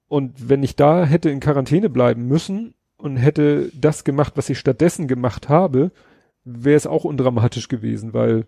und 0.08 0.50
wenn 0.50 0.64
ich 0.64 0.76
da 0.76 1.06
hätte 1.06 1.30
in 1.30 1.40
Quarantäne 1.40 1.90
bleiben 1.90 2.28
müssen 2.28 2.74
und 3.04 3.18
hätte 3.18 3.70
das 3.74 4.06
gemacht, 4.06 4.34
was 4.38 4.50
ich 4.50 4.58
stattdessen 4.58 5.10
gemacht 5.10 5.50
habe, 5.50 5.92
wäre 6.46 6.78
es 6.78 6.88
auch 6.88 7.04
undramatisch 7.04 7.68
gewesen, 7.68 8.14
weil 8.14 8.48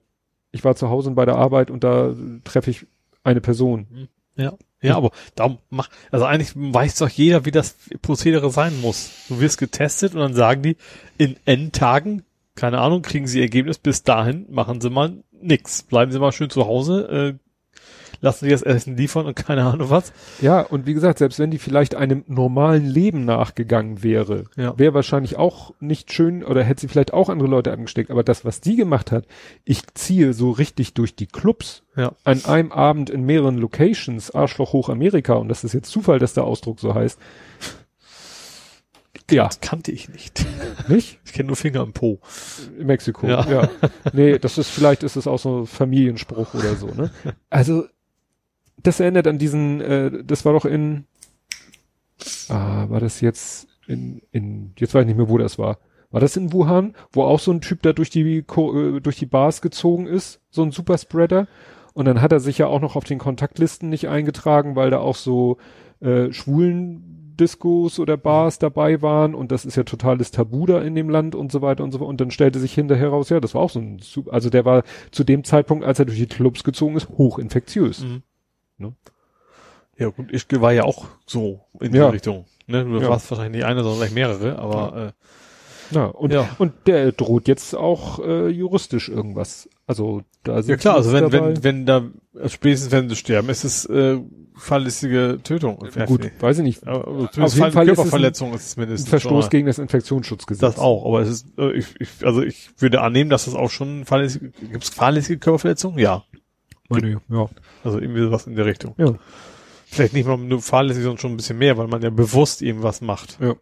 ich 0.51 0.63
war 0.63 0.77
zu 0.77 0.89
Hause 0.89 1.09
und 1.09 1.15
bei 1.15 1.25
der 1.25 1.35
Arbeit 1.35 1.69
und 1.69 1.83
da 1.83 2.15
treffe 2.45 2.71
ich 2.71 2.87
eine 3.25 3.41
Person. 3.41 4.07
Ja, 4.81 4.95
aber 4.95 5.11
da 5.35 5.57
mach, 5.69 5.89
also 6.09 6.23
eigentlich 6.23 6.53
weiß 6.55 6.95
doch 6.99 7.09
jeder, 7.09 7.43
wie 7.43 7.51
das 7.51 7.75
Prozedere 8.01 8.49
sein 8.49 8.79
muss. 8.79 9.25
Du 9.27 9.41
wirst 9.41 9.57
getestet 9.57 10.13
und 10.13 10.21
dann 10.21 10.33
sagen 10.33 10.61
die, 10.61 10.77
in 11.17 11.35
N 11.43 11.73
Tagen, 11.73 12.23
keine 12.55 12.79
Ahnung, 12.79 13.01
kriegen 13.01 13.27
sie 13.27 13.39
ihr 13.39 13.45
Ergebnis, 13.45 13.77
bis 13.77 14.03
dahin 14.03 14.45
machen 14.49 14.79
sie 14.79 14.89
mal 14.89 15.21
nix. 15.33 15.83
Bleiben 15.83 16.13
sie 16.13 16.19
mal 16.19 16.31
schön 16.31 16.49
zu 16.49 16.65
Hause, 16.65 17.09
äh, 17.09 17.44
lassen 18.25 18.45
sie 18.45 18.51
das 18.51 18.63
Essen 18.63 18.97
liefern 18.97 19.25
und 19.25 19.35
keine 19.35 19.63
Ahnung 19.63 19.89
was. 19.89 20.11
Ja, 20.41 20.59
und 20.61 20.85
wie 20.85 20.93
gesagt, 20.93 21.19
selbst 21.19 21.39
wenn 21.39 21.51
die 21.51 21.59
vielleicht 21.59 21.95
einem 21.95 22.25
normalen 22.27 22.83
Leben 22.85 23.23
nachgegangen 23.23 24.03
wäre, 24.03 24.45
Ja. 24.57 24.77
wäre 24.77 24.93
wahrscheinlich 24.93 25.37
auch 25.37 25.73
nicht 25.79 26.11
schön 26.11 26.43
oder 26.43 26.63
hätte 26.63 26.81
sie 26.81 26.87
vielleicht 26.89 27.13
auch 27.13 27.29
andere 27.29 27.47
Leute 27.47 27.71
angesteckt. 27.71 28.11
Aber 28.11 28.23
das, 28.23 28.43
was 28.43 28.59
die 28.59 28.75
gemacht 28.75 29.11
hat, 29.13 29.25
ich 29.63 29.81
ziehe 29.93 30.33
so 30.33 30.51
richtig 30.51 30.93
durch 30.95 31.15
die 31.15 31.27
Clubs 31.27 31.83
Ja. 31.95 32.11
an 32.25 32.43
einem 32.45 32.71
Abend 32.73 33.09
in 33.09 33.23
mehreren 33.25 33.57
Locations, 33.57 34.31
Arschloch 34.35 34.73
hoch 34.73 34.89
Amerika, 34.89 35.33
und 35.35 35.47
das 35.47 35.63
ist 35.63 35.73
jetzt 35.73 35.91
Zufall, 35.91 36.19
dass 36.19 36.33
der 36.33 36.43
Ausdruck 36.43 36.79
so 36.81 36.93
heißt. 36.93 37.17
Ja, 39.31 39.45
Das 39.45 39.59
kannte 39.59 39.91
ich 39.91 40.07
nicht. 40.09 40.45
nicht? 40.87 41.19
Ich 41.25 41.33
kenne 41.33 41.47
nur 41.47 41.55
Finger 41.55 41.81
im 41.81 41.93
Po. 41.93 42.19
In 42.77 42.85
Mexiko, 42.85 43.25
Ja. 43.27 43.49
ja. 43.49 43.69
Nee, 44.13 44.37
das 44.37 44.57
ist, 44.59 44.69
vielleicht 44.69 45.01
ist 45.01 45.15
es 45.15 45.25
auch 45.25 45.39
so 45.39 45.61
ein 45.61 45.67
Familienspruch 45.67 46.53
oder 46.53 46.75
so, 46.75 46.87
ne? 46.87 47.09
Also, 47.49 47.85
das 48.77 48.99
erinnert 48.99 49.27
an 49.27 49.37
diesen, 49.37 49.81
äh, 49.81 50.23
das 50.23 50.45
war 50.45 50.53
doch 50.53 50.65
in, 50.65 51.05
ah, 52.49 52.89
war 52.89 52.99
das 52.99 53.21
jetzt 53.21 53.67
in, 53.87 54.21
in, 54.31 54.73
jetzt 54.77 54.93
weiß 54.93 55.01
ich 55.01 55.07
nicht 55.07 55.17
mehr, 55.17 55.29
wo 55.29 55.37
das 55.37 55.57
war. 55.57 55.79
War 56.11 56.21
das 56.21 56.37
in 56.37 56.53
Wuhan, 56.53 56.95
wo 57.11 57.23
auch 57.23 57.39
so 57.39 57.51
ein 57.51 57.61
Typ 57.61 57.81
da 57.81 57.93
durch 57.93 58.09
die, 58.09 58.37
äh, 58.37 58.99
durch 58.99 59.17
die 59.17 59.25
Bars 59.25 59.61
gezogen 59.61 60.07
ist, 60.07 60.39
so 60.49 60.63
ein 60.63 60.71
Superspreader? 60.71 61.47
Und 61.93 62.05
dann 62.05 62.21
hat 62.21 62.31
er 62.31 62.39
sich 62.39 62.57
ja 62.57 62.67
auch 62.67 62.81
noch 62.81 62.95
auf 62.95 63.05
den 63.05 63.19
Kontaktlisten 63.19 63.89
nicht 63.89 64.07
eingetragen, 64.09 64.75
weil 64.75 64.89
da 64.89 64.99
auch 64.99 65.15
so 65.15 65.57
äh, 66.01 66.31
schwulen 66.31 67.15
Discos 67.35 67.99
oder 67.99 68.17
Bars 68.17 68.59
dabei 68.59 69.01
waren 69.01 69.35
und 69.35 69.51
das 69.51 69.65
ist 69.65 69.75
ja 69.75 69.83
totales 69.83 70.31
Tabu 70.31 70.65
da 70.65 70.81
in 70.81 70.95
dem 70.95 71.09
Land 71.09 71.35
und 71.35 71.51
so 71.51 71.61
weiter 71.61 71.83
und 71.83 71.91
so 71.91 71.99
fort. 71.99 72.09
Und 72.09 72.21
dann 72.21 72.31
stellte 72.31 72.59
sich 72.59 72.73
hinterher 72.73 73.09
raus, 73.09 73.29
ja, 73.29 73.39
das 73.39 73.55
war 73.55 73.61
auch 73.61 73.69
so 73.69 73.79
ein, 73.79 73.99
also 74.29 74.49
der 74.49 74.65
war 74.65 74.83
zu 75.11 75.23
dem 75.23 75.43
Zeitpunkt, 75.43 75.85
als 75.85 75.99
er 75.99 76.05
durch 76.05 76.17
die 76.17 76.27
Clubs 76.27 76.63
gezogen 76.63 76.95
ist, 76.95 77.09
hochinfektiös. 77.09 78.03
Mhm. 78.03 78.23
Ne? 78.77 78.93
Ja 79.97 80.09
gut, 80.09 80.27
ich 80.31 80.45
war 80.59 80.73
ja 80.73 80.83
auch 80.83 81.05
so 81.25 81.61
in 81.79 81.91
die 81.93 81.97
Ja. 81.97 82.09
Richtung. 82.09 82.45
Ne? 82.67 82.83
Du 82.83 82.99
Ja. 82.99 83.09
warst 83.09 83.29
wahrscheinlich 83.31 83.59
nicht 83.61 83.65
einer, 83.65 83.81
sondern 83.83 83.99
vielleicht 83.99 84.15
mehrere, 84.15 84.57
aber 84.59 85.13
Ja, 85.91 86.05
und, 86.05 86.33
Ja. 86.33 86.49
und 86.57 86.73
der 86.87 87.11
droht 87.11 87.47
jetzt 87.47 87.75
auch 87.75 88.17
äh, 88.19 88.47
juristisch 88.49 89.07
irgendwas. 89.07 89.69
Also 89.85 90.23
da 90.43 90.57
äh, 90.57 90.63
sind 90.63 90.71
ja 90.71 90.77
klar, 90.77 90.95
also 90.95 91.13
wenn, 91.13 91.29
dabei. 91.29 91.53
wenn, 91.61 91.63
wenn 91.63 91.85
da 91.85 92.03
spätestens 92.47 92.91
wenn 92.91 93.07
sie 93.07 93.15
sterben, 93.15 93.49
ist 93.49 93.63
es 93.63 93.85
äh, 93.85 94.19
fahrlässige 94.55 95.37
Tötung. 95.43 95.77
gut, 96.07 96.31
weiß 96.41 96.57
ich 96.57 96.63
nicht. 96.63 96.87
Aber, 96.87 97.07
also 97.07 97.25
Auf 97.25 97.35
jeden 97.35 97.37
Fall 97.37 97.53
ist 97.53 97.53
es 97.53 97.75
ein- 97.75 97.85
Körperverletzung 97.95 98.53
ist 98.55 98.65
es 98.65 98.77
Ein 98.77 98.79
mindestens. 98.81 99.09
Verstoß 99.09 99.29
schon 99.31 99.39
mal. 99.41 99.49
gegen 99.49 99.67
das 99.67 99.77
Infektionsschutzgesetz. 99.77 100.59
das 100.61 100.79
auch, 100.79 101.05
aber 101.05 101.21
es 101.21 101.29
ist, 101.29 101.47
äh, 101.59 101.71
ich, 101.73 101.85
ich, 101.99 102.09
also 102.25 102.41
ich 102.41 102.69
würde 102.79 103.01
annehmen, 103.01 103.29
dass 103.29 103.45
das 103.45 103.53
auch 103.53 103.69
schon 103.69 104.05
fahrlässige, 104.05 104.49
gibt 104.49 104.83
es 104.83 104.89
fahrlässige 104.89 105.37
Körperverletzung? 105.37 105.99
Ja. 105.99 106.23
Meine, 106.89 107.21
ja. 107.29 107.47
Also 107.85 107.99
irgendwie 107.99 108.21
sowas 108.21 108.47
in 108.47 108.55
der 108.55 108.65
Richtung. 108.65 108.95
Ja. 108.97 109.13
Vielleicht 109.85 110.13
nicht 110.13 110.27
mal 110.27 110.37
nur 110.37 110.61
fahrlässig, 110.61 111.03
sondern 111.03 111.19
schon 111.19 111.31
ein 111.33 111.37
bisschen 111.37 111.57
mehr, 111.57 111.77
weil 111.77 111.87
man 111.87 112.01
ja 112.01 112.09
bewusst 112.09 112.61
irgendwas 112.61 112.99
macht. 113.01 113.37
Ja. 113.39 113.55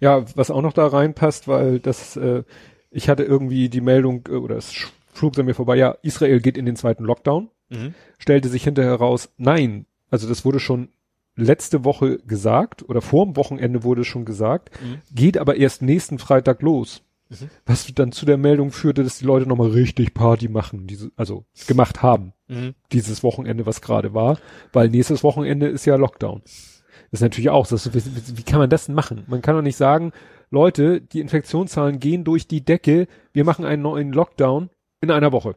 Ja, 0.00 0.24
was 0.34 0.50
auch 0.50 0.62
noch 0.62 0.72
da 0.72 0.86
reinpasst, 0.86 1.46
weil 1.46 1.78
das, 1.78 2.16
äh, 2.16 2.42
ich 2.90 3.08
hatte 3.08 3.22
irgendwie 3.22 3.68
die 3.68 3.82
Meldung, 3.82 4.22
äh, 4.28 4.32
oder 4.32 4.56
es 4.56 4.72
sch- 4.72 4.88
flog 5.12 5.38
an 5.38 5.44
mir 5.46 5.54
vorbei, 5.54 5.76
ja, 5.76 5.96
Israel 6.02 6.40
geht 6.40 6.56
in 6.56 6.64
den 6.66 6.76
zweiten 6.76 7.04
Lockdown, 7.04 7.50
Mhm. 7.68 7.94
stellte 8.18 8.48
sich 8.48 8.64
hinterher 8.64 8.94
raus, 8.94 9.28
nein, 9.36 9.84
also 10.10 10.26
das 10.28 10.44
wurde 10.44 10.58
schon 10.58 10.88
letzte 11.36 11.84
Woche 11.84 12.18
gesagt, 12.18 12.88
oder 12.88 13.02
vor 13.02 13.26
dem 13.26 13.36
Wochenende 13.36 13.84
wurde 13.84 14.04
schon 14.04 14.24
gesagt, 14.24 14.70
Mhm. 14.82 15.02
geht 15.14 15.36
aber 15.38 15.56
erst 15.56 15.82
nächsten 15.82 16.18
Freitag 16.18 16.62
los. 16.62 17.02
Mhm. 17.28 17.50
Was 17.66 17.86
dann 17.94 18.10
zu 18.12 18.26
der 18.26 18.38
Meldung 18.38 18.72
führte, 18.72 19.04
dass 19.04 19.18
die 19.18 19.24
Leute 19.26 19.46
nochmal 19.46 19.68
richtig 19.70 20.14
Party 20.14 20.48
machen, 20.48 20.86
diese, 20.86 21.12
also 21.16 21.44
gemacht 21.68 22.02
haben, 22.02 22.32
Mhm. 22.50 22.74
dieses 22.92 23.22
Wochenende, 23.22 23.64
was 23.64 23.80
gerade 23.80 24.12
war, 24.12 24.38
weil 24.72 24.88
nächstes 24.90 25.22
Wochenende 25.22 25.68
ist 25.68 25.84
ja 25.86 25.96
Lockdown. 25.96 26.42
Das 26.44 26.82
ist 27.12 27.20
natürlich 27.22 27.50
auch, 27.50 27.66
das, 27.66 27.94
wie, 27.94 28.38
wie 28.38 28.42
kann 28.42 28.58
man 28.58 28.68
das 28.70 28.86
denn 28.86 28.94
machen? 28.94 29.24
Man 29.28 29.40
kann 29.42 29.54
doch 29.56 29.62
nicht 29.62 29.76
sagen, 29.76 30.12
Leute, 30.50 31.00
die 31.00 31.20
Infektionszahlen 31.20 32.00
gehen 32.00 32.24
durch 32.24 32.46
die 32.48 32.64
Decke, 32.64 33.06
wir 33.32 33.44
machen 33.44 33.64
einen 33.64 33.82
neuen 33.82 34.12
Lockdown 34.12 34.68
in 35.00 35.10
einer 35.10 35.32
Woche. 35.32 35.54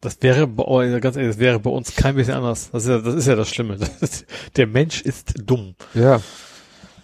Das 0.00 0.18
wäre, 0.22 0.46
bei- 0.46 0.64
oh, 0.64 1.00
ganz 1.00 1.16
ehrlich, 1.16 1.30
das 1.32 1.38
wäre 1.38 1.58
bei 1.60 1.70
uns 1.70 1.94
kein 1.96 2.14
bisschen 2.16 2.34
anders. 2.34 2.70
Das 2.70 2.82
ist 2.84 2.88
ja 2.90 2.98
das, 2.98 3.14
ist 3.14 3.26
ja 3.26 3.36
das 3.36 3.48
Schlimme. 3.48 3.76
Das 3.78 4.02
ist, 4.02 4.26
der 4.56 4.66
Mensch 4.66 5.00
ist 5.02 5.34
dumm. 5.46 5.74
Ja. 5.94 6.20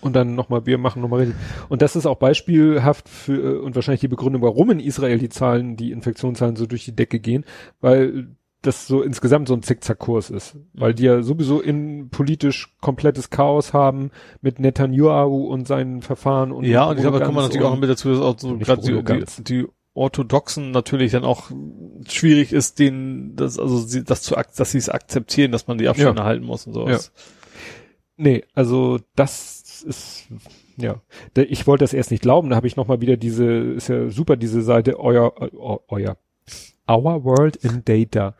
und 0.03 0.15
dann 0.15 0.35
nochmal, 0.35 0.67
wir 0.67 0.77
machen 0.79 1.01
nochmal 1.03 1.21
richtig. 1.21 1.37
Und 1.71 1.81
das 1.83 1.97
ist 1.97 2.05
auch 2.07 2.17
beispielhaft 2.19 3.09
für, 3.09 3.57
äh, 3.57 3.59
und 3.59 3.75
wahrscheinlich 3.75 4.01
die 4.01 4.09
Begründung, 4.09 4.43
warum 4.43 4.71
in 4.71 4.81
Israel 4.81 5.19
die 5.19 5.29
Zahlen, 5.31 5.77
die 5.77 5.93
Infektionszahlen 5.93 6.57
so 6.57 6.67
durch 6.67 6.85
die 6.85 6.95
Decke 6.97 7.21
gehen, 7.21 7.45
weil 7.81 8.29
das 8.63 8.87
so 8.87 9.03
insgesamt 9.03 9.49
so 9.49 9.55
ein 9.55 9.63
Zickzackkurs 9.63 10.31
ist, 10.31 10.57
weil 10.75 10.95
die 10.95 11.05
ja 11.05 11.23
sowieso 11.23 11.61
in 11.61 12.11
politisch 12.11 12.75
komplettes 12.81 13.31
Chaos 13.31 13.73
haben 13.73 14.11
mit 14.43 14.59
Netanyahu 14.59 15.47
und 15.47 15.67
seinen 15.67 16.03
Verfahren 16.03 16.53
und 16.53 16.65
Ja, 16.65 16.85
und 16.85 16.97
ich 16.97 17.03
glaube, 17.03 17.19
da 17.19 17.25
kommt 17.25 17.37
man 17.37 17.45
natürlich 17.45 17.67
auch 17.67 17.79
mit 17.79 17.89
dazu, 17.89 18.11
dass 18.11 18.21
auch 18.21 18.39
so 18.39 18.59
gerade 18.59 18.83
die, 18.83 19.03
die, 19.03 19.45
die 19.45 19.67
Orthodoxen 19.95 20.71
natürlich 20.71 21.13
dann 21.13 21.25
auch 21.25 21.51
schwierig 22.07 22.53
ist, 22.53 22.79
denen 22.79 23.35
das 23.35 23.59
also 23.59 23.79
sie, 23.79 24.05
das 24.05 24.23
zu 24.23 24.35
dass 24.35 24.71
sie 24.71 24.79
es 24.79 24.89
akzeptieren, 24.89 25.53
dass 25.53 25.67
man 25.67 25.79
die 25.79 25.89
Abstände 25.89 26.21
Ja. 26.21 26.27
halten 26.27 26.45
muss 26.45 26.67
und 26.67 26.75
sowas. 26.75 27.13
Nee, 28.17 28.45
also 28.55 29.01
das 29.17 29.83
ist 29.83 30.29
ja, 30.77 31.01
ich 31.35 31.67
wollte 31.67 31.85
das 31.85 31.93
erst 31.93 32.11
nicht 32.11 32.23
glauben, 32.23 32.51
da 32.51 32.57
habe 32.57 32.67
ich 32.67 32.77
noch 32.77 32.87
mal 32.87 33.01
wieder 33.01 33.17
diese 33.17 33.47
ist 33.47 33.89
ja 33.89 34.09
super 34.11 34.37
diese 34.37 34.63
Seite 34.63 34.99
euer 34.99 35.33
äh, 35.41 35.51
euer 35.89 36.17
Our 36.91 37.25
World 37.25 37.57
in 37.57 37.85
Data. 37.85 38.35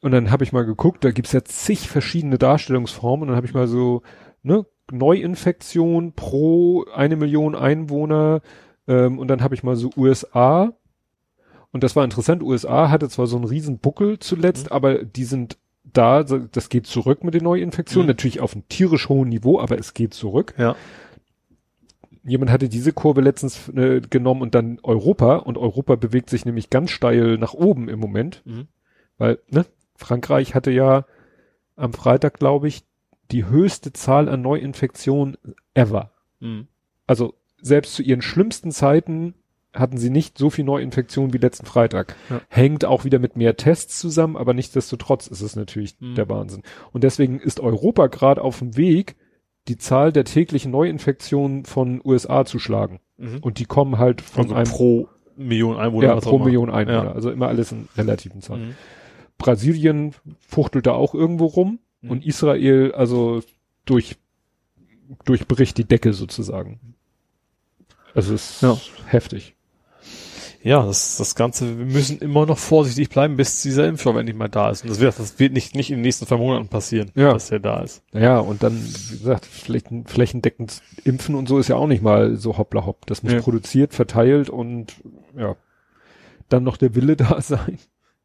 Und 0.00 0.12
dann 0.12 0.30
habe 0.30 0.44
ich 0.44 0.52
mal 0.52 0.64
geguckt, 0.64 1.04
da 1.04 1.10
gibt's 1.10 1.32
ja 1.32 1.44
zig 1.44 1.88
verschiedene 1.88 2.38
Darstellungsformen 2.38 3.22
und 3.22 3.28
dann 3.28 3.36
habe 3.36 3.46
ich 3.46 3.54
mal 3.54 3.66
so 3.66 4.02
ne 4.42 4.64
Neuinfektion 4.90 6.12
pro 6.12 6.84
eine 6.94 7.16
Million 7.16 7.54
Einwohner 7.54 8.42
ähm, 8.86 9.18
und 9.18 9.28
dann 9.28 9.42
habe 9.42 9.54
ich 9.54 9.62
mal 9.62 9.76
so 9.76 9.90
USA 9.96 10.72
und 11.72 11.82
das 11.82 11.96
war 11.96 12.04
interessant. 12.04 12.42
USA 12.42 12.90
hatte 12.90 13.08
zwar 13.08 13.26
so 13.26 13.36
einen 13.36 13.46
riesen 13.46 13.78
Buckel 13.78 14.18
zuletzt, 14.18 14.70
aber 14.72 15.04
die 15.04 15.24
sind 15.24 15.58
da, 15.84 16.22
das 16.22 16.68
geht 16.68 16.86
zurück 16.86 17.24
mit 17.24 17.34
den 17.34 17.44
Neuinfektionen, 17.44 18.06
Mhm. 18.06 18.10
natürlich 18.10 18.40
auf 18.40 18.54
einem 18.54 18.68
tierisch 18.68 19.08
hohen 19.08 19.28
Niveau, 19.28 19.60
aber 19.60 19.78
es 19.78 19.94
geht 19.94 20.12
zurück. 20.14 20.54
Ja. 20.58 20.76
Jemand 22.24 22.50
hatte 22.50 22.68
diese 22.68 22.92
Kurve 22.92 23.20
letztens 23.20 23.68
äh, 23.68 24.00
genommen 24.00 24.40
und 24.42 24.54
dann 24.54 24.78
Europa 24.82 25.36
und 25.36 25.58
Europa 25.58 25.96
bewegt 25.96 26.30
sich 26.30 26.44
nämlich 26.46 26.70
ganz 26.70 26.90
steil 26.90 27.36
nach 27.38 27.52
oben 27.54 27.88
im 27.88 27.98
Moment, 27.98 28.42
Mhm. 28.44 28.66
weil 29.18 29.38
ne, 29.50 29.66
Frankreich 29.96 30.54
hatte 30.54 30.70
ja 30.70 31.04
am 31.76 31.92
Freitag, 31.92 32.38
glaube 32.38 32.68
ich, 32.68 32.84
die 33.30 33.46
höchste 33.46 33.92
Zahl 33.92 34.28
an 34.28 34.42
Neuinfektionen 34.42 35.36
ever. 35.74 36.12
Mhm. 36.40 36.68
Also 37.06 37.34
selbst 37.60 37.94
zu 37.94 38.02
ihren 38.02 38.22
schlimmsten 38.22 38.70
Zeiten 38.70 39.34
hatten 39.72 39.98
sie 39.98 40.10
nicht 40.10 40.38
so 40.38 40.50
viel 40.50 40.64
Neuinfektionen 40.64 41.32
wie 41.32 41.38
letzten 41.38 41.66
Freitag. 41.66 42.14
Ja. 42.30 42.40
Hängt 42.48 42.84
auch 42.84 43.04
wieder 43.04 43.18
mit 43.18 43.36
mehr 43.36 43.56
Tests 43.56 43.98
zusammen, 43.98 44.36
aber 44.36 44.54
nichtsdestotrotz 44.54 45.26
ist 45.26 45.40
es 45.40 45.56
natürlich 45.56 45.96
Mhm. 46.00 46.14
der 46.14 46.28
Wahnsinn. 46.28 46.62
Und 46.92 47.02
deswegen 47.04 47.40
ist 47.40 47.58
Europa 47.60 48.06
gerade 48.06 48.40
auf 48.40 48.60
dem 48.60 48.76
Weg, 48.76 49.16
die 49.68 49.76
Zahl 49.76 50.12
der 50.12 50.24
täglichen 50.24 50.70
Neuinfektionen 50.70 51.64
von 51.64 52.00
USA 52.04 52.44
zu 52.44 52.58
schlagen. 52.58 53.00
Mhm. 53.16 53.38
Und 53.40 53.58
die 53.58 53.64
kommen 53.64 53.98
halt 53.98 54.20
von 54.20 54.44
Also 54.44 54.54
einem 54.54 54.68
pro 54.70 55.08
Million 55.36 55.76
Einwohner. 55.76 56.06
ja, 56.08 56.16
pro. 56.20 56.38
Million 56.38 56.70
Einwohner. 56.70 57.04
Ja. 57.04 57.12
Also 57.12 57.30
immer 57.30 57.48
alles 57.48 57.72
in 57.72 57.88
relativen 57.96 58.40
Zahlen. 58.42 58.68
Mhm. 58.68 58.74
Brasilien 59.38 60.14
fuchtelt 60.46 60.86
da 60.86 60.92
auch 60.92 61.14
irgendwo 61.14 61.46
rum 61.46 61.78
Mhm. 62.02 62.10
und 62.10 62.26
Israel 62.26 62.92
also 62.92 63.42
durch 63.84 64.16
durchbricht 65.24 65.76
die 65.78 65.84
Decke 65.84 66.12
sozusagen. 66.12 66.94
Also 68.14 68.34
es 68.34 68.50
ist 68.56 68.62
Ja. 68.62 68.78
heftig. 69.06 69.54
Ja, 70.66 70.82
das, 70.86 71.18
das 71.18 71.34
Ganze, 71.34 71.78
wir 71.78 71.84
müssen 71.84 72.18
immer 72.20 72.46
noch 72.46 72.56
vorsichtig 72.56 73.10
bleiben, 73.10 73.36
bis 73.36 73.60
dieser 73.60 73.86
Impfstoff 73.86 74.16
endlich 74.16 74.34
mal 74.34 74.48
da 74.48 74.70
ist. 74.70 74.82
Und 74.82 74.88
das 74.88 74.98
wird, 74.98 75.18
das 75.18 75.38
wird 75.38 75.52
nicht, 75.52 75.74
nicht 75.76 75.90
in 75.90 75.96
den 75.98 76.02
nächsten 76.02 76.26
zwei 76.26 76.38
Monaten 76.38 76.68
passieren, 76.68 77.10
Ja. 77.14 77.34
dass 77.34 77.48
der 77.48 77.58
da 77.58 77.82
ist. 77.82 78.02
Naja, 78.12 78.38
und 78.38 78.62
dann, 78.62 78.72
wie 78.82 79.18
gesagt, 79.18 79.44
flächen, 79.44 80.06
flächendeckend 80.06 80.80
impfen 81.04 81.34
und 81.34 81.48
so 81.50 81.58
ist 81.58 81.68
ja 81.68 81.76
auch 81.76 81.86
nicht 81.86 82.02
mal 82.02 82.36
so 82.36 82.56
hoppla 82.56 82.86
hopp. 82.86 83.04
Das 83.04 83.22
muss 83.22 83.32
Ja. 83.34 83.40
produziert, 83.42 83.92
verteilt 83.92 84.48
und 84.48 84.94
ja, 85.38 85.54
dann 86.48 86.64
noch 86.64 86.78
der 86.78 86.94
Wille 86.94 87.16
da 87.16 87.42
sein. 87.42 87.78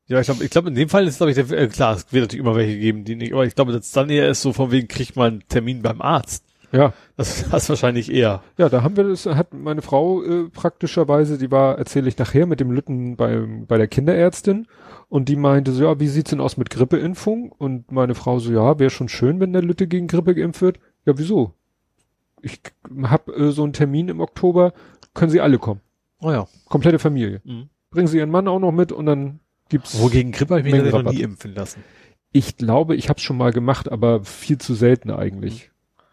Ja, 0.08 0.22
ich 0.22 0.26
glaube, 0.28 0.44
ich 0.46 0.50
glaube, 0.50 0.70
in 0.70 0.76
dem 0.76 0.88
Fall 0.88 1.06
ist, 1.08 1.18
glaube 1.18 1.32
ich, 1.32 1.36
der, 1.36 1.52
äh, 1.52 1.68
klar, 1.68 1.94
es 1.96 2.12
wird 2.14 2.24
natürlich 2.24 2.44
immer 2.44 2.56
welche 2.56 2.80
geben, 2.80 3.04
die 3.04 3.16
nicht, 3.18 3.34
aber 3.34 3.46
ich 3.46 3.54
glaube, 3.54 3.74
dass 3.74 3.92
dann 3.92 4.10
eher 4.10 4.30
ist 4.30 4.42
so 4.42 4.54
von 4.54 4.72
wegen, 4.72 4.88
kriegt 4.88 5.18
man 5.18 5.28
einen 5.34 5.48
Termin 5.50 5.82
beim 5.82 6.02
Arzt. 6.02 6.46
Ja, 6.72 6.94
Das, 7.18 7.50
das 7.50 7.70
wahrscheinlich 7.70 8.12
eher. 8.12 8.44
ja, 8.58 8.70
da 8.70 8.84
haben 8.84 8.96
wir 8.96 9.06
das, 9.06 9.26
hat 9.26 9.54
meine 9.54 9.82
Frau 9.82 10.24
äh, 10.24 10.50
praktischerweise, 10.50 11.38
die 11.38 11.52
war, 11.52 11.78
erzähle 11.78 12.08
ich 12.08 12.18
nachher, 12.18 12.46
mit 12.46 12.60
dem 12.60 12.72
Lütten 12.72 13.16
beim, 13.16 13.66
bei 13.66 13.78
der 13.78 13.88
Kinderärztin 13.88 14.68
und 15.08 15.30
die 15.30 15.36
meinte 15.36 15.72
so, 15.72 15.84
ja, 15.84 16.00
wie 16.00 16.08
sieht's 16.08 16.30
denn 16.30 16.42
aus 16.42 16.58
mit 16.58 16.70
Grippeimpfung? 16.70 17.52
Und 17.52 17.92
meine 17.92 18.14
Frau 18.14 18.40
so, 18.40 18.52
ja, 18.52 18.78
wäre 18.78 18.92
schon 18.92 19.10
schön, 19.10 19.40
wenn 19.40 19.54
der 19.54 19.64
Lütte 19.64 19.88
gegen 19.88 20.08
Grippe 20.08 20.36
geimpft 20.36 20.62
wird. 20.62 20.80
Ja, 21.06 21.18
wieso? 21.18 21.54
Ich 22.42 22.62
hab 23.04 23.28
äh, 23.30 23.52
so 23.52 23.64
einen 23.64 23.74
Termin 23.74 24.08
im 24.08 24.22
Oktober, 24.22 24.74
können 25.14 25.32
Sie 25.32 25.42
alle 25.42 25.58
kommen. 25.58 25.82
Oh 26.22 26.32
ja. 26.32 26.48
Komplette 26.66 27.00
Familie. 27.00 27.42
Mhm. 27.44 27.70
Bringen 27.90 28.08
Sie 28.08 28.18
Ihren 28.20 28.30
Mann 28.30 28.48
auch 28.48 28.60
noch 28.60 28.72
mit 28.72 28.92
und 28.92 29.08
dann 29.08 29.40
gibt's. 29.70 30.00
Wogegen 30.00 30.32
Grippe 30.32 30.56
habe 30.58 30.68
ich 30.68 30.74
mich 30.74 30.92
noch 30.92 31.12
nie 31.12 31.22
impfen 31.22 31.56
lassen. 31.56 31.84
Ich 32.32 32.58
glaube, 32.58 32.96
ich 32.96 33.10
habe 33.10 33.18
es 33.18 33.24
schon 33.24 33.38
mal 33.38 33.52
gemacht, 33.52 33.92
aber 33.92 34.24
viel 34.24 34.60
zu 34.60 34.76
selten 34.76 35.10
eigentlich. 35.10 35.72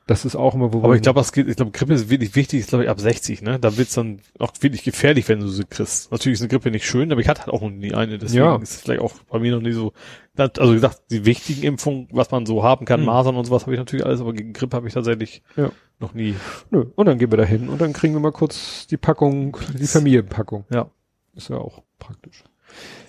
Das 0.08 0.24
ist 0.24 0.36
auch 0.36 0.54
immer, 0.54 0.72
wo 0.72 0.84
Aber 0.84 0.94
ich 0.94 1.02
glaube, 1.02 1.20
ich 1.20 1.56
glaube, 1.56 1.72
Grippe 1.72 1.92
ist 1.94 2.08
wirklich 2.08 2.36
wichtig, 2.36 2.60
ist 2.60 2.68
glaube 2.68 2.84
ich 2.84 2.90
ab 2.90 3.00
60, 3.00 3.42
ne? 3.42 3.58
Da 3.58 3.76
wird's 3.76 3.94
dann 3.94 4.20
auch 4.38 4.52
wirklich 4.60 4.84
gefährlich, 4.84 5.28
wenn 5.28 5.40
du 5.40 5.48
sie 5.48 5.64
kriegst. 5.64 6.12
Natürlich 6.12 6.34
ist 6.38 6.42
eine 6.42 6.48
Grippe 6.48 6.70
nicht 6.70 6.86
schön, 6.86 7.10
aber 7.10 7.20
ich 7.20 7.26
hatte 7.28 7.40
halt 7.42 7.52
auch 7.52 7.60
noch 7.60 7.70
nie 7.70 7.92
eine, 7.92 8.16
deswegen 8.16 8.44
Ja. 8.44 8.56
ist 8.56 8.70
es 8.74 8.80
vielleicht 8.82 9.00
auch 9.00 9.14
bei 9.28 9.40
mir 9.40 9.52
noch 9.52 9.62
nie 9.62 9.72
so. 9.72 9.92
Also 10.36 10.70
wie 10.70 10.76
gesagt, 10.76 11.02
die 11.10 11.24
wichtigen 11.24 11.64
Impfungen, 11.64 12.06
was 12.12 12.30
man 12.30 12.46
so 12.46 12.62
haben 12.62 12.84
kann, 12.86 13.00
Mhm. 13.00 13.06
Masern 13.06 13.34
und 13.36 13.46
sowas 13.46 13.62
habe 13.62 13.72
ich 13.72 13.78
natürlich 13.80 14.06
alles, 14.06 14.20
aber 14.20 14.32
gegen 14.32 14.52
Grippe 14.52 14.76
habe 14.76 14.86
ich 14.86 14.94
tatsächlich 14.94 15.42
Ja. 15.56 15.70
noch 15.98 16.14
nie. 16.14 16.36
Nö. 16.70 16.84
Und 16.94 17.06
dann 17.06 17.18
gehen 17.18 17.32
wir 17.32 17.38
da 17.38 17.44
hin 17.44 17.68
und 17.68 17.80
dann 17.80 17.92
kriegen 17.92 18.14
wir 18.14 18.20
mal 18.20 18.30
kurz 18.32 18.86
die 18.86 18.96
Packung, 18.98 19.56
die 19.76 19.86
Familienpackung. 19.88 20.66
Ja. 20.72 20.88
Ist 21.34 21.48
ja 21.50 21.56
auch 21.56 21.82
praktisch. 21.98 22.44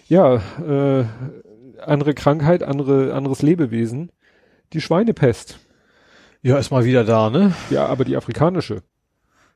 Ja, 0.08 0.38
äh, 0.68 1.06
andere 1.86 2.16
Krankheit, 2.16 2.64
andere, 2.64 3.14
anderes 3.14 3.44
Lebewesen. 3.44 4.12
Die 4.74 4.82
Schweinepest. 4.82 5.60
Ja, 6.48 6.58
ist 6.58 6.72
mal 6.72 6.86
wieder 6.86 7.04
da, 7.04 7.30
ne? 7.30 7.54
Ja, 7.70 7.88
aber 7.88 8.06
die 8.06 8.16
afrikanische. 8.16 8.82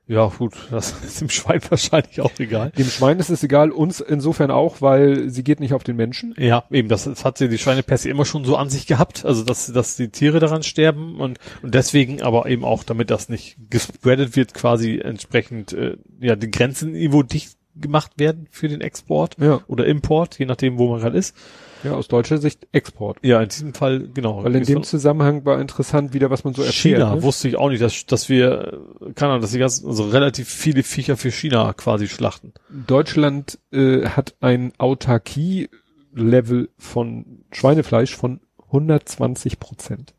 Ja, 0.08 0.26
gut, 0.26 0.56
das 0.72 0.92
ist 1.06 1.22
dem 1.22 1.30
Schwein 1.30 1.62
wahrscheinlich 1.70 2.20
auch 2.20 2.34
egal. 2.38 2.72
Dem 2.78 2.88
Schwein 2.88 3.18
ist 3.18 3.30
es 3.30 3.42
egal, 3.44 3.72
uns 3.72 4.02
insofern 4.02 4.52
auch, 4.52 4.82
weil 4.82 5.30
sie 5.30 5.42
geht 5.42 5.62
nicht 5.62 5.74
auf 5.74 5.86
den 5.86 5.96
Menschen. 5.96 6.36
Ja, 6.38 6.66
eben, 6.70 6.90
das, 6.90 7.06
das 7.06 7.24
hat 7.24 7.38
sie 7.38 7.48
die 7.48 7.58
Schweinepest 7.58 8.06
immer 8.08 8.26
schon 8.26 8.44
so 8.44 8.58
an 8.58 8.70
sich 8.70 8.88
gehabt, 8.88 9.24
also 9.24 9.46
dass, 9.46 9.72
dass 9.72 9.96
die 9.96 10.10
Tiere 10.10 10.42
daran 10.42 10.64
sterben 10.64 11.22
und, 11.22 11.40
und 11.62 11.74
deswegen 11.74 12.22
aber 12.22 12.48
eben 12.48 12.66
auch, 12.66 12.84
damit 12.84 13.10
das 13.10 13.30
nicht 13.30 13.56
gespreadet 13.70 14.36
wird, 14.36 14.54
quasi 14.54 15.00
entsprechend 15.00 15.72
äh, 15.72 15.96
ja 16.20 16.36
die 16.36 16.52
Grenzen 16.52 16.94
irgendwo 16.94 17.24
dicht 17.24 17.56
gemacht 17.78 18.12
werden 18.18 18.48
für 18.52 18.68
den 18.68 18.82
Export 18.82 19.38
Ja. 19.40 19.62
oder 19.68 19.86
Import, 19.86 20.38
je 20.40 20.46
nachdem, 20.46 20.78
wo 20.78 20.90
man 20.92 21.00
gerade 21.00 21.18
ist. 21.18 21.38
Ja, 21.84 21.94
aus 21.94 22.08
deutscher 22.08 22.38
Sicht 22.38 22.68
Export. 22.72 23.18
Ja, 23.22 23.42
in 23.42 23.50
diesem 23.50 23.74
Fall, 23.74 24.10
genau. 24.14 24.44
Weil 24.44 24.56
in 24.56 24.64
dem 24.64 24.84
Zusammenhang 24.84 25.46
war 25.46 25.60
interessant 25.60 26.14
wieder, 26.14 26.30
was 26.30 26.44
man 26.44 26.54
so 26.54 26.62
erfährt. 26.62 26.98
China 26.98 27.16
ne? 27.16 27.24
wusste 27.24 27.48
ich 27.48 27.56
auch 27.58 27.70
nicht, 27.70 27.82
dass, 27.82 28.06
dass 28.06 28.30
wir, 28.30 28.82
keine 29.16 29.32
Ahnung, 29.32 29.42
dass 29.42 29.52
die 29.52 29.60
ganzen, 29.60 29.88
also 29.88 30.04
relativ 30.10 30.50
viele 30.50 30.84
Viecher 30.84 31.18
für 31.18 31.32
China 31.32 31.74
quasi 31.74 32.08
schlachten. 32.08 32.54
Deutschland 32.70 33.60
äh, 33.72 34.06
hat 34.06 34.36
ein 34.42 34.74
Autarkie-Level 34.78 36.70
von 36.78 37.44
Schweinefleisch 37.52 38.16
von 38.16 38.42
120 38.68 39.60
Prozent. 39.60 40.14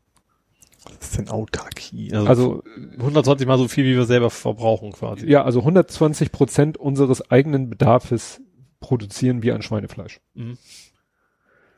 Was 0.83 1.09
ist 1.09 1.17
denn 1.17 1.29
Autarkie? 1.29 2.13
Also 2.13 2.61
120 2.97 3.47
mal 3.47 3.57
so 3.57 3.67
viel, 3.69 3.85
wie 3.85 3.95
wir 3.95 4.05
selber 4.05 4.29
verbrauchen 4.29 4.91
quasi. 4.91 5.27
ja, 5.27 5.43
also 5.43 5.59
120 5.59 6.31
Prozent 6.31 6.77
unseres 6.77 7.31
eigenen 7.31 7.69
Bedarfs 7.69 8.41
produzieren 8.81 9.43
wir 9.43 9.55
an 9.55 9.61
Schweinefleisch. 9.61 10.19
Mhm. 10.33 10.57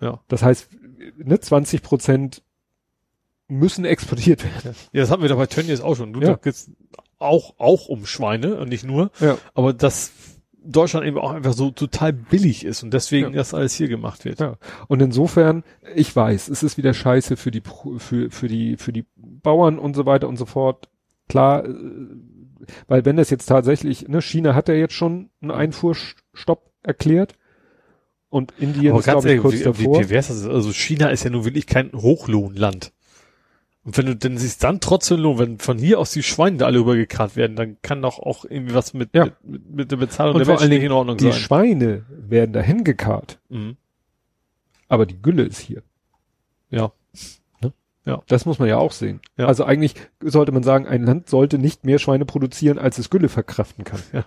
Ja. 0.06 0.20
Das 0.28 0.44
heißt, 0.44 0.70
ne, 1.18 1.40
20 1.40 1.82
Prozent 1.82 2.42
müssen 3.48 3.86
exportiert 3.86 4.44
werden. 4.44 4.76
Ja, 4.92 5.02
das 5.02 5.12
hatten 5.12 5.22
wir 5.22 5.30
doch 5.30 5.38
bei 5.38 5.46
Tönnies 5.48 5.82
auch 5.82 5.96
schon. 5.96 6.14
Du 6.14 6.22
Ja. 6.22 6.36
geht's 6.36 6.72
auch, 7.20 7.54
auch 7.58 7.88
um 7.88 8.06
Schweine 8.06 8.56
und 8.58 8.70
nicht 8.70 8.84
nur. 8.86 9.12
Ja. 9.20 9.38
Aber 9.54 9.74
dass 9.74 10.12
Deutschland 10.68 11.06
eben 11.06 11.20
auch 11.20 11.32
einfach 11.32 11.54
so 11.54 11.70
total 11.70 12.12
billig 12.12 12.66
ist 12.66 12.82
und 12.82 12.92
deswegen 12.92 13.28
Ja. 13.32 13.36
das 13.38 13.54
alles 13.54 13.76
hier 13.76 13.88
gemacht 13.88 14.26
wird. 14.26 14.40
Ja. 14.40 14.58
Und 14.88 15.02
insofern, 15.02 15.64
ich 15.94 16.16
weiß, 16.16 16.48
es 16.50 16.64
ist 16.64 16.78
wieder 16.78 16.94
scheiße 16.94 17.38
für 17.38 17.52
die, 17.52 17.62
für, 17.98 18.32
für 18.32 18.48
die, 18.48 18.78
für 18.78 18.92
die 18.92 19.06
Bauern 19.16 19.78
und 19.78 19.96
so 19.96 20.06
weiter 20.08 20.28
und 20.28 20.38
so 20.38 20.46
fort. 20.46 20.90
Klar, 21.30 21.66
äh, 21.66 21.74
weil 22.88 23.06
wenn 23.06 23.18
das 23.18 23.30
jetzt 23.30 23.46
tatsächlich, 23.46 24.08
ne, 24.08 24.22
China 24.24 24.56
hat 24.56 24.68
ja 24.70 24.74
jetzt 24.74 24.94
schon 24.96 25.30
einen 25.42 25.52
Einfuhrstopp 25.52 26.72
erklärt 26.82 27.36
und 28.30 28.54
Indien 28.60 28.92
Aber 28.92 29.00
ist, 29.00 29.06
ganz 29.06 29.24
glaube 29.24 29.28
ich, 29.28 29.32
ehrlich, 29.32 29.42
kurz 29.42 29.80
wie, 29.80 29.86
davor. 29.86 30.00
wie, 30.04 30.10
wär's 30.10 30.28
das? 30.28 30.46
Also 30.46 30.72
China 30.74 31.10
ist 31.10 31.24
ja 31.24 31.30
nun 31.30 31.46
wirklich 31.46 31.68
kein 31.68 31.92
Hochlohnland. 31.94 32.92
Und 33.84 33.98
wenn 33.98 34.08
du 34.08 34.16
denn 34.16 34.38
siehst, 34.38 34.64
dann 34.64 34.80
trotzdem 34.80 35.20
Lohn, 35.20 35.38
wenn 35.38 35.60
von 35.60 35.78
hier 35.78 36.00
aus 36.00 36.12
die 36.12 36.24
Schweine 36.24 36.58
da 36.58 36.66
alle 36.66 36.80
rübergekarrt 36.80 37.36
werden, 37.36 37.56
dann 37.56 37.78
kann 37.84 38.02
doch 38.02 38.18
auch 38.18 38.44
irgendwie 38.44 38.74
was 38.74 38.96
mit, 38.96 39.10
Ja. 39.14 39.30
mit, 39.44 39.70
mit 39.70 39.92
der 39.92 39.98
Bezahlung 39.98 40.34
Und 40.34 40.40
der 40.40 40.46
vor 40.48 40.54
Menschen 40.54 40.64
allen 40.64 40.72
Dingen 40.72 40.86
in 40.86 40.92
Ordnung 40.92 41.18
die 41.18 41.26
sein. 41.26 41.34
Schweine 41.34 42.06
werden 42.10 42.52
dahin 42.52 42.84
gekarrt, 42.84 43.38
Mhm. 43.50 43.78
aber 44.88 45.06
die 45.06 45.22
Gülle 45.22 45.44
ist 45.44 45.60
hier. 45.60 45.84
Ja. 46.72 46.92
Ja. 48.08 48.22
Das 48.28 48.46
muss 48.46 48.60
man 48.60 48.68
ja 48.68 48.78
auch 48.78 48.92
sehen. 48.92 49.20
Ja. 49.36 49.48
Also 49.48 49.64
eigentlich 49.66 49.96
sollte 50.22 50.52
man 50.52 50.62
sagen, 50.62 50.86
ein 50.88 51.04
Land 51.04 51.28
sollte 51.30 51.58
nicht 51.58 51.86
mehr 51.86 51.98
Schweine 51.98 52.26
produzieren, 52.26 52.78
als 52.78 53.00
es 53.00 53.10
Gülle 53.10 53.30
verkraften 53.30 53.84
kann. 53.84 54.00
Ja. 54.14 54.26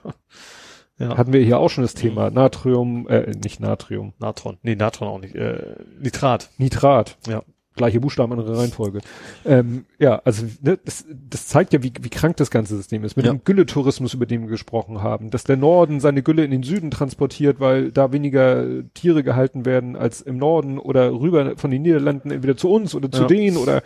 Ja. 0.98 1.16
Hatten 1.16 1.32
wir 1.32 1.40
hier 1.40 1.58
auch 1.58 1.68
schon 1.70 1.82
das 1.82 1.94
Thema 1.94 2.30
Natrium, 2.30 3.06
äh, 3.08 3.30
nicht 3.42 3.60
Natrium, 3.60 4.14
Natron. 4.18 4.58
Nee, 4.62 4.74
Natron 4.74 5.08
auch 5.08 5.20
nicht. 5.20 5.34
Äh, 5.34 5.76
Nitrat. 6.00 6.50
Nitrat. 6.58 7.16
Ja. 7.28 7.42
Gleiche 7.76 8.00
Buchstaben, 8.00 8.32
andere 8.32 8.58
Reihenfolge. 8.58 8.98
Ähm, 9.44 9.84
ja, 10.00 10.20
also 10.24 10.44
ne, 10.62 10.80
das, 10.84 11.04
das 11.30 11.46
zeigt 11.46 11.72
ja, 11.72 11.80
wie, 11.84 11.92
wie 12.00 12.08
krank 12.08 12.36
das 12.38 12.50
ganze 12.50 12.76
System 12.76 13.04
ist. 13.04 13.16
Mit 13.16 13.24
Ja. 13.26 13.32
dem 13.32 13.44
Gülletourismus, 13.44 14.14
über 14.14 14.26
den 14.26 14.42
wir 14.42 14.48
gesprochen 14.48 15.00
haben, 15.00 15.30
dass 15.30 15.44
der 15.44 15.56
Norden 15.56 16.00
seine 16.00 16.24
Gülle 16.24 16.44
in 16.44 16.50
den 16.50 16.64
Süden 16.64 16.90
transportiert, 16.90 17.60
weil 17.60 17.92
da 17.92 18.10
weniger 18.10 18.64
Tiere 18.94 19.22
gehalten 19.22 19.64
werden 19.64 19.94
als 19.94 20.20
im 20.20 20.38
Norden 20.38 20.80
oder 20.80 21.12
rüber 21.12 21.52
von 21.56 21.70
den 21.70 21.82
Niederlanden 21.82 22.32
entweder 22.32 22.56
zu 22.56 22.68
uns 22.68 22.96
oder 22.96 23.12
zu 23.12 23.22
Ja. 23.22 23.28
denen 23.28 23.56
oder 23.58 23.82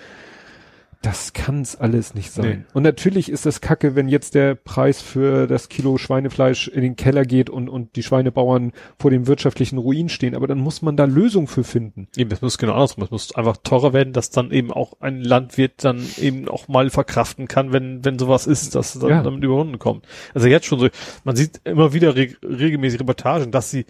das 1.03 1.33
kann's 1.33 1.75
alles 1.77 2.15
nicht 2.15 2.31
sein. 2.31 2.49
Nee. 2.61 2.65
Und 2.75 2.85
natürlich 2.85 3.29
ist 3.29 3.45
das 3.45 3.61
Kacke, 3.61 3.97
wenn 3.97 4.09
jetzt 4.09 4.37
der 4.37 4.55
Preis 4.55 5.03
für 5.03 5.49
das 5.49 5.69
Kilo 5.69 5.99
Schweinefleisch 5.99 6.69
in 6.69 6.83
den 6.83 6.95
Keller 6.97 7.25
geht 7.25 7.51
und, 7.51 7.69
und 7.69 7.97
die 7.97 8.05
Schweinebauern 8.05 8.73
vor 9.01 9.11
dem 9.11 9.27
wirtschaftlichen 9.27 9.79
Ruin 9.79 10.09
stehen. 10.09 10.37
Aber 10.37 10.47
dann 10.47 10.59
muss 10.59 10.81
man 10.81 10.97
da 10.97 11.05
Lösungen 11.05 11.49
für 11.49 11.65
finden. 11.65 12.07
Eben, 12.17 12.31
es 12.31 12.41
muss 12.41 12.57
genau 12.57 12.75
andersrum. 12.75 13.03
Es 13.03 13.11
muss 13.11 13.35
einfach 13.35 13.57
teurer 13.59 13.93
werden, 13.93 14.13
dass 14.13 14.31
dann 14.31 14.53
eben 14.53 14.73
auch 14.73 14.95
ein 15.01 15.21
Landwirt 15.21 15.83
dann 15.85 16.07
eben 16.19 16.49
auch 16.49 16.69
mal 16.69 16.89
verkraften 16.89 17.49
kann, 17.49 17.73
wenn, 17.73 18.05
wenn 18.05 18.19
sowas 18.19 18.47
ist, 18.47 18.75
dass 18.77 18.93
dann 18.99 19.11
Ja. 19.11 19.23
damit 19.25 19.43
überwunden 19.43 19.81
kommt. 19.81 20.07
Also 20.35 20.47
jetzt 20.47 20.67
schon 20.67 20.79
so, 20.79 20.89
man 21.25 21.35
sieht 21.37 21.61
immer 21.65 21.93
wieder 21.93 22.15
re 22.15 22.29
regelmäßig 22.43 23.01
Reportagen, 23.01 23.51
dass 23.51 23.71
sie 23.71 23.87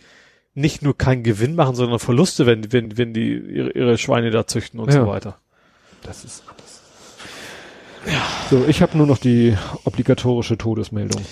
nicht 0.54 0.82
nur 0.82 0.96
keinen 0.96 1.22
Gewinn 1.22 1.54
machen, 1.54 1.74
sondern 1.74 1.98
Verluste, 1.98 2.46
wenn, 2.46 2.72
wenn, 2.72 2.96
wenn 2.96 3.12
die 3.12 3.34
ihre, 3.36 3.70
ihre 3.72 3.98
Schweine 3.98 4.30
da 4.30 4.46
züchten 4.46 4.80
und 4.80 4.88
Ja. 4.92 5.02
so 5.02 5.06
weiter. 5.06 5.38
Das 6.02 6.24
ist. 6.24 6.42
Ja. 8.06 8.22
So, 8.50 8.64
ich 8.66 8.82
habe 8.82 8.96
nur 8.98 9.06
noch 9.06 9.18
die 9.18 9.56
obligatorische 9.84 10.58
Todesmeldung. 10.58 11.22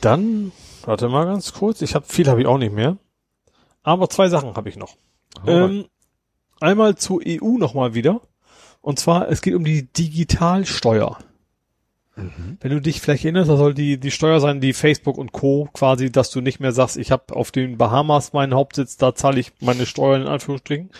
Dann, 0.00 0.52
warte 0.84 1.08
mal 1.08 1.24
ganz 1.26 1.52
kurz, 1.52 1.82
ich 1.82 1.94
habe 1.94 2.06
viel 2.06 2.28
habe 2.28 2.40
ich 2.40 2.46
auch 2.46 2.58
nicht 2.58 2.72
mehr. 2.72 2.96
Aber 3.82 4.08
zwei 4.08 4.28
Sachen 4.28 4.54
habe 4.54 4.68
ich 4.68 4.76
noch. 4.76 4.96
Ähm, 5.46 5.86
einmal 6.60 6.96
zur 6.96 7.20
EU 7.26 7.58
nochmal 7.58 7.94
wieder. 7.94 8.20
Und 8.80 8.98
zwar, 8.98 9.28
es 9.28 9.42
geht 9.42 9.54
um 9.54 9.64
die 9.64 9.90
Digitalsteuer. 9.92 11.18
Mhm. 12.16 12.58
Wenn 12.60 12.70
du 12.70 12.80
dich 12.80 13.00
vielleicht 13.00 13.24
erinnerst, 13.24 13.50
da 13.50 13.56
soll 13.56 13.74
die, 13.74 13.98
die 13.98 14.10
Steuer 14.10 14.38
sein, 14.38 14.60
die 14.60 14.72
Facebook 14.72 15.18
und 15.18 15.32
Co. 15.32 15.68
quasi, 15.72 16.12
dass 16.12 16.30
du 16.30 16.40
nicht 16.40 16.60
mehr 16.60 16.72
sagst, 16.72 16.96
ich 16.96 17.10
habe 17.10 17.34
auf 17.34 17.50
den 17.50 17.76
Bahamas 17.76 18.32
meinen 18.32 18.54
Hauptsitz, 18.54 18.96
da 18.96 19.14
zahle 19.14 19.40
ich 19.40 19.52
meine 19.60 19.86
Steuern 19.86 20.22
in 20.22 20.28
Anführungsstrichen. 20.28 20.90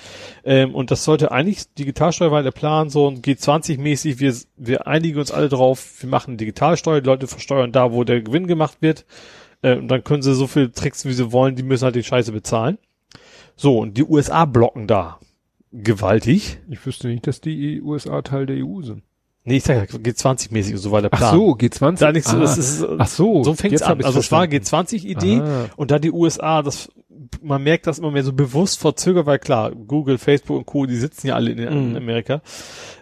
Ähm, 0.45 0.75
und 0.75 0.91
das 0.91 1.05
sollte 1.05 1.31
eigentlich, 1.31 1.73
Digitalsteuer 1.75 2.33
war 2.33 2.43
der 2.43 2.51
Plan, 2.51 2.91
so 2.91 3.09
ein 3.09 3.23
G20-mäßig, 3.23 4.19
wir, 4.19 4.35
wir 4.57 4.87
einigen 4.87 5.19
uns 5.19 5.31
alle 5.31 5.49
drauf, 5.49 6.03
wir 6.03 6.09
machen 6.09 6.37
Digitalsteuer, 6.37 7.01
die 7.01 7.07
Leute 7.07 7.27
versteuern 7.29 7.73
da, 7.73 7.93
wo 7.93 8.03
der 8.03 8.23
Gewinn 8.23 8.47
gemacht 8.47 8.79
wird. 8.81 9.05
Äh, 9.63 9.77
und 9.77 9.89
dann 9.89 10.03
können 10.03 10.23
sie 10.23 10.35
so 10.35 10.49
viel 10.49 10.71
tricksen, 10.71 11.11
wie 11.11 11.15
sie 11.15 11.33
wollen, 11.33 11.55
die 11.55 11.63
müssen 11.63 11.85
halt 11.85 11.95
die 11.95 12.03
Scheiße 12.03 12.33
bezahlen. 12.33 12.79
So, 13.57 13.79
und 13.79 13.97
die 13.97 14.05
USA 14.05 14.47
blocken 14.47 14.89
da 14.89 15.21
gewaltig. 15.71 16.59
Ich 16.69 16.85
wüsste 16.85 17.09
nicht, 17.09 17.27
dass 17.27 17.41
die 17.41 17.81
USA 17.83 18.23
Teil 18.23 18.47
der 18.47 18.65
EU 18.65 18.83
sind. 18.83 19.03
Nee, 19.45 19.57
ich 19.59 19.65
sag 19.65 19.93
ja, 19.93 19.99
G20-mäßig 19.99 20.73
und 20.73 20.79
so 20.79 20.91
weiter. 20.91 21.09
Ach 21.13 21.33
so, 21.33 21.51
G20. 21.55 21.99
Da 21.99 22.13
nichts, 22.13 22.33
ah, 22.33 22.39
das 22.41 22.57
ist, 22.57 22.85
ach 22.99 23.07
so, 23.07 23.45
so 23.45 23.55
fängt's 23.55 23.83
an. 23.83 24.03
Also 24.03 24.19
es 24.21 24.33
war 24.33 24.47
verstanden. 24.49 24.97
G20-Idee 24.97 25.41
Ah. 25.41 25.67
und 25.77 25.91
da 25.91 25.99
die 25.99 26.11
USA, 26.13 26.63
das, 26.63 26.91
man 27.43 27.63
merkt 27.63 27.87
das 27.87 27.99
immer 27.99 28.11
mehr 28.11 28.25
so 28.25 28.33
bewusst 28.33 28.79
verzögert, 28.81 29.27
weil 29.27 29.39
klar, 29.39 29.71
Google, 29.73 30.17
Facebook 30.19 30.57
und 30.57 30.67
Co., 30.67 30.87
die 30.87 30.97
sitzen 30.97 31.27
ja 31.27 31.35
alle 31.35 31.51
in, 31.51 31.59
in 31.59 31.91
Mhm. 31.91 31.97
Amerika. 31.97 32.41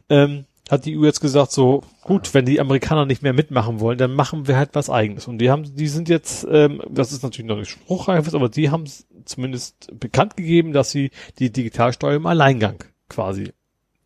Ähm, 0.09 0.47
hat 0.71 0.85
die 0.87 0.97
EU 0.99 1.05
jetzt 1.05 1.21
gesagt, 1.21 1.53
so, 1.53 1.83
gut, 2.03 2.33
wenn 2.35 2.45
die 2.47 2.59
Amerikaner 2.61 3.05
nicht 3.05 3.23
mehr 3.23 3.33
mitmachen 3.35 3.79
wollen, 3.79 3.99
dann 3.99 4.15
machen 4.15 4.49
wir 4.49 4.57
halt 4.57 4.71
was 4.73 4.89
eigenes. 4.91 5.29
Und 5.29 5.39
die 5.39 5.51
haben, 5.51 5.65
die 5.77 5.89
sind 5.89 6.09
jetzt, 6.09 6.47
ähm, 6.51 6.81
das 6.91 7.13
ist 7.13 7.23
natürlich 7.23 7.49
noch 7.49 7.59
nicht 7.59 7.71
spruchreif, 7.71 8.33
aber 8.35 8.49
die 8.49 8.71
haben 8.71 8.85
zumindest 9.27 9.91
bekannt 10.01 10.37
gegeben, 10.37 10.73
dass 10.73 10.91
sie 10.91 11.11
die 11.39 11.53
Digitalsteuer 11.53 12.15
im 12.17 12.27
Alleingang 12.27 12.83
quasi 13.09 13.53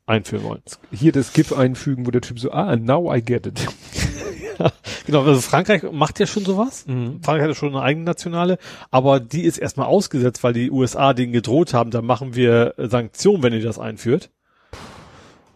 einführen 0.07 0.45
wollen. 0.45 0.63
Hier 0.93 1.13
das 1.13 1.33
GIF 1.33 1.53
einfügen, 1.53 2.07
wo 2.07 2.11
der 2.11 2.21
Typ 2.23 2.39
so, 2.39 2.51
ah, 2.53 2.77
now 2.77 3.13
I 3.15 3.21
get 3.23 3.47
it. 3.47 3.67
Genau, 5.05 5.23
also 5.23 5.41
Frankreich 5.43 5.83
macht 5.93 6.19
ja 6.19 6.27
schon 6.27 6.45
sowas. 6.47 6.85
Frankreich 6.87 7.43
hat 7.43 7.49
ja 7.49 7.55
schon 7.55 7.75
eine 7.77 7.83
eigene 7.83 8.07
nationale, 8.07 8.57
aber 8.91 9.21
die 9.21 9.43
ist 9.43 9.59
erstmal 9.59 9.87
ausgesetzt, 9.87 10.43
weil 10.43 10.55
die 10.55 10.71
USA 10.71 11.13
denen 11.13 11.33
gedroht 11.35 11.75
haben, 11.75 11.91
da 11.91 12.01
machen 12.01 12.35
wir 12.35 12.73
Sanktionen, 12.79 13.43
wenn 13.43 13.53
ihr 13.53 13.63
das 13.63 13.79
einführt. 13.79 14.31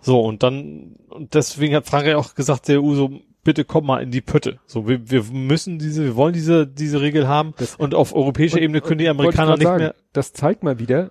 So, 0.03 0.21
und 0.21 0.43
dann, 0.43 0.97
und 1.09 1.33
deswegen 1.35 1.75
hat 1.75 1.87
Frankreich 1.87 2.15
auch 2.15 2.35
gesagt, 2.35 2.69
der 2.69 2.83
EU 2.83 2.95
so, 2.95 3.11
bitte 3.43 3.65
komm 3.65 3.87
mal 3.87 4.03
in 4.03 4.11
die 4.11 4.21
Pötte. 4.21 4.59
So, 4.67 4.87
wir, 4.87 5.11
wir 5.11 5.25
müssen 5.33 5.79
diese, 5.79 6.05
wir 6.05 6.17
wollen 6.17 6.35
diese, 6.35 6.67
diese 6.67 7.01
Regel 7.01 7.27
haben. 7.27 7.55
Das- 7.57 7.77
und 7.77 7.95
auf 7.95 8.15
europäischer 8.15 8.57
Und- 8.57 8.63
Ebene 8.65 8.83
können 8.83 8.99
die 8.99 9.09
Amerikaner 9.09 9.55
nicht 9.57 9.63
sagen, 9.63 9.83
mehr. 9.83 9.95
Das 10.13 10.35
zeigt 10.35 10.63
mal 10.63 10.79
wieder, 10.79 11.11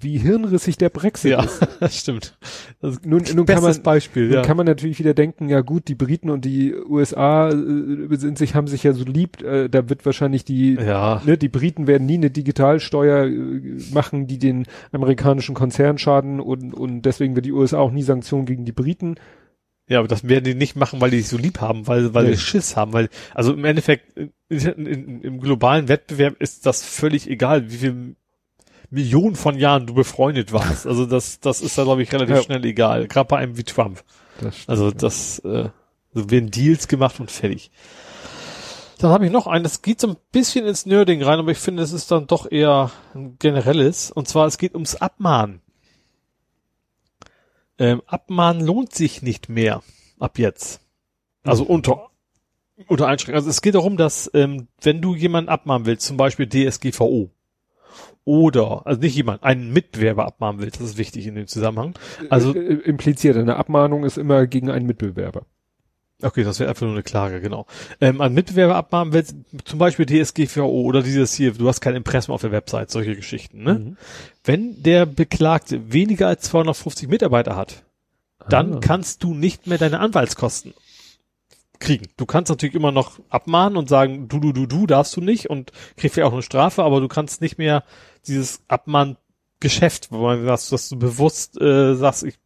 wie 0.00 0.18
hirnrissig 0.18 0.78
der 0.78 0.88
Brexit 0.88 1.32
Ja, 1.32 1.42
ist. 1.42 1.66
das 1.80 1.98
stimmt. 1.98 2.36
Das 2.80 2.94
ist 2.94 3.06
Nun, 3.06 3.22
nun 3.34 3.46
kann 3.46 3.62
man, 3.62 3.82
Beispiel, 3.82 4.24
nun 4.26 4.34
ja. 4.34 4.42
kann 4.42 4.56
man 4.56 4.66
natürlich 4.66 4.98
wieder 4.98 5.14
denken, 5.14 5.48
ja 5.48 5.60
gut, 5.60 5.88
die 5.88 5.94
Briten 5.94 6.30
und 6.30 6.44
die 6.44 6.74
USA 6.74 7.50
äh, 7.50 8.16
sind 8.16 8.38
sich, 8.38 8.54
haben 8.54 8.66
sich 8.66 8.82
ja 8.82 8.92
so 8.94 9.04
lieb, 9.04 9.42
äh, 9.42 9.68
da 9.68 9.88
wird 9.88 10.04
wahrscheinlich 10.06 10.44
die, 10.44 10.74
ja, 10.74 11.20
ne, 11.24 11.36
die 11.36 11.48
Briten 11.48 11.86
werden 11.86 12.06
nie 12.06 12.14
eine 12.16 12.30
Digitalsteuer 12.30 13.26
äh, 13.26 13.78
machen, 13.92 14.26
die 14.26 14.38
den 14.38 14.66
amerikanischen 14.92 15.54
Konzern 15.54 15.98
schaden 15.98 16.40
und, 16.40 16.72
und 16.74 17.02
deswegen 17.02 17.34
wird 17.34 17.46
die 17.46 17.52
USA 17.52 17.78
auch 17.78 17.92
nie 17.92 18.02
Sanktionen 18.02 18.46
gegen 18.46 18.64
die 18.64 18.72
Briten. 18.72 19.16
Ja, 19.88 19.98
aber 19.98 20.08
das 20.08 20.26
werden 20.26 20.44
die 20.44 20.54
nicht 20.54 20.74
machen, 20.76 21.00
weil 21.00 21.10
die 21.10 21.18
sich 21.18 21.28
so 21.28 21.36
lieb 21.36 21.60
haben, 21.60 21.86
weil, 21.86 22.14
weil 22.14 22.24
Nee. 22.24 22.30
die 22.32 22.38
Schiss 22.38 22.76
haben, 22.76 22.92
weil, 22.92 23.08
also 23.34 23.52
im 23.52 23.64
Endeffekt, 23.64 24.16
in, 24.16 24.30
in, 24.48 24.86
in, 24.86 25.20
im 25.22 25.40
globalen 25.40 25.88
Wettbewerb 25.88 26.40
ist 26.40 26.64
das 26.66 26.82
völlig 26.84 27.28
egal, 27.28 27.70
wie 27.70 27.76
viel 27.76 28.16
Millionen 28.92 29.34
von 29.36 29.58
Jahren 29.58 29.86
du 29.86 29.94
befreundet 29.94 30.52
warst. 30.52 30.86
Also 30.86 31.06
das, 31.06 31.40
das 31.40 31.60
ist 31.62 31.76
da, 31.78 31.84
glaube 31.84 32.02
ich, 32.02 32.12
relativ 32.12 32.36
Ja. 32.36 32.42
schnell 32.42 32.64
egal. 32.64 33.08
Gerade 33.08 33.26
bei 33.28 33.38
einem 33.38 33.56
wie 33.56 33.64
Trump. 33.64 34.04
Das 34.40 34.68
Also 34.68 34.90
das, 34.90 35.38
äh, 35.40 35.70
so 36.14 36.30
werden 36.30 36.50
Deals 36.50 36.88
gemacht 36.88 37.18
und 37.18 37.30
fertig. 37.30 37.70
Dann 38.98 39.10
habe 39.10 39.26
ich 39.26 39.32
noch 39.32 39.46
einen, 39.48 39.64
das 39.64 39.82
geht 39.82 40.00
so 40.00 40.08
ein 40.08 40.16
bisschen 40.30 40.66
ins 40.66 40.86
Nerding 40.86 41.22
rein, 41.22 41.38
aber 41.40 41.50
ich 41.50 41.58
finde, 41.58 41.82
es 41.82 41.92
ist 41.92 42.10
dann 42.10 42.26
doch 42.28 42.48
eher 42.50 42.90
ein 43.14 43.36
generelles. 43.38 44.10
Und 44.12 44.28
zwar, 44.28 44.46
es 44.46 44.58
geht 44.58 44.74
ums 44.74 44.94
Abmahnen. 44.94 45.60
Ähm, 47.78 48.02
Abmahnen 48.06 48.64
lohnt 48.64 48.94
sich 48.94 49.22
nicht 49.22 49.48
mehr 49.48 49.82
ab 50.20 50.38
jetzt. 50.38 50.80
Also 51.42 51.64
unter, 51.64 52.10
unter 52.86 53.08
Einschränkungen. 53.08 53.38
Also 53.38 53.50
es 53.50 53.62
geht 53.62 53.74
darum, 53.74 53.96
dass 53.96 54.30
ähm, 54.34 54.68
wenn 54.82 55.00
du 55.00 55.14
jemanden 55.16 55.48
abmahnen 55.48 55.86
willst, 55.86 56.06
zum 56.06 56.16
Beispiel 56.16 56.46
DSGVO, 56.48 57.30
oder, 58.24 58.86
also 58.86 59.00
nicht 59.00 59.16
jemand, 59.16 59.42
einen 59.42 59.72
Mitbewerber 59.72 60.24
abmahnen 60.26 60.60
willst, 60.60 60.80
das 60.80 60.90
ist 60.90 60.98
wichtig 60.98 61.26
in 61.26 61.34
dem 61.34 61.46
Zusammenhang. 61.46 61.94
Also- 62.30 62.54
äh, 62.54 62.58
äh, 62.58 62.74
impliziert, 62.82 63.36
eine 63.36 63.56
Abmahnung 63.56 64.04
ist 64.04 64.16
immer 64.18 64.46
gegen 64.46 64.70
einen 64.70 64.86
Mitbewerber. 64.86 65.42
Okay, 66.24 66.44
das 66.44 66.60
wäre 66.60 66.70
einfach 66.70 66.82
nur 66.82 66.92
eine 66.92 67.02
Klage, 67.02 67.40
genau. 67.40 67.66
Ähm, 68.00 68.20
an 68.20 68.32
Mitbewerber 68.32 68.76
abmahnen 68.76 69.12
willst, 69.12 69.34
zum 69.64 69.80
Beispiel 69.80 70.06
DSGVO 70.06 70.68
oder 70.82 71.02
dieses 71.02 71.34
hier, 71.34 71.52
du 71.52 71.66
hast 71.66 71.80
kein 71.80 71.96
Impressum 71.96 72.32
auf 72.32 72.42
der 72.42 72.52
Website, 72.52 72.92
solche 72.92 73.16
Geschichten, 73.16 73.64
ne? 73.64 73.74
Mhm. 73.74 73.96
Wenn 74.44 74.80
der 74.84 75.04
Beklagte 75.04 75.92
weniger 75.92 76.28
als 76.28 76.42
250 76.42 77.08
Mitarbeiter 77.08 77.56
hat, 77.56 77.82
dann 78.48 78.74
Ah. 78.74 78.78
kannst 78.80 79.24
du 79.24 79.34
nicht 79.34 79.66
mehr 79.66 79.78
deine 79.78 79.98
Anwaltskosten 79.98 80.74
kriegen. 81.82 82.06
Du 82.16 82.24
kannst 82.24 82.48
natürlich 82.48 82.74
immer 82.74 82.92
noch 82.92 83.18
abmahnen 83.28 83.76
und 83.76 83.88
sagen, 83.88 84.28
du, 84.28 84.40
du, 84.40 84.52
du, 84.52 84.66
du 84.66 84.86
darfst 84.86 85.14
du 85.16 85.20
nicht 85.20 85.50
und 85.50 85.72
kriegst 85.96 86.16
ja 86.16 86.24
auch 86.24 86.32
eine 86.32 86.42
Strafe, 86.42 86.82
aber 86.82 87.00
du 87.00 87.08
kannst 87.08 87.42
nicht 87.42 87.58
mehr 87.58 87.84
dieses 88.26 88.62
Abmahngeschäft, 88.68 90.10
wo 90.10 90.22
man 90.22 90.44
sagt, 90.44 90.72
dass 90.72 90.88
du 90.88 90.98
bewusst 90.98 91.60
äh, 91.60 91.94
sagst, 91.94 92.22
ich, 92.22 92.38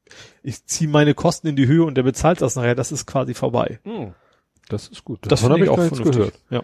ich 0.43 0.65
ziehe 0.67 0.91
meine 0.91 1.15
Kosten 1.15 1.47
in 1.47 1.57
die 1.57 1.67
Höhe 1.67 1.85
und 1.85 1.95
der 1.95 2.03
bezahlt 2.03 2.41
das 2.41 2.57
nachher, 2.57 2.75
das 2.75 2.91
ist 2.91 3.07
quasi 3.07 3.35
vorbei. 3.35 3.79
Hm. 3.85 4.15
Das 4.69 4.89
ist 4.89 5.05
gut. 5.05 5.21
Das 5.23 5.41
Davon 5.41 5.53
finde 5.53 5.67
ich 5.67 5.71
auch 5.71 5.79
nichts 5.79 5.99
vernünftig. 5.99 6.41
Ja. 6.51 6.63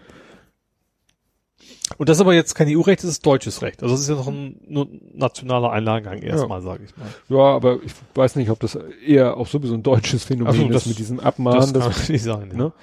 Und 1.97 2.09
das 2.09 2.17
ist 2.17 2.21
aber 2.21 2.33
jetzt 2.33 2.55
kein 2.55 2.67
EU-Recht, 2.69 3.03
das 3.03 3.09
ist 3.09 3.25
deutsches 3.25 3.61
Recht. 3.61 3.83
Also 3.83 3.93
das 3.93 4.01
ist 4.01 4.09
ja 4.09 4.15
noch 4.15 4.27
ein 4.27 4.59
nur 4.67 4.87
nationaler 5.13 5.71
Einlagengang 5.71 6.21
erstmal, 6.21 6.61
sage 6.61 6.85
ich 6.85 6.97
mal. 6.97 7.07
Ja, 7.29 7.55
aber 7.55 7.79
ich 7.83 7.91
weiß 8.15 8.35
nicht, 8.37 8.49
ob 8.49 8.59
das 8.61 8.77
eher 9.05 9.37
auch 9.37 9.47
sowieso 9.47 9.73
ein 9.75 9.83
deutsches 9.83 10.23
Phänomen 10.23 10.53
so, 10.53 10.63
ist 10.65 10.73
das- 10.73 10.85
mit 10.85 10.97
diesem 10.99 11.19
Abmahnen. 11.19 11.73
Das, 11.73 11.83
kann 12.05 12.11
nicht 12.13 12.23
sein. 12.23 12.49
Ja. 12.51 12.57
ne? 12.57 12.73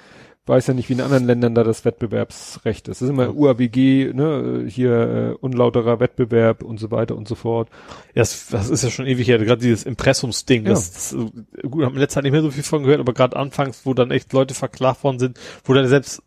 weiß 0.47 0.67
ja 0.67 0.73
nicht, 0.73 0.89
wie 0.89 0.93
in 0.93 1.01
anderen 1.01 1.25
Ländern 1.25 1.53
da 1.55 1.63
das 1.63 1.85
Wettbewerbsrecht 1.85 2.87
ist. 2.87 2.99
Das 2.99 3.03
ist 3.03 3.09
immer 3.09 3.25
Ja. 3.25 3.29
UAWG, 3.31 4.11
ne, 4.13 4.65
hier 4.67 4.91
äh, 4.91 5.35
unlauterer 5.39 5.99
Wettbewerb 5.99 6.63
und 6.63 6.79
so 6.79 6.89
weiter 6.91 7.15
und 7.15 7.27
so 7.27 7.35
fort. 7.35 7.69
Ja, 8.15 8.21
das, 8.23 8.47
das 8.49 8.69
ist 8.69 8.83
ja 8.83 8.89
schon 8.89 9.05
ewig 9.05 9.27
her, 9.27 9.37
gerade 9.37 9.61
dieses 9.61 9.83
Impressumsding. 9.83 10.63
Ja. 10.63 10.71
Das, 10.71 10.91
das, 10.91 11.13
äh, 11.13 11.67
gut, 11.67 11.85
haben 11.85 11.93
wir 11.93 12.01
letzte 12.01 12.15
Zeit 12.15 12.23
nicht 12.23 12.33
mehr 12.33 12.41
so 12.41 12.49
viel 12.51 12.63
von 12.63 12.83
gehört, 12.83 12.99
aber 12.99 13.13
gerade 13.13 13.35
anfangs, 13.37 13.85
wo 13.85 13.93
dann 13.93 14.09
echt 14.11 14.33
Leute 14.33 14.53
verklagt 14.55 15.03
worden 15.03 15.19
sind, 15.19 15.39
wo 15.63 15.73
dann 15.73 15.87
selbst 15.87 16.23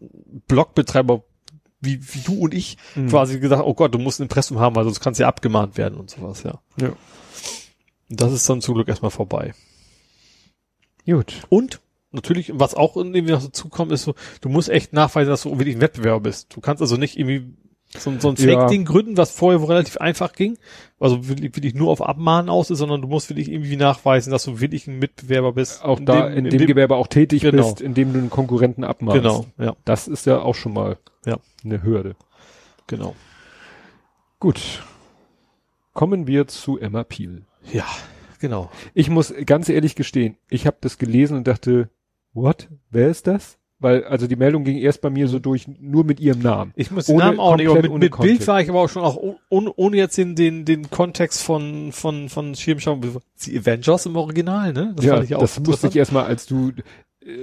Blogbetreiber 0.49 1.23
wie, 1.85 2.01
wie 2.15 2.21
du 2.21 2.35
und 2.41 2.55
ich 2.55 2.77
Mhm. 2.95 3.09
quasi 3.09 3.39
gesagt, 3.41 3.63
oh 3.65 3.75
Gott, 3.75 3.95
du 3.95 3.99
musst 3.99 4.21
ein 4.21 4.25
Impressum 4.25 4.59
haben, 4.59 4.75
weil 4.77 4.85
sonst 4.85 5.01
kannst 5.01 5.19
du 5.21 5.23
ja 5.23 5.29
abgemahnt 5.29 5.77
werden 5.77 5.99
und 5.99 6.11
sowas, 6.11 6.43
ja. 6.43 6.61
Ja. 6.81 6.93
Das 8.09 8.33
ist 8.33 8.49
dann 8.49 8.61
zum 8.61 8.75
Glück 8.75 8.89
erstmal 8.89 9.11
vorbei. 9.11 9.55
Gut. 11.07 11.43
Und 11.49 11.81
natürlich, 12.13 12.53
was 12.55 12.75
auch 12.75 12.97
irgendwie 12.97 13.23
noch 13.33 13.43
dazu 13.43 13.69
kommt, 13.69 13.93
ist 13.93 14.05
so, 14.05 14.15
du 14.41 14.49
musst 14.49 14.69
echt 14.69 14.93
nachweisen, 14.93 15.31
dass 15.31 15.43
du 15.43 15.59
wirklich 15.59 15.77
ein 15.77 15.81
Wettbewerber 15.81 16.21
bist. 16.21 16.55
Du 16.55 16.61
kannst 16.61 16.81
also 16.81 16.97
nicht 16.97 17.19
irgendwie 17.19 17.55
so, 17.97 18.13
so 18.19 18.29
ein 18.31 18.37
Ja. 18.37 18.59
Fake-Ding 18.61 18.85
gründen, 18.87 19.17
was 19.17 19.31
vorher 19.31 19.61
wo 19.61 19.67
relativ 19.67 19.99
einfach 19.99 20.33
ging, 20.33 20.59
also 20.99 21.29
wirklich, 21.29 21.55
wirklich 21.55 21.75
nur 21.75 21.91
auf 21.91 22.03
Abmahnen 22.03 22.49
aus 22.51 22.71
ist, 22.71 22.79
sondern 22.79 23.03
du 23.03 23.09
musst 23.09 23.29
wirklich 23.31 23.51
irgendwie 23.51 23.77
nachweisen, 23.77 24.31
dass 24.33 24.45
du 24.45 24.61
wirklich 24.61 24.87
ein 24.87 24.99
Mitbewerber 24.99 25.53
bist. 25.53 25.85
Auch 25.85 26.01
da 26.01 26.27
in, 26.29 26.45
dem, 26.45 26.67
Gewerbe 26.67 26.97
auch 26.97 27.07
tätig 27.07 27.43
Genau. 27.43 27.63
bist, 27.69 27.81
in 27.81 27.95
dem 27.95 28.13
du 28.13 28.19
einen 28.19 28.31
Konkurrenten 28.31 28.83
abmachst. 28.85 29.21
Genau, 29.23 29.47
ja, 29.59 29.77
Das 29.85 30.09
ist 30.09 30.27
ja 30.27 30.41
auch 30.41 30.55
schon 30.55 30.73
mal 30.73 30.99
Ja. 31.25 31.39
eine 31.65 31.83
Hürde. 31.83 32.17
genau. 32.87 33.15
Gut. 34.41 34.83
Kommen 35.93 36.27
wir 36.27 36.47
zu 36.49 36.79
Emma 36.79 37.05
Peel. 37.05 37.43
Ja, 37.73 37.87
genau. 38.41 38.71
Ich 38.95 39.09
muss 39.09 39.33
ganz 39.47 39.69
ehrlich 39.69 39.95
gestehen, 39.95 40.37
ich 40.51 40.67
habe 40.67 40.77
das 40.81 40.99
gelesen 40.99 41.37
und 41.37 41.47
dachte, 41.47 41.89
what? 42.33 42.69
Wer 42.91 43.09
ist 43.09 43.27
das? 43.27 43.59
Weil, 43.81 44.05
also 44.05 44.27
die 44.27 44.37
Meldung 44.37 44.65
ging 44.65 44.79
erst 44.79 45.03
bei 45.03 45.11
mir 45.11 45.29
so 45.29 45.39
durch, 45.39 45.67
nur 45.69 46.05
mit 46.05 46.19
ihrem 46.19 46.41
Namen. 46.41 46.73
Ich 46.75 46.91
muss 46.91 47.07
den 47.07 47.17
Namen 47.17 47.39
auch 47.39 47.57
nicht, 47.57 47.69
aber 47.69 47.83
mit, 47.83 47.93
mit 47.93 48.17
Bild 48.19 48.47
war 48.47 48.61
ich 48.61 48.71
aber 48.71 48.81
auch 48.81 48.89
schon 48.89 49.03
auch 49.03 49.19
ohne, 49.51 49.73
ohne 49.77 49.97
jetzt 49.97 50.17
den, 50.17 50.35
den, 50.35 50.65
den 50.65 50.91
Kontext 50.91 51.43
von, 51.43 51.93
von, 51.93 52.29
von 52.29 52.55
Schirmschau, 52.55 52.99
die 53.45 53.59
Avengers 53.59 54.07
im 54.07 54.17
Original, 54.17 54.73
ne? 54.73 54.95
ja, 55.01 55.15
fand 55.17 55.25
ich 55.25 55.35
auch 55.35 55.41
das 55.41 55.67
wusste 55.67 55.89
ich 55.89 55.97
erstmal, 55.97 56.25
als 56.25 56.47
du 56.47 56.73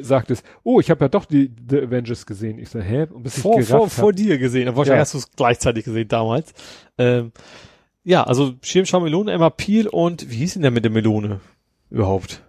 sagtest, 0.02 0.44
oh, 0.64 0.80
ich 0.80 0.90
habe 0.90 1.06
ja 1.06 1.10
doch 1.10 1.26
die 1.26 1.52
The 1.70 1.82
Avengers 1.82 2.26
gesehen. 2.26 2.60
Ich 2.60 2.70
so, 2.70 2.80
hä? 2.80 3.08
Und 3.12 3.24
bis 3.24 3.40
vor, 3.40 3.60
ich 3.60 3.68
vor, 3.68 3.80
gerafft 3.80 3.96
vor 3.96 4.10
hab, 4.10 4.16
dir 4.16 4.38
gesehen. 4.38 4.68
Aber 4.68 4.78
wahrscheinlich 4.78 4.98
Ja. 4.98 5.02
hast 5.02 5.14
du 5.14 5.18
es 5.20 5.32
gleichzeitig 5.36 5.86
gesehen 5.86 6.08
damals. 6.08 6.54
Ähm, 6.98 7.32
ja, 8.04 8.24
also 8.24 8.54
Schirmschau 8.62 9.00
Melone, 9.00 9.32
Emma 9.32 9.50
Peel 9.50 9.88
und 9.88 10.30
wie 10.30 10.38
hieß 10.38 10.54
denn 10.54 10.62
der 10.64 10.72
mit 10.72 10.84
der 10.84 10.92
Melone 10.92 11.40
überhaupt? 11.90 12.44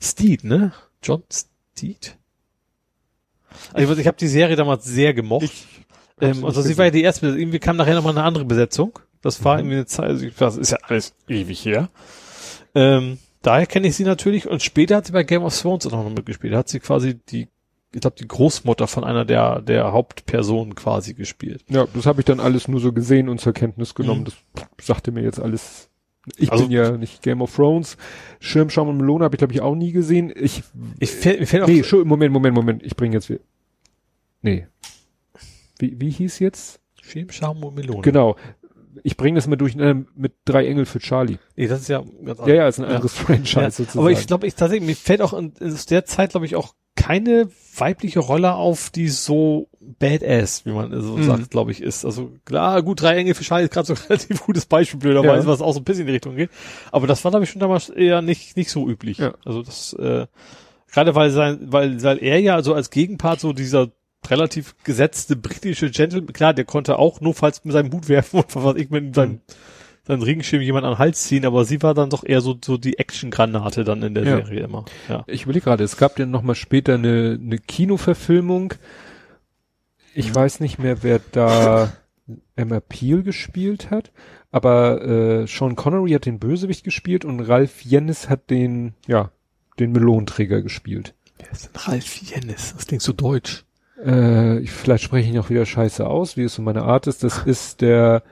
Steed, 0.00 0.44
ne? 0.44 0.72
John 1.02 1.22
Steed? 1.30 2.16
Also 3.72 3.92
ich, 3.94 3.98
ich 4.00 4.06
habe 4.06 4.16
die 4.16 4.28
Serie 4.28 4.56
damals 4.56 4.84
sehr 4.84 5.14
gemocht. 5.14 5.44
Ich 5.44 5.66
ähm, 6.20 6.44
also 6.44 6.62
sie 6.62 6.76
war 6.78 6.86
ja 6.86 6.90
die 6.90 7.02
erste, 7.02 7.26
irgendwie 7.26 7.58
kam 7.58 7.76
nachher 7.76 7.94
nochmal 7.94 8.12
eine 8.16 8.22
andere 8.24 8.44
Besetzung. 8.44 8.98
Das 9.22 9.42
war 9.44 9.54
Mhm. 9.54 9.60
irgendwie 9.60 9.76
eine 9.76 9.86
Zeit, 9.86 10.08
also 10.10 10.26
das 10.38 10.56
ist 10.56 10.70
ja 10.70 10.78
alles 10.82 11.14
ewig 11.28 11.64
her. 11.64 11.88
Ähm, 12.74 13.18
daher 13.44 13.66
kenne 13.66 13.86
ich 13.88 13.96
sie 13.96 14.04
natürlich 14.04 14.48
und 14.48 14.62
später 14.62 14.96
hat 14.96 15.06
sie 15.06 15.12
bei 15.12 15.22
Game 15.22 15.42
of 15.44 15.56
Thrones 15.58 15.86
auch 15.86 15.92
noch 15.92 16.10
mitgespielt. 16.10 16.52
Da 16.52 16.58
hat 16.58 16.68
sie 16.68 16.80
quasi 16.80 17.14
die, 17.28 17.48
ich 17.94 18.00
glaube, 18.00 18.16
die 18.18 18.26
Großmutter 18.26 18.86
von 18.88 19.04
einer 19.04 19.24
der, 19.24 19.60
der 19.62 19.92
Hauptpersonen 19.92 20.74
quasi 20.74 21.14
gespielt. 21.14 21.64
Ja, 21.68 21.86
das 21.94 22.06
habe 22.06 22.20
ich 22.20 22.24
dann 22.24 22.40
alles 22.40 22.66
nur 22.68 22.80
so 22.80 22.92
gesehen 22.92 23.28
und 23.28 23.40
zur 23.40 23.52
Kenntnis 23.52 23.94
genommen. 23.94 24.22
Mhm. 24.22 24.32
Das 24.56 24.86
sagte 24.86 25.12
mir 25.12 25.22
jetzt 25.22 25.40
alles. 25.40 25.88
Ich 26.36 26.50
Also- 26.50 26.64
bin 26.64 26.72
ja 26.72 26.96
nicht 26.96 27.22
Game 27.22 27.42
of 27.42 27.54
Thrones. 27.54 27.96
Schirmschaum 28.40 28.88
und 28.88 28.96
Melone 28.96 29.24
habe 29.24 29.34
ich, 29.36 29.38
glaube 29.38 29.52
ich, 29.52 29.60
auch 29.60 29.74
nie 29.74 29.92
gesehen. 29.92 30.32
Ich, 30.34 30.62
Ich 30.98 31.10
fällt, 31.10 31.38
mir 31.40 31.46
fällt 31.46 31.62
auch, 31.64 31.68
nee, 31.68 31.82
Moment, 32.04 32.32
Moment, 32.32 32.54
Moment. 32.54 32.82
Ich 32.82 32.96
bringe 32.96 33.14
jetzt. 33.14 33.30
Nee. 34.42 34.66
Wie, 35.78 36.00
wie 36.00 36.10
hieß 36.10 36.38
jetzt? 36.38 36.80
Schirmschaum 37.02 37.62
und 37.62 37.74
Melone. 37.74 38.00
Genau. 38.02 38.36
Ich 39.06 39.16
bringe 39.18 39.36
das 39.36 39.46
mal 39.46 39.56
durch 39.56 39.76
äh, 39.76 39.94
mit 40.16 40.32
drei 40.46 40.66
Engel 40.66 40.86
für 40.86 40.98
Charlie. 40.98 41.36
Nee, 41.56 41.66
das 41.68 41.82
ist 41.82 41.88
ja 41.88 42.02
ganz 42.24 42.40
Ja, 42.46 42.54
ja, 42.54 42.68
ist 42.68 42.78
ein 42.80 42.86
anderes 42.86 43.12
Franchise 43.12 43.60
Ja, 43.60 43.70
sozusagen. 43.70 43.98
aber 44.00 44.10
ich 44.10 44.26
glaube, 44.26 44.46
ich 44.46 44.54
tatsächlich, 44.54 44.86
mir 44.88 44.96
fällt 44.96 45.20
auch 45.20 45.34
in, 45.34 45.52
aus 45.62 45.84
der 45.86 46.06
Zeit, 46.06 46.30
glaube 46.30 46.46
ich, 46.46 46.56
auch 46.56 46.74
keine 46.96 47.48
weibliche 47.76 48.20
Rolle 48.20 48.54
auf, 48.54 48.88
die 48.88 49.08
so 49.08 49.68
badass, 49.80 50.64
wie 50.64 50.70
man 50.72 50.90
so 51.02 51.18
Mhm. 51.18 51.22
sagt, 51.24 51.50
glaube 51.50 51.70
ich, 51.72 51.82
ist. 51.82 52.04
Also 52.06 52.32
klar, 52.46 52.82
gut, 52.82 53.02
drei 53.02 53.16
Engel 53.16 53.34
für 53.34 53.44
Schall 53.44 53.62
ist 53.64 53.72
gerade 53.72 53.86
so 53.88 53.92
ein 53.94 54.00
relativ 54.08 54.40
gutes 54.42 54.64
Beispiel, 54.64 54.98
blöderweise, 55.00 55.46
Ja. 55.46 55.52
was 55.52 55.60
auch 55.60 55.72
so 55.74 55.80
ein 55.80 55.84
bisschen 55.84 56.02
in 56.02 56.06
die 56.06 56.12
Richtung 56.14 56.36
geht. 56.36 56.50
Aber 56.90 57.06
das 57.06 57.22
war, 57.24 57.30
glaube 57.30 57.44
ich, 57.44 57.50
schon 57.50 57.60
damals 57.60 57.90
eher 57.90 58.22
nicht, 58.22 58.56
nicht 58.56 58.70
so 58.70 58.88
üblich. 58.88 59.18
Ja. 59.18 59.34
Also 59.44 59.62
das, 59.62 59.92
äh, 59.94 60.26
gerade 60.90 61.14
weil 61.14 61.30
sein, 61.30 61.58
weil, 61.72 62.02
weil 62.02 62.22
er 62.22 62.40
ja 62.40 62.62
so 62.62 62.72
als 62.72 62.88
Gegenpart 62.90 63.38
so 63.40 63.52
dieser 63.52 63.90
relativ 64.30 64.74
gesetzte 64.84 65.36
britische 65.36 65.90
Gentleman, 65.90 66.32
klar, 66.32 66.54
der 66.54 66.64
konnte 66.64 66.98
auch 66.98 67.20
notfalls 67.20 67.64
mit 67.64 67.72
seinem 67.72 67.92
Hut 67.92 68.08
werfen 68.08 68.36
und 68.40 68.54
was 68.54 68.76
ich 68.76 68.90
mit 68.90 69.14
seinem, 69.14 69.32
Mhm. 69.32 69.40
seinen 70.06 70.22
Regenschirm 70.22 70.60
jemand 70.62 70.84
an 70.86 70.92
den 70.94 70.98
Hals 70.98 71.22
ziehen, 71.24 71.46
aber 71.46 71.64
sie 71.64 71.82
war 71.82 71.94
dann 71.94 72.10
doch 72.10 72.24
eher 72.24 72.40
so, 72.40 72.56
so 72.62 72.76
die 72.76 72.98
Action-Granate 72.98 73.84
dann 73.84 74.02
in 74.02 74.14
der 74.14 74.24
Ja. 74.24 74.36
Serie 74.36 74.64
immer. 74.64 74.84
Ja. 75.08 75.24
Ich 75.26 75.44
überlege 75.44 75.64
gerade, 75.64 75.84
es 75.84 75.96
gab 75.96 76.18
ja 76.18 76.26
noch 76.26 76.42
mal 76.42 76.54
später 76.54 76.94
eine, 76.94 77.38
eine 77.40 77.58
Kinoverfilmung. 77.58 78.74
Ich 80.14 80.30
Mhm. 80.30 80.34
weiß 80.34 80.60
nicht 80.60 80.78
mehr, 80.78 81.02
wer 81.02 81.20
da 81.32 81.92
Emma 82.56 82.80
Peel 82.80 83.22
gespielt 83.22 83.90
hat, 83.90 84.12
aber 84.50 85.02
äh, 85.02 85.46
Sean 85.46 85.74
Connery 85.76 86.10
hat 86.12 86.26
den 86.26 86.38
Bösewicht 86.38 86.84
gespielt 86.84 87.24
und 87.24 87.40
Ralph 87.40 87.82
Jennis 87.82 88.28
hat 88.28 88.48
den, 88.50 88.94
ja, 89.06 89.30
den 89.78 89.92
Melonträger 89.92 90.62
gespielt. 90.62 91.14
Wer 91.38 91.50
ist 91.50 91.64
denn 91.66 91.80
Ralf 91.82 92.16
Jennis? 92.22 92.74
Das 92.76 92.86
klingt 92.86 93.02
so 93.02 93.12
deutsch. 93.12 93.64
Äh, 94.04 94.58
ich, 94.60 94.70
vielleicht 94.70 95.04
spreche 95.04 95.28
ich 95.28 95.34
noch 95.34 95.50
wieder 95.50 95.64
scheiße 95.66 96.06
aus, 96.06 96.36
wie 96.36 96.42
es 96.44 96.54
so 96.54 96.62
meine 96.62 96.82
Art 96.82 97.06
ist. 97.06 97.24
Das 97.24 97.38
ist 97.38 97.80
der 97.80 98.22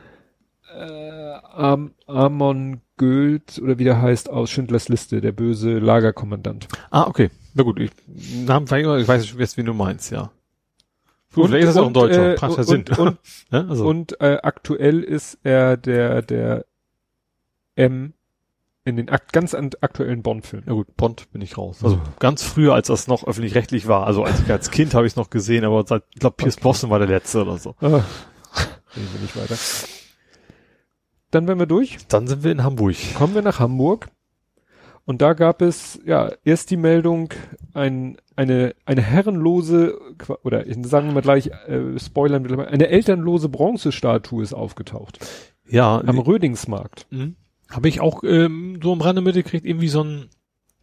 äh, 0.74 1.32
Am 1.54 1.92
Amon 2.06 2.80
Göld 2.96 3.58
oder 3.62 3.78
wie 3.78 3.84
der 3.84 4.00
heißt 4.00 4.30
aus 4.30 4.50
Schindlers 4.50 4.88
Liste, 4.88 5.20
der 5.20 5.32
böse 5.32 5.78
Lagerkommandant. 5.78 6.68
Ah, 6.90 7.04
okay. 7.06 7.30
Na 7.54 7.62
gut, 7.62 7.80
ich, 7.80 7.90
Namen 8.46 8.64
ich 8.66 9.08
weiß 9.08 9.34
nicht, 9.34 9.56
wen 9.56 9.66
du 9.66 9.74
meinst, 9.74 10.10
ja. 10.10 10.30
Gut, 11.34 11.44
Und- 11.44 11.50
vielleicht 11.50 11.68
ist 11.68 11.74
das 11.74 11.76
auch 11.78 11.82
ein 11.82 11.86
und, 11.88 11.96
Deutscher. 11.96 12.34
äh, 12.34 12.38
Macht 12.40 12.50
ja 12.52 12.58
und- 12.58 12.64
Sinn. 12.64 12.84
und- 12.98 13.18
ja, 13.50 13.66
also, 13.66 13.86
Und 13.86 14.20
äh, 14.20 14.38
aktuell 14.42 15.02
ist 15.02 15.38
er 15.42 15.76
der, 15.76 16.22
der 16.22 16.64
M 17.74 18.12
in 18.84 18.96
den 18.96 19.08
akt 19.08 19.32
ganz 19.32 19.54
an- 19.54 19.70
aktuellen 19.80 20.22
Bond-Filmen. 20.22 20.64
na 20.66 20.72
gut, 20.74 20.96
Bond 20.96 21.30
bin 21.32 21.40
ich 21.40 21.56
raus. 21.56 21.78
Also 21.84 22.00
ganz 22.18 22.42
früher, 22.42 22.74
als 22.74 22.88
das 22.88 23.06
noch 23.06 23.24
öffentlich-rechtlich 23.26 23.86
war. 23.86 24.06
Also 24.06 24.24
als 24.24 24.48
als 24.50 24.70
Kind 24.70 24.94
habe 24.94 25.06
ich 25.06 25.12
es 25.12 25.16
noch 25.16 25.30
gesehen, 25.30 25.64
aber 25.64 25.84
seit, 25.86 26.02
ich 26.12 26.20
glaube, 26.20 26.36
Pierce 26.36 26.56
Brosnan 26.56 26.90
war 26.90 26.98
der 26.98 27.08
letzte 27.08 27.42
oder 27.42 27.58
so. 27.58 27.76
Ah, 27.80 27.86
reden 28.96 29.08
wir 29.12 29.20
nicht 29.22 29.36
weiter. 29.36 29.56
Dann 31.30 31.46
wären 31.48 31.58
wir 31.58 31.66
durch. 31.66 31.98
Dann 32.08 32.26
sind 32.26 32.44
wir 32.44 32.52
in 32.52 32.62
Hamburg. 32.64 32.96
Kommen 33.16 33.34
wir 33.34 33.42
nach 33.42 33.58
Hamburg. 33.60 34.08
Und 35.04 35.20
da 35.20 35.32
gab 35.32 35.62
es, 35.62 35.98
ja, 36.04 36.30
erst 36.44 36.70
die 36.70 36.76
Meldung, 36.76 37.30
ein, 37.74 38.18
eine, 38.36 38.74
eine 38.84 39.02
herrenlose, 39.02 39.98
oder 40.44 40.64
sagen 40.84 41.08
wir 41.08 41.14
mal 41.14 41.22
gleich, 41.22 41.48
äh, 41.66 41.98
spoilern, 41.98 42.48
wir, 42.48 42.68
eine 42.68 42.88
elternlose 42.88 43.48
Bronzestatue 43.48 44.42
ist 44.44 44.52
aufgetaucht. 44.54 45.18
Ja, 45.66 46.00
Am 46.06 46.18
Rödingsmarkt. 46.18 47.06
Mhm. 47.10 47.34
Habe 47.72 47.88
ich 47.88 48.00
auch 48.00 48.22
ähm, 48.24 48.78
so 48.82 48.92
am 48.92 49.00
Rande 49.00 49.22
mitgekriegt, 49.22 49.64
irgendwie 49.66 49.88
so 49.88 50.02
ein, 50.04 50.28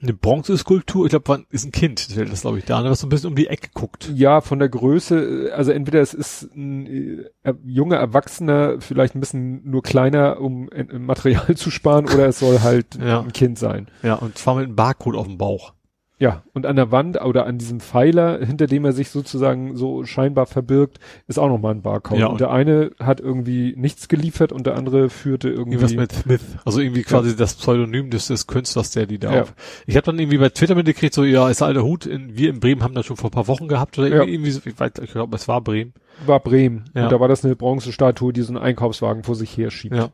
eine 0.01 0.13
Bronzeskulptur, 0.13 1.05
ich 1.05 1.09
glaube, 1.09 1.45
ist 1.49 1.65
ein 1.65 1.71
Kind, 1.71 2.15
das 2.17 2.41
glaube 2.41 2.57
ich 2.59 2.65
da, 2.65 2.81
ne, 2.81 2.89
was 2.89 3.01
so 3.01 3.07
ein 3.07 3.09
bisschen 3.09 3.29
um 3.29 3.35
die 3.35 3.47
Ecke 3.47 3.67
guckt. 3.73 4.09
Ja, 4.15 4.39
von 4.41 4.57
der 4.59 4.69
Größe, 4.69 5.49
äh, 5.49 5.51
also 5.51 5.71
entweder 5.71 5.99
es 6.01 6.13
ist 6.13 6.43
ein 6.55 6.87
äh, 6.87 7.25
er- 7.43 7.57
junger 7.65 7.97
Erwachsener, 7.97 8.79
vielleicht 8.79 9.15
ein 9.15 9.19
bisschen 9.19 9.69
nur 9.69 9.83
kleiner, 9.83 10.39
um 10.39 10.69
äh, 10.71 10.85
Material 10.97 11.53
zu 11.55 11.69
sparen, 11.69 12.05
oder 12.05 12.27
es 12.27 12.39
soll 12.39 12.61
halt 12.61 12.95
Ja. 12.95 13.19
ein 13.21 13.33
Kind 13.33 13.59
sein. 13.59 13.87
Ja, 14.03 14.15
und 14.15 14.37
zwar 14.37 14.55
mit 14.55 14.65
einem 14.67 14.75
Barcode 14.75 15.15
auf 15.17 15.27
dem 15.27 15.37
Bauch. 15.37 15.73
Ja, 16.21 16.43
und 16.53 16.65
an 16.65 16.75
der 16.75 16.91
Wand 16.91 17.19
oder 17.21 17.45
an 17.45 17.57
diesem 17.57 17.79
Pfeiler, 17.79 18.45
hinter 18.45 18.67
dem 18.67 18.83
er 18.83 18.91
sich 18.91 19.09
sozusagen 19.09 19.77
so 19.77 20.03
scheinbar 20.03 20.47
verbirgt, 20.47 20.99
ist 21.27 21.39
auch 21.39 21.47
nochmal 21.47 21.73
ein 21.73 21.81
Barcode. 21.81 22.19
Ja, 22.19 22.25
und 22.25 22.33
und- 22.33 22.41
der 22.41 22.51
eine 22.51 22.91
hat 22.99 23.21
irgendwie 23.21 23.73
nichts 23.77 24.09
geliefert 24.09 24.51
und 24.51 24.65
der 24.67 24.75
andere 24.75 25.09
führte 25.09 25.47
irgendwie. 25.49 25.77
Irgendwas 25.77 25.95
mit 25.95 26.11
Smith. 26.11 26.41
Also 26.65 26.81
irgendwie 26.81 27.03
quasi 27.03 27.35
das 27.37 27.55
Pseudonym 27.55 28.09
des, 28.09 28.27
des 28.27 28.47
Künstlers, 28.47 28.91
der 28.91 29.05
die 29.05 29.17
da 29.17 29.33
Ja. 29.33 29.41
auf. 29.43 29.53
Ich 29.87 29.95
habe 29.95 30.05
dann 30.05 30.19
irgendwie 30.19 30.37
bei 30.39 30.49
Twitter 30.49 30.75
mitgekriegt, 30.75 31.13
so, 31.13 31.23
ja, 31.23 31.49
ist 31.49 31.61
alter 31.61 31.83
Hut, 31.83 32.05
in, 32.05 32.37
wir 32.37 32.49
in 32.49 32.59
Bremen 32.59 32.83
haben 32.83 32.95
das 32.95 33.05
schon 33.05 33.15
vor 33.15 33.29
ein 33.29 33.33
paar 33.33 33.47
Wochen 33.47 33.69
gehabt 33.69 33.97
oder 33.97 34.09
Ja. 34.09 34.15
irgendwie, 34.15 34.33
irgendwie 34.33 34.51
so, 34.51 34.59
ich 34.65 34.77
weiß, 34.77 34.91
ich 35.01 35.11
glaube, 35.11 35.35
es 35.37 35.47
war 35.47 35.61
Bremen. 35.61 35.93
war 36.25 36.41
Bremen. 36.41 36.83
Ja. 36.95 37.03
Und 37.05 37.13
da 37.13 37.19
war 37.21 37.29
das 37.29 37.45
eine 37.45 37.55
Bronzestatue, 37.55 38.33
die 38.33 38.41
so 38.41 38.51
einen 38.53 38.61
Einkaufswagen 38.61 39.23
vor 39.23 39.35
sich 39.35 39.55
her 39.57 39.71
schiebt. 39.71 39.95
Ja. 39.95 40.09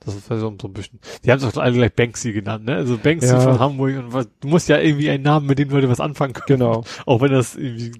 Das 0.00 0.30
war 0.30 0.38
so, 0.38 0.54
so 0.60 0.68
ein 0.68 0.72
bisschen. 0.72 1.00
Die 1.24 1.30
haben 1.32 1.38
es 1.38 1.44
auch 1.44 1.60
alle 1.60 1.74
gleich 1.74 1.92
Banksy 1.92 2.32
genannt, 2.32 2.64
ne? 2.64 2.76
Also 2.76 2.96
Banksy 2.98 3.28
Ja. 3.28 3.40
von 3.40 3.58
Hamburg 3.58 3.96
und 3.98 4.12
was, 4.12 4.28
du 4.40 4.48
musst 4.48 4.68
ja 4.68 4.78
irgendwie 4.78 5.10
einen 5.10 5.24
Namen, 5.24 5.46
mit 5.46 5.58
dem 5.58 5.70
Leute 5.70 5.88
was 5.88 6.00
anfangen 6.00 6.32
können. 6.34 6.60
Genau. 6.60 6.84
Auch 7.06 7.20
wenn 7.20 7.32
das 7.32 7.56
irgendwie, 7.56 7.92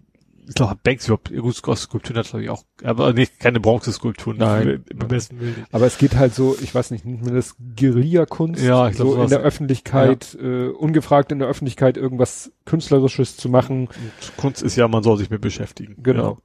ich 0.46 0.54
glaube, 0.54 0.76
Banksy 0.82 1.08
überhaupt, 1.08 1.34
gut, 1.62 1.76
Skulpturen 1.76 2.16
hat 2.18 2.28
glaube 2.30 2.44
ich 2.44 2.48
auch, 2.50 2.62
aber 2.82 3.12
nicht, 3.12 3.38
keine 3.38 3.60
Bronzeskulpturen. 3.60 4.38
Nein. 4.38 4.84
Im 4.88 4.98
besten 5.08 5.40
Willen. 5.40 5.66
Aber 5.72 5.84
es 5.86 5.98
geht 5.98 6.16
halt 6.16 6.34
so, 6.34 6.56
ich 6.62 6.74
weiß 6.74 6.90
nicht, 6.92 7.04
nennt 7.04 7.22
man 7.22 7.34
das 7.34 7.54
Guerillakunst? 7.76 8.62
Ja, 8.62 8.88
ich 8.88 8.96
glaub, 8.96 9.08
so 9.16 9.22
in 9.22 9.28
der 9.28 9.40
Öffentlichkeit, 9.40 10.38
äh, 10.40 10.68
ungefragt 10.68 11.32
in 11.32 11.40
der 11.40 11.48
Öffentlichkeit 11.48 11.96
irgendwas 11.98 12.50
Künstlerisches 12.64 13.36
zu 13.36 13.50
machen. 13.50 13.88
Und 13.88 14.36
Kunst 14.38 14.62
ist 14.62 14.76
ja, 14.76 14.88
man 14.88 15.02
soll 15.02 15.18
sich 15.18 15.28
mit 15.28 15.42
beschäftigen. 15.42 15.96
Genau. 16.02 16.38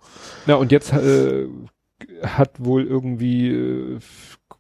Na 0.48 0.56
und 0.56 0.72
jetzt 0.74 0.92
äh, 0.92 1.46
hat 2.24 2.64
wohl 2.66 2.84
irgendwie 2.86 3.48
äh, 3.52 4.00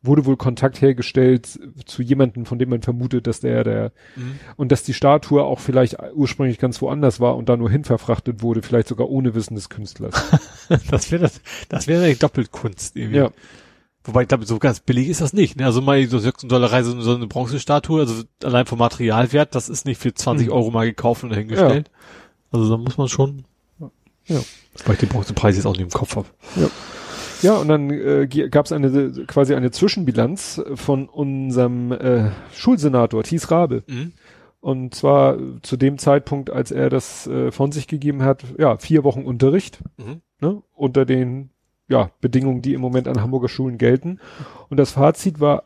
wurde 0.05 0.25
wohl 0.25 0.35
Kontakt 0.37 0.81
hergestellt 0.81 1.59
zu 1.85 2.01
jemandem, 2.01 2.45
von 2.45 2.59
dem 2.59 2.69
man 2.69 2.81
vermutet, 2.81 3.25
dass 3.25 3.39
der 3.39 3.63
der 3.63 3.91
Mhm. 4.15 4.39
und 4.57 4.71
dass 4.71 4.83
die 4.83 4.93
Statue 4.93 5.41
auch 5.43 5.59
vielleicht 5.59 5.95
ursprünglich 6.13 6.59
ganz 6.59 6.81
woanders 6.81 7.19
war 7.21 7.35
und 7.37 7.47
da 7.49 7.55
nur 7.57 7.69
hinverfrachtet 7.69 8.41
wurde, 8.41 8.61
vielleicht 8.61 8.89
sogar 8.89 9.09
ohne 9.09 9.33
Wissen 9.33 9.55
des 9.55 9.69
Künstlers. 9.69 10.13
Das 10.91 11.11
wäre 11.11 11.21
das, 11.23 11.41
das 11.69 11.87
wäre 11.87 12.13
Doppelkunst 12.15 12.95
irgendwie. 12.95 13.17
ja. 13.17 13.31
Wobei 14.05 14.23
ich 14.23 14.27
glaube, 14.27 14.45
so 14.45 14.59
ganz 14.59 14.81
billig 14.81 15.07
ist 15.07 15.21
das 15.21 15.31
nicht. 15.31 15.55
Ne? 15.55 15.65
Also 15.65 15.81
mal 15.81 16.05
so 16.07 16.19
6 16.19 16.41
Dollar 16.47 16.71
Reise, 16.73 16.99
so 17.01 17.15
eine 17.15 17.25
Bronzestatue, 17.27 18.01
also 18.01 18.23
allein 18.43 18.65
vom 18.65 18.79
Materialwert, 18.79 19.55
das 19.55 19.69
ist 19.69 19.85
nicht 19.85 19.97
für 20.01 20.13
20 20.13 20.47
Mhm. 20.47 20.53
Euro 20.53 20.71
mal 20.71 20.85
gekauft 20.85 21.23
und 21.23 21.29
dahingestellt. 21.29 21.89
Also 22.51 22.69
da 22.69 22.75
muss 22.77 22.97
man 22.97 23.07
schon, 23.07 23.45
Ja. 24.27 24.41
weil 24.85 24.95
ich 24.95 24.99
den 24.99 25.07
Bronzepreis 25.09 25.55
jetzt 25.55 25.65
auch 25.65 25.71
nicht 25.71 25.81
im 25.83 25.89
Kopf 25.89 26.17
habe. 26.17 26.27
Ja, 26.57 26.67
und 27.51 27.67
dann 27.67 27.89
äh, 27.89 28.27
gab 28.49 28.65
es 28.65 28.71
eine 28.71 29.11
quasi 29.27 29.53
eine 29.53 29.71
Zwischenbilanz 29.71 30.61
von 30.75 31.09
unserem 31.09 31.91
äh, 31.91 32.31
Schulsenator 32.53 33.23
Thies 33.23 33.51
Rabe. 33.51 33.83
Mhm. 33.87 34.13
Und 34.61 34.95
zwar 34.95 35.37
äh, 35.37 35.61
zu 35.61 35.75
dem 35.75 35.97
Zeitpunkt, 35.97 36.49
als 36.49 36.71
er 36.71 36.89
das 36.89 37.27
äh, 37.27 37.51
von 37.51 37.71
sich 37.73 37.87
gegeben 37.87 38.23
hat, 38.23 38.45
ja, 38.57 38.77
vier 38.77 39.03
Wochen 39.03 39.23
Unterricht, 39.23 39.79
Mhm. 39.97 40.21
ne, 40.39 40.63
unter 40.73 41.05
den 41.05 41.49
ja, 41.89 42.11
Bedingungen, 42.21 42.61
die 42.61 42.73
im 42.73 42.81
Moment 42.81 43.07
an 43.09 43.21
Hamburger 43.21 43.49
Schulen 43.49 43.77
gelten. 43.77 44.19
Und 44.69 44.77
das 44.77 44.91
Fazit 44.91 45.41
war 45.41 45.63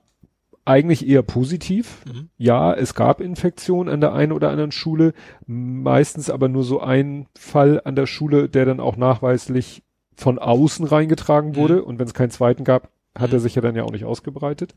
eigentlich 0.66 1.08
eher 1.08 1.22
positiv. 1.22 2.04
Mhm. 2.06 2.30
Ja, 2.38 2.74
es 2.74 2.94
gab 2.96 3.22
Infektionen 3.22 3.94
an 3.94 4.02
der 4.02 4.14
einen 4.14 4.32
oder 4.34 4.50
anderen 4.50 4.72
Schule, 4.72 5.14
meistens 5.46 6.30
aber 6.30 6.50
nur 6.50 6.64
so 6.64 6.82
ein 6.82 7.28
Fall 7.38 7.82
an 7.86 7.96
der 7.96 8.08
Schule, 8.08 8.50
der 8.50 8.66
dann 8.66 8.80
auch 8.80 8.98
nachweislich 8.98 9.84
von 10.18 10.40
außen 10.40 10.86
reingetragen 10.86 11.56
wurde. 11.56 11.84
Und 11.84 12.00
wenn 12.00 12.08
es 12.08 12.14
keinen 12.14 12.32
zweiten 12.32 12.64
gab, 12.64 12.90
hat 13.18 13.30
Mhm. 13.30 13.36
er 13.36 13.40
sich 13.40 13.56
ja 13.56 13.62
dann 13.62 13.76
ja 13.76 13.84
auch 13.84 13.92
nicht 13.92 14.06
ausgebreitet. 14.06 14.76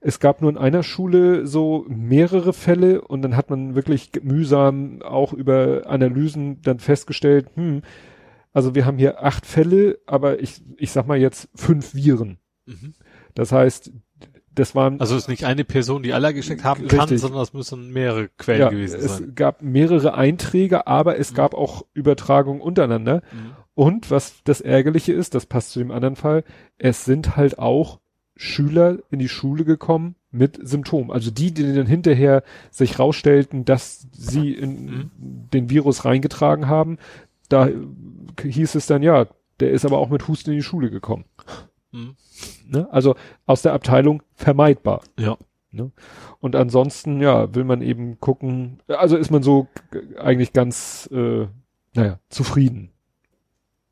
Es 0.00 0.20
gab 0.20 0.40
nur 0.42 0.50
in 0.50 0.58
einer 0.58 0.84
Schule 0.84 1.46
so 1.46 1.84
mehrere 1.88 2.52
Fälle 2.52 3.00
und 3.00 3.22
dann 3.22 3.34
hat 3.36 3.50
man 3.50 3.74
wirklich 3.74 4.12
mühsam 4.22 5.02
auch 5.02 5.32
über 5.32 5.82
Analysen 5.86 6.62
dann 6.62 6.78
festgestellt, 6.78 7.48
hm, 7.54 7.82
also 8.52 8.74
wir 8.76 8.86
haben 8.86 8.98
hier 8.98 9.24
acht 9.24 9.44
Fälle, 9.44 9.98
aber 10.06 10.40
ich, 10.40 10.62
ich 10.76 10.92
sag 10.92 11.06
mal 11.08 11.18
jetzt 11.18 11.48
fünf 11.54 11.94
Viren. 11.94 12.38
Mhm. 12.66 12.94
Das 13.34 13.50
heißt, 13.52 13.90
das 14.58 14.74
waren 14.74 15.00
Also 15.00 15.14
es 15.16 15.22
ist 15.24 15.28
nicht 15.28 15.44
eine 15.44 15.64
Person, 15.64 16.02
die 16.02 16.12
alle 16.12 16.32
gesteckt 16.34 16.64
haben 16.64 16.88
kann, 16.88 17.00
Richtig. 17.00 17.20
sondern 17.20 17.42
es 17.42 17.52
müssen 17.52 17.90
mehrere 17.92 18.28
Quellen 18.38 18.60
ja, 18.60 18.68
gewesen 18.70 19.00
es 19.00 19.18
sein. 19.18 19.32
gab 19.34 19.62
mehrere 19.62 20.14
Einträge, 20.14 20.86
aber 20.86 21.18
es 21.18 21.30
Mhm. 21.32 21.36
gab 21.36 21.54
auch 21.54 21.84
Übertragungen 21.94 22.60
untereinander. 22.60 23.22
Mhm. 23.32 23.50
Und 23.74 24.10
was 24.10 24.42
das 24.44 24.60
Ärgerliche 24.60 25.12
ist, 25.12 25.34
das 25.34 25.46
passt 25.46 25.70
zu 25.70 25.78
dem 25.78 25.90
anderen 25.92 26.16
Fall, 26.16 26.42
es 26.78 27.04
sind 27.04 27.36
halt 27.36 27.58
auch 27.58 28.00
Schüler 28.34 28.98
in 29.10 29.18
die 29.18 29.28
Schule 29.28 29.64
gekommen 29.64 30.14
mit 30.30 30.58
Symptomen. 30.62 31.10
Also 31.10 31.30
die, 31.30 31.52
die 31.52 31.74
dann 31.74 31.86
hinterher 31.86 32.42
sich 32.70 32.98
rausstellten, 32.98 33.64
dass 33.64 34.06
sie 34.12 34.52
in 34.52 34.84
Mhm. 34.84 35.10
den 35.52 35.70
Virus 35.70 36.04
reingetragen 36.04 36.66
haben, 36.68 36.98
da 37.48 37.68
hieß 38.42 38.74
es 38.74 38.86
dann, 38.86 39.02
ja, 39.02 39.26
der 39.60 39.70
ist 39.72 39.84
aber 39.84 39.98
auch 39.98 40.10
mit 40.10 40.28
Husten 40.28 40.50
in 40.50 40.56
die 40.56 40.62
Schule 40.62 40.90
gekommen. 40.90 41.24
Mhm. 41.92 42.14
Ne? 42.68 42.88
Also 42.90 43.14
aus 43.46 43.62
der 43.62 43.72
Abteilung 43.72 44.22
vermeidbar. 44.34 45.02
Ja. 45.18 45.36
Und 46.40 46.56
ansonsten, 46.56 47.20
ja, 47.20 47.54
will 47.54 47.64
man 47.64 47.82
eben 47.82 48.18
gucken, 48.20 48.80
also 48.88 49.16
ist 49.16 49.30
man 49.30 49.42
so 49.42 49.68
eigentlich 50.18 50.52
ganz, 50.52 51.08
äh, 51.12 51.46
naja, 51.94 52.18
zufrieden. 52.28 52.90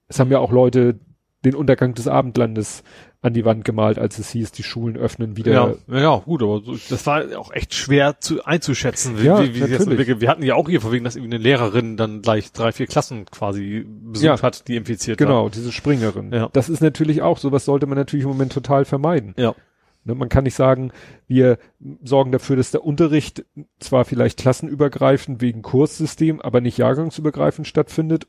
Es 0.08 0.18
haben 0.18 0.30
ja 0.30 0.38
auch 0.38 0.52
Leute 0.52 0.98
den 1.44 1.54
Untergang 1.54 1.94
des 1.94 2.08
Abendlandes 2.08 2.82
an 3.26 3.34
die 3.34 3.44
Wand 3.44 3.64
gemalt, 3.64 3.98
als 3.98 4.18
es 4.18 4.30
hieß, 4.30 4.52
die 4.52 4.62
Schulen 4.62 4.96
öffnen 4.96 5.36
wieder. 5.36 5.76
Ja, 5.88 5.98
ja, 6.00 6.16
gut, 6.18 6.42
aber 6.42 6.60
so, 6.62 6.76
das 6.88 7.04
war 7.06 7.24
auch 7.38 7.52
echt 7.52 7.74
schwer 7.74 8.20
zu 8.20 8.44
einzuschätzen, 8.44 9.20
wie, 9.20 9.26
Ja, 9.26 9.42
wie, 9.42 9.48
wie 9.48 9.52
sich 9.52 9.60
das 9.60 9.70
natürlich. 9.70 9.88
entwickelt. 9.90 10.20
Wir 10.20 10.28
hatten 10.28 10.42
ja 10.42 10.54
auch 10.54 10.68
hier 10.68 10.80
vorwiegend, 10.80 11.06
dass 11.06 11.16
irgendwie 11.16 11.34
eine 11.34 11.42
Lehrerin 11.42 11.96
dann 11.96 12.22
gleich 12.22 12.52
drei, 12.52 12.72
vier 12.72 12.86
Klassen 12.86 13.26
quasi 13.26 13.84
besucht 13.86 14.24
Ja. 14.24 14.40
hat, 14.42 14.68
die 14.68 14.76
infiziert 14.76 15.20
waren. 15.20 15.28
Genau, 15.28 15.48
diese 15.48 15.72
Springerin. 15.72 16.32
Ja. 16.32 16.48
Das 16.52 16.68
ist 16.68 16.80
natürlich 16.80 17.20
auch, 17.22 17.38
sowas 17.38 17.64
sollte 17.64 17.86
man 17.86 17.98
natürlich 17.98 18.24
im 18.24 18.30
Moment 18.30 18.52
total 18.52 18.84
vermeiden. 18.84 19.34
Ja. 19.36 19.54
Ne, 20.04 20.14
man 20.14 20.28
kann 20.28 20.44
nicht 20.44 20.54
sagen, 20.54 20.92
wir 21.26 21.58
sorgen 22.04 22.30
dafür, 22.30 22.54
dass 22.54 22.70
der 22.70 22.84
Unterricht 22.84 23.44
zwar 23.80 24.04
vielleicht 24.04 24.38
klassenübergreifend 24.38 25.40
wegen 25.40 25.62
Kurssystem, 25.62 26.40
aber 26.40 26.60
nicht 26.60 26.78
jahrgangsübergreifend 26.78 27.66
stattfindet, 27.66 28.28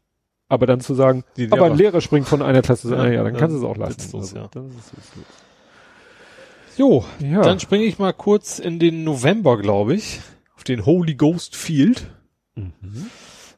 aber 0.50 0.66
dann 0.66 0.80
zu 0.80 0.94
sagen, 0.94 1.24
Die 1.36 1.52
aber 1.52 1.66
ein 1.66 1.76
Lehrer- 1.78 2.02
springt 2.02 2.28
von 2.28 2.42
einer 2.42 2.62
Klasse, 2.62 2.90
Ja, 2.92 3.06
ja, 3.06 3.12
ja, 3.12 3.24
dann 3.24 3.34
ja, 3.34 3.40
kannst 3.40 3.54
du 3.56 3.60
es 3.60 3.66
auch 3.66 3.78
lassen. 3.78 3.92
witzlos, 4.00 4.34
ja. 4.34 4.46
ist 4.46 4.54
witzlos. 4.56 5.26
Jo, 6.78 7.04
Ja. 7.20 7.42
dann 7.42 7.60
springe 7.60 7.86
ich 7.86 7.98
mal 8.00 8.14
kurz 8.14 8.60
in 8.60 8.80
den 8.80 9.04
November, 9.04 9.58
glaube 9.58 9.96
ich, 9.96 10.20
auf 10.56 10.64
den 10.64 10.86
Holy 10.86 11.16
Ghost 11.16 11.56
Field. 11.56 12.08
Mhm. 12.56 13.10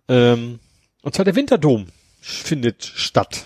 Ähm, 0.07 0.60
und 1.03 1.14
zwar 1.16 1.26
der 1.26 1.36
Winterdom 1.36 1.88
findet 2.22 2.84
statt. 2.84 3.45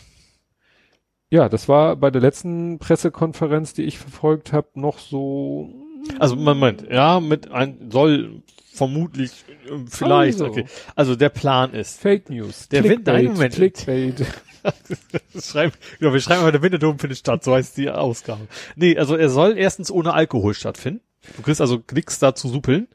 Ja, 1.30 1.50
das 1.50 1.68
war 1.68 1.96
bei 1.96 2.12
der 2.12 2.22
letzten 2.22 2.78
Pressekonferenz, 2.78 3.74
die 3.74 3.84
ich 3.84 3.98
verfolgt 3.98 4.54
habe, 4.54 4.68
noch 4.76 5.00
so. 5.00 5.74
Also 6.20 6.36
man 6.36 6.60
meint, 6.60 6.86
ja, 6.92 7.20
mit 7.20 7.52
ein 7.52 7.90
soll 7.92 8.44
vermutlich 8.74 9.32
äh, 9.66 9.72
vielleicht, 9.90 10.42
Also. 10.42 10.46
okay. 10.46 10.66
Also 10.96 11.16
der 11.16 11.30
Plan 11.30 11.74
ist, 11.74 12.00
Fake 12.00 12.30
News. 12.30 12.68
Der 12.70 12.84
Wind- 12.84 13.06
nein, 13.06 13.26
Moment. 13.26 13.54
Clickbait. 13.56 14.26
schreiben, 15.40 15.74
genau, 16.00 16.14
wir 16.14 16.22
schreiben 16.22 16.42
aber 16.42 16.52
der 16.52 16.62
Winterdom 16.62 16.98
findet 17.00 17.18
statt, 17.20 17.44
so 17.44 17.54
heißt 17.54 17.78
die 17.78 17.90
Ausgabe. 17.90 18.48
Nee, 18.76 18.98
also 18.98 19.16
er 19.16 19.30
soll 19.30 19.58
erstens 19.58 19.92
ohne 19.92 20.14
Alkohol 20.14 20.54
stattfinden. 20.54 21.02
Du 21.36 21.42
kriegst 21.42 21.62
also 21.62 21.82
nix 21.92 22.20
da 22.20 22.36
zu 22.36 22.48
suppeln. 22.50 22.88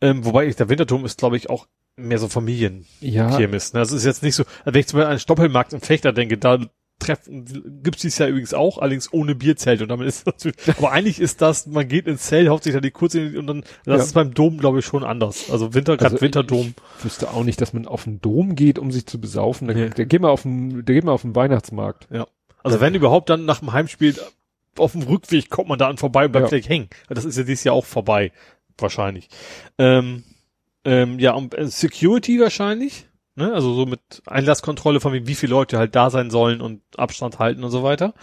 Ähm, 0.00 0.24
wobei 0.24 0.46
ich, 0.46 0.56
der 0.56 0.68
Winterdom 0.68 1.04
ist, 1.04 1.18
glaube 1.18 1.36
ich, 1.36 1.48
auch 1.50 1.66
mehr 1.96 2.18
so 2.18 2.28
Familien. 2.28 2.86
Ja, 3.00 3.36
Kirmes. 3.36 3.72
Ne? 3.72 3.80
Das 3.80 3.92
ist 3.92 4.04
jetzt 4.04 4.22
nicht 4.22 4.34
so, 4.34 4.44
wenn 4.64 4.74
ich 4.74 4.86
zum 4.88 4.98
Beispiel 4.98 5.06
an 5.10 5.16
den 5.16 5.20
Stoppelmarkt 5.20 5.72
im 5.72 5.80
Fechter 5.80 6.12
denke, 6.12 6.36
da 6.38 6.58
treffen, 7.04 7.82
gibt's 7.82 8.02
dies 8.02 8.18
ja 8.18 8.26
übrigens 8.28 8.54
auch, 8.54 8.78
allerdings 8.78 9.12
ohne 9.12 9.34
Bierzelt 9.34 9.82
und 9.82 9.88
damit 9.88 10.06
ist 10.08 10.26
natürlich, 10.26 10.56
aber 10.78 10.92
eigentlich 10.92 11.20
ist 11.20 11.40
das, 11.42 11.66
man 11.66 11.86
geht 11.88 12.06
ins 12.06 12.22
Zelt, 12.22 12.48
hauptsächlich 12.48 12.76
da 12.76 12.80
die 12.80 12.90
kurz 12.90 13.14
und 13.14 13.46
dann, 13.46 13.60
das 13.84 13.98
Ja. 13.98 14.04
ist 14.04 14.12
beim 14.14 14.34
Dom, 14.34 14.58
glaube 14.58 14.78
ich, 14.80 14.84
schon 14.84 15.04
anders. 15.04 15.50
Also 15.50 15.74
Winter, 15.74 15.96
gerade 15.96 16.14
Also 16.14 16.20
Winterdom. 16.22 16.74
Ich 16.98 17.04
wüsste 17.04 17.30
auch 17.30 17.44
nicht, 17.44 17.60
dass 17.60 17.72
man 17.72 17.86
auf 17.86 18.04
den 18.04 18.20
Dom 18.20 18.54
geht, 18.56 18.78
um 18.78 18.90
sich 18.92 19.06
zu 19.06 19.20
besaufen. 19.20 19.68
Da, 19.68 19.74
Nee. 19.74 19.90
der 19.90 20.06
geht 20.06 20.20
mal 20.20 20.30
auf 20.30 20.42
den, 20.42 20.84
der 20.84 20.94
geht 20.94 21.04
mal 21.04 21.12
auf 21.12 21.22
den 21.22 21.34
Weihnachtsmarkt. 21.36 22.08
Also 22.62 22.80
wenn 22.80 22.94
überhaupt 22.94 23.28
dann 23.30 23.44
nach 23.44 23.60
dem 23.60 23.72
Heimspiel 23.72 24.16
auf 24.78 24.92
dem 24.92 25.02
Rückweg 25.02 25.50
kommt 25.50 25.68
man 25.68 25.78
da 25.78 25.88
an 25.88 25.98
vorbei 25.98 26.26
und 26.26 26.32
bleibt 26.32 26.44
Ja. 26.46 26.48
vielleicht 26.48 26.68
hängen. 26.68 26.88
Das 27.08 27.24
ist 27.24 27.36
ja 27.38 27.44
dieses 27.44 27.62
Jahr 27.64 27.74
auch 27.74 27.84
vorbei. 27.84 28.32
Wahrscheinlich. 28.78 29.28
Ähm, 29.78 30.24
ähm, 30.84 31.18
ja, 31.20 31.32
und 31.34 31.54
äh, 31.56 31.66
Security 31.68 32.40
wahrscheinlich. 32.40 33.06
Ne? 33.36 33.52
Also 33.52 33.74
so 33.74 33.86
mit 33.86 34.00
Einlasskontrolle 34.26 35.00
von 35.00 35.12
wie 35.12 35.26
wie 35.26 35.34
viele 35.34 35.50
Leute 35.50 35.78
halt 35.78 35.94
da 35.96 36.10
sein 36.10 36.30
sollen 36.30 36.60
und 36.60 36.82
Abstand 36.96 37.38
halten 37.38 37.64
und 37.64 37.70
so 37.70 37.82
weiter. 37.82 38.14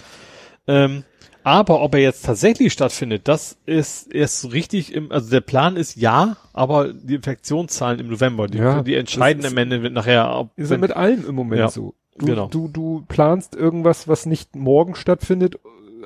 Ähm, 0.67 1.03
aber 1.43 1.81
ob 1.81 1.95
er 1.95 2.01
jetzt 2.01 2.23
tatsächlich 2.25 2.71
stattfindet, 2.71 3.27
das 3.27 3.57
ist 3.65 4.13
erst 4.13 4.53
richtig 4.53 4.93
im, 4.93 5.11
also 5.11 5.29
der 5.31 5.41
Plan 5.41 5.75
ist 5.75 5.95
ja, 5.95 6.37
aber 6.53 6.93
die 6.93 7.15
Infektionszahlen 7.15 7.99
im 7.99 8.09
November, 8.09 8.47
die, 8.47 8.59
Ja, 8.59 8.83
die 8.83 8.95
entscheiden 8.95 9.43
ist- 9.43 9.51
am 9.51 9.57
Ende 9.57 9.81
wird 9.81 9.93
nachher, 9.93 10.33
ob, 10.37 10.51
Ist 10.55 10.69
ja 10.71 10.77
mit 10.77 10.91
allem 10.95 11.27
im 11.27 11.35
Moment 11.35 11.59
Ja. 11.59 11.69
so. 11.69 11.95
Du, 12.17 12.25
Genau. 12.27 12.47
du, 12.47 12.67
du 12.67 13.03
planst 13.07 13.55
irgendwas, 13.55 14.07
was 14.07 14.25
nicht 14.27 14.55
morgen 14.55 14.93
stattfindet. 14.95 15.57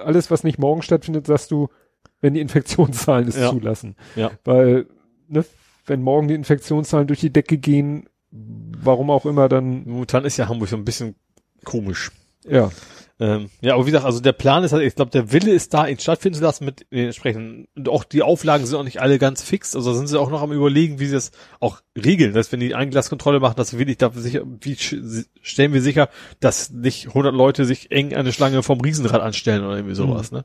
Alles, 0.04 0.32
was 0.32 0.44
nicht 0.44 0.58
morgen 0.60 0.82
stattfindet, 0.84 1.28
sagst 1.28 1.52
du, 1.52 1.68
wenn 2.22 2.34
die 2.34 2.40
Infektionszahlen 2.42 3.28
es 3.28 3.38
Ja. 3.38 3.50
zulassen. 3.50 3.96
Ja. 4.16 4.32
Weil, 4.46 4.86
ne, 5.28 5.44
wenn 5.86 6.02
morgen 6.02 6.28
die 6.30 6.34
Infektionszahlen 6.36 7.08
durch 7.08 7.20
die 7.20 7.34
Decke 7.34 7.58
gehen, 7.58 8.08
warum 8.82 9.10
auch 9.10 9.26
immer, 9.26 9.50
dann, 9.50 9.88
momentan 9.88 10.26
ist 10.26 10.38
ja 10.38 10.48
Hamburg 10.48 10.70
so 10.70 10.78
ein 10.78 10.86
bisschen 10.86 11.16
komisch. 11.64 12.12
ja. 12.48 12.72
Ähm, 13.18 13.50
ja, 13.62 13.76
aber 13.76 13.86
wie 13.86 13.92
gesagt, 13.92 14.06
also 14.06 14.20
der 14.20 14.34
Plan 14.34 14.66
ist 14.66 14.74
halt, 14.74 14.84
ich 14.84 14.94
glaube, 14.94 15.12
der 15.12 15.32
Wille 15.32 15.54
ist 15.54 15.74
da, 15.74 15.88
ihn 15.88 15.98
stattfinden 15.98 16.38
zu 16.38 16.44
lassen 16.44 16.66
mit 16.66 16.86
den 16.92 17.06
entsprechenden, 17.06 17.66
und 17.74 17.88
auch 17.88 18.04
die 18.04 18.22
Auflagen 18.22 18.66
sind 18.66 18.78
auch 18.78 18.84
nicht 18.84 19.00
alle 19.00 19.20
ganz 19.20 19.42
fix, 19.42 19.74
also 19.74 19.94
sind 19.94 20.08
sie 20.08 20.20
auch 20.20 20.30
noch 20.30 20.42
am 20.42 20.52
überlegen, 20.52 21.00
wie 21.00 21.06
sie 21.06 21.14
das 21.14 21.32
auch 21.62 21.80
regeln, 21.96 22.34
dass 22.34 22.52
wenn 22.52 22.60
die 22.60 22.76
Einglaskontrolle 22.76 23.40
machen, 23.40 23.56
dass 23.56 23.70
sie 23.70 23.80
wirklich 23.80 23.98
dafür 23.98 24.22
sicher, 24.22 24.42
wie 24.60 24.76
stellen 24.76 25.72
wir 25.72 25.82
sicher, 25.82 26.10
dass 26.42 26.72
nicht 26.72 27.08
100 27.08 27.34
Leute 27.34 27.64
sich 27.64 27.90
eng 27.90 28.14
eine 28.14 28.34
Schlange 28.34 28.64
vom 28.64 28.82
Riesenrad 28.82 29.22
anstellen 29.22 29.64
oder 29.64 29.78
irgendwie 29.78 29.96
sowas, 29.96 30.34
ne? 30.34 30.44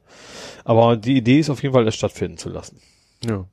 Aber 0.64 0.96
die 0.96 1.16
Idee 1.16 1.40
ist 1.40 1.50
auf 1.50 1.64
jeden 1.64 1.74
Fall, 1.74 1.84
das 1.84 1.96
stattfinden 1.96 2.38
zu 2.38 2.50
lassen. 2.50 2.78
Ja. 3.24 3.46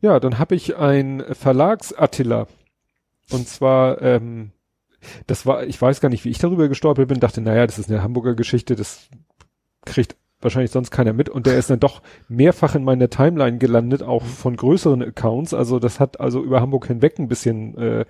Ja, 0.00 0.20
dann 0.20 0.38
habe 0.38 0.54
ich 0.54 0.76
ein 0.76 1.24
Verlagsattila. 1.32 2.46
Und 3.30 3.48
zwar, 3.48 4.00
ähm, 4.02 4.52
das 5.26 5.46
war, 5.46 5.64
ich 5.64 5.80
weiß 5.80 6.00
gar 6.00 6.08
nicht, 6.08 6.24
wie 6.24 6.30
ich 6.30 6.38
darüber 6.38 6.68
gestolpert 6.68 7.08
bin, 7.08 7.20
dachte, 7.20 7.40
naja, 7.40 7.66
das 7.66 7.78
ist 7.78 7.90
eine 7.90 8.02
Hamburger 8.02 8.34
Geschichte, 8.34 8.76
das 8.76 9.08
kriegt 9.84 10.16
wahrscheinlich 10.40 10.70
sonst 10.70 10.90
keiner 10.90 11.12
mit. 11.12 11.28
Und 11.28 11.46
der 11.46 11.58
ist 11.58 11.70
dann 11.70 11.80
doch 11.80 12.02
mehrfach 12.28 12.74
in 12.74 12.84
meiner 12.84 13.08
Timeline 13.08 13.58
gelandet, 13.58 14.02
auch 14.02 14.22
von 14.22 14.54
größeren 14.56 15.02
Accounts. 15.02 15.54
Also 15.54 15.78
das 15.78 15.98
hat 15.98 16.20
also 16.20 16.42
über 16.42 16.60
Hamburg 16.60 16.86
hinweg 16.86 17.18
ein 17.18 17.28
bisschen 17.28 17.76
äh, 17.76 18.04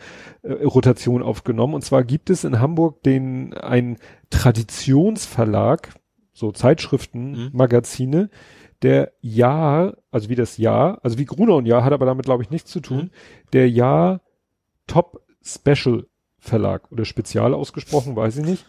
Rotation 0.44 1.22
aufgenommen. 1.22 1.74
Und 1.74 1.82
zwar 1.82 2.04
gibt 2.04 2.28
es 2.28 2.44
in 2.44 2.60
Hamburg 2.60 3.02
den 3.04 3.54
ein 3.54 3.96
Traditionsverlag, 4.30 5.90
so 6.32 6.52
Zeitschriften, 6.52 7.30
Mhm. 7.30 7.50
Magazine, 7.52 8.28
der 8.82 9.12
Jahr, 9.20 9.96
also 10.10 10.28
wie 10.28 10.34
das 10.34 10.56
Jahr, 10.58 10.98
also 11.02 11.18
wie 11.18 11.24
Gruner 11.24 11.56
und 11.56 11.66
Jahr, 11.66 11.84
hat 11.84 11.92
aber 11.92 12.06
damit, 12.06 12.24
glaube 12.26 12.42
ich, 12.42 12.50
nichts 12.50 12.70
zu 12.70 12.80
tun, 12.80 12.96
Mhm. 13.04 13.10
der 13.52 13.70
Jahr 13.70 14.20
Top 14.86 15.20
Special 15.42 16.06
Verlag 16.38 16.90
oder 16.92 17.04
Spezial 17.04 17.54
ausgesprochen, 17.54 18.14
weiß 18.16 18.38
ich 18.38 18.44
nicht. 18.44 18.66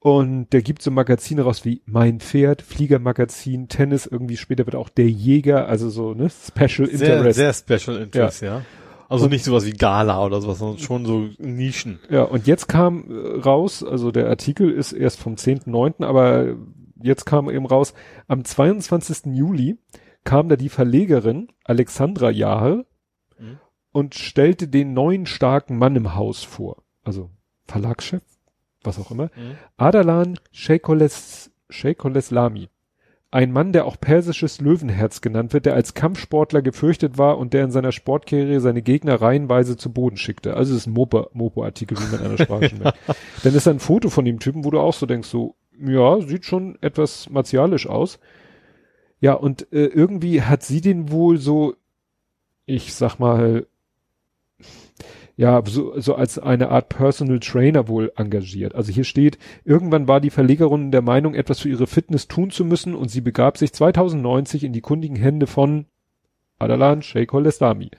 Und 0.00 0.52
der 0.52 0.60
gibt 0.62 0.82
so 0.82 0.90
Magazine 0.90 1.42
raus 1.42 1.64
wie 1.64 1.80
Mein 1.86 2.20
Pferd, 2.20 2.60
Fliegermagazin, 2.60 3.68
Tennis, 3.68 4.04
irgendwie 4.06 4.36
später 4.36 4.66
wird 4.66 4.76
auch 4.76 4.88
der 4.90 5.08
Jäger, 5.08 5.66
also 5.68 5.88
so, 5.88 6.12
ne, 6.12 6.28
Special 6.28 6.88
Sehr, 6.90 7.16
Interest. 7.16 7.36
sehr 7.38 7.78
Special 7.78 7.96
Interest, 8.02 8.42
ja. 8.42 8.62
Also 9.08 9.28
nicht 9.28 9.44
sowas 9.44 9.64
wie 9.66 9.72
Gala 9.72 10.24
oder 10.24 10.40
sowas, 10.40 10.58
sondern 10.58 10.78
schon 10.78 11.06
so 11.06 11.28
Nischen. 11.38 12.00
Ja, 12.10 12.22
und 12.24 12.46
jetzt 12.46 12.68
kam 12.68 13.04
äh, 13.10 13.40
raus, 13.40 13.82
also 13.84 14.10
der 14.10 14.28
Artikel 14.28 14.70
ist 14.70 14.92
erst 14.92 15.20
vom 15.20 15.36
10.9., 15.36 16.04
aber 16.04 16.56
jetzt 17.04 17.24
kam 17.26 17.48
eben 17.50 17.66
raus, 17.66 17.94
am 18.26 18.44
22. 18.44 19.34
Juli 19.34 19.78
kam 20.24 20.48
da 20.48 20.56
die 20.56 20.68
Verlegerin 20.70 21.48
Alexandra 21.64 22.30
Jahe 22.30 22.86
Mhm. 23.38 23.58
und 23.92 24.14
stellte 24.14 24.68
den 24.68 24.92
neuen 24.94 25.26
starken 25.26 25.76
Mann 25.76 25.96
im 25.96 26.14
Haus 26.14 26.42
vor. 26.44 26.82
Also 27.02 27.30
Verlagschef, 27.66 28.22
was 28.82 28.98
auch 28.98 29.10
immer. 29.10 29.24
Mhm. 29.36 29.56
Adalan 29.76 30.38
Sheikoles, 30.52 31.50
Sheikoleslami. 31.68 32.68
Ein 33.30 33.50
Mann, 33.50 33.72
der 33.72 33.84
auch 33.86 33.98
persisches 34.00 34.60
Löwenherz 34.60 35.20
genannt 35.20 35.52
wird, 35.52 35.66
der 35.66 35.74
als 35.74 35.94
Kampfsportler 35.94 36.62
gefürchtet 36.62 37.18
war 37.18 37.36
und 37.38 37.52
der 37.52 37.64
in 37.64 37.72
seiner 37.72 37.90
Sportkarriere 37.90 38.60
seine 38.60 38.80
Gegner 38.80 39.20
reihenweise 39.20 39.76
zu 39.76 39.92
Boden 39.92 40.16
schickte. 40.16 40.54
Also 40.54 40.72
es 40.72 40.82
ist 40.82 40.86
ein 40.86 40.94
Mopo- 40.94 41.28
Mopo-Artikel, 41.32 41.98
wie 41.98 42.12
man 42.12 42.20
in 42.20 42.26
einer 42.26 42.38
Sprache 42.38 42.68
schon 42.68 42.78
merkt. 42.84 42.98
Dann 43.42 43.54
ist 43.54 43.66
da 43.66 43.72
ein 43.72 43.80
Foto 43.80 44.08
von 44.08 44.24
dem 44.24 44.38
Typen, 44.38 44.64
wo 44.64 44.70
du 44.70 44.78
auch 44.78 44.94
so 44.94 45.06
denkst, 45.06 45.28
so, 45.28 45.56
ja, 45.80 46.20
sieht 46.20 46.44
schon 46.44 46.78
etwas 46.80 47.30
martialisch 47.30 47.86
aus. 47.86 48.18
Ja, 49.20 49.34
und 49.34 49.72
äh, 49.72 49.86
irgendwie 49.86 50.42
hat 50.42 50.62
sie 50.62 50.80
den 50.80 51.10
wohl 51.10 51.38
so, 51.38 51.74
ich 52.66 52.94
sag 52.94 53.18
mal, 53.18 53.66
ja, 55.36 55.62
so, 55.66 55.98
so 55.98 56.14
als 56.14 56.38
eine 56.38 56.68
Art 56.68 56.88
Personal 56.88 57.40
Trainer 57.40 57.88
wohl 57.88 58.12
engagiert. 58.16 58.74
Also 58.74 58.92
hier 58.92 59.04
steht, 59.04 59.38
irgendwann 59.64 60.06
war 60.06 60.20
die 60.20 60.30
Verlegerin 60.30 60.92
der 60.92 61.02
Meinung, 61.02 61.34
etwas 61.34 61.60
für 61.60 61.68
ihre 61.68 61.86
Fitness 61.86 62.28
tun 62.28 62.50
zu 62.50 62.64
müssen 62.64 62.94
und 62.94 63.08
sie 63.08 63.20
begab 63.20 63.58
sich 63.58 63.72
2090 63.72 64.62
in 64.62 64.72
die 64.72 64.80
kundigen 64.80 65.16
Hände 65.16 65.46
von 65.46 65.86
Adalan 66.58 67.02
Sheikh 67.02 67.36
Lestami. 67.36 67.90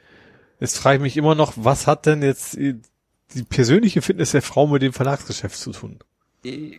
Jetzt 0.60 0.78
frage 0.78 0.98
ich 0.98 1.02
mich 1.02 1.18
immer 1.18 1.36
noch, 1.36 1.54
was 1.58 1.88
hat 1.88 2.06
denn 2.06 2.22
jetzt 2.22 2.56
die 2.56 3.44
persönliche 3.50 4.02
Fitness 4.02 4.32
der 4.32 4.42
Frau 4.42 4.68
mit 4.68 4.82
dem 4.82 4.94
Verlagsgeschäft 4.94 5.58
zu 5.58 5.72
tun? 5.72 6.00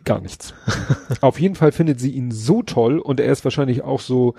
Gar 0.04 0.20
nichts. 0.20 0.54
Auf 1.20 1.40
jeden 1.40 1.54
Fall 1.54 1.72
findet 1.72 2.00
sie 2.00 2.10
ihn 2.10 2.30
so 2.30 2.62
toll 2.62 2.98
und 2.98 3.20
er 3.20 3.32
ist 3.32 3.44
wahrscheinlich 3.44 3.82
auch 3.82 4.00
so, 4.00 4.34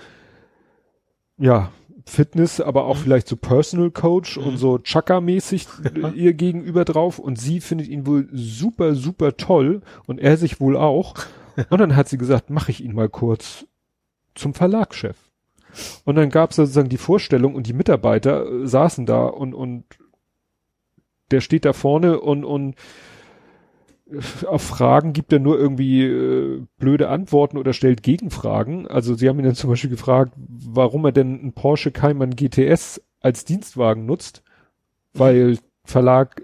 ja, 1.36 1.70
Fitness, 2.06 2.60
aber 2.60 2.86
auch 2.86 2.96
vielleicht 2.96 3.28
so 3.28 3.36
Personal 3.36 3.90
Coach 3.90 4.38
und 4.38 4.56
so 4.56 4.78
Chaka-mäßig 4.78 5.66
ihr 6.14 6.32
gegenüber 6.32 6.84
drauf 6.84 7.18
und 7.18 7.38
sie 7.38 7.60
findet 7.60 7.88
ihn 7.88 8.06
wohl 8.06 8.28
super, 8.32 8.94
super 8.94 9.36
toll 9.36 9.82
und 10.06 10.18
er 10.18 10.36
sich 10.36 10.60
wohl 10.60 10.76
auch. 10.76 11.14
Und 11.70 11.78
dann 11.78 11.96
hat 11.96 12.08
sie 12.08 12.18
gesagt, 12.18 12.50
mache 12.50 12.70
ich 12.70 12.84
ihn 12.84 12.94
mal 12.94 13.08
kurz 13.08 13.66
zum 14.36 14.54
Verlagschef. 14.54 15.16
Und 16.04 16.14
dann 16.14 16.30
gab 16.30 16.50
es 16.50 16.56
sozusagen 16.56 16.88
die 16.88 16.98
Vorstellung 16.98 17.56
und 17.56 17.66
die 17.66 17.72
Mitarbeiter 17.72 18.46
äh, 18.46 18.64
saßen 18.64 19.06
da 19.06 19.26
und, 19.26 19.54
und 19.54 19.84
der 21.32 21.40
steht 21.40 21.64
da 21.64 21.72
vorne 21.72 22.20
und, 22.20 22.44
und 22.44 22.76
auf 24.46 24.62
Fragen 24.62 25.12
gibt 25.12 25.32
er 25.32 25.38
nur 25.38 25.58
irgendwie 25.58 26.04
äh, 26.04 26.62
blöde 26.78 27.08
Antworten 27.08 27.58
oder 27.58 27.72
stellt 27.72 28.02
Gegenfragen. 28.02 28.86
Also 28.86 29.14
sie 29.14 29.28
haben 29.28 29.38
ihn 29.38 29.44
dann 29.44 29.54
zum 29.54 29.70
Beispiel 29.70 29.90
gefragt, 29.90 30.32
warum 30.36 31.04
er 31.04 31.12
denn 31.12 31.40
einen 31.40 31.52
Porsche 31.52 31.90
Cayman 31.90 32.36
GTS 32.36 33.02
als 33.20 33.44
Dienstwagen 33.44 34.06
nutzt, 34.06 34.42
weil 35.12 35.58
Verlag 35.84 36.42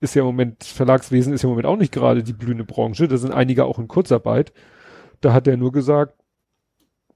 ist 0.00 0.14
ja 0.14 0.22
im 0.22 0.26
Moment, 0.26 0.64
Verlagswesen 0.64 1.32
ist 1.32 1.42
ja 1.42 1.46
im 1.46 1.50
Moment 1.50 1.66
auch 1.66 1.76
nicht 1.76 1.92
gerade 1.92 2.22
die 2.22 2.32
blühende 2.32 2.64
Branche, 2.64 3.06
da 3.06 3.16
sind 3.16 3.32
einige 3.32 3.64
auch 3.64 3.78
in 3.78 3.88
Kurzarbeit. 3.88 4.52
Da 5.20 5.34
hat 5.34 5.46
er 5.46 5.58
nur 5.58 5.72
gesagt, 5.72 6.14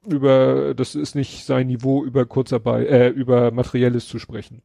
über, 0.07 0.75
das 0.75 0.95
ist 0.95 1.15
nicht 1.15 1.47
sein 1.47 1.67
Niveau, 1.67 2.05
über 2.05 2.27
Kurzarbeit, 2.27 2.89
äh, 2.89 3.09
über 3.09 3.51
Materielles 3.51 4.07
zu 4.07 4.19
sprechen. 4.19 4.63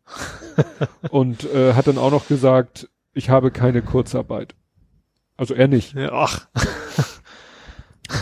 Und 1.09 1.45
äh, 1.53 1.73
hat 1.73 1.87
dann 1.87 1.97
auch 1.97 2.11
noch 2.11 2.27
gesagt, 2.27 2.89
ich 3.13 3.29
habe 3.29 3.49
keine 3.51 3.81
Kurzarbeit. 3.81 4.55
Also 5.39 5.53
er 5.53 5.67
nicht. 5.69 5.93
Ja, 5.95 6.11
ach, 6.11 6.47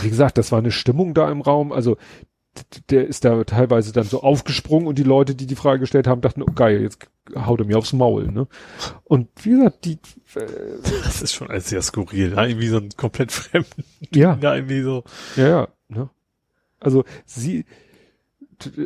Wie 0.02 0.08
gesagt, 0.08 0.38
das 0.38 0.52
war 0.52 0.58
eine 0.58 0.70
Stimmung 0.70 1.14
da 1.14 1.30
im 1.30 1.40
Raum. 1.40 1.72
Also 1.72 1.96
der 2.90 3.06
ist 3.06 3.24
da 3.24 3.42
teilweise 3.44 3.92
dann 3.92 4.04
so 4.04 4.22
aufgesprungen 4.22 4.86
und 4.86 4.98
die 4.98 5.04
Leute, 5.04 5.34
die 5.34 5.46
die 5.46 5.54
Frage 5.56 5.80
gestellt 5.80 6.06
haben, 6.06 6.20
dachten, 6.20 6.42
oh 6.42 6.52
geil, 6.54 6.82
jetzt 6.82 7.08
haut 7.34 7.60
er 7.60 7.66
mir 7.66 7.78
aufs 7.78 7.92
Maul. 7.92 8.28
Ne? 8.30 8.46
Und 9.04 9.28
wie 9.42 9.50
gesagt, 9.50 9.84
die, 9.84 9.98
äh, 10.34 10.46
das 11.04 11.22
ist 11.22 11.34
schon 11.34 11.50
alles 11.50 11.68
sehr 11.68 11.82
skurril. 11.82 12.34
Ja, 12.34 12.44
irgendwie 12.44 12.68
so 12.68 12.78
ein 12.78 12.90
komplett 12.96 13.32
fremden. 13.32 13.84
ja, 14.14 14.38
Ja, 14.40 14.54
irgendwie 14.54 14.82
so. 14.82 15.04
ja, 15.36 15.48
ja. 15.48 15.68
Ne? 15.88 16.10
Also 16.80 17.04
sie, 17.24 17.64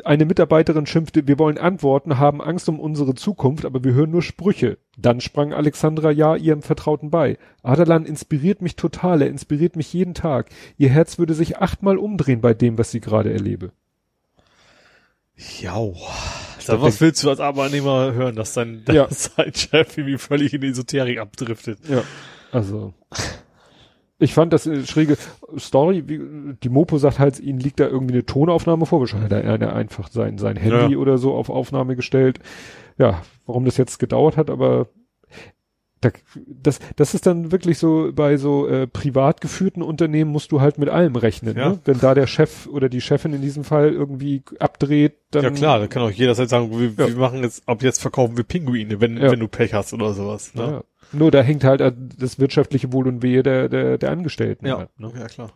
eine 0.05 0.25
Mitarbeiterin 0.25 0.87
schimpfte, 0.87 1.27
wir 1.27 1.39
wollen 1.39 1.59
Antworten, 1.59 2.19
haben 2.19 2.43
Angst 2.43 2.69
um 2.69 2.79
unsere 2.79 3.15
Zukunft, 3.15 3.65
aber 3.65 3.83
wir 3.85 3.95
hören 3.95 4.11
nur 4.11 4.23
Sprüche. 4.23 4.79
Dann 4.99 5.21
sprang 5.21 5.53
Alexandra 5.53 6.11
Ja 6.11 6.37
ihrem 6.37 6.63
Vertrauten 6.63 7.11
bei. 7.11 7.39
Adalan 7.63 8.05
inspiriert 8.05 8.61
mich 8.63 8.77
total, 8.77 9.23
er 9.23 9.29
inspiriert 9.29 9.77
mich 9.77 9.93
jeden 9.93 10.15
Tag. 10.15 10.51
Ihr 10.77 10.91
Herz 10.91 11.19
würde 11.19 11.35
sich 11.35 11.59
achtmal 11.59 11.97
umdrehen 11.97 12.41
bei 12.41 12.55
dem, 12.55 12.79
was 12.79 12.91
sie 12.91 13.01
gerade 13.01 13.33
erlebe. 13.33 13.73
Ja. 15.61 15.75
Also, 15.75 16.81
was 16.81 17.01
willst 17.01 17.25
du 17.25 17.31
als 17.31 17.41
Arbeitnehmer 17.41 18.13
hören, 18.13 18.37
dass 18.37 18.53
dein, 18.55 18.85
Ja. 18.89 19.09
dein 19.37 19.55
Chef 19.55 19.97
irgendwie 19.97 20.19
völlig 20.19 20.55
in 20.55 20.61
die 20.61 20.69
Esoterik 20.69 21.19
abdriftet? 21.19 21.79
Ja, 21.89 22.05
also 22.53 22.95
ich 24.23 24.35
fand 24.35 24.53
das 24.53 24.67
eine 24.67 24.87
schräge 24.87 25.17
Story. 25.59 26.05
Wie, 26.07 26.21
die 26.63 26.69
Mopo 26.69 26.97
sagt 26.99 27.19
halt, 27.19 27.41
ihnen 27.41 27.61
liegt 27.61 27.81
da 27.81 27.87
irgendwie 27.87 28.15
eine 28.15 28.25
Tonaufnahme 28.27 28.87
vor. 28.87 29.01
Wahrscheinlich 29.01 29.33
hat 29.33 29.61
er 29.63 29.75
einfach 29.75 30.09
sein, 30.11 30.39
sein 30.39 30.57
Handy 30.57 30.93
Ja. 30.95 30.99
oder 30.99 31.19
so 31.19 31.35
auf 31.35 31.51
Aufnahme 31.51 31.97
gestellt. 31.97 32.39
Ja, 32.99 33.23
warum 33.47 33.65
das 33.65 33.77
jetzt 33.77 33.99
gedauert 33.99 34.37
hat, 34.37 34.51
aber 34.51 34.87
da, 36.01 36.11
das, 36.49 36.81
das 36.97 37.15
ist 37.15 37.27
dann 37.27 37.53
wirklich 37.53 37.79
so, 37.79 38.11
bei 38.13 38.37
so 38.37 38.67
äh, 38.67 38.89
privat 38.89 39.41
geführten 39.41 39.83
Unternehmen 39.83 40.33
musst 40.33 40.51
du 40.51 40.61
halt 40.61 40.77
mit 40.79 40.89
allem 40.89 41.15
rechnen. 41.15 41.57
Ja. 41.57 41.69
Ne? 41.71 41.79
Wenn 41.85 42.01
da 42.01 42.15
der 42.15 42.27
Chef 42.27 42.67
oder 42.67 42.89
die 42.89 43.01
Chefin 43.01 43.33
in 43.33 43.41
diesem 43.41 43.63
Fall 43.63 43.93
irgendwie 43.93 44.43
abdreht, 44.59 45.15
dann 45.31 45.45
ja 45.45 45.51
klar, 45.51 45.79
da 45.79 45.87
kann 45.87 46.03
auch 46.03 46.11
jederzeit 46.11 46.49
sagen, 46.49 46.71
wir, 46.73 46.89
Ja. 46.99 47.09
wir 47.09 47.17
machen 47.17 47.43
jetzt, 47.45 47.63
ab 47.69 47.83
jetzt 47.85 48.01
verkaufen 48.03 48.37
wir 48.37 48.43
Pinguine, 48.45 49.01
wenn, 49.01 49.21
wenn 49.21 49.39
du 49.39 49.47
Pech 49.47 49.75
hast 49.75 49.93
oder 49.93 50.13
sowas. 50.13 50.55
Ne? 50.55 50.83
Nur 51.13 51.31
da 51.31 51.43
hängt 51.43 51.65
halt 51.65 51.83
das 52.19 52.39
wirtschaftliche 52.39 52.93
Wohl 52.93 53.09
und 53.09 53.23
Wehe 53.23 53.43
der, 53.43 53.69
der, 53.69 53.99
der 53.99 54.11
Angestellten. 54.11 54.67
Ja, 54.67 54.79
halt, 54.79 54.99
ne? 54.99 55.13
ja 55.15 55.27
klar. 55.27 55.53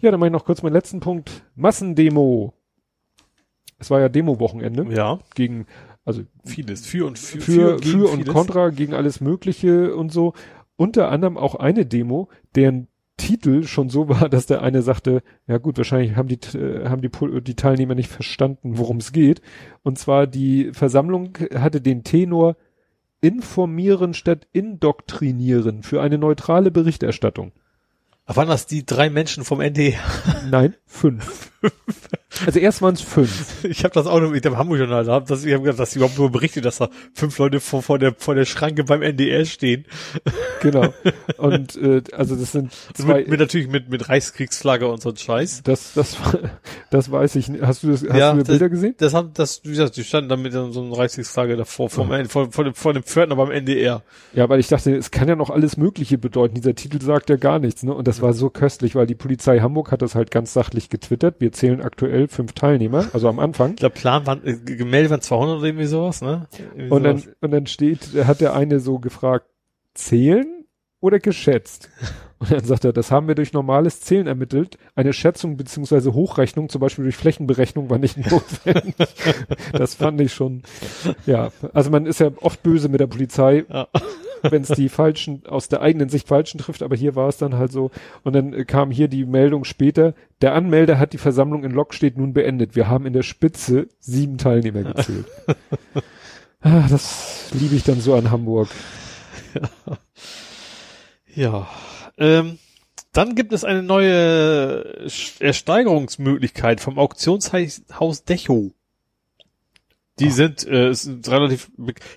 Ja, 0.00 0.10
dann 0.10 0.20
mache 0.20 0.28
ich 0.28 0.32
noch 0.32 0.44
kurz 0.44 0.62
meinen 0.62 0.74
letzten 0.74 1.00
Punkt. 1.00 1.44
Massendemo. 1.54 2.52
Es 3.78 3.90
war 3.90 4.00
ja 4.00 4.08
Demo-Wochenende 4.08 4.86
Ja, 4.94 5.18
gegen, 5.34 5.66
also 6.04 6.22
vieles. 6.44 6.86
Für 6.86 7.06
und 7.06 7.18
für, 7.18 7.40
für, 7.40 7.76
gegen 7.76 8.00
für 8.00 8.08
und 8.08 8.18
vieles. 8.18 8.32
Contra, 8.32 8.68
gegen 8.70 8.94
alles 8.94 9.20
Mögliche 9.20 9.94
und 9.96 10.12
so. 10.12 10.34
Unter 10.76 11.10
anderem 11.10 11.36
auch 11.36 11.54
eine 11.54 11.86
Demo, 11.86 12.28
deren 12.54 12.88
Titel 13.16 13.64
schon 13.64 13.90
so 13.90 14.08
war, 14.08 14.28
dass 14.30 14.46
der 14.46 14.62
eine 14.62 14.82
sagte, 14.82 15.22
ja 15.46 15.58
gut, 15.58 15.78
wahrscheinlich 15.78 16.16
haben 16.16 16.28
die, 16.28 16.38
äh, 16.56 16.88
haben 16.88 17.02
die, 17.02 17.10
die 17.42 17.56
Teilnehmer 17.56 17.94
nicht 17.94 18.10
verstanden, 18.10 18.78
worum 18.78 18.98
es 18.98 19.12
geht. 19.12 19.40
Und 19.82 19.98
zwar 19.98 20.26
die 20.26 20.70
Versammlung 20.72 21.38
hatte 21.54 21.80
den 21.80 22.04
Tenor 22.04 22.56
informieren 23.24 24.12
statt 24.12 24.46
indoktrinieren 24.52 25.82
für 25.82 26.02
eine 26.02 26.18
neutrale 26.18 26.70
Berichterstattung. 26.70 27.52
Aber 28.26 28.36
waren 28.38 28.48
das 28.48 28.66
die 28.66 28.86
drei 28.86 29.10
Menschen 29.10 29.44
vom 29.44 29.60
ND? 29.60 29.94
Nein, 30.50 30.74
fünf. 30.86 31.50
Also 32.46 32.58
erst 32.58 32.82
waren 32.82 32.94
es 32.94 33.00
fünf. 33.00 33.64
Ich 33.64 33.84
habe 33.84 33.94
das 33.94 34.06
auch 34.06 34.20
noch 34.20 34.30
mit 34.30 34.44
dem 34.44 34.58
Hamburg-Journal, 34.58 35.04
da 35.04 35.12
hab 35.14 35.26
das, 35.26 35.44
ich 35.44 35.52
habe 35.54 35.62
gedacht, 35.62 35.78
dass 35.78 35.92
sie 35.92 35.98
überhaupt 36.00 36.18
nur 36.18 36.30
berichtet, 36.30 36.64
dass 36.64 36.78
da 36.78 36.88
fünf 37.14 37.38
Leute 37.38 37.60
vor, 37.60 37.82
vor, 37.82 37.98
der, 37.98 38.14
vor 38.16 38.34
der 38.34 38.44
Schranke 38.44 38.84
beim 38.84 39.02
NDR 39.02 39.44
stehen. 39.44 39.84
Genau. 40.60 40.92
Und 41.38 41.76
äh, 41.76 42.02
also 42.12 42.36
das 42.36 42.52
sind 42.52 42.72
zwei. 42.94 43.18
Mit, 43.20 43.28
mit 43.28 43.40
natürlich 43.40 43.68
mit, 43.68 43.88
mit 43.88 44.08
Reichskriegsflagge 44.08 44.86
und 44.88 45.00
so 45.00 45.10
ein 45.10 45.16
Scheiß. 45.16 45.62
das, 45.64 45.92
das, 45.94 46.16
das 46.90 47.10
weiß 47.10 47.36
ich 47.36 47.48
nicht. 47.48 47.62
Hast 47.62 47.82
du 47.82 47.90
das, 47.92 48.02
hast 48.02 48.16
Ja, 48.16 48.32
du 48.32 48.38
die 48.38 48.44
das- 48.44 48.48
Bilder 48.48 48.68
gesehen? 48.68 48.94
Das 48.98 49.14
haben, 49.14 49.30
das, 49.34 49.60
wie 49.64 49.70
gesagt, 49.70 49.96
die 49.96 50.04
standen 50.04 50.28
dann 50.30 50.42
mit 50.42 50.52
so 50.52 50.64
einer 50.82 50.96
Reichskriegsflagge 50.98 51.56
davor, 51.56 51.88
vom, 51.90 52.08
vor, 52.28 52.50
vor, 52.50 52.64
dem, 52.64 52.74
vor 52.74 52.92
dem 52.94 53.02
Pförtner 53.04 53.36
beim 53.36 53.50
NDR. 53.50 54.02
Ja, 54.34 54.48
weil 54.48 54.58
ich 54.60 54.68
dachte, 54.68 54.94
es 54.96 55.10
kann 55.10 55.28
ja 55.28 55.36
noch 55.36 55.50
alles 55.50 55.76
Mögliche 55.76 56.18
bedeuten. 56.18 56.54
Dieser 56.56 56.74
Titel 56.74 57.00
sagt 57.00 57.30
ja 57.30 57.36
gar 57.36 57.58
nichts, 57.58 57.82
ne? 57.84 57.94
Und 57.94 58.08
das 58.08 58.13
war 58.22 58.32
so 58.32 58.50
köstlich, 58.50 58.94
weil 58.94 59.06
die 59.06 59.14
Polizei 59.14 59.60
Hamburg 59.60 59.92
hat 59.92 60.02
das 60.02 60.14
halt 60.14 60.30
ganz 60.30 60.52
sachlich 60.52 60.88
getwittert. 60.90 61.36
Wir 61.40 61.52
zählen 61.52 61.80
aktuell 61.82 62.28
fünf 62.28 62.52
Teilnehmer, 62.52 63.06
also 63.12 63.28
am 63.28 63.38
Anfang. 63.38 63.76
Der 63.76 63.88
Plan 63.88 64.26
waren, 64.26 64.44
äh, 64.44 64.54
gemeldet 64.56 65.10
waren 65.10 65.20
200 65.20 65.58
oder 65.58 65.66
irgendwie 65.66 65.86
sowas, 65.86 66.22
ne? 66.22 66.46
Irgendwie 66.58 66.88
Und 66.90 67.02
dann, 67.04 67.18
sowas. 67.18 67.36
und 67.40 67.50
dann 67.50 67.66
steht, 67.66 68.00
hat 68.26 68.40
der 68.40 68.54
eine 68.54 68.80
so 68.80 68.98
gefragt, 68.98 69.46
zählen 69.94 70.64
oder 71.00 71.18
geschätzt? 71.18 71.90
Und 72.40 72.50
dann 72.50 72.64
sagt 72.64 72.84
er, 72.84 72.92
das 72.92 73.10
haben 73.10 73.26
wir 73.28 73.36
durch 73.36 73.54
normales 73.54 74.00
Zählen 74.00 74.26
ermittelt. 74.26 74.76
Eine 74.94 75.14
Schätzung 75.14 75.56
beziehungsweise 75.56 76.12
Hochrechnung, 76.12 76.68
zum 76.68 76.80
Beispiel 76.80 77.04
durch 77.04 77.16
Flächenberechnung, 77.16 77.88
war 77.88 77.96
nicht 77.96 78.18
notwendig. 78.30 78.94
das 79.72 79.94
fand 79.94 80.20
ich 80.20 80.34
schon, 80.34 80.62
ja. 81.24 81.52
Also 81.72 81.90
man 81.90 82.04
ist 82.04 82.20
ja 82.20 82.32
oft 82.42 82.62
böse 82.62 82.90
mit 82.90 83.00
der 83.00 83.06
Polizei. 83.06 83.64
Ja. 83.70 83.86
Wenn 84.50 84.62
es 84.62 84.68
die 84.68 84.88
falschen, 84.88 85.42
aus 85.46 85.68
der 85.68 85.80
eigenen 85.80 86.08
Sicht 86.08 86.28
falschen 86.28 86.58
trifft, 86.58 86.82
aber 86.82 86.96
hier 86.96 87.14
war 87.14 87.28
es 87.28 87.36
dann 87.36 87.56
halt 87.56 87.72
so. 87.72 87.90
Und 88.22 88.34
dann 88.34 88.52
äh, 88.52 88.64
kam 88.64 88.90
hier 88.90 89.08
die 89.08 89.24
Meldung 89.24 89.64
später, 89.64 90.14
der 90.40 90.54
Anmelder 90.54 90.98
hat 90.98 91.12
die 91.12 91.18
Versammlung 91.18 91.64
in 91.64 91.72
Lokstedt 91.72 92.16
nun 92.16 92.32
beendet. 92.32 92.76
Wir 92.76 92.88
haben 92.88 93.06
in 93.06 93.12
der 93.12 93.22
Spitze 93.22 93.88
sieben 93.98 94.38
Teilnehmer 94.38 94.82
gezählt. 94.94 95.26
ah, 96.60 96.86
das 96.88 97.50
liebe 97.52 97.74
ich 97.74 97.84
dann 97.84 98.00
so 98.00 98.14
an 98.14 98.30
Hamburg. 98.30 98.68
Ja. 99.54 99.98
ja. 101.34 101.68
Ähm, 102.16 102.58
dann 103.12 103.36
gibt 103.36 103.52
es 103.52 103.64
eine 103.64 103.82
neue 103.82 105.08
Ersteigerungsmöglichkeit 105.38 106.80
vom 106.80 106.98
Auktionshaus 106.98 108.24
Decho. 108.24 108.72
Die 110.20 110.30
sind, 110.30 110.64
äh, 110.68 110.94
sind 110.94 111.28
relativ, 111.28 111.72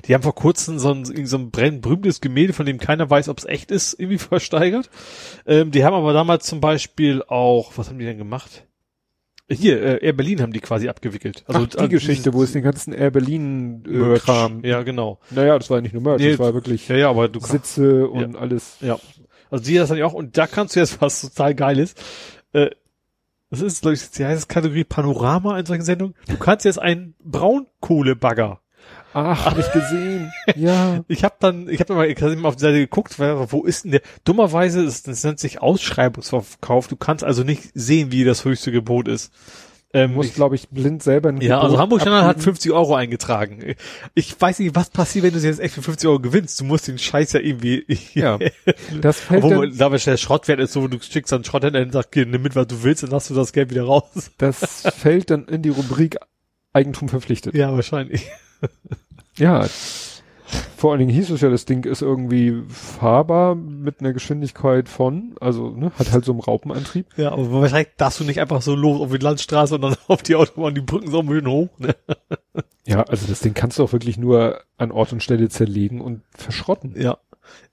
die 0.05 0.13
haben 0.13 0.21
vor 0.21 0.35
kurzem 0.35 0.77
so 0.77 0.91
ein, 0.91 1.25
so 1.25 1.37
ein 1.37 1.49
berühmtes 1.81 2.21
Gemälde, 2.21 2.53
von 2.53 2.67
dem 2.67 2.77
keiner 2.77 3.09
weiß, 3.09 3.27
ob 3.27 3.39
es 3.39 3.45
echt 3.45 3.71
ist, 3.71 3.93
irgendwie 3.99 4.17
versteigert. 4.19 4.89
Ähm, 5.47 5.71
die 5.71 5.83
haben 5.83 5.95
aber 5.95 6.13
damals 6.13 6.45
zum 6.45 6.61
Beispiel 6.61 7.23
auch, 7.23 7.71
was 7.75 7.89
haben 7.89 7.97
die 7.97 8.05
denn 8.05 8.19
gemacht? 8.19 8.67
Hier, 9.49 9.81
äh, 9.81 10.05
Air 10.05 10.13
Berlin 10.13 10.41
haben 10.41 10.51
die 10.51 10.59
quasi 10.59 10.89
abgewickelt. 10.89 11.45
Also 11.47 11.61
Ach, 11.61 11.67
die 11.67 11.85
äh, 11.85 11.87
Geschichte, 11.87 12.33
wo 12.33 12.43
es 12.43 12.51
den 12.51 12.63
ganzen 12.63 12.91
Air 12.91 13.11
Berlin 13.11 13.83
äh, 13.87 14.19
Kram. 14.19 14.63
Ja, 14.65 14.83
genau. 14.83 15.19
Naja, 15.31 15.57
das 15.57 15.69
war 15.69 15.77
ja 15.77 15.81
nicht 15.81 15.93
nur 15.93 16.03
Merch, 16.03 16.19
nee, 16.19 16.31
das 16.31 16.39
war 16.39 16.53
wirklich 16.53 16.87
ja, 16.89 16.97
ja, 16.97 17.09
aber 17.09 17.29
du 17.29 17.39
Sitze 17.39 18.09
und 18.09 18.33
ja, 18.33 18.39
alles. 18.39 18.77
Ja. 18.81 18.99
Also 19.49 19.63
die 19.63 19.75
das 19.75 19.87
dann 19.87 20.01
auch, 20.01 20.13
und 20.13 20.37
da 20.37 20.47
kannst 20.47 20.75
du 20.75 20.81
jetzt 20.81 21.01
was 21.01 21.21
total 21.21 21.55
geiles. 21.55 21.95
Äh, 22.51 22.71
das 23.49 23.61
ist, 23.61 23.81
glaube 23.81 23.95
ich, 23.95 24.09
die 24.11 24.25
heißt 24.25 24.49
Kategorie 24.49 24.83
Panorama 24.83 25.57
in 25.57 25.65
solchen 25.65 25.83
Sendungen. 25.83 26.15
Du 26.27 26.37
kannst 26.37 26.65
jetzt 26.65 26.79
einen 26.79 27.15
Braunkohlebagger. 27.23 28.59
Ach, 29.13 29.45
hab 29.45 29.57
ich 29.57 29.71
gesehen. 29.71 30.31
ja. 30.55 31.03
Ich 31.07 31.23
habe 31.23 31.35
dann, 31.39 31.69
ich 31.69 31.79
habe 31.79 31.93
mal, 31.95 32.07
ich 32.07 32.21
hab 32.21 32.37
mal 32.37 32.49
auf 32.49 32.55
die 32.55 32.61
Seite 32.61 32.79
geguckt, 32.79 33.17
wo 33.17 33.63
ist 33.63 33.85
denn 33.85 33.91
der? 33.91 34.01
Dummerweise, 34.25 34.85
das, 34.85 35.03
das 35.03 35.23
nennt 35.23 35.39
sich 35.39 35.61
Ausschreibungsverkauf. 35.61 36.87
Du 36.87 36.97
kannst 36.97 37.23
also 37.23 37.43
nicht 37.43 37.71
sehen, 37.73 38.11
wie 38.11 38.23
das 38.23 38.45
höchste 38.45 38.71
Gebot 38.71 39.07
ist. 39.07 39.31
Ähm, 39.93 40.15
muss, 40.15 40.33
glaube 40.33 40.55
ich, 40.55 40.67
blind 40.67 41.01
selber 41.01 41.29
ein 41.29 41.39
Ja, 41.39 41.61
also 41.61 41.79
Hamburg 41.79 42.01
Standard 42.01 42.25
hat 42.25 42.41
50 42.41 42.73
Euro 42.73 42.95
eingetragen. 42.95 43.75
Ich 44.15 44.39
weiß 44.39 44.59
nicht, 44.59 44.75
was 44.75 44.89
passiert, 44.89 45.23
wenn 45.23 45.33
du 45.33 45.39
jetzt 45.39 45.61
echt 45.61 45.75
für 45.75 45.81
50 45.81 46.09
Euro 46.09 46.19
gewinnst. 46.19 46.59
Du 46.59 46.65
musst 46.65 46.89
den 46.89 46.97
Scheiß 46.97 47.31
ja 47.33 47.39
irgendwie. 47.39 47.85
Ja. 48.13 48.37
das 49.01 49.21
fällt 49.21 49.45
Obwohl, 49.45 49.69
dann, 49.69 49.77
da 49.77 49.97
der 49.97 50.17
Schrottwert 50.17 50.59
ist 50.59 50.73
so, 50.73 50.87
du 50.89 50.99
schickst 51.01 51.31
dann 51.31 51.45
Schrotthändler 51.45 51.81
und 51.81 51.93
sagst, 51.93 52.13
nimm 52.15 52.41
mit, 52.41 52.55
was 52.55 52.67
du 52.67 52.83
willst, 52.83 53.03
dann 53.03 53.11
hast 53.11 53.29
du 53.29 53.33
das 53.33 53.53
Geld 53.53 53.69
wieder 53.69 53.83
raus. 53.83 54.03
Das 54.37 54.83
fällt 54.95 55.31
dann 55.31 55.45
in 55.45 55.61
die 55.61 55.69
Rubrik 55.69 56.17
Eigentum 56.73 57.09
verpflichtet. 57.09 57.55
Ja, 57.55 57.73
wahrscheinlich. 57.73 58.29
Ja, 59.37 59.67
vor 60.77 60.91
allen 60.91 60.99
Dingen 60.99 61.11
hieß 61.11 61.29
es 61.31 61.41
ja, 61.41 61.49
das 61.49 61.65
Ding 61.65 61.85
ist 61.85 62.01
irgendwie 62.01 62.63
fahrbar 62.69 63.55
mit 63.55 63.99
einer 63.99 64.13
Geschwindigkeit 64.13 64.87
von, 64.87 65.35
also 65.41 65.69
ne, 65.69 65.91
hat 65.97 66.11
halt 66.11 66.25
so 66.25 66.31
einen 66.31 66.41
Raupenantrieb. 66.41 67.07
Ja, 67.17 67.31
aber 67.31 67.51
wahrscheinlich 67.51 67.93
darfst 67.97 68.19
du 68.19 68.23
nicht 68.23 68.39
einfach 68.39 68.61
so 68.61 68.75
los 68.75 69.01
auf 69.01 69.11
die 69.11 69.17
Landstraße 69.17 69.75
und 69.75 69.81
dann 69.81 69.95
auf 70.07 70.23
die 70.23 70.35
Autobahn, 70.35 70.75
die 70.75 70.81
Brücken 70.81 71.11
so 71.11 71.23
schön 71.23 71.47
hoch. 71.47 71.69
Ne? 71.77 71.95
Ja, 72.89 73.03
also 73.03 73.27
das 73.27 73.41
Ding 73.41 73.53
kannst 73.53 73.77
du 73.77 73.83
auch 73.83 73.91
wirklich 73.91 74.17
nur 74.17 74.61
an 74.77 74.91
Ort 74.91 75.11
und 75.11 75.21
Stelle 75.21 75.49
zerlegen 75.49 75.99
und 75.99 76.21
verschrotten. 76.31 76.95
Ja. 76.97 77.17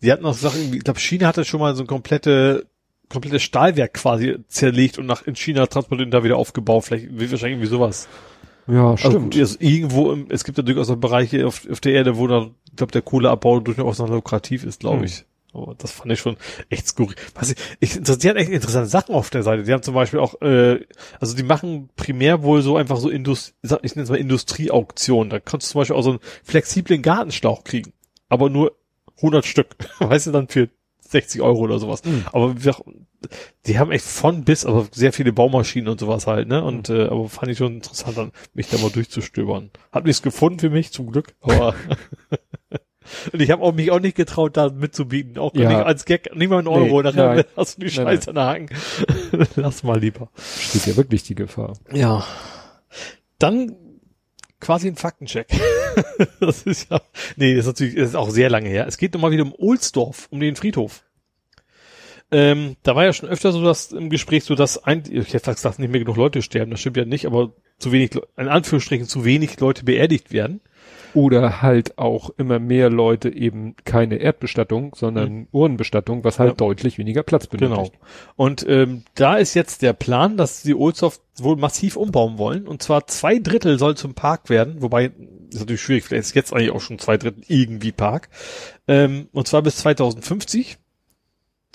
Die 0.03 0.11
hatten 0.11 0.27
auch 0.27 0.35
Sachen, 0.35 0.75
ich 0.75 0.83
glaube 0.83 0.99
China 0.99 1.29
hatte 1.29 1.45
schon 1.45 1.61
mal 1.61 1.77
so 1.77 1.85
ein 1.85 1.87
komplette 1.87 2.67
komplettes 3.09 3.43
Stahlwerk 3.43 3.95
quasi 3.95 4.39
zerlegt 4.49 4.99
und 4.99 5.07
nach 5.07 5.23
in 5.23 5.37
China 5.37 5.67
transportiert 5.67 6.07
und 6.07 6.11
da 6.11 6.25
wieder 6.25 6.37
aufgebaut. 6.37 6.85
Vielleicht 6.85 7.09
wahrscheinlich 7.13 7.43
irgendwie 7.45 7.69
sowas. 7.69 8.09
Ja, 8.67 8.91
also, 8.91 9.11
stimmt. 9.11 9.37
Also, 9.37 9.57
irgendwo, 9.61 10.13
im, 10.13 10.27
es 10.31 10.45
gibt 10.45 10.59
ja 10.59 10.65
durchaus 10.65 10.91
auch 10.91 10.97
Bereiche 10.97 11.47
auf, 11.47 11.69
auf 11.71 11.81
der 11.81 11.93
Erde, 11.93 12.17
wo 12.17 12.27
dann, 12.27 12.55
ich 12.75 12.77
glaube, 12.77 12.91
der 12.91 13.03
Kohleabbau 13.03 13.61
durchaus 13.61 14.01
noch 14.01 14.09
lukrativ 14.09 14.65
ist, 14.65 14.81
glaube 14.81 14.99
hm. 14.99 15.05
ich. 15.05 15.25
Aber 15.53 15.77
das 15.79 15.93
fand 15.93 16.11
ich 16.11 16.19
schon 16.19 16.37
echt 16.69 16.89
skurril. 16.89 17.15
Was 17.37 17.53
ich, 17.53 17.57
ich, 17.79 18.01
die 18.01 18.29
haben 18.29 18.37
echt 18.37 18.51
interessante 18.51 18.89
Sachen 18.89 19.15
auf 19.15 19.31
der 19.31 19.45
Seite. 19.45 19.63
Die 19.63 19.73
haben 19.73 19.85
zum 19.85 19.95
Beispiel 19.95 20.19
auch, 20.19 20.43
äh, 20.43 20.85
also 21.21 21.37
die 21.37 21.45
machen 21.45 21.89
primär 21.95 22.43
wohl 22.43 22.63
so 22.63 22.77
einfach 22.77 22.97
so 22.97 23.09
Indust 23.09 23.55
ich 23.63 23.95
nenne 23.95 24.03
es 24.03 24.11
mal 24.11 24.17
Industrieauktionen. 24.17 25.31
Da 25.31 25.39
kannst 25.39 25.69
du 25.69 25.73
zum 25.73 25.83
Beispiel 25.83 25.95
auch 25.95 26.03
so 26.03 26.11
einen 26.11 26.21
flexiblen 26.43 27.03
Gartenschlauch 27.03 27.63
kriegen. 27.63 27.93
Aber 28.29 28.51
nur 28.51 28.77
100 29.19 29.47
Stück. 29.47 29.77
weißt 30.01 30.27
du, 30.27 30.33
dann 30.33 30.49
für 30.49 30.71
60 31.09 31.43
Euro 31.43 31.61
oder 31.61 31.79
sowas. 31.79 32.05
Mhm. 32.05 32.25
Aber 32.33 32.55
die 33.67 33.79
haben 33.79 33.93
echt 33.93 34.05
von 34.05 34.45
bis, 34.45 34.65
aber 34.67 34.87
sehr 34.93 35.13
viele 35.13 35.33
Baumaschinen 35.33 35.89
und 35.89 36.01
sowas 36.01 36.27
halt, 36.27 36.49
ne? 36.49 36.63
Und 36.63 36.89
mhm. 36.89 36.97
äh, 36.97 37.05
aber 37.05 37.29
fand 37.29 37.53
ich 37.53 37.59
schon 37.59 37.75
interessant, 37.75 38.19
dann 38.19 38.33
mich 38.53 38.69
da 38.69 38.79
mal 38.79 38.91
durchzustöbern. 38.91 39.71
Hat 39.93 40.05
nichts 40.05 40.23
gefunden 40.23 40.59
für 40.59 40.71
mich, 40.71 40.93
zum 40.93 41.11
Glück, 41.11 41.35
aber 41.41 41.75
Und 43.33 43.41
ich 43.41 43.51
habe 43.51 43.63
auch 43.63 43.73
mich 43.73 43.91
auch 43.91 44.01
nicht 44.01 44.17
getraut, 44.17 44.57
da 44.57 44.71
mitzubieten. 44.71 45.39
Auch 45.39 45.55
ja. 45.55 45.69
nicht 45.69 45.87
als 45.87 46.05
Gag, 46.05 46.35
nicht 46.35 46.49
mal 46.49 46.59
einen 46.59 46.69
Euro, 46.69 47.03
nee, 47.03 47.11
nachher 47.11 47.35
nein. 47.35 47.45
hast 47.57 47.77
du 47.77 47.83
die 47.85 47.91
Scheiße 47.91 48.31
an 48.31 48.35
der 48.35 48.45
Haken. 48.45 48.69
Lass 49.57 49.83
mal 49.83 49.99
lieber. 49.99 50.29
Steht 50.37 50.87
ja 50.87 50.97
wirklich 50.97 51.23
die 51.25 51.35
Gefahr. 51.35 51.75
Ja. 51.93 52.25
Dann 53.39 53.77
quasi 54.65 54.89
ein 54.89 54.97
Faktencheck. 54.97 55.49
das 56.41 56.63
ist 56.63 56.91
ja, 56.91 57.01
nee, 57.37 57.55
das 57.55 57.67
ist 57.67 57.69
natürlich, 57.69 57.95
das 57.97 58.09
ist 58.09 58.15
auch 58.17 58.31
sehr 58.31 58.51
lange 58.51 58.69
her. 58.69 58.87
Es 58.87 58.97
geht 58.97 59.15
nochmal 59.15 59.31
wieder 59.31 59.45
um 59.45 59.55
Ohlsdorf, 59.55 60.27
um 60.31 60.41
den 60.41 60.57
Friedhof. 60.57 61.05
Ähm, 62.31 62.77
da 62.83 62.97
war 62.97 63.05
ja 63.05 63.13
schon 63.13 63.29
öfter 63.29 63.53
so 63.53 63.63
dass 63.63 63.93
im 63.93 64.09
Gespräch 64.09 64.45
so, 64.45 64.55
dass 64.55 64.83
ein, 64.83 65.05
ich 65.09 65.35
hätte 65.35 65.53
gesagt, 65.53 65.79
nicht 65.79 65.91
mehr 65.91 66.01
genug 66.01 66.17
Leute 66.17 66.43
sterben, 66.43 66.71
das 66.71 66.81
stimmt 66.81 66.97
ja 66.97 67.05
nicht, 67.05 67.27
aber 67.27 67.53
zu 67.79 67.93
wenig, 67.93 68.19
in 68.37 68.49
Anführungsstrichen 68.49 69.07
zu 69.07 69.25
wenig 69.25 69.61
Leute 69.61 69.85
beerdigt 69.85 70.33
werden. 70.33 70.61
Oder 71.15 71.63
halt 71.63 71.97
auch 71.97 72.31
immer 72.37 72.59
mehr 72.59 72.91
Leute 72.91 73.29
eben 73.35 73.77
keine 73.85 74.17
Erdbestattung, 74.17 74.95
sondern 74.97 75.33
mhm. 75.33 75.49
Urnenbestattung, 75.53 76.25
was 76.25 76.39
halt 76.39 76.51
ja. 76.51 76.57
deutlich 76.57 76.99
weniger 76.99 77.23
Platz 77.23 77.47
benötigt. 77.47 77.93
Genau. 77.93 78.05
Und 78.37 78.67
ähm, 78.69 79.05
da 79.15 79.37
ist 79.37 79.55
jetzt 79.55 79.83
der 79.83 79.93
Plan, 79.93 80.37
dass 80.37 80.63
die 80.63 80.75
Ohlsdorf 80.75 81.21
wohl 81.39 81.57
massiv 81.57 81.97
umbauen 81.97 82.39
wollen. 82.39 82.67
Und 82.67 82.83
zwar 82.83 83.07
zwei 83.07 83.39
Drittel 83.39 83.79
soll 83.79 83.97
zum 83.97 84.15
Park 84.15 84.51
werden, 84.51 84.83
wobei 84.83 85.13
ist 85.51 85.61
natürlich 85.61 85.83
schwierig, 85.83 86.05
vielleicht 86.05 86.27
ist 86.27 86.35
jetzt 86.35 86.53
eigentlich 86.53 86.71
auch 86.71 86.81
schon 86.81 86.99
zwei 86.99 87.17
Drittel 87.17 87.45
irgendwie 87.49 87.93
Park. 87.93 88.29
Ähm, 88.89 89.29
und 89.33 89.47
zwar 89.47 89.63
bis 89.63 89.77
2050 89.77 90.79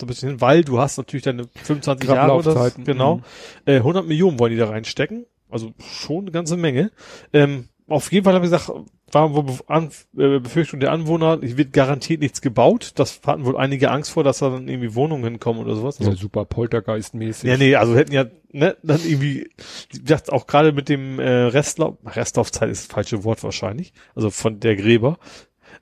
so 0.00 0.06
ein 0.06 0.08
bisschen, 0.08 0.40
weil 0.40 0.64
du 0.64 0.78
hast 0.78 0.96
natürlich 0.96 1.24
deine 1.24 1.44
25 1.62 2.08
Jahre 2.08 2.32
oder 2.32 2.70
genau. 2.70 3.16
Mhm. 3.16 3.22
Äh, 3.66 3.76
100 3.76 4.06
Millionen 4.06 4.38
wollen 4.38 4.52
die 4.52 4.58
da 4.58 4.68
reinstecken. 4.68 5.26
Also 5.50 5.72
schon 5.78 6.24
eine 6.24 6.30
ganze 6.30 6.56
Menge. 6.56 6.90
Ähm, 7.32 7.68
auf 7.90 8.12
jeden 8.12 8.24
Fall 8.24 8.34
habe 8.34 8.46
ich 8.46 8.52
gesagt, 8.52 8.70
war 9.12 9.34
wohl 9.34 9.44
An 9.66 9.90
äh, 10.16 10.38
Befürchtung 10.38 10.78
der 10.78 10.92
Anwohner, 10.92 11.40
es 11.42 11.56
wird 11.56 11.72
garantiert 11.72 12.20
nichts 12.20 12.40
gebaut. 12.40 12.92
Das 12.94 13.20
hatten 13.26 13.44
wohl 13.44 13.56
einige 13.56 13.90
Angst 13.90 14.12
vor, 14.12 14.22
dass 14.22 14.38
da 14.38 14.50
dann 14.50 14.68
irgendwie 14.68 14.94
Wohnungen 14.94 15.24
hinkommen 15.24 15.60
oder 15.60 15.74
sowas. 15.74 15.98
Also, 15.98 16.12
ja, 16.12 16.16
super 16.16 16.44
Poltergeist-mäßig. 16.44 17.50
Ja, 17.50 17.56
nee, 17.56 17.74
also 17.74 17.96
hätten 17.96 18.12
ja, 18.12 18.26
ne, 18.52 18.76
dann 18.82 19.00
irgendwie, 19.04 19.50
ich 19.92 20.04
dachte 20.04 20.32
auch 20.32 20.46
gerade 20.46 20.72
mit 20.72 20.88
dem 20.88 21.18
äh, 21.18 21.28
Restlauf, 21.28 21.96
Restlaufzeit 22.04 22.70
ist 22.70 22.88
das 22.88 22.94
falsche 22.94 23.24
Wort 23.24 23.42
wahrscheinlich, 23.42 23.92
also 24.14 24.30
von 24.30 24.60
der 24.60 24.76
Gräber. 24.76 25.18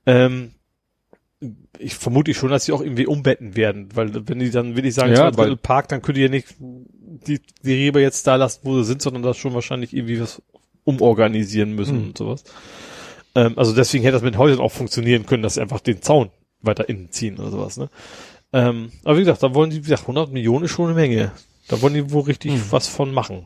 Ähm, 0.06 0.52
ich 1.78 1.94
vermute 1.94 2.34
schon, 2.34 2.50
dass 2.50 2.64
sie 2.64 2.72
auch 2.72 2.80
irgendwie 2.80 3.06
umbetten 3.06 3.54
werden, 3.54 3.90
weil 3.94 4.26
wenn 4.28 4.38
die 4.38 4.50
dann 4.50 4.76
wirklich 4.76 4.94
sagen, 4.94 5.12
ja, 5.12 5.36
weil 5.36 5.56
Park, 5.56 5.88
dann 5.88 6.02
könnt 6.02 6.18
ihr 6.18 6.30
nicht 6.30 6.56
die, 6.58 7.40
die 7.62 7.76
Gräber 7.76 8.00
jetzt 8.00 8.26
da 8.26 8.36
lassen, 8.36 8.60
wo 8.64 8.78
sie 8.78 8.84
sind, 8.84 9.02
sondern 9.02 9.22
das 9.22 9.36
schon 9.36 9.54
wahrscheinlich 9.54 9.94
irgendwie 9.94 10.20
was 10.20 10.42
umorganisieren 10.88 11.74
müssen 11.74 12.00
mhm. 12.00 12.06
und 12.08 12.18
sowas. 12.18 12.44
Ähm, 13.34 13.58
also 13.58 13.74
deswegen 13.74 14.02
hätte 14.04 14.14
das 14.14 14.22
mit 14.22 14.38
Häusern 14.38 14.60
auch 14.60 14.72
funktionieren 14.72 15.26
können, 15.26 15.42
dass 15.42 15.54
sie 15.54 15.60
einfach 15.60 15.80
den 15.80 16.00
Zaun 16.00 16.30
weiter 16.62 16.88
innen 16.88 17.10
ziehen 17.10 17.38
oder 17.38 17.50
sowas, 17.50 17.76
ne? 17.76 17.90
Ähm, 18.52 18.90
aber 19.04 19.16
wie 19.16 19.20
gesagt, 19.20 19.42
da 19.42 19.54
wollen 19.54 19.68
die, 19.68 19.76
wie 19.76 19.82
gesagt, 19.82 20.02
100 20.02 20.32
Millionen 20.32 20.64
ist 20.64 20.70
schon 20.70 20.86
eine 20.86 20.94
Menge. 20.94 21.32
Da 21.68 21.82
wollen 21.82 21.92
die 21.92 22.10
wohl 22.10 22.22
richtig 22.22 22.52
mhm. 22.52 22.64
was 22.70 22.88
von 22.88 23.12
machen. 23.12 23.44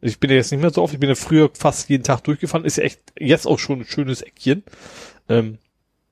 Ich 0.00 0.18
bin 0.18 0.30
ja 0.30 0.36
jetzt 0.36 0.50
nicht 0.50 0.60
mehr 0.60 0.70
so 0.70 0.82
oft, 0.82 0.92
ich 0.92 1.00
bin 1.00 1.08
ja 1.08 1.14
früher 1.14 1.50
fast 1.54 1.88
jeden 1.88 2.02
Tag 2.02 2.24
durchgefahren, 2.24 2.64
ist 2.64 2.76
ja 2.76 2.84
echt 2.84 3.00
jetzt 3.18 3.46
auch 3.46 3.58
schon 3.58 3.80
ein 3.80 3.86
schönes 3.86 4.22
Eckchen. 4.22 4.64
Ähm, 5.28 5.58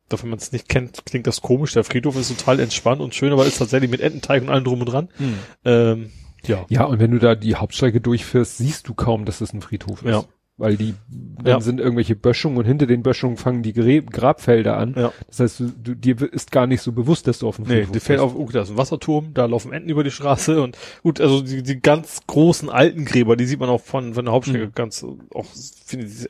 doch 0.09 0.23
wenn 0.23 0.31
man 0.31 0.39
es 0.39 0.53
nicht 0.53 0.69
kennt, 0.69 1.05
klingt 1.05 1.27
das 1.27 1.43
komisch. 1.43 1.73
Der 1.73 1.83
Friedhof 1.83 2.17
ist 2.17 2.29
total 2.29 2.61
entspannt 2.61 3.01
und 3.01 3.17
schön, 3.17 3.33
aber 3.33 3.47
ist 3.47 3.59
tatsächlich 3.59 3.91
mit 3.91 4.01
Ententeig 4.01 4.43
und 4.43 4.51
allem 4.51 4.65
drum 4.65 4.81
und 4.81 4.87
dran. 4.87 5.09
Hm. 5.17 5.39
Ähm, 5.65 6.13
ja. 6.49 6.67
Ja, 6.69 6.85
und 6.85 7.01
wenn 7.01 7.11
du 7.11 7.19
da 7.19 7.35
die 7.35 7.55
Hauptstrecke 7.55 8.01
durchfährst, 8.01 8.59
siehst 8.59 8.89
du 8.89 8.95
kaum, 8.95 9.25
dass 9.25 9.41
es 9.41 9.53
ein 9.53 9.61
Friedhof 9.61 10.03
ist. 10.03 10.11
Ja. 10.11 10.25
Weil 10.59 10.77
die, 10.77 10.95
dann 11.09 11.47
ja. 11.47 11.61
sind 11.61 11.81
irgendwelche 11.81 12.17
Böschungen 12.17 12.57
und 12.57 12.65
hinter 12.65 12.87
den 12.87 13.03
Böschungen 13.03 13.37
fangen 13.37 13.63
die 13.63 13.75
Grab 13.75 14.11
Grabfelder 14.11 14.79
an. 14.79 14.95
Ja. 14.97 15.13
Das 15.27 15.41
heißt, 15.41 15.61
du, 15.61 15.69
du, 15.69 15.95
dir 15.95 16.23
ist 16.33 16.51
gar 16.51 16.67
nicht 16.67 16.81
so 16.81 16.93
bewusst, 16.93 17.27
dass 17.27 17.41
du 17.41 17.49
auf 17.49 17.57
dem 17.57 17.67
Friedhof 17.67 17.89
nee, 17.89 17.93
dir 17.93 18.01
fällt 18.01 18.21
auf, 18.21 18.35
oh, 18.35 18.49
da 18.51 18.63
ist 18.63 18.71
ein 18.71 18.79
Wasserturm, 18.79 19.35
da 19.35 19.45
laufen 19.45 19.75
Enten 19.75 19.91
über 19.91 20.03
die 20.03 20.11
Straße 20.11 20.63
und 20.63 20.79
gut, 21.03 21.21
also 21.21 21.43
die, 21.43 21.63
die 21.63 21.79
ganz 21.79 22.23
großen 22.27 22.71
alten 22.71 23.05
Gräber, 23.05 23.37
die 23.37 23.45
sieht 23.45 23.61
man 23.61 23.69
auch 23.69 23.83
von, 23.83 24.15
von 24.15 24.25
der 24.25 24.33
Hauptstrecke 24.33 24.69
mhm. 24.69 24.73
ganz, 24.75 25.05
auch, 25.05 25.45
finde 25.85 26.07
ich, 26.07 26.27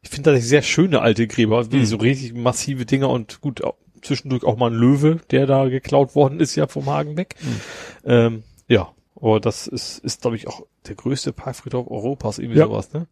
ich 0.00 0.08
finde 0.08 0.30
tatsächlich 0.30 0.48
sehr 0.48 0.62
schöne 0.62 1.02
alte 1.02 1.26
Gräber, 1.26 1.70
wie 1.70 1.80
mhm. 1.80 1.84
so 1.84 1.96
richtig 1.98 2.32
massive 2.32 2.86
Dinger 2.86 3.10
und 3.10 3.42
gut, 3.42 3.62
auch, 3.62 3.76
zwischendurch 4.00 4.44
auch 4.44 4.56
mal 4.56 4.70
ein 4.70 4.76
Löwe, 4.78 5.20
der 5.30 5.46
da 5.46 5.68
geklaut 5.68 6.14
worden 6.14 6.40
ist, 6.40 6.54
ja 6.54 6.66
vom 6.66 6.86
Hagen 6.86 7.18
weg. 7.18 7.34
Mhm. 7.42 7.60
Ähm, 8.04 8.42
ja, 8.68 8.92
aber 9.16 9.40
das 9.40 9.66
ist, 9.66 9.98
ist 9.98 10.22
glaube 10.22 10.36
ich, 10.36 10.46
auch 10.48 10.62
der 10.86 10.94
größte 10.94 11.32
Parkfriedhof 11.32 11.90
Europas, 11.90 12.38
irgendwie 12.38 12.58
ja. 12.58 12.66
sowas, 12.66 12.92
ne? 12.92 13.06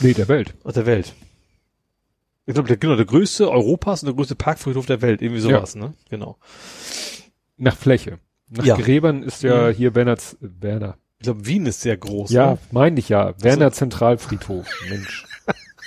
Nee, 0.00 0.14
der 0.14 0.28
Welt. 0.28 0.54
Ach, 0.64 0.72
der 0.72 0.86
Welt. 0.86 1.14
Ich 2.46 2.54
glaube, 2.54 2.68
der, 2.68 2.78
genau, 2.78 2.96
der 2.96 3.04
größte 3.04 3.50
Europas 3.50 4.02
und 4.02 4.06
der 4.06 4.14
größte 4.16 4.34
Parkfriedhof 4.34 4.86
der 4.86 5.02
Welt, 5.02 5.22
irgendwie 5.22 5.40
sowas, 5.40 5.76
ne? 5.76 5.94
Genau. 6.08 6.36
Nach 7.56 7.76
Fläche. 7.76 8.18
Nach 8.48 8.64
Ja. 8.64 8.76
Gräbern 8.76 9.22
ist 9.22 9.42
ja 9.42 9.68
Mhm. 9.68 9.74
hier 9.74 9.94
Werner's, 9.94 10.36
Werner. 10.40 10.96
Ich 11.18 11.24
glaube, 11.24 11.46
Wien 11.46 11.66
ist 11.66 11.82
sehr 11.82 11.96
groß. 11.98 12.30
Ja, 12.30 12.52
Ne? 12.52 12.58
meine 12.72 12.98
ich 12.98 13.10
ja. 13.10 13.34
Werner 13.42 13.70
Zentralfriedhof. 13.72 14.66
Mensch. 14.88 15.26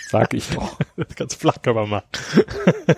Sag 0.10 0.34
ich 0.36 0.48
doch. 0.50 0.78
ganz 1.16 1.34
flach 1.34 1.62
können 1.62 1.76
wir 1.76 1.88
mal. 1.88 2.04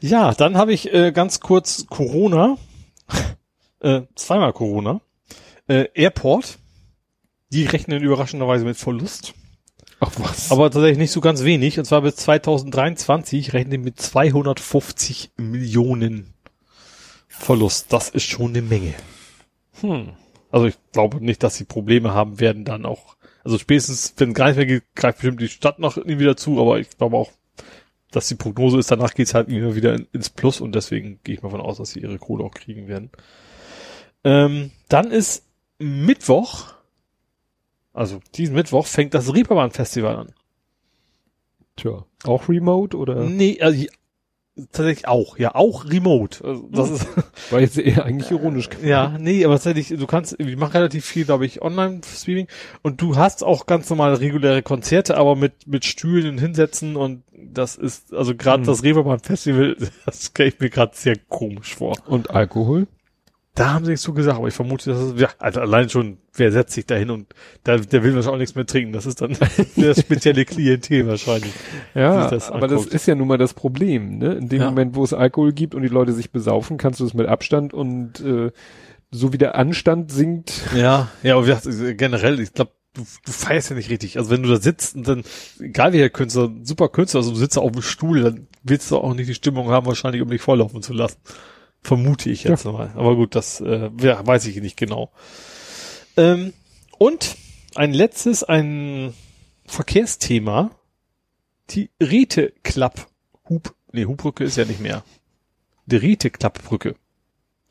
ja, 0.00 0.34
dann 0.34 0.56
habe 0.56 0.72
ich 0.74 0.92
äh, 0.92 1.10
ganz 1.12 1.40
kurz 1.40 1.86
Corona. 1.88 2.58
äh, 3.80 4.02
zweimal 4.14 4.52
Corona. 4.52 5.00
Äh, 5.68 5.88
Airport. 5.94 6.58
Die 7.50 7.64
rechnen 7.64 8.02
überraschenderweise 8.02 8.64
mit 8.64 8.76
Verlust. 8.76 9.34
Ach 10.00 10.12
was. 10.18 10.50
Aber 10.50 10.70
tatsächlich 10.70 10.98
nicht 10.98 11.12
so 11.12 11.20
ganz 11.20 11.44
wenig. 11.44 11.78
Und 11.78 11.84
zwar 11.84 12.02
bis 12.02 12.16
2023 12.16 13.52
rechnen 13.52 13.70
die 13.70 13.78
mit 13.78 14.00
250 14.00 15.32
Millionen 15.36 16.34
Verlust. 17.28 17.92
Das 17.92 18.10
ist 18.10 18.24
schon 18.24 18.50
eine 18.50 18.62
Menge. 18.62 18.94
hm. 19.80 20.12
Also 20.50 20.66
ich 20.66 20.76
glaube 20.92 21.22
nicht, 21.24 21.42
dass 21.42 21.56
sie 21.56 21.64
Probleme 21.64 22.14
haben 22.14 22.40
werden 22.40 22.64
dann 22.64 22.86
auch. 22.86 23.16
Also 23.44 23.58
spätestens, 23.58 24.14
wenn 24.16 24.32
gar 24.32 24.46
nicht 24.46 24.56
mehr 24.56 24.66
geht, 24.66 24.84
greift 24.94 25.18
bestimmt 25.18 25.40
die 25.40 25.48
Stadt 25.48 25.78
noch 25.78 25.96
irgendwie 25.96 26.20
wieder 26.20 26.36
zu, 26.36 26.60
aber 26.60 26.78
ich 26.78 26.96
glaube 26.96 27.16
auch, 27.16 27.30
dass 28.10 28.28
die 28.28 28.36
Prognose 28.36 28.78
ist, 28.78 28.90
danach 28.90 29.14
geht's 29.14 29.34
halt 29.34 29.48
immer 29.48 29.74
wieder 29.74 29.94
in, 29.94 30.06
ins 30.12 30.30
Plus 30.30 30.60
und 30.60 30.74
deswegen 30.74 31.20
gehe 31.24 31.34
ich 31.34 31.42
mal 31.42 31.50
von 31.50 31.60
aus, 31.60 31.78
dass 31.78 31.90
sie 31.90 32.00
ihre 32.00 32.18
Kohle 32.18 32.44
auch 32.44 32.54
kriegen 32.54 32.88
werden. 32.88 33.10
Ähm, 34.24 34.70
dann 34.88 35.10
ist 35.10 35.45
Mittwoch, 35.78 36.74
also 37.92 38.20
diesen 38.34 38.54
Mittwoch 38.54 38.86
fängt 38.86 39.14
das 39.14 39.32
Reeperbahn 39.34 39.70
Festival 39.70 40.16
an. 40.16 40.32
Tja. 41.76 42.04
Auch 42.24 42.48
remote 42.48 42.96
oder? 42.96 43.24
Nee, 43.24 43.58
also 43.60 43.78
ich- 43.78 43.90
tatsächlich 44.72 45.06
auch, 45.06 45.36
ja, 45.38 45.54
auch 45.54 45.84
remote. 45.84 46.42
Also 46.42 46.68
das 46.72 46.90
ist, 46.90 47.06
War 47.52 47.60
jetzt 47.60 47.76
eher 47.76 48.04
eigentlich 48.06 48.30
ironisch. 48.30 48.70
ja, 48.82 49.14
nee, 49.18 49.44
aber 49.44 49.54
tatsächlich, 49.54 49.88
du 49.98 50.06
kannst, 50.06 50.34
ich 50.40 50.56
mache 50.56 50.72
relativ 50.74 51.04
viel, 51.04 51.26
glaube 51.26 51.44
ich, 51.44 51.60
Online-Streaming 51.60 52.48
und 52.82 53.02
du 53.02 53.16
hast 53.16 53.44
auch 53.44 53.66
ganz 53.66 53.90
normal 53.90 54.14
reguläre 54.14 54.62
Konzerte, 54.62 55.18
aber 55.18 55.36
mit, 55.36 55.66
mit 55.66 55.84
Stühlen 55.84 56.30
und 56.30 56.38
Hinsetzen 56.38 56.96
und 56.96 57.22
das 57.34 57.76
ist, 57.76 58.14
also 58.14 58.34
gerade 58.34 58.62
Hm. 58.62 58.66
das 58.66 58.82
Reeperbahn 58.82 59.20
Festival, 59.20 59.76
das 60.06 60.24
stelle 60.26 60.48
ich 60.48 60.58
mir 60.58 60.70
gerade 60.70 60.96
sehr 60.96 61.16
komisch 61.28 61.74
vor. 61.74 61.94
Und 62.06 62.30
Alkohol? 62.30 62.86
Da 63.56 63.72
haben 63.72 63.84
sie 63.86 63.92
nichts 63.92 64.04
zu 64.04 64.12
gesagt, 64.12 64.36
aber 64.36 64.48
ich 64.48 64.54
vermute, 64.54 64.90
dass 64.90 64.98
es, 65.00 65.20
ja, 65.20 65.30
also 65.38 65.60
allein 65.60 65.88
schon, 65.88 66.18
wer 66.34 66.52
setzt 66.52 66.74
sich 66.74 66.84
da 66.86 66.94
hin 66.94 67.10
und 67.10 67.34
da, 67.64 67.78
der 67.78 68.04
will 68.04 68.14
wahrscheinlich 68.14 68.34
auch 68.34 68.38
nichts 68.38 68.54
mehr 68.54 68.66
trinken. 68.66 68.92
Das 68.92 69.06
ist 69.06 69.20
dann 69.22 69.34
das 69.76 70.00
spezielle 70.00 70.44
Klientel 70.44 71.06
wahrscheinlich. 71.08 71.52
Ja, 71.94 72.28
das 72.28 72.50
aber 72.50 72.68
das 72.68 72.80
anguckt. 72.80 72.94
ist 72.94 73.06
ja 73.06 73.14
nun 73.14 73.26
mal 73.28 73.38
das 73.38 73.54
Problem, 73.54 74.18
ne? 74.18 74.34
In 74.34 74.48
dem 74.50 74.60
Ja. 74.60 74.68
Moment, 74.68 74.94
wo 74.94 75.02
es 75.02 75.12
Alkohol 75.14 75.52
gibt 75.52 75.74
und 75.74 75.80
die 75.82 75.88
Leute 75.88 76.12
sich 76.12 76.30
besaufen, 76.30 76.76
kannst 76.76 77.00
du 77.00 77.06
es 77.06 77.14
mit 77.14 77.26
Abstand 77.26 77.72
und 77.72 78.20
äh, 78.20 78.52
so 79.10 79.32
wie 79.32 79.38
der 79.38 79.54
Anstand 79.56 80.12
sinkt. 80.12 80.52
Ja, 80.76 81.08
ja, 81.22 81.36
aber 81.38 81.46
also 81.46 81.70
generell, 81.94 82.38
ich 82.40 82.52
glaube, 82.52 82.72
du, 82.92 83.06
du 83.24 83.32
feierst 83.32 83.70
ja 83.70 83.76
nicht 83.76 83.88
richtig. 83.88 84.18
Also 84.18 84.28
wenn 84.30 84.42
du 84.42 84.50
da 84.50 84.56
sitzt 84.60 84.96
und 84.96 85.08
dann, 85.08 85.22
egal 85.60 85.94
wie 85.94 85.98
der 85.98 86.10
Künstler, 86.10 86.50
super 86.62 86.90
Künstler, 86.90 87.20
also 87.20 87.30
du 87.30 87.36
sitzt 87.36 87.56
auf 87.56 87.72
dem 87.72 87.80
Stuhl, 87.82 88.20
dann 88.22 88.48
willst 88.64 88.90
du 88.90 88.98
auch 88.98 89.14
nicht 89.14 89.30
die 89.30 89.34
Stimmung 89.34 89.70
haben, 89.70 89.86
wahrscheinlich, 89.86 90.20
um 90.20 90.28
dich 90.28 90.42
volllaufen 90.42 90.82
zu 90.82 90.92
lassen. 90.92 91.16
Vermute 91.86 92.30
ich 92.30 92.42
jetzt 92.42 92.64
mal. 92.64 92.90
Aber 92.96 93.14
gut, 93.14 93.36
das 93.36 93.60
äh, 93.60 93.90
ja, 94.00 94.26
weiß 94.26 94.46
ich 94.46 94.56
nicht 94.56 94.76
genau. 94.76 95.12
Ähm, 96.16 96.52
und 96.98 97.36
ein 97.76 97.92
letztes, 97.92 98.42
ein 98.42 99.14
Verkehrsthema. 99.66 100.72
Die 101.70 101.90
Rete-Klapp. 102.02 103.06
Hub, 103.48 103.72
nee, 103.92 104.04
Hubbrücke 104.04 104.42
ist 104.42 104.56
ja 104.56 104.64
nicht 104.64 104.80
mehr. 104.80 105.04
Die 105.86 105.94
Rete-Klappbrücke. 105.94 106.96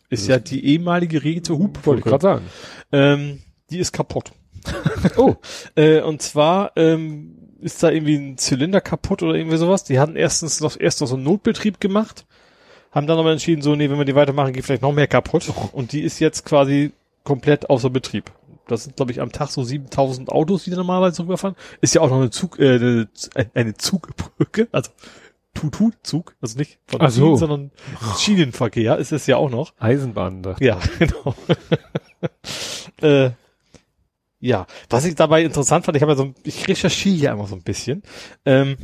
Ist 0.10 0.28
ja 0.30 0.40
die 0.40 0.66
ehemalige 0.66 1.22
Rete-Hubbrücke. 1.22 1.86
Wollte 1.86 2.00
ich 2.00 2.06
gerade 2.06 2.22
sagen. 2.22 2.46
Ähm, 2.94 3.42
die 3.70 3.80
ist 3.80 3.92
kaputt. 3.92 4.32
Oh, 5.18 5.36
Äh, 5.76 6.00
und 6.02 6.22
zwar 6.22 6.72
ähm, 6.78 7.36
ist 7.60 7.84
da 7.84 7.92
irgendwie 7.92 8.16
ein 8.16 8.38
Zylinder 8.38 8.80
kaputt 8.80 9.24
oder 9.24 9.36
irgendwie 9.36 9.58
sowas. 9.58 9.84
Die 9.84 10.00
hatten 10.00 10.16
erstens 10.16 10.62
noch 10.62 10.80
erst 10.80 11.02
noch 11.02 11.08
so 11.08 11.16
einen 11.16 11.26
Notbetrieb 11.26 11.82
gemacht, 11.82 12.26
haben 12.95 13.07
dann 13.07 13.19
aber 13.19 13.31
entschieden, 13.31 13.61
so, 13.61 13.76
nee, 13.76 13.89
wenn 13.89 13.97
wir 13.97 14.05
die 14.05 14.15
weitermachen, 14.15 14.53
geht 14.53 14.63
vielleicht 14.63 14.81
noch 14.81 14.93
mehr 14.93 15.07
kaputt. 15.07 15.51
Und 15.73 15.91
die 15.91 16.01
ist 16.01 16.19
jetzt 16.19 16.45
quasi 16.45 16.93
komplett 17.23 17.69
außer 17.69 17.89
Betrieb. 17.89 18.31
Das 18.67 18.85
sind, 18.85 18.95
glaube 18.95 19.11
ich, 19.11 19.22
am 19.22 19.31
Tag 19.31 19.49
so 19.49 19.63
7000 19.63 20.30
Autos, 20.30 20.63
die 20.63 20.72
da 20.72 20.77
normalerweise 20.77 21.22
rüberfahren. 21.23 21.55
Ist 21.81 21.93
ja 21.93 22.01
auch 22.01 22.09
noch 22.09 22.17
eine 22.17 22.31
Zug, 22.31 22.57
äh, 22.57 23.05
eine, 23.53 23.76
Zugbrücke, 23.76 24.69
also 24.72 24.89
Tutu-Zug, 25.53 26.35
also 26.41 26.57
nicht 26.57 26.80
von 26.88 27.01
Ach 27.01 27.11
so. 27.11 27.35
Ziehen, 27.35 27.38
sondern 27.38 27.72
Schienenverkehr 28.17 28.97
ist 28.97 29.11
es 29.11 29.27
ja 29.27 29.38
auch 29.38 29.49
noch. 29.49 29.73
Eisenbahn 29.77 30.41
da. 30.41 30.55
Ja, 30.59 30.80
genau. 30.99 31.35
äh, 33.01 33.31
ja, 34.39 34.67
was 34.89 35.05
ich 35.05 35.15
dabei 35.15 35.43
interessant 35.43 35.85
fand, 35.85 35.95
ich 35.97 36.01
habe 36.01 36.13
ja 36.13 36.17
so, 36.17 36.34
ich 36.43 36.67
recherchiere 36.67 37.15
ja 37.15 37.34
immer 37.34 37.47
so 37.47 37.55
ein 37.55 37.63
bisschen. 37.63 38.03
Ähm, 38.45 38.77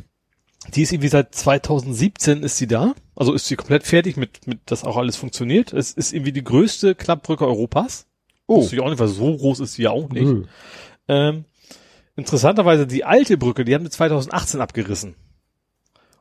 die 0.76 0.84
ist 0.84 0.92
irgendwie 0.92 1.08
seit 1.10 1.34
2017 1.36 2.44
ist 2.44 2.58
sie 2.58 2.68
da. 2.68 2.94
Also 3.16 3.34
ist 3.34 3.48
sie 3.48 3.56
komplett 3.56 3.84
fertig 3.84 4.18
mit, 4.18 4.48
mit, 4.48 4.60
dass 4.66 4.84
auch 4.84 4.98
alles 4.98 5.16
funktioniert. 5.18 5.74
Es 5.74 5.92
ist 5.92 6.14
irgendwie 6.14 6.32
die 6.32 6.44
größte 6.44 6.96
Klappbrücke 6.96 7.46
Europas. 7.46 8.08
Oh. 8.48 8.58
Wusste 8.58 8.76
ich 8.76 8.82
auch 8.82 8.90
nicht, 8.90 9.00
weil 9.00 9.08
so 9.08 9.36
groß 9.38 9.60
ist 9.62 9.74
sie 9.74 9.84
ja 9.84 9.92
auch 9.92 10.10
nicht. 10.10 10.48
Ähm, 11.08 11.46
interessanterweise 12.16 12.88
die 12.88 13.04
alte 13.06 13.38
Brücke, 13.38 13.64
die 13.66 13.74
haben 13.76 13.84
wir 13.84 13.92
2018 13.92 14.62
abgerissen. 14.62 15.16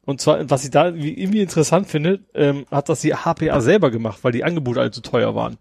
Und 0.03 0.21
zwar, 0.21 0.49
was 0.51 0.65
ich 0.65 0.71
da 0.71 0.95
wie- 0.95 1.15
irgendwie 1.21 1.41
interessant 1.43 1.87
finde, 1.87 2.21
ähm, 2.35 2.67
hat 2.71 2.89
das 2.89 3.01
die 3.01 3.15
HPA 3.15 3.61
selber 3.61 3.91
gemacht, 3.91 4.21
weil 4.23 4.33
die 4.33 4.45
Angebote 4.45 4.81
alle 4.81 4.91
zu 4.91 5.03
teuer 5.03 5.35
waren. 5.35 5.57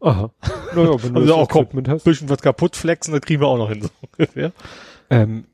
Aha. 0.00 0.30
Naja, 0.74 1.02
wenn 1.02 1.14
du 1.14 1.20
Also 1.20 1.26
das 1.26 1.30
auch 1.30 1.48
komm, 1.48 1.68
hast. 1.88 2.04
bisschen 2.04 2.28
was 2.28 2.42
kaputt 2.42 2.76
flexen, 2.76 3.12
das 3.12 3.22
kriegen 3.22 3.40
wir 3.40 3.46
auch 3.48 3.56
noch 3.58 3.68
hin, 3.70 3.82
so 3.82 3.88
ungefähr. 4.12 4.52
Ähm, 5.10 5.44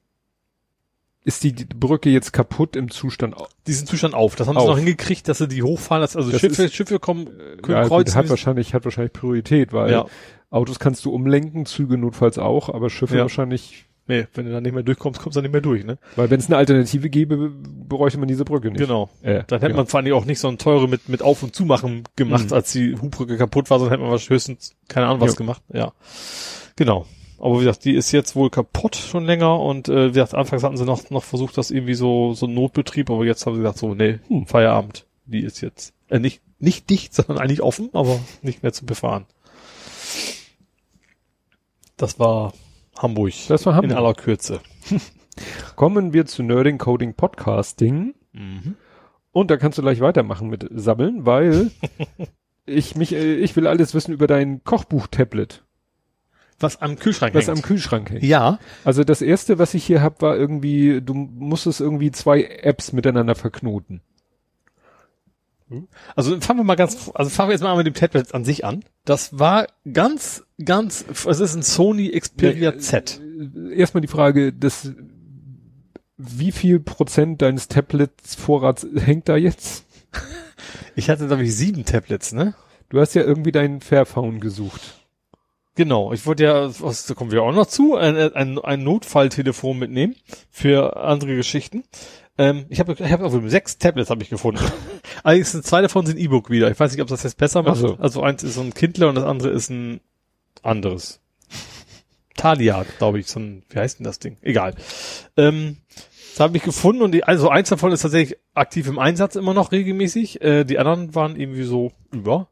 ist 1.24 1.44
die, 1.44 1.52
Brücke 1.52 2.10
jetzt 2.10 2.32
kaputt 2.32 2.74
im 2.76 2.90
Zustand? 2.90 3.36
Diesen 3.66 3.86
Zustand 3.86 4.14
auf. 4.14 4.34
Das 4.36 4.48
haben 4.48 4.56
Auf. 4.56 4.64
sie 4.64 4.68
noch 4.70 4.78
hingekriegt, 4.78 5.28
dass 5.28 5.38
sie 5.38 5.48
die 5.48 5.62
hochfahren, 5.62 6.00
dass, 6.02 6.16
also 6.16 6.30
Das 6.30 6.40
Schiffe, 6.40 6.64
ist- 6.64 6.74
Schiffe 6.74 6.98
kommen, 6.98 7.26
können 7.62 7.78
Ja, 7.78 7.84
kreuzen. 7.86 8.14
hat 8.16 8.28
wahrscheinlich, 8.28 8.74
hat 8.74 8.84
wahrscheinlich 8.84 9.12
Priorität, 9.12 9.72
weil 9.72 9.90
ja, 9.92 10.06
Autos 10.50 10.78
kannst 10.78 11.04
du 11.04 11.10
umlenken, 11.12 11.64
Züge 11.66 11.96
notfalls 11.96 12.38
auch, 12.38 12.68
aber 12.68 12.90
Schiffe 12.90 13.16
Ja. 13.16 13.22
wahrscheinlich, 13.22 13.86
nee, 14.08 14.26
wenn 14.34 14.46
du 14.46 14.52
dann 14.52 14.64
nicht 14.64 14.74
mehr 14.74 14.82
durchkommst, 14.82 15.20
kommst 15.20 15.36
du 15.36 15.38
dann 15.40 15.44
nicht 15.44 15.52
mehr 15.52 15.60
durch, 15.62 15.84
ne? 15.84 15.96
weil 16.16 16.28
wenn 16.28 16.40
es 16.40 16.46
eine 16.46 16.56
Alternative 16.56 17.08
gäbe, 17.08 17.50
bräuchte 17.88 18.18
man 18.18 18.26
diese 18.28 18.44
Brücke 18.44 18.68
nicht. 18.70 18.80
Genau. 18.80 19.08
Äh, 19.22 19.44
Dann 19.46 19.60
hätte 19.60 19.70
ja. 19.72 19.76
man 19.76 19.86
vor 19.86 20.00
allem 20.00 20.12
auch 20.14 20.24
nicht 20.24 20.40
so 20.40 20.48
ein 20.48 20.58
teure 20.58 20.88
mit, 20.88 21.08
mit 21.08 21.22
Auf- 21.22 21.42
und 21.44 21.54
Zumachen 21.54 22.02
gemacht, 22.16 22.46
Mhm. 22.46 22.52
als 22.52 22.72
die 22.72 22.96
Hubbrücke 23.00 23.36
kaputt 23.38 23.70
war, 23.70 23.78
sondern 23.78 23.92
hätte 23.92 24.02
man 24.02 24.10
wahrscheinlich 24.10 24.30
höchstens, 24.30 24.74
keine 24.88 25.06
Ahnung, 25.06 25.20
was 25.20 25.32
Ja. 25.32 25.36
gemacht. 25.38 25.62
Ja. 25.72 25.92
Genau. 26.76 27.06
Aber 27.42 27.56
wie 27.56 27.64
gesagt, 27.64 27.84
die 27.84 27.94
ist 27.94 28.12
jetzt 28.12 28.36
wohl 28.36 28.50
kaputt 28.50 28.94
schon 28.94 29.24
länger 29.24 29.58
und 29.58 29.88
äh, 29.88 30.10
wie 30.10 30.12
gesagt, 30.12 30.32
anfangs 30.32 30.62
hatten 30.62 30.76
sie 30.76 30.84
noch, 30.84 31.10
noch 31.10 31.24
versucht, 31.24 31.58
das 31.58 31.72
irgendwie 31.72 31.94
so, 31.94 32.34
so 32.34 32.46
Notbetrieb, 32.46 33.10
aber 33.10 33.24
jetzt 33.24 33.44
haben 33.44 33.56
sie 33.56 33.62
gesagt, 33.62 33.78
so, 33.78 33.96
nee, 33.96 34.20
Hm. 34.28 34.46
Feierabend. 34.46 35.06
Die 35.26 35.40
ist 35.40 35.60
jetzt, 35.60 35.92
äh, 36.08 36.20
nicht, 36.20 36.40
nicht 36.60 36.88
dicht, 36.88 37.12
sondern 37.14 37.38
eigentlich 37.38 37.60
offen, 37.60 37.90
aber 37.94 38.20
nicht 38.42 38.62
mehr 38.62 38.72
zu 38.72 38.86
befahren. 38.86 39.26
Das 41.96 42.20
war 42.20 42.52
Hamburg. 42.96 43.32
Das 43.48 43.66
war 43.66 43.74
Hamburg. 43.74 43.90
In 43.90 43.96
aller 43.96 44.14
Kürze. 44.14 44.60
Kommen 45.74 46.12
wir 46.12 46.26
zu 46.26 46.44
Nerding 46.44 46.78
Coding 46.78 47.14
Podcasting. 47.14 48.14
Mhm. 48.32 48.76
Und 49.32 49.50
da 49.50 49.56
kannst 49.56 49.78
du 49.78 49.82
gleich 49.82 49.98
weitermachen 49.98 50.48
mit 50.48 50.68
Sabbeln, 50.70 51.26
weil 51.26 51.72
ich 52.66 52.94
mich, 52.94 53.12
äh, 53.12 53.34
ich 53.34 53.56
will 53.56 53.66
alles 53.66 53.94
wissen 53.94 54.12
über 54.12 54.28
dein 54.28 54.62
Kochbuch-Tablet, 54.62 55.64
Was 56.62 56.80
am 56.80 56.98
Kühlschrank 56.98 57.34
was 57.34 57.46
hängt. 57.48 57.58
am 57.58 57.62
Kühlschrank 57.62 58.10
hängt. 58.10 58.22
ja. 58.22 58.58
Also 58.84 59.04
das 59.04 59.20
erste, 59.22 59.58
was 59.58 59.74
ich 59.74 59.84
hier 59.84 60.00
hab, 60.02 60.22
war 60.22 60.36
irgendwie, 60.36 61.00
du 61.02 61.14
musstest 61.14 61.80
irgendwie 61.80 62.10
zwei 62.12 62.42
Apps 62.44 62.92
miteinander 62.92 63.34
verknoten. 63.34 64.00
Also 66.14 66.38
fangen 66.40 66.60
wir 66.60 66.64
mal 66.64 66.74
ganz, 66.74 67.10
also 67.14 67.30
fangen 67.30 67.48
wir 67.48 67.54
jetzt 67.54 67.62
mal 67.62 67.74
mit 67.76 67.86
dem 67.86 67.94
Tablet 67.94 68.34
an 68.34 68.44
sich 68.44 68.64
an. 68.64 68.84
Das 69.06 69.38
war 69.38 69.66
ganz, 69.90 70.44
ganz, 70.62 71.02
es 71.26 71.40
ist 71.40 71.54
ein 71.54 71.62
Sony 71.62 72.10
Xperia 72.10 72.72
Nee, 72.72 72.78
Z. 72.78 73.20
äh, 73.20 73.74
Erstmal 73.74 74.02
die 74.02 74.08
Frage, 74.08 74.52
das, 74.52 74.92
wie 76.18 76.52
viel 76.52 76.78
Prozent 76.78 77.40
deines 77.40 77.68
Tablets 77.68 78.34
Vorrats 78.34 78.86
hängt 78.96 79.30
da 79.30 79.36
jetzt? 79.36 79.86
Ich 80.94 81.08
hatte, 81.08 81.26
glaube 81.26 81.42
ich, 81.44 81.56
sieben 81.56 81.86
Tablets, 81.86 82.32
ne? 82.32 82.54
Du 82.90 83.00
hast 83.00 83.14
ja 83.14 83.22
irgendwie 83.22 83.52
deinen 83.52 83.80
Fairphone 83.80 84.40
gesucht. 84.40 85.01
Genau, 85.74 86.12
ich 86.12 86.26
wollte 86.26 86.44
ja, 86.44 86.80
was, 86.80 87.06
da 87.06 87.14
kommen 87.14 87.30
wir 87.30 87.42
auch 87.42 87.52
noch 87.52 87.66
zu, 87.66 87.96
ein, 87.96 88.16
ein, 88.16 88.58
ein 88.58 88.82
Notfalltelefon 88.82 89.78
mitnehmen 89.78 90.16
für 90.50 90.96
andere 90.96 91.34
Geschichten. 91.34 91.84
Ähm, 92.36 92.66
ich 92.68 92.78
habe 92.78 92.92
ich 92.92 93.12
hab 93.12 93.22
auch 93.22 93.32
sechs 93.46 93.78
Tablets 93.78 94.10
habe 94.10 94.22
ich 94.22 94.30
gefunden. 94.30 94.60
Allerdings 95.22 95.52
sind 95.52 95.64
zwei 95.64 95.80
davon 95.80 96.04
sind 96.04 96.18
E-Book 96.18 96.50
wieder. 96.50 96.70
Ich 96.70 96.78
weiß 96.78 96.92
nicht, 96.92 97.00
ob 97.00 97.08
das 97.08 97.22
jetzt 97.22 97.38
besser 97.38 97.62
macht. 97.62 97.76
Ach 97.76 97.80
so. 97.80 97.96
Also 97.98 98.22
eins 98.22 98.42
ist 98.42 98.54
so 98.54 98.60
ein 98.60 98.74
Kindler 98.74 99.08
und 99.08 99.14
das 99.14 99.24
andere 99.24 99.50
ist 99.50 99.70
ein 99.70 100.00
anderes. 100.62 101.20
Thalia, 102.36 102.84
glaube 102.98 103.20
ich, 103.20 103.26
so 103.26 103.40
ein, 103.40 103.62
wie 103.70 103.78
heißt 103.78 103.98
denn 103.98 104.04
das 104.04 104.18
Ding? 104.18 104.36
Egal. 104.42 104.74
Ähm, 105.36 105.78
Das 106.32 106.40
habe 106.40 106.56
ich 106.56 106.62
gefunden 106.62 107.02
und 107.02 107.12
die, 107.12 107.24
also 107.24 107.50
eins 107.50 107.68
davon 107.68 107.92
ist 107.92 108.00
tatsächlich 108.00 108.38
aktiv 108.54 108.88
im 108.88 108.98
Einsatz 108.98 109.36
immer 109.36 109.52
noch 109.52 109.70
regelmäßig. 109.70 110.40
Äh, 110.40 110.64
die 110.64 110.78
anderen 110.78 111.14
waren 111.14 111.36
irgendwie 111.36 111.64
so 111.64 111.92
über. 112.10 112.48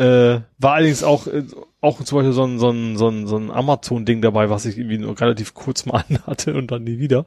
Äh, 0.00 0.40
war 0.58 0.72
allerdings 0.72 1.02
auch, 1.04 1.26
äh, 1.26 1.44
auch 1.82 2.02
zum 2.02 2.16
Beispiel 2.16 2.32
so 2.32 2.44
ein, 2.44 2.58
so 2.58 2.70
ein, 2.70 2.96
so 2.96 3.08
ein, 3.08 3.26
so 3.26 3.36
ein 3.36 3.50
Amazon-Ding 3.50 4.22
dabei, 4.22 4.48
was 4.48 4.64
ich 4.64 4.78
irgendwie 4.78 4.96
nur 4.96 5.20
relativ 5.20 5.52
kurz 5.52 5.84
mal 5.84 6.02
anhatte 6.08 6.54
und 6.54 6.70
dann 6.70 6.84
nie 6.84 6.98
wieder. 6.98 7.26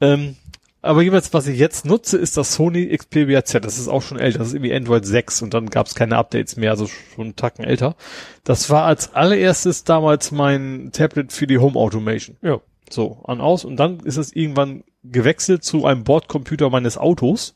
Ähm, 0.00 0.34
aber 0.82 1.02
jeweils, 1.02 1.32
was 1.32 1.46
ich 1.46 1.56
jetzt 1.56 1.84
nutze, 1.84 2.18
ist 2.18 2.36
das 2.36 2.54
Sony 2.54 2.88
Xperia 2.96 3.44
Z. 3.44 3.64
Das 3.64 3.78
ist 3.78 3.86
auch 3.86 4.02
schon 4.02 4.18
älter. 4.18 4.38
Das 4.38 4.48
ist 4.48 4.54
irgendwie 4.54 4.74
Android 4.74 5.06
6 5.06 5.42
und 5.42 5.54
dann 5.54 5.70
gab 5.70 5.86
es 5.86 5.94
keine 5.94 6.16
Updates 6.16 6.56
mehr, 6.56 6.72
also 6.72 6.88
schon 6.88 7.26
einen 7.26 7.36
Tacken 7.36 7.64
älter. 7.64 7.94
Das 8.42 8.70
war 8.70 8.86
als 8.86 9.14
allererstes 9.14 9.84
damals 9.84 10.32
mein 10.32 10.90
Tablet 10.92 11.32
für 11.32 11.46
die 11.46 11.58
Home 11.58 11.78
Automation. 11.78 12.36
Ja. 12.42 12.60
So, 12.88 13.22
an 13.24 13.40
aus. 13.40 13.64
Und 13.64 13.76
dann 13.76 14.00
ist 14.00 14.16
es 14.16 14.34
irgendwann 14.34 14.82
gewechselt 15.04 15.62
zu 15.62 15.86
einem 15.86 16.02
Bordcomputer 16.02 16.70
meines 16.70 16.98
Autos. 16.98 17.54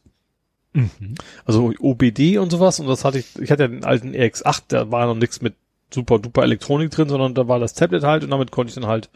Mhm. 0.75 1.15
Also 1.45 1.73
OBD 1.79 2.39
und 2.39 2.51
sowas. 2.51 2.81
Und 2.81 2.89
das 2.89 3.05
hatte 3.05 3.19
ich, 3.19 3.39
ich 3.39 3.51
hatte 3.51 3.63
ja 3.63 3.69
den 3.69 3.85
alten 3.85 4.13
RX8, 4.15 4.63
da 4.69 4.91
war 4.91 5.07
noch 5.07 5.15
nichts 5.15 5.41
mit 5.41 5.55
super 5.93 6.19
duper 6.19 6.43
Elektronik 6.43 6.91
drin, 6.91 7.09
sondern 7.09 7.35
da 7.35 7.49
war 7.49 7.61
das 7.61 7.75
Tablet 7.75 8.03
halt 8.03 8.25
und 8.25 8.31
damit 8.31 8.51
konnte 8.51 8.71
ich 8.71 8.75
dann 8.75 8.87
halt 8.87 9.09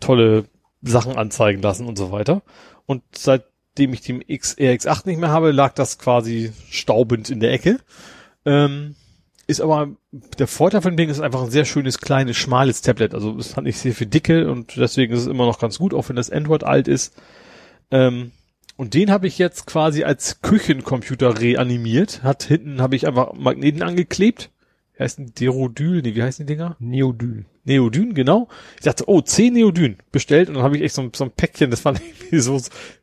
tolle 0.00 0.44
Sachen 0.82 1.16
anzeigen 1.16 1.62
lassen 1.62 1.86
und 1.86 1.96
so 1.96 2.10
weiter. 2.10 2.42
Und 2.86 3.02
seitdem 3.14 3.92
ich 3.92 4.00
den 4.00 4.22
X, 4.26 4.56
RX8 4.58 5.06
nicht 5.06 5.20
mehr 5.20 5.30
habe, 5.30 5.52
lag 5.52 5.74
das 5.74 5.98
quasi 5.98 6.52
staubend 6.70 7.30
in 7.30 7.40
der 7.40 7.52
Ecke. 7.52 7.78
Ähm, 8.44 8.96
ist 9.46 9.60
aber 9.60 9.96
der 10.12 10.46
Vorteil 10.46 10.82
von 10.82 10.92
dem 10.92 10.96
Ding 10.96 11.08
ist 11.08 11.20
einfach 11.20 11.42
ein 11.42 11.50
sehr 11.50 11.64
schönes, 11.64 11.98
kleines, 11.98 12.36
schmales 12.36 12.82
Tablet. 12.82 13.14
Also 13.14 13.36
es 13.38 13.56
hat 13.56 13.64
nicht 13.64 13.78
sehr 13.78 13.94
viel 13.94 14.06
Dicke 14.06 14.50
und 14.50 14.76
deswegen 14.76 15.12
ist 15.12 15.22
es 15.22 15.26
immer 15.26 15.46
noch 15.46 15.58
ganz 15.58 15.78
gut, 15.78 15.94
auch 15.94 16.08
wenn 16.08 16.16
das 16.16 16.30
Android 16.30 16.64
alt 16.64 16.88
ist. 16.88 17.14
Ähm, 17.90 18.32
und 18.78 18.94
den 18.94 19.10
habe 19.10 19.26
ich 19.26 19.36
jetzt 19.36 19.66
quasi 19.66 20.04
als 20.04 20.40
Küchencomputer 20.40 21.38
reanimiert. 21.40 22.22
Hat 22.22 22.44
hinten 22.44 22.80
habe 22.80 22.96
ich 22.96 23.06
einfach 23.06 23.34
Magneten 23.34 23.82
angeklebt. 23.82 24.50
Wie 24.96 25.02
heißen 25.02 25.26
die? 25.26 25.32
Derodyl? 25.32 26.00
Nee, 26.00 26.14
wie 26.14 26.22
heißen 26.22 26.46
die 26.46 26.54
Dinger? 26.54 26.76
Neodyn. 26.78 27.44
Neodyn, 27.64 28.14
genau. 28.14 28.48
Ich 28.76 28.82
dachte, 28.84 29.04
oh, 29.08 29.20
10 29.20 29.52
Neodyn 29.52 29.98
bestellt 30.12 30.48
und 30.48 30.54
dann 30.54 30.62
habe 30.64 30.76
ich 30.76 30.82
echt 30.82 30.94
so, 30.94 31.02
ein- 31.02 31.12
so 31.14 31.24
ein 31.24 31.30
Päckchen, 31.32 31.70
das 31.70 31.84
war 31.84 31.92
irgendwie 32.00 32.38
so, 32.38 32.58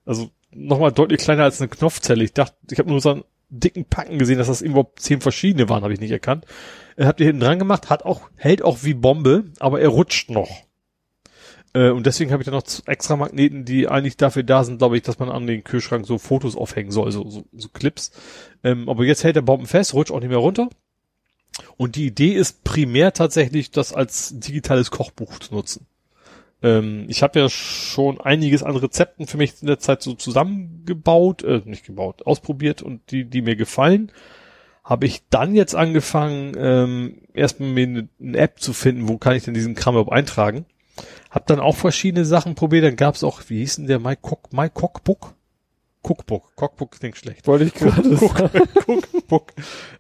also 0.05 0.29
nochmal 0.51 0.91
deutlich 0.91 1.19
kleiner 1.19 1.43
als 1.43 1.61
eine 1.61 1.67
Knopfzelle. 1.69 2.23
Ich 2.23 2.33
dachte, 2.33 2.55
ich 2.71 2.79
habe 2.79 2.89
nur 2.89 2.99
so 3.01 3.11
einen 3.11 3.23
dicken 3.49 3.85
Packen 3.85 4.17
gesehen, 4.17 4.37
dass 4.39 4.47
das 4.47 4.61
irgendwo 4.61 4.91
10 4.97 5.21
verschiedene 5.21 5.69
waren, 5.69 5.83
habe 5.83 5.93
ich 5.93 5.99
nicht 5.99 6.11
erkannt. 6.11 6.45
Er 6.95 7.07
habt 7.07 7.19
ihr 7.19 7.27
hinten 7.27 7.41
dran 7.41 7.59
gemacht, 7.59 7.89
hat 7.89 8.03
auch, 8.03 8.21
hält 8.37 8.63
auch 8.63 8.79
wie 8.83 8.93
Bombe, 8.93 9.45
aber 9.59 9.79
er 9.81 9.89
rutscht 9.89 10.29
noch. 10.31 10.49
Äh, 11.75 11.89
und 11.89 12.05
deswegen 12.05 12.31
habe 12.31 12.41
ich 12.41 12.45
dann 12.45 12.55
noch 12.55 12.65
extra 12.87 13.17
Magneten, 13.17 13.65
die 13.65 13.87
eigentlich 13.87 14.17
dafür 14.17 14.43
da 14.43 14.63
sind, 14.63 14.77
glaube 14.77 14.97
ich, 14.97 15.03
dass 15.03 15.19
man 15.19 15.29
an 15.29 15.45
den 15.45 15.63
Kühlschrank 15.63 16.07
so 16.07 16.17
Fotos 16.17 16.55
aufhängen 16.55 16.89
soll, 16.89 17.11
so, 17.11 17.29
so, 17.29 17.43
so 17.51 17.69
Clips. 17.69 18.11
Ähm, 18.63 18.89
aber 18.89 19.03
jetzt 19.03 19.23
hält 19.23 19.35
der 19.35 19.41
Bomben 19.41 19.67
fest, 19.67 19.93
rutscht 19.93 20.11
auch 20.11 20.21
nicht 20.21 20.29
mehr 20.29 20.37
runter. 20.37 20.69
Und 21.77 21.95
die 21.97 22.07
Idee 22.07 22.33
ist 22.33 22.63
primär 22.63 23.13
tatsächlich, 23.13 23.71
das 23.71 23.93
als 23.93 24.39
digitales 24.39 24.89
Kochbuch 24.89 25.39
zu 25.39 25.53
nutzen. 25.53 25.85
Ähm, 26.63 27.05
ich 27.09 27.21
habe 27.21 27.39
ja 27.39 27.49
schon 27.49 28.21
einiges 28.21 28.63
an 28.63 28.77
Rezepten 28.77 29.27
für 29.27 29.37
mich 29.37 29.55
in 29.61 29.67
der 29.67 29.79
Zeit 29.79 30.01
so 30.01 30.13
zusammengebaut, 30.13 31.43
äh, 31.43 31.61
nicht 31.65 31.85
gebaut, 31.85 32.25
ausprobiert 32.25 32.81
und 32.81 33.11
die, 33.11 33.25
die 33.25 33.41
mir 33.41 33.57
gefallen. 33.57 34.11
Habe 34.83 35.07
ich 35.07 35.23
dann 35.29 35.55
jetzt 35.55 35.75
angefangen, 35.75 36.55
ähm, 36.57 37.21
erstmal 37.33 37.69
mir 37.69 37.87
eine, 37.87 38.09
eine 38.21 38.37
App 38.37 38.59
zu 38.59 38.71
finden, 38.71 39.09
wo 39.09 39.17
kann 39.17 39.35
ich 39.35 39.43
denn 39.43 39.53
diesen 39.53 39.75
Kram 39.75 39.95
überhaupt 39.95 40.13
eintragen. 40.13 40.65
Hab 41.35 41.47
dann 41.47 41.59
auch 41.59 41.75
verschiedene 41.75 42.23
Sachen 42.23 42.55
probiert, 42.55 42.85
dann 42.85 42.95
gab's 42.95 43.21
auch, 43.21 43.41
wie 43.49 43.57
hieß 43.57 43.75
denn 43.75 43.87
der 43.87 43.99
My, 43.99 44.15
Cook, 44.21 44.53
My 44.53 44.69
Cookbook? 44.73 45.35
Cookbook. 46.01 46.53
Cookbook 46.55 46.91
klingt 46.91 47.17
schlecht. 47.17 47.45
Wollte 47.45 47.65
ich 47.65 47.73
gerade 47.73 48.15
sagen. 48.15 48.61
Cookbook. 48.87 49.51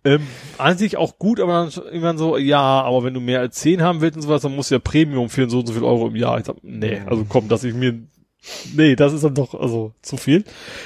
Ähm, 0.05 0.25
an 0.57 0.77
sich 0.77 0.95
auch 0.95 1.19
gut, 1.19 1.41
aber 1.41 1.51
dann 1.51 1.85
irgendwann 1.87 2.17
so, 2.17 2.37
ja, 2.37 2.61
aber 2.61 3.03
wenn 3.03 3.13
du 3.13 3.19
mehr 3.19 3.41
als 3.41 3.55
10 3.57 3.81
haben 3.81 3.99
willst 3.99 4.15
und 4.15 4.21
sowas, 4.21 4.43
dann 4.43 4.55
musst 4.55 4.71
du 4.71 4.75
ja 4.75 4.79
Premium 4.79 5.27
für 5.27 5.49
so 5.49 5.59
und 5.59 5.67
so 5.67 5.73
viel 5.73 5.83
Euro 5.83 6.07
im 6.07 6.15
Jahr. 6.15 6.39
Ich 6.39 6.45
sag, 6.45 6.55
nee, 6.63 7.01
also 7.05 7.25
komm, 7.27 7.49
dass 7.49 7.65
ich 7.65 7.73
mir, 7.73 7.99
nee, 8.73 8.95
das 8.95 9.11
ist 9.11 9.25
dann 9.25 9.35
doch 9.35 9.55
also 9.55 9.93
zu 10.01 10.15
viel. 10.15 10.45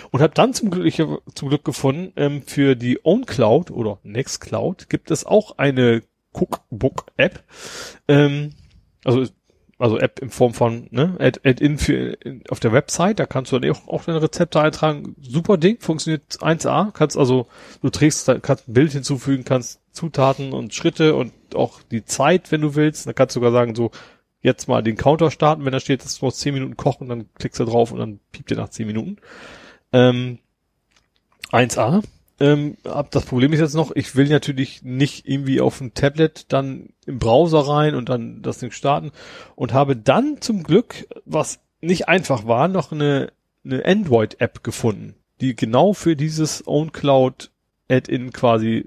Und 0.09 0.23
habe 0.23 0.33
dann 0.33 0.55
zum 0.55 0.71
Glück, 0.71 0.87
ich 0.87 0.99
hab 0.99 1.21
zum 1.35 1.49
Glück 1.49 1.63
gefunden, 1.63 2.11
ähm, 2.15 2.41
für 2.41 2.75
die 2.75 3.05
OwnCloud 3.05 3.69
oder 3.69 3.99
Nextcloud 4.01 4.89
gibt 4.89 5.11
es 5.11 5.27
auch 5.27 5.59
eine 5.59 6.01
Cookbook-App. 6.33 7.43
Ähm, 8.07 8.53
also 9.05 9.25
also 9.79 9.97
App 9.97 10.19
in 10.19 10.29
Form 10.29 10.53
von 10.53 10.87
ne, 10.91 11.15
Add, 11.19 11.39
Add 11.43 11.63
in 11.63 11.77
für 11.77 12.13
in, 12.21 12.43
auf 12.49 12.59
der 12.59 12.73
Website, 12.73 13.19
da 13.19 13.25
kannst 13.25 13.51
du 13.51 13.59
dann 13.59 13.71
auch, 13.71 13.87
auch 13.87 14.03
deine 14.03 14.21
Rezepte 14.21 14.61
eintragen. 14.61 15.15
Super 15.21 15.57
Ding, 15.57 15.79
funktioniert 15.79 16.37
1A, 16.41 16.91
kannst 16.91 17.17
also 17.17 17.47
du 17.81 17.89
trägst 17.89 18.27
da 18.27 18.37
kannst 18.39 18.67
ein 18.67 18.73
Bild 18.73 18.91
hinzufügen, 18.91 19.45
kannst 19.45 19.79
Zutaten 19.91 20.53
und 20.53 20.73
Schritte 20.73 21.15
und 21.15 21.33
auch 21.55 21.81
die 21.81 22.05
Zeit, 22.05 22.51
wenn 22.51 22.61
du 22.61 22.75
willst, 22.75 23.07
dann 23.07 23.15
kannst 23.15 23.35
du 23.35 23.39
sogar 23.39 23.51
sagen 23.51 23.73
so 23.73 23.91
jetzt 24.41 24.67
mal 24.67 24.83
den 24.83 24.97
Counter 24.97 25.31
starten, 25.31 25.65
wenn 25.65 25.71
da 25.71 25.79
steht, 25.79 26.03
das 26.03 26.21
muss 26.21 26.37
10 26.37 26.53
Minuten 26.53 26.77
kochen, 26.77 27.09
dann 27.09 27.29
klickst 27.35 27.59
du 27.59 27.65
drauf 27.65 27.91
und 27.91 27.99
dann 27.99 28.19
piept 28.31 28.51
dir 28.51 28.57
nach 28.57 28.69
10 28.69 28.85
Minuten. 28.87 29.17
Ähm, 29.91 30.39
1A. 31.51 32.03
Ähm, 32.39 32.77
ab 32.85 33.11
das 33.11 33.25
Problem 33.25 33.51
ist 33.53 33.59
jetzt 33.59 33.73
noch, 33.75 33.91
ich 33.95 34.15
will 34.15 34.29
natürlich 34.29 34.81
nicht 34.83 35.27
irgendwie 35.27 35.59
auf 35.59 35.81
ein 35.81 35.93
Tablet 35.93 36.45
dann 36.53 36.89
im 37.05 37.19
Browser 37.19 37.59
rein 37.59 37.95
und 37.95 38.07
dann 38.09 38.41
das 38.41 38.59
Ding 38.59 38.71
starten 38.71 39.11
und 39.55 39.73
habe 39.73 39.95
dann 39.97 40.37
zum 40.41 40.63
Glück, 40.63 41.07
was 41.25 41.59
nicht 41.81 42.07
einfach 42.07 42.47
war, 42.47 42.67
noch 42.67 42.91
eine, 42.93 43.31
eine 43.65 43.83
Android-App 43.85 44.63
gefunden, 44.63 45.15
die 45.41 45.55
genau 45.55 45.93
für 45.93 46.15
dieses 46.15 46.65
OwnCloud 46.65 47.51
Add-in 47.89 48.31
quasi 48.31 48.85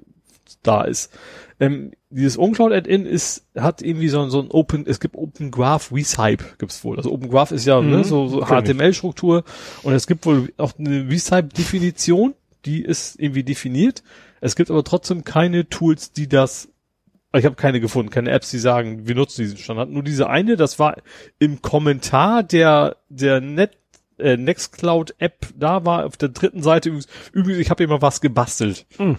da 0.63 0.83
ist. 0.85 1.13
Ähm, 1.61 1.93
dieses 2.11 2.39
OwnCloud 2.39 2.73
Add-in 2.73 3.05
ist, 3.07 3.47
hat 3.55 3.83
irgendwie 3.83 4.09
so, 4.09 4.21
ein- 4.23 4.31
so 4.31 4.41
ein 4.41 4.51
Open, 4.51 4.87
es 4.87 4.99
gibt 5.01 5.17
Open 5.17 5.51
Graph 5.51 5.93
Recipe 5.93 6.45
gibt's 6.59 6.85
wohl. 6.85 6.97
Also 6.97 7.11
Open 7.13 7.29
Graph 7.31 7.53
ist 7.53 7.67
ja 7.67 7.81
Mhm, 7.81 7.91
ne, 7.91 8.05
so, 8.05 8.29
so. 8.29 8.45
HTML-Struktur 8.47 9.45
und 9.83 9.93
es 9.93 10.07
gibt 10.07 10.25
wohl 10.27 10.53
auch 10.57 10.73
eine 10.79 11.09
Recipe-Definition, 11.09 12.35
die 12.65 12.83
ist 12.83 13.19
irgendwie 13.19 13.45
definiert. 13.45 14.03
Es 14.41 14.57
gibt 14.57 14.71
aber 14.71 14.85
trotzdem 14.85 15.25
keine 15.25 15.69
Tools, 15.69 16.13
die 16.13 16.29
das 16.29 16.69
ich 17.35 17.47
habe 17.47 17.57
keine 17.57 17.81
gefunden, 17.81 18.11
keine 18.11 18.31
Apps, 18.31 18.51
die 18.51 18.59
sagen, 18.59 19.07
wir 19.09 19.15
nutzen 19.15 19.41
diesen 19.41 19.57
Standard. 19.57 19.89
Nur 19.89 20.03
diese 20.03 20.29
eine, 20.29 20.57
das 20.57 20.79
war 20.79 20.97
im 21.39 21.63
Kommentar 21.63 22.43
der 22.43 22.97
der 23.09 23.41
Net 23.41 23.79
äh, 24.19 24.37
Nextcloud 24.37 25.15
App, 25.19 25.47
da 25.57 25.85
war 25.85 26.05
auf 26.07 26.17
der 26.17 26.29
dritten 26.29 26.63
Seite 26.63 26.91
übrigens, 26.91 27.09
übrigens 27.33 27.61
ich 27.61 27.71
habe 27.71 27.83
hier 27.83 27.89
mal 27.89 28.03
was 28.03 28.21
gebastelt. 28.21 28.87
Hm. 28.99 29.17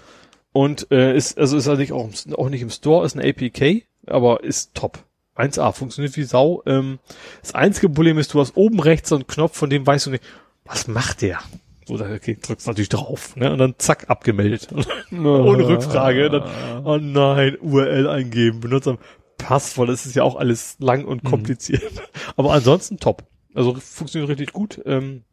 Und 0.52 0.92
äh, 0.92 1.16
ist 1.16 1.38
also 1.38 1.58
ist 1.58 1.68
eigentlich 1.68 1.92
auch, 1.92 2.10
auch 2.36 2.50
nicht 2.50 2.62
im 2.62 2.70
Store, 2.70 3.06
ist 3.06 3.16
ein 3.16 3.28
APK, 3.28 3.84
aber 4.06 4.44
ist 4.44 4.76
top. 4.76 5.04
1A, 5.36 5.72
funktioniert 5.72 6.16
wie 6.16 6.24
Sau. 6.24 6.62
Ähm, 6.68 7.00
das 7.42 7.56
einzige 7.56 7.90
Problem 7.90 8.20
ist, 8.20 8.34
du 8.36 8.40
hast 8.40 8.56
oben 8.56 8.80
rechts 8.80 9.10
so 9.10 9.16
einen 9.16 9.26
Knopf, 9.26 9.58
von 9.58 9.72
dem 9.72 9.86
weißt 9.86 10.06
du 10.06 10.12
nicht, 10.12 10.24
was 10.64 10.88
macht 10.88 11.24
der? 11.24 11.40
So, 11.86 11.96
okay, 11.96 12.38
drückst 12.42 12.68
natürlich 12.68 12.90
drauf, 12.90 13.36
ne? 13.36 13.52
Und 13.52 13.60
dann 13.60 13.76
zack, 13.78 14.10
abgemeldet. 14.10 14.70
Ohne 15.12 15.68
Rückfrage. 15.68 16.30
Dann, 16.30 16.86
oh 16.86 16.98
nein, 16.98 17.58
URL 17.60 18.08
eingeben, 18.08 18.60
Benutzer, 18.60 18.98
Passwort, 19.38 19.90
das 19.90 20.06
ist 20.06 20.16
ja 20.16 20.24
auch 20.24 20.36
alles 20.36 20.78
lang 20.80 21.06
und 21.06 21.24
kompliziert. 21.24 21.84
Aber 22.36 22.54
ansonsten 22.54 22.98
top. 22.98 23.24
Also 23.54 23.76
funktioniert 23.76 24.30
richtig 24.30 24.54
gut. 24.54 24.82
Ähm, 24.86 25.24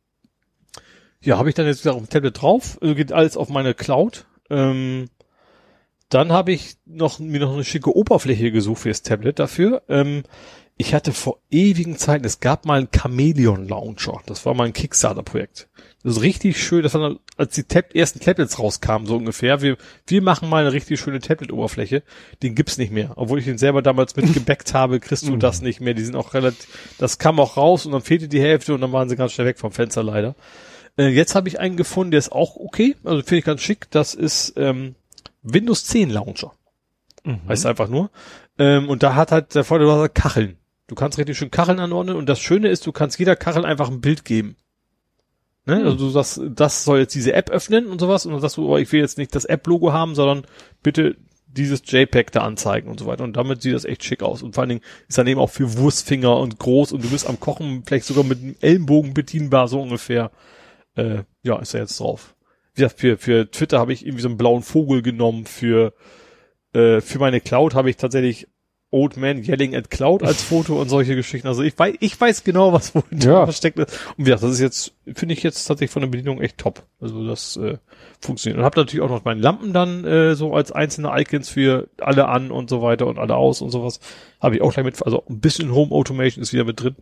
ja, 1.23 1.39
habe 1.39 1.49
ich 1.49 1.55
dann 1.55 1.67
jetzt 1.67 1.85
wieder 1.85 1.95
auf 1.95 2.01
dem 2.01 2.09
Tablet 2.09 2.41
drauf. 2.41 2.79
Also 2.81 2.95
geht 2.95 3.13
alles 3.13 3.37
auf 3.37 3.49
meine 3.49 3.75
Cloud. 3.75 4.27
Ähm, 4.49 5.09
dann 6.09 6.33
habe 6.33 6.53
ich 6.53 6.77
noch 6.87 7.19
mir 7.21 7.41
noch 7.41 7.53
eine 7.53 7.65
schicke 7.65 7.95
Oberfläche 7.95 8.51
gesucht 8.51 8.83
fürs 8.83 9.03
Tablet 9.03 9.39
dafür. 9.39 9.83
Ähm, 9.89 10.25
ich 10.77 10.95
hatte 10.95 11.13
vor 11.13 11.41
ewigen 11.51 11.99
Zeiten, 11.99 12.25
es 12.25 12.41
gab 12.41 12.65
mal 12.65 12.79
einen 12.79 12.89
Chameleon 12.91 13.69
Launcher. 13.69 14.21
Das 14.27 14.45
war 14.47 14.55
mal 14.55 14.65
ein 14.65 14.73
Kickstarter-Projekt. 14.73 15.69
Das 16.03 16.17
ist 16.17 16.23
richtig 16.23 16.63
schön. 16.63 16.83
Das 16.83 16.95
war 16.95 17.03
dann, 17.03 17.19
als 17.37 17.55
die 17.55 17.65
Tab 17.65 17.95
ersten 17.95 18.21
Tablets 18.21 18.59
rauskamen, 18.59 19.07
so 19.07 19.17
ungefähr. 19.17 19.61
Wir, 19.61 19.77
wir 20.07 20.23
machen 20.23 20.49
mal 20.49 20.63
eine 20.63 20.73
richtig 20.73 20.99
schöne 20.99 21.21
Tablet-Oberfläche. 21.21 22.03
Den 22.43 22.55
gibt's 22.55 22.79
nicht 22.79 22.91
mehr. 22.91 23.13
Obwohl 23.17 23.39
ich 23.39 23.45
den 23.45 23.59
selber 23.59 23.83
damals 23.83 24.17
mitgebackt 24.17 24.73
habe, 24.75 24.99
kriegst 24.99 25.29
du 25.29 25.37
das 25.37 25.61
nicht 25.61 25.81
mehr. 25.81 25.93
Die 25.93 26.05
sind 26.05 26.17
auch 26.17 26.33
relativ, 26.33 26.95
das 26.99 27.19
kam 27.19 27.39
auch 27.39 27.59
raus 27.59 27.85
und 27.85 27.93
dann 27.93 28.01
fehlte 28.01 28.29
die 28.29 28.41
Hälfte 28.41 28.73
und 28.75 28.81
dann 28.81 28.93
waren 28.93 29.09
sie 29.11 29.17
ganz 29.17 29.33
schnell 29.33 29.47
weg 29.47 29.59
vom 29.59 29.73
Fenster 29.73 30.03
leider. 30.03 30.35
Äh, 30.97 31.09
jetzt 31.09 31.35
habe 31.35 31.49
ich 31.49 31.61
einen 31.61 31.77
gefunden, 31.77 32.13
der 32.13 32.19
ist 32.19 32.33
auch 32.33 32.57
okay. 32.57 32.97
Also 33.05 33.23
finde 33.23 33.39
ich 33.39 33.45
ganz 33.45 33.61
schick. 33.61 33.91
Das 33.91 34.15
ist 34.15 34.55
ähm, 34.57 34.95
Windows 35.43 35.85
10 35.85 36.09
Launcher. 36.09 36.53
Mhm. 37.25 37.41
Heißt 37.47 37.67
einfach 37.67 37.89
nur. 37.89 38.11
Ähm, 38.59 38.89
und 38.89 39.03
da 39.03 39.15
hat 39.15 39.33
halt 39.33 39.55
der 39.55 39.65
Vorteil, 39.65 39.87
du 39.87 39.93
hast 39.93 40.01
halt 40.01 40.15
Kacheln. 40.15 40.57
Du 40.87 40.95
kannst 40.95 41.19
richtig 41.19 41.39
schön 41.39 41.51
Kacheln 41.51 41.79
anordnen 41.79 42.17
und 42.17 42.27
das 42.27 42.41
Schöne 42.41 42.69
ist, 42.69 42.87
du 42.87 42.93
kannst 42.93 43.19
jeder 43.19 43.37
Kachel 43.37 43.65
einfach 43.65 43.91
ein 43.91 44.01
Bild 44.01 44.25
geben. 44.25 44.57
Ne? 45.71 45.79
Hm. 45.79 45.85
Also 45.85 45.97
du 45.97 46.11
sagst, 46.11 46.41
das 46.51 46.85
soll 46.85 46.99
jetzt 46.99 47.15
diese 47.15 47.33
App 47.33 47.51
öffnen 47.51 47.87
und 47.87 48.01
sowas 48.01 48.27
und 48.27 48.33
dann 48.33 48.41
sagst 48.41 48.57
du, 48.57 48.69
oh, 48.69 48.77
ich 48.77 48.91
will 48.93 49.01
jetzt 49.01 49.19
nicht 49.19 49.35
das 49.35 49.45
App-Logo 49.45 49.93
haben, 49.93 50.15
sondern 50.15 50.45
bitte 50.83 51.17
dieses 51.47 51.83
JPEG 51.85 52.31
da 52.33 52.41
anzeigen 52.41 52.91
und 52.91 53.01
so 53.01 53.07
weiter. 53.07 53.25
Und 53.25 53.37
damit 53.37 53.63
sieht 53.63 53.75
das 53.75 53.85
echt 53.85 54.05
schick 54.05 54.23
aus. 54.23 54.43
Und 54.43 54.55
vor 54.55 54.63
allen 54.63 54.69
Dingen 54.69 54.83
ist 55.09 55.19
dann 55.19 55.27
eben 55.27 55.41
auch 55.41 55.51
für 55.51 55.79
Wurstfinger 55.79 56.37
und 56.37 56.59
groß 56.59 56.93
und 56.93 57.05
du 57.05 57.11
bist 57.11 57.29
am 57.29 57.41
Kochen 57.41 57.83
vielleicht 57.87 58.05
sogar 58.05 58.25
mit 58.25 58.41
einem 58.41 58.57
Ellenbogen 58.61 59.15
bedienbar, 59.15 59.69
so 59.69 59.81
ungefähr. 59.81 60.31
Äh, 60.97 61.23
ja, 61.43 61.59
ist 61.59 61.75
er 61.75 61.81
jetzt 61.81 61.99
drauf. 62.01 62.37
Wie 62.75 62.83
gesagt, 62.83 63.01
für, 63.01 63.17
für 63.17 63.51
Twitter 63.51 63.79
habe 63.79 63.93
ich 63.93 64.05
irgendwie 64.05 64.23
so 64.23 64.29
einen 64.29 64.39
blauen 64.39 64.63
Vogel 64.63 65.03
genommen. 65.03 65.47
Für, 65.47 65.93
äh, 66.73 67.01
für 67.01 67.19
meine 67.19 67.41
Cloud 67.41 67.75
habe 67.75 67.91
ich 67.91 67.97
tatsächlich 67.97 68.49
Old 68.93 69.17
Man 69.17 69.45
Yelling 69.45 69.75
at 69.77 69.91
Cloud 69.91 70.23
als 70.25 70.43
Foto 70.43 70.81
und 70.81 70.89
solche 70.89 71.15
Geschichten. 71.15 71.47
Also 71.47 71.63
ich 71.63 71.79
weiß, 71.79 71.95
ich 72.01 72.21
weiß 72.21 72.43
genau, 72.43 72.73
was 72.73 72.95
wo 72.95 73.05
Ja. 73.17 73.45
versteckt 73.45 73.79
ist. 73.79 73.93
Und 74.17 74.25
wie 74.27 74.31
gesagt, 74.31 74.43
das 74.43 74.51
ist 74.53 74.61
jetzt, 74.61 74.93
finde 75.15 75.33
ich 75.35 75.43
jetzt 75.45 75.65
tatsächlich 75.65 75.93
von 75.93 76.03
der 76.03 76.09
Bedienung 76.09 76.41
echt 76.41 76.59
top. 76.59 76.83
Also 77.01 77.25
das 77.27 77.57
äh, 77.57 77.79
funktioniert. 78.21 78.59
Und 78.59 78.65
habe 78.65 78.81
natürlich 78.81 79.05
auch 79.05 79.09
noch 79.11 79.25
meine 79.25 79.41
Lampen 79.41 79.73
dann 79.73 80.05
äh, 80.05 80.35
so 80.35 80.55
als 80.55 80.73
einzelne 80.73 81.13
Icons 81.15 81.49
für 81.49 81.89
alle 82.01 82.27
an 82.29 82.51
und 82.51 82.69
so 82.69 82.83
weiter 82.83 83.07
und 83.07 83.19
alle 83.19 83.37
aus 83.37 83.61
und 83.63 83.71
sowas. 83.71 84.01
Habe 84.41 84.57
ich 84.57 84.63
auch 84.63 84.73
gleich 84.73 84.85
mit, 84.85 85.01
also 85.05 85.23
ein 85.31 85.41
bisschen 85.41 85.73
Home 85.73 85.93
Automation 85.93 86.43
ist 86.43 86.53
wieder 86.53 86.65
mit 86.65 86.83
drin. 86.83 86.97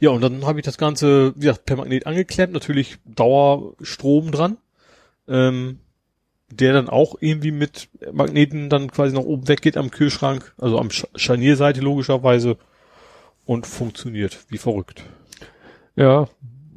Ja, 0.00 0.10
und 0.10 0.20
dann 0.22 0.44
habe 0.44 0.58
ich 0.58 0.64
das 0.64 0.78
Ganze, 0.78 1.32
wie 1.36 1.42
gesagt, 1.46 1.64
per 1.66 1.76
Magnet 1.76 2.06
angeklemmt, 2.08 2.52
natürlich 2.52 2.96
Dauerstrom 3.04 4.32
dran. 4.32 4.56
Ähm, 5.28 5.78
der 6.58 6.72
dann 6.72 6.88
auch 6.88 7.16
irgendwie 7.20 7.50
mit 7.50 7.88
Magneten 8.12 8.68
dann 8.68 8.90
quasi 8.90 9.14
nach 9.14 9.22
oben 9.22 9.48
weggeht 9.48 9.76
am 9.76 9.90
Kühlschrank, 9.90 10.54
also 10.58 10.78
am 10.78 10.90
Sch 10.90 11.06
Scharnierseite 11.14 11.80
logischerweise 11.80 12.58
und 13.46 13.66
funktioniert 13.66 14.38
wie 14.48 14.58
verrückt. 14.58 15.02
Ja, 15.96 16.28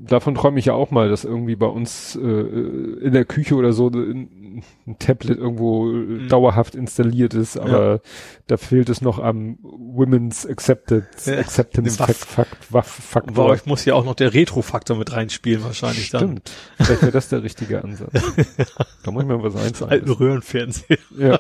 davon 0.07 0.35
träume 0.35 0.59
ich 0.59 0.65
ja 0.65 0.73
auch 0.73 0.91
mal, 0.91 1.09
dass 1.09 1.23
irgendwie 1.23 1.55
bei 1.55 1.65
uns 1.67 2.15
äh, 2.15 2.21
in 2.21 3.13
der 3.13 3.25
Küche 3.25 3.55
oder 3.55 3.73
so 3.73 3.87
ein, 3.89 4.63
ein 4.87 4.99
Tablet 4.99 5.37
irgendwo 5.37 5.91
äh, 5.91 6.27
dauerhaft 6.27 6.75
installiert 6.75 7.33
ist, 7.33 7.57
aber 7.57 8.01
da 8.47 8.57
fehlt 8.57 8.89
es 8.89 9.01
noch 9.01 9.19
am 9.19 9.57
Women's 9.61 10.45
Acceptance, 10.45 11.31
Ja, 11.31 11.39
Acceptance 11.39 11.99
Waff. 11.99 12.17
Fakt, 12.17 12.73
Waff, 12.73 12.87
Faktor. 12.87 13.45
euch 13.47 13.65
muss 13.65 13.85
ja 13.85 13.95
auch 13.95 14.05
noch 14.05 14.15
der 14.15 14.33
Retro-Faktor 14.33 14.97
mit 14.97 15.11
reinspielen 15.11 15.63
wahrscheinlich 15.63 16.09
dann. 16.09 16.21
Stimmt. 16.21 16.51
Vielleicht 16.77 17.01
wäre 17.01 17.11
das 17.11 17.29
der 17.29 17.43
richtige 17.43 17.83
Ansatz. 17.83 18.11
da 19.03 19.11
muss 19.11 19.23
ich 19.23 19.29
mir 19.29 19.41
was 19.41 19.55
einfallen. 19.55 19.91
Alten. 19.91 20.11
Röhrenfernseher. 20.11 20.97
Ja. 21.17 21.39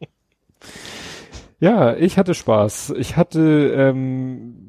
ja, 1.60 1.96
ich 1.96 2.18
hatte 2.18 2.34
Spaß. 2.34 2.94
Ich 2.96 3.16
hatte, 3.16 3.72
ähm, 3.76 4.59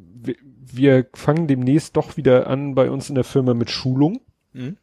wir, 0.76 1.08
fangen 1.14 1.48
demnächst 1.48 1.96
doch 1.96 2.18
wieder 2.18 2.48
an 2.48 2.76
bei 2.76 2.90
uns 2.90 3.10
in 3.10 3.16
der 3.16 3.24
Firma 3.24 3.54
mit 3.54 3.70
Schulung. 3.70 4.22
Mhm. 4.54 4.78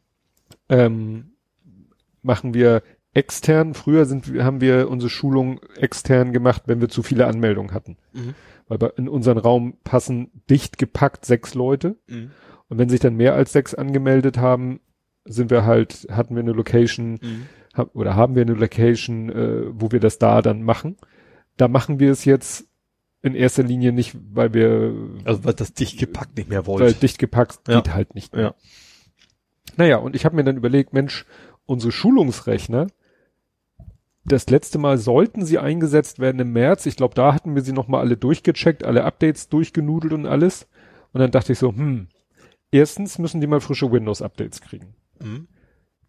Ähm, 0.68 1.30
machen 2.22 2.54
wir 2.54 2.82
extern. 3.14 3.74
Früher 3.74 4.04
sind, 4.04 4.26
haben 4.42 4.60
wir 4.60 4.88
unsere 4.90 5.10
Schulung 5.10 5.60
extern 5.76 6.32
gemacht, 6.32 6.62
wenn 6.66 6.80
wir 6.80 6.88
zu 6.88 7.02
viele 7.02 7.26
Anmeldungen 7.26 7.72
hatten. 7.72 7.96
Mhm. 8.12 8.34
Weil 8.68 8.92
in 8.96 9.08
unseren 9.08 9.38
Raum 9.38 9.74
passen 9.82 10.30
dicht 10.50 10.78
gepackt 10.78 11.24
sechs 11.24 11.54
Leute. 11.54 11.96
Mhm. 12.06 12.30
Und 12.68 12.78
wenn 12.78 12.88
sich 12.88 13.00
dann 13.00 13.16
mehr 13.16 13.34
als 13.34 13.52
sechs 13.52 13.74
angemeldet 13.74 14.38
haben, 14.38 14.80
sind 15.24 15.50
wir 15.50 15.64
halt, 15.64 16.06
hatten 16.10 16.34
wir 16.34 16.42
eine 16.42 16.52
Location, 16.52 17.12
Mhm. 17.12 17.46
hab, 17.74 17.94
oder 17.94 18.14
haben 18.14 18.34
wir 18.34 18.42
eine 18.42 18.54
Location, 18.54 19.30
äh, 19.30 19.64
wo 19.72 19.90
wir 19.90 20.00
das 20.00 20.18
da 20.18 20.42
dann 20.42 20.62
machen. 20.62 20.96
Da 21.56 21.66
machen 21.66 21.98
wir 21.98 22.12
es 22.12 22.24
jetzt 22.24 22.67
in 23.22 23.34
erster 23.34 23.62
Linie 23.62 23.92
nicht, 23.92 24.16
weil 24.32 24.54
wir, 24.54 24.94
Also 25.24 25.44
weil 25.44 25.54
das 25.54 25.72
dicht 25.74 25.98
gepackt 25.98 26.36
nicht 26.36 26.48
mehr 26.48 26.66
weil 26.66 26.80
wollt. 26.80 27.02
dicht 27.02 27.18
gepackt 27.18 27.60
Ja. 27.68 27.80
geht 27.80 27.92
halt 27.94 28.14
nicht. 28.14 28.34
Ja. 28.36 28.54
Naja, 29.76 29.96
und 29.98 30.14
ich 30.16 30.24
habe 30.24 30.36
mir 30.36 30.44
dann 30.44 30.56
überlegt, 30.56 30.92
Mensch, 30.92 31.24
unsere 31.66 31.92
Schulungsrechner, 31.92 32.86
das 34.24 34.48
letzte 34.50 34.78
Mal 34.78 34.98
sollten 34.98 35.44
sie 35.44 35.58
eingesetzt 35.58 36.18
werden 36.18 36.40
im 36.40 36.52
März. 36.52 36.86
Ich 36.86 36.96
glaube, 36.96 37.14
da 37.14 37.32
hatten 37.34 37.54
wir 37.54 37.62
sie 37.62 37.72
nochmal 37.72 38.00
alle 38.00 38.16
durchgecheckt, 38.16 38.84
alle 38.84 39.04
Updates 39.04 39.48
durchgenudelt 39.48 40.12
und 40.12 40.26
alles. 40.26 40.68
Und 41.12 41.20
dann 41.20 41.30
dachte 41.30 41.52
ich 41.52 41.58
so, 41.58 41.68
hm, 41.72 42.08
erstens 42.70 43.18
müssen 43.18 43.40
die 43.40 43.46
mal 43.46 43.60
frische 43.60 43.90
Windows-Updates 43.90 44.60
kriegen. 44.60 44.94
Mhm. 45.22 45.48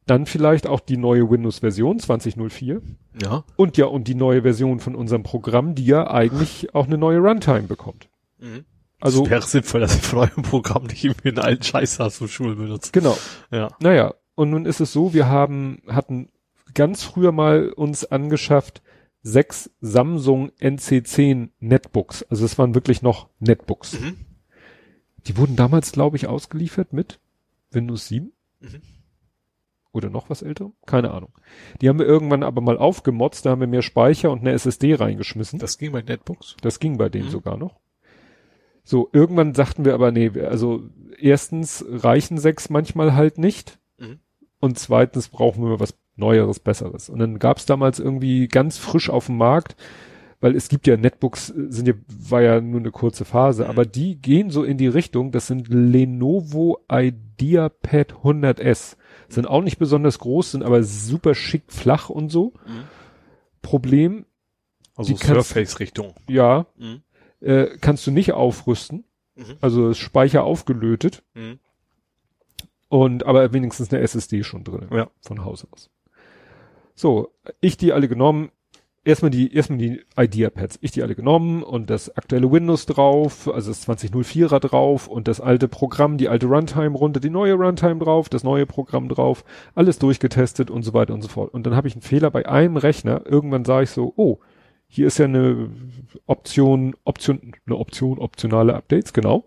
Dann 0.09 0.25
vielleicht 0.25 0.65
auch 0.65 0.79
die 0.79 0.97
neue 0.97 1.29
Windows-Version 1.29 1.99
2004. 1.99 2.81
Ja. 3.21 3.43
Und 3.57 3.77
ja, 3.77 3.85
und 3.85 4.07
die 4.07 4.15
neue 4.15 4.41
Version 4.41 4.79
von 4.79 4.95
unserem 4.95 5.21
Programm, 5.21 5.75
die 5.75 5.85
ja 5.85 6.09
eigentlich 6.09 6.73
auch 6.73 6.87
eine 6.87 6.97
neue 6.97 7.19
Runtime 7.19 7.67
bekommt. 7.67 8.09
Mhm. 8.39 8.65
Also, 8.99 9.29
wäre 9.29 9.43
sinnvoll, 9.43 9.81
dass 9.81 9.95
ihr 9.95 10.01
von 10.01 10.19
eurem 10.19 10.41
Programm 10.41 10.85
nicht 10.85 11.03
irgendwie 11.05 11.29
einen 11.29 11.37
alten 11.37 11.61
Scheiß 11.61 11.99
aus 11.99 12.17
der 12.17 12.27
Schule 12.27 12.55
benutzt. 12.55 12.91
genau. 12.91 13.15
Ja. 13.51 13.69
Naja, 13.81 14.15
und 14.33 14.49
nun 14.49 14.65
ist 14.65 14.79
es 14.79 14.91
so, 14.91 15.13
wir 15.13 15.27
haben, 15.27 15.83
hatten 15.87 16.29
ganz 16.73 17.03
früher 17.03 17.31
mal 17.31 17.69
uns 17.69 18.03
angeschafft, 18.03 18.81
sechs 19.21 19.69
Samsung 19.79 20.49
NC10 20.59 21.49
Netbooks. 21.59 22.23
Also 22.23 22.45
es 22.45 22.57
waren 22.57 22.73
wirklich 22.73 23.03
noch 23.03 23.29
Netbooks. 23.37 23.99
Mhm. 23.99 24.17
Die 25.27 25.37
wurden 25.37 25.55
damals, 25.55 25.91
glaube 25.91 26.17
ich, 26.17 26.25
ausgeliefert 26.25 26.93
mit 26.93 27.19
Windows 27.69 28.07
7. 28.07 28.31
Mhm. 28.61 28.81
Oder 29.91 30.09
noch 30.09 30.29
was 30.29 30.41
älter? 30.43 30.71
Keine 30.85 31.11
Ahnung. 31.11 31.31
Die 31.81 31.89
haben 31.89 31.97
wir 31.99 32.05
irgendwann 32.05 32.43
aber 32.43 32.61
mal 32.61 32.77
aufgemotzt, 32.77 33.45
da 33.45 33.49
haben 33.51 33.61
wir 33.61 33.67
mehr 33.67 33.81
Speicher 33.81 34.31
und 34.31 34.41
eine 34.41 34.51
SSD 34.51 34.93
reingeschmissen. 34.95 35.57
Das 35.59 35.77
ging 35.79 35.91
bei 35.91 36.01
Netbooks. 36.03 36.55
Das 36.61 36.79
ging 36.79 36.97
bei 36.97 37.09
denen 37.09 37.25
Mhm. 37.27 37.31
sogar 37.31 37.57
noch. 37.57 37.79
So, 38.83 39.09
irgendwann 39.13 39.55
sagten 39.55 39.85
wir 39.85 39.93
aber, 39.93 40.11
nee, 40.11 40.31
also 40.39 40.83
erstens 41.19 41.83
reichen 41.87 42.37
sechs 42.37 42.69
manchmal 42.69 43.15
halt 43.15 43.37
nicht. 43.37 43.79
Mhm. 43.97 44.19
Und 44.59 44.77
zweitens 44.79 45.29
brauchen 45.29 45.63
wir 45.63 45.79
was 45.79 45.95
Neueres, 46.15 46.59
Besseres. 46.59 47.09
Und 47.09 47.19
dann 47.19 47.39
gab's 47.39 47.65
damals 47.65 47.97
irgendwie 47.99 48.47
ganz 48.47 48.77
frisch 48.77 49.09
auf 49.09 49.27
dem 49.27 49.37
Markt, 49.37 49.75
weil 50.41 50.55
es 50.55 50.69
gibt 50.69 50.85
ja 50.85 50.97
Netbooks, 50.97 51.47
sind 51.47 51.87
ja, 51.87 51.93
war 52.07 52.41
ja 52.41 52.61
nur 52.61 52.79
eine 52.79 52.91
kurze 52.91 53.25
Phase, 53.25 53.63
Mhm. 53.63 53.69
aber 53.69 53.85
die 53.85 54.21
gehen 54.21 54.49
so 54.51 54.63
in 54.63 54.77
die 54.77 54.87
Richtung, 54.87 55.31
das 55.31 55.47
sind 55.47 55.67
Lenovo 55.69 56.79
IdeaPad 56.91 58.15
100S. 58.23 58.97
Sind 59.29 59.47
auch 59.47 59.61
nicht 59.61 59.77
besonders 59.77 60.19
groß, 60.19 60.51
sind 60.51 60.63
aber 60.63 60.83
super 60.83 61.35
schick 61.35 61.63
flach 61.71 62.09
und 62.09 62.29
so. 62.29 62.53
Mhm. 62.67 62.83
Problem, 63.61 64.25
Also 64.95 65.15
Surface-Richtung. 65.15 66.13
ja, 66.27 66.65
Mhm. 66.77 67.01
äh, 67.41 67.77
kannst 67.79 68.05
du 68.07 68.11
nicht 68.11 68.33
aufrüsten. 68.33 69.05
Mhm. 69.35 69.57
Also 69.61 69.89
ist 69.89 69.99
Speicher 69.99 70.43
aufgelötet 70.43 71.23
Mhm. 71.35 71.59
und 72.89 73.25
aber 73.25 73.53
wenigstens 73.53 73.91
eine 73.93 74.01
SSD 74.01 74.43
schon 74.43 74.63
drin. 74.63 74.87
Ja. 74.91 75.09
Von 75.21 75.45
Haus 75.45 75.65
aus. 75.71 75.89
So, 76.95 77.31
ich 77.61 77.77
die 77.77 77.93
alle 77.93 78.07
genommen. 78.09 78.51
Erstmal 79.09 79.31
die, 79.31 79.51
erstmal 79.51 79.79
die 79.79 80.01
Idea-Pads. 80.15 80.77
Ich 80.81 80.91
die 80.91 81.01
alle 81.01 81.15
genommen 81.15 81.63
und 81.63 81.89
das 81.89 82.15
aktuelle 82.15 82.51
Windows 82.51 82.85
drauf, 82.85 83.51
also 83.51 83.71
das 83.71 83.89
2004er 83.89 84.59
drauf 84.59 85.07
und 85.07 85.27
das 85.27 85.41
alte 85.41 85.67
Programm, 85.67 86.19
die 86.19 86.29
alte 86.29 86.45
Runtime 86.45 86.95
runter, 86.95 87.19
die 87.19 87.31
neue 87.31 87.55
Runtime 87.55 87.97
drauf, 87.97 88.29
das 88.29 88.43
neue 88.43 88.67
Programm 88.67 89.09
drauf, 89.09 89.43
alles 89.73 89.97
durchgetestet 89.97 90.69
und 90.69 90.83
so 90.83 90.93
weiter 90.93 91.15
und 91.15 91.23
so 91.23 91.27
fort. 91.27 91.51
Und 91.55 91.65
dann 91.65 91.75
habe 91.75 91.87
ich 91.87 91.95
einen 91.95 92.03
Fehler 92.03 92.29
bei 92.29 92.47
einem 92.47 92.77
Rechner. 92.77 93.23
Irgendwann 93.25 93.65
sah 93.65 93.81
ich 93.81 93.89
so, 93.89 94.13
oh, 94.15 94.37
hier 94.85 95.07
ist 95.07 95.17
ja 95.17 95.25
eine 95.25 95.71
Option, 96.27 96.95
Option, 97.03 97.53
eine 97.65 97.77
Option, 97.77 98.19
optionale 98.19 98.75
Updates, 98.75 99.11
genau. 99.11 99.45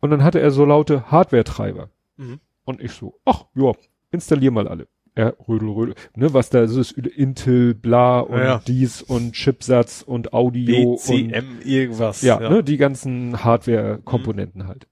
Und 0.00 0.08
dann 0.12 0.24
hatte 0.24 0.40
er 0.40 0.50
so 0.50 0.64
laute 0.64 1.10
Hardware-Treiber. 1.10 1.90
Mhm. 2.16 2.40
Und 2.64 2.80
ich 2.80 2.92
so, 2.92 3.20
ach, 3.26 3.44
ja, 3.54 3.72
installier 4.12 4.50
mal 4.50 4.66
alle. 4.66 4.88
Ja, 5.18 5.32
Rödel, 5.48 5.68
Rödel, 5.70 5.94
ne, 6.14 6.32
was 6.32 6.48
da 6.48 6.62
ist, 6.62 6.92
Intel, 6.92 7.74
bla 7.74 8.20
und 8.20 8.38
Ja. 8.38 8.62
dies 8.64 9.02
und 9.02 9.32
Chipsatz 9.32 10.00
und 10.02 10.32
Audio 10.32 10.92
und 10.92 10.96
BCM 11.04 11.60
irgendwas. 11.64 12.22
ja, 12.22 12.38
Ne, 12.38 12.62
die 12.62 12.76
ganzen 12.76 13.42
Hardware-Komponenten 13.42 14.68
halt. 14.68 14.86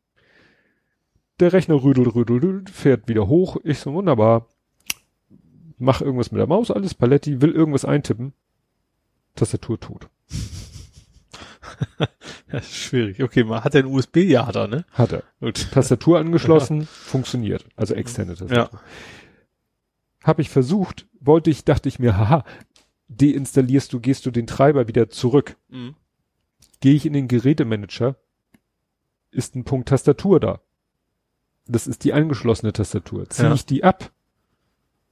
Der 1.38 1.52
Rechner 1.52 1.76
rödel, 1.82 2.08
rödel, 2.08 2.38
rödel, 2.38 2.64
fährt 2.72 3.06
wieder 3.08 3.28
hoch. 3.28 3.58
Ich 3.62 3.78
so, 3.78 3.92
wunderbar. 3.94 4.48
Mach 5.78 6.00
irgendwas 6.00 6.32
mit 6.32 6.40
der 6.40 6.48
Maus, 6.48 6.72
alles 6.72 6.94
Paletti, 6.94 7.40
will 7.40 7.52
irgendwas 7.52 7.84
eintippen. 7.84 8.32
Tastatur 9.36 9.78
tot. 9.78 10.08
Das 12.48 12.64
ist 12.64 12.76
schwierig. 12.76 13.22
Okay, 13.22 13.42
man 13.44 13.64
hat 13.64 13.74
ja 13.74 13.80
einen 13.80 13.92
USB, 13.92 14.18
ja, 14.18 14.46
hat 14.46 14.54
er, 14.56 14.68
ne? 14.68 14.84
Hat 14.92 15.12
er. 15.12 15.24
Gut. 15.40 15.68
Tastatur 15.72 16.18
angeschlossen, 16.18 16.86
funktioniert. 16.90 17.66
Also 17.76 17.94
externe 17.94 18.34
Tastatur. 18.36 18.56
Ja. 18.72 18.80
Habe 20.26 20.42
ich 20.42 20.50
versucht, 20.50 21.06
wollte 21.20 21.50
ich, 21.50 21.64
dachte 21.64 21.88
ich 21.88 22.00
mir, 22.00 22.16
haha, 22.18 22.44
deinstallierst 23.08 23.92
du, 23.92 24.00
gehst 24.00 24.26
du 24.26 24.32
den 24.32 24.48
Treiber 24.48 24.88
wieder 24.88 25.08
zurück. 25.08 25.56
Mhm. 25.68 25.94
Gehe 26.80 26.94
ich 26.94 27.06
in 27.06 27.12
den 27.12 27.28
Gerätemanager, 27.28 28.16
ist 29.30 29.54
ein 29.54 29.62
Punkt 29.64 29.88
Tastatur 29.88 30.40
da. 30.40 30.60
Das 31.68 31.86
ist 31.86 32.02
die 32.02 32.12
angeschlossene 32.12 32.72
Tastatur. 32.72 33.28
Ziehe 33.28 33.48
Ja. 33.48 33.54
ich 33.54 33.66
die 33.66 33.84
ab, 33.84 34.10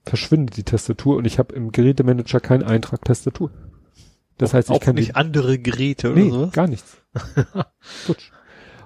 verschwindet 0.05 0.57
die 0.57 0.65
Tastatur 0.65 1.17
und 1.17 1.27
ich 1.27 1.39
habe 1.39 1.55
im 1.55 1.71
Gerätemanager 1.71 2.41
keinen 2.41 2.65
Eintrag 2.65 3.05
Tastatur. 3.05 3.53
Das 4.37 4.53
heißt, 4.53 4.69
ich 4.69 4.75
auch 4.75 4.81
kann 4.81 4.97
nicht 4.97 5.15
andere 5.15 5.61
Geräte 5.61 6.11
oder 6.11 6.21
nee, 6.21 6.31
sowas? 6.31 6.53
gar 6.53 6.67
nichts. 6.67 6.97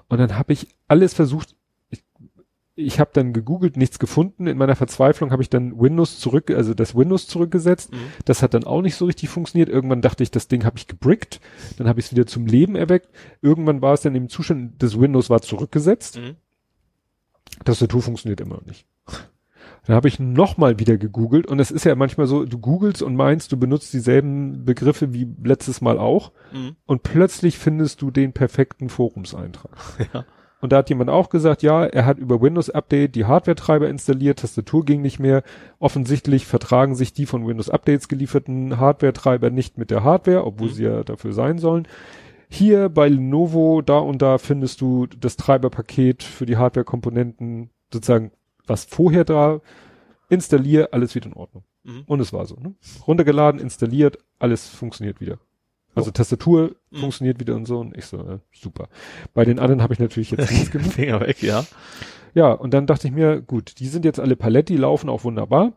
Und 0.07 0.17
dann 0.19 0.37
habe 0.37 0.53
ich 0.53 0.67
alles 0.87 1.13
versucht. 1.15 1.55
Ich, 2.85 2.99
habe 2.99 3.11
dann 3.13 3.33
gegoogelt, 3.33 3.77
nichts 3.77 3.99
gefunden. 3.99 4.47
In 4.47 4.57
meiner 4.57 4.75
Verzweiflung 4.75 5.31
habe 5.31 5.41
ich 5.41 5.49
dann 5.49 5.79
Windows 5.79 6.19
zurück, 6.19 6.49
also 6.51 6.73
das 6.73 6.95
Windows 6.95 7.27
zurückgesetzt. 7.27 7.91
Mhm. 7.91 7.97
Das 8.25 8.41
hat 8.41 8.53
dann 8.53 8.63
auch 8.63 8.81
nicht 8.81 8.95
so 8.95 9.05
richtig 9.05 9.29
funktioniert. 9.29 9.69
Irgendwann 9.69 10.01
dachte 10.01 10.23
ich, 10.23 10.31
das 10.31 10.47
Ding 10.47 10.65
habe 10.65 10.77
ich 10.77 10.87
gebrickt. 10.87 11.39
Dann 11.77 11.87
habe 11.87 11.99
ich 11.99 12.07
es 12.07 12.11
wieder 12.11 12.25
zum 12.25 12.45
Leben 12.45 12.75
erweckt. 12.75 13.09
Irgendwann 13.41 13.81
war 13.81 13.93
es 13.93 14.01
dann 14.01 14.15
im 14.15 14.29
Zustand, 14.29 14.81
das 14.81 14.99
Windows 14.99 15.29
war 15.29 15.41
zurückgesetzt. 15.41 16.17
Mhm. 16.19 16.35
Tastatur 17.65 18.01
funktioniert 18.01 18.41
immer 18.41 18.55
noch 18.55 18.65
nicht. 18.65 18.85
Dann 19.85 19.95
habe 19.95 20.07
ich 20.07 20.19
nochmal 20.19 20.77
wieder 20.77 20.97
gegoogelt 20.97 21.47
und 21.47 21.59
es 21.59 21.71
ist 21.71 21.83
ja 21.83 21.95
manchmal 21.95 22.27
so, 22.27 22.45
du 22.45 22.59
googelst 22.59 23.01
und 23.01 23.15
meinst, 23.15 23.51
du 23.51 23.57
benutzt 23.57 23.91
dieselben 23.93 24.63
Begriffe 24.65 25.13
wie 25.13 25.27
letztes 25.43 25.81
Mal 25.81 25.97
auch 25.97 26.31
Mhm. 26.53 26.75
und 26.85 27.03
plötzlich 27.03 27.57
findest 27.57 28.01
du 28.01 28.11
den 28.11 28.33
perfekten 28.33 28.89
Forumseintrag. 28.89 29.71
Ja. 30.13 30.25
Und 30.61 30.73
da 30.73 30.77
hat 30.77 30.89
jemand 30.89 31.09
auch 31.09 31.29
gesagt, 31.29 31.63
ja, 31.63 31.85
er 31.85 32.05
hat 32.05 32.17
über 32.17 32.41
Windows 32.41 32.69
Update 32.69 33.15
die 33.15 33.25
Hardware-Treiber 33.25 33.87
installiert, 33.87 34.39
Tastatur 34.39 34.83
ging 34.83 35.01
nicht 35.01 35.17
mehr. 35.19 35.43
Offensichtlich 35.79 36.45
vertragen 36.45 36.95
sich 36.95 37.13
die 37.13 37.25
von 37.25 37.47
Windows 37.47 37.69
Updates 37.69 38.09
gelieferten 38.09 38.77
Hardware-Treiber 38.77 39.51
nicht 39.51 39.77
mit 39.77 39.89
der 39.89 40.03
Hardware, 40.03 40.45
obwohl 40.45 40.67
Mhm. 40.67 40.73
sie 40.73 40.83
ja 40.83 41.03
dafür 41.03 41.31
sein 41.31 41.59
sollen. 41.59 41.87
Hier 42.49 42.89
bei 42.89 43.07
Lenovo, 43.07 43.81
da 43.81 43.99
und 43.99 44.21
da 44.21 44.37
findest 44.37 44.81
du 44.81 45.07
das 45.07 45.37
Treiberpaket 45.37 46.23
für 46.23 46.45
die 46.45 46.57
Hardware-Komponenten, 46.57 47.69
sozusagen, 47.93 48.31
was 48.67 48.83
vorher 48.85 49.23
da, 49.23 49.61
installier, 50.29 50.89
alles 50.91 51.15
wieder 51.15 51.27
in 51.27 51.33
Ordnung. 51.33 51.63
Mhm. 51.83 52.03
Und 52.05 52.19
es 52.19 52.33
war 52.33 52.45
so, 52.45 52.55
ne? 52.55 52.73
Runtergeladen, 53.07 53.61
installiert, 53.61 54.17
alles 54.39 54.67
funktioniert 54.67 55.21
wieder. 55.21 55.37
Also 55.99 56.11
Tastatur 56.11 56.75
Mhm. 56.91 56.97
funktioniert 56.97 57.39
wieder 57.39 57.55
und 57.55 57.65
so 57.65 57.79
und 57.79 57.95
ich 57.97 58.05
so, 58.05 58.17
äh, 58.17 58.39
super. 58.53 58.89
Bei 59.33 59.45
den 59.45 59.59
anderen 59.59 59.81
habe 59.81 59.93
ich 59.93 59.99
natürlich 59.99 60.31
jetzt 60.31 60.49
nichts 60.51 60.71
gemacht. 60.71 60.93
Finger 60.93 61.19
weg, 61.21 61.41
ja. 61.43 61.65
Ja, 62.33 62.51
und 62.51 62.73
dann 62.73 62.85
dachte 62.87 63.07
ich 63.07 63.13
mir, 63.13 63.41
gut, 63.41 63.79
die 63.79 63.87
sind 63.87 64.05
jetzt 64.05 64.19
alle 64.19 64.35
Paletti, 64.35 64.75
laufen 64.75 65.09
auch 65.09 65.23
wunderbar. 65.23 65.73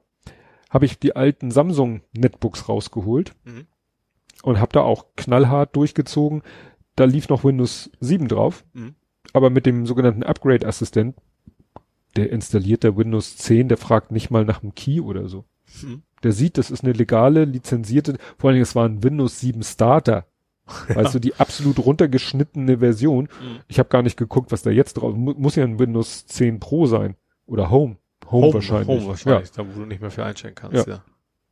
Habe 0.70 0.86
ich 0.86 0.98
die 0.98 1.16
alten 1.16 1.50
Samsung 1.50 2.02
Netbooks 2.16 2.68
rausgeholt 2.68 3.32
Mhm. 3.44 3.66
und 4.42 4.58
habe 4.60 4.72
da 4.72 4.80
auch 4.82 5.06
knallhart 5.16 5.74
durchgezogen. 5.76 6.42
Da 6.96 7.04
lief 7.04 7.28
noch 7.28 7.44
Windows 7.44 7.90
7 8.00 8.28
drauf, 8.28 8.64
Mhm. 8.74 8.94
aber 9.32 9.48
mit 9.50 9.64
dem 9.66 9.86
sogenannten 9.86 10.22
Upgrade 10.22 10.66
Assistent, 10.66 11.16
der 12.16 12.30
installiert 12.30 12.82
der 12.84 12.96
Windows 12.96 13.36
10, 13.38 13.68
der 13.68 13.78
fragt 13.78 14.12
nicht 14.12 14.30
mal 14.30 14.44
nach 14.44 14.60
dem 14.60 14.74
Key 14.74 15.00
oder 15.00 15.28
so. 15.28 15.44
Mhm. 15.82 16.02
Der 16.22 16.32
sieht, 16.32 16.58
das 16.58 16.70
ist 16.70 16.84
eine 16.84 16.92
legale, 16.92 17.44
lizenzierte, 17.44 18.16
vor 18.38 18.48
allen 18.48 18.54
Dingen, 18.54 18.62
es 18.62 18.76
war 18.76 18.88
ein 18.88 19.02
Windows 19.02 19.40
7 19.40 19.62
Starter. 19.62 20.26
Weißt 20.88 21.14
du, 21.14 21.18
die 21.18 21.34
absolut 21.34 21.78
runtergeschnittene 21.80 22.78
Version. 22.78 23.24
Mhm. 23.24 23.60
Ich 23.66 23.78
habe 23.78 23.88
gar 23.88 24.02
nicht 24.02 24.16
geguckt, 24.16 24.52
was 24.52 24.62
da 24.62 24.70
jetzt 24.70 24.94
drauf 24.94 25.14
mu 25.14 25.34
muss 25.36 25.56
ja 25.56 25.64
ein 25.64 25.78
Windows 25.78 26.26
10 26.26 26.60
Pro 26.60 26.86
sein. 26.86 27.16
Oder 27.46 27.70
Home. 27.70 27.96
Home, 28.30 28.54
wahrscheinlich. 28.54 28.88
Home 28.88 29.06
wahrscheinlich, 29.08 29.50
da 29.50 29.66
wo 29.66 29.80
du 29.80 29.86
nicht 29.86 30.00
mehr 30.00 30.10
für 30.10 30.24
einstellen 30.24 30.54
kannst, 30.54 30.86
ja. 30.86 30.94
Ja. 30.94 31.04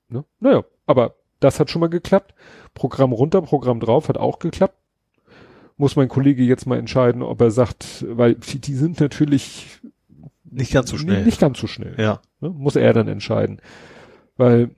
Ne? 0.08 0.24
Naja, 0.38 0.64
aber 0.86 1.16
das 1.40 1.60
hat 1.60 1.70
schon 1.70 1.80
mal 1.80 1.88
geklappt. 1.88 2.34
Programm 2.74 3.12
runter, 3.12 3.42
Programm 3.42 3.80
drauf, 3.80 4.08
hat 4.08 4.18
auch 4.18 4.38
geklappt. 4.38 4.76
Muss 5.76 5.96
mein 5.96 6.08
Kollege 6.08 6.42
jetzt 6.42 6.66
mal 6.66 6.78
entscheiden, 6.78 7.22
ob 7.22 7.40
er 7.40 7.50
sagt, 7.50 8.04
weil 8.08 8.34
die, 8.34 8.74
sind 8.74 9.00
natürlich 9.00 9.80
Nicht 10.44 10.72
ganz 10.72 10.90
so 10.90 10.98
schnell. 10.98 11.24
Nicht 11.24 11.40
ganz 11.40 11.58
so 11.58 11.66
schnell. 11.66 11.94
Ja. 11.98 12.20
Ne? 12.40 12.50
Muss 12.50 12.76
er 12.76 12.92
dann 12.92 13.08
entscheiden. 13.08 13.60
Weil 14.40 14.70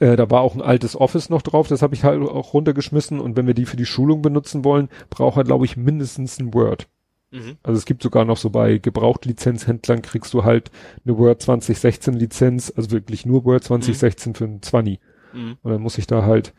äh, 0.00 0.16
da 0.16 0.28
war 0.30 0.40
auch 0.40 0.56
ein 0.56 0.62
altes 0.62 0.96
Office 0.96 1.30
noch 1.30 1.42
drauf, 1.42 1.68
das 1.68 1.80
habe 1.80 1.94
ich 1.94 2.02
halt 2.02 2.20
auch 2.20 2.54
runtergeschmissen 2.54 3.20
und 3.20 3.36
wenn 3.36 3.46
wir 3.46 3.54
die 3.54 3.66
für 3.66 3.76
die 3.76 3.86
Schulung 3.86 4.20
benutzen 4.20 4.64
wollen, 4.64 4.88
braucht 5.10 5.36
er, 5.36 5.44
glaube 5.44 5.64
ich, 5.64 5.76
mindestens 5.76 6.40
ein 6.40 6.52
Word. 6.52 6.88
Mhm. 7.30 7.56
Also 7.62 7.78
es 7.78 7.84
gibt 7.84 8.02
sogar 8.02 8.24
noch 8.24 8.36
so 8.36 8.50
bei 8.50 8.78
Gebrauchtlizenzhändlern 8.78 10.02
kriegst 10.02 10.34
du 10.34 10.42
halt 10.42 10.72
eine 11.04 11.16
Word 11.16 11.40
2016 11.40 12.14
Lizenz, 12.14 12.72
also 12.74 12.90
wirklich 12.90 13.24
nur 13.24 13.44
Word 13.44 13.62
2016 13.62 14.34
für 14.34 14.44
ein 14.44 14.60
20. 14.60 14.98
Mhm. 15.32 15.56
Und 15.62 15.70
dann 15.70 15.80
muss 15.80 15.98
ich 15.98 16.08
da 16.08 16.24
halt 16.24 16.52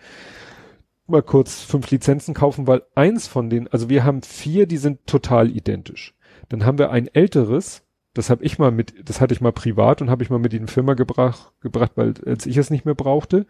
mal 1.08 1.22
kurz 1.22 1.62
fünf 1.62 1.92
Lizenzen 1.92 2.34
kaufen, 2.34 2.66
weil 2.66 2.84
eins 2.96 3.28
von 3.28 3.50
denen, 3.50 3.68
also 3.68 3.90
wir 3.90 4.06
haben 4.06 4.22
vier, 4.22 4.68
die 4.68 4.78
sind 4.78 5.06
total 5.06 5.50
identisch. 5.52 6.16
Dann 6.48 6.66
haben 6.66 6.78
wir 6.78 6.92
ein 6.92 7.08
älteres, 7.14 7.85
das 8.16 8.30
habe 8.30 8.44
ich 8.46 8.58
mal 8.58 8.72
mit, 8.72 9.08
das 9.08 9.20
hatte 9.20 9.34
ich 9.34 9.42
mal 9.42 9.52
privat 9.52 10.02
und 10.02 10.10
habe 10.10 10.24
ich 10.24 10.30
mal 10.30 10.40
mit 10.40 10.54
in 10.54 10.66
die 10.66 10.72
Firma 10.72 10.94
gebracht, 10.94 11.52
gebracht, 11.60 11.92
weil 11.96 12.14
als 12.26 12.46
ich 12.46 12.56
es 12.58 12.70
nicht 12.70 12.86
mehr 12.86 12.96
brauchte. 12.96 13.46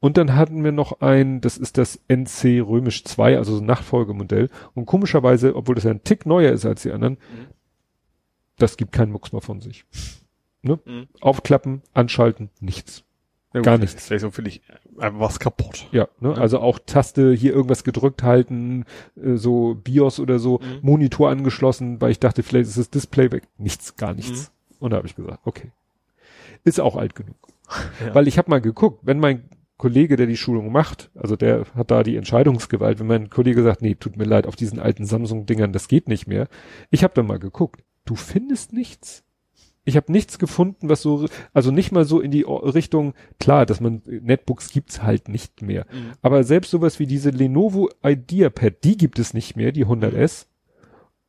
Und 0.00 0.16
dann 0.16 0.34
hatten 0.34 0.64
wir 0.64 0.72
noch 0.72 1.00
ein, 1.00 1.40
das 1.40 1.58
ist 1.58 1.76
das 1.76 2.00
NC 2.08 2.62
Römisch 2.66 3.04
2, 3.04 3.36
also 3.36 3.56
so 3.56 3.62
ein 3.62 3.66
Nachfolgemodell. 3.66 4.48
Und 4.74 4.86
komischerweise, 4.86 5.54
obwohl 5.54 5.74
das 5.74 5.84
ja 5.84 5.90
ein 5.90 6.04
Tick 6.04 6.24
neuer 6.24 6.52
ist 6.52 6.64
als 6.64 6.82
die 6.82 6.92
anderen, 6.92 7.18
das 8.56 8.76
gibt 8.76 8.92
keinen 8.92 9.12
Mucks 9.12 9.32
mehr 9.32 9.42
von 9.42 9.60
sich. 9.60 9.84
Ne? 10.62 10.78
Mhm. 10.84 11.08
Aufklappen, 11.20 11.82
anschalten, 11.92 12.48
nichts. 12.60 13.04
Ja, 13.54 13.62
Gar 13.62 13.78
nichts. 13.78 14.04
Vielleicht 14.04 14.20
so 14.22 14.30
finde 14.30 14.50
ich 14.50 14.60
einfach 14.98 15.20
was 15.20 15.40
kaputt. 15.40 15.88
Ja, 15.90 16.08
ne? 16.20 16.36
also 16.36 16.58
auch 16.60 16.78
Taste 16.84 17.32
hier 17.32 17.54
irgendwas 17.54 17.82
gedrückt 17.82 18.22
halten, 18.22 18.84
äh, 19.16 19.36
so 19.36 19.74
BIOS 19.82 20.20
oder 20.20 20.38
so, 20.38 20.58
Mhm. 20.58 20.78
Monitor 20.82 21.30
angeschlossen, 21.30 22.00
weil 22.00 22.10
ich 22.10 22.20
dachte, 22.20 22.42
vielleicht 22.42 22.68
ist 22.68 22.78
das 22.78 22.90
Display 22.90 23.32
weg. 23.32 23.44
Nichts, 23.56 23.96
gar 23.96 24.12
nichts. 24.12 24.52
Und 24.80 24.90
da 24.90 24.98
habe 24.98 25.06
ich 25.06 25.16
gesagt, 25.16 25.40
okay. 25.44 25.70
Ist 26.64 26.80
auch 26.80 26.96
alt 26.96 27.14
genug. 27.14 27.36
Ja. 28.04 28.14
Weil 28.14 28.28
ich 28.28 28.38
habe 28.38 28.50
mal 28.50 28.60
geguckt, 28.60 29.00
wenn 29.02 29.18
mein 29.20 29.44
Kollege, 29.76 30.16
der 30.16 30.26
die 30.26 30.36
Schulung 30.36 30.72
macht, 30.72 31.10
also 31.14 31.36
der 31.36 31.64
hat 31.74 31.90
da 31.90 32.02
die 32.02 32.16
Entscheidungsgewalt, 32.16 32.98
wenn 32.98 33.06
mein 33.06 33.30
Kollege 33.30 33.62
sagt, 33.62 33.80
nee, 33.82 33.94
tut 33.94 34.16
mir 34.16 34.24
leid, 34.24 34.46
auf 34.46 34.56
diesen 34.56 34.78
alten 34.80 35.04
Samsung-Dingern, 35.04 35.72
das 35.72 35.86
geht 35.88 36.08
nicht 36.08 36.26
mehr. 36.26 36.48
Ich 36.90 37.04
habe 37.04 37.14
dann 37.14 37.26
mal 37.26 37.38
geguckt, 37.38 37.82
du 38.04 38.14
findest 38.14 38.72
nichts. 38.72 39.22
Ich 39.88 39.96
habe 39.96 40.12
nichts 40.12 40.38
gefunden, 40.38 40.90
was 40.90 41.00
so, 41.00 41.26
also 41.54 41.70
nicht 41.70 41.92
mal 41.92 42.04
so 42.04 42.20
in 42.20 42.30
die 42.30 42.42
Richtung, 42.42 43.14
klar, 43.40 43.64
dass 43.64 43.80
man, 43.80 44.02
Netbooks 44.04 44.70
gibt's 44.70 45.02
halt 45.02 45.28
nicht 45.28 45.62
mehr. 45.62 45.86
Mhm. 45.90 46.12
Aber 46.20 46.44
selbst 46.44 46.70
sowas 46.70 46.98
wie 46.98 47.06
diese 47.06 47.30
Lenovo 47.30 47.88
IdeaPad, 48.04 48.84
die 48.84 48.98
gibt 48.98 49.18
es 49.18 49.32
nicht 49.32 49.56
mehr, 49.56 49.72
die 49.72 49.86
100S. 49.86 50.46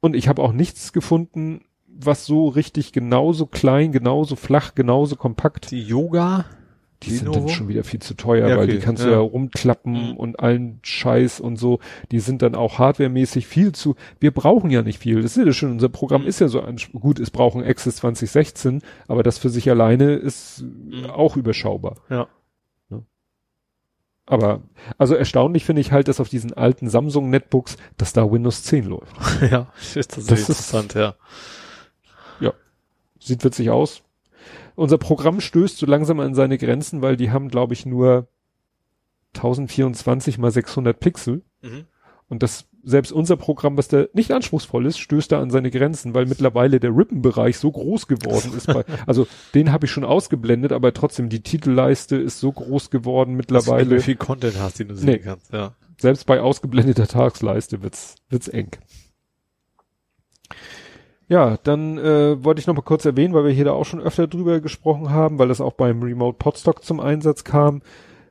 Und 0.01 0.13
ich 0.13 0.27
habe 0.27 0.41
auch 0.41 0.51
nichts 0.51 0.91
gefunden, 0.91 1.61
was 1.87 2.25
so 2.25 2.49
richtig 2.49 2.91
genauso 2.91 3.45
klein, 3.45 3.93
genauso 3.93 4.35
flach, 4.35 4.75
genauso 4.75 5.15
kompakt. 5.15 5.71
Die 5.71 5.81
Yoga, 5.81 6.43
Die 7.03 7.11
sind 7.11 7.27
Lenovo? 7.27 7.39
dann 7.45 7.49
schon 7.49 7.67
wieder 7.69 7.83
viel 7.85 8.01
zu 8.01 8.13
teuer, 8.15 8.49
Ja, 8.49 8.57
weil 8.57 8.65
okay, 8.65 8.73
die 8.77 8.79
kannst 8.79 9.03
du 9.03 9.07
ja. 9.07 9.13
ja 9.13 9.19
rumklappen 9.19 9.93
Mhm. 10.11 10.17
und 10.17 10.39
allen 10.39 10.79
Scheiß 10.83 11.39
und 11.39 11.55
so. 11.55 11.79
Die 12.11 12.19
sind 12.19 12.41
dann 12.41 12.55
auch 12.55 12.77
hardwaremäßig 12.77 13.47
viel 13.47 13.71
zu. 13.71 13.95
Wir 14.19 14.31
brauchen 14.31 14.69
ja 14.69 14.81
nicht 14.81 14.99
viel. 14.99 15.21
Das 15.21 15.37
ist 15.37 15.45
ja 15.45 15.53
schon, 15.53 15.71
unser 15.71 15.87
Programm 15.89 16.23
Mhm. 16.23 16.27
ist 16.27 16.41
ja 16.41 16.49
so 16.49 16.61
gut, 16.99 17.19
es 17.19 17.31
brauchen 17.31 17.63
Access 17.63 17.95
2016, 17.97 18.81
aber 19.07 19.23
das 19.23 19.37
für 19.37 19.49
sich 19.49 19.69
alleine 19.69 20.13
ist 20.15 20.65
auch 21.13 21.37
überschaubar. 21.37 21.95
ja. 22.09 22.27
Aber 24.31 24.61
also 24.99 25.15
erstaunlich 25.15 25.65
finde 25.65 25.81
ich 25.81 25.91
halt, 25.91 26.07
dass 26.07 26.19
auf 26.19 26.29
diesen 26.29 26.53
alten 26.53 26.87
Samsung 26.87 27.31
Netbooks, 27.31 27.77
dass 27.97 28.13
da 28.13 28.31
Windows 28.31 28.61
10 28.61 28.85
läuft. 28.85 29.15
ja, 29.51 29.71
ist 29.79 30.11
tatsächlich 30.11 30.27
Das 30.27 30.39
ist- 30.41 30.49
interessant, 30.49 30.93
ja. 30.93 31.15
Sieht 33.21 33.43
witzig 33.43 33.69
aus. 33.69 34.01
Unser 34.79 34.97
Programm 34.97 35.41
stößt 35.41 35.77
so 35.77 35.85
langsam 35.85 36.19
an 36.19 36.33
seine 36.35 36.57
Grenzen, 36.57 37.01
weil 37.01 37.17
die 37.17 37.31
haben, 37.31 37.49
glaube 37.49 37.73
ich, 37.73 37.85
nur 37.85 38.27
1024 39.35 40.37
mal 40.37 40.51
600 40.51 40.99
Pixel. 40.99 41.43
Mhm. 41.61 41.85
Und 42.29 42.43
das, 42.43 42.65
selbst 42.83 43.11
unser 43.11 43.35
Programm, 43.35 43.77
was 43.77 43.87
da 43.87 44.05
nicht 44.13 44.31
anspruchsvoll 44.31 44.85
ist, 44.85 44.99
stößt 44.99 45.31
da 45.31 45.41
an 45.41 45.49
seine 45.49 45.69
Grenzen, 45.71 46.13
weil 46.13 46.27
mittlerweile 46.27 46.79
der 46.79 46.95
Rippenbereich 46.95 47.57
so 47.57 47.71
groß 47.71 48.07
geworden 48.07 48.53
ist. 48.55 48.67
Bei, 48.67 48.85
also 49.05 49.27
den 49.53 49.71
habe 49.71 49.85
ich 49.85 49.91
schon 49.91 50.05
ausgeblendet, 50.05 50.71
aber 50.71 50.93
trotzdem 50.93 51.27
die 51.29 51.41
Titelleiste 51.41 52.15
ist 52.15 52.39
so 52.39 52.51
groß 52.51 52.89
geworden 52.89 53.35
mittlerweile. 53.35 53.97
Wie 53.97 54.01
viel 54.01 54.15
Content 54.15 54.59
hast, 54.59 54.79
den 54.79 54.87
du 54.89 54.95
sehen 54.95 55.09
Nee. 55.09 55.19
kannst, 55.19 55.51
ja. 55.51 55.73
Selbst 55.97 56.25
bei 56.25 56.39
ausgeblendeter 56.39 57.07
Tagsleiste 57.07 57.81
wird's, 57.83 58.15
wird's 58.29 58.47
eng. 58.47 58.69
Ja, 61.29 61.57
dann 61.63 61.99
äh, 61.99 62.43
wollte 62.43 62.59
ich 62.59 62.67
noch 62.67 62.75
mal 62.75 62.81
kurz 62.81 63.05
erwähnen, 63.05 63.35
weil 63.35 63.45
wir 63.45 63.51
hier 63.51 63.65
da 63.65 63.71
auch 63.71 63.85
schon 63.85 64.01
öfter 64.01 64.27
drüber 64.27 64.59
gesprochen 64.59 65.11
haben, 65.11 65.37
weil 65.37 65.47
das 65.47 65.61
auch 65.61 65.73
beim 65.73 66.01
Remote 66.01 66.37
Podstock 66.37 66.83
zum 66.83 66.99
Einsatz 66.99 67.43
kam. 67.43 67.81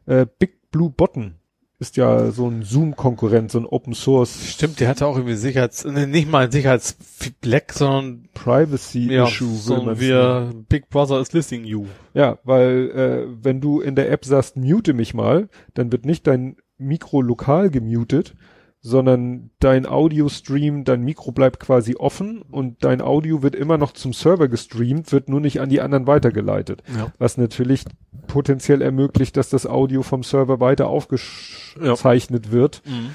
Äh, 0.06 0.26
Big 0.38 0.70
Blue 0.72 0.90
Button 0.90 1.36
ist 1.78 1.96
ja 1.96 2.32
so 2.32 2.48
ein 2.48 2.64
Zoom-Konkurrent, 2.64 3.52
so 3.52 3.60
ein 3.60 3.66
Open 3.66 3.94
Source 3.94 4.48
Stimmt, 4.48 4.80
der 4.80 4.88
hatte 4.88 5.06
auch 5.06 5.16
irgendwie 5.16 5.36
Sicherheits, 5.36 5.84
nicht 5.84 6.28
mal 6.28 6.46
ein 6.46 6.50
Sicherheitsbleck, 6.50 7.72
sondern 7.72 8.28
Privacy 8.34 9.12
ja, 9.12 9.24
Issue, 9.24 9.48
will 9.48 9.56
so 9.56 10.00
wir 10.00 10.52
Big 10.68 10.88
Brother 10.90 11.20
is 11.20 11.32
listening 11.32 11.64
you. 11.64 11.86
Ja, 12.14 12.38
weil 12.42 12.90
äh, 12.90 13.44
wenn 13.44 13.60
du 13.60 13.80
in 13.80 13.94
der 13.94 14.10
App 14.10 14.24
sagst, 14.24 14.56
mute 14.56 14.92
mich 14.92 15.14
mal, 15.14 15.48
dann 15.74 15.92
wird 15.92 16.04
nicht 16.04 16.26
dein 16.26 16.56
Mikro 16.78 17.22
lokal 17.22 17.70
gemutet, 17.70 18.34
sondern 18.80 19.50
dein 19.58 19.86
Audio-Stream, 19.86 20.84
dein 20.84 21.02
Mikro 21.02 21.32
bleibt 21.32 21.60
quasi 21.60 21.96
offen 21.96 22.42
und 22.42 22.84
dein 22.84 23.00
Audio 23.00 23.42
wird 23.42 23.54
immer 23.54 23.76
noch 23.76 23.92
zum 23.92 24.12
Server 24.12 24.48
gestreamt, 24.48 25.10
wird 25.12 25.28
nur 25.28 25.40
nicht 25.40 25.60
an 25.60 25.68
die 25.68 25.80
anderen 25.80 26.06
weitergeleitet. 26.06 26.82
Ja. 26.96 27.12
Was 27.18 27.36
natürlich 27.36 27.84
potenziell 28.26 28.82
ermöglicht, 28.82 29.36
dass 29.36 29.50
das 29.50 29.66
Audio 29.66 30.02
vom 30.02 30.22
Server 30.22 30.60
weiter 30.60 30.88
aufgezeichnet 30.88 32.52
wird. 32.52 32.82
Mhm. 32.86 33.14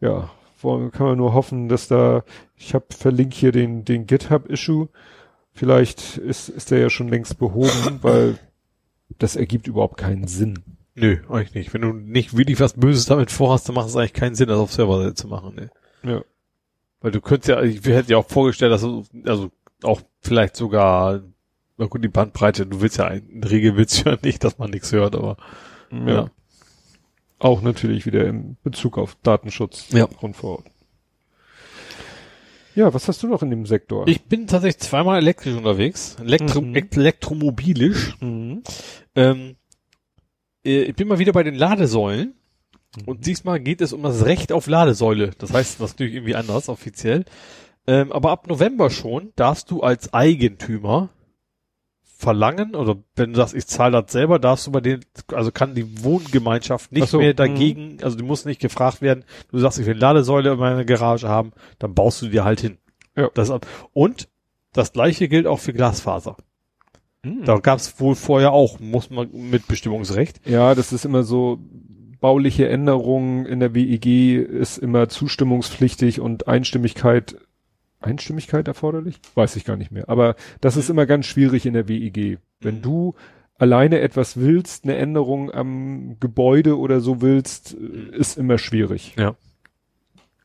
Ja, 0.00 0.30
kann 0.60 1.06
man 1.06 1.18
nur 1.18 1.32
hoffen, 1.32 1.68
dass 1.68 1.88
da, 1.88 2.24
ich 2.56 2.74
habe 2.74 2.86
verlinkt 2.90 3.34
hier 3.34 3.52
den, 3.52 3.84
den 3.84 4.06
GitHub-Issue 4.06 4.88
Vielleicht 5.54 6.16
ist, 6.16 6.48
ist 6.48 6.70
der 6.70 6.78
ja 6.78 6.90
schon 6.90 7.08
längst 7.08 7.38
behoben, 7.38 7.98
weil 8.02 8.38
das 9.18 9.36
ergibt 9.36 9.66
überhaupt 9.68 9.98
keinen 9.98 10.26
Sinn. 10.26 10.62
Nö, 10.94 11.18
eigentlich 11.30 11.54
nicht. 11.54 11.74
Wenn 11.74 11.80
du 11.82 11.92
nicht 11.92 12.36
wirklich 12.36 12.60
was 12.60 12.74
Böses 12.74 13.06
damit 13.06 13.30
vorhast, 13.30 13.68
dann 13.68 13.74
macht 13.74 13.88
es 13.88 13.96
eigentlich 13.96 14.12
keinen 14.12 14.34
Sinn, 14.34 14.48
das 14.48 14.58
auf 14.58 14.72
Server 14.72 15.14
zu 15.14 15.26
machen. 15.28 15.54
Ne? 15.54 15.70
Ja. 16.02 16.22
Weil 17.00 17.10
du 17.12 17.20
könntest 17.20 17.48
ja, 17.48 17.62
ich 17.62 17.84
hätte 17.84 18.12
ja 18.12 18.18
auch 18.18 18.28
vorgestellt, 18.28 18.72
dass 18.72 18.82
du, 18.82 19.04
also 19.24 19.50
auch 19.82 20.02
vielleicht 20.20 20.54
sogar, 20.54 21.22
na 21.78 21.86
gut, 21.86 22.04
die 22.04 22.08
Bandbreite, 22.08 22.66
du 22.66 22.80
willst 22.80 22.98
ja, 22.98 23.08
in 23.08 23.40
der 23.40 23.50
Regel 23.50 23.76
willst 23.76 24.04
du 24.04 24.10
ja 24.10 24.18
nicht, 24.22 24.44
dass 24.44 24.58
man 24.58 24.70
nichts 24.70 24.92
hört, 24.92 25.16
aber 25.16 25.36
Ja. 25.90 26.06
ja. 26.08 26.30
Auch 27.38 27.60
natürlich 27.62 28.06
wieder 28.06 28.24
in 28.26 28.56
Bezug 28.62 28.98
auf 28.98 29.16
Datenschutz 29.22 29.86
Ja. 29.90 30.06
Grundverordnung. 30.06 30.72
Ja, 32.74 32.94
was 32.94 33.08
hast 33.08 33.22
du 33.22 33.26
noch 33.28 33.42
in 33.42 33.50
dem 33.50 33.66
Sektor? 33.66 34.08
Ich 34.08 34.22
bin 34.22 34.46
tatsächlich 34.46 34.78
zweimal 34.80 35.18
elektrisch 35.18 35.54
unterwegs, 35.54 36.16
Elektro 36.20 36.60
Mhm. 36.62 36.74
elektromobilisch. 36.74 38.16
Mhm. 38.20 38.62
Ähm, 39.14 39.40
äh, 39.50 39.54
ich 40.62 40.94
bin 40.94 41.08
mal 41.08 41.18
wieder 41.18 41.32
bei 41.32 41.42
den 41.42 41.54
Ladesäulen. 41.54 42.34
Mhm. 42.96 43.04
Und 43.06 43.26
diesmal 43.26 43.60
geht 43.60 43.80
es 43.80 43.92
um 43.92 44.02
das 44.02 44.24
Recht 44.24 44.52
auf 44.52 44.66
Ladesäule. 44.66 45.30
Das 45.38 45.52
heißt, 45.52 45.80
das 45.80 45.90
ist 45.90 45.94
natürlich 45.94 46.14
irgendwie 46.14 46.34
anders 46.34 46.68
offiziell. 46.68 47.24
Ähm, 47.86 48.12
aber 48.12 48.30
ab 48.30 48.46
November 48.46 48.90
schon 48.90 49.32
darfst 49.34 49.70
du 49.70 49.80
als 49.80 50.12
Eigentümer 50.14 51.10
verlangen, 52.22 52.76
oder 52.76 53.02
wenn 53.16 53.32
du 53.32 53.38
sagst, 53.38 53.54
ich 53.54 53.66
zahle 53.66 54.00
das 54.00 54.12
selber, 54.12 54.38
darfst 54.38 54.68
du 54.68 54.70
bei 54.70 54.80
den, 54.80 55.00
also 55.32 55.50
kann 55.50 55.74
die 55.74 56.04
Wohngemeinschaft 56.04 56.92
nicht 56.92 57.08
so, 57.08 57.18
mehr 57.18 57.32
mhm. 57.32 57.36
dagegen, 57.36 57.98
also 58.02 58.16
du 58.16 58.24
musst 58.24 58.46
nicht 58.46 58.60
gefragt 58.60 59.02
werden, 59.02 59.24
du 59.50 59.58
sagst, 59.58 59.80
ich 59.80 59.86
will 59.86 59.94
eine 59.94 60.00
Ladesäule 60.00 60.52
in 60.52 60.58
meiner 60.58 60.84
Garage 60.84 61.28
haben, 61.28 61.52
dann 61.80 61.94
baust 61.94 62.22
du 62.22 62.28
dir 62.28 62.44
halt 62.44 62.60
hin. 62.60 62.78
Ja. 63.16 63.28
Das, 63.34 63.52
und 63.92 64.28
das 64.72 64.92
gleiche 64.92 65.28
gilt 65.28 65.48
auch 65.48 65.58
für 65.58 65.72
Glasfaser. 65.72 66.36
Mhm. 67.24 67.44
Da 67.44 67.58
gab 67.58 67.78
es 67.78 67.98
wohl 68.00 68.14
vorher 68.14 68.52
auch, 68.52 68.80
muss 68.80 69.10
man 69.10 69.28
mit 69.32 69.68
Bestimmungsrecht. 69.68 70.40
Ja, 70.46 70.74
das 70.74 70.92
ist 70.92 71.04
immer 71.04 71.22
so, 71.22 71.58
bauliche 72.20 72.68
Änderungen 72.68 73.46
in 73.46 73.60
der 73.60 73.74
WEG 73.74 74.06
ist 74.36 74.78
immer 74.78 75.08
zustimmungspflichtig 75.08 76.20
und 76.20 76.48
Einstimmigkeit, 76.48 77.36
Einstimmigkeit 78.00 78.66
erforderlich? 78.68 79.20
Weiß 79.34 79.56
ich 79.56 79.64
gar 79.64 79.76
nicht 79.76 79.92
mehr. 79.92 80.08
Aber 80.08 80.34
das 80.60 80.76
ist 80.76 80.90
immer 80.90 81.06
ganz 81.06 81.26
schwierig 81.26 81.66
in 81.66 81.74
der 81.74 81.88
WEG. 81.88 82.38
Wenn 82.60 82.76
Mhm. 82.76 82.82
du 82.82 83.14
alleine 83.58 84.00
etwas 84.00 84.38
willst, 84.38 84.84
eine 84.84 84.96
Änderung 84.96 85.52
am 85.52 86.16
Gebäude 86.18 86.76
oder 86.78 87.00
so 87.00 87.20
willst, 87.22 87.74
äh, 87.74 88.16
ist 88.16 88.36
immer 88.38 88.58
schwierig. 88.58 89.14
Ja. 89.16 89.36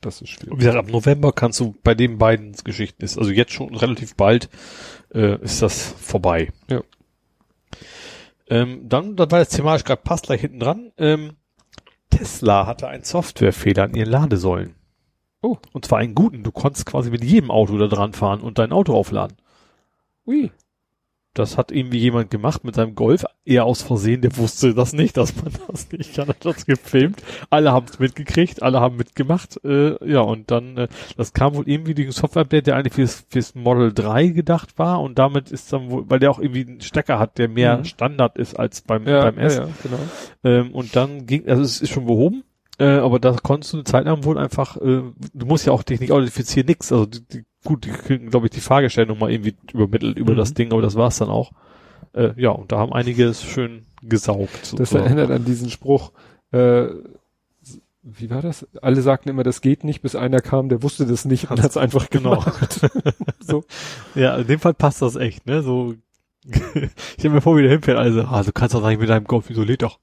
Das 0.01 0.21
ist 0.21 0.29
Wie 0.29 0.33
schwierig. 0.45 0.59
gesagt, 0.59 0.77
ab 0.77 0.89
November 0.91 1.31
kannst 1.31 1.59
du 1.59 1.73
bei 1.83 1.95
den 1.95 2.19
beiden 2.19 2.51
Geschichten 2.63 3.03
ist, 3.03 3.17
also 3.17 3.31
jetzt 3.31 3.51
schon 3.51 3.73
relativ 3.73 4.15
bald 4.15 4.47
äh, 5.13 5.41
ist 5.41 5.61
das 5.61 5.91
vorbei. 5.91 6.51
Ja. 6.69 6.81
Ähm, 8.49 8.87
dann, 8.87 9.15
das 9.15 9.29
war 9.31 9.39
jetzt 9.39 9.55
thematisch 9.55 9.83
gerade 9.83 10.01
passt 10.01 10.27
gleich 10.27 10.41
hinten 10.41 10.59
dran. 10.59 10.91
Ähm, 10.97 11.35
Tesla 12.09 12.65
hatte 12.65 12.87
einen 12.87 13.03
Softwarefehler 13.03 13.83
an 13.83 13.93
ihren 13.93 14.09
Ladesäulen. 14.09 14.75
Oh. 15.41 15.57
Und 15.73 15.85
zwar 15.85 15.99
einen 15.99 16.15
guten. 16.15 16.43
Du 16.43 16.51
konntest 16.51 16.85
quasi 16.85 17.09
mit 17.09 17.23
jedem 17.23 17.51
Auto 17.51 17.77
da 17.77 17.87
dran 17.87 18.13
fahren 18.13 18.41
und 18.41 18.57
dein 18.57 18.71
Auto 18.71 18.95
aufladen. 18.95 19.37
Ui. 20.25 20.51
Das 21.37 21.57
hat 21.57 21.71
irgendwie 21.71 21.99
jemand 21.99 22.31
gemacht 22.31 22.63
mit 22.63 22.75
seinem 22.75 22.95
Golf, 22.95 23.25
eher 23.45 23.65
aus 23.65 23.81
Versehen, 23.81 24.21
der 24.21 24.35
wusste 24.37 24.73
das 24.73 24.93
nicht, 24.93 25.17
dass 25.17 25.35
man 25.35 25.51
das 25.67 25.91
nicht 25.91 26.15
kann, 26.15 26.27
hat 26.29 26.43
das 26.45 26.65
gefilmt. 26.65 27.21
Alle 27.49 27.71
haben 27.71 27.85
es 27.89 27.99
mitgekriegt, 27.99 28.63
alle 28.63 28.79
haben 28.79 28.97
mitgemacht, 28.97 29.59
äh, 29.63 29.95
ja, 30.09 30.21
und 30.21 30.49
dann, 30.51 30.77
äh, 30.77 30.87
das 31.15 31.33
kam 31.33 31.55
wohl 31.55 31.67
irgendwie 31.67 31.93
durch 31.93 32.07
ein 32.07 32.11
Software-Update, 32.11 32.67
der 32.67 32.75
eigentlich 32.75 32.93
fürs, 32.93 33.25
fürs 33.29 33.55
Model 33.55 33.93
3 33.93 34.27
gedacht 34.27 34.77
war 34.77 35.01
und 35.01 35.19
damit 35.19 35.51
ist 35.51 35.71
dann 35.71 35.89
wohl, 35.89 36.05
weil 36.09 36.19
der 36.19 36.31
auch 36.31 36.39
irgendwie 36.39 36.65
einen 36.67 36.81
Stecker 36.81 37.19
hat, 37.19 37.37
der 37.37 37.47
mehr 37.49 37.77
Mhm. 37.77 37.85
Standard 37.85 38.37
ist 38.37 38.57
als 38.57 38.81
beim, 38.81 39.07
Ja, 39.07 39.21
beim 39.21 39.37
S. 39.37 39.55
ja, 39.57 39.63
ja, 39.63 39.69
genau. 39.83 39.99
Ähm, 40.43 40.71
und 40.73 40.95
dann 40.95 41.25
ging, 41.25 41.47
also 41.47 41.61
es 41.61 41.81
ist 41.81 41.91
schon 41.91 42.05
behoben, 42.05 42.43
äh, 42.79 42.85
aber 42.85 43.19
da 43.19 43.31
konntest 43.33 43.73
du 43.73 43.77
eine 43.77 43.83
Zeit 43.85 44.05
lang 44.05 44.23
wohl 44.23 44.37
einfach, 44.37 44.77
äh, 44.77 45.01
du 45.33 45.45
musst 45.45 45.65
ja 45.65 45.73
auch 45.73 45.83
dich 45.83 45.99
nicht 45.99 46.11
authentifizieren, 46.11 46.67
nix. 46.67 46.91
Also 46.91 47.05
die, 47.07 47.21
die, 47.27 47.43
gut, 47.67 47.85
die 47.85 47.89
kriegen, 47.91 48.29
glaube 48.29 48.47
ich, 48.47 48.51
die 48.51 48.61
Fahrgestellung 48.61 49.19
mal 49.19 49.29
irgendwie 49.31 49.55
übermittelt 49.73 50.17
über 50.17 50.33
Mhm. 50.33 50.37
das 50.37 50.53
Ding, 50.53 50.71
aber 50.71 50.81
das 50.81 50.95
war's 50.95 51.17
dann 51.17 51.29
auch. 51.29 51.51
Äh, 52.13 52.31
ja, 52.41 52.49
und 52.49 52.71
da 52.71 52.77
haben 52.79 52.93
einige 52.93 53.25
es 53.25 53.43
schön 53.43 53.85
gesaugt. 54.01 54.49
Das 54.61 54.69
sozusagen. 54.71 55.05
erinnert 55.05 55.31
an 55.31 55.45
diesen 55.45 55.69
Spruch, 55.69 56.11
äh, 56.51 56.87
wie 58.09 58.29
war 58.29 58.41
das? 58.41 58.65
Alle 58.81 59.01
sagten 59.01 59.27
immer, 59.29 59.43
das 59.43 59.59
geht 59.59 59.83
nicht, 59.83 60.01
bis 60.01 60.15
einer 60.15 60.39
kam, 60.39 60.69
der 60.69 60.81
wusste 60.81 61.05
das 61.05 61.25
nicht 61.25 61.51
und 61.51 61.61
hat 61.61 61.69
es 61.71 61.77
einfach 61.77 62.09
Genau. 62.09 62.39
gemacht. 62.39 62.79
so. 63.41 63.65
Ja, 64.15 64.37
in 64.37 64.47
dem 64.47 64.59
Fall 64.61 64.73
passt 64.73 65.01
das 65.01 65.15
echt, 65.17 65.45
ne? 65.45 65.61
So, 65.61 65.95
ich 66.45 67.25
habe 67.25 67.31
mir 67.35 67.41
vor, 67.41 67.57
wie 67.57 67.63
der 67.63 67.71
hinfährt, 67.71 67.97
also, 67.97 68.21
ah, 68.21 68.41
du 68.43 68.53
kannst 68.53 68.73
doch 68.73 68.87
nicht 68.87 69.01
mit 69.01 69.09
deinem 69.09 69.25
Golf 69.25 69.49
isoliert 69.49 69.81
doch. 69.81 69.99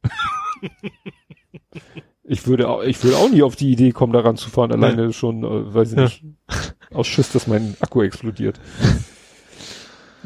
Ich 2.26 2.46
würde 2.46 2.68
auch, 2.68 2.82
ich 2.82 3.02
würde 3.04 3.18
auch 3.18 3.28
nie 3.30 3.42
auf 3.42 3.54
die 3.54 3.70
Idee 3.70 3.92
kommen, 3.92 4.12
daran 4.14 4.36
zu 4.36 4.48
fahren, 4.48 4.72
alleine 4.72 5.12
schon, 5.12 5.44
äh, 5.44 5.74
weiß 5.74 5.92
ich 5.92 5.98
Ja. 5.98 6.04
nicht, 6.04 6.24
aus 6.92 7.06
Schiss, 7.06 7.30
dass 7.32 7.46
mein 7.46 7.76
Akku 7.80 8.02
explodiert. 8.02 8.58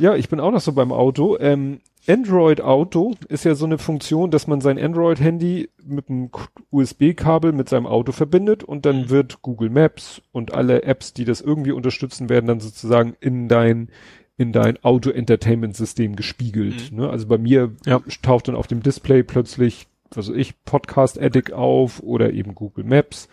Ja, 0.00 0.14
ich 0.14 0.28
bin 0.28 0.38
auch 0.38 0.52
noch 0.52 0.60
so 0.60 0.72
beim 0.72 0.92
Auto. 0.92 1.36
Ähm, 1.40 1.80
Android 2.06 2.60
Auto 2.60 3.14
ist 3.28 3.44
ja 3.44 3.56
so 3.56 3.66
eine 3.66 3.78
Funktion, 3.78 4.30
dass 4.30 4.46
man 4.46 4.60
sein 4.60 4.78
Android-Handy 4.78 5.70
mit 5.84 6.08
einem 6.08 6.30
USB-Kabel 6.70 7.52
mit 7.52 7.68
seinem 7.68 7.86
Auto 7.88 8.12
verbindet 8.12 8.62
und 8.62 8.86
dann 8.86 9.00
Mhm. 9.02 9.10
wird 9.10 9.42
Google 9.42 9.70
Maps 9.70 10.22
und 10.30 10.54
alle 10.54 10.84
Apps, 10.84 11.14
die 11.14 11.24
das 11.24 11.40
irgendwie 11.40 11.72
unterstützen, 11.72 12.28
werden 12.28 12.46
dann 12.46 12.60
sozusagen 12.60 13.16
in 13.20 13.48
dein 13.48 13.88
in 14.36 14.52
dein 14.52 14.78
Auto-Entertainment-System 14.84 16.14
gespiegelt. 16.14 16.92
Ne? 16.92 17.10
Also 17.10 17.26
bei 17.26 17.38
mir 17.38 17.72
Ja. 17.84 18.00
taucht 18.22 18.46
dann 18.46 18.54
auf 18.54 18.68
dem 18.68 18.84
Display 18.84 19.24
plötzlich, 19.24 19.88
was 20.14 20.28
weiß 20.28 20.36
ich, 20.36 20.62
Podcast 20.64 21.20
Addict 21.20 21.52
auf 21.52 22.01
oder 22.01 22.32
eben 22.32 22.55
Google 22.55 22.84
Maps. 22.84 23.28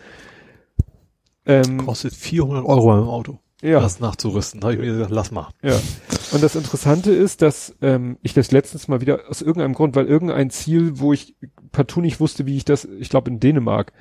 Ähm, 1.45 1.77
Kostet 1.85 2.13
400 2.13 2.65
Euro 2.65 2.97
im 2.97 3.07
Auto, 3.07 3.39
ja. 3.61 3.79
das 3.79 3.99
nachzurüsten. 3.99 4.61
Da 4.61 4.67
habe 4.67 4.75
ich 4.75 4.81
mir 4.81 4.93
gesagt, 4.93 5.11
lass 5.11 5.31
mal. 5.31 5.49
Ja. 5.61 5.79
Und 6.31 6.41
das 6.41 6.55
Interessante 6.55 7.11
ist, 7.11 7.41
dass 7.41 7.75
ähm, 7.81 8.17
ich 8.23 8.33
das 8.33 8.51
letztens 8.51 8.87
mal 8.87 9.01
wieder 9.01 9.21
aus 9.29 9.41
irgendeinem 9.41 9.73
Grund, 9.73 9.95
weil 9.95 10.07
irgendein 10.07 10.49
Ziel, 10.49 10.99
wo 10.99 11.13
ich 11.13 11.35
partout 11.71 12.01
nicht 12.01 12.19
wusste, 12.19 12.45
wie 12.45 12.57
ich 12.57 12.65
das, 12.65 12.85
ich 12.85 13.09
glaube 13.09 13.29
in 13.29 13.39
Dänemark, 13.39 13.93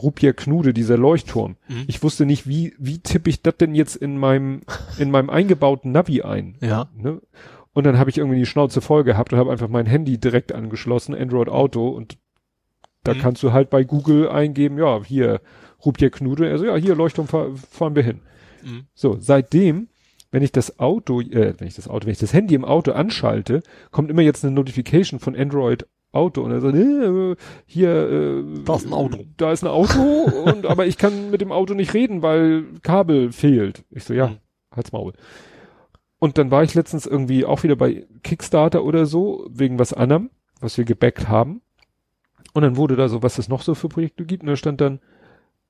Rupier 0.00 0.32
Knude, 0.32 0.72
dieser 0.72 0.96
Leuchtturm. 0.96 1.56
Mhm. 1.68 1.84
Ich 1.86 2.02
wusste 2.02 2.24
nicht, 2.24 2.46
wie 2.46 2.74
wie 2.78 3.00
tippe 3.00 3.28
ich 3.28 3.42
das 3.42 3.56
denn 3.58 3.74
jetzt 3.74 3.96
in 3.96 4.16
meinem 4.16 4.62
in 4.98 5.10
meinem 5.10 5.28
eingebauten 5.28 5.92
Navi 5.92 6.22
ein. 6.22 6.56
Ja. 6.60 6.88
Ne? 6.96 7.20
Und 7.74 7.84
dann 7.84 7.98
habe 7.98 8.10
ich 8.10 8.18
irgendwie 8.18 8.38
die 8.38 8.46
Schnauze 8.46 8.80
voll 8.80 9.04
gehabt 9.04 9.32
und 9.32 9.38
habe 9.38 9.50
einfach 9.50 9.68
mein 9.68 9.86
Handy 9.86 10.18
direkt 10.18 10.52
angeschlossen, 10.52 11.14
Android 11.14 11.48
Auto 11.48 11.88
und 11.88 12.18
da 13.04 13.14
Mhm. 13.14 13.18
kannst 13.18 13.42
du 13.42 13.52
halt 13.52 13.70
bei 13.70 13.84
Google 13.84 14.28
eingeben, 14.28 14.78
ja, 14.78 15.02
hier 15.04 15.40
Rupier 15.84 16.10
Knude, 16.10 16.50
also 16.50 16.64
ja, 16.64 16.76
hier 16.76 16.94
Leuchtturm 16.94 17.26
fahr, 17.26 17.48
fahren 17.70 17.96
wir 17.96 18.02
hin. 18.02 18.20
Mhm. 18.64 18.84
So, 18.94 19.16
seitdem, 19.18 19.88
wenn 20.30 20.42
ich 20.42 20.52
das 20.52 20.78
Auto, 20.78 21.20
äh, 21.20 21.54
wenn 21.58 21.66
ich 21.68 21.74
das 21.74 21.88
Auto, 21.88 22.06
wenn 22.06 22.12
ich 22.12 22.18
das 22.18 22.32
Handy 22.32 22.54
im 22.54 22.64
Auto 22.64 22.92
anschalte, 22.92 23.62
kommt 23.90 24.10
immer 24.10 24.22
jetzt 24.22 24.44
eine 24.44 24.54
Notification 24.54 25.18
von 25.20 25.34
Android 25.36 25.86
Auto 26.12 26.42
und 26.42 26.50
er 26.52 26.60
sagt, 26.60 26.76
äh, 26.76 27.36
hier, 27.64 27.90
äh, 27.90 28.44
Da 28.66 28.76
ist 28.76 28.86
ein 28.86 28.92
Auto. 28.92 29.24
Da 29.38 29.50
ist 29.50 29.64
ein 29.64 29.68
Auto 29.68 29.98
und 30.44 30.66
aber 30.66 30.86
ich 30.86 30.98
kann 30.98 31.30
mit 31.30 31.40
dem 31.40 31.50
Auto 31.52 31.72
nicht 31.74 31.94
reden, 31.94 32.20
weil 32.22 32.64
Kabel 32.82 33.32
fehlt. 33.32 33.82
Ich 33.90 34.04
so, 34.04 34.12
ja, 34.14 34.28
Mhm. 34.28 34.36
halt's 34.76 34.92
Maul. 34.92 35.14
Und 36.18 36.36
dann 36.38 36.50
war 36.50 36.62
ich 36.62 36.74
letztens 36.74 37.06
irgendwie 37.06 37.44
auch 37.46 37.62
wieder 37.64 37.76
bei 37.76 38.06
Kickstarter 38.22 38.84
oder 38.84 39.06
so, 39.06 39.46
wegen 39.50 39.78
was 39.78 39.92
anderem, 39.92 40.30
was 40.60 40.76
wir 40.78 40.84
gebackt 40.84 41.28
haben. 41.28 41.61
Und 42.52 42.62
dann 42.62 42.76
wurde 42.76 42.96
da 42.96 43.08
so, 43.08 43.22
was 43.22 43.38
es 43.38 43.48
noch 43.48 43.62
so 43.62 43.74
für 43.74 43.88
Projekte 43.88 44.24
gibt, 44.24 44.42
und 44.42 44.48
da 44.48 44.56
stand 44.56 44.80
dann 44.80 45.00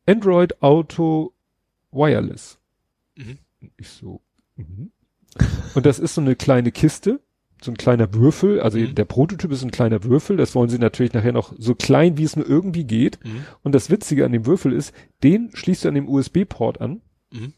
Android 0.06 0.62
Auto 0.62 1.32
Wireless. 1.92 2.58
Mhm. 3.16 3.38
Ich 3.76 3.88
so, 3.88 4.20
mhm. 4.56 4.90
Und 5.74 5.86
das 5.86 5.98
ist 5.98 6.14
so 6.14 6.20
eine 6.20 6.34
kleine 6.36 6.72
Kiste, 6.72 7.20
so 7.62 7.70
ein 7.70 7.76
kleiner 7.76 8.12
Würfel, 8.12 8.60
also 8.60 8.78
Mhm. 8.78 8.94
der 8.96 9.04
Prototyp 9.04 9.52
ist 9.52 9.62
ein 9.62 9.70
kleiner 9.70 10.02
Würfel, 10.02 10.36
das 10.36 10.54
wollen 10.56 10.68
sie 10.68 10.78
natürlich 10.78 11.12
nachher 11.12 11.32
noch 11.32 11.54
so 11.56 11.74
klein, 11.76 12.18
wie 12.18 12.24
es 12.24 12.34
nur 12.34 12.46
irgendwie 12.48 12.84
geht. 12.84 13.24
Mhm. 13.24 13.44
Und 13.62 13.72
das 13.74 13.88
Witzige 13.90 14.24
an 14.24 14.32
dem 14.32 14.46
Würfel 14.46 14.72
ist, 14.72 14.92
den 15.22 15.50
schließt 15.54 15.84
du 15.84 15.88
an 15.88 15.94
dem 15.94 16.08
USB-Port 16.08 16.80
an 16.80 17.00
Mhm. 17.32 17.52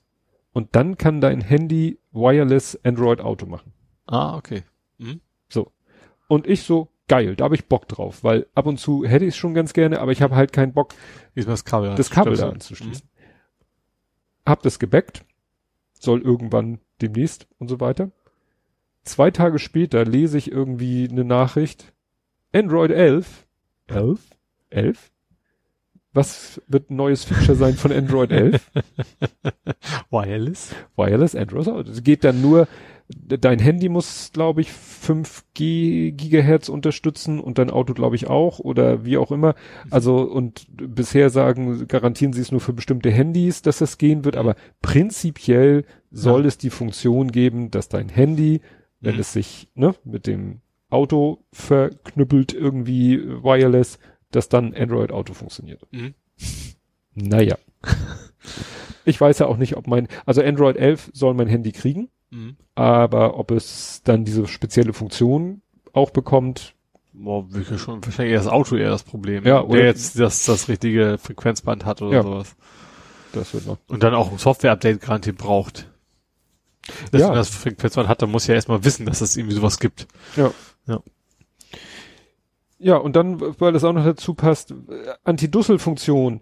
und 0.53 0.77
dann 0.77 0.99
kann 0.99 1.21
dein 1.23 1.41
Handy 1.41 1.99
Wireless 2.13 2.79
Android 2.85 3.21
Auto 3.23 3.47
machen. 3.47 3.73
Ah, 4.07 4.37
okay. 4.37 4.63
Und 6.27 6.47
ich 6.47 6.63
so, 6.63 6.89
geil, 7.09 7.37
da 7.37 7.45
habe 7.45 7.55
ich 7.55 7.67
Bock 7.67 7.89
drauf, 7.89 8.25
weil 8.25 8.47
ab 8.55 8.67
und 8.67 8.79
zu 8.79 9.05
hätte 9.05 9.25
ich 9.25 9.35
es 9.35 9.37
schon 9.37 9.55
ganz 9.55 9.73
gerne, 9.73 10.01
aber 10.01 10.13
ich 10.13 10.23
habe 10.23 10.37
halt 10.37 10.53
keinen 10.53 10.73
Bock, 10.73 10.95
das 11.35 11.65
Kabel. 11.65 11.95
das 11.95 12.11
Kabel 12.11 12.37
da 12.37 12.49
anzuschließen. 12.49 12.87
anzuschließen. 12.87 13.09
Hab 14.47 14.63
das 14.63 14.79
gebackt, 14.79 15.25
soll 15.99 16.23
irgendwann 16.23 16.79
demnächst 17.01 17.47
und 17.59 17.69
so 17.69 17.81
weiter. 17.81 18.11
Zwei 19.03 19.31
Tage 19.31 19.59
später 19.59 20.05
lese 20.05 20.39
ich 20.39 20.51
irgendwie 20.51 21.09
eine 21.11 21.25
Nachricht, 21.25 21.93
Android 22.53 22.91
11, 22.91 23.47
11, 23.89 24.21
11, 24.71 25.11
Was 26.13 26.63
wird 26.69 26.91
ein 26.91 26.97
neues 26.97 27.25
Feature 27.25 27.57
sein 27.57 27.75
von 27.75 27.93
Android 27.93 28.31
11? 28.31 28.71
Wireless? 30.11 30.75
Wireless 30.97 31.35
Android 31.35 31.69
Auto. 31.69 31.91
Es 31.91 32.03
geht 32.03 32.25
dann 32.25 32.41
nur, 32.41 32.69
dein 33.09 33.59
Handy 33.59 33.89
muss, 33.89 34.31
glaube 34.33 34.61
ich, 34.63 34.73
5 34.73 35.45
G 35.55 36.13
Gigahertz 36.13 36.69
unterstützen 36.69 37.39
und 37.41 37.59
dein 37.59 37.71
Auto, 37.71 37.93
glaube 37.95 38.17
ich, 38.17 38.27
auch 38.29 38.59
oder 38.59 39.05
wie 39.05 39.17
auch 39.19 39.31
immer. 39.31 39.55
Also 39.91 40.23
und 40.23 40.67
bisher 40.71 41.31
sagen, 41.31 41.87
garantieren 41.87 42.33
sie 42.33 42.41
es 42.41 42.51
nur 42.51 42.61
für 42.61 42.73
bestimmte 42.73 43.11
Handys, 43.11 43.63
dass 43.63 43.79
das 43.79 43.99
gehen 43.99 44.25
wird, 44.25 44.37
aber 44.37 44.57
prinzipiell 44.81 45.85
soll 46.11 46.43
Ja. 46.43 46.49
es 46.49 46.59
die 46.59 46.71
Funktion 46.71 47.31
geben, 47.33 47.71
dass 47.71 47.89
dein 47.89 48.09
Handy, 48.09 48.61
wenn 49.01 49.15
Mhm. 49.17 49.21
es 49.21 49.33
sich 49.33 49.69
ne, 49.75 49.95
mit 50.05 50.27
dem 50.27 50.61
Auto 50.89 51.45
verknüppelt 51.53 52.53
irgendwie 52.55 53.15
äh, 53.17 53.43
wireless, 53.43 53.99
dass 54.31 54.49
dann 54.49 54.75
Android 54.75 55.13
Auto 55.13 55.35
funktioniert. 55.35 55.83
Mhm. 55.93 56.15
Naja. 57.15 57.57
Ich 59.07 59.21
weiß 59.21 59.39
ja 59.41 59.47
auch 59.47 59.59
nicht, 59.59 59.77
ob 59.77 59.87
mein, 59.87 60.09
also 60.25 60.43
Android 60.43 60.77
11 60.79 61.11
soll 61.13 61.35
mein 61.35 61.47
Handy 61.47 61.73
kriegen, 61.73 62.09
Mhm. 62.35 62.57
aber 62.75 63.39
ob 63.39 63.51
es 63.53 64.03
dann 64.05 64.25
diese 64.25 64.47
spezielle 64.49 64.93
Funktion 64.93 65.63
auch 65.93 66.11
bekommt, 66.11 66.75
Boah, 67.17 67.49
wirklich 67.53 67.81
schon 67.81 68.05
wahrscheinlich 68.05 68.33
eher 68.33 68.41
das 68.41 68.49
Auto 68.49 68.75
eher 68.75 68.91
das 68.91 69.05
Problem. 69.05 69.45
Ja, 69.45 69.61
Der 69.61 69.69
oder- 69.69 69.85
jetzt 69.85 70.19
das, 70.19 70.45
das 70.47 70.69
richtige 70.69 71.17
Frequenzband 71.19 71.85
hat 71.85 72.03
oder 72.03 72.13
Ja. 72.17 72.23
sowas. 72.25 72.57
das 73.33 73.55
wird 73.55 73.67
noch. 73.67 73.79
Und 73.89 74.03
dann 74.03 74.15
auch 74.15 74.33
ein 74.33 74.39
Software-Update 74.39 75.01
garantiert 75.01 75.39
braucht. 75.39 75.89
Dass 77.13 77.21
Ja. 77.21 77.29
wenn 77.29 77.37
das 77.37 77.49
Frequenzband 77.51 78.09
hat, 78.09 78.21
dann 78.23 78.31
muss 78.31 78.47
ja 78.49 78.55
erstmal 78.55 78.85
wissen, 78.85 79.07
dass 79.07 79.21
es 79.21 79.37
irgendwie 79.37 79.55
sowas 79.55 79.79
gibt. 79.79 80.07
Ja, 80.37 80.51
und 82.97 83.17
dann, 83.17 83.41
weil 83.41 83.73
das 83.73 83.83
auch 83.83 83.95
noch 83.95 84.05
dazu 84.05 84.35
passt, 84.35 84.73
äh, 84.73 84.75
Anti-Dussel-Funktion. 85.25 86.41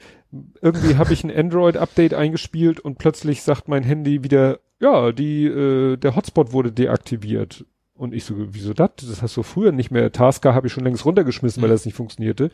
Irgendwie 0.61 0.97
habe 0.97 1.13
ich 1.13 1.23
ein 1.23 1.31
Android-Update 1.31 2.15
eingespielt 2.15 2.81
und 2.81 2.99
plötzlich 2.99 3.43
sagt 3.43 3.69
mein 3.69 3.85
Handy 3.85 4.25
wieder, 4.25 4.59
ja, 4.81 5.13
die, 5.13 5.45
äh, 5.45 5.97
der 5.97 6.17
Hotspot 6.17 6.53
wurde 6.53 6.73
deaktiviert. 6.73 7.65
Und 7.95 8.13
ich 8.13 8.25
so, 8.25 8.35
wieso 8.37 8.75
das? 8.75 8.91
Das 8.97 9.23
hast 9.23 9.37
du 9.37 9.45
früher 9.45 9.71
nicht 9.71 9.93
mehr. 9.93 10.11
Tasker 10.11 10.55
habe 10.55 10.67
ich 10.67 10.73
schon 10.73 10.83
längst 10.83 11.05
runtergeschmissen, 11.05 11.63
weil 11.63 11.71
das 11.71 11.85
nicht 11.85 11.95
funktionierte. 11.95 12.51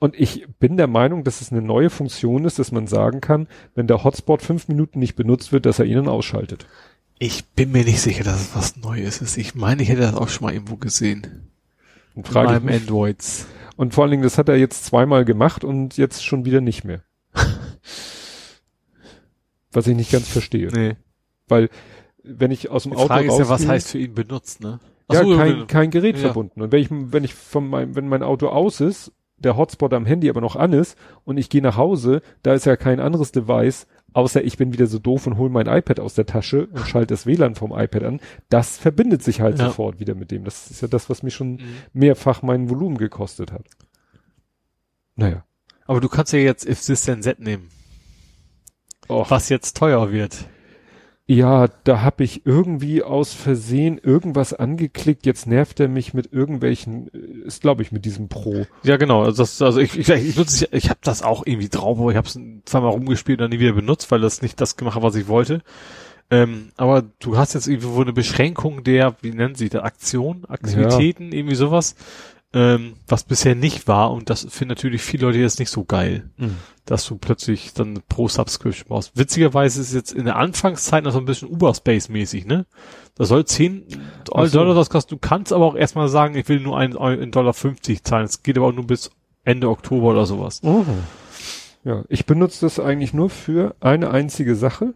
Und 0.00 0.18
ich 0.18 0.48
bin 0.58 0.76
der 0.76 0.88
Meinung, 0.88 1.22
dass 1.22 1.40
es 1.40 1.52
eine 1.52 1.62
neue 1.62 1.90
Funktion 1.90 2.44
ist, 2.44 2.58
dass 2.58 2.72
man 2.72 2.88
sagen 2.88 3.20
kann, 3.20 3.46
wenn 3.76 3.86
der 3.86 4.02
Hotspot 4.02 4.42
fünf 4.42 4.66
Minuten 4.66 4.98
nicht 4.98 5.14
benutzt 5.14 5.52
wird, 5.52 5.66
dass 5.66 5.78
er 5.78 5.84
ihn 5.84 5.94
dann 5.94 6.08
ausschaltet. 6.08 6.66
Ich 7.20 7.44
bin 7.46 7.70
mir 7.70 7.84
nicht 7.84 8.00
sicher, 8.00 8.24
dass 8.24 8.40
es 8.40 8.56
was 8.56 8.76
Neues 8.76 9.20
ist. 9.20 9.36
Ich 9.36 9.54
meine, 9.54 9.82
ich 9.82 9.88
hätte 9.88 10.00
das 10.00 10.14
auch 10.14 10.28
schon 10.28 10.46
mal 10.46 10.54
irgendwo 10.54 10.76
gesehen. 10.76 11.48
In 12.18 12.32
frage 12.32 12.60
meinem 12.60 12.68
Androids. 12.82 13.46
und 13.76 13.94
vor 13.94 14.04
allen 14.04 14.10
Dingen, 14.12 14.22
das 14.22 14.38
hat 14.38 14.48
er 14.48 14.56
jetzt 14.56 14.84
zweimal 14.84 15.24
gemacht 15.24 15.64
und 15.64 15.96
jetzt 15.96 16.24
schon 16.24 16.44
wieder 16.44 16.60
nicht 16.60 16.84
mehr. 16.84 17.02
Was 19.72 19.86
ich 19.86 19.96
nicht 19.96 20.10
ganz 20.10 20.28
verstehe. 20.28 20.68
Nee. 20.72 20.96
Weil, 21.46 21.68
wenn 22.22 22.50
ich 22.50 22.70
aus 22.70 22.84
dem 22.84 22.92
Die 22.92 22.98
Auto 22.98 23.06
Frage 23.08 23.28
ist 23.28 23.38
ja, 23.38 23.48
was 23.48 23.62
rausgehe- 23.62 23.68
heißt 23.68 23.88
für 23.90 23.98
ihn 23.98 24.14
benutzt, 24.14 24.60
ne? 24.62 24.80
Ach 25.08 25.14
ja, 25.14 25.22
so, 25.24 25.36
kein, 25.36 25.66
kein 25.66 25.90
Gerät 25.90 26.16
Ja. 26.16 26.22
verbunden. 26.22 26.60
Und 26.62 26.72
wenn 26.72 26.80
ich, 26.82 26.88
wenn 26.90 27.24
ich 27.24 27.34
von 27.34 27.68
meinem, 27.68 27.94
wenn 27.96 28.08
mein 28.08 28.22
Auto 28.22 28.48
aus 28.48 28.80
ist, 28.80 29.12
der 29.38 29.56
Hotspot 29.56 29.92
am 29.94 30.04
Handy 30.04 30.28
aber 30.28 30.40
noch 30.40 30.56
an 30.56 30.72
ist 30.72 30.98
und 31.24 31.38
ich 31.38 31.48
gehe 31.48 31.62
nach 31.62 31.76
Hause, 31.76 32.22
da 32.42 32.54
ist 32.54 32.66
ja 32.66 32.76
kein 32.76 32.98
anderes 33.00 33.30
Device, 33.32 33.86
außer 34.18 34.42
ich 34.44 34.56
bin 34.58 34.72
wieder 34.72 34.86
so 34.86 34.98
doof 34.98 35.26
und 35.26 35.38
hole 35.38 35.50
mein 35.50 35.66
iPad 35.66 36.00
aus 36.00 36.14
der 36.14 36.26
Tasche 36.26 36.66
und 36.66 36.86
schalte 36.88 37.14
das 37.14 37.24
WLAN 37.26 37.54
vom 37.54 37.72
iPad 37.72 38.02
an. 38.02 38.20
Das 38.48 38.76
verbindet 38.76 39.22
sich 39.22 39.40
halt 39.40 39.58
Ja. 39.58 39.66
sofort 39.66 40.00
wieder 40.00 40.14
mit 40.14 40.30
dem. 40.30 40.44
Das 40.44 40.70
ist 40.70 40.80
ja 40.82 40.88
das, 40.88 41.08
was 41.08 41.22
mich 41.22 41.34
schon 41.34 41.52
Mhm. 41.52 41.60
mehrfach 41.92 42.42
mein 42.42 42.68
Volumen 42.68 42.98
gekostet 42.98 43.52
hat. 43.52 43.66
Naja. 45.16 45.44
Aber 45.86 46.00
du 46.00 46.08
kannst 46.08 46.32
ja 46.32 46.38
jetzt 46.38 46.66
If 46.68 46.84
This 46.84 47.04
Then 47.04 47.22
That 47.22 47.38
nehmen. 47.40 47.68
Och. 49.08 49.30
Was 49.30 49.48
jetzt 49.48 49.76
teuer 49.76 50.12
wird. 50.12 50.44
Ja, 51.30 51.68
da 51.84 52.00
habe 52.00 52.24
ich 52.24 52.46
irgendwie 52.46 53.02
aus 53.02 53.34
Versehen 53.34 53.98
irgendwas 53.98 54.54
angeklickt. 54.54 55.26
Jetzt 55.26 55.46
nervt 55.46 55.78
er 55.78 55.86
mich 55.88 56.14
mit 56.14 56.32
irgendwelchen, 56.32 57.08
äh, 57.12 57.46
ist 57.46 57.60
glaube 57.60 57.82
ich 57.82 57.92
mit 57.92 58.06
diesem 58.06 58.28
Pro. 58.30 58.64
Ja, 58.82 58.96
genau. 58.96 59.24
Also, 59.24 59.42
das, 59.42 59.60
also 59.60 59.78
ich, 59.78 59.98
ich, 59.98 60.08
ich, 60.08 60.36
nutze, 60.38 60.64
es- 60.70 60.84
ich 60.84 60.88
habe 60.88 61.00
das 61.02 61.22
auch 61.22 61.44
irgendwie 61.44 61.68
drauf, 61.68 61.98
aber 62.00 62.10
ich 62.10 62.16
habe 62.16 62.26
es 62.26 62.40
zweimal 62.64 62.92
rumgespielt 62.92 63.40
und 63.40 63.42
dann 63.42 63.50
nie 63.50 63.60
wieder 63.62 63.74
benutzt, 63.74 64.10
weil 64.10 64.20
das 64.22 64.40
nicht 64.40 64.58
das 64.58 64.76
gemacht 64.78 64.96
hat, 64.96 65.02
was 65.02 65.16
ich 65.16 65.28
wollte. 65.28 65.60
Ähm, 66.30 66.70
aber 66.78 67.04
du 67.20 67.36
hast 67.36 67.52
jetzt 67.52 67.68
irgendwo 67.68 68.00
eine 68.00 68.14
Beschränkung 68.14 68.82
der, 68.82 69.14
wie 69.20 69.30
nennen 69.30 69.54
sie 69.54 69.68
das, 69.68 69.82
Aktion, 69.82 70.44
Aktivitäten, 70.46 71.32
irgendwie 71.32 71.54
sowas, 71.56 71.94
ähm, 72.54 72.94
was 73.06 73.24
bisher 73.24 73.54
nicht 73.54 73.88
war 73.88 74.10
und 74.10 74.30
das 74.30 74.46
finden 74.48 74.70
natürlich 74.70 75.02
viele 75.02 75.26
Leute 75.26 75.38
jetzt 75.38 75.58
nicht 75.58 75.70
so 75.70 75.84
geil, 75.84 76.30
dass 76.86 77.04
du 77.06 77.16
plötzlich 77.18 77.74
dann 77.74 78.00
pro 78.08 78.28
Subscription 78.28 78.88
brauchst. 78.88 79.16
Witzigerweise 79.16 79.80
ist 79.80 79.88
es 79.88 79.94
jetzt 79.94 80.12
in 80.12 80.24
der 80.24 80.36
Anfangszeit 80.36 81.04
noch 81.04 81.12
so 81.12 81.18
ein 81.18 81.26
bisschen 81.26 81.48
Uber-Space-mäßig, 81.48 82.46
ne? 82.46 82.64
Das 83.16 83.28
soll 83.28 83.44
10 83.44 83.84
Ach 84.32 84.46
so. 84.46 84.58
Dollar 84.58 84.76
was 84.76 84.88
kosten. 84.88 85.10
Du 85.10 85.18
kannst 85.18 85.52
aber 85.52 85.66
auch 85.66 85.76
erstmal 85.76 86.08
sagen, 86.08 86.36
ich 86.36 86.48
will 86.48 86.60
nur 86.60 86.78
einen 86.78 86.96
einen 86.96 87.32
Dollar 87.32 87.52
50 87.52 88.02
zahlen. 88.04 88.24
Es 88.24 88.42
geht 88.42 88.56
aber 88.56 88.68
auch 88.68 88.72
nur 88.72 88.86
bis 88.86 89.10
Ende 89.44 89.68
Oktober 89.68 90.08
oder 90.08 90.24
sowas. 90.24 90.60
Oh. 90.62 90.84
Ja, 91.84 92.04
ich 92.08 92.26
benutze 92.26 92.64
das 92.64 92.80
eigentlich 92.80 93.12
nur 93.12 93.28
für 93.28 93.74
eine 93.80 94.10
einzige 94.10 94.54
Sache, 94.54 94.94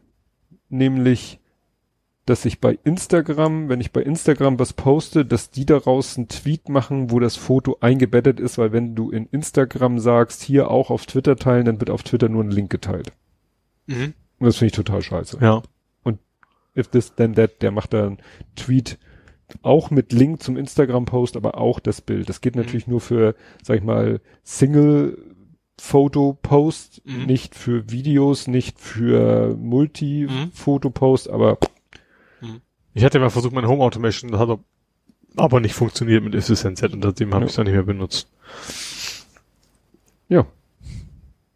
nämlich, 0.68 1.38
dass 2.26 2.44
ich 2.44 2.60
bei 2.60 2.78
Instagram, 2.84 3.68
wenn 3.68 3.80
ich 3.80 3.92
bei 3.92 4.02
Instagram 4.02 4.58
was 4.58 4.74
poste, 4.74 5.24
dass 5.24 5.50
die 5.50 5.66
daraus 5.66 6.16
einen 6.16 6.28
Tweet 6.28 6.68
machen, 6.68 7.10
wo 7.10 7.18
das 7.18 7.36
Foto 7.36 7.78
eingebettet 7.80 8.38
ist, 8.38 8.58
weil 8.58 8.72
wenn 8.72 8.94
du 8.94 9.10
in 9.10 9.26
Instagram 9.26 9.98
sagst, 9.98 10.42
hier 10.42 10.70
auch 10.70 10.90
auf 10.90 11.06
Twitter 11.06 11.36
teilen, 11.36 11.64
dann 11.64 11.80
wird 11.80 11.90
auf 11.90 12.04
Twitter 12.04 12.28
nur 12.28 12.44
ein 12.44 12.50
Link 12.50 12.70
geteilt. 12.70 13.12
Mhm. 13.86 14.14
Und 14.38 14.46
das 14.46 14.56
finde 14.56 14.66
ich 14.66 14.76
total 14.76 15.02
scheiße. 15.02 15.38
Ja. 15.40 15.62
If 16.74 16.88
this 16.88 17.14
then 17.14 17.34
that, 17.34 17.60
der 17.60 17.70
macht 17.70 17.92
da 17.92 18.06
einen 18.06 18.16
Tweet 18.56 18.98
auch 19.60 19.90
mit 19.90 20.14
Link 20.14 20.42
zum 20.42 20.56
Instagram-Post, 20.56 21.36
aber 21.36 21.58
auch 21.58 21.80
das 21.80 22.00
Bild. 22.00 22.30
Das 22.30 22.40
geht 22.40 22.56
natürlich 22.56 22.86
nur 22.86 23.02
für, 23.02 23.34
sag 23.62 23.76
ich 23.76 23.84
mal, 23.84 24.22
Single-Foto-Post, 24.44 27.02
Mhm. 27.04 27.26
nicht 27.26 27.54
für 27.54 27.90
Videos, 27.90 28.46
nicht 28.46 28.80
für 28.80 29.54
Multi-Foto-Post, 29.56 31.28
aber 31.28 31.58
Ich 32.94 33.04
hatte 33.04 33.18
mal 33.18 33.30
versucht, 33.30 33.54
meine 33.54 33.68
Home 33.68 33.82
Automation, 33.82 34.30
das 34.30 34.40
hat 34.40 34.48
aber- 35.36 35.60
nicht 35.60 35.74
funktioniert 35.74 36.22
mit 36.22 36.34
That 36.76 36.92
und 36.92 37.02
seitdem 37.02 37.32
habe 37.32 37.44
Ja. 37.44 37.46
ich 37.46 37.52
es 37.52 37.56
dann 37.56 37.64
nicht 37.66 37.74
mehr 37.74 37.82
benutzt. 37.84 38.28
ja. 40.28 40.46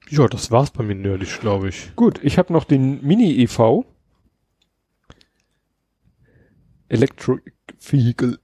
Ja, 0.08 0.28
das 0.28 0.52
war's 0.52 0.70
bei 0.70 0.84
mir 0.84 0.94
nerdig, 0.94 1.40
glaube 1.40 1.68
ich. 1.68 1.90
Gut, 1.97 2.20
ich 2.23 2.39
habe 2.39 2.52
noch 2.52 2.62
den 2.65 3.05
Mini-EV. 3.05 3.84
Electric 6.89 7.42
Vehicle, 7.81 8.39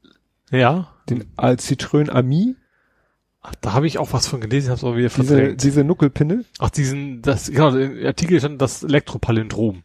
Ja. 0.51 0.93
den 1.09 1.25
Citroën 1.37 2.11
Ami, 2.11 2.57
Ach, 3.45 3.57
da 3.57 3.73
habe 3.73 3.89
ich 3.89 3.99
auch 3.99 4.13
was 4.13 4.29
von 4.29 4.41
gelesen, 4.41 4.71
hab's 4.71 4.85
aber 4.85 4.97
wieder 4.97 5.09
diese, 5.09 5.25
verdrängt. 5.25 5.63
diese 5.65 5.83
Nuckelpinne. 5.83 6.45
Ach, 6.61 6.71
diesen, 6.71 7.23
das, 7.23 7.51
genau, 7.51 7.73
der 7.73 8.07
Artikel 8.07 8.39
stand 8.39 8.63
das 8.63 8.85
Elektropalindrom. 8.85 9.83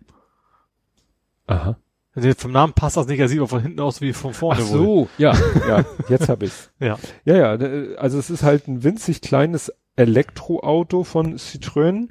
Aha. 1.48 1.76
Also 2.18 2.34
vom 2.36 2.52
Namen 2.52 2.74
passt 2.74 2.98
das 2.98 3.06
nicht, 3.06 3.20
er 3.20 3.28
sieht 3.28 3.38
aber 3.38 3.48
von 3.48 3.62
hinten 3.62 3.80
aus 3.80 4.02
wie 4.02 4.12
von 4.12 4.34
vorne 4.34 4.62
Ach 4.64 4.70
wohl. 4.70 4.78
so, 4.78 5.10
ja, 5.20 5.34
ja, 5.68 5.86
jetzt 6.10 6.28
habe 6.30 6.46
ich's. 6.46 6.72
Ja. 6.80 6.98
Ja, 7.26 7.36
ja, 7.38 7.96
also 7.98 8.18
es 8.18 8.32
ist 8.32 8.42
halt 8.42 8.68
ein 8.68 8.84
winzig 8.84 9.22
kleines 9.22 9.72
Elektroauto 9.96 11.04
von 11.04 11.38
Citroën. 11.38 12.08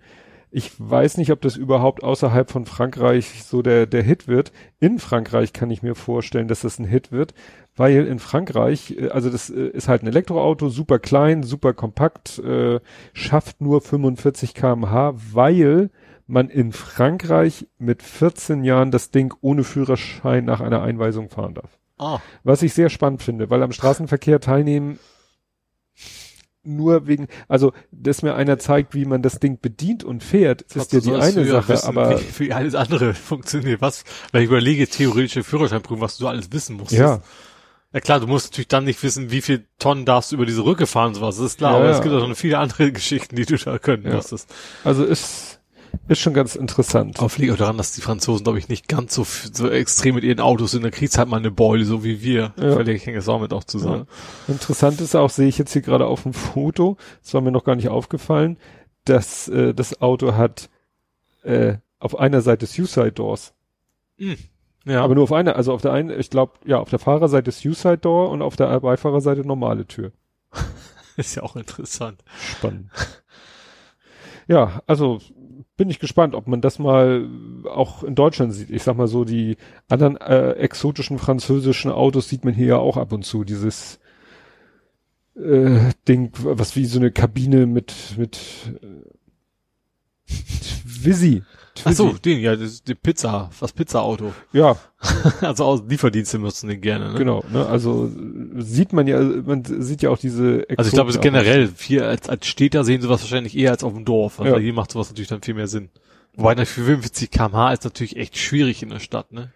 Ich 0.53 0.71
weiß 0.79 1.19
nicht, 1.19 1.33
ob 1.33 1.41
das 1.41 1.57
überhaupt 1.57 2.05
außerhalb 2.05 2.53
von 2.53 2.67
Frankreich 2.67 3.43
so 3.43 3.63
der, 3.63 3.87
der 3.87 4.05
Hit 4.05 4.29
wird. 4.29 4.53
In 4.79 5.01
Frankreich 5.01 5.53
kann 5.53 5.73
ich 5.73 5.83
mir 5.83 5.97
vorstellen, 5.97 6.47
dass 6.47 6.61
das 6.61 6.79
ein 6.79 6.85
Hit 6.85 7.11
wird, 7.11 7.35
weil 7.75 8.07
in 8.07 8.21
Frankreich, 8.21 8.97
äh, 8.97 9.09
also 9.09 9.29
das 9.29 9.51
äh, 9.51 9.71
ist 9.71 9.89
halt 9.89 10.05
ein 10.05 10.09
Elektroauto, 10.09 10.69
super 10.69 11.01
klein, 11.01 11.43
super 11.43 11.75
kompakt, 11.75 12.39
äh, 12.39 12.79
schafft 13.13 13.61
nur 13.61 13.81
45 13.81 14.55
kmh, 14.55 15.15
weil 15.33 15.91
man 16.27 16.49
in 16.51 16.73
Frankreich 16.73 17.67
mit 17.79 18.03
14 18.03 18.65
Jahren 18.65 18.91
das 18.91 19.11
Ding 19.11 19.33
ohne 19.41 19.65
Führerschein 19.65 20.45
nach 20.45 20.61
einer 20.61 20.83
Einweisung 20.83 21.29
fahren 21.31 21.55
darf. 21.55 21.79
Ah. 21.99 22.19
Was 22.43 22.63
ich 22.63 22.75
sehr 22.75 22.91
spannend 22.91 23.23
finde, 23.23 23.49
weil 23.49 23.63
am 23.63 23.73
Straßenverkehr 23.73 24.41
teilnehmen 24.41 24.99
nur 26.63 27.07
wegen, 27.07 27.29
also, 27.47 27.73
dass 27.93 28.23
mir 28.23 28.35
einer 28.35 28.59
zeigt, 28.59 28.93
wie 28.95 29.05
man 29.05 29.23
das 29.23 29.39
Ding 29.39 29.61
bedient 29.61 30.03
und 30.03 30.25
fährt, 30.25 30.63
ist 30.63 30.93
ja 30.93 30.99
die 30.99 31.13
eine 31.15 31.45
Sache, 31.47 31.85
aber 31.85 32.21
Wie, 32.21 32.47
wie 32.47 32.53
alles 32.53 32.75
andere 32.75 33.15
funktioniert. 33.15 33.81
Was, 33.81 34.03
weil 34.33 34.43
ich 34.43 34.49
überlege, 34.49 34.89
theoretische 34.89 35.45
Führerscheinprüfung, 35.45 36.01
was 36.01 36.19
du 36.19 36.27
alles 36.27 36.51
wissen 36.51 36.77
musst. 36.77 36.91
ja, 36.91 37.21
Ja 37.93 38.01
klar, 38.01 38.19
du 38.19 38.27
musst 38.27 38.51
natürlich 38.51 38.67
dann 38.67 38.83
nicht 38.85 39.01
wissen, 39.05 39.31
wie 39.31 39.43
viel 39.43 39.65
Tonnen 39.79 40.05
darfst 40.05 40.33
du 40.33 40.37
über 40.37 40.45
diese 40.45 40.65
Rücke 40.65 40.89
fahren 40.89 41.09
und 41.11 41.15
sowas. 41.15 41.37
Das 41.37 41.47
ist 41.47 41.59
klar, 41.59 41.71
Ja, 41.71 41.77
aber 41.79 41.87
ja. 41.87 41.93
es 41.93 42.03
gibt 42.03 42.13
auch 42.13 42.27
noch 42.27 42.37
viele 42.37 42.59
andere 42.59 42.91
Geschichten, 42.93 43.37
die 43.37 43.47
du 43.47 43.57
da 43.57 43.79
können 43.79 44.05
Ja. 44.05 44.17
musstest. 44.17 44.53
also 44.83 45.05
ist, 45.05 45.61
ist 46.09 46.21
schon 46.21 46.35
ganz 46.35 46.57
interessant. 46.57 47.19
Aber 47.19 47.31
liegt 47.37 47.53
auch 47.53 47.57
daran, 47.57 47.79
dass 47.79 47.93
die 47.93 48.01
Franzosen, 48.01 48.45
glaube 48.45 48.59
ich, 48.59 48.69
nicht 48.69 48.89
ganz 48.89 49.15
so, 49.15 49.25
so 49.25 49.69
extrem 49.69 50.15
mit 50.15 50.25
ihren 50.25 50.41
Autos 50.41 50.73
sind. 50.73 50.85
Da 50.85 50.91
kriegst 50.91 51.19
halt 51.19 51.29
mal 51.29 51.39
eine 51.39 51.51
Beule, 51.51 51.85
so 51.85 52.05
wie 52.05 52.23
wir. 52.23 52.53
Ja. 52.57 52.77
Vielleicht 52.77 53.07
hängt 53.07 53.17
das 53.17 53.29
auch 53.29 53.41
mit 53.41 53.53
auch 53.53 53.65
zusammen. 53.65 54.07
Interessant 54.49 55.01
ist 55.01 55.15
auch, 55.15 55.31
sehe 55.31 55.49
ich 55.49 55.59
jetzt 55.59 55.73
hier 55.73 55.83
gerade 55.83 56.07
auf 56.07 56.23
dem 56.23 56.33
Foto, 56.33 56.97
das 57.23 57.35
war 57.35 57.41
mir 57.41 57.53
noch 57.53 57.65
gar 57.65 57.77
nicht 57.77 57.89
aufgefallen, 57.89 58.57
das, 59.05 59.49
äh, 59.49 59.75
das 59.75 60.01
Auto 60.01 60.35
hat 60.35 60.69
äh, 61.43 61.77
auf 61.99 62.19
einer 62.19 62.41
Seite 62.41 62.67
Suicide 62.67 63.13
Doors. 63.13 63.55
Hm. 64.19 64.37
Ja. 64.85 65.03
Aber 65.03 65.15
nur 65.15 65.25
auf 65.25 65.33
einer, 65.33 65.57
also 65.57 65.73
auf 65.73 65.83
der 65.83 65.93
einen, 65.93 66.19
ich 66.19 66.31
glaube, 66.31 66.53
ja, 66.65 66.79
auf 66.79 66.91
der 66.91 67.01
Fahrerseite 67.01 67.51
Suicide 67.51 67.99
Door 67.99 68.31
und 68.31 68.43
auf 68.43 68.57
der 68.57 68.81
Beifahrerseite 68.81 69.41
normale 69.43 69.87
Tür. 69.87 70.13
ist 71.17 71.35
ja 71.35 71.43
auch 71.43 71.57
interessant. 71.57 72.23
Spannend. 72.57 72.91
ja, 74.47 74.83
also 74.87 75.21
bin 75.77 75.91
ich 75.91 75.99
gespannt, 75.99 76.35
ob 76.35 76.47
man 76.47 76.61
das 76.61 76.79
mal 76.79 77.29
auch 77.69 78.03
in 78.03 78.15
Deutschland 78.15 78.53
sieht. 78.53 78.71
Ich 78.71 78.83
sag 78.83 78.97
mal 78.97 79.09
so, 79.09 79.25
die 79.25 79.57
anderen 79.89 80.17
äh, 80.17 80.53
exotischen 80.53 81.19
französischen 81.19 81.91
Autos 81.91 82.29
sieht 82.29 82.45
man 82.45 82.55
hier 82.55 82.67
ja 82.67 82.79
auch 82.79 82.97
ab 82.97 83.13
und 83.13 83.25
zu. 83.25 83.45
Dieses 83.45 83.99
äh, 85.35 85.79
Ding, 86.09 86.33
was 86.39 86.77
wie 86.77 86.87
so 86.87 86.99
eine 86.99 87.11
Kabine 87.11 87.67
mit 87.67 88.15
mit 88.17 88.39
Visi. 90.85 91.43
Ach 91.85 91.93
so, 91.93 92.13
den, 92.13 92.41
ja, 92.41 92.57
das, 92.57 92.83
die 92.83 92.95
Pizza, 92.95 93.51
das 93.61 93.73
Pizza-Auto. 93.73 94.33
Ja, 94.53 94.77
Also 95.41 95.65
aus 95.65 95.83
Lieferdienste 95.87 96.39
nutzen 96.39 96.69
den 96.69 96.81
gerne, 96.81 97.13
ne? 97.13 97.19
genau. 97.19 97.45
Ne? 97.53 97.67
Also 97.67 98.11
sieht 98.57 98.93
man 98.93 99.07
ja, 99.07 99.21
man 99.21 99.63
sieht 99.65 100.03
ja 100.03 100.11
auch 100.11 100.19
diese. 100.19 100.67
Also 100.77 100.89
ich 100.89 100.95
glaube, 100.95 101.11
es 101.11 101.17
ist 101.17 101.23
Exoten 101.23 101.23
generell, 101.23 101.71
hier 101.79 102.07
als, 102.09 102.29
als 102.29 102.47
Städter 102.47 102.83
sehen 102.85 103.03
sowas 103.03 103.21
wahrscheinlich 103.23 103.57
eher 103.57 103.73
als 103.73 103.85
auf 103.85 103.93
dem 103.93 104.05
Dorf. 104.05 104.41
Also 104.41 104.55
Ja. 104.55 104.61
hier 104.61 104.73
macht 104.73 104.93
sowas 104.93 105.09
natürlich 105.11 105.29
dann 105.29 105.43
viel 105.43 105.55
mehr 105.55 105.69
Sinn. 105.69 105.91
Wobei 106.35 106.51
natürlich 106.55 106.69
für 106.71 106.85
45 106.85 107.31
kmh 107.31 107.73
ist 107.73 107.85
natürlich 107.85 108.17
echt 108.17 108.37
schwierig 108.39 108.83
in 108.83 108.91
der 108.91 109.01
Stadt, 109.01 109.33
ne? 109.33 109.53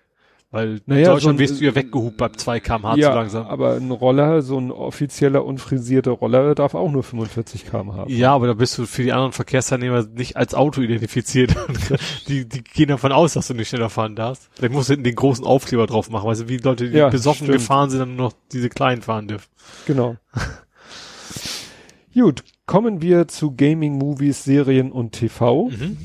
Weil 0.53 0.81
Naja, 0.87 1.01
in 1.01 1.05
Deutschland 1.05 1.20
so 1.23 1.29
ein- 1.31 1.39
wirst 1.39 1.61
du 1.61 1.65
ja 1.65 1.75
weggehupt 1.77 2.17
beim 2.17 2.37
2 2.37 2.59
kmh 2.59 2.97
ja, 2.97 3.11
zu 3.11 3.17
langsam. 3.17 3.47
aber 3.47 3.77
ein 3.77 3.91
Roller, 3.93 4.43
so 4.43 4.59
ein 4.59 4.73
offizieller 4.73 5.45
unfrisierter 5.45 6.11
Roller 6.11 6.57
darf 6.57 6.75
auch 6.75 6.91
nur 6.91 7.05
45 7.05 7.67
km 7.70 7.93
haben. 7.95 8.11
Ja, 8.12 8.35
aber 8.35 8.49
da 8.49 8.55
bist 8.55 8.77
du 8.77 8.85
für 8.87 9.05
die 9.05 9.12
anderen 9.12 9.31
Verkehrsteilnehmer 9.31 10.05
nicht 10.12 10.37
als 10.37 10.55
Auto 10.55 10.81
identifiziert. 10.81 11.55
die, 12.29 12.49
die 12.49 12.65
gehen 12.65 12.89
davon 12.89 13.12
aus, 13.12 13.35
dass 13.35 13.47
du 13.47 13.55
nicht 13.55 13.69
schneller 13.69 13.91
fahren 13.91 14.17
darfst. 14.17 14.51
Vielleicht 14.55 14.75
musst 14.75 14.89
du 14.89 14.95
hinten 14.95 15.05
den 15.05 15.15
großen 15.15 15.45
Aufkleber 15.45 15.87
drauf 15.87 16.11
machen, 16.11 16.27
weißt 16.29 16.41
du, 16.43 16.49
wie 16.49 16.57
Leute, 16.57 16.91
die 16.91 16.97
Ja, 16.99 17.11
besoffen 17.11 17.47
stimmt. 17.47 17.59
gefahren 17.61 17.91
sind, 17.91 18.01
dann 18.01 18.17
nur 18.17 18.27
noch 18.31 18.35
diese 18.51 18.70
kleinen 18.70 19.03
fahren 19.03 19.29
dürfen. 19.29 19.49
Genau. 19.87 20.17
Gut, 22.15 22.43
kommen 22.67 23.03
wir 23.03 23.29
zu 23.29 23.55
Gaming, 23.55 23.97
Movies, 23.99 24.43
Serien 24.45 24.91
und 24.91 25.12
TV 25.12 25.69
Mhm. 25.69 25.97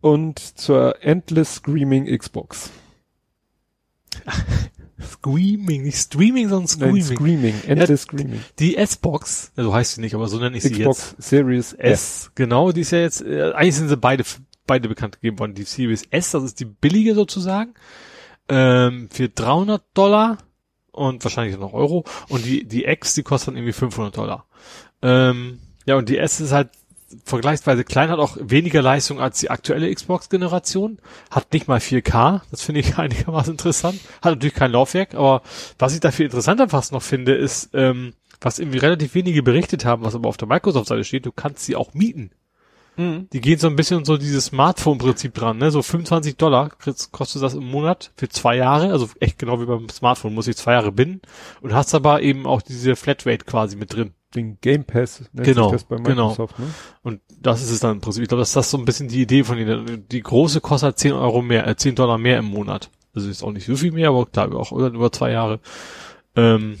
und 0.00 0.38
zur 0.40 1.02
Endless 1.04 1.56
Screaming 1.56 2.06
Xbox. 2.18 2.70
Screaming, 5.02 5.82
nicht 5.82 5.98
Streaming, 5.98 6.48
sondern 6.48 6.94
Nein, 6.94 7.02
Screaming. 7.02 7.16
Screaming, 7.16 7.54
Endless 7.66 8.02
Screaming. 8.02 8.40
Die 8.58 8.76
S-Box, 8.76 9.52
so 9.56 9.74
heißt 9.74 9.96
sie 9.96 10.00
nicht, 10.00 10.14
aber 10.14 10.28
so 10.28 10.38
nenne 10.38 10.56
ich 10.56 10.62
sie 10.62 10.70
jetzt. 10.70 10.78
Xbox 10.78 11.14
Series 11.18 11.72
S. 11.74 11.92
S, 11.92 12.30
genau, 12.34 12.72
die 12.72 12.80
ist 12.80 12.92
ja 12.92 12.98
jetzt, 12.98 13.22
äh, 13.22 13.52
eigentlich 13.52 13.76
sind 13.76 13.88
sie 13.88 13.96
beide, 13.96 14.24
beide 14.66 14.88
bekannt 14.88 15.16
gegeben 15.16 15.38
worden. 15.38 15.54
Die 15.54 15.64
Series 15.64 16.04
S, 16.10 16.30
das 16.30 16.44
ist 16.44 16.60
die 16.60 16.64
billige 16.64 17.14
sozusagen, 17.14 17.74
ähm, 18.48 19.08
für 19.10 19.28
300 19.28 19.82
Dollar 19.94 20.38
und 20.92 21.22
wahrscheinlich 21.24 21.58
noch 21.58 21.74
Euro. 21.74 22.04
Und 22.28 22.44
die, 22.46 22.64
die 22.64 22.84
X, 22.84 23.14
die 23.14 23.22
kostet 23.22 23.48
dann 23.48 23.56
irgendwie 23.56 23.74
500 23.74 24.16
Dollar. 24.16 24.46
Ähm, 25.02 25.60
ja, 25.84 25.96
und 25.96 26.08
die 26.08 26.16
S 26.16 26.40
ist 26.40 26.52
halt 26.52 26.70
vergleichsweise 27.24 27.84
klein, 27.84 28.10
hat 28.10 28.18
auch 28.18 28.36
weniger 28.40 28.82
Leistung 28.82 29.20
als 29.20 29.38
die 29.40 29.50
aktuelle 29.50 29.92
Xbox-Generation, 29.94 30.98
hat 31.30 31.52
nicht 31.52 31.68
mal 31.68 31.78
4K, 31.78 32.42
das 32.50 32.62
finde 32.62 32.80
ich 32.80 32.98
einigermaßen 32.98 33.52
interessant, 33.52 34.00
hat 34.22 34.32
natürlich 34.32 34.54
kein 34.54 34.72
Laufwerk, 34.72 35.14
aber 35.14 35.42
was 35.78 35.94
ich 35.94 36.00
dafür 36.00 36.26
interessanter 36.26 36.68
fast 36.68 36.92
noch 36.92 37.02
finde, 37.02 37.34
ist, 37.34 37.70
ähm, 37.74 38.14
was 38.40 38.58
irgendwie 38.58 38.78
relativ 38.78 39.14
wenige 39.14 39.42
berichtet 39.42 39.84
haben, 39.84 40.04
was 40.04 40.14
aber 40.14 40.28
auf 40.28 40.36
der 40.36 40.48
Microsoft-Seite 40.48 41.04
steht, 41.04 41.26
du 41.26 41.32
kannst 41.32 41.64
sie 41.64 41.76
auch 41.76 41.94
mieten. 41.94 42.30
Mhm. 42.96 43.28
Die 43.32 43.40
gehen 43.40 43.58
so 43.58 43.66
ein 43.66 43.76
bisschen 43.76 44.04
so 44.04 44.16
dieses 44.16 44.46
Smartphone-Prinzip 44.46 45.34
dran, 45.34 45.58
ne? 45.58 45.70
So 45.70 45.82
25 45.82 46.36
Dollar 46.36 46.70
kostet 47.12 47.42
das 47.42 47.54
im 47.54 47.64
Monat 47.64 48.12
für 48.16 48.28
zwei 48.28 48.56
Jahre, 48.56 48.90
also 48.92 49.08
echt 49.20 49.38
genau 49.38 49.60
wie 49.60 49.66
beim 49.66 49.88
Smartphone, 49.88 50.34
muss 50.34 50.48
ich 50.48 50.56
zwei 50.56 50.72
Jahre 50.72 50.92
binden 50.92 51.20
und 51.60 51.74
hast 51.74 51.94
aber 51.94 52.22
eben 52.22 52.46
auch 52.46 52.62
diese 52.62 52.96
Flatrate 52.96 53.44
quasi 53.44 53.76
mit 53.76 53.94
drin. 53.94 54.14
Den 54.34 54.58
Game 54.60 54.84
Pass 54.84 55.22
nennt 55.32 55.46
Genau, 55.46 55.64
sich 55.70 55.72
das 55.72 55.84
bei 55.84 55.96
genau. 55.96 56.30
Microsoft, 56.30 56.58
ne? 56.58 56.66
Und 57.02 57.20
das 57.40 57.62
ist 57.62 57.70
es 57.70 57.80
dann 57.80 57.92
im 57.92 58.00
Prinzip. 58.00 58.22
Ich 58.22 58.28
glaube, 58.28 58.40
dass 58.42 58.52
das 58.52 58.70
so 58.70 58.76
ein 58.76 58.84
bisschen 58.84 59.08
die 59.08 59.22
Idee 59.22 59.44
von 59.44 59.56
ihnen. 59.56 60.06
Die 60.10 60.20
große 60.22 60.60
kostet 60.60 60.84
halt 60.86 60.98
10 60.98 61.12
Euro 61.12 61.42
mehr, 61.42 61.66
äh, 61.66 61.76
10 61.76 61.94
Dollar 61.94 62.18
mehr 62.18 62.38
im 62.38 62.46
Monat. 62.46 62.90
Also 63.14 63.30
ist 63.30 63.42
auch 63.42 63.52
nicht 63.52 63.66
so 63.66 63.76
viel 63.76 63.92
mehr, 63.92 64.08
aber 64.10 64.26
klar, 64.26 64.52
auch 64.54 64.72
über, 64.72 64.88
über 64.88 65.10
zwei 65.12 65.30
Jahre. 65.30 65.60
Ähm, 66.34 66.76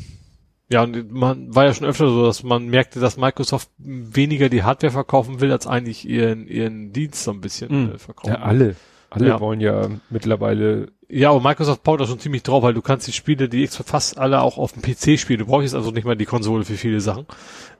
ja, 0.68 0.82
und 0.82 1.12
man 1.12 1.54
war 1.54 1.64
ja 1.64 1.72
schon 1.72 1.86
öfter 1.86 2.08
so, 2.08 2.26
dass 2.26 2.42
man 2.42 2.66
merkte, 2.66 2.98
dass 3.00 3.16
Microsoft 3.16 3.70
weniger 3.78 4.48
die 4.48 4.64
Hardware 4.64 4.92
verkaufen 4.92 5.40
will, 5.40 5.52
als 5.52 5.66
eigentlich 5.66 6.06
ihren, 6.08 6.48
ihren 6.48 6.92
Dienst 6.92 7.22
so 7.24 7.30
ein 7.30 7.40
bisschen 7.40 7.84
Mhm. 7.84 7.92
äh, 7.94 7.98
verkaufen. 7.98 8.34
Ja, 8.34 8.40
alle. 8.42 8.74
Alle 9.08 9.28
Ja. 9.28 9.40
wollen 9.40 9.60
ja 9.60 9.88
mittlerweile, 10.10 10.88
Ja, 11.08 11.30
aber 11.30 11.40
Microsoft 11.40 11.82
baut 11.84 12.00
da 12.00 12.06
schon 12.06 12.18
ziemlich 12.18 12.42
drauf, 12.42 12.62
weil 12.62 12.74
du 12.74 12.82
kannst 12.82 13.06
die 13.06 13.12
Spiele, 13.12 13.48
die 13.48 13.62
X 13.62 13.76
fast 13.86 14.18
alle 14.18 14.42
auch 14.42 14.58
auf 14.58 14.72
dem 14.72 14.82
PC 14.82 15.18
spielen. 15.20 15.38
Du 15.40 15.46
brauchst 15.46 15.62
jetzt 15.64 15.74
also 15.74 15.90
nicht 15.92 16.04
mal 16.04 16.16
die 16.16 16.24
Konsole 16.24 16.64
für 16.64 16.74
viele 16.76 17.00
Sachen. 17.00 17.26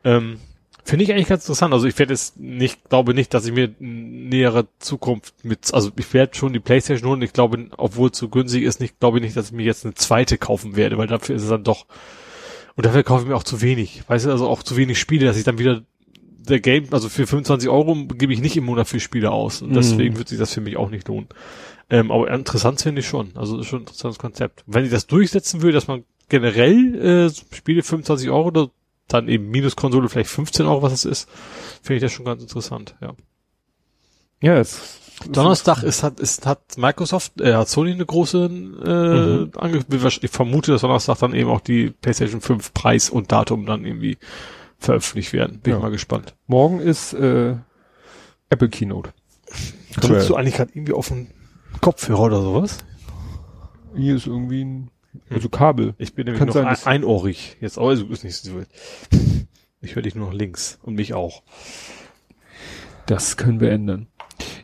Ähm, 0.04 0.38
Finde 0.84 1.02
ich 1.04 1.12
eigentlich 1.12 1.26
ganz 1.26 1.42
interessant. 1.42 1.74
Also 1.74 1.88
ich 1.88 1.98
werde 1.98 2.12
jetzt 2.12 2.38
nicht, 2.38 2.88
glaube 2.88 3.12
nicht, 3.12 3.34
dass 3.34 3.44
ich 3.44 3.52
mir 3.52 3.74
in 3.80 4.28
nähere 4.28 4.68
Zukunft 4.78 5.34
mit, 5.44 5.74
also 5.74 5.90
ich 5.98 6.14
werde 6.14 6.36
schon 6.36 6.52
die 6.52 6.60
Playstation 6.60 7.10
holen. 7.10 7.22
Ich 7.22 7.32
glaube, 7.32 7.66
obwohl 7.76 8.10
es 8.10 8.18
so 8.18 8.28
günstig 8.28 8.62
ist, 8.62 8.78
nicht, 8.80 9.00
glaube 9.00 9.18
ich 9.18 9.24
nicht, 9.24 9.36
dass 9.36 9.46
ich 9.46 9.52
mir 9.52 9.64
jetzt 9.64 9.84
eine 9.84 9.94
zweite 9.94 10.38
kaufen 10.38 10.76
werde, 10.76 10.96
weil 10.96 11.08
dafür 11.08 11.34
ist 11.34 11.42
es 11.42 11.48
dann 11.48 11.64
doch, 11.64 11.86
und 12.76 12.86
dafür 12.86 13.02
kaufe 13.02 13.22
ich 13.22 13.28
mir 13.28 13.34
auch 13.34 13.42
zu 13.42 13.62
wenig. 13.62 14.04
Weißt 14.06 14.26
du, 14.26 14.30
also 14.30 14.46
auch 14.46 14.62
zu 14.62 14.76
wenig 14.76 15.00
Spiele, 15.00 15.26
dass 15.26 15.36
ich 15.36 15.42
dann 15.44 15.58
wieder 15.58 15.82
der 16.48 16.60
Game, 16.60 16.86
also 16.92 17.08
für 17.08 17.26
25 17.26 17.68
Euro 17.68 17.96
gebe 18.14 18.32
ich 18.32 18.40
nicht 18.40 18.56
im 18.56 18.66
Monat 18.66 18.86
für 18.86 19.00
Spiele 19.00 19.32
aus. 19.32 19.62
Und 19.62 19.70
Mhm. 19.70 19.74
deswegen 19.74 20.16
wird 20.18 20.28
sich 20.28 20.38
das 20.38 20.54
für 20.54 20.60
mich 20.60 20.76
auch 20.76 20.90
nicht 20.90 21.08
lohnen. 21.08 21.26
Ähm, 21.88 22.10
aber 22.10 22.30
interessant 22.32 22.80
finde 22.80 23.00
ich 23.00 23.06
schon. 23.06 23.36
Also 23.36 23.58
ist 23.60 23.66
schon 23.66 23.80
ein 23.80 23.82
interessantes 23.82 24.18
Konzept. 24.18 24.64
Wenn 24.66 24.84
ich 24.84 24.90
das 24.90 25.06
durchsetzen 25.06 25.62
würde, 25.62 25.74
dass 25.74 25.86
man 25.86 26.04
generell 26.28 27.28
äh, 27.28 27.54
Spiele 27.54 27.82
25 27.82 28.30
Euro 28.30 28.48
oder 28.48 28.70
dann 29.08 29.28
eben 29.28 29.48
Minuskonsole 29.50 30.08
vielleicht 30.08 30.30
15 30.30 30.66
Euro, 30.66 30.82
was 30.82 30.92
es 30.92 31.04
ist, 31.04 31.28
finde 31.82 31.96
ich 31.96 32.02
das 32.02 32.12
schon 32.12 32.24
ganz 32.24 32.42
interessant. 32.42 32.96
Ja. 33.00 33.14
ja, 34.40 34.58
es, 34.58 35.00
Donnerstag 35.30 35.82
ist 35.84 36.02
hat 36.02 36.18
ist 36.20 36.44
hat 36.44 36.76
Microsoft, 36.76 37.40
äh, 37.40 37.54
hat 37.54 37.68
Sony 37.68 37.92
eine 37.92 38.04
große 38.04 38.44
äh, 39.54 39.58
ange 39.58 39.84
ich 39.88 40.30
vermute, 40.30 40.72
dass 40.72 40.80
Donnerstag 40.82 41.18
dann 41.18 41.34
eben 41.34 41.48
auch 41.48 41.60
die 41.60 41.90
PlayStation 41.90 42.40
5 42.40 42.74
Preis 42.74 43.08
und 43.10 43.30
Datum 43.32 43.64
dann 43.64 43.84
irgendwie 43.84 44.18
veröffentlicht 44.78 45.32
werden. 45.32 45.60
Bin 45.60 45.70
Ja. 45.70 45.76
ich 45.78 45.82
mal 45.82 45.90
gespannt. 45.90 46.34
morgen 46.48 46.80
ist 46.80 47.14
äh, 47.14 47.54
Apple 48.50 48.68
Keynote. 48.68 49.12
Drückst 50.00 50.28
du 50.28 50.34
eigentlich 50.34 50.56
gerade 50.56 50.72
irgendwie 50.74 50.92
auf 50.92 51.08
den 51.08 51.28
Kopfhörer 51.80 52.22
oder 52.22 52.42
sowas? 52.42 52.78
Hier 53.96 54.16
ist 54.16 54.26
irgendwie 54.26 54.64
ein, 54.64 54.90
also 55.30 55.48
Kabel. 55.48 55.94
Ich 55.98 56.14
bin 56.14 56.24
nämlich 56.24 56.38
Kann 56.38 56.48
noch 56.48 56.54
sein, 56.54 56.66
ein, 56.66 56.76
einohrig. 56.84 57.56
Jetzt, 57.60 57.78
aber 57.78 57.92
ist 57.92 58.24
nicht 58.24 58.36
so 58.36 58.54
wild. 58.54 58.68
Ich 59.80 59.94
höre 59.94 60.02
dich 60.02 60.14
nur 60.14 60.26
noch 60.26 60.34
links 60.34 60.78
und 60.82 60.94
mich 60.94 61.14
auch. 61.14 61.42
Das 63.06 63.36
können 63.36 63.60
wir 63.60 63.70
ändern. 63.70 64.08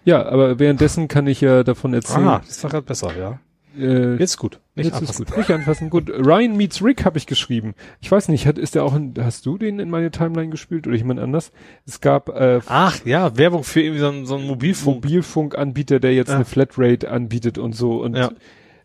Ja, 0.05 0.27
aber 0.27 0.59
währenddessen 0.59 1.09
kann 1.09 1.27
ich 1.27 1.41
ja 1.41 1.63
davon 1.63 1.95
erzählen. 1.95 2.27
Ah, 2.27 2.43
das 2.45 2.63
war 2.63 2.71
gerade 2.71 2.87
besser, 2.87 3.17
ja. 3.17 3.41
Äh, 3.78 4.17
Jetzt 4.17 4.36
gut. 4.39 4.60
Nicht 4.75 4.86
Jetzt 4.86 4.94
ist 4.94 5.01
anfassen. 5.01 5.25
gut. 5.26 5.36
Nicht 5.36 5.51
anfassen. 5.51 5.91
Gut. 5.91 6.10
Ryan 6.10 6.57
meets 6.57 6.83
Rick 6.83 7.05
habe 7.05 7.18
ich 7.18 7.26
geschrieben. 7.26 7.75
Ich 8.01 8.10
weiß 8.10 8.28
nicht, 8.28 8.47
hat, 8.47 8.59
ist 8.59 8.75
der 8.75 8.84
auch 8.84 8.94
in, 8.94 9.15
hast 9.20 9.47
du 9.47 9.59
den 9.59 9.78
in 9.78 9.91
meine 9.91 10.10
Timeline 10.10 10.51
gespielt 10.51 10.86
oder 10.86 10.97
jemand 10.97 11.20
anders? 11.20 11.52
Es 11.86 12.01
gab 12.01 12.28
äh, 12.31 12.60
Ach 12.67 13.05
ja, 13.05 13.36
Werbung 13.36 13.65
für 13.65 13.81
irgendwie 13.83 14.01
so 14.01 14.09
einen, 14.09 14.26
so 14.26 14.36
einen 14.36 14.47
Mobilfunk. 14.47 15.05
Mobilfunkanbieter, 15.05 16.01
der 16.01 16.15
jetzt 16.15 16.28
Ja. 16.28 16.36
eine 16.36 16.44
Flatrate 16.44 17.10
anbietet 17.10 17.59
und 17.59 17.75
so. 17.75 18.02
Und 18.02 18.17
Ja. 18.17 18.31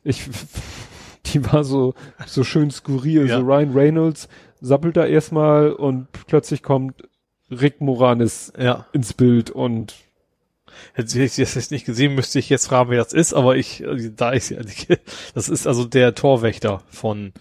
ich, 0.04 0.24
die 1.28 1.46
war 1.52 1.64
so, 1.64 1.94
so 2.26 2.44
schön 2.44 2.72
skurril. 2.72 3.28
Ja. 3.28 3.40
So 3.40 3.46
Ryan 3.46 3.74
Reynolds 3.74 4.28
sappelt 4.62 4.98
da 4.98 5.06
erstmal 5.06 5.72
und 5.72 6.08
plötzlich 6.28 6.64
kommt 6.64 7.04
Rick 7.50 7.80
Moranis 7.82 8.52
Ja. 8.60 8.88
ins 8.92 9.14
Bild 9.14 9.50
und 9.52 9.96
Hätte 10.98 11.22
ich 11.22 11.36
das 11.36 11.54
jetzt 11.54 11.70
nicht 11.70 11.86
gesehen, 11.86 12.16
müsste 12.16 12.40
ich 12.40 12.50
jetzt 12.50 12.66
fragen, 12.66 12.90
wer 12.90 13.04
das 13.04 13.14
ist, 13.14 13.36
aber 13.36 13.56
ich, 13.56 13.84
äh, 13.84 14.10
da 14.16 14.34
ich 14.34 14.50
ja 14.50 14.64
nicht, 14.64 14.88
das 15.36 15.48
ist 15.48 15.68
also 15.68 15.86
der 15.86 16.16
Torwächter 16.16 16.82
von, 16.90 17.34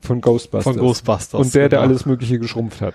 von 0.00 0.22
Ghostbusters. 0.22 0.64
von 0.64 0.78
Ghostbusters. 0.78 1.38
und 1.38 1.54
der, 1.54 1.68
der 1.68 1.80
genau. 1.80 1.90
alles 1.90 2.06
Mögliche 2.06 2.38
geschrumpft 2.38 2.80
hat. 2.80 2.94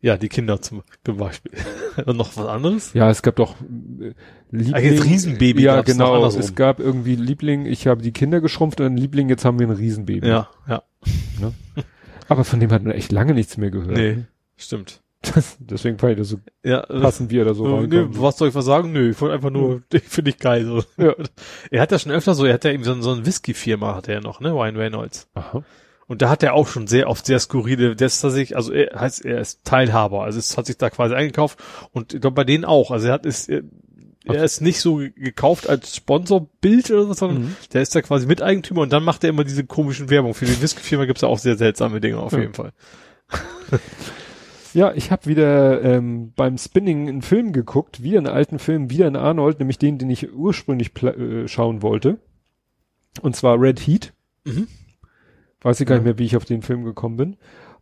Ja, 0.00 0.16
die 0.16 0.28
Kinder 0.28 0.60
zum 0.60 0.82
Beispiel. 1.04 1.52
und 2.06 2.16
noch 2.16 2.36
was 2.36 2.46
anderes? 2.46 2.92
Ja, 2.92 3.08
es 3.08 3.22
gab 3.22 3.36
doch 3.36 3.54
äh, 4.00 4.14
Liebling. 4.50 4.74
Ah, 4.74 4.78
jetzt 4.80 5.04
Riesenbaby 5.04 5.62
Ja, 5.62 5.82
genau. 5.82 6.26
Es 6.26 6.56
gab 6.56 6.80
irgendwie 6.80 7.14
Liebling, 7.14 7.66
ich 7.66 7.86
habe 7.86 8.02
die 8.02 8.10
Kinder 8.10 8.40
geschrumpft 8.40 8.80
und 8.80 8.86
ein 8.86 8.96
Liebling, 8.96 9.28
jetzt 9.28 9.44
haben 9.44 9.60
wir 9.60 9.68
ein 9.68 9.72
Riesenbaby. 9.72 10.26
Ja, 10.26 10.50
ja. 10.66 10.82
Aber 12.26 12.42
von 12.42 12.58
dem 12.58 12.72
hat 12.72 12.82
man 12.82 12.92
echt 12.92 13.12
lange 13.12 13.32
nichts 13.32 13.58
mehr 13.58 13.70
gehört. 13.70 13.96
Nee, 13.96 14.24
stimmt. 14.56 15.03
Deswegen 15.58 15.98
fand 15.98 16.12
ich 16.12 16.18
das 16.18 16.28
so 16.28 16.38
Ja, 16.62 16.80
äh, 16.84 17.00
passend, 17.00 17.30
wie 17.30 17.38
er 17.38 17.44
da 17.44 17.54
so 17.54 17.80
Äh, 17.80 17.86
nee, 17.86 18.06
was 18.10 18.38
soll 18.38 18.48
ich 18.48 18.54
was 18.54 18.64
sagen? 18.64 18.92
Nö, 18.92 19.10
ich 19.10 19.20
wollte 19.20 19.34
einfach 19.34 19.50
nur, 19.50 19.82
ich 19.92 20.02
finde 20.04 20.30
ich 20.30 20.38
geil, 20.38 20.64
so. 20.64 20.82
Ja. 21.02 21.14
Er 21.70 21.82
hat 21.82 21.92
ja 21.92 21.98
schon 21.98 22.12
öfter 22.12 22.34
so, 22.34 22.44
er 22.44 22.54
hat 22.54 22.64
ja 22.64 22.72
eben 22.72 22.84
so, 22.84 23.00
so 23.00 23.12
eine 23.12 23.26
Whisky-Firma, 23.26 23.94
hat 23.94 24.08
er 24.08 24.14
ja 24.14 24.20
noch, 24.20 24.40
ne, 24.40 24.50
Ryan 24.52 24.76
Reynolds. 24.76 25.28
Aha. 25.34 25.64
Und 26.06 26.20
da 26.20 26.28
hat 26.28 26.42
er 26.42 26.54
auch 26.54 26.68
schon 26.68 26.86
sehr 26.86 27.08
oft 27.08 27.24
sehr 27.24 27.38
skurrile, 27.38 27.96
das 27.96 28.20
sich, 28.20 28.56
also 28.56 28.72
er 28.72 29.00
heißt, 29.00 29.24
er 29.24 29.40
ist 29.40 29.64
Teilhaber, 29.64 30.24
also 30.24 30.38
es 30.38 30.56
hat 30.58 30.66
sich 30.66 30.76
da 30.76 30.90
quasi 30.90 31.14
eingekauft 31.14 31.58
und 31.92 32.12
ich 32.12 32.20
glaube 32.20 32.34
bei 32.34 32.44
denen 32.44 32.64
auch. 32.64 32.90
Also 32.90 33.06
er 33.06 33.14
hat 33.14 33.24
ist, 33.24 33.48
er, 33.48 33.62
er 34.26 34.44
ist 34.44 34.60
nicht 34.60 34.80
so 34.80 34.96
gekauft 34.96 35.68
als 35.68 35.96
Sponsorbild 35.96 36.90
oder 36.90 37.06
so, 37.06 37.12
sondern 37.14 37.42
mhm. 37.42 37.56
der 37.72 37.82
ist 37.82 37.94
da 37.94 38.02
quasi 38.02 38.26
Miteigentümer 38.26 38.82
und 38.82 38.92
dann 38.92 39.02
macht 39.02 39.24
er 39.24 39.30
immer 39.30 39.44
diese 39.44 39.64
komischen 39.64 40.10
Werbung. 40.10 40.34
Für 40.34 40.44
die 40.44 40.60
Whisky-Firma 40.60 41.06
gibt's 41.06 41.22
da 41.22 41.26
auch 41.26 41.38
sehr 41.38 41.56
seltsame 41.56 42.00
Dinge 42.00 42.18
auf 42.18 42.32
ja. 42.32 42.40
jeden 42.40 42.54
Fall. 42.54 42.72
Ja, 44.74 44.92
ich 44.92 45.12
habe 45.12 45.26
wieder 45.26 45.82
ähm, 45.82 46.32
beim 46.34 46.58
Spinning 46.58 47.08
einen 47.08 47.22
Film 47.22 47.52
geguckt, 47.52 48.02
wieder 48.02 48.18
einen 48.18 48.26
alten 48.26 48.58
Film, 48.58 48.90
wieder 48.90 49.06
einen 49.06 49.16
Arnold, 49.16 49.60
nämlich 49.60 49.78
den, 49.78 49.98
den 49.98 50.10
ich 50.10 50.32
ursprünglich 50.32 51.00
äh, 51.02 51.46
schauen 51.46 51.80
wollte. 51.80 52.18
Und 53.22 53.36
zwar 53.36 53.60
Red 53.60 53.78
Heat. 53.80 54.12
Mhm. 54.44 54.66
Weiß 55.60 55.80
ich 55.80 55.86
gar 55.86 55.94
nicht 55.94 56.04
mehr, 56.04 56.18
wie 56.18 56.24
ich 56.24 56.36
auf 56.36 56.44
den 56.44 56.62
Film 56.62 56.84
gekommen 56.84 57.16
bin. 57.16 57.36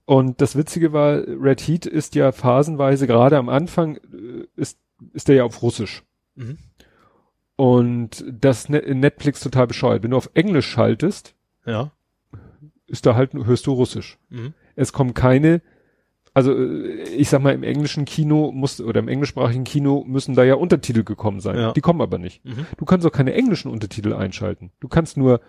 Und 0.05 0.43
das 0.43 0.55
Witzige 0.55 0.93
war, 0.93 1.23
Red 1.27 1.63
Heat 1.63 1.87
ist 1.87 2.15
ja 2.15 2.31
phasenweise, 2.31 3.07
gerade 3.07 3.39
am 3.39 3.49
Anfang, 3.49 3.97
äh, 3.97 4.47
ist, 4.57 4.79
ist 5.15 5.29
der 5.29 5.37
ja 5.37 5.45
auf 5.45 5.63
Russisch. 5.63 6.03
Mhm. 6.35 6.59
Und 7.57 8.25
das 8.29 8.67
in 8.67 9.01
Netflix 9.01 9.41
total 9.41 9.67
bescheuert. 9.67 10.03
Wenn 10.03 10.11
du 10.11 10.17
auf 10.19 10.31
Englisch 10.35 10.69
schaltest, 10.69 11.35
ja. 11.65 11.91
ist 12.87 13.07
da 13.07 13.15
halt, 13.15 13.33
hörst 13.33 13.67
du 13.67 13.73
Russisch. 13.73 14.19
Mhm. 14.29 14.53
Es 14.75 14.93
kommen 14.93 15.15
keine, 15.15 15.63
also 16.35 16.53
äh, 16.55 17.03
ich 17.11 17.29
sag 17.29 17.43
mal, 17.43 17.55
im 17.55 17.63
englischen 17.63 18.05
Kino 18.05 18.53
muss, 18.53 18.81
oder 18.81 19.01
im 19.01 19.09
englischsprachigen 19.09 19.65
Kino 19.65 20.05
müssen 20.07 20.35
da 20.35 20.45
ja 20.45 20.55
Untertitel 20.55 21.05
gekommen 21.05 21.41
sein. 21.41 21.57
Ja. 21.57 21.73
Die 21.73 21.81
kommen 21.81 22.01
aber 22.01 22.19
nicht. 22.19 22.45
Mhm. 22.45 22.67
Du 22.77 22.85
kannst 22.85 23.07
auch 23.07 23.13
keine 23.13 23.35
englischen 23.35 23.71
Untertitel 23.71 24.13
einschalten. 24.13 24.73
Du 24.81 24.89
kannst 24.89 25.17
nur 25.17 25.41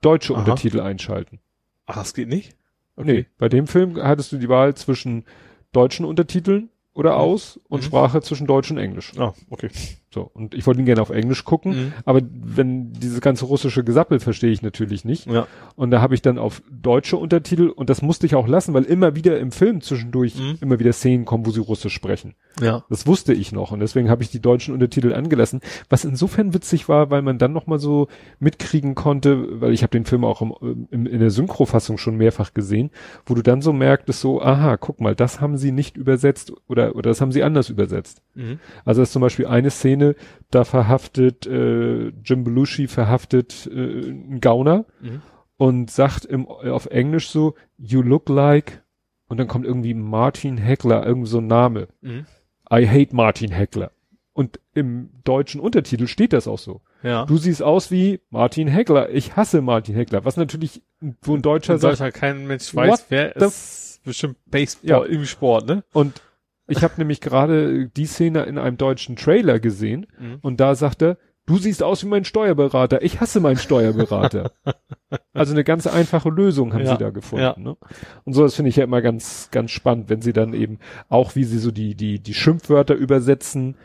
deutsche 0.00 0.34
Aha. 0.34 0.40
Untertitel 0.40 0.80
einschalten. 0.80 1.40
Ach, 1.86 1.96
das 1.96 2.14
geht 2.14 2.28
nicht? 2.28 2.56
Okay. 2.96 3.12
Nee, 3.12 3.26
bei 3.38 3.48
dem 3.48 3.66
Film 3.66 4.02
hattest 4.02 4.32
du 4.32 4.38
die 4.38 4.48
Wahl 4.48 4.74
zwischen 4.74 5.24
deutschen 5.72 6.06
Untertiteln 6.06 6.70
oder 6.94 7.12
mhm. 7.12 7.18
aus 7.18 7.60
und 7.68 7.82
mhm. 7.82 7.86
Sprache 7.86 8.22
zwischen 8.22 8.46
Deutsch 8.46 8.70
und 8.70 8.78
Englisch. 8.78 9.12
Ah, 9.18 9.34
okay. 9.50 9.68
So, 10.14 10.30
und 10.32 10.54
ich 10.54 10.66
wollte 10.66 10.80
ihn 10.80 10.86
gerne 10.86 11.02
auf 11.02 11.10
Englisch 11.10 11.44
gucken, 11.44 11.72
mhm. 11.72 11.92
aber 12.04 12.20
wenn 12.22 12.92
dieses 12.92 13.20
ganze 13.20 13.44
russische 13.44 13.82
Gesappel 13.82 14.20
verstehe 14.20 14.52
ich 14.52 14.62
natürlich 14.62 15.04
nicht. 15.04 15.26
Ja. 15.26 15.48
Und 15.74 15.90
da 15.90 16.00
habe 16.00 16.14
ich 16.14 16.22
dann 16.22 16.38
auf 16.38 16.62
deutsche 16.70 17.16
Untertitel 17.16 17.68
und 17.68 17.90
das 17.90 18.02
musste 18.02 18.24
ich 18.24 18.34
auch 18.34 18.46
lassen, 18.46 18.72
weil 18.72 18.84
immer 18.84 19.16
wieder 19.16 19.38
im 19.38 19.50
Film 19.50 19.80
zwischendurch 19.80 20.36
mhm. 20.36 20.58
immer 20.60 20.78
wieder 20.78 20.92
Szenen 20.92 21.24
kommen, 21.24 21.44
wo 21.44 21.50
sie 21.50 21.60
Russisch 21.60 21.92
sprechen. 21.92 22.34
Ja. 22.60 22.84
Das 22.88 23.06
wusste 23.06 23.34
ich 23.34 23.52
noch 23.52 23.72
und 23.72 23.80
deswegen 23.80 24.08
habe 24.08 24.22
ich 24.22 24.30
die 24.30 24.40
deutschen 24.40 24.72
Untertitel 24.72 25.12
angelassen, 25.12 25.60
was 25.90 26.04
insofern 26.04 26.54
witzig 26.54 26.88
war, 26.88 27.10
weil 27.10 27.20
man 27.20 27.38
dann 27.38 27.52
noch 27.52 27.66
mal 27.66 27.78
so 27.78 28.06
mitkriegen 28.38 28.94
konnte, 28.94 29.60
weil 29.60 29.72
ich 29.72 29.82
habe 29.82 29.90
den 29.90 30.06
Film 30.06 30.24
auch 30.24 30.40
im, 30.40 30.86
im, 30.90 31.06
in 31.06 31.18
der 31.18 31.30
Synchrofassung 31.30 31.98
schon 31.98 32.16
mehrfach 32.16 32.54
gesehen, 32.54 32.90
wo 33.26 33.34
du 33.34 33.42
dann 33.42 33.60
so 33.60 33.72
merktest 33.72 34.20
so, 34.20 34.40
aha, 34.40 34.76
guck 34.76 35.00
mal, 35.00 35.14
das 35.16 35.40
haben 35.40 35.58
sie 35.58 35.72
nicht 35.72 35.96
übersetzt 35.96 36.52
oder 36.68 36.94
oder 36.94 37.10
das 37.10 37.20
haben 37.20 37.32
sie 37.32 37.42
anders 37.42 37.68
übersetzt. 37.68 38.22
Mhm. 38.34 38.60
Also 38.84 39.02
das 39.02 39.08
ist 39.08 39.12
zum 39.12 39.22
Beispiel 39.22 39.46
eine 39.46 39.70
Szene 39.70 40.05
Szene, 40.14 40.26
da 40.50 40.64
verhaftet 40.64 41.46
äh, 41.46 42.08
Jim 42.22 42.44
Belushi 42.44 42.88
verhaftet 42.88 43.68
äh, 43.72 43.74
einen 43.74 44.40
Gauner 44.40 44.84
mhm. 45.00 45.22
und 45.56 45.90
sagt 45.90 46.24
im, 46.24 46.46
auf 46.46 46.86
Englisch 46.86 47.28
so, 47.28 47.54
you 47.78 48.02
look 48.02 48.28
like 48.28 48.82
und 49.28 49.38
dann 49.38 49.48
kommt 49.48 49.66
irgendwie 49.66 49.94
Martin 49.94 50.56
Heckler, 50.56 51.04
irgend 51.04 51.28
so 51.28 51.38
ein 51.38 51.46
Name. 51.46 51.88
Mhm. 52.00 52.26
I 52.70 52.86
hate 52.86 53.14
Martin 53.14 53.50
Heckler. 53.50 53.90
Und 54.32 54.60
im 54.74 55.10
deutschen 55.24 55.60
Untertitel 55.60 56.06
steht 56.06 56.34
das 56.34 56.46
auch 56.46 56.58
so. 56.58 56.82
Ja. 57.02 57.24
Du 57.24 57.38
siehst 57.38 57.62
aus 57.62 57.90
wie 57.90 58.20
Martin 58.28 58.68
Heckler. 58.68 59.08
Ich 59.10 59.34
hasse 59.34 59.62
Martin 59.62 59.94
Heckler. 59.94 60.24
Was 60.26 60.36
natürlich, 60.36 60.82
wo 61.22 61.34
ein 61.34 61.42
Deutscher 61.42 61.74
in 61.74 61.80
sagt. 61.80 62.14
kein 62.14 62.46
Mensch 62.46 62.74
weiß, 62.74 63.06
wer 63.08 63.34
ist 63.36 64.02
bestimmt 64.04 64.36
Baseball 64.46 65.06
ja. 65.08 65.16
im 65.16 65.24
Sport, 65.24 65.66
ne? 65.66 65.84
Und 65.92 66.20
ich 66.66 66.82
habe 66.82 66.94
nämlich 66.98 67.20
gerade 67.20 67.88
die 67.88 68.06
Szene 68.06 68.44
in 68.44 68.58
einem 68.58 68.76
deutschen 68.76 69.16
Trailer 69.16 69.60
gesehen 69.60 70.06
mhm. 70.18 70.38
und 70.42 70.60
da 70.60 70.74
sagt 70.74 71.02
er, 71.02 71.18
du 71.46 71.58
siehst 71.58 71.82
aus 71.82 72.02
wie 72.04 72.08
mein 72.08 72.24
Steuerberater, 72.24 73.02
ich 73.02 73.20
hasse 73.20 73.40
meinen 73.40 73.56
Steuerberater. 73.56 74.52
also 75.32 75.52
eine 75.52 75.64
ganz 75.64 75.86
einfache 75.86 76.28
Lösung 76.28 76.74
haben 76.74 76.84
ja, 76.84 76.92
sie 76.92 76.98
da 76.98 77.10
gefunden. 77.10 77.44
Ja. 77.44 77.54
Ne? 77.58 77.76
Und 78.24 78.32
so, 78.32 78.42
das 78.42 78.54
finde 78.54 78.68
ich 78.68 78.76
ja 78.76 78.84
immer 78.84 79.00
ganz, 79.00 79.48
ganz 79.52 79.70
spannend, 79.70 80.08
wenn 80.08 80.22
sie 80.22 80.32
dann 80.32 80.52
eben 80.52 80.78
auch, 81.08 81.36
wie 81.36 81.44
sie 81.44 81.58
so 81.58 81.70
die, 81.70 81.94
die, 81.94 82.18
die 82.20 82.34
Schimpfwörter 82.34 82.94
übersetzen, 82.94 83.76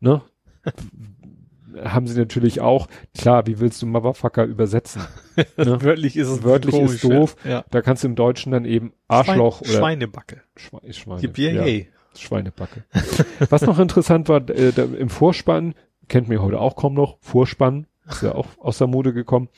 ne? 0.00 0.22
haben 1.84 2.06
sie 2.08 2.18
natürlich 2.18 2.60
auch, 2.60 2.88
klar, 3.16 3.46
wie 3.46 3.60
willst 3.60 3.80
du 3.80 3.86
Motherfucker 3.86 4.44
übersetzen? 4.44 5.02
ne? 5.56 5.82
Wörtlich 5.82 6.16
ist 6.16 6.28
es 6.28 6.42
Wörtlich 6.42 6.74
komisch, 6.74 6.94
ist 6.94 7.04
doof. 7.04 7.36
Ja. 7.44 7.64
Da 7.70 7.80
kannst 7.80 8.02
du 8.02 8.08
im 8.08 8.16
Deutschen 8.16 8.52
dann 8.52 8.64
eben 8.64 8.92
Arschloch 9.08 9.58
Schwein, 9.58 9.68
oder 9.68 9.78
Schweinebacke. 9.78 10.42
Schweine, 10.56 10.92
Schweine. 10.92 11.20
Ja. 11.36 11.86
Schweinebacke. 12.16 12.84
Was 13.50 13.62
noch 13.62 13.78
interessant 13.78 14.28
war, 14.28 14.48
äh, 14.50 14.72
da, 14.72 14.84
im 14.84 15.08
Vorspann, 15.08 15.74
kennt 16.08 16.28
mir 16.28 16.42
heute 16.42 16.60
auch 16.60 16.76
kaum 16.76 16.94
noch, 16.94 17.18
Vorspann, 17.20 17.86
ist 18.08 18.22
ja 18.22 18.34
auch 18.34 18.46
aus 18.58 18.78
der 18.78 18.86
Mode 18.86 19.12
gekommen, 19.12 19.48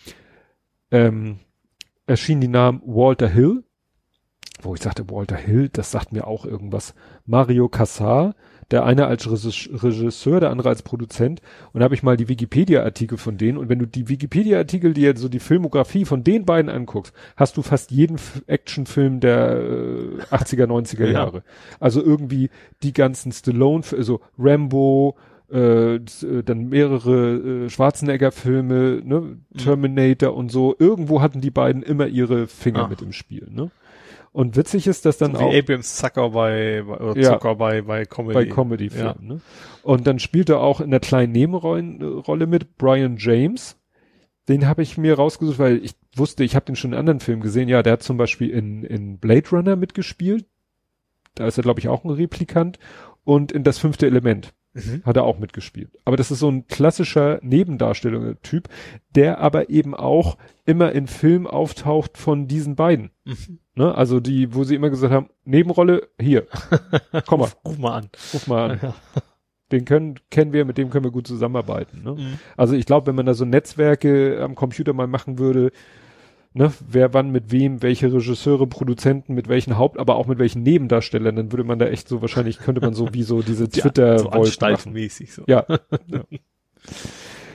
ähm, 0.91 1.39
erschien 2.07 2.41
die 2.41 2.49
Namen 2.49 2.83
Walter 2.85 3.29
Hill, 3.29 3.65
wo 4.61 4.75
ich 4.75 4.83
sagte, 4.83 5.09
Walter 5.11 5.37
Hill, 5.37 5.69
das 5.71 5.91
sagt 5.91 6.13
mir 6.13 6.27
auch 6.27 6.45
irgendwas. 6.45 6.95
Mario 7.25 7.69
Cassar, 7.69 8.35
der 8.71 8.85
eine 8.85 9.07
als 9.07 9.31
Regisseur, 9.31 10.41
der 10.41 10.51
andere 10.51 10.69
als 10.69 10.83
Produzent. 10.83 11.41
Und 11.73 11.81
da 11.81 11.85
habe 11.85 11.95
ich 11.95 12.03
mal 12.03 12.17
die 12.17 12.29
Wikipedia-Artikel 12.29 13.19
von 13.19 13.37
denen. 13.37 13.59
Und 13.59 13.69
wenn 13.69 13.79
du 13.79 13.87
die 13.87 14.09
Wikipedia-Artikel, 14.09 14.95
die 14.95 15.03
jetzt 15.03 15.21
so 15.21 15.29
die 15.29 15.41
Filmografie 15.41 16.05
von 16.05 16.25
den 16.25 16.45
beiden 16.45 16.71
anguckst, 16.71 17.15
hast 17.37 17.57
du 17.57 17.63
fast 17.63 17.91
jeden 17.91 18.19
Actionfilm 18.47 19.21
der 19.21 19.57
äh, 19.57 20.35
80er, 20.35 20.67
90er 20.67 21.07
Jahre. 21.11 21.39
Ja. 21.39 21.43
Also 21.81 22.03
irgendwie 22.03 22.51
die 22.83 22.93
ganzen 22.93 23.33
Stallone, 23.33 23.85
also 23.93 24.21
Rambo, 24.39 25.17
äh, 25.53 26.01
dann 26.45 26.69
mehrere 26.71 27.65
äh, 27.65 27.71
Schwarzenegger-Filme, 27.71 29.03
ne, 29.05 29.21
mhm. 29.21 29.41
Terminator 29.59 30.33
mhm. 30.33 30.39
und 30.39 30.53
so. 30.53 30.75
Irgendwo 30.79 31.21
hatten 31.21 31.41
die 31.41 31.51
beiden 31.51 31.83
immer 31.83 32.07
ihre 32.07 32.47
Finger 32.47 32.85
ah. 32.85 32.89
mit 32.89 33.03
im 33.03 33.13
Spiel, 33.13 33.49
ne? 33.51 33.71
Und 34.33 34.57
witzig 34.57 34.87
ist, 34.87 35.05
dass 35.05 35.19
dann 35.19 35.35
so 35.35 35.43
auch. 35.43 35.53
Wie 35.53 35.59
Abrams 35.59 35.97
Zucker 35.97 36.31
bei, 36.31 36.83
oder 36.83 37.21
ja, 37.21 37.33
Zucker 37.35 37.55
bei, 37.57 37.83
bei 37.83 38.07
Comedy. 38.07 38.35
Bei 38.35 38.47
Comedy-Filmen, 38.47 39.29
ja. 39.29 39.35
ne? 39.35 39.41
Und 39.83 40.07
dann 40.07 40.19
spielt 40.19 40.49
er 40.49 40.61
auch 40.61 40.81
in 40.81 40.91
der 40.91 41.01
kleinen 41.01 41.33
Nebenrolle 41.33 42.47
mit 42.47 42.79
Brian 42.79 43.17
James. 43.19 43.77
Den 44.49 44.67
habe 44.67 44.83
ich 44.83 44.97
mir 44.97 45.17
rausgesucht, 45.17 45.59
weil 45.59 45.85
ich 45.85 45.93
wusste, 46.17 46.45
ich 46.45 46.57
habe 46.57 46.65
den 46.65 46.77
schon 46.77 46.93
in 46.93 46.99
anderen 46.99 47.21
Filmen 47.21 47.43
gesehen. 47.43 47.69
Ja, 47.69 47.83
der 47.83 47.95
hat 47.95 48.03
zum 48.03 48.17
Beispiel 48.17 48.49
in, 48.51 48.85
in 48.85 49.19
Blade 49.19 49.49
Runner 49.51 49.77
mitgespielt. 49.77 50.47
Da 51.35 51.47
ist 51.47 51.59
er, 51.59 51.63
glaube 51.63 51.81
ich, 51.81 51.89
auch 51.89 52.05
ein 52.05 52.11
Replikant. 52.11 52.79
Und 53.25 53.53
in 53.53 53.65
das 53.65 53.79
fünfte 53.79 54.07
Element. 54.07 54.55
Mhm. 54.75 55.03
Hat 55.05 55.17
er 55.17 55.25
auch 55.25 55.39
mitgespielt. 55.39 55.91
Aber 56.05 56.17
das 56.17 56.31
ist 56.31 56.39
so 56.39 56.51
ein 56.51 56.67
klassischer 56.67 57.39
Nebendarstellung-Typ, 57.43 58.69
der 59.15 59.39
aber 59.39 59.69
eben 59.69 59.95
auch 59.95 60.39
immer 60.65 60.93
in 60.93 61.07
Film 61.07 61.47
auftaucht 61.47 62.17
von 62.17 62.49
diesen 62.49 62.75
beiden. 62.75 63.11
Mhm. 63.25 63.59
Ne? 63.75 63.95
Also 63.95 64.21
die, 64.21 64.55
wo 64.55 64.65
sie 64.65 64.75
immer 64.75 64.91
gesagt 64.91 65.13
haben, 65.13 65.29
Nebenrolle, 65.45 66.09
hier, 66.21 66.47
komm 67.27 67.41
mal. 67.41 67.47
ruf, 67.47 67.57
ruf, 67.67 67.79
mal 67.79 67.97
an. 67.99 68.11
Ruf 68.33 68.47
mal 68.47 68.71
an. 68.71 68.81
Ja. 68.83 68.95
Den 69.73 69.87
können, 69.87 70.21
kennen 70.31 70.53
wir, 70.53 70.67
mit 70.67 70.77
dem 70.77 70.91
können 70.91 71.05
wir 71.05 71.11
gut 71.11 71.27
zusammenarbeiten. 71.27 72.03
Ne? 72.03 72.13
Mhm. 72.13 72.39
Also 72.57 72.75
ich 72.75 72.85
glaube, 72.85 73.07
wenn 73.07 73.15
man 73.15 73.27
da 73.27 73.35
so 73.35 73.45
Netzwerke 73.47 74.41
am 74.43 74.55
Computer 74.55 74.93
mal 74.93 75.07
machen 75.07 75.39
würde, 75.39 75.73
ne, 76.55 76.73
wer 76.89 77.15
wann 77.15 77.31
mit 77.31 77.51
wem, 77.51 77.83
welche 77.83 78.13
Regisseure, 78.13 78.67
Produzenten, 78.67 79.35
mit 79.35 79.49
welchen 79.49 79.79
Haupt, 79.79 79.99
aber 79.99 80.17
auch 80.17 80.27
mit 80.27 80.39
welchen 80.39 80.63
Nebendarstellern, 80.63 81.37
dann 81.37 81.53
würde 81.53 81.65
man 81.65 81.79
da 81.79 81.87
echt 81.87 82.09
so 82.09 82.21
wahrscheinlich 82.21 82.59
könnte 82.59 82.81
man 82.81 82.95
so 82.95 83.13
wie 83.15 83.23
so 83.23 83.43
diese 83.43 83.69
Twitter 83.69 84.17
ja, 84.61 84.77
so 84.77 84.91
mäßig 84.91 85.33
so. 85.33 85.43
Ja. 85.47 85.65
ja. 86.07 86.25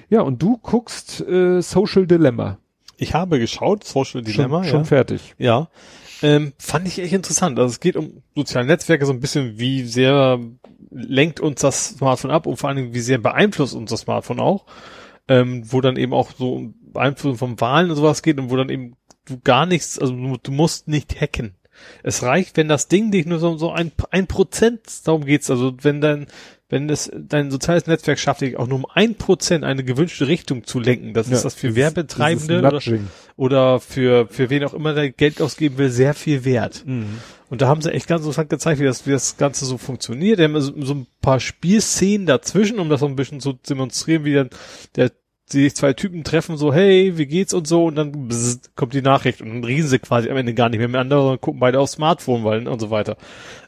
ja. 0.09 0.21
und 0.21 0.41
du 0.41 0.57
guckst 0.57 1.21
äh, 1.21 1.61
Social 1.61 2.07
Dilemma. 2.07 2.57
Ich 2.97 3.13
habe 3.13 3.39
geschaut, 3.39 3.83
Social 3.83 4.21
Dilemma. 4.23 4.63
Schon, 4.63 4.71
schon 4.71 4.85
fertig. 4.85 5.35
Ja. 5.37 5.69
Ähm, 6.23 6.53
fand 6.57 6.87
ich 6.87 6.97
echt 6.97 7.13
interessant. 7.13 7.59
Also 7.59 7.71
es 7.71 7.79
geht 7.79 7.95
um 7.95 8.23
soziale 8.35 8.65
Netzwerke 8.65 9.05
so 9.05 9.13
ein 9.13 9.19
bisschen, 9.19 9.59
wie 9.59 9.83
sehr 9.83 10.39
lenkt 10.89 11.39
uns 11.39 11.61
das 11.61 11.89
Smartphone 11.89 12.31
ab 12.31 12.47
und 12.47 12.57
vor 12.57 12.69
allen 12.69 12.77
Dingen, 12.77 12.93
wie 12.93 13.01
sehr 13.01 13.19
beeinflusst 13.19 13.75
uns 13.75 13.91
das 13.91 14.01
Smartphone 14.01 14.39
auch. 14.39 14.65
Ähm, 15.29 15.63
wo 15.71 15.81
dann 15.81 15.97
eben 15.97 16.13
auch 16.13 16.31
so 16.31 16.73
Beeinflussung 16.81 17.37
von 17.37 17.61
Wahlen 17.61 17.89
und 17.89 17.97
sowas 17.97 18.21
geht 18.21 18.39
und 18.39 18.49
wo 18.49 18.55
dann 18.55 18.69
eben 18.69 18.95
du 19.25 19.39
gar 19.43 19.65
nichts, 19.65 19.99
also 19.99 20.13
du, 20.13 20.37
du 20.41 20.51
musst 20.51 20.87
nicht 20.87 21.19
hacken. 21.19 21.53
Es 22.01 22.23
reicht, 22.23 22.57
wenn 22.57 22.67
das 22.67 22.87
Ding 22.87 23.11
dich 23.11 23.25
nur 23.25 23.39
so, 23.39 23.57
so 23.57 23.71
ein, 23.71 23.91
ein 24.09 24.27
Prozent, 24.27 24.81
darum 25.05 25.25
geht's, 25.25 25.51
also 25.51 25.75
wenn 25.81 26.01
dein, 26.01 26.27
wenn 26.69 26.89
es 26.89 27.11
dein 27.13 27.51
soziales 27.51 27.87
Netzwerk 27.87 28.19
schafft, 28.19 28.41
dich 28.41 28.57
auch 28.57 28.67
nur 28.67 28.79
um 28.79 28.85
ein 28.91 29.15
Prozent 29.15 29.63
eine 29.63 29.83
gewünschte 29.83 30.27
Richtung 30.27 30.63
zu 30.63 30.79
lenken, 30.79 31.13
das 31.13 31.29
ja, 31.29 31.35
ist 31.35 31.45
das 31.45 31.53
für 31.53 31.75
Werbetreibende 31.75 32.59
oder, 32.59 32.81
oder 33.35 33.79
für, 33.79 34.27
für 34.27 34.49
wen 34.49 34.63
auch 34.63 34.73
immer 34.73 34.93
der 34.93 35.11
Geld 35.11 35.41
ausgeben 35.41 35.77
will, 35.77 35.89
sehr 35.89 36.13
viel 36.13 36.45
wert. 36.45 36.83
Mhm. 36.85 37.19
Und 37.49 37.61
da 37.61 37.67
haben 37.67 37.81
sie 37.81 37.93
echt 37.93 38.07
ganz 38.07 38.21
interessant 38.21 38.49
gezeigt, 38.49 38.79
wie 38.79 38.85
das, 38.85 39.07
wie 39.07 39.11
das 39.11 39.37
Ganze 39.37 39.65
so 39.65 39.77
funktioniert. 39.77 40.39
Die 40.39 40.43
haben 40.43 40.59
so, 40.59 40.73
so 40.81 40.93
ein 40.93 41.07
paar 41.21 41.39
Spielszenen 41.39 42.25
dazwischen, 42.25 42.79
um 42.79 42.89
das 42.89 42.99
so 42.99 43.05
ein 43.05 43.15
bisschen 43.15 43.39
zu 43.39 43.53
demonstrieren, 43.53 44.25
wie 44.25 44.33
dann 44.33 44.49
der 44.95 45.11
sich 45.49 45.75
zwei 45.75 45.93
Typen 45.93 46.23
treffen, 46.25 46.57
so, 46.57 46.73
hey, 46.73 47.17
wie 47.17 47.25
geht's 47.25 47.53
und 47.53 47.67
so, 47.67 47.85
und 47.85 47.95
dann 47.95 48.27
bzz, 48.27 48.71
kommt 48.75 48.93
die 48.93 49.01
Nachricht 49.01 49.41
und 49.41 49.47
dann 49.47 49.63
reden 49.63 49.87
sie 49.87 49.99
quasi 49.99 50.29
am 50.29 50.35
Ende 50.35 50.53
gar 50.53 50.67
nicht 50.69 50.79
mehr 50.79 50.89
miteinander, 50.89 51.21
sondern 51.21 51.41
gucken 51.41 51.59
beide 51.61 51.79
aufs 51.79 51.93
Smartphone, 51.93 52.43
weil 52.43 52.67
und 52.67 52.79
so 52.79 52.89
weiter. 52.89 53.15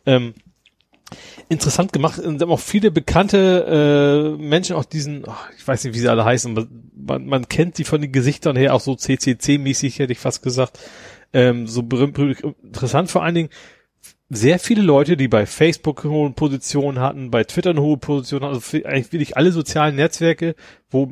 Ähm, 0.06 0.33
interessant 1.48 1.93
gemacht, 1.93 2.19
und 2.19 2.41
haben 2.41 2.51
auch 2.51 2.59
viele 2.59 2.91
bekannte 2.91 4.35
äh, 4.38 4.41
Menschen 4.41 4.75
auch 4.75 4.85
diesen, 4.85 5.24
ach, 5.27 5.49
ich 5.58 5.66
weiß 5.66 5.85
nicht, 5.85 5.95
wie 5.95 5.99
sie 5.99 6.09
alle 6.09 6.25
heißen, 6.25 6.53
man, 6.95 7.25
man 7.25 7.48
kennt 7.48 7.77
sie 7.77 7.85
von 7.85 8.01
den 8.01 8.11
Gesichtern 8.11 8.58
her, 8.58 8.74
auch 8.74 8.82
so 8.82 8.93
CCC-mäßig, 8.93 9.99
hätte 9.99 10.11
ich 10.11 10.19
fast 10.19 10.43
gesagt. 10.43 10.80
Ähm, 11.33 11.67
so 11.67 11.82
interessant 11.82 13.11
vor 13.11 13.24
allen 13.24 13.35
Dingen, 13.35 13.49
sehr 14.30 14.59
viele 14.59 14.82
Leute, 14.82 15.17
die 15.17 15.27
bei 15.27 15.45
Facebook 15.45 16.06
eine 16.06 16.14
hohe 16.14 16.30
Position 16.32 16.99
hatten, 16.99 17.32
bei 17.32 17.43
Twitter 17.43 17.72
eine 17.72 17.82
hohe 17.82 17.98
Position 17.98 18.43
hatten, 18.43 18.53
also 18.53 18.77
eigentlich 18.77 19.11
wirklich 19.11 19.38
alle 19.38 19.51
sozialen 19.51 19.95
Netzwerke, 19.95 20.56
wo 20.90 21.11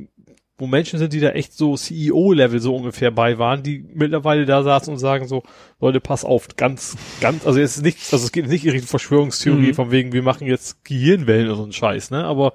wo 0.60 0.66
Menschen 0.66 0.98
sind, 0.98 1.14
die 1.14 1.20
da 1.20 1.30
echt 1.30 1.54
so 1.54 1.76
CEO-Level 1.76 2.60
so 2.60 2.76
ungefähr 2.76 3.12
bei 3.12 3.38
waren, 3.38 3.62
die 3.62 3.86
mittlerweile 3.94 4.46
da 4.46 4.64
saßen 4.64 4.92
und 4.92 5.00
sagen 5.00 5.28
so, 5.28 5.44
Leute, 5.80 6.00
pass 6.00 6.26
auf, 6.26 6.48
ganz, 6.56 6.98
ganz, 7.22 7.46
also 7.46 7.60
es 7.60 7.78
ist 7.78 7.84
nicht, 7.84 8.00
also 8.12 8.26
es 8.26 8.32
geht 8.32 8.48
nicht 8.48 8.66
in 8.66 8.72
Richtung 8.72 8.90
Verschwörungstheorie, 8.90 9.68
mhm. 9.68 9.74
von 9.76 9.92
wegen, 9.92 10.14
wir 10.14 10.24
machen 10.24 10.48
jetzt 10.48 10.84
Gehirnwellen 10.84 11.48
oder 11.48 11.58
so 11.58 11.64
ein 11.64 11.74
Scheiß, 11.74 12.10
ne, 12.10 12.24
aber 12.24 12.54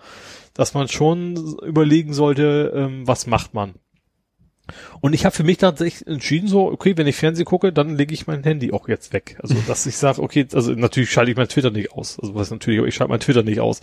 dass 0.52 0.74
man 0.74 0.88
schon 0.88 1.36
überlegen 1.62 2.12
sollte, 2.12 2.72
ähm, 2.74 3.06
was 3.06 3.26
macht 3.26 3.54
man. 3.54 3.74
Und 5.00 5.14
ich 5.14 5.24
habe 5.24 5.34
für 5.34 5.44
mich 5.44 5.58
tatsächlich 5.58 6.06
entschieden, 6.06 6.48
so, 6.48 6.70
okay, 6.70 6.96
wenn 6.96 7.06
ich 7.06 7.16
Fernsehen 7.16 7.44
gucke, 7.44 7.72
dann 7.72 7.96
lege 7.96 8.14
ich 8.14 8.26
mein 8.26 8.42
Handy 8.42 8.72
auch 8.72 8.88
jetzt 8.88 9.12
weg. 9.12 9.38
Also, 9.42 9.54
dass 9.66 9.86
ich 9.86 9.96
sage, 9.96 10.22
okay, 10.22 10.46
also 10.52 10.72
natürlich 10.72 11.10
schalte 11.10 11.30
ich 11.30 11.36
mein 11.36 11.48
Twitter 11.48 11.70
nicht 11.70 11.92
aus. 11.92 12.18
Also 12.20 12.34
was 12.34 12.50
natürlich, 12.50 12.82
ich 12.82 12.94
schalte 12.94 13.10
mein 13.10 13.20
Twitter 13.20 13.42
nicht 13.42 13.60
aus. 13.60 13.80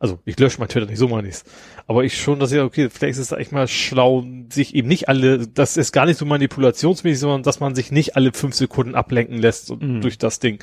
Also 0.00 0.20
ich 0.24 0.38
lösche 0.38 0.60
mein 0.60 0.68
Twitter 0.68 0.86
nicht, 0.86 0.98
so 0.98 1.08
meine 1.08 1.26
ich's. 1.26 1.44
Aber 1.86 2.04
ich 2.04 2.20
schon, 2.20 2.38
dass 2.38 2.52
ich, 2.52 2.60
okay, 2.60 2.88
vielleicht 2.88 3.18
ist 3.18 3.32
es 3.32 3.32
echt 3.32 3.50
mal 3.50 3.66
schlau, 3.66 4.24
sich 4.48 4.74
eben 4.74 4.86
nicht 4.86 5.08
alle, 5.08 5.48
das 5.48 5.76
ist 5.76 5.92
gar 5.92 6.06
nicht 6.06 6.18
so 6.18 6.24
manipulationsmäßig, 6.24 7.18
sondern 7.18 7.42
dass 7.42 7.58
man 7.58 7.74
sich 7.74 7.90
nicht 7.90 8.16
alle 8.16 8.32
fünf 8.32 8.54
Sekunden 8.54 8.94
ablenken 8.94 9.38
lässt 9.38 9.70
mhm. 9.70 10.00
durch 10.00 10.18
das 10.18 10.38
Ding. 10.38 10.62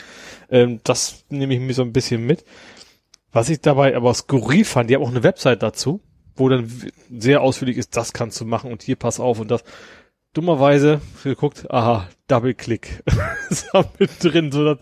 Ähm, 0.49 0.79
das 0.83 1.25
nehme 1.29 1.53
ich 1.53 1.59
mir 1.59 1.73
so 1.73 1.81
ein 1.81 1.91
bisschen 1.91 2.25
mit. 2.25 2.45
Was 3.33 3.49
ich 3.49 3.59
dabei 3.59 3.97
aber 3.97 4.13
skurril 4.13 4.63
fand, 4.63 4.89
die 4.89 4.95
haben 4.95 5.03
auch 5.03 5.09
eine 5.09 5.23
Website 5.23 5.61
dazu 5.61 5.99
wo 6.35 6.49
dann 6.49 6.71
sehr 7.17 7.41
ausführlich 7.41 7.77
ist, 7.77 7.95
das 7.95 8.13
kannst 8.13 8.39
du 8.41 8.45
machen 8.45 8.71
und 8.71 8.83
hier 8.83 8.95
pass 8.95 9.19
auf 9.19 9.39
und 9.39 9.51
das. 9.51 9.63
Dummerweise 10.33 10.99
geguckt, 11.23 11.71
aha, 11.71 12.09
Double-Click. 12.27 13.03
ist 13.49 13.69
da 13.71 13.85
mit 13.99 14.21
drin, 14.21 14.51
so 14.51 14.65
das, 14.65 14.79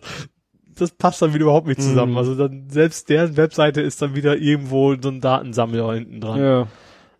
das 0.75 0.91
passt 0.91 1.21
dann 1.21 1.35
wieder 1.35 1.43
überhaupt 1.43 1.67
nicht 1.67 1.79
zusammen. 1.79 2.13
Mm. 2.13 2.17
Also 2.17 2.35
dann 2.35 2.69
selbst 2.69 3.07
deren 3.09 3.37
Webseite 3.37 3.81
ist 3.81 4.01
dann 4.01 4.15
wieder 4.15 4.37
irgendwo 4.37 4.95
so 4.99 5.09
ein 5.09 5.21
Datensammler 5.21 5.93
hinten 5.93 6.21
dran. 6.21 6.39
Ja. 6.39 6.67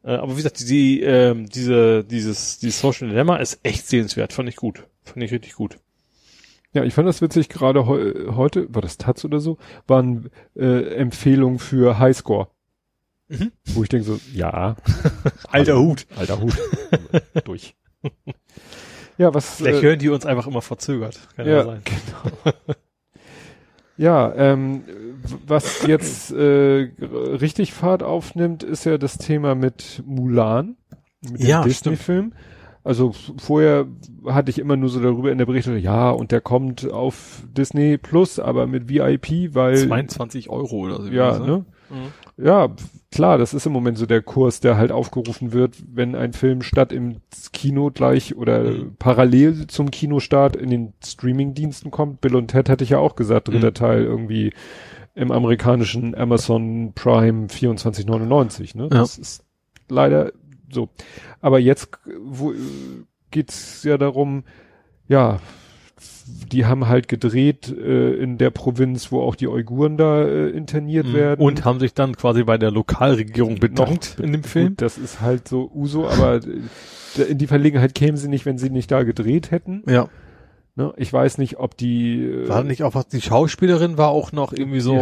Äh, 0.03 0.15
aber 0.15 0.31
wie 0.33 0.37
gesagt, 0.37 0.67
die, 0.67 1.01
äh, 1.03 1.35
diese, 1.45 2.03
dieses, 2.03 2.59
dieses 2.59 2.79
Social 2.79 3.09
Dilemma 3.09 3.37
ist 3.37 3.59
echt 3.63 3.87
sehenswert, 3.87 4.33
fand 4.33 4.49
ich 4.49 4.55
gut. 4.55 4.83
Fand 5.03 5.23
ich 5.23 5.31
richtig 5.31 5.53
gut. 5.53 5.77
Ja, 6.73 6.83
ich 6.83 6.93
fand 6.93 7.07
das 7.07 7.21
witzig, 7.21 7.49
gerade 7.49 7.85
heu 7.85 8.33
heute, 8.35 8.73
war 8.73 8.81
das 8.81 8.97
Taz 8.97 9.23
oder 9.25 9.39
so, 9.39 9.57
waren 9.85 10.31
äh, 10.55 10.95
Empfehlungen 10.95 11.59
für 11.59 11.99
Highscore. 11.99 12.47
Mhm. 13.29 13.51
Wo 13.73 13.83
ich 13.83 13.89
denke 13.89 14.05
so, 14.05 14.19
ja. 14.33 14.75
alter 15.49 15.79
Hut. 15.79 16.05
Alter 16.15 16.41
Hut. 16.41 16.57
Durch. 17.45 17.75
Ja, 19.17 19.33
was. 19.33 19.57
Vielleicht 19.57 19.83
äh, 19.83 19.87
hören 19.87 19.99
die 19.99 20.09
uns 20.09 20.25
einfach 20.25 20.47
immer 20.47 20.61
verzögert. 20.61 21.19
Kann 21.35 21.47
ja, 21.47 21.63
sein. 21.63 21.81
Genau. 21.83 22.55
ja, 23.97 24.33
ähm, 24.35 24.83
was 25.45 25.85
jetzt 25.87 26.31
äh, 26.31 26.89
richtig 26.99 27.73
Fahrt 27.73 28.03
aufnimmt, 28.03 28.63
ist 28.63 28.85
ja 28.85 28.97
das 28.97 29.17
Thema 29.17 29.55
mit 29.55 30.03
Mulan. 30.05 30.75
Mit 31.21 31.41
dem 31.41 31.47
ja, 31.47 31.63
Disney-Film. 31.63 32.33
Also 32.83 33.13
vorher 33.37 33.87
hatte 34.25 34.49
ich 34.49 34.59
immer 34.59 34.75
nur 34.75 34.89
so 34.89 34.99
darüber 34.99 35.31
in 35.31 35.37
der 35.37 35.45
Berichterstattung, 35.45 35.85
ja, 35.85 36.09
und 36.09 36.33
der 36.33 36.41
kommt 36.41 36.91
auf 36.91 37.43
Disney 37.55 37.97
Plus, 37.97 38.39
aber 38.39 38.67
mit 38.67 38.89
VIP, 38.89 39.55
weil 39.55 39.77
22 39.77 40.49
Euro 40.49 40.79
oder 40.79 41.01
so. 41.01 41.09
Ja, 41.09 41.39
ne? 41.39 41.63
Mhm. 41.93 42.43
Ja, 42.43 42.75
klar, 43.11 43.37
das 43.37 43.53
ist 43.53 43.65
im 43.65 43.71
Moment 43.71 43.97
so 43.97 44.05
der 44.05 44.21
Kurs, 44.21 44.59
der 44.59 44.77
halt 44.77 44.91
aufgerufen 44.91 45.53
wird, 45.53 45.75
wenn 45.87 46.15
ein 46.15 46.33
Film 46.33 46.61
statt 46.61 46.91
im 46.91 47.21
Kino 47.53 47.91
gleich 47.93 48.35
oder 48.35 48.63
mhm. 48.63 48.95
parallel 48.97 49.67
zum 49.67 49.91
Kinostart 49.91 50.55
in 50.55 50.69
den 50.69 50.93
Streamingdiensten 51.03 51.91
kommt. 51.91 52.21
Bill 52.21 52.35
und 52.35 52.47
Ted 52.47 52.69
hatte 52.69 52.83
ich 52.83 52.91
ja 52.91 52.99
auch 52.99 53.15
gesagt, 53.15 53.47
dritter 53.47 53.69
mhm. 53.69 53.75
Teil 53.75 54.03
irgendwie 54.03 54.53
im 55.15 55.31
amerikanischen 55.31 56.15
Amazon 56.15 56.93
Prime 56.95 57.47
24,99. 57.47 58.77
Ne? 58.77 58.89
Das 58.89 59.17
ja. 59.17 59.21
ist 59.21 59.45
leider 59.87 60.31
so. 60.71 60.89
Aber 61.39 61.59
jetzt 61.59 61.89
wo, 62.19 62.53
geht's 63.29 63.83
ja 63.83 63.97
darum, 63.97 64.43
ja, 65.07 65.39
die 66.25 66.65
haben 66.65 66.87
halt 66.87 67.07
gedreht 67.07 67.69
äh, 67.69 68.13
in 68.15 68.37
der 68.37 68.49
Provinz, 68.49 69.11
wo 69.11 69.21
auch 69.21 69.35
die 69.35 69.47
Uiguren 69.47 69.97
da 69.97 70.23
äh, 70.23 70.49
interniert 70.49 71.07
mhm. 71.07 71.13
werden. 71.13 71.45
Und 71.45 71.65
haben 71.65 71.79
sich 71.79 71.93
dann 71.93 72.15
quasi 72.15 72.43
bei 72.43 72.57
der 72.57 72.71
Lokalregierung 72.71 73.59
bedankt 73.59 74.15
Noch, 74.17 74.25
in 74.25 74.31
dem 74.31 74.43
Film. 74.43 74.69
Gut, 74.69 74.81
das 74.81 74.97
ist 74.97 75.21
halt 75.21 75.47
so 75.47 75.69
Uso, 75.73 76.07
aber 76.07 76.41
äh, 77.17 77.21
in 77.23 77.37
die 77.37 77.47
Verlegenheit 77.47 77.95
kämen 77.95 78.17
sie 78.17 78.27
nicht, 78.27 78.45
wenn 78.45 78.57
sie 78.57 78.69
nicht 78.69 78.91
da 78.91 79.03
gedreht 79.03 79.51
hätten. 79.51 79.83
Ja. 79.87 80.07
Ne? 80.75 80.91
Ich 80.97 81.13
weiß 81.13 81.37
nicht, 81.37 81.59
ob 81.59 81.77
die 81.77 82.23
äh, 82.23 82.49
war 82.49 82.63
nicht 82.63 82.83
auch 82.83 82.95
was 82.95 83.07
die 83.07 83.21
Schauspielerin 83.21 83.97
war 83.99 84.09
auch 84.09 84.31
noch 84.31 84.53
irgendwie 84.53 84.79
so 84.79 84.95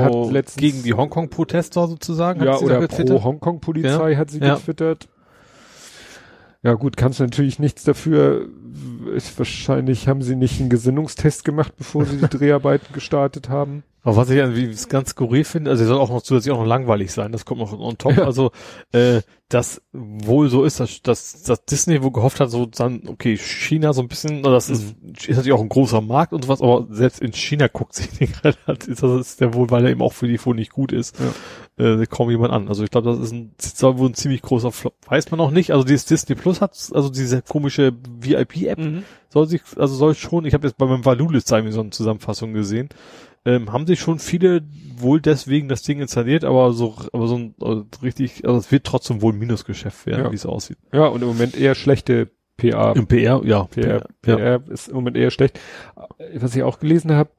gegen 0.58 0.84
die 0.84 0.94
Hongkong-Protester 0.94 1.88
sozusagen. 1.88 2.44
Ja 2.44 2.58
oder 2.58 2.86
pro 2.88 3.24
Hongkong-Polizei 3.24 4.12
ja. 4.12 4.18
hat 4.18 4.32
sie 4.32 4.40
ja. 4.40 4.56
getwittert. 4.56 5.08
Ja 6.64 6.74
gut, 6.74 6.98
kannst 6.98 7.20
du 7.20 7.24
natürlich 7.24 7.58
nichts 7.58 7.84
dafür. 7.84 8.50
Wahrscheinlich 9.38 10.08
haben 10.08 10.22
sie 10.22 10.36
nicht 10.36 10.60
einen 10.60 10.70
Gesinnungstest 10.70 11.44
gemacht, 11.44 11.74
bevor 11.78 12.06
sie 12.06 12.18
die 12.18 12.28
Dreharbeiten 12.38 12.94
gestartet 12.94 13.50
haben. 13.50 13.84
Aber 14.04 14.16
was 14.16 14.30
ich 14.30 14.38
irgendwie 14.38 14.76
ganz 14.90 15.10
skurril 15.12 15.44
finde, 15.44 15.70
also 15.70 15.84
er 15.84 15.88
soll 15.88 16.00
auch 16.00 16.10
noch 16.10 16.24
zusätzlich 16.24 16.52
auch 16.52 16.60
noch 16.60 16.66
langweilig 16.66 17.12
sein, 17.12 17.32
das 17.32 17.46
kommt 17.46 17.62
noch 17.62 17.72
on 17.78 17.98
top. 18.00 18.18
Ja. 18.18 18.24
Also 18.24 18.52
äh, 18.92 19.22
das 19.48 19.82
wohl 19.92 20.50
so 20.50 20.64
ist, 20.64 20.80
dass, 20.80 21.02
dass, 21.02 21.44
dass 21.44 21.66
Disney 21.66 22.02
wohl 22.02 22.12
gehofft 22.12 22.40
hat, 22.40 22.50
so 22.50 22.66
dann, 22.66 23.04
okay, 23.08 23.38
China 23.38 23.94
so 23.94 24.02
ein 24.02 24.08
bisschen, 24.08 24.42
das 24.44 24.70
ist, 24.70 24.96
mhm. 25.02 25.14
ist 25.14 25.30
natürlich 25.30 25.54
auch 25.54 25.62
ein 25.62 25.70
großer 25.70 26.02
Markt 26.02 26.34
und 26.34 26.46
sowas, 26.46 26.62
aber 26.62 26.88
selbst 26.90 27.22
in 27.22 27.34
China 27.34 27.68
guckt 27.68 27.94
sich 27.94 28.10
den 28.20 28.32
gerade, 28.32 28.58
das 28.66 29.02
ist 29.02 29.42
der 29.42 29.54
wohl, 29.54 29.70
weil 29.70 29.86
er 29.86 29.92
eben 29.92 30.02
auch 30.02 30.14
für 30.14 30.28
die 30.28 30.44
wohl 30.44 30.56
nicht 30.56 30.72
gut 30.72 30.92
ist, 30.92 31.18
ja. 31.78 32.02
äh, 32.02 32.06
kaum 32.08 32.32
jemand 32.32 32.54
an. 32.54 32.70
Also 32.70 32.84
ich 32.84 32.90
glaube, 32.90 33.12
das 33.12 33.20
ist 33.20 33.34
ein, 33.34 33.54
soll 33.60 33.98
wohl 33.98 34.10
ein 34.10 34.16
ziemlich 34.16 34.42
großer 34.42 34.72
Flop. 34.72 34.96
Weiß 35.08 35.30
man 35.32 35.40
auch 35.40 35.52
nicht. 35.52 35.72
Also 35.72 35.84
dieses 35.84 36.06
Disney 36.06 36.36
Plus 36.36 36.62
hat, 36.62 36.72
also 36.94 37.10
diese 37.10 37.42
komische 37.42 37.94
VIP-App 38.20 38.80
mhm. 38.80 39.04
soll 39.30 39.48
sich, 39.48 39.62
also 39.76 39.94
soll 39.96 40.16
schon, 40.16 40.46
ich 40.46 40.54
habe 40.54 40.66
jetzt 40.66 40.78
bei 40.78 40.86
meinem 40.86 41.06
Valulis 41.06 41.46
so 41.46 41.56
eine 41.56 41.90
Zusammenfassung 41.92 42.54
gesehen, 42.54 42.90
ähm, 43.46 43.72
haben 43.74 43.88
sich 43.88 44.00
schon 44.00 44.20
viele 44.20 44.62
wohl 44.98 45.20
deswegen 45.20 45.68
das 45.68 45.82
Ding 45.82 46.00
installiert, 46.00 46.44
aber 46.44 46.74
so, 46.74 46.96
aber 47.12 47.28
so 47.28 47.38
ein 47.38 47.56
also 47.60 47.86
richtig, 48.04 48.46
also 48.46 48.60
es 48.60 48.72
wird 48.72 48.84
trotzdem 48.86 49.22
wohl 49.22 49.34
ein 49.34 49.40
Minusgeschäft 49.40 50.06
werden, 50.06 50.26
ja. 50.26 50.32
wie 50.32 50.36
es 50.36 50.46
aussieht. 50.46 50.78
Ja, 50.94 51.08
und 51.08 51.22
im 51.22 51.28
Moment 51.28 51.58
eher 51.58 51.76
schlechte 51.76 52.30
PA. 52.58 52.92
Im 52.92 53.08
PR, 53.08 53.42
ja. 53.44 53.64
PR, 53.64 54.06
PR, 54.22 54.40
ja. 54.40 54.56
ist 54.72 54.90
im 54.90 54.96
Moment 54.96 55.18
eher 55.18 55.32
schlecht. 55.32 55.60
Was 56.36 56.56
ich 56.56 56.64
auch 56.64 56.80
gelesen 56.80 57.12
habe, 57.14 57.32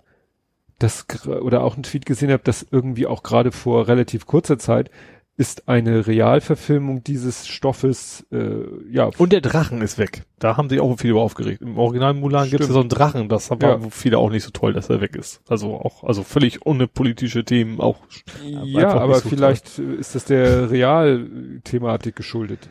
das 0.78 1.06
oder 1.26 1.62
auch 1.62 1.74
einen 1.74 1.84
Tweet 1.84 2.06
gesehen 2.06 2.32
habe, 2.32 2.42
dass 2.42 2.66
irgendwie 2.68 3.06
auch 3.06 3.22
gerade 3.22 3.52
vor 3.52 3.86
relativ 3.86 4.26
kurzer 4.26 4.58
Zeit 4.58 4.90
ist 5.36 5.69
eine 5.69 6.07
Realverfilmung 6.07 7.02
dieses 7.05 7.49
Stoffes, 7.49 8.27
äh, 8.31 8.65
ja. 8.91 9.11
Und 9.17 9.33
der 9.33 9.41
Drachen 9.41 9.81
ist 9.81 9.97
weg. 9.99 10.25
Da 10.39 10.57
haben 10.57 10.69
sich 10.69 10.81
auch 10.81 10.94
viele 10.99 11.12
über 11.12 11.23
aufgeregt. 11.23 11.62
Im 11.62 11.78
Original 11.78 12.12
Mulan 12.15 12.51
gibt 12.51 12.62
es 12.62 12.69
so 12.69 12.81
einen 12.81 12.91
Drachen, 12.91 13.28
das 13.28 13.51
haben 13.51 13.61
ja. 13.61 13.78
viele 13.91 14.19
auch 14.19 14.31
nicht 14.31 14.44
so 14.44 14.51
toll, 14.51 14.73
dass 14.75 14.91
er 14.91 15.01
weg 15.01 15.17
ist. 15.17 15.41
Also 15.49 15.75
auch, 15.75 16.05
also 16.05 16.23
völlig 16.23 16.67
ohne 16.67 16.86
politische 16.86 17.44
Themen 17.44 17.81
auch. 17.81 18.01
Ja, 18.43 18.94
aber 18.94 19.20
so 19.20 19.28
vielleicht 19.28 19.77
toll. 19.77 19.94
ist 19.94 20.15
das 20.15 20.27
der 20.27 20.70
Realthematik 20.70 22.15
geschuldet. 22.15 22.69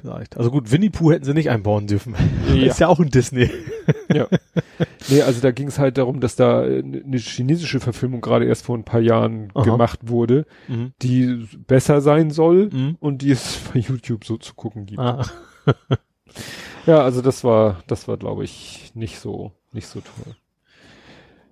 Vielleicht. 0.00 0.36
Also 0.36 0.50
gut, 0.50 0.70
Winnie 0.70 0.90
Pooh 0.90 1.10
hätten 1.12 1.24
sie 1.24 1.34
nicht 1.34 1.50
einbauen 1.50 1.86
dürfen. 1.86 2.14
Ja. 2.48 2.70
ist 2.70 2.80
ja 2.80 2.88
auch 2.88 2.98
ein 2.98 3.10
Disney. 3.10 3.50
ja. 4.12 4.26
Nee, 5.08 5.22
also 5.22 5.40
da 5.40 5.50
ging 5.50 5.68
es 5.68 5.78
halt 5.78 5.98
darum, 5.98 6.20
dass 6.20 6.34
da 6.34 6.62
eine 6.62 7.18
chinesische 7.18 7.78
Verfilmung 7.78 8.20
gerade 8.20 8.46
erst 8.46 8.64
vor 8.64 8.76
ein 8.76 8.84
paar 8.84 9.00
Jahren 9.00 9.50
Aha. 9.54 9.64
gemacht 9.64 10.00
wurde, 10.08 10.46
mhm. 10.66 10.92
die 11.02 11.46
besser 11.66 12.00
sein 12.00 12.30
soll 12.30 12.70
mhm. 12.72 12.96
und 13.00 13.22
die 13.22 13.30
es 13.30 13.58
bei 13.72 13.80
YouTube 13.80 14.24
so 14.24 14.38
zu 14.38 14.54
gucken 14.54 14.86
gibt. 14.86 14.98
Ah. 14.98 15.24
ja, 16.86 17.02
also 17.02 17.20
das 17.20 17.44
war, 17.44 17.82
das 17.86 18.08
war, 18.08 18.16
glaube 18.16 18.44
ich, 18.44 18.92
nicht 18.94 19.18
so, 19.18 19.52
nicht 19.72 19.86
so 19.86 20.00
toll. 20.00 20.34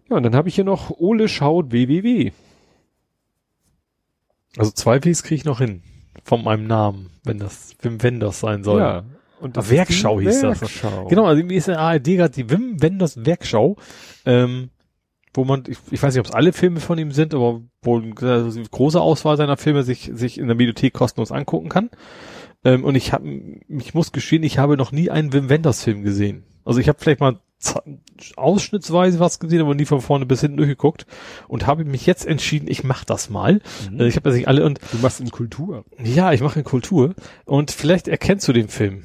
Ja, 0.08 0.16
und 0.16 0.22
dann 0.22 0.34
habe 0.34 0.48
ich 0.48 0.54
hier 0.54 0.64
noch 0.64 0.90
Ole 0.90 1.28
schaut 1.28 1.72
www. 1.72 2.32
Also 4.56 4.70
zwei 4.70 4.98
Ws 4.98 5.22
kriege 5.22 5.36
ich 5.36 5.44
noch 5.44 5.58
hin 5.58 5.82
von 6.26 6.42
meinem 6.42 6.66
Namen, 6.66 7.10
wenn 7.22 7.38
das 7.38 7.76
Wim 7.80 8.02
Wenders 8.02 8.40
sein 8.40 8.64
soll. 8.64 8.80
Ja. 8.80 9.04
Und 9.40 9.56
das 9.56 9.70
Werkschau 9.70 10.20
hieß 10.20 10.42
Werkschau. 10.42 11.02
das. 11.02 11.08
Genau, 11.08 11.24
also 11.24 11.38
irgendwie 11.38 11.54
ist 11.54 11.68
in 11.68 11.74
der 11.74 11.80
ARD 11.80 12.04
gerade 12.04 12.30
die 12.30 12.50
Wim 12.50 12.82
Wenders 12.82 13.24
Werkschau, 13.24 13.76
ähm, 14.24 14.70
wo 15.34 15.44
man, 15.44 15.62
ich, 15.68 15.78
ich 15.92 16.02
weiß 16.02 16.14
nicht, 16.14 16.20
ob 16.20 16.26
es 16.26 16.32
alle 16.32 16.52
Filme 16.52 16.80
von 16.80 16.98
ihm 16.98 17.12
sind, 17.12 17.32
aber 17.32 17.60
wo 17.80 17.98
eine 17.98 18.12
große 18.12 19.00
Auswahl 19.00 19.36
seiner 19.36 19.56
Filme 19.56 19.84
sich, 19.84 20.10
sich 20.14 20.38
in 20.38 20.48
der 20.48 20.56
Bibliothek 20.56 20.94
kostenlos 20.94 21.30
angucken 21.30 21.68
kann. 21.68 21.90
Ähm, 22.64 22.82
und 22.82 22.96
ich 22.96 23.12
habe, 23.12 23.28
ich 23.68 23.94
muss 23.94 24.10
gestehen, 24.10 24.42
ich 24.42 24.58
habe 24.58 24.76
noch 24.76 24.90
nie 24.90 25.10
einen 25.10 25.32
Wim 25.32 25.48
Wenders 25.48 25.84
Film 25.84 26.02
gesehen. 26.02 26.42
Also 26.64 26.80
ich 26.80 26.88
habe 26.88 26.98
vielleicht 27.00 27.20
mal 27.20 27.38
ausschnittsweise 28.36 29.18
was 29.18 29.38
gesehen, 29.40 29.60
aber 29.60 29.74
nie 29.74 29.86
von 29.86 30.00
vorne 30.00 30.26
bis 30.26 30.40
hinten 30.40 30.58
durchgeguckt 30.58 31.06
und 31.48 31.66
habe 31.66 31.84
mich 31.84 32.06
jetzt 32.06 32.26
entschieden, 32.26 32.68
ich 32.68 32.84
mache 32.84 33.06
das 33.06 33.30
mal. 33.30 33.60
Mhm. 33.90 34.00
Äh, 34.00 34.08
ich 34.08 34.16
habe 34.16 34.30
ja 34.30 34.36
nicht 34.36 34.48
alle 34.48 34.64
und 34.64 34.80
du 34.92 34.98
machst 34.98 35.20
in 35.20 35.30
Kultur. 35.30 35.84
Ja, 36.02 36.32
ich 36.32 36.42
mache 36.42 36.58
in 36.60 36.64
Kultur 36.64 37.14
und 37.44 37.70
vielleicht 37.70 38.08
erkennst 38.08 38.46
du 38.48 38.52
den 38.52 38.68
Film. 38.68 39.04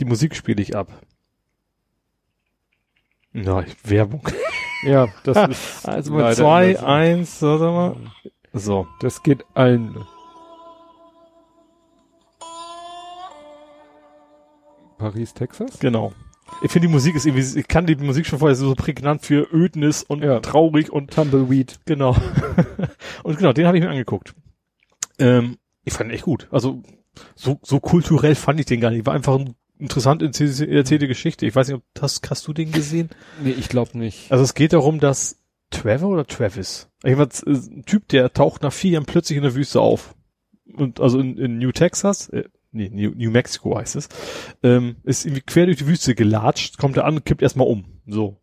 Die 0.00 0.04
Musik 0.04 0.34
spiele 0.34 0.62
ich 0.62 0.76
ab. 0.76 1.02
Na, 3.32 3.64
Werbung. 3.84 4.28
Ja, 4.84 5.06
das 5.22 5.48
ist 5.48 5.88
also 5.88 6.12
mal 6.12 6.34
zwei, 6.34 6.74
so. 6.74 6.84
eins, 6.84 7.38
so, 7.38 7.56
sag 7.56 7.72
mal. 7.72 7.96
So, 8.52 8.88
das 8.98 9.22
geht 9.22 9.44
allen. 9.54 9.96
Paris, 14.98 15.34
Texas? 15.34 15.78
Genau. 15.78 16.12
Ich 16.62 16.70
finde 16.70 16.88
die 16.88 16.92
Musik 16.92 17.16
ist 17.16 17.26
irgendwie, 17.26 17.58
ich 17.58 17.68
kann 17.68 17.86
die 17.86 17.96
Musik 17.96 18.26
schon 18.26 18.38
vorher 18.38 18.54
so 18.54 18.74
prägnant 18.74 19.22
für 19.22 19.48
Ödnis 19.52 20.02
und 20.02 20.22
ja. 20.22 20.40
traurig 20.40 20.92
und 20.92 21.10
Tumbleweed. 21.10 21.80
Genau. 21.86 22.16
und 23.24 23.38
genau, 23.38 23.52
den 23.52 23.66
habe 23.66 23.78
ich 23.78 23.82
mir 23.82 23.90
angeguckt. 23.90 24.34
Ähm, 25.18 25.58
ich 25.84 25.92
fand 25.92 26.10
ihn 26.10 26.14
echt 26.14 26.24
gut. 26.24 26.48
Also 26.50 26.82
so, 27.34 27.58
so 27.62 27.80
kulturell 27.80 28.34
fand 28.34 28.60
ich 28.60 28.66
den 28.66 28.80
gar 28.80 28.90
nicht. 28.90 29.06
War 29.06 29.14
einfach 29.14 29.38
ein 29.38 29.54
interessant 29.78 30.22
erzählte 30.22 31.08
Geschichte. 31.08 31.46
Ich 31.46 31.54
weiß 31.54 31.68
nicht, 31.68 31.76
ob 31.76 31.82
das, 31.94 32.20
hast 32.30 32.46
du 32.46 32.52
den 32.52 32.70
gesehen? 32.70 33.10
Nee, 33.42 33.50
ich 33.50 33.68
glaube 33.68 33.98
nicht. 33.98 34.30
Also 34.30 34.44
es 34.44 34.54
geht 34.54 34.72
darum, 34.72 35.00
dass 35.00 35.38
Trevor 35.70 36.10
oder 36.10 36.26
Travis, 36.26 36.88
jedenfalls 37.02 37.42
äh, 37.42 37.50
ein 37.50 37.84
Typ, 37.84 38.08
der 38.08 38.32
taucht 38.32 38.62
nach 38.62 38.72
vier 38.72 38.92
Jahren 38.92 39.06
plötzlich 39.06 39.36
in 39.36 39.42
der 39.42 39.54
Wüste 39.54 39.80
auf. 39.80 40.14
Und 40.74 41.00
also 41.00 41.18
in, 41.18 41.36
in 41.36 41.58
New 41.58 41.72
Texas, 41.72 42.28
äh, 42.28 42.44
nee, 42.72 42.90
New, 42.92 43.12
New 43.14 43.30
Mexico 43.30 43.76
heißt 43.76 43.96
es, 43.96 44.08
ähm, 44.62 44.96
ist 45.04 45.24
irgendwie 45.24 45.42
quer 45.42 45.66
durch 45.66 45.78
die 45.78 45.86
Wüste 45.86 46.14
gelatscht, 46.14 46.78
kommt 46.78 46.96
er 46.96 47.04
an, 47.04 47.24
kippt 47.24 47.42
erstmal 47.42 47.68
um. 47.68 47.84
So. 48.06 48.38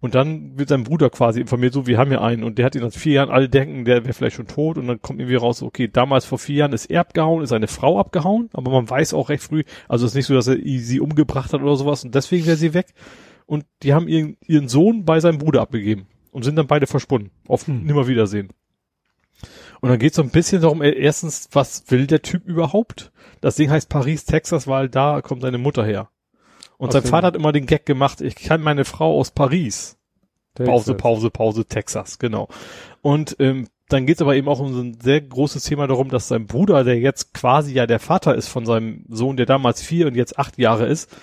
Und 0.00 0.14
dann 0.14 0.58
wird 0.58 0.68
sein 0.68 0.84
Bruder 0.84 1.08
quasi 1.08 1.40
informiert, 1.40 1.72
so, 1.72 1.86
wir 1.86 1.96
haben 1.96 2.10
hier 2.10 2.20
einen. 2.20 2.44
Und 2.44 2.58
der 2.58 2.66
hat 2.66 2.74
ihn 2.74 2.82
nach 2.82 2.92
vier 2.92 3.14
Jahren, 3.14 3.30
alle 3.30 3.48
denken, 3.48 3.86
der 3.86 4.04
wäre 4.04 4.12
vielleicht 4.12 4.36
schon 4.36 4.46
tot. 4.46 4.76
Und 4.76 4.86
dann 4.86 5.00
kommt 5.00 5.18
irgendwie 5.18 5.36
raus, 5.36 5.62
okay, 5.62 5.88
damals 5.88 6.26
vor 6.26 6.38
vier 6.38 6.56
Jahren 6.56 6.74
ist 6.74 6.86
er 6.86 7.00
abgehauen, 7.00 7.42
ist 7.42 7.48
seine 7.48 7.68
Frau 7.68 7.98
abgehauen. 7.98 8.50
Aber 8.52 8.70
man 8.70 8.90
weiß 8.90 9.14
auch 9.14 9.30
recht 9.30 9.42
früh, 9.42 9.62
also 9.88 10.04
es 10.04 10.12
ist 10.12 10.16
nicht 10.16 10.26
so, 10.26 10.34
dass 10.34 10.46
er 10.46 10.58
sie 10.58 11.00
umgebracht 11.00 11.54
hat 11.54 11.62
oder 11.62 11.76
sowas. 11.76 12.04
Und 12.04 12.14
deswegen 12.14 12.44
wäre 12.44 12.58
sie 12.58 12.74
weg. 12.74 12.88
Und 13.46 13.64
die 13.82 13.94
haben 13.94 14.08
ihren, 14.08 14.36
ihren 14.46 14.68
Sohn 14.68 15.06
bei 15.06 15.20
seinem 15.20 15.38
Bruder 15.38 15.62
abgegeben. 15.62 16.06
Und 16.32 16.42
sind 16.42 16.56
dann 16.56 16.66
beide 16.66 16.86
verschwunden. 16.86 17.30
Auf 17.48 17.66
hm. 17.66 17.84
Nimmerwiedersehen. 17.84 18.50
Und 19.84 19.90
dann 19.90 19.98
geht 19.98 20.12
es 20.12 20.16
so 20.16 20.22
ein 20.22 20.30
bisschen 20.30 20.62
darum, 20.62 20.80
äh, 20.80 20.92
erstens, 20.92 21.50
was 21.52 21.84
will 21.88 22.06
der 22.06 22.22
Typ 22.22 22.46
überhaupt? 22.46 23.12
Das 23.42 23.56
Ding 23.56 23.68
heißt 23.68 23.90
Paris, 23.90 24.24
Texas, 24.24 24.66
weil 24.66 24.88
da 24.88 25.20
kommt 25.20 25.42
seine 25.42 25.58
Mutter 25.58 25.84
her. 25.84 26.08
Und 26.78 26.88
aus 26.88 26.94
sein 26.94 27.02
Vater 27.02 27.26
hat 27.26 27.36
immer 27.36 27.52
den 27.52 27.66
Gag 27.66 27.84
gemacht, 27.84 28.22
ich 28.22 28.34
kann 28.34 28.62
meine 28.62 28.86
Frau 28.86 29.18
aus 29.20 29.32
Paris. 29.32 29.98
Texas. 30.54 30.72
Pause, 30.72 30.94
Pause, 30.94 31.30
Pause, 31.30 31.64
Texas, 31.66 32.18
genau. 32.18 32.48
Und 33.02 33.36
ähm, 33.40 33.68
dann 33.90 34.06
geht 34.06 34.16
es 34.16 34.22
aber 34.22 34.36
eben 34.36 34.48
auch 34.48 34.58
um 34.58 34.72
so 34.72 34.80
ein 34.80 34.98
sehr 35.02 35.20
großes 35.20 35.64
Thema 35.64 35.86
darum, 35.86 36.08
dass 36.08 36.28
sein 36.28 36.46
Bruder, 36.46 36.82
der 36.82 36.98
jetzt 36.98 37.34
quasi 37.34 37.74
ja 37.74 37.86
der 37.86 38.00
Vater 38.00 38.34
ist 38.34 38.48
von 38.48 38.64
seinem 38.64 39.04
Sohn, 39.10 39.36
der 39.36 39.44
damals 39.44 39.82
vier 39.82 40.06
und 40.06 40.14
jetzt 40.14 40.38
acht 40.38 40.56
Jahre 40.56 40.86
ist, 40.86 41.14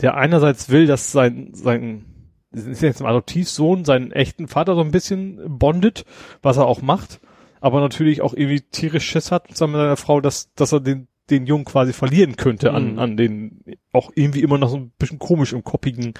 der 0.00 0.14
einerseits 0.14 0.68
will, 0.68 0.86
dass 0.86 1.10
sein, 1.10 1.50
sein, 1.52 2.04
ist 2.52 2.80
jetzt 2.80 3.00
ein 3.00 3.08
Adoptivsohn, 3.08 3.84
seinen 3.84 4.12
echten 4.12 4.46
Vater 4.46 4.76
so 4.76 4.82
ein 4.82 4.92
bisschen 4.92 5.58
bondet, 5.58 6.04
was 6.42 6.58
er 6.58 6.66
auch 6.66 6.80
macht 6.80 7.18
aber 7.62 7.80
natürlich 7.80 8.20
auch 8.20 8.34
irgendwie 8.34 8.60
tierisch 8.60 9.06
Schiss 9.06 9.30
hat 9.30 9.48
zusammen 9.48 9.74
mit 9.74 9.80
seiner 9.80 9.96
Frau, 9.96 10.20
dass, 10.20 10.52
dass 10.54 10.72
er 10.72 10.80
den, 10.80 11.06
den 11.30 11.46
Jungen 11.46 11.64
quasi 11.64 11.92
verlieren 11.92 12.36
könnte 12.36 12.70
mhm. 12.70 12.76
an, 12.76 12.98
an 12.98 13.16
den 13.16 13.64
auch 13.92 14.10
irgendwie 14.14 14.42
immer 14.42 14.58
noch 14.58 14.68
so 14.68 14.76
ein 14.76 14.90
bisschen 14.98 15.20
komisch 15.20 15.52
im 15.52 15.62
koppigen, 15.62 16.14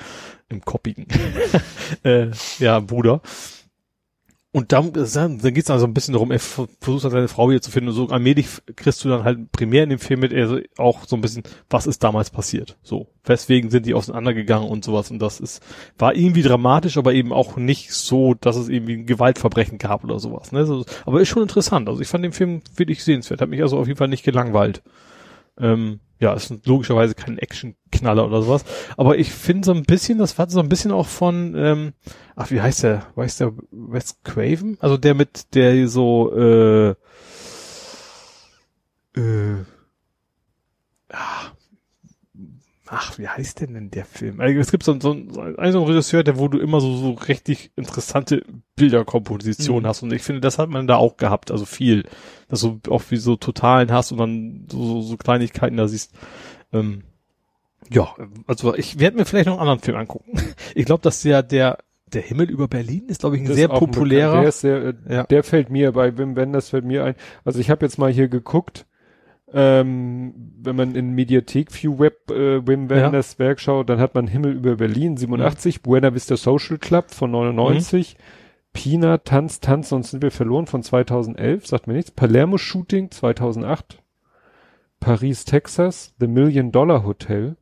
im 0.49 0.61
koppigen, 0.63 1.07
äh, 2.05 2.29
ja, 2.61 2.79
Bruder. 2.79 3.21
Und 4.55 4.73
dann, 4.73 4.93
dann 4.93 5.39
geht 5.39 5.57
es 5.57 5.65
dann 5.65 5.79
so 5.79 5.87
ein 5.87 5.95
bisschen 5.95 6.13
darum, 6.13 6.31
er 6.31 6.39
versucht 6.39 7.05
halt 7.05 7.13
seine 7.13 7.29
Frau 7.29 7.49
wieder 7.49 7.63
zu 7.63 7.71
finden 7.71 7.89
und 7.89 7.95
so 7.95 8.09
allmählich 8.09 8.49
kriegst 8.77 9.03
du 9.03 9.09
dann 9.09 9.25
halt 9.25 9.51
primär 9.51 9.85
in 9.85 9.89
dem 9.89 9.99
Film 9.99 10.21
mit 10.21 10.35
also 10.35 10.59
auch 10.77 11.07
so 11.07 11.17
ein 11.17 11.23
bisschen, 11.23 11.43
was 11.71 11.87
ist 11.87 12.05
damals 12.05 12.29
passiert? 12.29 12.77
So, 12.83 13.07
weswegen 13.25 13.71
sind 13.71 13.87
die 13.87 13.95
auseinandergegangen 13.95 14.69
und 14.69 14.85
sowas 14.85 15.11
und 15.11 15.21
das 15.21 15.41
ist, 15.41 15.63
war 15.97 16.15
irgendwie 16.15 16.43
dramatisch, 16.43 16.99
aber 16.99 17.15
eben 17.15 17.33
auch 17.33 17.57
nicht 17.57 17.93
so, 17.95 18.35
dass 18.35 18.57
es 18.57 18.69
irgendwie 18.69 18.97
ein 18.97 19.07
Gewaltverbrechen 19.07 19.79
gab 19.79 20.05
oder 20.05 20.19
sowas. 20.19 20.53
Ne? 20.53 20.67
So, 20.67 20.85
aber 21.07 21.23
ist 21.23 21.29
schon 21.29 21.43
interessant. 21.43 21.89
Also 21.89 22.03
ich 22.03 22.09
fand 22.09 22.23
den 22.23 22.33
Film 22.33 22.61
wirklich 22.77 23.03
sehenswert, 23.03 23.41
hat 23.41 23.49
mich 23.49 23.63
also 23.63 23.79
auf 23.79 23.87
jeden 23.87 23.99
Fall 23.99 24.09
nicht 24.09 24.23
gelangweilt. 24.23 24.83
Ähm, 25.59 26.01
ja, 26.23 26.35
ist 26.35 26.67
logischerweise 26.67 27.15
kein 27.15 27.37
Action-Knaller 27.37 28.27
oder 28.27 28.43
sowas. 28.43 28.65
Aber 28.97 29.19
ich 29.19 29.33
finde 29.33 29.67
so 29.67 29.73
ein 29.73 29.83
bisschen, 29.83 30.19
das 30.19 30.39
hat 30.39 30.53
so 30.53 30.61
ein 30.61 30.69
bisschen 30.69 30.93
auch 30.93 31.09
von, 31.09 31.55
ähm, 31.57 31.95
ach, 32.37 32.51
wie 32.53 32.61
heißt 32.61 32.85
der? 32.85 33.07
Weiß 33.17 33.39
der 33.39 33.53
Wes 33.73 34.23
Craven? 34.23 34.79
Also 34.81 34.97
der 34.97 35.15
mit, 35.15 35.55
der 35.55 35.89
so, 35.89 36.33
äh, 36.33 36.91
äh, 39.17 39.65
ah, 41.11 41.52
ach, 42.93 43.19
wie 43.19 43.27
heißt 43.27 43.61
denn 43.61 43.73
denn 43.73 43.91
der 43.91 44.05
Film? 44.05 44.41
Also 44.41 44.59
es 44.61 44.71
gibt 44.71 44.85
so, 44.85 44.93
so, 45.01 45.17
so 45.31 45.41
einen, 45.41 45.73
so 45.73 45.79
einen 45.79 45.89
Regisseur, 45.89 46.23
der, 46.23 46.39
wo 46.39 46.49
du 46.49 46.59
immer 46.59 46.79
so, 46.81 46.95
so 46.95 47.13
richtig 47.13 47.73
interessante 47.75 48.45
Bilderkompositionen 48.77 49.85
mhm. 49.85 49.87
hast. 49.87 50.03
Und 50.03 50.13
ich 50.13 50.23
finde, 50.23 50.43
das 50.43 50.59
hat 50.59 50.69
man 50.69 50.87
da 50.87 50.97
auch 50.97 51.17
gehabt, 51.17 51.51
also 51.51 51.65
viel. 51.65 52.05
Dass 52.49 52.61
du 52.61 52.81
auch 52.91 53.03
wie 53.09 53.17
so 53.17 53.37
Totalen 53.37 53.91
hast 53.91 54.13
und 54.13 54.19
dann 54.19 54.67
so, 54.71 55.01
so 55.01 55.17
Kleinigkeiten 55.17 55.79
da 55.79 55.89
siehst. 55.89 56.13
Ähm, 56.71 57.05
ja, 57.91 58.15
also 58.47 58.75
ich 58.75 58.99
werde 58.99 59.17
mir 59.17 59.25
vielleicht 59.25 59.47
noch 59.47 59.55
einen 59.55 59.63
anderen 59.63 59.81
Film 59.81 59.97
angucken. 59.97 60.39
Ich 60.75 60.85
glaube, 60.85 61.03
dass 61.03 61.23
der, 61.23 61.43
der, 61.43 61.79
der 62.13 62.23
Himmel 62.23 62.51
über 62.51 62.69
Berlin 62.69 63.07
ist, 63.09 63.21
glaube 63.21 63.37
ich, 63.37 63.43
ein 63.43 63.49
das 63.49 63.57
sehr 63.57 63.69
populärer. 63.69 64.41
Der, 64.41 64.49
ist 64.49 64.61
sehr, 64.61 64.83
äh, 64.85 64.95
ja. 65.09 65.23
der 65.25 65.43
fällt 65.45 65.71
mir 65.71 65.93
bei 65.93 66.17
Wim 66.19 66.37
Wenders 66.37 66.69
fällt 66.69 66.85
mir 66.85 67.05
ein. 67.05 67.15
Also 67.45 67.59
ich 67.59 67.71
habe 67.71 67.87
jetzt 67.87 67.99
mal 67.99 68.13
hier 68.13 68.29
geguckt, 68.29 68.87
ähm, 69.55 70.35
wenn 70.63 70.77
man 70.77 70.95
in 70.95 71.15
Mediathek 71.15 71.71
View 71.73 71.99
Web 71.99 72.31
äh, 72.31 72.67
Wim 72.67 72.89
Wenders 72.89 73.35
ja. 73.35 73.39
Werk 73.39 73.61
schaut, 73.61 73.89
dann 73.89 74.01
hat 74.01 74.15
man 74.15 74.27
Himmel 74.27 74.53
über 74.53 74.77
Berlin 74.77 75.17
87, 75.17 75.79
mhm. 75.79 75.83
Buena 75.83 76.15
Vista 76.15 76.37
Social 76.37 76.79
Club 76.79 77.11
von 77.11 77.31
99, 77.31 78.17
mhm. 78.17 78.23
Pina, 78.73 79.19
Tanz, 79.19 79.61
Tanz, 79.61 79.91
sonst 79.91 80.11
sind 80.11 80.23
wir 80.23 80.31
verloren 80.31 80.67
von 80.67 80.83
2011, 80.83 81.67
sagt 81.67 81.87
mir 81.87 81.95
nichts, 81.95 82.11
Palermo 82.11 82.57
Shooting 82.57 83.11
2008, 83.11 83.99
Paris, 85.01 85.45
Texas, 85.45 86.15
The 86.19 86.27
Million 86.27 86.73
Dollar 86.73 87.05
Hotel, 87.05 87.57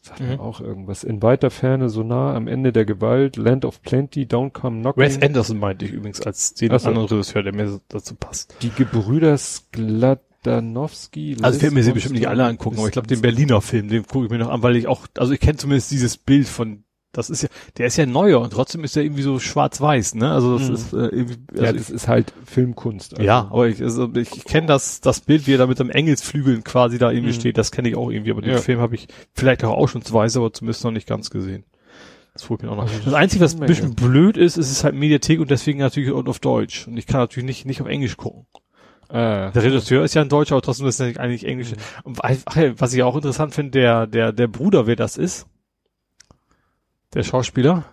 sagt 0.00 0.20
mhm. 0.20 0.26
mir 0.26 0.40
auch 0.40 0.60
irgendwas, 0.60 1.04
in 1.04 1.22
weiter 1.22 1.50
Ferne, 1.50 1.88
so 1.88 2.02
nah 2.02 2.34
am 2.34 2.48
Ende 2.48 2.72
der 2.72 2.84
Gewalt, 2.84 3.36
Land 3.36 3.64
of 3.64 3.82
Plenty, 3.82 4.24
Don't 4.24 4.50
Come 4.50 4.80
Knocking. 4.80 5.02
Wes 5.02 5.22
Anderson 5.22 5.58
meinte 5.60 5.84
ich 5.84 5.92
übrigens 5.92 6.20
als 6.22 6.54
den 6.54 6.72
also, 6.72 6.88
anderen 6.88 7.06
Regisseur, 7.06 7.44
der 7.44 7.54
mir 7.54 7.80
dazu 7.88 8.16
passt. 8.16 8.56
Die 8.62 8.70
Gebrüder 8.70 9.38
Sklat 9.38 10.20
Danowski. 10.42 11.36
Also 11.42 11.64
ich 11.64 11.72
mir 11.72 11.82
sie 11.82 11.92
bestimmt 11.92 12.14
nicht 12.14 12.28
alle 12.28 12.44
angucken, 12.44 12.78
aber 12.78 12.86
ich 12.86 12.92
glaube 12.92 13.08
den 13.08 13.20
Berliner 13.20 13.60
Film, 13.60 13.88
den 13.88 14.06
gucke 14.06 14.26
ich 14.26 14.30
mir 14.30 14.38
noch 14.38 14.50
an, 14.50 14.62
weil 14.62 14.76
ich 14.76 14.86
auch, 14.86 15.06
also 15.16 15.32
ich 15.32 15.40
kenne 15.40 15.58
zumindest 15.58 15.90
dieses 15.90 16.16
Bild 16.16 16.46
von, 16.46 16.84
das 17.12 17.30
ist 17.30 17.42
ja, 17.42 17.48
der 17.76 17.86
ist 17.86 17.96
ja 17.96 18.06
neuer 18.06 18.40
und 18.40 18.52
trotzdem 18.52 18.84
ist 18.84 18.96
er 18.96 19.02
irgendwie 19.02 19.22
so 19.22 19.38
schwarz-weiß, 19.38 20.14
ne? 20.14 20.30
Also 20.30 20.58
das 20.58 20.68
mhm. 20.68 20.74
ist 20.74 20.92
äh, 20.92 20.96
irgendwie, 20.96 21.36
also 21.52 21.64
ja, 21.64 21.72
das 21.72 21.90
ist 21.90 22.06
halt 22.06 22.32
Filmkunst. 22.44 23.14
Also. 23.14 23.24
Ja, 23.24 23.48
aber 23.50 23.68
ich, 23.68 23.82
also 23.82 24.08
ich, 24.14 24.36
ich 24.36 24.44
kenne 24.44 24.66
das, 24.68 25.00
das 25.00 25.20
Bild, 25.20 25.46
wie 25.46 25.54
er 25.54 25.58
da 25.58 25.66
mit 25.66 25.78
dem 25.80 25.90
Engelsflügeln 25.90 26.62
quasi 26.62 26.98
da 26.98 27.10
irgendwie 27.10 27.32
mhm. 27.32 27.40
steht, 27.40 27.58
das 27.58 27.72
kenne 27.72 27.88
ich 27.88 27.96
auch 27.96 28.10
irgendwie, 28.10 28.30
aber 28.30 28.42
den 28.42 28.52
ja. 28.52 28.58
Film 28.58 28.80
habe 28.80 28.94
ich 28.94 29.08
vielleicht 29.34 29.64
auch 29.64 29.76
ausschnittsweise, 29.76 30.38
aber 30.38 30.52
zumindest 30.52 30.84
noch 30.84 30.92
nicht 30.92 31.08
ganz 31.08 31.30
gesehen. 31.30 31.64
Das 32.34 32.44
fehlt 32.44 32.62
mir 32.62 32.70
auch 32.70 32.76
noch. 32.76 32.84
Also 32.84 33.00
das 33.04 33.14
Einzige, 33.14 33.44
was 33.44 33.54
ein 33.54 33.66
bisschen 33.66 33.96
blöd 33.96 34.36
ist, 34.36 34.58
ist 34.58 34.70
es 34.70 34.84
halt 34.84 34.94
Mediathek 34.94 35.40
und 35.40 35.50
deswegen 35.50 35.80
natürlich 35.80 36.12
auch 36.12 36.24
auf 36.26 36.38
Deutsch. 36.38 36.86
Und 36.86 36.96
ich 36.96 37.08
kann 37.08 37.20
natürlich 37.20 37.46
nicht, 37.46 37.66
nicht 37.66 37.80
auf 37.80 37.88
Englisch 37.88 38.16
gucken. 38.16 38.46
Äh, 39.08 39.52
der 39.52 39.62
Regisseur 39.62 40.04
ist 40.04 40.14
ja 40.14 40.22
ein 40.22 40.28
Deutscher, 40.28 40.54
aber 40.54 40.62
trotzdem 40.62 40.86
ist 40.86 41.00
er 41.00 41.18
eigentlich 41.18 41.46
Englisch. 41.46 41.72
Mhm. 42.04 42.16
Was 42.78 42.92
ich 42.92 43.02
auch 43.02 43.16
interessant 43.16 43.54
finde, 43.54 43.78
der, 43.78 44.06
der, 44.06 44.32
der 44.32 44.48
Bruder, 44.48 44.86
wer 44.86 44.96
das 44.96 45.16
ist, 45.16 45.46
der 47.14 47.22
Schauspieler, 47.22 47.84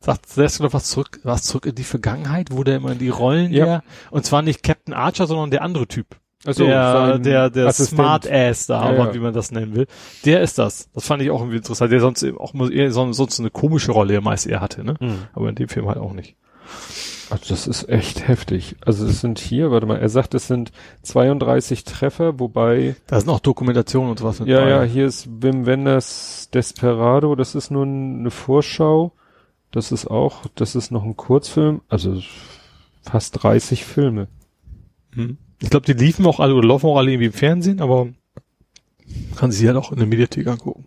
sagt 0.00 0.36
du 0.36 0.42
noch 0.62 0.72
was 0.72 0.86
zurück, 0.86 1.20
was 1.24 1.42
zurück 1.42 1.66
in 1.66 1.74
die 1.74 1.84
Vergangenheit, 1.84 2.48
wo 2.52 2.64
der 2.64 2.76
immer 2.76 2.92
in 2.92 2.98
die 2.98 3.10
Rollen 3.10 3.52
ja. 3.52 3.64
der, 3.64 3.82
und 4.10 4.24
zwar 4.24 4.40
nicht 4.40 4.62
Captain 4.62 4.94
Archer, 4.94 5.26
sondern 5.26 5.50
der 5.50 5.62
andere 5.62 5.86
Typ. 5.86 6.16
Also 6.46 6.64
der, 6.64 7.18
der, 7.18 7.50
der 7.50 7.70
Smart 7.72 8.30
Ass 8.30 8.66
da, 8.66 8.82
ja, 8.82 8.88
aber 8.88 9.08
ja. 9.08 9.14
wie 9.14 9.18
man 9.18 9.34
das 9.34 9.50
nennen 9.50 9.74
will. 9.74 9.86
Der 10.24 10.40
ist 10.40 10.58
das. 10.58 10.88
Das 10.94 11.06
fand 11.06 11.22
ich 11.22 11.30
auch 11.30 11.40
irgendwie 11.40 11.58
interessant. 11.58 11.92
Der 11.92 12.00
sonst 12.00 12.24
auch 12.38 12.54
eher 12.70 12.90
sonst 12.92 13.38
eine 13.40 13.50
komische 13.50 13.92
Rolle 13.92 14.22
meist 14.22 14.46
er 14.46 14.62
hatte, 14.62 14.82
ne? 14.82 14.94
Mhm. 14.98 15.26
Aber 15.34 15.50
in 15.50 15.54
dem 15.54 15.68
Film 15.68 15.86
halt 15.86 15.98
auch 15.98 16.14
nicht. 16.14 16.36
Also 17.30 17.44
das 17.48 17.68
ist 17.68 17.88
echt 17.88 18.26
heftig. 18.26 18.76
Also 18.84 19.06
es 19.06 19.20
sind 19.20 19.38
hier, 19.38 19.70
warte 19.70 19.86
mal, 19.86 19.98
er 19.98 20.08
sagt, 20.08 20.34
es 20.34 20.48
sind 20.48 20.72
32 21.02 21.84
Treffer, 21.84 22.40
wobei. 22.40 22.96
Da 23.06 23.20
sind 23.20 23.28
auch 23.28 23.38
Dokumentationen 23.38 24.10
und 24.10 24.18
sowas 24.18 24.40
mit 24.40 24.48
Ja, 24.48 24.68
ja, 24.68 24.82
hier 24.82 25.06
ist 25.06 25.28
Wim 25.40 25.64
Wenders 25.64 26.48
Desperado, 26.52 27.36
das 27.36 27.54
ist 27.54 27.70
nur 27.70 27.84
eine 27.84 28.30
Vorschau. 28.30 29.12
Das 29.70 29.92
ist 29.92 30.08
auch, 30.08 30.46
das 30.56 30.74
ist 30.74 30.90
noch 30.90 31.04
ein 31.04 31.16
Kurzfilm, 31.16 31.82
also 31.88 32.20
fast 33.02 33.42
30 33.42 33.84
Filme. 33.84 34.26
Hm. 35.14 35.38
Ich 35.62 35.70
glaube, 35.70 35.86
die 35.86 35.92
liefen 35.92 36.26
auch 36.26 36.40
alle 36.40 36.54
oder 36.54 36.66
laufen 36.66 36.86
auch 36.86 36.96
alle 36.96 37.12
irgendwie 37.12 37.26
im 37.26 37.32
Fernsehen, 37.32 37.80
aber 37.80 38.08
Kann 39.36 39.52
sich 39.52 39.66
halt 39.66 39.76
auch 39.76 39.92
in 39.92 39.98
der 39.98 40.06
Mediathek 40.06 40.46
angucken. 40.46 40.84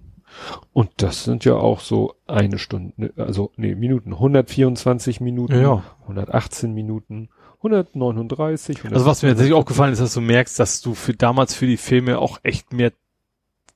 Und 0.73 0.89
das 0.97 1.23
sind 1.23 1.45
ja 1.45 1.55
auch 1.55 1.79
so 1.79 2.15
eine 2.27 2.57
Stunde, 2.57 3.13
also 3.17 3.51
nee, 3.55 3.75
Minuten, 3.75 4.13
124 4.13 5.21
Minuten, 5.21 5.61
Ja. 5.61 5.83
118 6.03 6.73
Minuten, 6.73 7.29
139. 7.57 8.83
Also 8.91 9.05
was 9.05 9.21
mir 9.21 9.29
tatsächlich 9.29 9.53
aufgefallen 9.55 9.93
ist, 9.93 10.01
dass 10.01 10.13
du 10.13 10.21
merkst, 10.21 10.59
dass 10.59 10.81
du 10.81 10.95
für 10.95 11.13
damals 11.13 11.53
für 11.53 11.67
die 11.67 11.77
Filme 11.77 12.19
auch 12.19 12.39
echt 12.43 12.73
mehr 12.73 12.91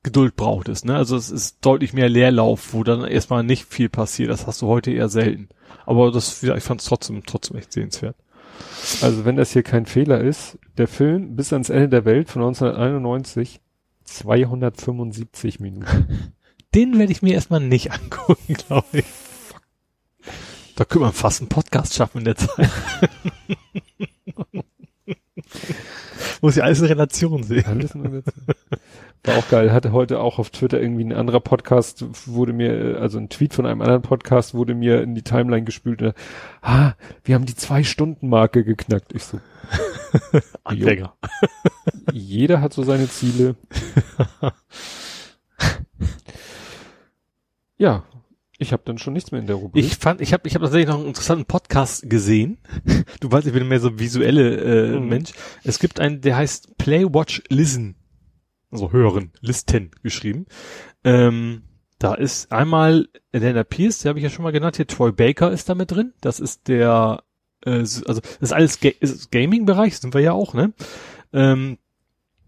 Geduld 0.02 0.36
brauchtest, 0.36 0.84
ne? 0.84 0.96
Also 0.96 1.16
es 1.16 1.30
ist 1.30 1.58
deutlich 1.62 1.92
mehr 1.92 2.08
Leerlauf, 2.08 2.72
wo 2.72 2.84
dann 2.84 3.04
erstmal 3.04 3.42
nicht 3.42 3.66
viel 3.66 3.88
passiert. 3.88 4.30
Das 4.30 4.46
hast 4.46 4.62
du 4.62 4.66
heute 4.68 4.90
eher 4.92 5.08
selten. 5.08 5.48
Aber 5.86 6.12
das, 6.12 6.42
ich 6.42 6.62
fand 6.62 6.80
es 6.80 6.86
trotzdem, 6.86 7.24
trotzdem 7.26 7.56
echt 7.56 7.72
sehenswert. 7.72 8.14
Also 9.02 9.24
wenn 9.24 9.36
das 9.36 9.52
hier 9.52 9.62
kein 9.62 9.86
Fehler 9.86 10.20
ist, 10.20 10.58
der 10.76 10.88
Film 10.88 11.34
bis 11.36 11.52
ans 11.52 11.70
Ende 11.70 11.88
der 11.88 12.04
Welt 12.04 12.28
von 12.28 12.42
1991 12.42 13.60
275 14.04 15.60
Minuten. 15.60 16.32
Den 16.74 16.98
werde 16.98 17.12
ich 17.12 17.22
mir 17.22 17.34
erstmal 17.34 17.60
nicht 17.60 17.92
angucken, 17.98 18.54
glaube 18.54 18.98
ich. 18.98 19.04
Da 20.76 20.84
könnte 20.84 21.06
man 21.06 21.12
fast 21.12 21.40
einen 21.40 21.48
Podcast 21.48 21.94
schaffen 21.94 22.18
in 22.18 22.24
der 22.24 22.36
Zeit. 22.36 22.70
Muss 26.40 26.54
ja 26.54 26.64
alles 26.64 26.80
in 26.80 26.86
Relation 26.86 27.42
sehen. 27.42 27.64
Alles 27.66 27.94
nur 27.96 28.08
dazu. 28.08 28.30
War 29.24 29.38
auch 29.38 29.48
geil. 29.48 29.72
Hatte 29.72 29.90
heute 29.92 30.20
auch 30.20 30.38
auf 30.38 30.50
Twitter 30.50 30.80
irgendwie 30.80 31.02
ein 31.04 31.12
anderer 31.12 31.40
Podcast, 31.40 32.04
wurde 32.28 32.52
mir, 32.52 32.98
also 33.00 33.18
ein 33.18 33.28
Tweet 33.28 33.54
von 33.54 33.66
einem 33.66 33.82
anderen 33.82 34.02
Podcast 34.02 34.54
wurde 34.54 34.74
mir 34.74 35.02
in 35.02 35.16
die 35.16 35.22
Timeline 35.22 35.64
gespült. 35.64 36.00
Und, 36.02 36.14
ah, 36.62 36.92
wir 37.24 37.34
haben 37.34 37.46
die 37.46 37.56
Zwei-Stunden-Marke 37.56 38.62
geknackt. 38.64 39.12
Ich 39.14 39.24
so, 39.24 39.40
Anfänger. 40.64 41.14
jeder 42.12 42.60
hat 42.60 42.72
so 42.72 42.84
seine 42.84 43.08
Ziele. 43.08 43.56
Ja, 47.78 48.04
ich 48.58 48.72
habe 48.72 48.82
dann 48.84 48.98
schon 48.98 49.12
nichts 49.12 49.30
mehr 49.30 49.40
in 49.40 49.46
der 49.46 49.56
Rubrik. 49.56 49.84
Ich 49.84 49.96
fand, 49.96 50.20
ich 50.20 50.32
habe 50.32 50.48
ich 50.48 50.54
hab 50.54 50.62
tatsächlich 50.62 50.88
noch 50.88 50.98
einen 50.98 51.06
interessanten 51.06 51.44
Podcast 51.46 52.08
gesehen. 52.10 52.58
Du 53.20 53.30
weißt, 53.30 53.46
ich 53.46 53.52
bin 53.52 53.66
mehr 53.68 53.80
so 53.80 53.98
visuelle 53.98 54.56
äh, 54.94 54.98
Mhm. 54.98 55.08
Mensch. 55.08 55.30
Es 55.64 55.78
gibt 55.78 56.00
einen, 56.00 56.20
der 56.20 56.36
heißt 56.36 56.76
Play, 56.76 57.04
Watch, 57.04 57.42
Listen. 57.48 57.96
Also 58.70 58.92
hören, 58.92 59.32
Listen 59.40 59.90
geschrieben. 60.02 60.46
Ähm, 61.04 61.62
da 61.98 62.14
ist 62.14 62.52
einmal 62.52 63.08
Elena 63.32 63.64
Pierce, 63.64 64.00
der 64.00 64.10
habe 64.10 64.18
ich 64.18 64.24
ja 64.24 64.30
schon 64.30 64.42
mal 64.42 64.52
genannt, 64.52 64.76
hier 64.76 64.86
Troy 64.86 65.10
Baker 65.12 65.50
ist 65.50 65.68
da 65.68 65.74
mit 65.74 65.90
drin. 65.90 66.12
Das 66.20 66.38
ist 66.40 66.68
der, 66.68 67.22
äh, 67.64 67.70
also 67.70 68.02
das 68.04 68.36
ist 68.40 68.52
alles 68.52 68.80
Ga 68.80 68.90
Gaming-Bereich, 69.30 69.98
sind 69.98 70.14
wir 70.14 70.20
ja 70.20 70.32
auch, 70.32 70.54
ne? 70.54 70.74
Ähm, 71.32 71.78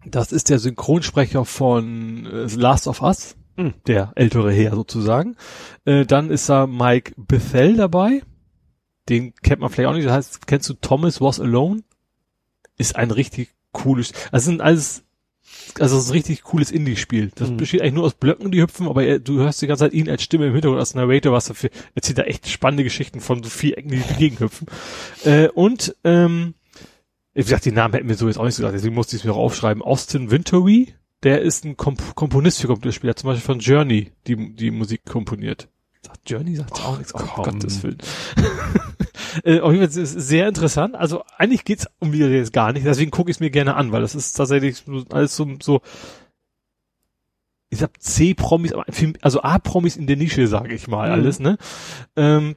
das 0.04 0.32
ist 0.32 0.48
der 0.50 0.58
Synchronsprecher 0.58 1.44
von 1.44 2.26
äh, 2.26 2.46
Last 2.54 2.86
of 2.86 3.02
Us. 3.02 3.36
Der 3.86 4.12
ältere 4.16 4.52
Herr 4.52 4.74
sozusagen. 4.74 5.36
Äh, 5.84 6.06
dann 6.06 6.30
ist 6.30 6.48
da 6.48 6.66
Mike 6.66 7.12
Bethel 7.16 7.76
dabei. 7.76 8.22
Den 9.08 9.34
kennt 9.42 9.60
man 9.60 9.70
vielleicht 9.70 9.88
auch 9.88 9.94
nicht. 9.94 10.06
Das 10.06 10.12
heißt, 10.14 10.46
kennst 10.46 10.68
du 10.68 10.74
Thomas 10.74 11.20
Was 11.20 11.40
Alone? 11.40 11.82
Ist 12.78 12.96
ein 12.96 13.10
richtig 13.10 13.50
cooles, 13.72 14.12
also 14.32 14.46
sind 14.46 14.60
alles, 14.62 15.04
also 15.78 15.96
es 15.98 16.04
ist 16.04 16.10
ein 16.10 16.14
richtig 16.14 16.42
cooles 16.42 16.70
Indie-Spiel. 16.70 17.30
Das 17.34 17.50
Mhm. 17.50 17.56
besteht 17.58 17.82
eigentlich 17.82 17.94
nur 17.94 18.04
aus 18.04 18.14
Blöcken, 18.14 18.50
die 18.50 18.60
hüpfen, 18.62 18.88
aber 18.88 19.04
er, 19.04 19.18
du 19.18 19.38
hörst 19.38 19.60
die 19.62 19.66
ganze 19.66 19.84
Zeit 19.84 19.92
ihn 19.92 20.08
als 20.08 20.22
Stimme 20.22 20.46
im 20.46 20.52
Hintergrund, 20.54 20.80
als 20.80 20.94
Narrator, 20.94 21.32
was 21.32 21.44
dafür, 21.46 21.70
erzählt 21.94 22.18
da 22.18 22.22
echt 22.22 22.48
spannende 22.48 22.82
Geschichten 22.84 23.20
von 23.20 23.42
so 23.42 23.50
Vierecken, 23.50 23.90
die 23.90 24.02
gegenhüpfen. 24.18 24.66
Äh, 25.24 25.48
und, 25.48 25.94
ähm, 26.04 26.54
wie 27.34 27.42
gesagt, 27.42 27.64
die 27.64 27.72
Namen 27.72 27.94
hätten 27.94 28.06
mir 28.06 28.14
so 28.14 28.26
jetzt 28.26 28.38
auch 28.38 28.44
nicht 28.44 28.54
so 28.54 28.62
gesagt, 28.62 28.74
deswegen 28.76 28.94
musste 28.94 29.14
ich 29.16 29.22
es 29.22 29.26
mir 29.26 29.32
auch 29.34 29.38
aufschreiben. 29.38 29.82
Austin 29.82 30.30
Wintory, 30.30 30.94
der 31.22 31.42
ist 31.42 31.64
ein 31.64 31.76
Komp 31.76 32.14
Komponist 32.14 32.60
für 32.60 32.66
Computerspiele, 32.68 33.10
hat 33.10 33.18
zum 33.18 33.28
Beispiel 33.28 33.44
von 33.46 33.58
Journey 33.58 34.12
die, 34.26 34.54
die 34.54 34.70
Musik 34.70 35.04
komponiert. 35.04 35.68
Sagt 36.02 36.30
Journey, 36.30 36.56
sagt 36.56 36.72
auch 36.82 36.96
nichts. 36.96 37.14
Oh, 37.14 37.18
komm. 37.18 37.44
Gottes 37.44 37.82
Willen. 37.82 37.98
äh, 39.44 39.60
auf 39.60 39.72
jeden 39.72 39.86
Fall 39.86 40.02
ist 40.02 40.16
es 40.16 40.28
sehr 40.28 40.48
interessant. 40.48 40.94
Also 40.94 41.22
eigentlich 41.36 41.64
geht's 41.64 41.86
um 41.98 42.12
wieder 42.12 42.28
jetzt 42.28 42.52
gar 42.54 42.72
nicht, 42.72 42.86
deswegen 42.86 43.10
gucke 43.10 43.30
ich 43.30 43.36
es 43.36 43.40
mir 43.40 43.50
gerne 43.50 43.74
an, 43.74 43.92
weil 43.92 44.00
das 44.00 44.14
ist 44.14 44.32
tatsächlich 44.32 44.82
alles 45.10 45.36
so, 45.36 45.46
so 45.62 45.82
ich 47.72 47.78
sag 47.78 48.02
C-Promis, 48.02 48.72
also 49.20 49.42
A-Promis 49.42 49.96
in 49.96 50.06
der 50.08 50.16
Nische, 50.16 50.46
sage 50.48 50.74
ich 50.74 50.88
mal, 50.88 51.08
Mhm. 51.08 51.12
alles, 51.12 51.38
ne? 51.38 51.56
Ähm, 52.16 52.56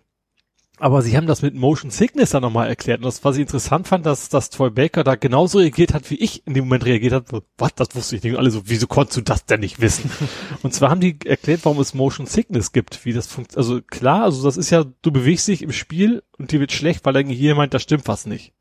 aber 0.83 1.01
sie 1.01 1.15
haben 1.15 1.27
das 1.27 1.41
mit 1.41 1.55
Motion 1.55 1.91
Sickness 1.91 2.31
dann 2.31 2.41
nochmal 2.41 2.67
erklärt. 2.67 2.97
Und 2.97 3.05
das, 3.05 3.23
was 3.23 3.37
ich 3.37 3.41
interessant 3.43 3.87
fand, 3.87 4.05
dass, 4.05 4.27
dass 4.27 4.49
Troy 4.49 4.69
Baker 4.69 5.05
da 5.05 5.15
genauso 5.15 5.59
reagiert 5.59 5.93
hat, 5.93 6.11
wie 6.11 6.15
ich 6.15 6.45
in 6.45 6.55
dem 6.55 6.65
Moment 6.65 6.83
reagiert 6.83 7.13
habe. 7.13 7.25
So, 7.31 7.41
Was, 7.57 7.73
das 7.75 7.95
wusste 7.95 8.17
ich 8.17 8.23
nicht. 8.23 8.33
Und 8.33 8.39
alle 8.39 8.51
so, 8.51 8.63
wieso 8.65 8.85
konntest 8.87 9.15
du 9.15 9.21
das 9.21 9.45
denn 9.45 9.61
nicht 9.61 9.79
wissen? 9.79 10.11
und 10.61 10.73
zwar 10.73 10.89
haben 10.89 10.99
die 10.99 11.17
erklärt, 11.23 11.63
warum 11.63 11.79
es 11.79 11.93
Motion 11.93 12.25
Sickness 12.25 12.73
gibt, 12.73 13.05
wie 13.05 13.13
das 13.13 13.27
funktioniert. 13.27 13.59
Also 13.59 13.81
klar, 13.81 14.23
also 14.23 14.43
das 14.43 14.57
ist 14.57 14.71
ja, 14.71 14.83
du 14.83 15.11
bewegst 15.13 15.47
dich 15.47 15.61
im 15.61 15.71
Spiel 15.71 16.21
und 16.37 16.51
dir 16.51 16.59
wird 16.59 16.73
schlecht, 16.73 17.05
weil 17.05 17.13
dann 17.13 17.27
hier 17.27 17.55
meint, 17.55 17.73
da 17.73 17.79
stimmt 17.79 18.09
was 18.09 18.25
nicht. 18.25 18.51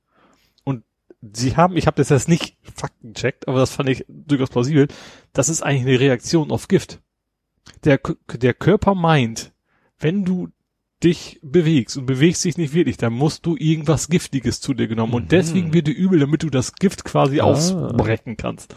Und 0.62 0.84
sie 1.22 1.56
haben, 1.56 1.76
ich 1.76 1.88
habe 1.88 1.96
das 1.96 2.10
jetzt 2.10 2.28
nicht 2.28 2.56
Fakten 2.76 3.14
checkt, 3.14 3.48
aber 3.48 3.58
das 3.58 3.72
fand 3.72 3.88
ich 3.88 4.04
durchaus 4.06 4.50
plausibel. 4.50 4.86
Das 5.32 5.48
ist 5.48 5.62
eigentlich 5.62 5.88
eine 5.88 5.98
Reaktion 5.98 6.52
auf 6.52 6.68
Gift. 6.68 7.00
Der, 7.82 7.98
der 8.32 8.54
Körper 8.54 8.94
meint, 8.94 9.50
wenn 9.98 10.24
du 10.24 10.50
dich 11.04 11.38
bewegst 11.42 11.96
und 11.96 12.06
bewegst 12.06 12.44
dich 12.44 12.56
nicht 12.56 12.74
wirklich, 12.74 12.96
dann 12.96 13.12
musst 13.12 13.44
du 13.46 13.56
irgendwas 13.56 14.08
Giftiges 14.08 14.60
zu 14.60 14.74
dir 14.74 14.88
genommen. 14.88 15.14
Und 15.14 15.24
Mhm. 15.24 15.28
deswegen 15.28 15.72
wird 15.74 15.86
dir 15.88 15.94
übel, 15.94 16.18
damit 16.20 16.42
du 16.42 16.50
das 16.50 16.74
Gift 16.74 17.04
quasi 17.04 17.40
Ah. 17.40 17.44
ausbrechen 17.44 18.36
kannst. 18.36 18.74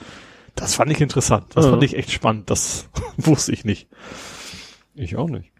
Das 0.56 0.76
fand 0.76 0.92
ich 0.92 1.02
interessant. 1.02 1.48
Das 1.56 1.66
Ah. 1.66 1.72
fand 1.72 1.84
ich 1.84 1.95
echt 1.95 2.12
spannend. 2.12 2.50
Das 2.50 2.90
wusste 3.18 3.52
ich 3.52 3.66
nicht. 3.66 3.88
Ich 4.95 5.16
auch 5.18 5.30
nicht. 5.30 5.52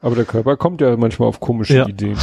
Aber 0.00 0.14
der 0.16 0.24
Körper 0.24 0.56
kommt 0.56 0.80
ja 0.80 0.96
manchmal 0.96 1.28
auf 1.28 1.40
komische 1.40 1.74
Ja. 1.76 1.88
Ideen. 1.88 2.18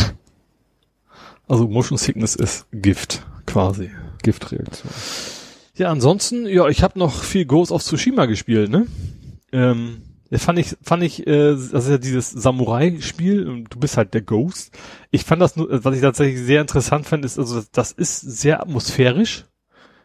Also 1.48 1.68
Motion 1.68 1.98
Sickness 1.98 2.35
ist 2.35 2.68
Gift 2.72 3.26
quasi. 3.45 3.90
Giftreaktion. 4.22 4.92
Ja, 5.76 5.90
ansonsten, 5.90 6.45
ja, 6.45 6.68
ich 6.68 6.84
habe 6.84 7.00
noch 7.00 7.24
viel 7.24 7.45
Ghost 7.45 7.72
of 7.72 7.84
Tsushima 7.84 8.26
gespielt, 8.26 8.69
ne? 8.69 8.85
Ähm, 9.51 10.01
fand 10.38 10.59
ich, 10.59 10.75
fand 10.82 11.03
ich, 11.03 11.25
äh, 11.25 11.51
das 11.51 11.74
ist 11.74 11.90
ja 11.90 11.98
dieses 11.98 12.30
Samurai-Spiel 12.30 13.48
und 13.48 13.74
du 13.74 13.80
bist 13.80 13.98
halt 13.98 14.14
der 14.14 14.22
Ghost. 14.22 14.77
Ich 15.09 15.24
fand 15.24 15.41
das 15.41 15.56
nur, 15.56 15.67
was 15.83 15.95
ich 15.95 16.01
tatsächlich 16.01 16.40
sehr 16.40 16.61
interessant 16.61 17.08
fand, 17.08 17.25
ist, 17.25 17.40
also 17.40 17.64
das, 17.72 17.91
ist 17.91 18.19
sehr 18.19 18.61
atmosphärisch. 18.61 19.45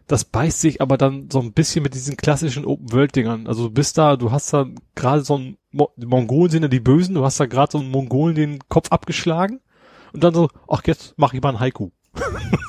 Das 0.07 0.25
beißt 0.25 0.61
sich 0.61 0.81
aber 0.81 0.99
dann 0.99 1.29
so 1.31 1.41
ein 1.41 1.53
bisschen 1.53 1.83
mit 1.83 1.95
diesen 1.95 2.17
klassischen 2.17 2.65
Open-World-Dingern. 2.65 3.47
Also 3.47 3.69
du 3.69 3.75
bist 3.75 3.99
da, 3.99 4.17
du 4.17 4.31
hast 4.31 4.53
da 4.53 4.67
gerade 4.95 5.23
so 5.23 5.37
ein, 5.39 5.57
Mo 5.71 5.91
Mongolen 5.97 6.51
sind 6.51 6.63
ja 6.63 6.69
die 6.69 6.81
Bösen, 6.81 7.15
du 7.15 7.25
hast 7.25 7.41
da 7.41 7.47
gerade 7.47 7.73
so 7.73 7.79
einen 7.79 7.91
Mongolen 7.91 8.35
den 8.35 8.59
Kopf 8.69 8.93
abgeschlagen 8.93 9.61
und 10.13 10.23
dann 10.23 10.35
so, 10.35 10.49
ach 10.69 10.83
jetzt 10.87 11.15
mach 11.17 11.35
ich 11.35 11.43
mal 11.43 11.51
ein 11.51 11.61
Haiku. 11.61 11.91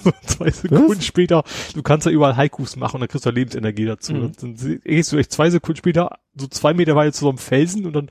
So 0.04 0.12
zwei 0.26 0.52
Sekunden 0.52 1.02
später, 1.02 1.44
du 1.74 1.84
kannst 1.84 2.06
ja 2.06 2.12
überall 2.12 2.36
Haikus 2.36 2.76
machen 2.76 2.96
und 2.96 3.02
dann 3.02 3.10
kriegst 3.10 3.26
du 3.26 3.30
Lebensenergie 3.30 3.86
dazu. 3.86 4.14
Mhm. 4.14 4.32
Dann 4.40 4.82
gehst 4.84 5.12
du 5.12 5.18
echt 5.18 5.32
zwei 5.32 5.50
Sekunden 5.50 5.78
später 5.78 6.18
so 6.38 6.48
zwei 6.48 6.74
Meter 6.74 6.96
weit 6.96 7.16
zu 7.16 7.22
so 7.22 7.30
einem 7.30 7.38
Felsen 7.38 7.86
und 7.86 7.94
dann 7.94 8.10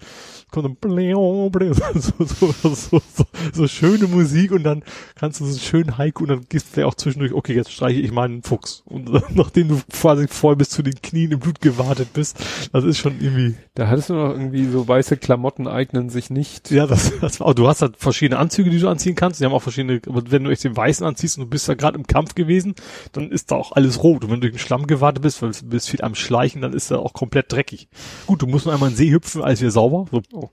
kommt 0.50 0.66
dann 0.66 0.76
bläu, 0.76 1.50
bläu, 1.50 1.74
so, 1.74 2.12
so, 2.18 2.52
so, 2.52 2.74
so, 2.74 3.02
so, 3.14 3.24
so 3.52 3.68
schöne 3.68 4.06
Musik 4.06 4.52
und 4.52 4.62
dann 4.64 4.82
kannst 5.14 5.40
du 5.40 5.44
so 5.44 5.50
einen 5.50 5.60
schönen 5.60 5.98
Haiku 5.98 6.22
und 6.22 6.30
dann 6.30 6.46
gehst 6.48 6.68
du 6.68 6.72
vielleicht 6.72 6.88
auch 6.88 6.94
zwischendurch, 6.94 7.32
okay, 7.32 7.54
jetzt 7.54 7.72
streiche 7.72 8.00
ich 8.00 8.12
mal 8.12 8.24
einen 8.24 8.42
Fuchs. 8.42 8.82
Und 8.86 9.10
nachdem 9.34 9.68
du 9.68 9.80
quasi 9.92 10.28
voll 10.28 10.56
bis 10.56 10.70
zu 10.70 10.82
den 10.82 10.94
Knien 11.02 11.32
im 11.32 11.40
Blut 11.40 11.60
gewartet 11.60 12.12
bist, 12.14 12.38
das 12.72 12.84
ist 12.84 12.98
schon 12.98 13.20
irgendwie 13.20 13.56
Da 13.74 13.88
hattest 13.88 14.10
du 14.10 14.14
noch 14.14 14.30
irgendwie 14.30 14.66
so 14.66 14.86
weiße 14.86 15.16
Klamotten 15.16 15.66
eignen 15.66 16.08
sich 16.08 16.30
nicht. 16.30 16.70
ja, 16.70 16.86
das, 16.86 17.12
das 17.20 17.40
war, 17.40 17.54
du 17.54 17.68
hast 17.68 17.82
halt 17.82 17.96
verschiedene 17.96 18.38
Anzüge, 18.38 18.70
die 18.70 18.78
du 18.78 18.88
anziehen 18.88 19.16
kannst. 19.16 19.40
Die 19.40 19.44
haben 19.44 19.52
auch 19.52 19.62
verschiedene, 19.62 20.00
aber 20.06 20.22
wenn 20.30 20.44
du 20.44 20.50
echt 20.50 20.64
den 20.64 20.76
weißen 20.76 21.04
anziehst 21.06 21.38
und 21.38 21.43
du 21.44 21.50
bist 21.50 21.68
da 21.68 21.74
gerade 21.74 21.98
im 21.98 22.06
Kampf 22.06 22.34
gewesen, 22.34 22.74
dann 23.12 23.30
ist 23.30 23.50
da 23.50 23.56
auch 23.56 23.72
alles 23.72 24.02
rot. 24.02 24.24
Und 24.24 24.30
wenn 24.30 24.40
du 24.40 24.48
durch 24.48 24.54
den 24.54 24.66
Schlamm 24.66 24.86
gewartet 24.86 25.22
bist, 25.22 25.42
weil 25.42 25.52
du 25.52 25.66
bist 25.66 25.88
viel 25.90 26.02
am 26.02 26.14
Schleichen, 26.14 26.62
dann 26.62 26.72
ist 26.72 26.90
da 26.90 26.98
auch 26.98 27.12
komplett 27.12 27.52
dreckig. 27.52 27.88
Gut, 28.26 28.42
du 28.42 28.46
musst 28.46 28.66
nur 28.66 28.74
einmal 28.74 28.90
in 28.90 28.94
den 28.94 28.98
See 28.98 29.10
hüpfen, 29.10 29.42
alles 29.42 29.60
wieder 29.60 29.70
sauber. 29.70 30.06
So. 30.30 30.50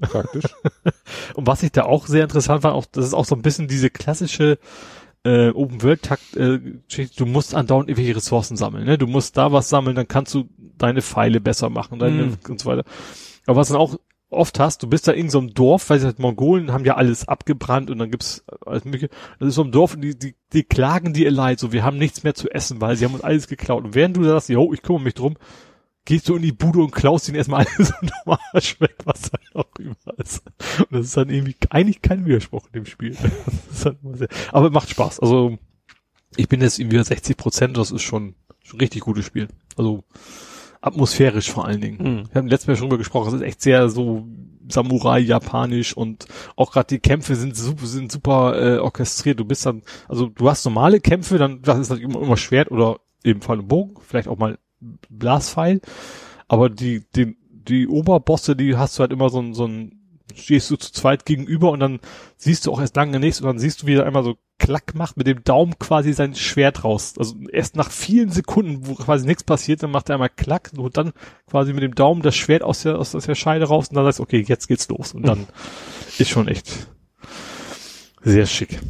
Praktisch. 0.00 0.44
Und 1.34 1.46
was 1.46 1.62
ich 1.62 1.72
da 1.72 1.84
auch 1.84 2.06
sehr 2.06 2.24
interessant 2.24 2.62
fand, 2.62 2.74
auch, 2.74 2.86
das 2.86 3.06
ist 3.06 3.14
auch 3.14 3.24
so 3.24 3.34
ein 3.34 3.42
bisschen 3.42 3.68
diese 3.68 3.90
klassische 3.90 4.58
äh, 5.24 5.48
Open 5.50 5.82
World 5.82 6.02
Takt, 6.02 6.36
äh, 6.36 6.60
du 7.16 7.26
musst 7.26 7.54
andauernd 7.54 7.88
irgendwelche 7.88 8.16
Ressourcen 8.16 8.56
sammeln, 8.56 8.84
ne? 8.84 8.96
Du 8.98 9.06
musst 9.06 9.36
da 9.36 9.50
was 9.50 9.68
sammeln, 9.68 9.96
dann 9.96 10.06
kannst 10.06 10.34
du 10.34 10.48
deine 10.78 11.02
Pfeile 11.02 11.40
besser 11.40 11.68
machen, 11.70 11.98
deine 11.98 12.26
Mhm. 12.26 12.38
und 12.48 12.60
so 12.60 12.66
weiter. 12.70 12.84
Aber 13.46 13.56
was 13.56 13.68
dann 13.68 13.78
auch 13.78 13.96
oft 14.30 14.58
hast, 14.58 14.82
du 14.82 14.88
bist 14.88 15.06
da 15.06 15.12
in 15.12 15.30
so 15.30 15.38
einem 15.38 15.54
Dorf, 15.54 15.88
weil 15.88 16.02
halt 16.02 16.18
Mongolen 16.18 16.72
haben 16.72 16.84
ja 16.84 16.96
alles 16.96 17.28
abgebrannt 17.28 17.90
und 17.90 17.98
dann 17.98 18.10
gibt's 18.10 18.44
alles 18.64 18.84
mögliche. 18.84 19.08
Das 19.38 19.48
ist 19.48 19.54
so 19.54 19.64
ein 19.64 19.72
Dorf 19.72 19.94
und 19.94 20.02
die, 20.02 20.18
die, 20.18 20.34
die 20.52 20.64
klagen 20.64 21.12
dir 21.12 21.30
leid, 21.30 21.60
so 21.60 21.72
wir 21.72 21.84
haben 21.84 21.98
nichts 21.98 22.24
mehr 22.24 22.34
zu 22.34 22.50
essen, 22.50 22.80
weil 22.80 22.96
sie 22.96 23.04
haben 23.04 23.14
uns 23.14 23.24
alles 23.24 23.46
geklaut. 23.46 23.84
Und 23.84 23.94
während 23.94 24.16
du 24.16 24.24
sagst, 24.24 24.48
jo, 24.48 24.72
ich 24.72 24.82
kümmere 24.82 25.02
mich 25.02 25.14
drum, 25.14 25.36
gehst 26.04 26.28
du 26.28 26.36
in 26.36 26.42
die 26.42 26.52
Bude 26.52 26.80
und 26.80 26.92
klaust 26.92 27.28
ihnen 27.28 27.36
erstmal 27.36 27.66
alles 27.76 27.92
und 28.00 28.12
Arsch 28.52 28.80
weg, 28.80 28.96
was 29.04 29.30
da 29.30 29.38
noch 29.54 29.66
überall 29.78 30.16
ist. 30.18 30.42
Und 30.78 30.92
das 30.92 31.06
ist 31.06 31.16
dann 31.16 31.30
irgendwie 31.30 31.56
eigentlich 31.70 32.02
kein 32.02 32.26
Widerspruch 32.26 32.66
in 32.72 32.80
dem 32.80 32.86
Spiel. 32.86 33.16
Aber 34.52 34.70
macht 34.70 34.90
Spaß. 34.90 35.20
Also 35.20 35.58
ich 36.36 36.48
bin 36.48 36.60
jetzt 36.60 36.78
irgendwie 36.78 36.96
bei 36.96 37.02
60 37.02 37.36
Prozent, 37.36 37.76
das 37.76 37.90
ist 37.90 38.02
schon, 38.02 38.34
schon 38.62 38.80
richtig 38.80 39.02
gutes 39.02 39.24
Spiel. 39.24 39.48
Also 39.76 40.04
atmosphärisch 40.86 41.50
vor 41.50 41.66
allen 41.66 41.80
Dingen. 41.80 41.98
Mhm. 41.98 42.28
Wir 42.32 42.40
haben 42.40 42.48
letztes 42.48 42.68
Mal 42.68 42.76
schon 42.76 42.88
drüber 42.88 42.98
gesprochen, 42.98 43.28
es 43.28 43.34
ist 43.34 43.42
echt 43.42 43.60
sehr 43.60 43.88
so 43.88 44.26
Samurai 44.68 45.18
japanisch 45.18 45.96
und 45.96 46.26
auch 46.56 46.72
gerade 46.72 46.88
die 46.88 46.98
Kämpfe 46.98 47.36
sind 47.36 47.56
super, 47.56 47.86
sind 47.86 48.10
super 48.10 48.60
äh, 48.60 48.78
orchestriert. 48.78 49.38
Du 49.40 49.44
bist 49.44 49.66
dann, 49.66 49.82
also 50.08 50.26
du 50.26 50.48
hast 50.48 50.64
normale 50.64 51.00
Kämpfe, 51.00 51.38
dann 51.38 51.62
das 51.62 51.78
ist 51.78 51.90
halt 51.90 52.00
immer, 52.00 52.20
immer 52.20 52.36
Schwert 52.36 52.70
oder 52.70 53.00
eben 53.24 53.40
Pfeil 53.40 53.60
und 53.60 53.68
Bogen, 53.68 53.94
vielleicht 54.00 54.28
auch 54.28 54.38
mal 54.38 54.58
Blaspfeil, 55.10 55.80
aber 56.48 56.70
die 56.70 57.04
die 57.14 57.36
die 57.50 57.88
Oberbosse, 57.88 58.54
die 58.54 58.76
hast 58.76 58.98
du 58.98 59.00
halt 59.00 59.12
immer 59.12 59.28
so 59.28 59.40
ein 59.40 59.54
so 59.54 59.66
ein 59.66 60.05
stehst 60.36 60.70
du 60.70 60.76
zu 60.76 60.92
zweit 60.92 61.24
gegenüber 61.24 61.70
und 61.70 61.80
dann 61.80 62.00
siehst 62.36 62.66
du 62.66 62.72
auch 62.72 62.80
erst 62.80 62.96
lange 62.96 63.18
nichts 63.18 63.40
und 63.40 63.46
dann 63.46 63.58
siehst 63.58 63.82
du, 63.82 63.86
wie 63.86 63.94
er 63.94 64.06
einmal 64.06 64.24
so 64.24 64.36
klack 64.58 64.94
macht 64.94 65.16
mit 65.16 65.26
dem 65.26 65.44
Daumen 65.44 65.78
quasi 65.78 66.12
sein 66.12 66.34
Schwert 66.34 66.84
raus. 66.84 67.14
Also 67.18 67.36
erst 67.52 67.76
nach 67.76 67.90
vielen 67.90 68.30
Sekunden, 68.30 68.86
wo 68.86 68.94
quasi 68.94 69.26
nichts 69.26 69.44
passiert, 69.44 69.82
dann 69.82 69.90
macht 69.90 70.08
er 70.08 70.14
einmal 70.14 70.30
klack 70.30 70.70
und 70.76 70.96
dann 70.96 71.12
quasi 71.46 71.72
mit 71.72 71.82
dem 71.82 71.94
Daumen 71.94 72.22
das 72.22 72.36
Schwert 72.36 72.62
aus 72.62 72.82
der, 72.82 72.98
aus 72.98 73.12
der 73.12 73.34
Scheide 73.34 73.66
raus 73.66 73.88
und 73.88 73.96
dann 73.96 74.04
sagst 74.04 74.18
du, 74.18 74.22
okay, 74.22 74.44
jetzt 74.46 74.66
geht's 74.66 74.88
los. 74.88 75.12
Und 75.12 75.26
dann 75.26 75.46
ist 76.18 76.28
schon 76.28 76.48
echt 76.48 76.88
sehr 78.22 78.46
schick. 78.46 78.80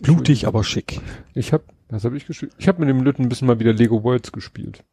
Blutig, 0.00 0.46
aber 0.46 0.62
schick. 0.62 1.00
Ich 1.34 1.52
hab, 1.52 1.62
was 1.88 2.04
habe 2.04 2.16
ich 2.16 2.26
gespielt? 2.26 2.52
Ich 2.58 2.68
habe 2.68 2.80
mit 2.80 2.88
dem 2.88 3.02
Lütten 3.02 3.22
ein 3.22 3.28
bisschen 3.28 3.48
mal 3.48 3.58
wieder 3.58 3.72
Lego 3.72 4.04
Worlds 4.04 4.32
gespielt. 4.32 4.84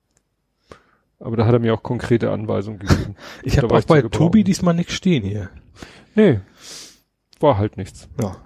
Aber 1.26 1.38
da 1.38 1.46
hat 1.48 1.54
er 1.54 1.60
mir 1.60 1.74
auch 1.74 1.82
konkrete 1.82 2.32
Anweisungen 2.32 2.80
gegeben. 2.80 3.16
Ich 3.44 3.58
habe 3.58 3.76
auch 3.76 3.84
bei. 3.84 4.02
Tobi 4.04 4.44
diesmal 4.44 4.76
nichts 4.76 4.94
stehen 4.94 5.24
hier. 5.24 5.50
Nee, 6.14 6.40
war 7.40 7.58
halt 7.58 7.78
nichts. 7.78 8.08
Ja. 8.22 8.38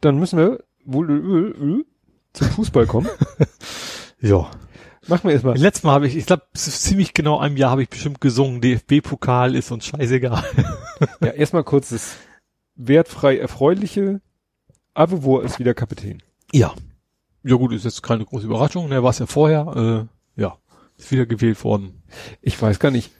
Dann 0.00 0.18
müssen 0.18 0.38
wir 0.38 0.64
wohl 0.84 1.10
äh, 1.10 1.64
äh, 1.64 1.84
zum 2.32 2.48
Fußball 2.48 2.86
kommen. 2.86 3.08
Ja. 4.22 4.50
Machen 5.08 5.24
wir 5.24 5.32
erstmal. 5.32 5.56
Letztes 5.56 5.82
Mal 5.82 5.92
habe 5.92 6.06
ich, 6.06 6.14
ich 6.14 6.26
glaube, 6.26 6.42
ziemlich 6.52 7.14
genau 7.14 7.38
einem 7.38 7.56
Jahr 7.56 7.70
habe 7.70 7.82
ich 7.82 7.88
bestimmt 7.88 8.20
gesungen, 8.20 8.60
DFB-Pokal 8.60 9.54
ist 9.54 9.70
uns 9.70 9.86
scheißegal. 9.86 10.44
Ja, 11.22 11.28
erstmal 11.28 11.64
kurz 11.64 11.88
das 11.88 12.18
wertfrei 12.74 13.38
erfreuliche. 13.38 14.20
Avevor 14.92 15.42
ist 15.42 15.58
wieder 15.58 15.72
Kapitän. 15.72 16.22
Ja. 16.52 16.74
Ja 17.42 17.56
gut, 17.56 17.72
ist 17.72 17.86
jetzt 17.86 18.02
keine 18.02 18.26
große 18.26 18.44
Überraschung, 18.44 18.90
ne, 18.90 19.02
war 19.02 19.08
es 19.08 19.18
ja 19.18 19.24
vorher, 19.24 20.08
äh, 20.36 20.40
ja, 20.42 20.58
ist 21.00 21.12
wieder 21.12 21.26
gewählt 21.26 21.62
worden. 21.64 22.02
Ich 22.42 22.60
weiß 22.60 22.78
gar 22.78 22.90
nicht. 22.90 23.10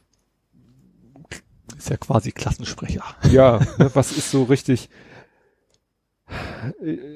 Ist 1.76 1.91
ja 1.91 1.97
quasi 1.97 2.33
Klassensprecher. 2.33 3.02
Ja, 3.31 3.59
ne, 3.78 3.91
was 3.94 4.12
ist 4.17 4.31
so 4.31 4.44
richtig. 4.44 4.89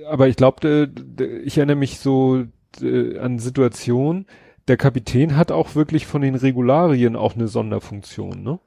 Aber 0.08 0.28
ich 0.28 0.36
glaube, 0.36 0.90
ich 1.44 1.56
erinnere 1.58 1.76
mich 1.76 1.98
so 2.00 2.44
an 2.82 3.38
Situationen. 3.38 4.26
Der 4.66 4.76
Kapitän 4.76 5.36
hat 5.36 5.52
auch 5.52 5.74
wirklich 5.74 6.06
von 6.06 6.22
den 6.22 6.34
Regularien 6.34 7.16
auch 7.16 7.34
eine 7.34 7.48
Sonderfunktion, 7.48 8.42
ne? 8.42 8.58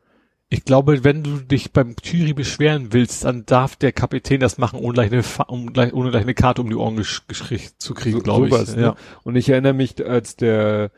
Ich 0.50 0.64
glaube, 0.64 1.04
wenn 1.04 1.24
du 1.24 1.40
dich 1.40 1.74
beim 1.74 1.96
Jury 2.02 2.32
beschweren 2.32 2.94
willst, 2.94 3.26
dann 3.26 3.46
darf 3.46 3.76
der 3.76 3.92
Kapitän 3.92 4.40
das 4.40 4.58
machen, 4.58 4.80
ohne 4.80 4.94
gleich 4.94 5.12
eine, 5.12 5.22
um, 5.48 5.74
gleich, 5.74 5.92
ohne 5.94 6.10
gleich 6.12 6.22
eine 6.22 6.36
Karte 6.36 6.62
um 6.62 6.70
die 6.70 6.76
Ohren 6.78 7.04
zu 7.04 7.94
kriegen, 7.94 8.18
So- 8.18 8.24
glaube 8.24 8.48
ich. 8.48 8.76
ne? 8.76 8.82
Ja. 8.82 8.96
Und 9.24 9.36
ich 9.36 9.50
erinnere 9.50 9.74
mich, 9.74 10.06
als 10.06 10.38
der 10.38 10.92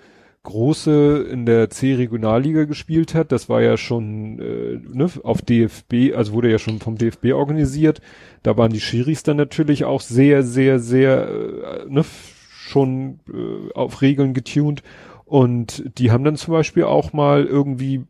Große 0.43 1.27
in 1.29 1.45
der 1.45 1.69
C-Regionalliga 1.69 2.63
gespielt 2.63 3.13
hat, 3.13 3.31
das 3.31 3.49
war 3.49 3.61
ja 3.61 3.75
schon 3.75 4.39
äh, 4.39 4.79
ne, 4.91 5.09
auf 5.23 5.41
DFB, 5.41 6.15
also 6.15 6.33
wurde 6.33 6.49
ja 6.49 6.59
schon 6.59 6.79
vom 6.79 6.97
DFB 6.97 7.33
organisiert. 7.33 8.01
Da 8.41 8.57
waren 8.57 8.71
die 8.71 8.79
Schiris 8.79 9.23
dann 9.23 9.37
natürlich 9.37 9.83
auch 9.83 10.01
sehr, 10.01 10.43
sehr, 10.43 10.79
sehr 10.79 11.27
äh, 11.27 11.85
ne, 11.89 12.05
schon 12.49 13.19
äh, 13.31 13.73
auf 13.73 14.01
Regeln 14.01 14.33
getuned. 14.33 14.81
Und 15.25 15.83
die 15.97 16.09
haben 16.11 16.23
dann 16.23 16.37
zum 16.37 16.53
Beispiel 16.53 16.83
auch 16.83 17.13
mal 17.13 17.45
irgendwie 17.45 18.03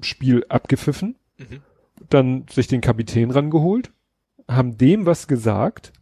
Spiel 0.00 0.44
abgepfiffen, 0.48 1.16
Mhm. 1.38 1.60
dann 2.10 2.46
sich 2.50 2.66
den 2.66 2.80
Kapitän 2.80 3.30
rangeholt, 3.30 3.92
haben 4.48 4.78
dem 4.78 5.04
was 5.06 5.28
gesagt. 5.28 5.92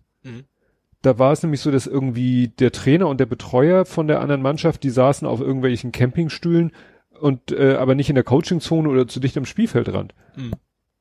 Da 1.03 1.19
war 1.19 1.33
es 1.33 1.43
nämlich 1.43 1.61
so, 1.61 1.71
dass 1.71 1.87
irgendwie 1.87 2.49
der 2.49 2.73
Trainer 2.73 3.09
und 3.09 3.19
der 3.21 3.27
Betreuer 3.27 3.85
von 3.85 4.07
der 4.07 4.21
anderen 4.21 4.43
Mannschaft, 4.43 4.83
die 4.83 4.91
saßen 4.91 5.27
auf 5.27 5.41
irgendwelchen 5.41 5.93
Campingstühlen 5.93 6.73
und 7.21 7.53
äh, 7.53 7.75
aber 7.75 7.95
nicht 7.95 8.09
in 8.09 8.15
der 8.15 8.25
Coachingzone 8.25 8.89
oder 8.89 9.07
zu 9.07 9.21
dicht 9.21 9.37
am 9.37 9.45
Spielfeldrand. 9.45 10.15
Mhm. 10.37 10.53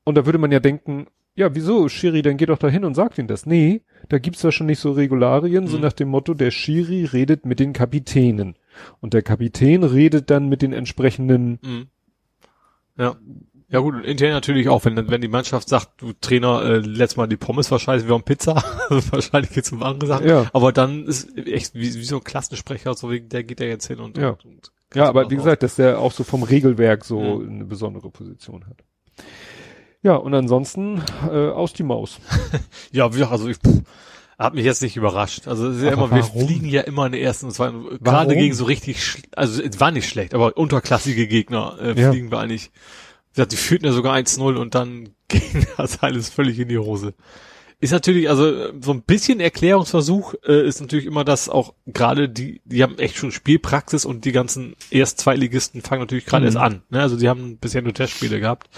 Und 0.04 0.16
da 0.18 0.26
würde 0.26 0.38
man 0.40 0.52
ja 0.52 0.60
denken, 0.60 1.08
ja, 1.34 1.56
wieso, 1.56 1.88
Schiri, 1.88 2.22
dann 2.24 2.38
geh 2.38 2.46
doch 2.46 2.58
da 2.58 2.68
hin 2.68 2.84
und 2.84 2.94
sag 2.94 3.18
ihm 3.18 3.28
das. 3.28 3.46
Nee, 3.46 3.82
da 4.10 4.18
gibt's 4.20 4.44
ja 4.44 4.52
schon 4.52 4.68
nicht 4.68 4.80
so 4.80 4.92
Regularien, 4.92 5.68
so 5.68 5.78
Mhm. 5.78 5.84
nach 5.84 5.94
dem 5.94 6.10
Motto, 6.10 6.34
der 6.34 6.52
Schiri 6.52 7.06
redet 7.06 7.46
mit 7.46 7.60
den 7.60 7.72
Kapitänen. 7.72 8.56
Und 9.00 9.14
der 9.14 9.22
Kapitän 9.22 9.84
redet 9.84 10.30
dann 10.30 10.50
mit 10.50 10.62
den 10.62 10.74
entsprechenden, 10.74 11.60
Mhm. 11.62 11.88
Ja. 12.98 13.16
Ja 13.72 13.80
gut, 13.80 13.96
und 13.96 14.04
intern 14.04 14.32
natürlich 14.32 14.68
auch, 14.70 14.84
wenn, 14.86 15.10
wenn 15.10 15.22
die 15.22 15.28
Mannschaft 15.30 15.70
sagt, 15.70 16.02
du 16.02 16.12
Trainer, 16.20 16.62
äh, 16.64 16.78
letztes 16.80 17.16
Mal 17.18 17.28
die 17.28 17.38
Pommes 17.38 17.72
war 17.72 17.80
scheiße, 17.80 18.06
wir 18.08 18.14
haben 18.16 18.24
Pizza, 18.24 18.62
also 18.90 19.12
wahrscheinlich 19.14 19.52
geht's 19.52 19.72
um 19.72 19.82
andere 19.82 20.08
Sachen. 20.08 20.28
Ja. 20.28 20.46
Aber 20.52 20.72
dann 20.74 21.06
ist 21.06 21.38
echt 21.38 21.74
wie, 21.74 21.94
wie 21.96 22.04
so 22.04 22.18
ein 22.18 22.24
Klassensprecher, 22.24 22.94
so 22.96 23.10
wegen, 23.10 23.30
der 23.30 23.44
geht 23.44 23.60
ja 23.62 23.68
jetzt 23.68 23.88
hin 23.88 24.00
und, 24.00 24.18
Ja. 24.18 24.32
und, 24.32 24.46
und 24.46 24.72
ja, 24.94 25.08
aber 25.08 25.30
wie 25.32 25.38
gesagt, 25.38 25.64
dass 25.64 25.76
der 25.76 26.00
auch 26.00 26.12
so 26.12 26.26
vom 26.26 26.44
Regelwerk 26.44 27.06
so 27.06 27.22
Mhm. 27.40 27.50
eine 27.50 27.64
besondere 27.66 28.10
Position 28.10 28.66
hat. 28.68 28.84
Ja, 30.04 30.16
und 30.16 30.34
ansonsten 30.34 31.02
äh, 31.32 31.50
aus 31.50 31.74
die 31.74 31.84
Maus. 31.84 32.20
Ja, 32.92 33.16
wie, 33.16 33.24
also 33.24 33.48
ich 33.48 33.56
pff, 33.58 33.84
hat 34.38 34.54
mich 34.56 34.66
jetzt 34.66 34.82
nicht 34.82 34.98
überrascht. 34.98 35.48
Also 35.48 35.70
es 35.70 35.78
ist 35.78 35.84
ja 35.84 35.92
immer, 35.94 36.12
wir 36.12 36.24
fliegen 36.24 36.68
ja 36.68 36.82
immer 36.82 37.06
in 37.06 37.12
der 37.14 37.22
ersten 37.22 37.46
und 37.46 37.52
zweiten, 37.54 37.86
gerade 38.04 38.36
gegen 38.36 38.54
so 38.54 38.66
richtig, 38.66 39.24
also 39.36 39.62
es 39.62 39.80
war 39.80 39.92
nicht 39.92 40.10
schlecht, 40.10 40.34
aber 40.34 40.58
unterklassige 40.58 41.28
Gegner 41.28 41.78
äh, 41.80 41.98
Ja. 42.02 42.12
fliegen 42.12 42.32
wir 42.32 42.40
eigentlich. 42.40 42.72
Gesagt, 43.34 43.52
die 43.52 43.58
führten 43.58 43.86
ja 43.86 43.92
sogar 43.94 44.16
1-0 44.16 44.56
und 44.58 44.76
dann 44.76 45.10
ging 45.28 45.66
das 45.78 46.02
alles 46.04 46.30
völlig 46.30 46.60
in 46.60 46.68
die 46.70 46.78
Hose. 46.78 47.14
Ist 47.84 47.90
natürlich, 47.90 48.30
also 48.30 48.70
so 48.80 48.92
ein 48.92 49.02
bisschen 49.02 49.40
Erklärungsversuch 49.40 50.36
äh, 50.46 50.68
ist 50.68 50.82
natürlich 50.82 51.08
immer, 51.08 51.24
dass 51.24 51.50
auch 51.50 51.74
gerade 51.88 52.30
die, 52.30 52.62
die 52.64 52.84
haben 52.84 53.00
echt 53.00 53.16
schon 53.18 53.32
Spielpraxis 53.32 54.06
und 54.06 54.24
die 54.24 54.32
ganzen 54.32 54.76
Erst-Zweitligisten 54.92 55.82
fangen 55.82 56.02
natürlich 56.02 56.28
gerade 56.28 56.44
Mhm. 56.44 56.48
erst 56.50 56.58
an. 56.58 56.84
Ne? 56.92 57.02
Also 57.02 57.18
die 57.18 57.28
haben 57.28 57.58
bisher 57.58 57.82
nur 57.82 57.96
Testspiele 57.96 58.40
gehabt. 58.40 58.70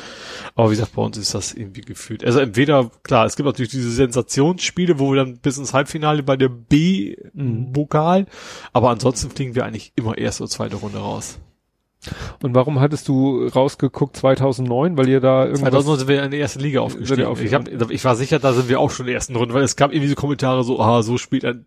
Aber 0.56 0.70
wie 0.70 0.76
gesagt, 0.76 0.94
bei 0.96 1.02
uns 1.02 1.18
ist 1.18 1.34
das 1.34 1.52
irgendwie 1.52 1.82
gefühlt. 1.82 2.24
Also 2.24 2.40
entweder, 2.40 2.90
klar, 3.04 3.26
es 3.26 3.36
gibt 3.36 3.46
natürlich 3.46 3.72
diese 3.72 3.92
Sensationsspiele, 3.92 4.98
wo 5.00 5.12
wir 5.12 5.18
dann 5.18 5.38
bis 5.40 5.58
ins 5.58 5.74
Halbfinale 5.74 6.24
bei 6.24 6.38
der 6.38 6.48
B-Vokal, 6.48 8.26
aber 8.72 8.90
ansonsten 8.90 9.30
fliegen 9.32 9.54
wir 9.56 9.66
eigentlich 9.66 9.92
immer 9.98 10.18
erste 10.18 10.44
oder 10.44 10.50
zweite 10.50 10.78
Runde 10.78 11.00
raus. 11.00 11.40
Und 12.42 12.54
warum 12.56 12.80
hattest 12.80 13.08
du 13.08 13.48
rausgeguckt 13.48 14.18
2009, 14.18 14.98
weil 14.98 15.10
ihr 15.10 15.20
da 15.20 15.44
irgendwas 15.46 15.62
2009 15.72 16.00
sind 16.00 16.08
wir 16.08 16.24
in 16.24 16.32
der 16.32 16.40
ersten 16.40 16.60
Liga 16.60 16.82
aufgestiegen. 16.82 17.22
ihr 17.22 17.42
Ich, 17.42 17.54
hab, 17.54 17.92
ich 17.92 18.06
war 18.06 18.16
sicher, 18.16 18.40
da 18.40 18.54
sind 18.54 18.70
wir 18.70 18.80
auch 18.80 18.92
schon 18.92 19.06
in 19.06 19.08
der 19.08 19.16
ersten 19.16 19.36
Runde, 19.36 19.54
weil 19.54 19.64
es 19.64 19.76
gab 19.76 19.92
irgendwie 19.92 20.10
so 20.10 20.16
Kommentare 20.16 20.64
so, 20.64 20.80
ah, 20.80 21.02
so 21.04 21.18
spielt 21.18 21.46
ein, 21.46 21.66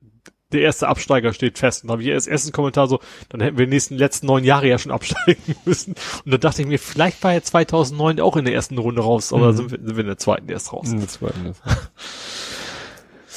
der 0.53 0.61
erste 0.61 0.87
Absteiger 0.89 1.33
steht 1.33 1.59
fest. 1.59 1.83
Und 1.83 1.89
da 1.89 1.93
habe 1.93 2.03
ich 2.03 2.09
erst 2.09 2.29
ersten 2.29 2.53
Kommentar 2.53 2.87
so, 2.87 3.01
dann 3.31 3.41
hätten 3.41 3.59
wir 3.59 3.67
die 3.67 3.71
nächsten 3.73 3.97
letzten 3.97 4.27
neun 4.27 4.45
Jahre 4.45 4.69
ja 4.69 4.79
schon 4.79 4.93
absteigen 4.93 5.43
müssen. 5.65 5.95
Und 6.25 6.33
da 6.33 6.39
dachte 6.39 6.63
ich 6.63 6.69
mir, 6.69 6.79
vielleicht 6.79 7.23
war 7.25 7.33
ja 7.33 7.43
2009 7.43 8.21
auch 8.21 8.37
in 8.37 8.45
der 8.45 8.55
ersten 8.55 8.79
Runde 8.79 9.03
raus, 9.03 9.33
aber 9.33 9.53
Mhm. 9.53 9.57
sind, 9.57 9.71
wir, 9.73 9.79
sind 9.79 9.97
wir 9.97 10.01
in 10.03 10.07
der 10.07 10.19
zweiten 10.19 10.49
erst 10.49 10.73
raus. 10.73 10.89
in 10.93 11.01
der 11.01 11.09
zweiten. 11.09 11.55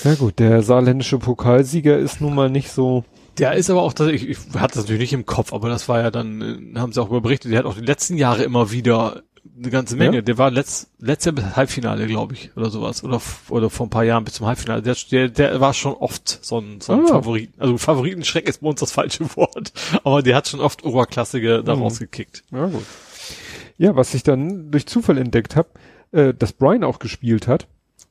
Ja 0.04 0.16
gut, 0.20 0.40
der 0.40 0.62
saarländische 0.62 1.18
Pokalsieger 1.18 1.98
ist 1.98 2.22
nun 2.22 2.36
mal 2.36 2.50
nicht 2.50 2.72
so. 2.72 3.04
Der 3.40 3.54
ist 3.54 3.70
aber 3.70 3.82
auch, 3.82 3.94
das- 3.94 4.10
ich, 4.10 4.28
ich 4.30 4.38
hatte 4.56 4.76
das 4.76 4.84
natürlich 4.84 5.02
nicht 5.02 5.14
im 5.14 5.26
Kopf, 5.26 5.54
aber 5.54 5.70
das 5.70 5.88
war 5.90 6.02
ja 6.02 6.12
dann, 6.12 6.74
äh, 6.76 6.80
haben 6.80 6.92
sie 6.94 7.02
auch 7.02 7.10
über 7.10 7.22
berichtet, 7.22 7.52
der 7.52 7.60
hat 7.60 7.66
auch 7.66 7.76
die 7.76 7.86
letzten 7.86 8.18
Jahre 8.18 8.44
immer 8.44 8.72
wieder 8.72 9.24
eine 9.58 9.70
ganze 9.72 9.96
Menge. 9.96 10.18
Ja? 10.18 10.22
Der 10.22 10.38
war 10.38 10.52
letzt, 10.52 10.90
letztes 11.00 11.34
Jahr 11.38 11.56
Halbfinale, 11.56 12.08
glaube 12.08 12.34
ich, 12.34 12.52
oder 12.56 12.70
sowas. 12.70 13.04
Oder, 13.04 13.22
oder 13.50 13.70
vor 13.70 13.88
ein 13.88 13.90
paar 13.90 14.04
Jahren 14.04 14.24
bis 14.24 14.36
zum 14.36 14.46
Halbfinale. 14.48 14.82
Der, 14.82 14.96
der, 15.12 15.30
der 15.30 15.60
war 15.62 15.74
schon 15.74 15.94
oft 15.94 16.40
so 16.46 16.60
ein, 16.60 16.80
so 16.82 16.94
ein 16.94 17.06
Ah. 17.06 17.08
Favorit. 17.08 17.52
Also 17.58 17.78
Favoritenschreck 17.78 18.48
ist 18.48 18.62
bei 18.62 18.68
uns 18.70 18.80
das 18.80 18.92
falsche 18.92 19.24
Wort. 19.36 19.74
Aber 20.04 20.22
der 20.22 20.36
hat 20.36 20.48
schon 20.48 20.60
oft 20.62 20.84
Oberklassige 20.84 21.64
da 21.64 21.76
Mhm. 21.76 21.82
rausgekickt. 21.84 22.44
Ja 22.52 22.66
gut. 22.68 22.84
Ja, 23.78 23.96
was 23.96 24.14
ich 24.14 24.24
dann 24.24 24.72
durch 24.72 24.86
Zufall 24.88 25.18
entdeckt 25.18 25.56
habe, 25.56 25.70
äh, 26.12 26.34
dass 26.34 26.52
Brian 26.54 26.84
auch 26.84 27.00
gespielt 27.00 27.48
hat. 27.48 27.68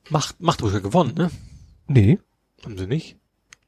Macht, 0.09 0.41
macht 0.41 0.61
ja 0.61 0.79
gewonnen, 0.79 1.13
ne? 1.15 1.29
Nee, 1.87 2.17
Haben 2.65 2.77
sie 2.77 2.87
nicht? 2.87 3.17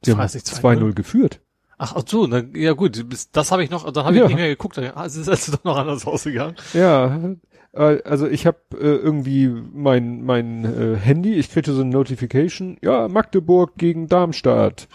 Das 0.02 0.12
haben 0.14 0.18
weiß 0.20 0.34
ich, 0.34 0.42
2-0 0.42 0.94
geführt. 0.94 1.40
Ach, 1.82 1.94
ach 1.96 2.04
so, 2.06 2.28
dann, 2.28 2.54
ja 2.54 2.74
gut, 2.74 3.04
das 3.32 3.50
habe 3.50 3.64
ich 3.64 3.70
noch, 3.70 3.90
dann 3.92 4.04
habe 4.04 4.14
ich 4.14 4.20
Ja. 4.20 4.28
nicht 4.28 4.36
mehr 4.36 4.48
geguckt. 4.48 4.78
Ah, 4.78 5.04
es 5.04 5.16
ist 5.16 5.28
also 5.28 5.52
doch 5.52 5.64
noch 5.64 5.76
anders 5.76 6.06
ausgegangen. 6.06 6.54
Ja, 6.74 7.34
äh, 7.72 8.00
also 8.04 8.28
ich 8.28 8.46
habe 8.46 8.58
äh, 8.74 8.84
irgendwie 8.84 9.48
mein 9.48 10.22
mein 10.22 10.64
äh, 10.64 10.96
Handy, 10.96 11.34
ich 11.34 11.50
kriegte 11.50 11.72
so 11.72 11.80
eine 11.80 11.90
Notification, 11.90 12.76
ja, 12.82 13.08
Magdeburg 13.08 13.72
gegen 13.78 14.06
Darmstadt. 14.06 14.86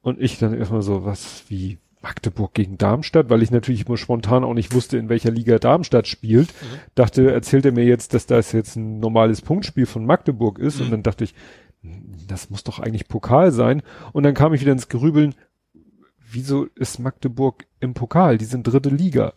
Und 0.00 0.20
ich 0.20 0.38
dann 0.38 0.54
erstmal 0.54 0.82
so, 0.82 1.04
was 1.04 1.42
wie 1.48 1.78
Magdeburg 2.02 2.54
gegen 2.54 2.78
Darmstadt, 2.78 3.30
weil 3.30 3.42
ich 3.42 3.50
natürlich 3.50 3.86
immer 3.88 3.96
spontan 3.96 4.44
auch 4.44 4.54
nicht 4.54 4.72
wusste, 4.72 4.96
in 4.96 5.08
welcher 5.08 5.32
Liga 5.32 5.58
Darmstadt 5.58 6.06
spielt. 6.06 6.50
Dachte, 6.94 7.32
erzählt 7.32 7.64
er 7.66 7.72
mir 7.72 7.84
jetzt, 7.84 8.14
dass 8.14 8.26
das 8.26 8.52
jetzt 8.52 8.76
ein 8.76 9.00
normales 9.00 9.42
Punktspiel 9.42 9.86
von 9.86 10.06
Magdeburg 10.06 10.60
ist. 10.60 10.78
Mhm. 10.78 10.84
Und 10.84 10.90
dann 10.92 11.02
dachte 11.02 11.24
ich, 11.24 11.34
das 12.28 12.50
muss 12.50 12.62
doch 12.64 12.78
eigentlich 12.78 13.08
Pokal 13.08 13.50
sein. 13.50 13.82
Und 14.12 14.22
dann 14.22 14.34
kam 14.34 14.54
ich 14.54 14.60
wieder 14.60 14.72
ins 14.72 14.88
Grübeln, 14.88 15.34
wieso 16.30 16.64
ist 16.74 16.98
Magdeburg 16.98 17.66
im 17.80 17.94
Pokal? 17.94 18.38
Die 18.38 18.44
sind 18.44 18.64
dritte 18.66 18.88
Liga. 18.90 19.32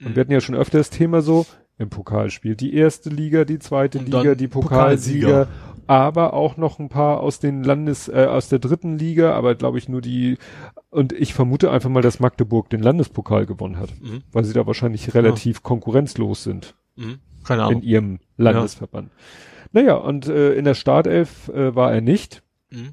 Und 0.00 0.10
Mhm. 0.10 0.14
wir 0.16 0.20
hatten 0.20 0.32
ja 0.32 0.40
schon 0.40 0.54
öfter 0.54 0.78
das 0.78 0.90
Thema 0.90 1.22
so, 1.22 1.46
im 1.78 1.90
Pokal 1.90 2.30
spielt 2.30 2.60
die 2.60 2.74
erste 2.74 3.10
Liga, 3.10 3.44
die 3.44 3.58
zweite 3.58 3.98
Und 3.98 4.06
Liga, 4.06 4.34
die 4.34 4.46
Pokalsieger, 4.48 5.26
Pokalsieger. 5.46 5.48
aber 5.88 6.32
auch 6.34 6.56
noch 6.56 6.78
ein 6.78 6.88
paar 6.88 7.20
aus 7.20 7.40
den 7.40 7.64
Landes, 7.64 8.08
äh, 8.08 8.26
aus 8.30 8.48
der 8.48 8.58
dritten 8.60 8.96
Liga, 8.98 9.32
aber 9.34 9.54
glaube 9.56 9.78
ich 9.78 9.88
nur 9.88 10.00
die, 10.00 10.38
und 10.90 11.12
ich 11.12 11.34
vermute 11.34 11.70
einfach 11.72 11.90
mal, 11.90 12.02
dass 12.02 12.20
Magdeburg 12.20 12.70
den 12.70 12.80
Landespokal 12.80 13.46
gewonnen 13.46 13.78
hat, 13.78 13.90
Mhm. 14.00 14.22
weil 14.32 14.44
sie 14.44 14.52
da 14.52 14.66
wahrscheinlich 14.66 15.14
relativ 15.14 15.62
konkurrenzlos 15.62 16.44
sind 16.44 16.74
Mhm. 16.96 17.18
Keine 17.44 17.62
in 17.62 17.68
Ahnung. 17.68 17.82
ihrem 17.82 18.18
Landesverband. 18.36 19.10
Naja, 19.72 19.94
und 19.96 20.28
äh, 20.28 20.54
in 20.54 20.64
der 20.64 20.74
Startelf 20.74 21.48
äh, 21.48 21.74
war 21.74 21.92
er 21.92 22.00
nicht. 22.00 22.42
Mhm. 22.70 22.90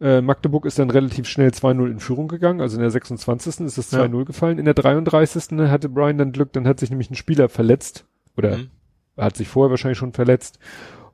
Äh, 0.00 0.20
Magdeburg 0.20 0.66
ist 0.66 0.78
dann 0.78 0.90
relativ 0.90 1.26
schnell 1.26 1.48
2-0 1.50 1.90
in 1.90 2.00
Führung 2.00 2.28
gegangen, 2.28 2.60
also 2.60 2.76
in 2.76 2.82
der 2.82 2.90
26. 2.90 3.60
ist 3.66 3.78
es 3.78 3.90
Ja. 3.92 4.02
2-0 4.04 4.24
gefallen. 4.26 4.58
In 4.58 4.66
der 4.66 4.74
33. 4.74 5.58
hatte 5.70 5.88
Brian 5.88 6.18
dann 6.18 6.32
Glück, 6.32 6.52
dann 6.52 6.66
hat 6.66 6.80
sich 6.80 6.90
nämlich 6.90 7.10
ein 7.10 7.14
Spieler 7.14 7.48
verletzt 7.48 8.04
oder 8.36 8.58
Mhm. 8.58 8.70
hat 9.16 9.36
sich 9.36 9.48
vorher 9.48 9.70
wahrscheinlich 9.70 9.98
schon 9.98 10.12
verletzt 10.12 10.58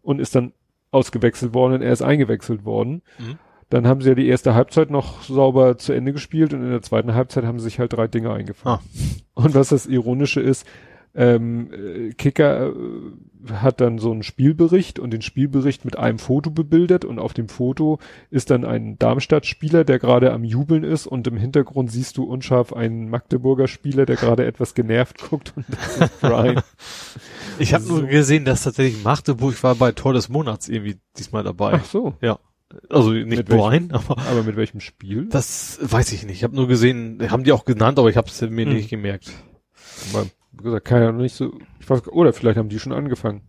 und 0.02 0.20
ist 0.20 0.34
dann 0.34 0.52
ausgewechselt 0.90 1.54
worden 1.54 1.74
und 1.74 1.82
er 1.82 1.92
ist 1.92 2.02
eingewechselt 2.02 2.64
worden. 2.64 3.02
Mhm. 3.18 3.38
Dann 3.70 3.86
haben 3.86 4.02
sie 4.02 4.10
ja 4.10 4.14
die 4.14 4.26
erste 4.26 4.54
Halbzeit 4.54 4.90
noch 4.90 5.22
sauber 5.22 5.78
zu 5.78 5.92
Ende 5.94 6.12
gespielt 6.12 6.52
und 6.52 6.62
in 6.62 6.70
der 6.70 6.82
zweiten 6.82 7.14
Halbzeit 7.14 7.44
haben 7.44 7.58
sie 7.58 7.64
sich 7.64 7.78
halt 7.78 7.92
drei 7.94 8.06
Dinge 8.08 8.30
eingefangen. 8.32 8.80
Ah. 8.80 9.40
Und 9.40 9.54
was 9.54 9.68
das 9.70 9.86
Ironische 9.86 10.40
ist, 10.40 10.66
ähm, 11.14 11.70
äh, 11.72 12.12
Kicker 12.14 12.68
äh, 12.68 13.52
hat 13.52 13.80
dann 13.80 13.98
so 13.98 14.12
einen 14.12 14.22
Spielbericht 14.22 14.98
und 14.98 15.10
den 15.12 15.20
Spielbericht 15.22 15.84
mit 15.84 15.98
einem 15.98 16.18
Foto 16.18 16.50
bebildert 16.50 17.04
und 17.04 17.18
auf 17.18 17.34
dem 17.34 17.48
Foto 17.48 17.98
ist 18.30 18.50
dann 18.50 18.64
ein 18.64 18.98
Darmstadt-Spieler, 18.98 19.84
der 19.84 19.98
gerade 19.98 20.32
am 20.32 20.44
Jubeln 20.44 20.84
ist 20.84 21.06
und 21.06 21.26
im 21.26 21.36
Hintergrund 21.36 21.90
siehst 21.90 22.16
du 22.16 22.24
unscharf 22.24 22.72
einen 22.72 23.10
Magdeburger 23.10 23.66
Spieler, 23.68 24.06
der 24.06 24.16
gerade 24.16 24.46
etwas 24.46 24.74
genervt 24.74 25.18
guckt 25.28 25.52
und 25.56 25.66
das 25.70 25.96
ist 25.98 26.20
Brian. 26.20 26.62
Ich 27.58 27.74
habe 27.74 27.84
So. 27.84 27.98
nur 27.98 28.06
gesehen, 28.06 28.44
dass 28.44 28.62
tatsächlich 28.62 29.02
Magdeburg 29.04 29.60
war 29.62 29.74
bei 29.74 29.92
Tor 29.92 30.12
des 30.14 30.28
Monats 30.28 30.68
irgendwie 30.68 30.96
diesmal 31.18 31.42
dabei. 31.42 31.74
Ach 31.74 31.84
so, 31.84 32.14
Ja. 32.20 32.38
Also 32.88 33.10
nicht 33.10 33.26
Mit 33.28 33.48
Brian, 33.48 33.90
aber 33.90 34.16
aber 34.16 34.44
mit 34.44 34.56
welchem 34.56 34.80
Spiel? 34.80 35.26
das 35.28 35.78
weiß 35.82 36.10
ich 36.12 36.24
nicht. 36.24 36.36
Ich 36.38 36.44
habe 36.44 36.56
nur 36.56 36.68
gesehen, 36.68 37.18
haben 37.30 37.44
die 37.44 37.52
auch 37.52 37.66
genannt, 37.66 37.98
aber 37.98 38.08
ich 38.08 38.16
habe 38.16 38.28
es 38.28 38.40
mir 38.40 38.64
Hm. 38.64 38.72
nicht 38.72 38.88
gemerkt. 38.88 39.30
Mal, 40.14 40.24
wie 40.52 40.64
gesagt, 40.64 40.84
kann 40.86 41.02
ja 41.02 41.12
noch 41.12 41.20
nicht 41.20 41.34
so, 41.34 41.52
ich 41.80 41.88
weiß, 41.88 42.08
oder 42.08 42.32
vielleicht 42.32 42.58
haben 42.58 42.68
die 42.68 42.78
schon 42.78 42.92
angefangen. 42.92 43.42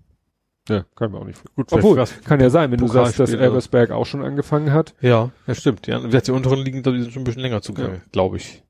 Ja, 0.69 0.85
kann 0.95 1.11
man 1.11 1.22
auch 1.22 1.25
nicht. 1.25 1.41
Gut, 1.56 1.72
Obwohl, 1.73 2.01
kann 2.23 2.40
ja 2.40 2.49
sein, 2.49 2.72
wenn 2.72 2.80
du 2.80 2.88
sagst, 2.88 3.19
dass 3.19 3.30
Pokalspiel, 3.30 3.40
Elversberg 3.41 3.91
auch 3.91 4.06
schon 4.06 4.23
angefangen 4.23 4.72
hat. 4.72 4.93
Ja, 5.01 5.32
ja 5.45 5.56
stimmt. 5.56 5.88
Ja, 5.88 5.99
die 5.99 6.32
unteren 6.32 6.59
liegen, 6.64 6.82
die 6.83 7.01
sind 7.01 7.11
schon 7.11 7.23
ein 7.23 7.25
bisschen 7.25 7.41
länger 7.41 7.61
zugange, 7.61 8.01
glaube 8.14 8.38
ich. 8.38 8.64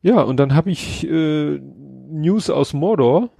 Ja, 0.00 0.22
und 0.22 0.38
dann 0.38 0.54
habe 0.54 0.70
ich 0.70 1.06
äh, 1.06 1.58
News 1.58 2.48
aus 2.48 2.72
Mordor. 2.72 3.30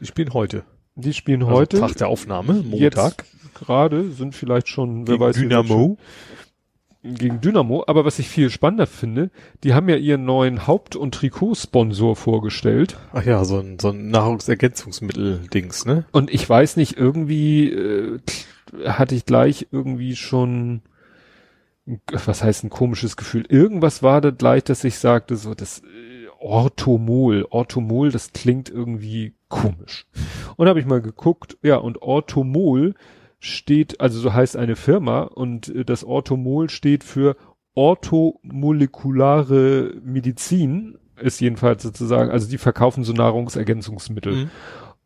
Die 0.00 0.06
spielen 0.06 0.34
heute. 0.34 0.64
Die 0.96 1.14
spielen 1.14 1.42
Also 1.44 1.54
heute. 1.54 1.78
Tag 1.78 1.96
der 1.96 2.08
Aufnahme, 2.08 2.54
Montag. 2.54 2.78
Jetzt 3.24 3.54
gerade 3.54 4.10
sind 4.10 4.34
vielleicht 4.34 4.68
schon, 4.68 5.06
wer 5.06 5.14
Gegen 5.14 5.24
weiß, 5.24 5.36
Dynamo. 5.36 5.66
schon- 5.68 5.98
gegen 7.02 7.40
Dynamo. 7.40 7.84
Aber 7.86 8.04
was 8.04 8.18
ich 8.18 8.28
viel 8.28 8.50
spannender 8.50 8.86
finde, 8.86 9.30
die 9.64 9.74
haben 9.74 9.88
ja 9.88 9.96
ihren 9.96 10.24
neuen 10.24 10.66
Haupt- 10.66 10.96
und 10.96 11.14
Trikotsponsor 11.14 12.16
vorgestellt. 12.16 12.96
Ach 13.12 13.24
ja, 13.24 13.44
so 13.44 13.58
ein, 13.58 13.78
so 13.78 13.90
ein 13.90 14.10
Nahrungsergänzungsmittel-Dings, 14.10 15.86
ne? 15.86 16.04
Und 16.12 16.32
ich 16.32 16.48
weiß 16.48 16.76
nicht, 16.76 16.96
irgendwie 16.96 17.70
äh, 17.70 18.18
hatte 18.86 19.14
ich 19.14 19.24
gleich 19.24 19.68
irgendwie 19.70 20.16
schon, 20.16 20.82
was 22.10 22.42
heißt 22.42 22.64
ein 22.64 22.70
komisches 22.70 23.16
Gefühl? 23.16 23.46
Irgendwas 23.48 24.02
war 24.02 24.20
da 24.20 24.30
gleich, 24.30 24.64
dass 24.64 24.84
ich 24.84 24.98
sagte, 24.98 25.36
so 25.36 25.54
das 25.54 25.80
äh, 25.80 26.28
Orthomol, 26.38 27.46
Orthomol, 27.50 28.10
das 28.10 28.32
klingt 28.32 28.70
irgendwie 28.70 29.34
komisch. 29.48 30.06
Und 30.56 30.68
habe 30.68 30.80
ich 30.80 30.86
mal 30.86 31.02
geguckt, 31.02 31.58
ja, 31.62 31.76
und 31.76 32.02
Orthomol 32.02 32.94
steht, 33.40 34.00
also 34.00 34.18
so 34.20 34.32
heißt 34.32 34.56
eine 34.56 34.76
Firma 34.76 35.22
und 35.22 35.68
äh, 35.74 35.84
das 35.84 36.04
Orthomol 36.04 36.70
steht 36.70 37.02
für 37.04 37.36
orthomolekulare 37.74 39.94
Medizin, 40.04 40.98
ist 41.20 41.40
jedenfalls 41.40 41.82
sozusagen, 41.82 42.30
also 42.30 42.48
die 42.48 42.58
verkaufen 42.58 43.04
so 43.04 43.12
Nahrungsergänzungsmittel 43.12 44.34
Mhm. 44.34 44.50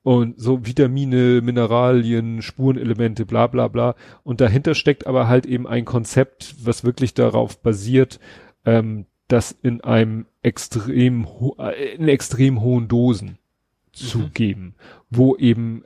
und 0.03 0.41
so 0.41 0.65
Vitamine, 0.67 1.41
Mineralien, 1.43 2.43
Spurenelemente, 2.43 3.27
bla 3.27 3.47
bla 3.47 3.69
bla. 3.69 3.95
Und 4.23 4.41
dahinter 4.41 4.75
steckt 4.75 5.07
aber 5.07 5.29
halt 5.29 5.47
eben 5.47 5.67
ein 5.67 5.85
Konzept, 5.85 6.55
was 6.65 6.85
wirklich 6.85 7.15
darauf 7.15 7.61
basiert, 7.63 8.21
ähm, 8.65 9.07
das 9.29 9.53
in 9.63 9.83
einem 9.83 10.27
extrem 10.43 11.27
äh, 11.59 11.95
in 11.95 12.09
extrem 12.09 12.61
hohen 12.61 12.89
Dosen 12.89 13.39
zu 13.93 14.19
Mhm. 14.19 14.31
geben, 14.35 14.75
wo 15.11 15.37
eben 15.37 15.85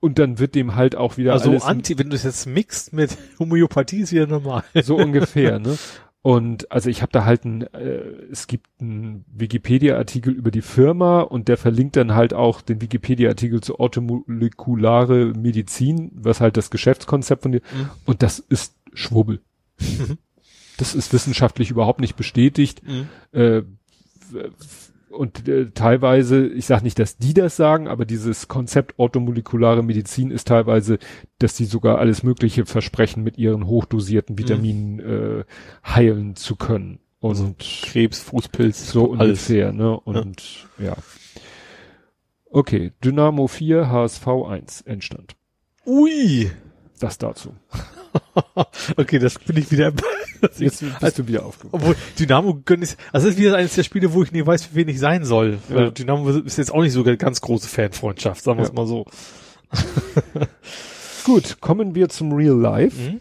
und 0.00 0.18
dann 0.18 0.38
wird 0.38 0.54
dem 0.54 0.74
halt 0.74 0.96
auch 0.96 1.16
wieder 1.18 1.32
Also 1.32 1.50
alles 1.50 1.62
Anti, 1.64 1.98
wenn 1.98 2.10
du 2.10 2.16
es 2.16 2.22
jetzt 2.24 2.46
mixt 2.46 2.92
mit 2.92 3.16
Homöopathie, 3.38 4.00
ist 4.00 4.12
wieder 4.12 4.26
normal. 4.26 4.64
so 4.82 4.96
ungefähr, 4.98 5.58
ne? 5.58 5.76
Und 6.22 6.70
also 6.70 6.90
ich 6.90 7.00
habe 7.00 7.12
da 7.12 7.24
halt 7.24 7.46
ein, 7.46 7.62
äh, 7.72 8.02
es 8.30 8.46
gibt 8.46 8.66
einen 8.78 9.24
Wikipedia-Artikel 9.32 10.34
über 10.34 10.50
die 10.50 10.60
Firma 10.60 11.20
und 11.22 11.48
der 11.48 11.56
verlinkt 11.56 11.96
dann 11.96 12.14
halt 12.14 12.34
auch 12.34 12.60
den 12.60 12.82
Wikipedia-Artikel 12.82 13.62
zu 13.62 13.80
orthomolekulare 13.80 15.32
Medizin, 15.34 16.10
was 16.14 16.40
halt 16.42 16.58
das 16.58 16.70
Geschäftskonzept 16.70 17.42
von 17.42 17.52
dir, 17.52 17.62
Mhm. 17.74 17.88
und 18.04 18.22
das 18.22 18.38
ist 18.38 18.74
Schwubbel. 18.92 19.40
Mhm. 19.80 20.18
Das 20.76 20.94
ist 20.94 21.12
wissenschaftlich 21.14 21.70
überhaupt 21.70 22.00
nicht 22.00 22.16
bestätigt. 22.16 22.82
Mhm. 22.86 23.08
Äh, 23.32 23.62
und 25.10 25.48
äh, 25.48 25.70
teilweise, 25.72 26.46
ich 26.46 26.66
sage 26.66 26.84
nicht, 26.84 26.98
dass 26.98 27.16
die 27.16 27.34
das 27.34 27.56
sagen, 27.56 27.88
aber 27.88 28.04
dieses 28.04 28.48
Konzept 28.48 28.98
orthomolekulare 28.98 29.82
Medizin 29.82 30.30
ist 30.30 30.48
teilweise, 30.48 30.98
dass 31.38 31.54
die 31.54 31.64
sogar 31.64 31.98
alles 31.98 32.22
Mögliche 32.22 32.64
versprechen, 32.66 33.22
mit 33.22 33.36
ihren 33.36 33.66
hochdosierten 33.66 34.38
Vitaminen 34.38 35.00
äh, 35.00 35.44
heilen 35.84 36.36
zu 36.36 36.56
können. 36.56 37.00
Und 37.18 37.30
Also 37.30 37.54
Krebs, 37.58 38.20
Fußpilz, 38.20 38.90
so 38.92 39.12
alles. 39.12 39.20
ungefähr, 39.48 39.72
ne? 39.72 39.98
Und 40.00 40.68
ja. 40.78 40.96
Okay, 42.50 42.92
Dynamo 43.04 43.46
4, 43.46 43.90
HSV 43.90 44.26
1 44.48 44.80
Endstand. 44.82 45.36
Ui! 45.86 46.50
Das 46.98 47.18
dazu. 47.18 47.54
okay, 48.96 49.18
das 49.18 49.38
bin 49.38 49.56
ich 49.56 49.70
wieder. 49.70 49.92
Jetzt 50.58 50.60
ist- 50.82 51.00
bist 51.00 51.18
du 51.18 51.26
wieder 51.28 51.44
aufgewacht. 51.44 51.74
Obwohl, 51.74 51.96
Dynamo 52.18 52.54
gönn 52.64 52.82
ich, 52.82 52.96
also 53.12 53.26
das 53.26 53.34
ist 53.34 53.40
wieder 53.40 53.56
eines 53.56 53.74
der 53.74 53.82
Spiele, 53.82 54.12
wo 54.12 54.22
ich 54.22 54.32
nie 54.32 54.44
weiß, 54.46 54.64
für 54.66 54.74
wen 54.74 54.88
ich 54.88 54.98
sein 54.98 55.24
soll. 55.24 55.58
Ja. 55.68 55.76
Weil 55.76 55.92
Dynamo 55.92 56.28
ist 56.30 56.56
jetzt 56.58 56.72
auch 56.72 56.82
nicht 56.82 56.92
so 56.92 57.02
eine 57.04 57.16
ganz 57.16 57.40
große 57.40 57.68
Fanfreundschaft, 57.68 58.42
sagen 58.42 58.58
wir 58.58 58.62
es 58.64 58.68
Ja. 58.70 58.74
mal 58.74 58.86
so. 58.86 59.04
Gut, 61.24 61.60
kommen 61.60 61.94
wir 61.94 62.08
zum 62.08 62.32
Real 62.32 62.56
Life. 62.58 62.96
Mhm. 63.00 63.20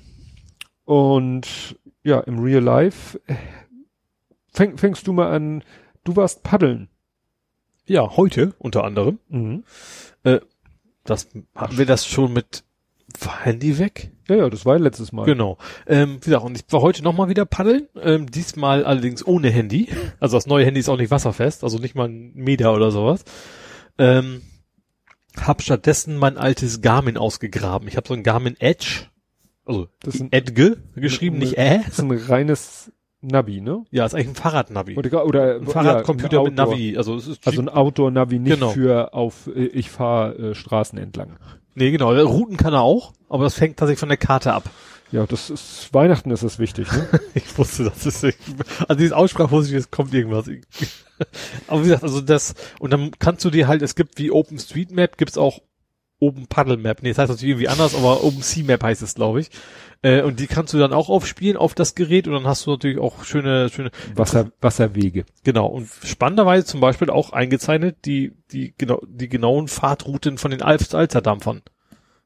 Und 0.86 1.76
ja, 2.04 2.20
im 2.22 2.40
Real 2.40 2.64
Life 2.64 3.20
äh, 3.28 3.36
fäng, 4.54 4.78
fängst 4.78 5.06
du 5.08 5.14
mal 5.14 5.32
an, 5.32 5.64
du 6.04 6.16
warst 6.16 6.44
paddeln. 6.44 6.90
Ja, 7.86 8.16
heute 8.16 8.54
unter 8.60 8.84
anderem. 8.84 9.20
Mhm. 9.30 9.64
Das 11.04 11.28
hatten 11.56 11.78
wir 11.78 11.86
das 11.86 12.06
schon 12.06 12.34
mit 12.34 12.64
war 13.22 13.40
Handy 13.44 13.78
weg? 13.80 14.12
Ja, 14.28 14.36
ja, 14.36 14.50
das 14.50 14.66
war 14.66 14.76
ja 14.78 14.82
letztes 14.84 15.12
Mal. 15.12 15.26
Genau. 15.26 15.58
Ähm, 15.88 16.18
wie 16.22 16.26
gesagt, 16.26 16.44
und 16.46 16.56
ich 16.58 16.64
war 16.72 16.82
heute 16.82 17.04
nochmal 17.04 17.30
wieder 17.30 17.46
paddeln, 17.46 17.88
ähm, 18.02 18.30
diesmal 18.30 18.86
allerdings 18.86 19.26
ohne 19.26 19.50
Handy. 19.50 19.88
Also 20.20 20.38
das 20.38 20.46
neue 20.48 20.66
Handy 20.66 20.80
ist 20.80 20.90
auch 20.90 20.98
nicht 20.98 21.12
wasserfest, 21.12 21.64
also 21.64 21.80
nicht 21.80 21.96
mal 21.96 22.08
ein 22.10 22.32
Meter 22.36 22.74
oder 22.74 22.92
sowas. 22.92 23.24
Ähm, 23.98 24.42
hab 25.38 25.62
stattdessen 25.62 26.18
mein 26.18 26.38
altes 26.38 26.82
Garmin 26.82 27.18
ausgegraben. 27.18 27.88
Ich 27.88 27.98
habe 27.98 28.08
so 28.08 28.14
ein 28.14 28.24
Garmin 28.24 28.56
Edge, 28.60 29.06
also 29.66 29.88
Das 30.02 30.16
ist 30.16 30.22
ein- 30.22 30.32
Edge 30.32 30.78
geschrieben, 30.96 31.38
Ne- 31.38 31.46
nicht 31.46 31.58
Ä. 31.58 31.80
Das 31.86 31.94
ist 31.94 32.00
ein 32.00 32.12
reines 32.12 32.92
Navi, 33.22 33.62
ne? 33.62 33.84
Ja, 33.92 34.06
ist 34.06 34.14
eigentlich 34.16 34.30
ein 34.30 34.36
Fahrradnavi. 34.36 34.96
Oder, 34.98 35.26
oder 35.26 35.56
Ein 35.56 35.68
Fahrradcomputer 35.68 36.34
ja, 36.38 36.40
ein 36.40 36.44
mit 36.46 36.60
Outdoor. 36.60 36.74
Navi. 36.76 36.98
Also 36.98 37.16
es 37.16 37.28
ist 37.28 37.46
Also 37.48 37.62
ein 37.62 37.70
Outdoor-Navi, 37.70 38.40
nicht 38.40 38.54
Genau. 38.54 38.70
für 38.70 39.14
auf 39.14 39.48
äh, 39.54 39.66
ich 39.66 39.90
fahre 39.90 40.36
äh, 40.52 40.56
Straßen 40.56 40.98
entlang. 40.98 41.38
Nee, 41.80 41.92
genau. 41.92 42.14
Routen 42.14 42.58
kann 42.58 42.74
er 42.74 42.82
auch, 42.82 43.14
aber 43.30 43.46
das 43.46 43.56
fängt 43.56 43.78
tatsächlich 43.78 44.00
von 44.00 44.10
der 44.10 44.18
Karte 44.18 44.54
ab. 44.54 44.70
Ja, 45.12 45.26
das 45.26 45.50
ist 45.50 45.92
Weihnachten 45.92 46.30
ist 46.30 46.44
das 46.44 46.60
wichtig, 46.60 46.92
ne? 46.92 47.08
Ich 47.34 47.58
wusste, 47.58 47.86
das 47.86 48.06
ist, 48.06 48.24
also 48.24 49.00
diese 49.00 49.18
Aussprache 49.18 49.50
wusste 49.50 49.72
ich, 49.72 49.80
es 49.80 49.90
kommt 49.90 50.14
irgendwas. 50.14 50.46
Aber 51.68 51.80
wie 51.80 51.86
gesagt, 51.86 52.04
also 52.04 52.22
das, 52.22 52.54
und 52.80 52.92
dann 52.92 53.12
kannst 53.18 53.44
du 53.44 53.50
dir 53.50 53.68
halt, 53.68 53.82
es 53.82 53.96
gibt 53.96 54.20
wie 54.20 54.30
OpenStreetMap, 54.30 55.18
gibt's 55.18 55.38
auch 55.38 55.62
Open 56.20 56.48
Paddle 56.48 56.78
Map. 56.78 57.02
Nee, 57.02 57.10
das 57.10 57.18
heißt 57.18 57.30
natürlich 57.30 57.52
irgendwie 57.52 57.70
anders, 57.70 57.96
aber 57.96 58.24
Open 58.24 58.42
Sea 58.42 58.66
Map 58.66 58.84
heißt 58.84 59.02
es, 59.02 59.16
glaube 59.16 59.40
ich. 59.42 59.50
Äh, 60.02 60.22
und 60.22 60.40
die 60.40 60.48
kannst 60.48 60.74
du 60.74 60.78
dann 60.78 60.94
auch 60.94 61.10
aufspielen 61.10 61.58
auf 61.58 61.74
das 61.74 61.94
Gerät 61.94 62.28
und 62.28 62.34
dann 62.34 62.48
hast 62.48 62.66
du 62.66 62.72
natürlich 62.72 63.00
auch 63.00 63.24
schöne, 63.26 63.70
schöne, 63.70 63.92
Wasser, 64.16 64.52
Wasserwege. 64.62 65.26
genau. 65.44 65.68
Und 65.68 65.90
spannenderweise 66.04 66.66
zum 66.66 66.80
Beispiel 66.80 67.10
auch 67.10 67.34
eingezeichnet 67.34 67.98
die, 68.06 68.34
die 68.52 68.74
genau, 68.78 69.02
die 69.08 69.28
genauen 69.28 69.68
Fahrtrouten 69.68 70.38
von 70.38 70.52
den 70.52 70.62
Alps 70.62 70.96
Alsterdampfern. 70.96 71.62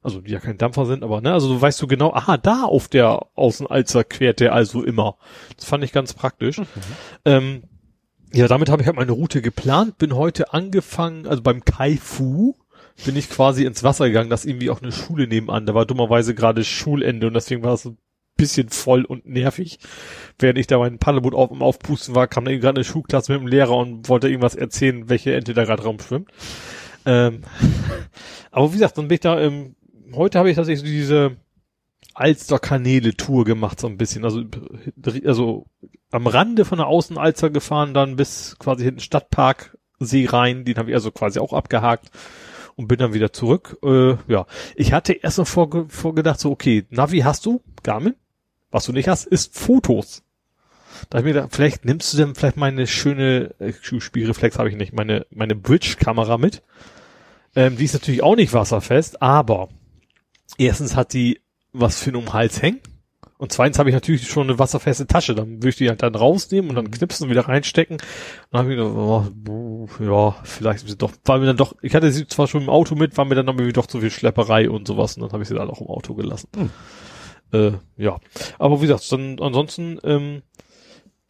Also 0.03 0.19
die 0.19 0.32
ja 0.32 0.40
kein 0.40 0.58
Dampfer 0.58 0.85
sind, 0.85 1.02
aber 1.02 1.22
ne, 1.22 1.32
also 1.32 1.48
du 1.48 1.60
weißt 1.60 1.82
du 1.82 1.88
genau, 1.88 2.14
aha, 2.14 2.38
da 2.38 2.64
auf 2.64 2.90
der 2.90 3.26
Außenalzer 3.35 4.03
quert 4.03 4.42
der 4.42 4.53
also 4.53 4.84
immer. 4.84 5.16
Das 5.56 5.66
fand 5.66 5.84
ich 5.84 5.93
ganz 5.93 6.14
praktisch. 6.14 6.60
Mhm. 6.60 6.66
Ähm, 7.24 7.64
ja, 8.34 8.48
damit 8.48 8.69
habe 8.69 8.82
ich 8.82 8.88
halt 8.88 8.98
meine 8.98 9.14
Route 9.14 9.42
geplant, 9.42 9.98
bin 9.98 10.16
heute 10.16 10.53
angefangen, 10.53 11.26
also 11.26 11.42
beim 11.42 11.64
Kaifu 11.64 12.56
bin 13.05 13.15
ich 13.15 13.30
quasi 13.30 13.65
ins 13.65 13.83
Wasser 13.83 14.07
gegangen, 14.07 14.30
das 14.30 14.45
irgendwie 14.45 14.69
auch 14.69 14.81
eine 14.81 14.91
Schule 14.91 15.27
nebenan, 15.27 15.65
da 15.65 15.73
war 15.73 15.85
dummerweise 15.85 16.35
gerade 16.35 16.63
Schulende 16.63 17.27
und 17.27 17.33
deswegen 17.33 17.63
war 17.63 17.73
es 17.73 17.85
ein 17.85 17.97
bisschen 18.35 18.69
voll 18.69 19.05
und 19.05 19.25
nervig. 19.25 19.80
Während 20.39 20.57
ich 20.57 20.67
da 20.67 20.77
mein 20.77 20.99
Paddelboot 20.99 21.33
auf, 21.33 21.51
im 21.51 21.61
Aufpusten 21.61 22.15
war, 22.15 22.27
kam 22.27 22.45
da 22.45 22.55
gerade 22.55 22.77
eine 22.77 22.83
Schulklasse 22.83 23.31
mit 23.31 23.41
dem 23.41 23.47
Lehrer 23.47 23.75
und 23.75 24.09
wollte 24.09 24.27
irgendwas 24.27 24.55
erzählen, 24.55 25.09
welche 25.09 25.35
Ente 25.35 25.53
da 25.53 25.65
gerade 25.65 25.83
rumschwimmt. 25.83 26.30
Ähm, 27.05 27.41
aber 28.51 28.69
wie 28.69 28.77
gesagt, 28.77 28.97
dann 28.97 29.07
bin 29.07 29.15
ich 29.15 29.22
da, 29.22 29.39
ähm, 29.39 29.75
heute 30.13 30.39
habe 30.39 30.49
ich 30.49 30.55
tatsächlich 30.55 30.89
diese 30.89 31.38
Alster-Kanäle-Tour 32.15 33.45
gemacht, 33.45 33.80
so 33.80 33.88
ein 33.88 33.97
bisschen. 33.97 34.23
Also, 34.23 34.43
also 35.25 35.65
am 36.11 36.27
Rande 36.27 36.65
von 36.65 36.77
der 36.77 36.88
Außenalster 36.88 37.49
gefahren, 37.49 37.93
dann 37.93 38.15
bis 38.15 38.55
quasi 38.59 38.83
hinten 38.83 38.99
Stadtpark 38.99 39.77
See 39.99 40.25
rein, 40.25 40.65
den 40.65 40.77
habe 40.77 40.89
ich 40.89 40.95
also 40.95 41.11
quasi 41.11 41.39
auch 41.39 41.53
abgehakt 41.53 42.09
und 42.76 42.88
bin 42.88 42.98
dann 42.98 43.14
wieder 43.14 43.34
zurück. 43.34 43.77
Äh, 43.84 44.16
ja, 44.27 44.45
ich 44.76 44.93
hatte 44.93 45.14
erst 45.14 45.38
noch 45.38 45.48
vorge 45.48 45.85
vorgedacht, 45.90 46.40
so 46.40 46.52
okay, 46.52 46.85
Navi 46.90 47.19
hast 47.19 47.45
du, 47.45 47.61
Garmin, 47.84 48.16
was 48.72 48.85
du 48.85 48.92
nicht 48.92 49.08
hast, 49.08 49.26
ist 49.26 49.58
Fotos. 49.58 50.24
Da 51.10 51.19
ich 51.19 51.26
mir 51.26 51.34
gedacht, 51.34 51.50
vielleicht 51.52 51.85
nimmst 51.85 52.14
du 52.14 52.18
denn 52.18 52.35
vielleicht 52.35 52.58
meine 52.58 52.88
schöne 52.88 53.56
äh, 53.60 53.74
Spielreflex 53.74 54.58
habe 54.58 54.69
ich 54.69 54.76
nicht, 54.76 54.93
meine 54.93 55.26
meine 55.32 55.56
Bridge-Kamera 55.56 56.38
mit. 56.38 56.61
Ähm, 57.56 57.77
die 57.77 57.85
ist 57.85 57.93
natürlich 57.93 58.24
auch 58.24 58.35
nicht 58.35 58.53
wasserfest, 58.53 59.22
aber 59.22 59.69
erstens 60.58 60.95
hat 60.95 61.14
die 61.14 61.42
was 61.72 62.00
für 62.00 62.11
einen 62.11 62.18
um 62.18 62.34
Hals 62.34 62.61
hängen. 62.61 62.80
Und 63.43 63.51
zweitens 63.51 63.77
habe 63.77 63.89
ich 63.89 63.93
natürlich 63.93 64.25
schon 64.25 64.49
eine 64.49 64.57
wasserfeste 64.57 65.05
Tasche. 65.05 65.35
Dann 65.35 65.55
würde 65.57 65.67
ich 65.67 65.75
die 65.75 65.89
halt 65.89 66.01
dann 66.01 66.15
rausnehmen 66.15 66.69
und 66.69 66.77
dann 66.77 66.89
knipsen 66.89 67.25
und 67.25 67.30
wieder 67.30 67.49
reinstecken. 67.49 67.97
Dann 68.49 68.59
habe 68.61 68.72
ich 68.72 68.77
gedacht, 68.77 68.95
oh, 68.95 69.89
ja, 69.99 70.31
vielleicht 70.45 70.85
ist 70.85 70.91
sie 70.91 70.97
doch, 70.97 71.11
war 71.25 71.39
mir 71.39 71.47
dann 71.47 71.57
doch, 71.57 71.75
ich 71.81 71.93
hatte 71.93 72.09
sie 72.09 72.25
zwar 72.25 72.47
schon 72.47 72.61
im 72.61 72.69
Auto 72.69 72.95
mit, 72.95 73.17
war 73.17 73.25
mir 73.25 73.35
dann 73.35 73.49
aber 73.49 73.69
doch 73.73 73.85
zu 73.85 73.99
viel 73.99 74.11
Schlepperei 74.11 74.69
und 74.69 74.88
sowas. 74.88 75.17
Und 75.17 75.23
dann 75.23 75.33
habe 75.33 75.43
ich 75.43 75.49
sie 75.49 75.55
dann 75.55 75.69
auch 75.69 75.81
im 75.81 75.88
Auto 75.88 76.13
gelassen. 76.13 76.47
Hm. 76.55 76.69
Äh, 77.51 77.72
ja. 78.01 78.17
Aber 78.59 78.81
wie 78.81 78.88
gesagt, 78.88 79.11
dann 79.11 79.38
ansonsten, 79.41 79.99
ähm, 80.05 80.43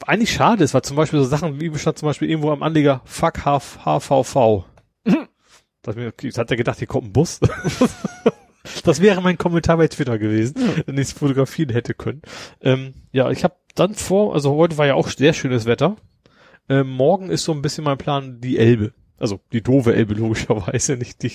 eigentlich 0.06 0.34
schade 0.34 0.64
ist, 0.64 0.76
weil 0.76 0.84
zum 0.84 0.98
Beispiel 0.98 1.18
so 1.18 1.26
Sachen 1.26 1.60
wie 1.60 1.70
bestand 1.70 1.98
zum 1.98 2.06
Beispiel 2.06 2.30
irgendwo 2.30 2.52
am 2.52 2.62
Anleger 2.62 3.02
Fuck 3.06 3.44
HVV. 3.44 4.66
Das 5.82 5.96
mir, 5.96 6.14
jetzt 6.22 6.38
hat 6.38 6.52
er 6.52 6.58
gedacht, 6.58 6.78
hier 6.78 6.88
kommt 6.88 7.08
ein 7.08 7.12
Bus. 7.12 7.40
das 8.84 9.02
wäre 9.02 9.22
mein 9.22 9.38
Kommentar 9.38 9.78
bei 9.78 9.88
Twitter 9.88 10.18
gewesen, 10.18 10.56
wenn 10.86 10.96
ich 10.98 11.08
es 11.08 11.14
fotografieren 11.14 11.72
hätte 11.72 11.94
können. 11.94 12.22
Ähm, 12.62 12.94
ja, 13.12 13.30
ich 13.32 13.44
habe 13.44 13.56
dann 13.76 13.96
vor, 13.96 14.34
also 14.34 14.56
heute 14.56 14.78
war 14.78 14.86
ja 14.88 14.96
auch 14.96 15.08
sehr 15.10 15.34
schönes 15.34 15.66
Wetter. 15.66 15.96
Ähm, 16.70 16.90
morgen 16.90 17.30
ist 17.30 17.44
so 17.44 17.52
ein 17.52 17.62
bisschen 17.62 17.84
mein 17.84 17.98
Plan 17.98 18.40
die 18.40 18.58
Elbe. 18.58 18.94
Also 19.18 19.40
die 19.52 19.62
doofe 19.62 19.94
Elbe 19.96 20.14
logischerweise, 20.14 20.96
nicht 20.98 21.24
die, 21.24 21.32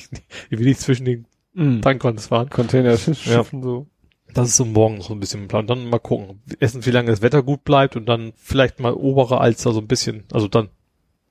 die 0.50 0.58
will 0.58 0.68
ich 0.68 0.78
zwischen 0.78 1.04
den 1.04 1.26
Mhm. 1.54 1.82
Tankons 1.82 2.28
fahren. 2.28 2.50
Containerschiffen 2.50 3.62
so. 3.62 3.86
Das 4.32 4.48
ist 4.48 4.56
so 4.56 4.64
morgen 4.64 5.00
so 5.00 5.12
ein 5.14 5.18
bisschen 5.20 5.40
mein 5.40 5.48
Plan. 5.48 5.66
Dann 5.66 5.88
mal 5.88 5.98
gucken, 5.98 6.40
essen, 6.60 6.84
wie 6.86 6.90
lange 6.90 7.10
das 7.10 7.22
Wetter 7.22 7.42
gut 7.42 7.64
bleibt 7.64 7.96
und 7.96 8.06
dann 8.06 8.32
vielleicht 8.36 8.78
mal 8.78 8.92
obere 8.92 9.40
Alster 9.40 9.72
so 9.72 9.80
ein 9.80 9.88
bisschen, 9.88 10.24
also 10.32 10.46
dann 10.46 10.68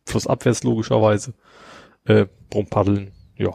flussabwärts 0.06 0.64
logischerweise, 0.64 1.34
äh, 2.06 2.26
rumpaddeln. 2.54 3.12
Ja, 3.38 3.52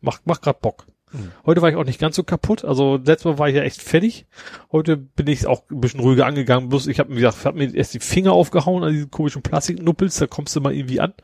macht, 0.00 0.26
macht 0.26 0.42
grad 0.42 0.60
Bock. 0.60 0.86
Mhm. 1.12 1.32
Heute 1.46 1.62
war 1.62 1.68
ich 1.68 1.76
auch 1.76 1.84
nicht 1.84 2.00
ganz 2.00 2.16
so 2.16 2.22
kaputt. 2.22 2.64
Also 2.64 2.96
letztes 2.96 3.24
Mal 3.24 3.38
war 3.38 3.48
ich 3.48 3.56
ja 3.56 3.62
echt 3.62 3.82
fertig. 3.82 4.26
Heute 4.70 4.96
bin 4.96 5.26
ich 5.26 5.46
auch 5.46 5.62
ein 5.70 5.80
bisschen 5.80 6.00
ruhiger 6.00 6.26
angegangen. 6.26 6.68
Bloß 6.68 6.86
ich 6.86 6.98
habe 6.98 7.10
mir 7.10 7.20
gesagt, 7.20 7.44
hab 7.44 7.54
mir 7.54 7.74
erst 7.74 7.94
die 7.94 8.00
Finger 8.00 8.32
aufgehauen 8.32 8.84
an 8.84 8.92
diesen 8.92 9.10
komischen 9.10 9.42
Plastiknuppels. 9.42 10.16
Da 10.16 10.26
kommst 10.26 10.56
du 10.56 10.60
mal 10.60 10.74
irgendwie 10.74 11.00
an. 11.00 11.14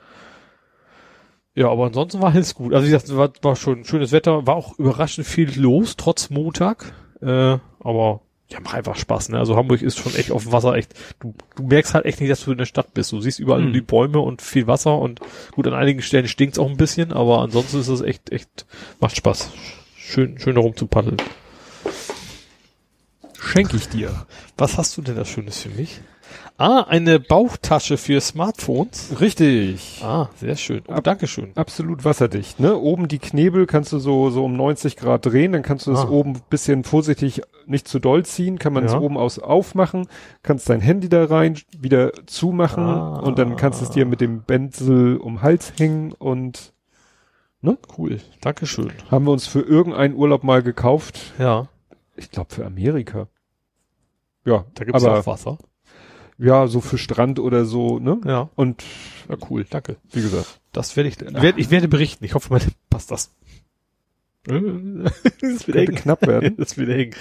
Ja, 1.54 1.70
aber 1.70 1.86
ansonsten 1.86 2.22
war 2.22 2.32
alles 2.34 2.54
gut. 2.54 2.72
Also 2.72 2.86
wie 2.86 2.90
gesagt, 2.90 3.16
war, 3.16 3.32
war 3.42 3.56
schon 3.56 3.84
schönes 3.84 4.12
Wetter. 4.12 4.46
War 4.46 4.56
auch 4.56 4.78
überraschend 4.78 5.26
viel 5.26 5.58
los, 5.60 5.96
trotz 5.96 6.30
Montag. 6.30 6.92
Äh, 7.20 7.58
aber 7.80 8.20
ja, 8.50 8.60
macht 8.60 8.74
einfach 8.74 8.96
Spaß. 8.96 9.28
Ne? 9.28 9.38
Also 9.38 9.56
Hamburg 9.56 9.82
ist 9.82 9.98
schon 9.98 10.14
echt 10.14 10.30
auf 10.30 10.44
dem 10.44 10.52
Wasser 10.52 10.74
echt. 10.74 10.94
Du, 11.20 11.34
du 11.56 11.64
merkst 11.64 11.92
halt 11.94 12.06
echt 12.06 12.20
nicht, 12.20 12.30
dass 12.30 12.44
du 12.44 12.52
in 12.52 12.58
der 12.58 12.64
Stadt 12.64 12.94
bist. 12.94 13.12
Du 13.12 13.20
siehst 13.20 13.38
überall 13.38 13.60
nur 13.60 13.70
Mhm. 13.70 13.74
die 13.74 13.80
Bäume 13.82 14.20
und 14.20 14.40
viel 14.40 14.66
Wasser 14.66 14.98
und 14.98 15.20
gut, 15.52 15.66
an 15.66 15.74
einigen 15.74 16.00
Stellen 16.00 16.28
stinkt's 16.28 16.58
auch 16.58 16.68
ein 16.70 16.76
bisschen, 16.78 17.12
aber 17.12 17.40
ansonsten 17.40 17.78
ist 17.80 17.88
es 17.88 18.00
echt, 18.00 18.30
echt, 18.32 18.66
macht 19.00 19.16
Spaß. 19.16 19.50
Schön, 19.96 20.38
schön 20.38 20.54
darum 20.54 20.74
zu 20.76 20.86
paddeln. 20.86 21.18
Schenke 23.40 23.76
ich 23.76 23.88
dir. 23.88 24.26
Was 24.56 24.78
hast 24.78 24.96
du 24.96 25.02
denn 25.02 25.16
da 25.16 25.24
Schönes 25.24 25.60
für 25.60 25.68
mich? 25.70 26.00
Ah, 26.56 26.82
eine 26.88 27.20
Bauchtasche 27.20 27.96
für 27.96 28.20
Smartphones. 28.20 29.20
Richtig. 29.20 30.00
Ah, 30.02 30.28
sehr 30.36 30.56
schön. 30.56 30.82
Oh, 30.88 30.92
Ab- 30.94 31.04
Dankeschön. 31.04 31.52
Absolut 31.54 32.04
wasserdicht, 32.04 32.58
ne? 32.58 32.76
Oben 32.76 33.06
die 33.06 33.18
Knebel 33.20 33.66
kannst 33.66 33.92
du 33.92 33.98
so, 33.98 34.30
so 34.30 34.44
um 34.44 34.56
90 34.56 34.96
Grad 34.96 35.24
drehen, 35.26 35.52
dann 35.52 35.62
kannst 35.62 35.86
du 35.86 35.92
das 35.92 36.06
Ah. 36.06 36.08
oben 36.10 36.32
ein 36.34 36.42
bisschen 36.50 36.82
vorsichtig 36.84 37.42
nicht 37.66 37.86
zu 37.86 37.98
doll 38.00 38.24
ziehen, 38.24 38.58
kann 38.58 38.72
man 38.72 38.84
es 38.84 38.92
Ja. 38.92 38.98
oben 39.00 39.16
aus 39.16 39.38
aufmachen, 39.38 40.08
kannst 40.42 40.68
dein 40.68 40.80
Handy 40.80 41.08
da 41.08 41.24
rein 41.26 41.58
wieder 41.78 42.12
zumachen 42.26 42.82
Ah. 42.84 43.20
und 43.20 43.38
dann 43.38 43.56
kannst 43.56 43.80
du 43.80 43.84
es 43.84 43.90
dir 43.90 44.04
mit 44.06 44.20
dem 44.20 44.42
Benzel 44.42 45.16
um 45.18 45.34
den 45.36 45.42
Hals 45.42 45.72
hängen 45.78 46.12
und 46.12 46.72
Cool. 47.96 48.20
Dankeschön. 48.40 48.92
haben 49.10 49.26
wir 49.26 49.32
uns 49.32 49.46
für 49.46 49.60
irgendeinen 49.60 50.14
Urlaub 50.14 50.42
mal 50.44 50.62
gekauft. 50.62 51.18
Ja, 51.38 51.68
Ich 52.16 52.30
glaube 52.32 52.52
für 52.54 52.64
Amerika. 52.66 53.28
Ja, 54.44 54.64
da 54.74 54.84
gibt's 54.84 55.04
aber 55.04 55.18
auch 55.20 55.26
Wasser. 55.26 55.58
Ja, 56.38 56.66
so 56.68 56.80
für 56.80 56.98
Strand 56.98 57.38
oder 57.40 57.64
so, 57.64 57.98
ne? 57.98 58.20
Ja, 58.24 58.48
Und 58.54 58.82
ja, 59.28 59.36
cool. 59.50 59.66
Danke. 59.68 59.96
wie 60.12 60.22
gesagt, 60.22 60.60
Das 60.72 60.96
werde 60.96 61.08
ich, 61.08 61.20
werd, 61.20 61.58
ich 61.58 61.70
werde 61.70 61.88
berichten. 61.88 62.24
Ich 62.24 62.34
hoffe, 62.34 62.52
mal 62.52 62.60
passt 62.90 63.10
das. 63.10 63.34
Äh, 64.48 64.60
das 65.40 65.66
wird 65.66 65.76
könnte 65.76 65.78
eng. 65.92 65.94
knapp 65.96 66.26
werden. 66.26 66.56
Das 66.58 66.76
wird 66.76 66.88
eng. 66.90 67.14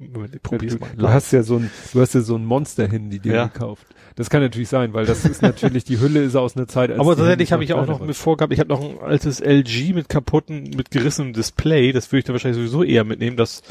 Moment, 0.00 0.34
ich 0.36 0.42
probier's 0.42 0.74
Du, 0.74 0.78
mal. 0.80 0.90
du 0.96 1.08
hast 1.08 1.32
ja 1.32 1.42
so 1.42 1.56
ein, 1.56 1.70
du 1.92 2.00
hast 2.00 2.14
ja 2.14 2.20
so 2.20 2.36
ein 2.36 2.44
Monster-Handy 2.44 3.18
dir 3.18 3.34
Ja. 3.34 3.46
gekauft. 3.46 3.84
Das 4.14 4.30
kann 4.30 4.40
natürlich 4.42 4.68
sein, 4.68 4.92
weil 4.92 5.06
das 5.06 5.24
ist 5.24 5.42
natürlich, 5.42 5.82
die 5.84 5.98
Hülle 5.98 6.22
ist 6.22 6.36
aus 6.36 6.56
einer 6.56 6.68
Zeit, 6.68 6.90
als 6.90 7.00
Aber 7.00 7.16
tatsächlich 7.16 7.50
habe 7.52 7.64
ich 7.64 7.72
auch 7.72 7.86
noch 7.86 8.00
mit 8.00 8.14
vorgehabt, 8.14 8.52
ich 8.52 8.60
habe 8.60 8.68
noch 8.68 8.80
ein 8.80 8.98
altes 9.00 9.40
LG 9.40 9.94
mit 9.94 10.08
kaputten, 10.08 10.70
mit 10.76 10.90
gerissenem 10.92 11.32
Display, 11.32 11.90
das 11.92 12.12
würde 12.12 12.18
ich 12.20 12.24
dann 12.26 12.34
wahrscheinlich 12.34 12.58
sowieso 12.58 12.84
eher 12.84 13.02
mitnehmen, 13.04 13.36
dass, 13.36 13.62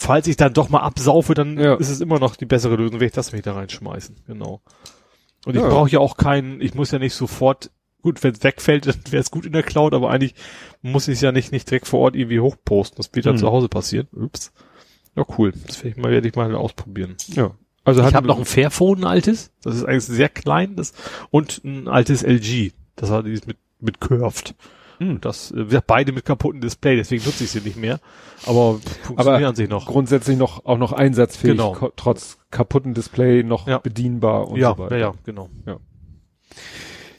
falls 0.00 0.28
ich 0.28 0.36
dann 0.36 0.54
doch 0.54 0.68
mal 0.68 0.80
absaufe, 0.80 1.34
dann 1.34 1.58
Ja. 1.58 1.74
ist 1.74 1.88
es 1.90 2.00
immer 2.00 2.20
noch 2.20 2.36
die 2.36 2.46
bessere 2.46 2.76
Lösung, 2.76 2.94
werde 2.94 3.06
ich 3.06 3.12
das 3.12 3.32
mich 3.32 3.42
da 3.42 3.54
reinschmeißen, 3.54 4.16
genau. 4.28 4.60
Und 5.44 5.56
ich 5.56 5.60
Ja. 5.60 5.68
brauche 5.68 5.90
ja 5.90 5.98
auch 5.98 6.16
keinen, 6.16 6.60
ich 6.60 6.74
muss 6.74 6.92
ja 6.92 6.98
nicht 7.00 7.14
sofort, 7.14 7.70
gut, 8.00 8.22
wenn 8.22 8.32
es 8.32 8.42
wegfällt, 8.44 8.86
dann 8.86 9.00
wäre 9.10 9.20
es 9.20 9.30
gut 9.32 9.44
in 9.44 9.52
der 9.52 9.64
Cloud, 9.64 9.92
aber 9.94 10.10
eigentlich 10.10 10.34
muss 10.82 11.08
ich 11.08 11.14
es 11.14 11.20
ja 11.20 11.32
nicht, 11.32 11.50
nicht 11.50 11.68
direkt 11.68 11.88
vor 11.88 12.00
Ort 12.00 12.14
irgendwie 12.16 12.38
hochposten, 12.40 12.96
das 12.96 13.10
wird 13.12 13.26
dann 13.26 13.34
Hm. 13.34 13.40
zu 13.40 13.48
Hause 13.50 13.68
passieren. 13.68 14.06
Ups. 14.12 14.52
Ja, 15.16 15.24
cool. 15.36 15.52
Das 15.66 15.78
werde 15.82 15.88
ich 15.88 15.96
mal, 15.96 16.12
werde 16.12 16.28
ich 16.28 16.36
mal 16.36 16.54
ausprobieren. 16.54 17.16
Ja. 17.28 17.50
Also 17.84 18.06
Ich 18.06 18.14
habe 18.14 18.26
noch 18.28 18.38
ein 18.38 18.44
Fairphone, 18.44 18.98
ein 19.00 19.04
altes. 19.04 19.50
Das 19.62 19.74
ist 19.74 19.84
eigentlich 19.84 20.04
sehr 20.04 20.28
klein. 20.28 20.76
Das, 20.76 20.92
und 21.30 21.64
ein 21.64 21.88
altes 21.88 22.22
LG. 22.22 22.72
Das 22.96 23.10
war 23.10 23.22
dieses 23.24 23.46
mit, 23.46 23.56
mit 23.80 23.98
Curved. 24.00 24.54
Hm. 24.98 25.20
Das, 25.20 25.50
äh, 25.52 25.64
gesagt, 25.64 25.86
beide 25.86 26.12
mit 26.12 26.24
kaputten 26.24 26.60
Display, 26.60 26.96
deswegen 26.96 27.24
nutze 27.24 27.44
ich 27.44 27.50
sie 27.50 27.60
nicht 27.60 27.76
mehr. 27.76 28.00
Aber 28.46 28.78
funktionieren 29.02 29.44
Aber 29.44 29.54
sich 29.56 29.68
noch. 29.68 29.86
grundsätzlich 29.86 30.36
noch, 30.36 30.64
auch 30.64 30.78
noch 30.78 30.92
einsatzfähig, 30.92 31.52
Genau. 31.56 31.90
trotz 31.96 32.38
kaputten 32.50 32.94
Display 32.94 33.42
noch 33.42 33.66
Ja. 33.66 33.78
bedienbar 33.78 34.48
und 34.48 34.58
ja, 34.58 34.70
so 34.76 34.78
weiter. 34.82 34.96
ja, 34.96 35.06
ja, 35.08 35.14
genau. 35.24 35.48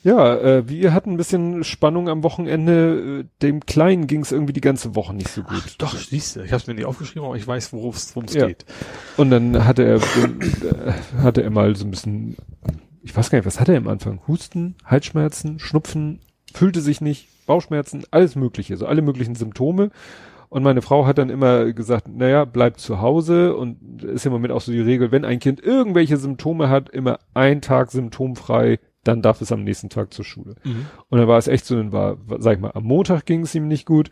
Ja, 0.02 0.36
äh, 0.38 0.70
wir 0.70 0.94
hatten 0.94 1.12
ein 1.12 1.18
bisschen 1.18 1.64
Spannung 1.66 2.08
am 2.08 2.24
Wochenende. 2.24 3.20
Äh, 3.22 3.26
Dem 3.42 3.66
Kleinen 3.66 4.08
ging 4.08 4.22
es 4.22 4.32
irgendwie 4.32 4.54
die 4.54 4.62
ganze 4.62 4.96
Woche 4.96 5.14
nicht 5.14 5.28
so 5.30 5.44
gut. 5.44 5.76
Doch, 5.78 5.94
siehst 5.98 6.38
du, 6.38 6.42
ich 6.42 6.52
habe 6.54 6.62
es 6.62 6.68
mir 6.68 6.74
nicht 6.76 6.86
aufgeschrieben, 6.86 7.26
aber 7.26 7.36
ich 7.36 7.46
weiß, 7.46 7.74
worum 7.74 7.94
es 7.94 8.34
Ja. 8.34 8.48
geht. 8.48 8.66
Und 9.18 9.30
dann 9.30 9.66
hatte 9.66 9.84
er, 9.84 9.96
äh, 9.98 10.94
hatte 11.22 11.44
er 11.44 11.50
mal 11.50 11.76
so 11.76 11.84
ein 11.86 11.92
bisschen, 11.92 12.38
ich 13.04 13.16
weiß 13.16 13.30
gar 13.30 13.40
nicht, 13.40 13.46
was 13.46 13.60
hatte 13.60 13.74
er 13.74 13.78
am 13.80 13.90
Anfang? 13.90 14.22
Husten, 14.26 14.76
Halsschmerzen, 14.86 15.60
Schnupfen, 15.60 16.22
fühlte 16.54 16.80
sich 16.80 17.02
nicht, 17.02 17.28
Bauchschmerzen, 17.50 18.04
alles 18.12 18.36
mögliche, 18.36 18.78
so 18.78 18.86
alle 18.86 19.02
möglichen 19.02 19.36
Symptome. 19.36 19.90
Und 20.50 20.64
meine 20.64 20.82
Frau 20.82 21.06
hat 21.06 21.18
dann 21.18 21.30
immer 21.30 21.72
gesagt, 21.74 22.08
naja, 22.08 22.46
bleib 22.46 22.80
zu 22.80 23.02
Hause 23.02 23.56
und 23.56 24.04
ist 24.04 24.26
im 24.26 24.32
Moment 24.32 24.52
auch 24.54 24.62
so 24.62 24.72
die 24.72 24.80
Regel, 24.82 25.12
wenn 25.12 25.26
ein 25.26 25.40
Kind 25.40 25.60
irgendwelche 25.62 26.18
Symptome 26.18 26.70
hat, 26.70 26.90
immer 26.90 27.20
ein 27.34 27.62
Tag 27.62 27.92
symptomfrei, 27.92 28.80
dann 29.04 29.22
darf 29.22 29.42
es 29.42 29.52
am 29.52 29.64
nächsten 29.64 29.90
Tag 29.90 30.12
zur 30.14 30.26
Schule. 30.26 30.56
Und 31.10 31.20
dann 31.20 31.28
war 31.28 31.38
es 31.38 31.48
echt 31.48 31.66
so, 31.66 31.76
dann 31.76 31.92
war, 31.92 32.18
sag 32.40 32.56
ich 32.56 32.60
mal, 32.60 32.72
am 32.74 32.84
Montag 32.84 33.26
ging 33.26 33.42
es 33.44 33.54
ihm 33.54 33.68
nicht 33.68 33.86
gut, 33.86 34.10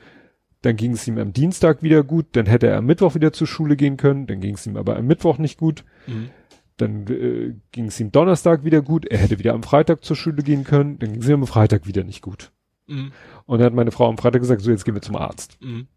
dann 0.62 0.76
ging 0.76 0.92
es 0.92 1.08
ihm 1.08 1.18
am 1.18 1.34
Dienstag 1.34 1.82
wieder 1.84 2.04
gut, 2.04 2.28
dann 2.34 2.46
hätte 2.46 2.68
er 2.68 2.78
am 2.78 2.86
Mittwoch 2.86 3.16
wieder 3.16 3.34
zur 3.34 3.48
Schule 3.48 3.76
gehen 3.76 3.98
können, 3.98 4.28
dann 4.28 4.40
ging 4.40 4.56
es 4.56 4.66
ihm 4.68 4.78
aber 4.78 4.96
am 4.96 5.06
Mittwoch 5.08 5.38
nicht 5.40 5.58
gut, 5.58 5.86
Mhm. 6.08 6.30
dann 6.78 7.08
äh, 7.08 7.54
ging 7.72 7.86
es 7.86 8.00
ihm 8.00 8.12
Donnerstag 8.12 8.64
wieder 8.64 8.82
gut, 8.84 9.06
er 9.06 9.18
hätte 9.18 9.40
wieder 9.40 9.54
am 9.54 9.64
Freitag 9.64 10.04
zur 10.06 10.16
Schule 10.16 10.44
gehen 10.44 10.64
können, 10.64 11.00
dann 11.00 11.14
ging 11.14 11.22
es 11.22 11.28
ihm 11.28 11.42
am 11.42 11.48
Freitag 11.48 11.88
wieder 11.88 12.04
nicht 12.04 12.22
gut. 12.22 12.52
Mhm. 12.88 13.12
Und 13.46 13.60
dann 13.60 13.68
hat 13.68 13.74
meine 13.74 13.92
Frau 13.92 14.10
am 14.10 14.18
Freitag 14.18 14.42
gesagt, 14.42 14.62
so 14.62 14.72
jetzt 14.72 14.86
gehen 14.86 14.96
wir 14.96 15.02
zum 15.02 15.16
Arzt. 15.16 15.58
Mhm. 15.62 15.88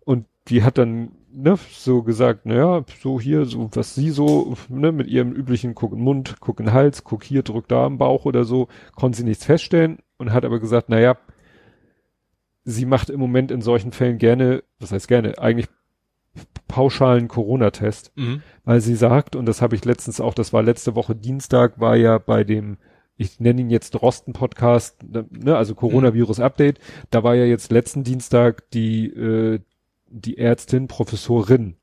Und 0.00 0.26
die 0.48 0.62
hat 0.62 0.78
dann 0.78 1.12
ne, 1.30 1.58
so 1.70 2.02
gesagt, 2.02 2.46
naja, 2.46 2.84
so 3.02 3.20
hier, 3.20 3.44
so 3.44 3.68
was 3.74 3.94
sie 3.94 4.10
so, 4.10 4.56
ne, 4.68 4.92
mit 4.92 5.06
ihrem 5.08 5.32
üblichen 5.32 5.74
guck 5.74 5.92
in 5.92 5.98
den 5.98 6.04
Mund, 6.04 6.36
guck 6.40 6.60
in 6.60 6.66
den 6.66 6.74
Hals, 6.74 7.04
guck 7.04 7.22
hier, 7.22 7.42
drück 7.42 7.68
da 7.68 7.86
im 7.86 7.98
Bauch 7.98 8.24
oder 8.24 8.44
so, 8.44 8.68
konnte 8.94 9.18
sie 9.18 9.24
nichts 9.24 9.44
feststellen 9.44 9.98
und 10.16 10.32
hat 10.32 10.44
aber 10.44 10.58
gesagt, 10.60 10.88
naja, 10.88 11.16
sie 12.64 12.86
macht 12.86 13.10
im 13.10 13.20
Moment 13.20 13.50
in 13.50 13.62
solchen 13.62 13.92
Fällen 13.92 14.18
gerne, 14.18 14.62
was 14.78 14.92
heißt 14.92 15.08
gerne, 15.08 15.38
eigentlich 15.38 15.68
pauschalen 16.68 17.28
Corona-Test, 17.28 18.12
Mhm. 18.16 18.42
weil 18.64 18.80
sie 18.80 18.94
sagt, 18.94 19.36
und 19.36 19.46
das 19.46 19.62
habe 19.62 19.74
ich 19.74 19.84
letztens 19.84 20.20
auch, 20.20 20.34
das 20.34 20.52
war 20.52 20.62
letzte 20.62 20.94
Woche 20.94 21.14
Dienstag, 21.16 21.80
war 21.80 21.96
ja 21.96 22.18
bei 22.18 22.44
dem, 22.44 22.76
ich 23.18 23.38
nenne 23.40 23.60
ihn 23.60 23.68
jetzt 23.68 23.90
Drosten-Podcast, 23.90 25.02
ne, 25.02 25.26
also 25.56 25.74
Coronavirus-Update, 25.74 26.78
da 27.10 27.22
war 27.24 27.34
ja 27.34 27.44
jetzt 27.44 27.72
letzten 27.72 28.04
Dienstag 28.04 28.70
die, 28.70 29.08
äh, 29.08 29.58
die 30.08 30.38
Ärztin, 30.38 30.86
Professorin. 30.86 31.74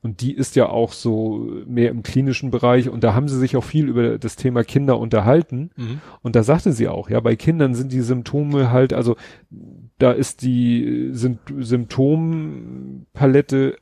Und 0.00 0.20
die 0.20 0.32
ist 0.32 0.56
ja 0.56 0.68
auch 0.68 0.92
so 0.92 1.44
mehr 1.66 1.90
im 1.90 2.04
klinischen 2.04 2.52
Bereich 2.52 2.88
und 2.88 3.02
da 3.02 3.14
haben 3.14 3.26
sie 3.28 3.38
sich 3.38 3.56
auch 3.56 3.64
viel 3.64 3.88
über 3.88 4.18
das 4.18 4.36
Thema 4.36 4.62
Kinder 4.62 5.00
unterhalten. 5.00 5.70
Mhm. 5.74 6.00
Und 6.22 6.36
da 6.36 6.44
sagte 6.44 6.70
sie 6.72 6.86
auch, 6.86 7.10
ja, 7.10 7.18
bei 7.20 7.34
Kindern 7.34 7.74
sind 7.74 7.90
die 7.92 8.02
Symptome 8.02 8.70
halt, 8.70 8.92
also 8.92 9.16
da 9.98 10.12
ist 10.12 10.42
die 10.42 11.08
Sym 11.12 11.40
Symptompalette 11.58 13.78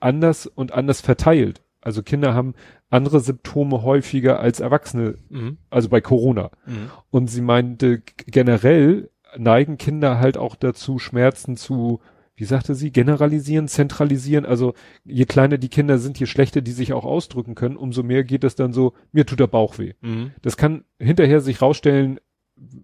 anders 0.00 0.48
und 0.48 0.72
anders 0.72 1.00
verteilt. 1.00 1.62
Also 1.80 2.02
Kinder 2.02 2.34
haben 2.34 2.54
andere 2.90 3.20
Symptome 3.20 3.82
häufiger 3.82 4.40
als 4.40 4.60
Erwachsene, 4.60 5.14
Mhm. 5.28 5.58
also 5.70 5.88
bei 5.88 6.00
Corona. 6.00 6.50
Mhm. 6.66 6.90
Und 7.10 7.28
sie 7.28 7.40
meinte, 7.42 8.02
generell 8.26 9.10
neigen 9.36 9.76
Kinder 9.78 10.18
halt 10.18 10.36
auch 10.38 10.56
dazu, 10.56 10.98
Schmerzen 10.98 11.56
zu, 11.56 12.00
wie 12.34 12.44
sagte 12.44 12.74
sie, 12.74 12.90
generalisieren, 12.92 13.68
zentralisieren. 13.68 14.46
Also 14.46 14.74
je 15.04 15.24
kleiner 15.26 15.58
die 15.58 15.68
Kinder 15.68 15.98
sind, 15.98 16.18
je 16.18 16.26
schlechter 16.26 16.60
die 16.62 16.72
sich 16.72 16.92
auch 16.92 17.04
ausdrücken 17.04 17.54
können, 17.54 17.76
umso 17.76 18.02
mehr 18.02 18.24
geht 18.24 18.44
es 18.44 18.54
dann 18.54 18.72
so, 18.72 18.94
mir 19.12 19.26
tut 19.26 19.40
der 19.40 19.46
Bauch 19.46 19.78
weh. 19.78 19.94
Mhm. 20.00 20.32
Das 20.42 20.56
kann 20.56 20.84
hinterher 20.98 21.40
sich 21.40 21.60
rausstellen, 21.62 22.20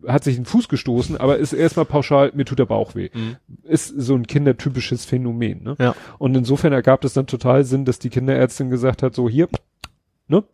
hat 0.07 0.25
sich 0.25 0.39
ein 0.39 0.45
Fuß 0.45 0.69
gestoßen, 0.69 1.17
aber 1.17 1.39
ist 1.39 1.53
erstmal 1.53 1.87
pauschal, 1.87 2.33
mir 2.35 2.45
tut 2.45 2.59
der 2.59 2.67
Bauch 2.67 2.95
weh. 2.95 3.11
Mhm. 3.13 3.37
Ist 3.65 3.89
so 3.89 4.15
ein 4.15 4.27
kindertypisches 4.27 5.05
Phänomen. 5.05 5.63
Ne? 5.63 5.77
Ja. 5.79 5.95
Und 6.19 6.37
insofern 6.37 6.73
ergab 6.73 7.05
es 7.05 7.13
dann 7.15 7.27
total 7.27 7.65
Sinn, 7.65 7.85
dass 7.85 7.99
die 7.99 8.11
Kinderärztin 8.11 8.71
gesagt 8.71 9.03
hat, 9.03 9.15
so 9.15 9.29
hier, 9.29 9.49
ne? 10.29 10.45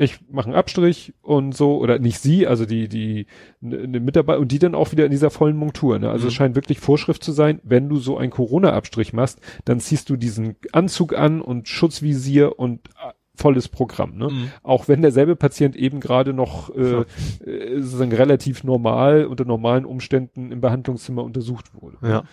Ich 0.00 0.20
mache 0.30 0.46
einen 0.46 0.54
Abstrich 0.54 1.12
und 1.22 1.56
so, 1.56 1.78
oder 1.78 1.98
nicht 1.98 2.20
sie, 2.20 2.46
also 2.46 2.64
die, 2.66 2.86
die, 2.88 3.26
eine 3.60 3.98
Mitarbeiter, 3.98 4.38
und 4.38 4.52
die 4.52 4.60
dann 4.60 4.76
auch 4.76 4.92
wieder 4.92 5.04
in 5.04 5.10
dieser 5.10 5.30
vollen 5.30 5.56
Montur, 5.56 5.98
ne? 5.98 6.08
Also 6.08 6.24
Mhm. 6.24 6.28
es 6.28 6.34
scheint 6.34 6.54
wirklich 6.54 6.78
Vorschrift 6.78 7.24
zu 7.24 7.32
sein, 7.32 7.60
wenn 7.64 7.88
du 7.88 7.96
so 7.96 8.16
einen 8.16 8.30
Corona-Abstrich 8.30 9.12
machst, 9.12 9.40
dann 9.64 9.80
ziehst 9.80 10.08
du 10.08 10.16
diesen 10.16 10.54
Anzug 10.70 11.14
an 11.14 11.40
und 11.40 11.68
Schutzvisier 11.68 12.60
und 12.60 12.86
äh, 12.90 13.12
volles 13.38 13.68
Programm, 13.68 14.16
ne? 14.16 14.28
Mhm. 14.28 14.50
Auch 14.62 14.88
wenn 14.88 15.00
derselbe 15.02 15.36
Patient 15.36 15.76
eben 15.76 16.00
gerade 16.00 16.32
noch 16.32 16.74
äh, 16.74 17.04
äh, 17.44 17.80
sozusagen 17.80 18.12
relativ 18.12 18.64
normal 18.64 19.24
unter 19.26 19.44
normalen 19.44 19.84
Umständen 19.84 20.50
im 20.52 20.60
Behandlungszimmer 20.60 21.22
untersucht 21.22 21.66
wurde. 21.80 21.96
Ja. 22.02 22.24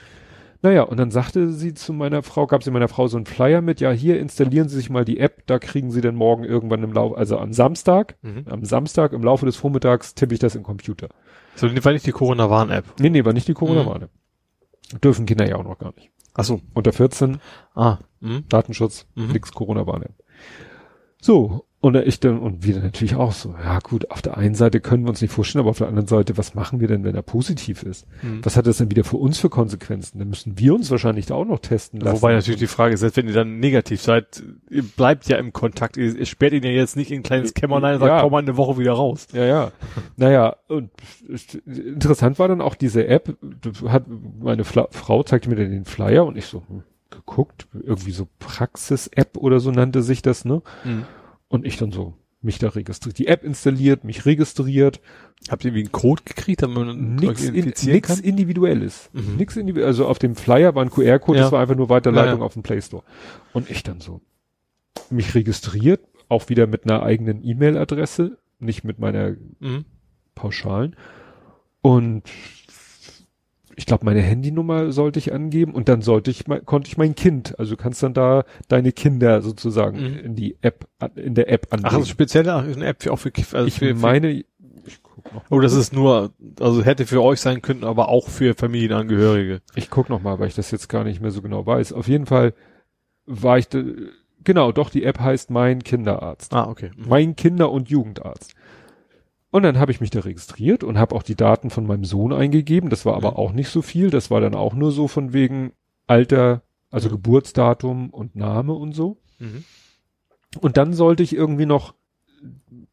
Naja, 0.62 0.82
und 0.84 0.98
dann 0.98 1.12
sagte 1.12 1.52
sie 1.52 1.76
zu 1.76 1.94
meiner 1.94 2.24
Frau, 2.24 2.48
gab 2.48 2.64
sie 2.64 2.72
meiner 2.72 2.88
Frau 2.88 3.08
so 3.08 3.18
einen 3.18 3.28
Flyer 3.28 3.62
mit, 3.62 3.82
ja, 3.82 3.92
hier 3.92 4.20
installieren 4.20 4.68
Sie 4.68 4.78
sich 4.78 4.90
mal 4.90 5.06
die 5.06 5.20
App, 5.20 5.44
da 5.46 5.60
kriegen 5.60 5.92
Sie 5.92 6.02
dann 6.02 6.16
morgen 6.16 6.44
irgendwann 6.44 6.82
im 6.82 6.92
Laufe, 6.92 7.18
also 7.18 7.38
am 7.38 7.54
Samstag, 7.54 8.16
Mhm. 8.24 8.46
am 8.50 8.66
Samstag 8.66 9.14
im 9.14 9.22
Laufe 9.22 9.46
des 9.46 9.58
Vormittags 9.58 10.16
tippe 10.16 10.34
ich 10.34 10.40
das 10.40 10.54
den 10.54 10.64
Computer. 10.64 11.10
So, 11.56 11.68
war 11.68 11.92
nicht 11.94 12.08
die 12.08 12.12
Corona-Warn-App. 12.12 12.86
Nee, 13.00 13.10
nee, 13.12 13.24
war 13.24 13.34
nicht 13.34 13.48
die 13.48 13.52
Mhm. 13.52 13.58
Corona-Warne. 13.58 14.10
Dürfen 15.04 15.26
Kinder 15.28 15.48
ja 15.48 15.56
auch 15.58 15.64
noch 15.64 15.78
gar 15.78 15.94
nicht. 15.96 16.10
Ach 16.34 16.44
so. 16.44 16.62
Unter 16.74 16.94
14, 16.94 17.38
Ah. 17.76 18.00
Mhm. 18.20 18.46
Datenschutz, 18.50 19.06
Mhm. 19.16 19.32
nix 19.34 19.52
Corona-Warne. 19.52 20.10
So, 21.26 21.66
und 21.82 21.96
ich 21.96 22.20
dann, 22.20 22.38
und 22.38 22.64
wir 22.64 22.76
dann 22.76 22.84
natürlich 22.84 23.16
auch 23.16 23.32
so, 23.32 23.56
ja 23.64 23.80
gut, 23.80 24.12
auf 24.12 24.22
der 24.22 24.38
einen 24.38 24.54
Seite 24.54 24.80
können 24.80 25.06
wir 25.06 25.10
uns 25.10 25.22
nicht 25.22 25.32
vorstellen, 25.32 25.62
aber 25.62 25.72
auf 25.72 25.80
der 25.80 25.88
anderen 25.88 26.08
Seite, 26.08 26.38
was 26.38 26.54
machen 26.54 26.80
wir 26.80 26.88
denn, 26.88 27.04
wenn 27.04 27.16
er 27.16 27.24
positiv 27.24 27.82
ist? 27.82 28.06
Mhm. 28.22 28.46
Was 28.46 28.58
hat 28.58 28.68
das 28.68 28.78
denn 28.78 28.92
wieder 28.92 29.04
für 29.04 29.18
uns 29.18 29.40
für 29.40 29.50
Konsequenzen? 29.50 30.20
Dann 30.20 30.30
müssen 30.30 30.60
wir 30.60 30.76
uns 30.76 30.92
wahrscheinlich 30.92 31.26
da 31.26 31.34
auch 31.34 31.46
noch 31.46 31.58
testen 31.58 32.00
lassen. 32.00 32.18
Wobei 32.18 32.34
natürlich 32.34 32.60
die 32.60 32.68
Frage 32.68 32.94
ist, 32.94 33.00
selbst 33.00 33.18
wenn 33.18 33.28
ihr 33.28 33.34
dann 33.34 33.60
negativ 33.60 34.04
seid, 34.04 34.44
ihr 34.70 34.84
bleibt 34.84 35.28
ja 35.28 35.38
im 35.38 35.52
Kontakt. 35.52 35.98
Ihr, 35.98 36.16
ihr 36.16 36.26
sperrt 36.28 36.54
ihn 36.54 36.64
ja 36.64 36.70
jetzt 36.70 36.96
nicht 36.96 37.10
in 37.10 37.22
ein 37.22 37.24
kleines 37.24 37.56
Kämmerlein 37.56 37.96
und 37.96 38.02
sagt, 38.02 38.12
Ja. 38.12 38.22
komm 38.22 38.32
mal 38.32 38.44
eine 38.44 38.56
Woche 38.56 38.78
wieder 38.78 38.94
raus. 38.94 39.26
Ja, 39.34 39.46
ja. 39.46 39.72
naja, 40.18 40.58
und 40.68 40.92
interessant 41.66 42.38
war 42.38 42.48
dann 42.48 42.62
auch 42.62 42.76
diese 42.76 43.08
App, 43.08 43.36
hat 43.88 44.06
meine 44.40 44.64
Fla 44.64 44.88
Frau 44.92 45.24
zeigte 45.24 45.50
mir 45.50 45.56
dann 45.56 45.72
den 45.72 45.86
Flyer 45.86 46.24
und 46.24 46.38
ich 46.38 46.46
so 46.46 46.62
hm, 46.68 46.84
geguckt, 47.16 47.68
irgendwie 47.74 48.12
so 48.12 48.28
Praxis-App 48.40 49.38
oder 49.38 49.60
so 49.60 49.72
nannte 49.72 50.02
sich 50.04 50.22
das, 50.22 50.46
ne? 50.46 50.62
Und 51.48 51.66
ich 51.66 51.78
dann 51.78 51.92
so 51.92 52.14
mich 52.42 52.60
da 52.60 52.70
registriert, 52.70 53.18
die 53.18 53.26
App 53.28 53.44
installiert, 53.44 54.04
mich 54.04 54.26
registriert, 54.26 55.02
Habt 55.50 55.64
ihr 55.64 55.70
irgendwie 55.70 55.84
einen 55.84 55.92
Code 55.92 56.24
gekriegt, 56.26 56.62
damit 56.64 56.78
man 56.78 57.16
nix, 57.16 57.44
in, 57.44 57.54
nix 57.92 58.20
individuelles. 58.20 59.10
Mhm. 59.14 59.36
Nix 59.38 59.56
individuell, 59.58 59.88
also 59.88 60.08
auf 60.08 60.18
dem 60.18 60.36
Flyer 60.36 60.74
war 60.76 60.84
ein 60.84 60.90
QR-Code, 60.90 61.38
Ja. 61.38 61.44
das 61.46 61.52
war 61.52 61.62
einfach 61.62 61.76
nur 61.76 61.90
Weiterleitung 61.90 62.36
Ja, 62.36 62.40
ja. 62.40 62.44
auf 62.46 62.54
den 62.54 62.64
Play 62.64 62.82
Store. 62.82 63.04
Und 63.54 63.70
ich 63.70 63.84
dann 63.84 64.00
so 64.00 64.22
mich 65.12 65.36
registriert, 65.36 66.02
auch 66.30 66.50
wieder 66.50 66.66
mit 66.68 66.86
einer 66.86 67.04
eigenen 67.04 67.44
E-Mail-Adresse, 67.44 68.38
nicht 68.60 68.84
mit 68.84 68.98
meiner 68.98 69.36
Mhm. 69.60 69.86
pauschalen. 70.34 70.96
Und 71.82 72.24
ich 73.76 73.86
glaube, 73.86 74.06
meine 74.06 74.22
Handynummer 74.22 74.92
sollte 74.92 75.20
ich 75.20 75.34
angeben 75.34 75.74
und 75.74 75.90
dann 75.90 76.02
sollte 76.02 76.32
ich 76.32 76.48
mein, 76.48 76.66
konnte 76.66 76.88
ich 76.88 76.98
mein 76.98 77.16
Kind, 77.16 77.58
also 77.60 77.76
du 77.76 77.82
kannst 77.82 78.02
dann 78.04 78.14
da 78.14 78.44
deine 78.68 78.92
Kinder 78.92 79.42
sozusagen 79.42 79.98
Mhm. 80.02 80.18
in 80.20 80.36
die 80.36 80.58
App, 80.62 80.88
in 81.16 81.36
der 81.36 81.50
App 81.52 81.68
Ach, 81.70 81.74
angeben. 81.78 81.96
also 81.96 82.06
speziell 82.06 82.50
ach, 82.50 82.64
eine 82.64 82.86
App 82.86 83.04
für, 83.04 83.12
auch 83.12 83.20
für, 83.20 83.32
also 83.54 83.68
ich 83.68 83.74
für, 83.80 83.94
meine, 83.94 84.32
ich 84.32 84.46
guck 85.04 85.34
noch, 85.34 85.44
Oh, 85.50 85.60
das 85.60 85.74
ist 85.74 85.94
nur, 85.94 86.32
also 86.60 86.84
hätte 86.84 87.06
für 87.06 87.22
euch 87.22 87.42
sein 87.42 87.62
können, 87.62 87.84
aber 87.84 88.10
auch 88.10 88.30
für 88.30 88.54
Familienangehörige. 88.54 89.62
ich 89.76 89.90
guck 89.90 90.10
noch 90.10 90.22
mal, 90.22 90.40
weil 90.40 90.48
ich 90.48 90.56
das 90.56 90.72
jetzt 90.72 90.88
gar 90.90 91.04
nicht 91.04 91.22
mehr 91.22 91.32
so 91.32 91.42
genau 91.42 91.66
weiß. 91.66 91.92
Auf 91.94 92.08
jeden 92.08 92.26
Fall 92.26 92.54
war 93.26 93.58
ich, 93.58 93.68
da, 93.68 93.82
genau, 94.44 94.72
doch, 94.72 94.90
die 94.90 95.04
App 95.04 95.20
heißt 95.20 95.50
Mein 95.50 95.84
Kinderarzt. 95.84 96.54
Ah, 96.54 96.68
okay. 96.70 96.92
Mhm. 96.96 97.06
mein 97.10 97.36
Kinder- 97.36 97.72
und 97.72 97.90
Jugendarzt. 97.90 98.54
Und 99.56 99.64
dann 99.64 99.80
habe 99.80 99.90
ich 99.94 100.02
mich 100.02 100.10
da 100.10 100.20
registriert 100.20 100.84
und 100.84 101.00
habe 101.00 101.16
auch 101.16 101.24
die 101.24 101.36
Daten 101.36 101.70
von 101.70 101.88
meinem 101.88 102.04
Sohn 102.04 102.34
eingegeben. 102.34 102.90
Das 102.90 103.06
war 103.06 103.16
aber 103.16 103.32
Mhm. 103.32 103.38
auch 103.38 103.52
nicht 103.54 103.70
so 103.70 103.82
viel. 103.82 104.10
Das 104.10 104.30
war 104.30 104.42
dann 104.42 104.54
auch 104.54 104.74
nur 104.74 104.92
so 104.92 105.08
von 105.08 105.32
wegen 105.32 105.72
Alter, 106.08 106.62
also 106.92 107.08
Mhm. 107.08 107.14
Geburtsdatum 107.14 108.10
und 108.10 108.36
Name 108.36 108.74
und 108.74 108.92
so. 108.92 109.16
Mhm. 109.40 109.64
Und 110.60 110.76
dann 110.76 110.92
sollte 110.92 111.24
ich 111.24 111.34
irgendwie 111.34 111.66
noch 111.66 111.94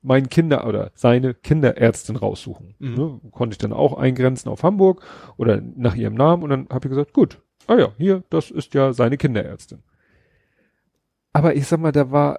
mein 0.03 0.29
Kinder 0.29 0.65
oder 0.69 0.93
seine 0.95 1.35
Kinderärztin 1.35 2.15
raussuchen. 2.15 2.77
Mhm. 2.79 2.95
Ne? 2.95 3.21
Konnte 3.33 3.55
ich 3.55 3.59
dann 3.59 3.73
auch 3.73 3.99
eingrenzen 3.99 4.49
auf 4.49 4.63
Hamburg 4.63 5.05
oder 5.37 5.61
nach 5.61 5.97
ihrem 5.97 6.15
Namen 6.15 6.45
und 6.45 6.51
dann 6.51 6.69
habe 6.71 6.87
ich 6.87 6.91
gesagt, 6.91 7.13
gut, 7.13 7.41
ah 7.67 7.75
ja, 7.77 7.89
hier, 7.99 8.23
das 8.31 8.53
ist 8.53 8.73
ja 8.75 8.93
seine 8.93 9.17
Kinderärztin. 9.17 9.83
Aber 11.33 11.57
ich 11.57 11.67
sag 11.67 11.81
mal, 11.81 11.91
da 11.91 12.13
war 12.13 12.39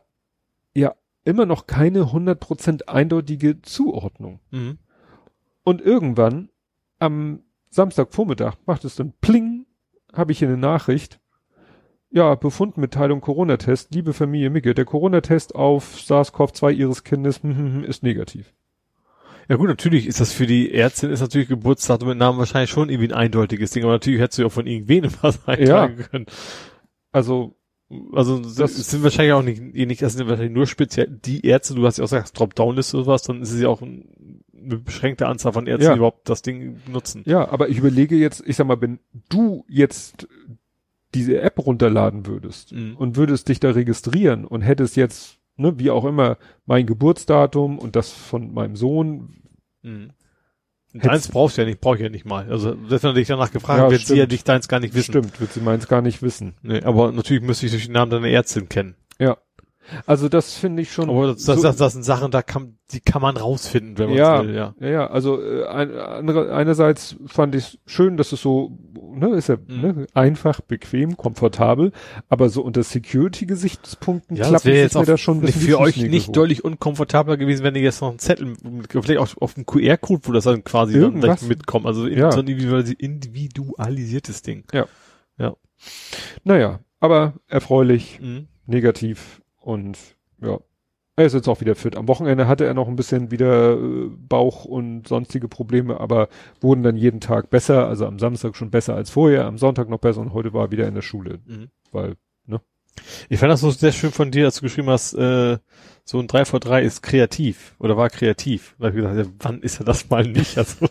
ja 0.73 0.95
immer 1.25 1.45
noch 1.45 1.67
keine 1.67 2.03
100% 2.03 2.87
eindeutige 2.87 3.61
Zuordnung. 3.61 4.39
Mhm. 4.51 4.77
Und 5.63 5.81
irgendwann 5.81 6.49
am 6.99 7.41
Samstagvormittag 7.69 8.55
macht 8.65 8.85
es 8.85 8.95
dann 8.95 9.13
pling, 9.21 9.65
habe 10.13 10.31
ich 10.31 10.39
hier 10.39 10.47
eine 10.47 10.57
Nachricht. 10.57 11.19
Ja, 12.11 12.35
Befundmitteilung 12.35 13.21
Corona-Test. 13.21 13.95
Liebe 13.95 14.13
Familie 14.13 14.51
Micke, 14.51 14.75
der 14.75 14.85
Corona-Test 14.85 15.55
auf 15.55 15.97
SARS-CoV-2 15.97 16.71
Ihres 16.71 17.03
Kindes 17.03 17.41
hm, 17.41 17.57
hm, 17.57 17.73
hm, 17.73 17.83
ist 17.83 18.03
negativ. 18.03 18.53
Ja 19.49 19.55
gut, 19.57 19.67
natürlich 19.67 20.07
ist 20.07 20.19
das 20.19 20.31
für 20.31 20.45
die 20.45 20.73
Ärztin, 20.73 21.09
ist 21.09 21.19
natürlich 21.19 21.49
Geburtsdatum 21.49 22.09
mit 22.09 22.17
Namen 22.17 22.37
wahrscheinlich 22.37 22.69
schon 22.69 22.89
irgendwie 22.89 23.09
ein 23.09 23.17
eindeutiges 23.17 23.71
Ding, 23.71 23.83
aber 23.83 23.93
natürlich 23.93 24.21
hättest 24.21 24.37
du 24.37 24.43
ja 24.43 24.47
auch 24.47 24.53
von 24.53 24.67
irgendwen 24.67 25.11
was 25.21 25.45
eintragen 25.47 25.97
können. 25.97 26.25
Also, 27.11 27.55
Also 28.13 28.39
das 28.39 28.75
sind 28.89 29.03
wahrscheinlich 29.03 29.33
auch 29.33 29.43
nicht, 29.43 29.61
eh 29.75 29.85
nicht, 29.85 30.01
das 30.01 30.13
sind 30.13 30.27
wahrscheinlich 30.27 30.53
nur 30.53 30.67
speziell 30.67 31.07
die 31.07 31.45
Ärzte, 31.45 31.75
du 31.75 31.85
hast 31.85 31.97
ja 31.97 32.03
auch 32.03 32.09
gesagt, 32.09 32.37
Dropdown-Liste 32.37 32.97
oder 32.97 33.05
sowas, 33.05 33.23
dann 33.23 33.41
ist 33.41 33.51
es 33.51 33.61
ja 33.61 33.67
auch 33.69 33.81
ein, 33.81 34.41
eine 34.57 34.77
beschränkte 34.77 35.27
Anzahl 35.27 35.53
von 35.53 35.67
Ärzten, 35.67 35.85
Ja. 35.85 35.91
die 35.93 35.97
überhaupt 35.97 36.29
das 36.29 36.41
Ding 36.41 36.77
nutzen. 36.91 37.23
ja, 37.25 37.47
aber 37.49 37.69
ich 37.69 37.77
überlege 37.77 38.15
jetzt, 38.15 38.43
ich 38.45 38.55
sag 38.55 38.67
mal, 38.67 38.81
wenn 38.81 38.99
du 39.29 39.65
jetzt 39.67 40.27
diese 41.13 41.39
App 41.41 41.59
runterladen 41.59 42.25
würdest 42.25 42.71
Mhm. 42.71 42.95
und 42.97 43.15
würdest 43.17 43.47
dich 43.49 43.59
da 43.59 43.71
registrieren 43.71 44.45
und 44.45 44.61
hättest 44.61 44.95
jetzt, 44.95 45.37
ne, 45.57 45.77
wie 45.77 45.91
auch 45.91 46.05
immer, 46.05 46.37
mein 46.65 46.85
Geburtsdatum 46.87 47.77
und 47.77 47.95
das 47.95 48.09
von 48.11 48.53
meinem 48.53 48.75
Sohn. 48.75 49.35
Mhm. 49.83 50.11
Deins 50.93 51.27
brauchst 51.27 51.57
du 51.57 51.61
ja 51.61 51.67
nicht, 51.67 51.81
brauch 51.81 51.95
ich 51.95 52.01
ja 52.01 52.09
nicht 52.09 52.25
mal. 52.25 52.47
Also, 52.49 52.75
selbst 52.87 53.03
wenn 53.03 53.09
du 53.09 53.13
dich 53.15 53.27
danach 53.27 53.51
gefragt 53.51 53.79
Ja, 53.79 53.89
wird 53.89 54.01
sie 54.05 54.13
ja 54.13 54.17
stimmt. 54.23 54.31
dich 54.31 54.43
deins 54.43 54.67
gar 54.67 54.79
nicht 54.79 54.93
wissen. 54.93 55.11
Stimmt, 55.11 55.39
wird 55.41 55.51
sie 55.51 55.59
meins 55.61 55.87
gar 55.87 56.01
nicht 56.01 56.21
wissen. 56.21 56.55
Nee, 56.61 56.81
aber 56.83 57.11
natürlich 57.11 57.41
müsste 57.41 57.65
ich 57.65 57.71
durch 57.71 57.85
den 57.85 57.93
Namen 57.93 58.11
deiner 58.11 58.27
Ärztin 58.27 58.69
kennen. 58.69 58.95
Ja. 59.19 59.37
Also 60.05 60.29
das 60.29 60.53
finde 60.55 60.81
ich 60.81 60.91
schon. 60.91 61.09
Aber 61.09 61.27
das, 61.27 61.43
das, 61.45 61.61
das, 61.61 61.75
das 61.77 61.93
sind 61.93 62.03
Sachen, 62.03 62.31
da 62.31 62.41
kann, 62.41 62.77
die 62.91 62.99
kann 63.01 63.21
man 63.21 63.37
rausfinden, 63.37 63.97
wenn 63.97 64.09
man 64.09 64.17
ja, 64.17 64.43
will, 64.43 64.55
ja. 64.55 64.73
ja, 64.79 64.87
ja, 64.89 65.07
also 65.07 65.41
äh, 65.41 65.65
ein, 65.65 65.91
andere, 65.97 66.53
einerseits 66.53 67.15
fand 67.25 67.55
ich 67.55 67.79
schön, 67.85 68.17
dass 68.17 68.31
es 68.31 68.41
so, 68.41 68.77
ne, 69.13 69.29
ist 69.35 69.49
ja 69.49 69.57
Mhm. 69.67 69.81
ne, 69.81 70.07
einfach, 70.13 70.61
bequem, 70.61 71.17
komfortabel, 71.17 71.91
aber 72.29 72.49
so 72.49 72.61
unter 72.61 72.83
Security-Gesichtspunkten 72.83 74.37
Ja, 74.37 74.43
das 74.43 74.49
klappt 74.63 74.65
es 74.65 74.71
jetzt 74.81 74.95
mir 74.95 75.05
da 75.05 75.17
schon 75.17 75.37
ein 75.37 75.41
bisschen 75.41 75.61
für 75.61 75.79
euch 75.79 75.97
nicht 75.97 76.29
hoch. 76.29 76.33
deutlich 76.33 76.63
unkomfortabler 76.63 77.37
gewesen, 77.37 77.63
wenn 77.63 77.75
ihr 77.75 77.81
jetzt 77.81 78.01
noch 78.01 78.09
einen 78.09 78.19
Zettel, 78.19 78.53
vielleicht 78.89 79.19
auch 79.19 79.29
auf 79.41 79.53
dem 79.55 79.65
QR-Code, 79.65 80.21
wo 80.25 80.31
das 80.31 80.43
dann 80.45 80.63
quasi 80.63 80.93
dann 80.93 81.01
Irgendwas. 81.03 81.39
gleich 81.39 81.49
mitkommt. 81.49 81.85
Also 81.85 82.07
Ja. 82.07 82.31
so 82.31 82.39
ein 82.39 82.47
individualis- 82.47 82.93
individualisiertes 82.97 84.41
Ding. 84.43 84.63
Naja, 86.43 86.79
aber 86.99 87.33
erfreulich, 87.47 88.19
Mhm. 88.21 88.47
negativ 88.65 89.41
und 89.63 89.97
ja. 90.41 90.59
Er 91.15 91.25
ist 91.25 91.33
jetzt 91.33 91.47
auch 91.47 91.61
wieder 91.61 91.75
fit. 91.75 91.95
Am 91.95 92.07
Wochenende 92.07 92.47
hatte 92.47 92.65
er 92.65 92.73
noch 92.73 92.87
ein 92.87 92.95
bisschen 92.95 93.29
wieder 93.29 93.73
äh, 93.73 94.09
Bauch 94.09 94.65
und 94.65 95.07
sonstige 95.07 95.47
Probleme, 95.47 95.99
aber 95.99 96.27
wurden 96.59 96.81
dann 96.81 96.97
jeden 96.97 97.19
Tag 97.19 97.51
besser. 97.51 97.87
Also 97.87 98.07
am 98.07 98.17
Samstag 98.17 98.55
schon 98.55 98.71
besser 98.71 98.95
als 98.95 99.11
vorher, 99.11 99.45
am 99.45 99.59
Sonntag 99.59 99.89
noch 99.89 99.99
besser 99.99 100.21
und 100.21 100.33
heute 100.33 100.53
war 100.53 100.65
er 100.65 100.71
wieder 100.71 100.87
in 100.87 100.95
der 100.95 101.03
Schule. 101.03 101.37
Mhm. 101.45 101.69
Weil, 101.91 102.15
Ich 103.29 103.39
fand 103.39 103.51
das 103.51 103.61
so 103.61 103.69
sehr 103.71 103.91
schön 103.91 104.11
von 104.11 104.31
dir, 104.31 104.45
als 104.45 104.55
du 104.55 104.61
geschrieben 104.61 104.89
hast, 104.89 105.13
äh, 105.13 105.57
so 106.03 106.19
ein 106.19 106.27
3 106.27 106.45
vor 106.45 106.59
3 106.59 106.81
ist 106.83 107.01
kreativ 107.01 107.75
oder 107.79 107.95
war 107.97 108.09
kreativ. 108.09 108.75
Da 108.79 108.87
hab 108.87 108.93
ich 108.95 109.01
gedacht, 109.01 109.17
ja, 109.17 109.31
wann 109.39 109.61
ist 109.61 109.79
er 109.79 109.85
das 109.85 110.09
mal 110.09 110.25
nicht? 110.27 110.57
Also, 110.57 110.87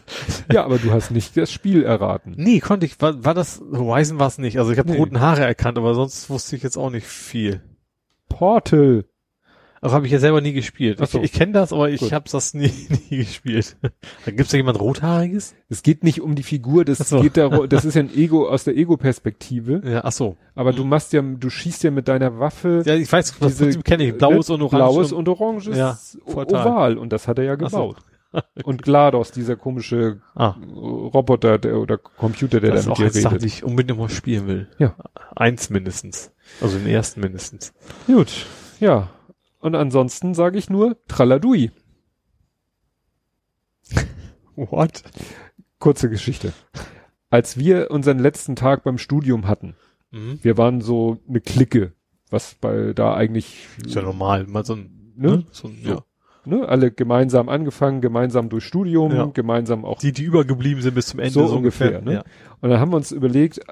ja, 0.52 0.64
aber 0.64 0.78
du 0.78 0.90
hast 0.92 1.10
nicht 1.10 1.36
das 1.36 1.50
Spiel 1.52 1.82
erraten. 1.84 2.34
nee, 2.36 2.60
konnte 2.60 2.86
ich, 2.86 3.00
war, 3.00 3.24
war 3.24 3.34
das, 3.34 3.60
Horizon 3.72 4.18
war 4.18 4.28
es 4.28 4.38
nicht. 4.38 4.58
Also 4.58 4.70
ich 4.72 4.78
habe 4.78 4.90
Nee. 4.90 4.98
roten 4.98 5.20
Haare 5.20 5.44
erkannt, 5.44 5.78
aber 5.78 5.94
sonst 5.94 6.30
wusste 6.30 6.56
ich 6.56 6.62
jetzt 6.62 6.76
auch 6.76 6.90
nicht 6.90 7.06
viel. 7.06 7.60
Portal. 8.32 9.04
Auch 9.84 9.92
habe 9.92 10.06
ich 10.06 10.12
ja 10.12 10.20
selber 10.20 10.40
nie 10.40 10.52
gespielt. 10.52 11.00
Ach 11.02 11.08
so. 11.08 11.18
Ich, 11.18 11.24
ich 11.24 11.32
kenne 11.32 11.50
das, 11.52 11.72
aber 11.72 11.90
ich 11.90 11.98
Gut. 12.00 12.12
habe 12.12 12.28
das 12.30 12.54
nie, 12.54 12.70
nie 13.10 13.16
gespielt. 13.18 13.76
Da 14.24 14.30
gibt's 14.30 14.52
da 14.52 14.56
jemand 14.56 14.78
Rothaariges? 14.78 15.56
Es 15.68 15.82
geht 15.82 16.04
nicht 16.04 16.20
um 16.20 16.36
die 16.36 16.44
Figur, 16.44 16.84
das 16.84 17.00
Ach 17.00 17.06
so. 17.06 17.20
geht 17.20 17.36
darum, 17.36 17.68
das 17.68 17.84
ist 17.84 17.94
ja 17.94 18.02
ein 18.02 18.14
Ego 18.14 18.48
aus 18.48 18.62
der 18.62 18.76
Ego-Perspektive. 18.76 19.82
Ja, 19.84 20.04
ach 20.04 20.12
so. 20.12 20.36
Aber 20.54 20.72
du 20.72 20.84
machst 20.84 21.12
ja, 21.12 21.20
du 21.20 21.50
schießt 21.50 21.82
ja 21.82 21.90
mit 21.90 22.06
deiner 22.06 22.38
Waffe 22.38 22.82
Ja, 22.86 22.94
ich 22.94 23.10
weiß, 23.10 23.38
das 23.40 23.48
Diese, 23.48 23.64
Prinzip 23.64 23.84
kenne 23.84 24.04
ich. 24.04 24.16
Blaues 24.18 24.50
und 24.50 24.62
Orange. 24.62 24.76
blaues 24.76 25.12
und 25.12 25.28
oranges 25.28 25.76
Ja, 25.76 25.98
Portal. 26.26 26.64
Oval 26.64 26.98
und 26.98 27.12
das 27.12 27.26
hat 27.26 27.38
er 27.38 27.44
ja 27.44 27.56
Ach 27.60 27.72
gebaut. 28.32 28.44
Und 28.64 28.82
GLaDOS, 28.82 29.30
dieser 29.32 29.56
komische 29.56 30.20
ah, 30.34 30.56
Roboter 30.74 31.58
der, 31.58 31.78
oder 31.78 31.98
Computer, 31.98 32.60
der 32.60 32.72
das 32.72 32.84
da 32.84 32.90
mit 32.90 32.98
dir 32.98 33.14
redet. 33.14 33.42
die 33.42 33.46
ich 33.46 33.64
unbedingt 33.64 33.98
mal 33.98 34.08
spielen 34.08 34.46
will. 34.46 34.68
Ja. 34.78 34.94
Eins 35.36 35.70
mindestens. 35.70 36.32
Also 36.60 36.78
den 36.78 36.86
ersten 36.86 37.20
mindestens. 37.20 37.72
Gut, 38.06 38.46
ja. 38.80 39.10
Und 39.60 39.74
ansonsten 39.74 40.34
sage 40.34 40.58
ich 40.58 40.70
nur 40.70 40.96
Traladui. 41.08 41.70
What? 44.56 45.02
Kurze 45.78 46.08
Geschichte. 46.10 46.52
Als 47.30 47.56
wir 47.56 47.90
unseren 47.90 48.18
letzten 48.18 48.56
Tag 48.56 48.84
beim 48.84 48.98
Studium 48.98 49.46
hatten, 49.48 49.74
Mhm. 50.10 50.40
wir 50.42 50.58
waren 50.58 50.82
so 50.82 51.18
eine 51.26 51.40
Clique, 51.40 51.92
was 52.28 52.54
bei 52.56 52.92
da 52.92 53.14
eigentlich 53.14 53.66
Ist 53.82 53.94
ja 53.94 54.02
normal. 54.02 54.46
Mal 54.46 54.62
so 54.64 54.74
ein, 54.74 55.12
Ne? 55.16 55.28
ne? 55.38 55.44
So 55.50 55.68
ein, 55.68 55.78
So. 55.82 56.02
Ja. 56.44 56.56
ne, 56.56 56.68
alle 56.68 56.90
gemeinsam 56.90 57.48
angefangen, 57.48 58.00
gemeinsam 58.00 58.48
durch 58.48 58.64
Studium, 58.64 59.12
Ja. 59.14 59.26
gemeinsam 59.26 59.84
auch 59.84 59.98
Die, 59.98 60.12
die 60.12 60.24
übergeblieben 60.24 60.82
sind 60.82 60.94
bis 60.94 61.06
zum 61.08 61.20
Ende. 61.20 61.32
So 61.32 61.46
So, 61.46 61.56
ungefähr, 61.56 61.98
ungefähr. 62.00 62.20
ne? 62.20 62.24
Und 62.60 62.70
dann 62.70 62.80
haben 62.80 62.90
wir 62.92 62.96
uns 62.96 63.12
überlegt, 63.12 63.58
äh, 63.58 63.62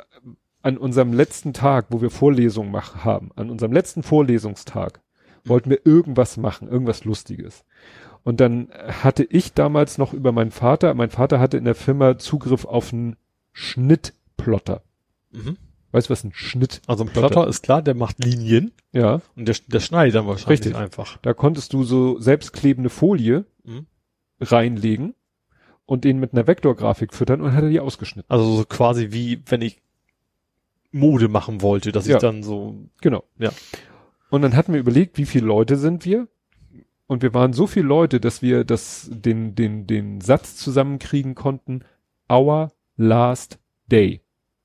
an 0.63 0.77
unserem 0.77 1.13
letzten 1.15 1.53
Tag, 1.55 1.87
wo 1.91 2.03
wir 2.03 2.11
Vorlesungen 2.11 2.71
mach, 2.71 3.05
haben, 3.05 3.31
an 3.37 3.49
unserem 3.51 3.73
letzten 3.73 4.03
Vorlesungstag, 4.03 5.01
wollten 5.45 5.71
wir 5.71 5.81
irgendwas 5.87 6.37
machen, 6.37 6.69
irgendwas 6.69 7.05
Lustiges. 7.07 7.65
Und 8.25 8.41
dann 8.41 8.69
hatte 9.03 9.25
ich 9.25 9.55
damals 9.55 9.97
noch 9.97 10.13
über 10.13 10.33
meinen 10.33 10.51
Vater, 10.51 10.93
mein 10.93 11.09
Vater 11.09 11.41
hatte 11.41 11.57
in 11.57 11.65
der 11.65 11.75
Firma 11.75 12.19
Zugriff 12.19 12.67
auf 12.67 12.93
einen 12.93 13.17
Schnittplotter. 13.53 14.83
Ja. 15.33 15.41
Mhm. 15.43 15.57
Weißt 15.93 16.09
du, 16.09 16.13
was 16.13 16.23
ein 16.25 16.33
Schnitt? 16.33 16.83
Also 16.87 17.05
ein 17.05 17.11
Plotter 17.11 17.47
ist 17.49 17.63
klar, 17.63 17.83
der 17.83 17.95
macht 17.95 18.23
Linien 18.25 18.73
Ja, 18.93 19.21
und 19.37 19.47
der, 19.49 19.57
der 19.67 19.81
schneidet 19.81 20.15
dann 20.15 20.27
wahrscheinlich 20.27 20.61
Richtig. 20.61 20.77
einfach. 20.77 21.19
da 21.23 21.35
konntest 21.35 21.73
du 21.73 21.83
so 21.85 22.19
selbstklebende 22.21 22.91
Folie 22.91 23.45
Mhm. 23.65 23.87
reinlegen 24.41 25.15
und 25.87 26.05
den 26.05 26.19
mit 26.21 26.33
einer 26.33 26.47
Vektorgrafik 26.47 27.13
füttern 27.15 27.41
und 27.41 27.53
hat 27.53 27.63
er 27.65 27.69
die 27.71 27.81
ausgeschnitten. 27.81 28.31
Also 28.31 28.57
so 28.57 28.65
quasi 28.65 29.09
wie 29.11 29.43
wenn 29.47 29.61
ich 29.63 29.83
Mode 30.93 31.29
machen 31.29 31.61
wollte, 31.63 31.93
dass 31.93 32.07
Ja. 32.07 32.17
ich 32.17 32.21
dann 32.23 32.43
so 32.43 32.75
Genau. 33.01 33.25
Ja. 33.39 33.51
Und 34.31 34.43
dann 34.43 34.55
hatten 34.57 34.73
wir 34.73 34.81
überlegt, 34.81 35.19
wie 35.19 35.27
viele 35.27 35.47
Leute 35.47 35.77
sind 35.77 36.05
wir? 36.05 36.29
Und 37.09 37.23
wir 37.23 37.35
waren 37.35 37.53
so 37.53 37.67
viele 37.67 37.87
Leute, 37.87 38.21
dass 38.21 38.41
wir 38.43 38.63
das, 38.65 39.09
den, 39.13 39.57
den, 39.57 39.89
den 39.89 40.21
Satz 40.21 40.55
zusammenkriegen 40.57 41.35
konnten, 41.35 41.83
our 42.31 42.71
last 42.97 43.59
day. 43.91 44.21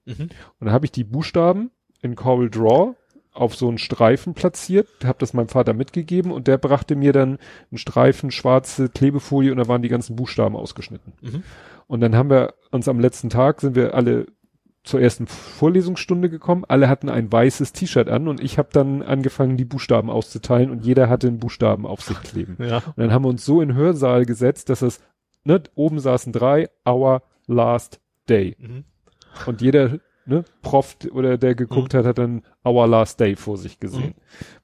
Mhm. 0.06 0.24
Und 0.24 0.32
dann 0.59 0.72
habe 0.72 0.85
ich 0.85 0.92
die 0.92 1.03
Buchstaben 1.03 1.72
in 2.01 2.16
Coral 2.16 2.50
Draw 2.50 2.95
auf 3.34 3.56
so 3.56 3.67
einen 3.67 3.77
Streifen 3.77 4.34
platziert, 4.34 4.88
habe 5.03 5.19
das 5.19 5.34
meinem 5.34 5.50
Vater 5.50 5.74
mitgegeben 5.74 6.32
und 6.32 6.48
der 6.48 6.58
brachte 6.58 6.95
mir 6.95 7.11
dann 7.11 7.38
einen 7.69 7.77
Streifen 7.77 8.32
schwarze 8.32 8.88
Klebefolie 8.88 9.51
und 9.51 9.58
da 9.58 9.67
waren 9.67 9.82
die 9.82 9.90
ganzen 9.90 10.16
Buchstaben 10.16 10.56
ausgeschnitten. 10.56 11.14
Mhm. 11.22 11.43
Und 11.88 12.00
dann 12.00 12.16
haben 12.16 12.30
wir 12.30 12.53
uns 12.72 12.88
am 12.88 13.00
letzten 13.00 13.30
Tag, 13.30 13.61
sind 13.61 13.75
wir 13.75 13.93
alle 13.93 14.27
zur 14.85 15.01
ersten 15.01 15.27
Vorlesungsstunde 15.27 16.30
gekommen. 16.30 16.64
Alle 16.67 16.88
hatten 16.88 17.09
ein 17.09 17.32
weißes 17.32 17.74
T-Shirt 17.74 18.08
an 18.08 18.27
und 18.27 18.42
ich 18.42 18.58
habe 18.58 18.69
dann 18.72 19.01
angefangen, 19.01 19.58
die 19.58 19.66
Buchstaben 19.66 20.09
auszuteilen 20.09 20.69
und 20.69 20.85
jeder 20.85 21.09
hatte 21.09 21.27
einen 21.27 21.40
Buchstaben 21.40 21.85
auf 21.85 22.01
sich 22.01 22.22
kleben. 22.22 22.58
Ja. 22.66 22.77
Und 22.77 22.98
dann 22.98 23.11
haben 23.11 23.25
wir 23.25 23.30
uns 23.30 23.45
so 23.45 23.61
in 23.61 23.74
Hörsaal 23.74 24.25
gesetzt, 24.25 24.69
dass 24.69 24.82
es, 24.82 25.01
ne, 25.43 25.61
oben 25.75 26.00
saßen 26.00 26.32
drei, 26.32 26.69
our 26.88 27.22
last 27.48 28.00
day. 28.30 28.56
Mhm. 28.59 28.85
Und 29.46 29.62
jeder, 29.62 30.00
ne, 30.26 30.44
Prof 30.62 30.98
oder 31.12 31.38
der 31.38 31.56
geguckt 31.56 31.94
hat, 31.94 32.06
hat 32.06 32.18
dann 32.18 32.44
our 32.66 32.88
last 32.88 33.20
day 33.20 33.36
vor 33.36 33.58
sich 33.58 33.80
gesehen, 33.80 34.16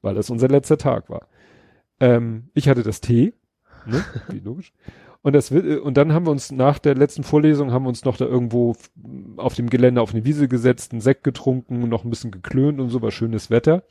weil 0.01 0.15
das 0.15 0.29
unser 0.29 0.47
letzter 0.47 0.77
Tag 0.77 1.09
war. 1.09 1.27
Ähm, 1.99 2.49
ich 2.53 2.67
hatte 2.67 2.83
das 2.83 3.01
T, 3.01 3.33
ne, 3.85 4.03
wie 4.29 4.39
logisch. 4.39 4.73
Und 5.23 5.33
das 5.33 5.51
und 5.51 5.97
dann 5.97 6.13
haben 6.13 6.25
wir 6.25 6.31
uns 6.31 6.51
nach 6.51 6.79
der 6.79 6.95
letzten 6.95 7.23
Vorlesung 7.23 7.71
haben 7.71 7.83
wir 7.83 7.89
uns 7.89 8.05
noch 8.05 8.17
da 8.17 8.25
irgendwo 8.25 8.75
auf 9.37 9.53
dem 9.53 9.69
Gelände 9.69 10.01
auf 10.01 10.13
eine 10.13 10.25
Wiese 10.25 10.47
gesetzt, 10.47 10.93
einen 10.93 11.01
Sekt 11.01 11.23
getrunken, 11.23 11.87
noch 11.89 12.03
ein 12.03 12.09
bisschen 12.09 12.31
geklönt 12.31 12.79
und 12.79 12.89
so 12.89 13.03
war 13.03 13.11
schönes 13.11 13.51
Wetter. 13.51 13.83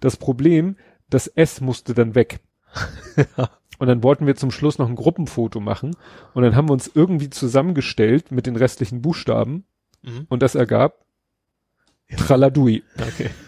Das 0.00 0.18
Problem, 0.18 0.76
das 1.08 1.28
S 1.28 1.62
musste 1.62 1.94
dann 1.94 2.14
weg. 2.14 2.40
Und 3.78 3.88
dann 3.88 4.02
wollten 4.02 4.26
wir 4.26 4.36
zum 4.36 4.50
Schluss 4.50 4.78
noch 4.78 4.88
ein 4.88 4.96
Gruppenfoto 4.96 5.60
machen 5.60 5.94
und 6.32 6.42
dann 6.42 6.56
haben 6.56 6.70
wir 6.70 6.72
uns 6.72 6.90
irgendwie 6.94 7.28
zusammengestellt 7.28 8.32
mit 8.32 8.46
den 8.46 8.56
restlichen 8.56 9.02
Buchstaben 9.02 9.66
Mhm. 10.06 10.26
und 10.28 10.42
das 10.42 10.54
ergab 10.54 11.04
Traladui. 12.16 12.82
Okay. 12.96 13.30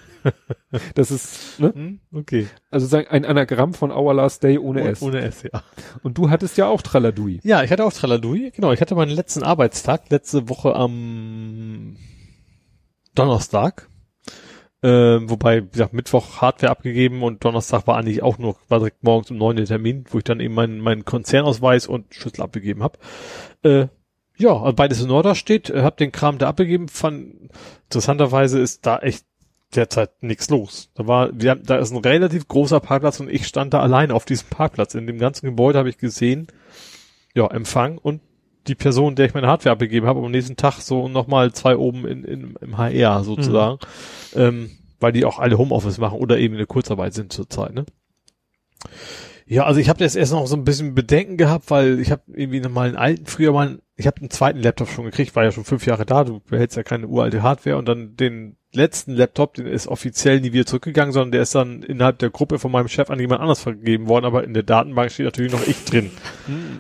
Das 0.94 1.10
ist, 1.10 1.58
ne? 1.60 1.72
Mhm. 1.74 2.00
Okay. 2.12 2.48
Also 2.70 2.86
sagen, 2.86 3.06
ein 3.08 3.24
Anagramm 3.24 3.72
von 3.72 3.90
Our 3.90 4.14
Last 4.14 4.42
Day 4.42 4.58
ohne 4.58 4.82
S. 4.82 5.00
Ohne 5.00 5.20
S, 5.20 5.42
ja. 5.42 5.62
Und 6.02 6.18
du 6.18 6.28
hattest 6.28 6.58
ja 6.58 6.66
auch 6.66 6.82
Traladui. 6.82 7.40
Ja, 7.44 7.62
ich 7.62 7.70
hatte 7.70 7.84
auch 7.84 7.92
Traladui. 7.92 8.50
Genau, 8.50 8.72
ich 8.72 8.80
hatte 8.80 8.94
meinen 8.94 9.12
letzten 9.12 9.42
Arbeitstag 9.42 10.10
letzte 10.10 10.48
Woche 10.48 10.74
am 10.74 11.96
Donnerstag. 13.14 13.88
Ähm, 14.82 15.28
wobei, 15.28 15.64
wie 15.64 15.70
gesagt, 15.70 15.92
Mittwoch 15.92 16.40
Hardware 16.40 16.70
abgegeben 16.70 17.22
und 17.22 17.44
Donnerstag 17.44 17.86
war 17.86 17.96
eigentlich 17.96 18.22
auch 18.22 18.38
nur, 18.38 18.56
war 18.68 18.78
direkt 18.78 19.02
morgens 19.02 19.30
um 19.30 19.38
neun 19.38 19.56
der 19.56 19.66
Termin, 19.66 20.04
wo 20.10 20.18
ich 20.18 20.24
dann 20.24 20.38
eben 20.38 20.54
meinen, 20.54 20.80
meinen 20.80 21.04
Konzernausweis 21.04 21.86
und 21.86 22.14
Schlüssel 22.14 22.42
abgegeben 22.42 22.82
habe. 22.82 22.98
Äh, 23.62 23.88
ja, 24.38 24.70
beides 24.72 25.02
in 25.02 25.10
Order 25.10 25.34
steht, 25.34 25.68
äh, 25.70 25.82
hab 25.82 25.96
den 25.96 26.12
Kram 26.12 26.38
da 26.38 26.48
abgegeben, 26.48 26.88
fand, 26.88 27.50
interessanterweise 27.84 28.60
ist 28.60 28.86
da 28.86 28.98
echt 28.98 29.26
derzeit 29.74 30.22
nichts 30.22 30.48
los. 30.48 30.90
Da 30.94 31.06
war, 31.06 31.30
wir 31.32 31.50
haben, 31.50 31.62
da 31.64 31.76
ist 31.76 31.90
ein 31.90 31.98
relativ 31.98 32.48
großer 32.48 32.80
Parkplatz 32.80 33.20
und 33.20 33.28
ich 33.28 33.46
stand 33.46 33.74
da 33.74 33.80
alleine 33.80 34.14
auf 34.14 34.24
diesem 34.24 34.48
Parkplatz. 34.48 34.94
In 34.94 35.06
dem 35.06 35.18
ganzen 35.18 35.46
Gebäude 35.46 35.78
habe 35.78 35.90
ich 35.90 35.98
gesehen, 35.98 36.46
ja, 37.34 37.46
Empfang 37.48 37.98
und 37.98 38.22
die 38.66 38.74
Person, 38.74 39.14
der 39.14 39.26
ich 39.26 39.34
meine 39.34 39.46
Hardware 39.46 39.72
abgegeben 39.72 40.06
habe, 40.06 40.20
am 40.20 40.30
nächsten 40.30 40.56
Tag 40.56 40.80
so 40.80 41.08
nochmal 41.08 41.52
zwei 41.52 41.76
oben 41.76 42.06
in, 42.06 42.24
in, 42.24 42.56
im 42.60 42.78
HR 42.78 43.24
sozusagen, 43.24 43.78
ähm, 44.34 44.70
weil 45.00 45.12
die 45.12 45.24
auch 45.24 45.38
alle 45.38 45.58
Homeoffice 45.58 45.98
machen 45.98 46.18
oder 46.18 46.38
eben 46.38 46.54
in 46.54 46.58
der 46.58 46.66
Kurzarbeit 46.66 47.14
sind 47.14 47.32
zurzeit, 47.32 47.74
ne? 47.74 47.86
Ja, 49.50 49.64
also 49.64 49.80
ich 49.80 49.88
habe 49.88 50.04
jetzt 50.04 50.14
erst 50.14 50.32
noch 50.32 50.46
so 50.46 50.56
ein 50.56 50.64
bisschen 50.64 50.94
Bedenken 50.94 51.36
gehabt, 51.38 51.70
weil 51.70 52.00
ich 52.00 52.10
habe 52.10 52.22
irgendwie 52.34 52.60
noch 52.60 52.70
mal 52.70 52.86
einen 52.88 52.96
alten, 52.96 53.24
früher 53.26 53.52
mal, 53.52 53.66
einen- 53.66 53.82
ich 53.96 54.06
habe 54.06 54.18
einen 54.20 54.30
zweiten 54.30 54.58
Laptop 54.60 54.88
schon 54.90 55.06
gekriegt, 55.06 55.34
war 55.34 55.44
ja 55.44 55.52
schon 55.52 55.64
fünf 55.64 55.86
Jahre 55.86 56.04
da, 56.04 56.24
du 56.24 56.40
behältst 56.40 56.76
ja 56.76 56.82
keine 56.82 57.06
uralte 57.08 57.42
Hardware 57.42 57.78
und 57.78 57.88
dann 57.88 58.14
den 58.16 58.56
letzten 58.74 59.12
Laptop, 59.12 59.54
den 59.54 59.66
ist 59.66 59.86
offiziell 59.88 60.40
nie 60.40 60.52
wieder 60.52 60.66
zurückgegangen, 60.66 61.12
sondern 61.12 61.32
der 61.32 61.40
ist 61.42 61.54
dann 61.54 61.82
innerhalb 61.82 62.18
der 62.18 62.28
Gruppe 62.28 62.58
von 62.58 62.70
meinem 62.70 62.88
Chef 62.88 63.08
an 63.08 63.18
jemand 63.18 63.40
anders 63.40 63.60
vergeben 63.60 64.06
worden, 64.08 64.26
aber 64.26 64.44
in 64.44 64.52
der 64.52 64.62
Datenbank 64.64 65.10
steht 65.10 65.24
natürlich 65.24 65.52
noch 65.52 65.66
ich 65.66 65.82
drin. 65.86 66.10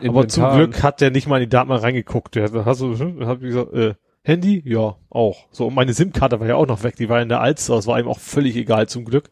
Aber 0.06 0.28
zum 0.28 0.42
Glück 0.56 0.82
hat 0.82 1.00
der 1.00 1.10
nicht 1.10 1.26
mal 1.26 1.38
in 1.38 1.44
die 1.44 1.48
Datenbank 1.48 1.82
reingeguckt. 1.82 2.34
Der 2.34 2.44
hat, 2.44 2.52
hast 2.66 2.82
du, 2.82 2.98
hm, 2.98 3.26
hab 3.26 3.38
ich 3.38 3.48
gesagt, 3.48 3.72
äh, 3.72 3.94
Handy? 4.22 4.62
Ja, 4.66 4.96
auch. 5.08 5.46
So, 5.50 5.68
und 5.68 5.74
meine 5.74 5.94
SIM-Karte 5.94 6.38
war 6.38 6.46
ja 6.46 6.56
auch 6.56 6.66
noch 6.66 6.82
weg, 6.82 6.96
die 6.96 7.08
war 7.08 7.22
in 7.22 7.30
der 7.30 7.40
Alster, 7.40 7.76
das 7.76 7.86
war 7.86 7.98
ihm 7.98 8.08
auch 8.08 8.18
völlig 8.20 8.54
egal 8.56 8.86
zum 8.86 9.06
Glück. 9.06 9.30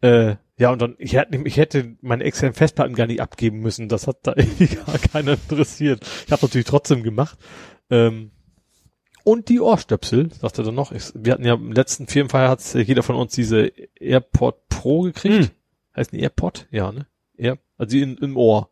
Äh, 0.00 0.36
Ja, 0.56 0.70
und 0.70 0.80
dann, 0.80 0.94
ich 0.98 1.14
hätte, 1.14 1.36
ich 1.44 1.56
hätte 1.56 1.96
meine 2.00 2.24
externen 2.24 2.54
Festplatten 2.54 2.94
gar 2.94 3.06
nicht 3.06 3.20
abgeben 3.20 3.60
müssen. 3.60 3.88
Das 3.88 4.06
hat 4.06 4.18
da 4.22 4.34
irgendwie 4.36 4.66
gar 4.86 4.98
keiner 4.98 5.32
interessiert. 5.32 6.06
Ich 6.26 6.32
habe 6.32 6.44
natürlich 6.44 6.66
trotzdem 6.66 7.02
gemacht. 7.02 7.38
Ähm, 7.90 8.30
und 9.24 9.48
die 9.48 9.60
Ohrstöpsel, 9.60 10.30
sagte 10.32 10.62
er 10.62 10.66
dann 10.66 10.74
noch. 10.74 10.92
Ich, 10.92 11.10
wir 11.14 11.32
hatten 11.32 11.46
ja 11.46 11.54
im 11.54 11.72
letzten 11.72 12.06
Firmenfeier 12.06 12.50
hat 12.50 12.62
jeder 12.74 13.02
von 13.02 13.16
uns 13.16 13.32
diese 13.32 13.72
AirPod 13.98 14.68
Pro 14.68 15.02
gekriegt. 15.02 15.46
Hm. 15.46 15.50
Heißt 15.96 16.12
die 16.12 16.20
AirPod? 16.20 16.66
Ja, 16.70 16.92
ne? 16.92 17.06
Air, 17.36 17.58
also 17.78 17.96
in, 17.96 18.16
im 18.18 18.36
Ohr. 18.36 18.70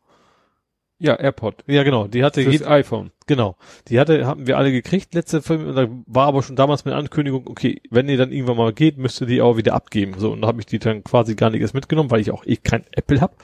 Ja, 1.05 1.15
AirPod. 1.17 1.65
Ja, 1.67 1.83
genau. 1.83 2.07
Die 2.07 2.23
hatte 2.23 2.43
Fürs 2.43 2.53
jeder, 2.55 2.71
iPhone. 2.71 3.11
genau. 3.27 3.57
Die 3.89 3.99
hatte, 3.99 4.25
haben 4.25 4.47
wir 4.47 4.57
alle 4.57 4.71
gekriegt, 4.71 5.15
letzte 5.15 5.43
Film, 5.43 5.67
und 5.67 5.75
da 5.75 5.89
war 6.07 6.29
aber 6.29 6.45
schon 6.45 6.55
damals 6.55 6.85
mit 6.85 6.95
Ankündigung, 6.95 7.49
okay, 7.49 7.83
wenn 7.91 8.09
ihr 8.09 8.17
dann 8.17 8.31
irgendwann 8.31 8.57
mal 8.57 8.73
geht, 8.73 8.99
müsst 8.99 9.21
ihr 9.21 9.27
die 9.27 9.43
auch 9.43 9.57
wieder 9.57 9.75
abgeben. 9.75 10.15
So, 10.19 10.31
und 10.31 10.43
da 10.43 10.47
habe 10.47 10.61
ich 10.61 10.67
die 10.67 10.79
dann 10.79 11.03
quasi 11.03 11.35
gar 11.35 11.51
nicht 11.51 11.61
erst 11.61 11.75
mitgenommen, 11.75 12.13
weil 12.13 12.21
ich 12.21 12.31
auch 12.31 12.47
eh 12.47 12.55
kein 12.57 12.85
Apple 12.93 13.21
hab, 13.21 13.35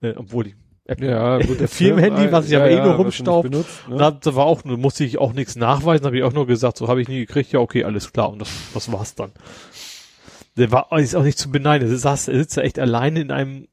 äh, 0.00 0.14
obwohl 0.16 0.48
ich 0.48 0.54
Apple 0.88 1.08
Ja, 1.10 1.38
gut. 1.38 1.60
das 1.60 1.74
Firmenhandy, 1.74 2.32
was 2.32 2.48
ich 2.48 2.56
aber 2.56 2.70
eh 2.70 2.80
nur 2.82 2.94
rumstaubt. 2.94 3.50
ne? 3.50 3.64
Da, 3.88 4.10
da 4.10 4.34
war 4.34 4.46
auch, 4.46 4.64
nur- 4.64 4.76
musste 4.76 5.04
ich 5.04 5.18
auch 5.18 5.32
nichts 5.32 5.54
nachweisen, 5.54 6.06
habe 6.06 6.16
ich 6.16 6.24
auch 6.24 6.32
nur 6.32 6.48
gesagt, 6.48 6.76
so 6.76 6.88
habe 6.88 7.00
ich 7.00 7.06
nie 7.06 7.18
gekriegt, 7.20 7.52
ja 7.52 7.60
okay, 7.60 7.84
alles 7.84 8.12
klar, 8.12 8.30
und 8.32 8.40
das, 8.40 8.50
das 8.74 8.90
war's 8.90 9.14
dann. 9.14 9.30
Der 10.56 10.72
war 10.72 10.88
ist 10.98 11.14
auch 11.14 11.22
nicht 11.22 11.38
zu 11.38 11.50
beneiden. 11.52 11.88
Er 11.88 11.96
saß, 11.96 12.26
er 12.28 12.38
sitzt 12.38 12.56
ja 12.56 12.62
echt 12.64 12.78
alleine 12.80 13.20
in 13.20 13.30
einem 13.30 13.68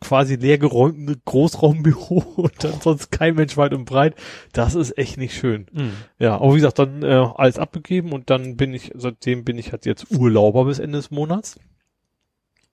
quasi 0.00 0.36
leer 0.36 0.58
geräumten 0.58 1.20
Großraumbüro 1.24 2.18
und 2.36 2.64
dann 2.64 2.80
sonst 2.80 3.10
kein 3.10 3.34
Mensch 3.34 3.56
weit 3.56 3.72
und 3.74 3.84
breit. 3.84 4.14
Das 4.52 4.74
ist 4.74 4.96
echt 4.96 5.18
nicht 5.18 5.34
schön. 5.34 5.66
Mhm. 5.72 5.92
Ja, 6.18 6.36
aber 6.36 6.52
wie 6.52 6.58
gesagt, 6.58 6.78
dann 6.78 7.02
äh, 7.02 7.26
alles 7.34 7.58
abgegeben 7.58 8.12
und 8.12 8.30
dann 8.30 8.56
bin 8.56 8.74
ich, 8.74 8.92
seitdem 8.94 9.44
bin 9.44 9.58
ich 9.58 9.72
halt 9.72 9.86
jetzt 9.86 10.10
Urlauber 10.10 10.64
bis 10.64 10.78
Ende 10.78 10.98
des 10.98 11.10
Monats. 11.10 11.58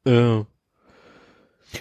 Äh, 0.06 0.44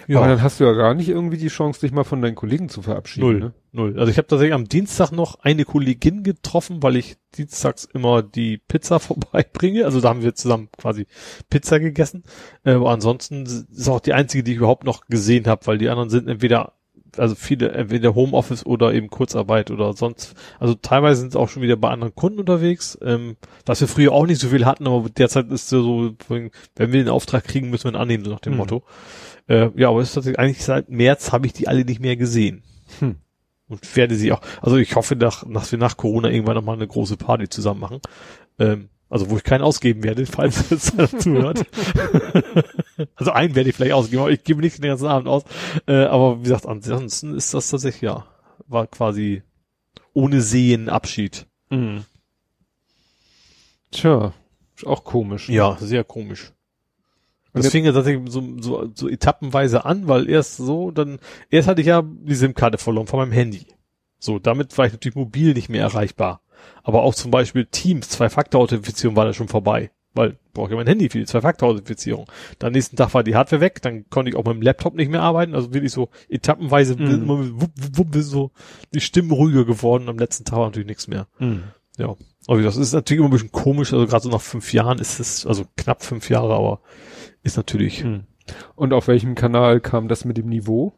ja, 0.07 0.17
Aber 0.19 0.27
dann 0.27 0.41
hast 0.41 0.59
du 0.59 0.63
ja 0.63 0.73
gar 0.73 0.93
nicht 0.93 1.09
irgendwie 1.09 1.37
die 1.37 1.47
Chance, 1.47 1.81
dich 1.81 1.91
mal 1.91 2.03
von 2.03 2.21
deinen 2.21 2.35
Kollegen 2.35 2.69
zu 2.69 2.81
verabschieden. 2.81 3.25
Null, 3.27 3.39
Ne? 3.39 3.53
null. 3.71 3.99
Also 3.99 4.11
ich 4.11 4.17
habe 4.17 4.27
tatsächlich 4.27 4.53
am 4.53 4.67
Dienstag 4.69 5.11
noch 5.11 5.39
eine 5.41 5.65
Kollegin 5.65 6.23
getroffen, 6.23 6.81
weil 6.83 6.95
ich 6.95 7.17
dienstags 7.35 7.85
immer 7.85 8.23
die 8.23 8.57
Pizza 8.57 8.99
vorbeibringe. 8.99 9.85
Also 9.85 10.01
da 10.01 10.09
haben 10.09 10.23
wir 10.23 10.35
zusammen 10.35 10.69
quasi 10.77 11.07
Pizza 11.49 11.79
gegessen. 11.79 12.23
Äh, 12.63 12.71
aber 12.71 12.91
ansonsten 12.91 13.43
ist 13.43 13.89
auch 13.89 13.99
die 13.99 14.13
einzige, 14.13 14.43
die 14.43 14.51
ich 14.51 14.57
überhaupt 14.57 14.83
noch 14.85 15.07
gesehen 15.07 15.47
habe, 15.47 15.65
weil 15.67 15.77
die 15.77 15.89
anderen 15.89 16.09
sind 16.09 16.27
entweder, 16.27 16.73
also 17.17 17.33
viele, 17.35 17.71
entweder 17.71 18.13
Homeoffice 18.13 18.65
oder 18.65 18.93
eben 18.93 19.09
Kurzarbeit 19.09 19.71
oder 19.71 19.93
sonst. 19.93 20.33
Also 20.59 20.73
teilweise 20.75 21.21
sind 21.21 21.29
es 21.29 21.35
auch 21.37 21.47
schon 21.47 21.61
wieder 21.63 21.77
bei 21.77 21.89
anderen 21.89 22.13
Kunden 22.13 22.39
unterwegs, 22.39 22.97
ähm, 23.01 23.37
was 23.65 23.79
wir 23.79 23.87
früher 23.87 24.11
auch 24.11 24.25
nicht 24.25 24.41
so 24.41 24.49
viel 24.49 24.65
hatten, 24.65 24.85
aber 24.87 25.09
derzeit 25.09 25.49
ist 25.49 25.69
so, 25.69 25.81
so 25.81 26.13
wenn 26.27 26.51
wir 26.91 27.03
den 27.03 27.07
Auftrag 27.09 27.45
kriegen, 27.45 27.69
müssen 27.69 27.85
wir 27.85 27.91
ihn 27.93 28.01
annehmen, 28.01 28.25
so 28.25 28.31
nach 28.31 28.41
dem 28.41 28.53
Hm. 28.53 28.57
Motto. 28.57 28.83
Äh, 29.47 29.69
ja, 29.75 29.89
aber 29.89 30.01
es 30.01 30.09
ist 30.09 30.15
tatsächlich 30.15 30.39
eigentlich 30.39 30.63
seit 30.63 30.89
März 30.89 31.31
habe 31.31 31.45
ich 31.45 31.53
die 31.53 31.67
alle 31.67 31.85
nicht 31.85 31.99
mehr 31.99 32.15
gesehen. 32.15 32.63
Hm. 32.99 33.15
Und 33.67 33.95
werde 33.95 34.15
sie 34.15 34.31
auch, 34.31 34.41
also 34.61 34.77
ich 34.77 34.95
hoffe, 34.95 35.15
nach, 35.15 35.43
dass 35.47 35.71
wir 35.71 35.79
nach 35.79 35.97
Corona 35.97 36.29
irgendwann 36.29 36.55
nochmal 36.55 36.75
eine 36.75 36.87
große 36.87 37.17
Party 37.17 37.49
zusammen 37.49 37.79
machen. 37.79 37.99
Ähm, 38.59 38.89
also 39.09 39.29
wo 39.29 39.37
ich 39.37 39.43
keinen 39.43 39.61
ausgeben 39.61 40.03
werde, 40.03 40.25
falls 40.25 40.71
es 40.71 40.95
dazu 40.95 41.31
hört. 41.31 41.65
also 43.15 43.31
einen 43.31 43.55
werde 43.55 43.69
ich 43.69 43.75
vielleicht 43.75 43.93
ausgeben, 43.93 44.21
aber 44.21 44.31
ich 44.31 44.43
gebe 44.43 44.61
nicht 44.61 44.77
den 44.77 44.89
ganzen 44.89 45.07
Abend 45.07 45.27
aus. 45.27 45.43
Äh, 45.87 46.05
aber 46.05 46.39
wie 46.39 46.43
gesagt, 46.43 46.65
ansonsten 46.65 47.35
ist 47.35 47.53
das 47.53 47.69
tatsächlich, 47.69 48.01
ja, 48.01 48.25
war 48.67 48.87
quasi 48.87 49.43
ohne 50.13 50.41
Sehen 50.41 50.89
Abschied. 50.89 51.47
Mhm. 51.69 52.05
Tja, 53.91 54.33
ist 54.75 54.85
auch 54.85 55.03
komisch. 55.03 55.49
Ja, 55.49 55.77
sehr 55.79 56.03
komisch. 56.03 56.51
Und 57.55 57.63
Das 57.63 57.71
fing 57.71 57.85
ja 57.85 57.93
tatsächlich 57.93 58.31
so, 58.31 58.43
so, 58.59 58.91
so 58.93 59.07
etappenweise 59.09 59.85
an, 59.85 60.07
weil 60.07 60.29
erst 60.29 60.57
so, 60.57 60.91
dann, 60.91 61.19
erst 61.49 61.67
hatte 61.67 61.81
ich 61.81 61.87
ja 61.87 62.03
die 62.03 62.35
SIM-Karte 62.35 62.77
verloren 62.77 63.07
von 63.07 63.19
meinem 63.19 63.31
Handy. 63.31 63.65
So, 64.19 64.39
damit 64.39 64.77
war 64.77 64.85
ich 64.85 64.91
natürlich 64.91 65.15
mobil 65.15 65.53
nicht 65.53 65.69
mehr 65.69 65.81
erreichbar. 65.81 66.41
Aber 66.83 67.03
auch 67.03 67.15
zum 67.15 67.31
Beispiel 67.31 67.65
Teams, 67.65 68.09
Zwei-Faktor-Authentifizierung 68.09 69.15
war 69.15 69.25
da 69.25 69.33
schon 69.33 69.47
vorbei. 69.47 69.91
Weil, 70.13 70.37
brauche 70.53 70.69
ich 70.69 70.75
mein 70.75 70.87
Handy 70.87 71.09
für 71.09 71.19
die 71.19 71.25
Zwei-Faktor-Authentifizierung. 71.25 72.25
Dann 72.59 72.71
nächsten 72.71 72.95
Tag 72.95 73.13
war 73.13 73.23
die 73.23 73.35
Hardware 73.35 73.59
weg, 73.61 73.81
dann 73.81 74.09
konnte 74.09 74.29
ich 74.29 74.35
auch 74.37 74.45
mit 74.45 74.55
dem 74.55 74.61
Laptop 74.61 74.95
nicht 74.95 75.11
mehr 75.11 75.21
arbeiten. 75.21 75.53
Also 75.53 75.73
wirklich 75.73 75.91
so 75.91 76.09
etappenweise 76.29 76.95
Mhm. 76.95 77.27
wupp, 77.27 77.71
wupp, 77.75 77.97
wupp, 77.97 78.23
so 78.23 78.51
die 78.93 79.01
Stimmen 79.01 79.31
ruhiger 79.31 79.65
geworden. 79.65 80.07
Am 80.07 80.17
letzten 80.17 80.45
Tag 80.45 80.59
war 80.59 80.65
natürlich 80.65 80.87
nichts 80.87 81.07
mehr. 81.07 81.27
Mhm. 81.39 81.63
Ja. 81.97 82.15
Aber 82.47 82.57
gesagt, 82.57 82.77
das 82.77 82.81
ist 82.87 82.93
natürlich 82.93 83.19
immer 83.19 83.27
ein 83.29 83.31
bisschen 83.31 83.51
komisch. 83.51 83.91
Also 83.91 84.07
gerade 84.07 84.23
so 84.23 84.29
nach 84.29 84.41
fünf 84.41 84.71
Jahren 84.73 84.99
ist 84.99 85.19
es, 85.19 85.45
also 85.45 85.65
knapp 85.75 86.03
fünf 86.03 86.29
Jahre, 86.29 86.53
aber 86.55 86.79
ist 87.45 87.55
natürlich. 87.57 88.03
Mhm. 88.03 88.25
Und 88.75 88.91
auf 88.93 89.07
welchem 89.07 89.35
Kanal 89.35 89.79
kam 89.79 90.07
das 90.09 90.25
mit 90.25 90.37
dem 90.37 90.49
Niveau? 90.49 90.93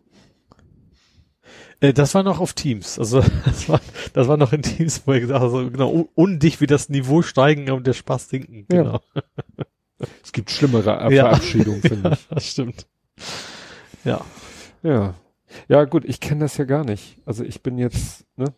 Äh, 1.80 1.94
das 1.94 2.16
war 2.16 2.24
noch 2.24 2.40
auf 2.40 2.54
Teams. 2.54 2.98
Also 3.00 3.22
das 3.46 3.70
war, 3.70 3.80
das 4.14 4.28
war 4.28 4.38
noch 4.38 4.54
in 4.54 4.62
Teams, 4.64 5.04
wo 5.06 5.14
ich 5.14 5.22
gesagt 5.22 5.40
habe, 5.42 5.52
so, 5.52 5.70
genau, 5.70 5.92
un- 5.92 6.10
undicht 6.16 6.60
wie 6.62 6.68
das 6.68 6.90
Niveau 6.90 7.22
steigen 7.22 7.70
und 7.72 7.86
der 7.88 7.94
Spaß 7.94 8.30
sinken. 8.30 8.66
Ja. 8.72 8.84
Genau. 8.84 9.02
Es 10.24 10.32
gibt 10.32 10.52
schlimmere 10.52 11.12
Ja. 11.12 11.30
Verabschiedungen, 11.30 11.82
finde 11.82 12.12
ich. 12.14 12.28
Das 12.30 12.46
stimmt. 12.46 12.86
Ja. 14.04 14.24
Ja. 14.84 15.16
Ja, 15.70 15.86
gut, 15.86 16.06
ich 16.06 16.20
kenne 16.20 16.42
das 16.42 16.56
ja 16.58 16.66
gar 16.66 16.86
nicht. 16.86 17.18
Also 17.26 17.44
ich 17.44 17.64
bin 17.64 17.80
jetzt, 17.80 18.24
ne, 18.36 18.54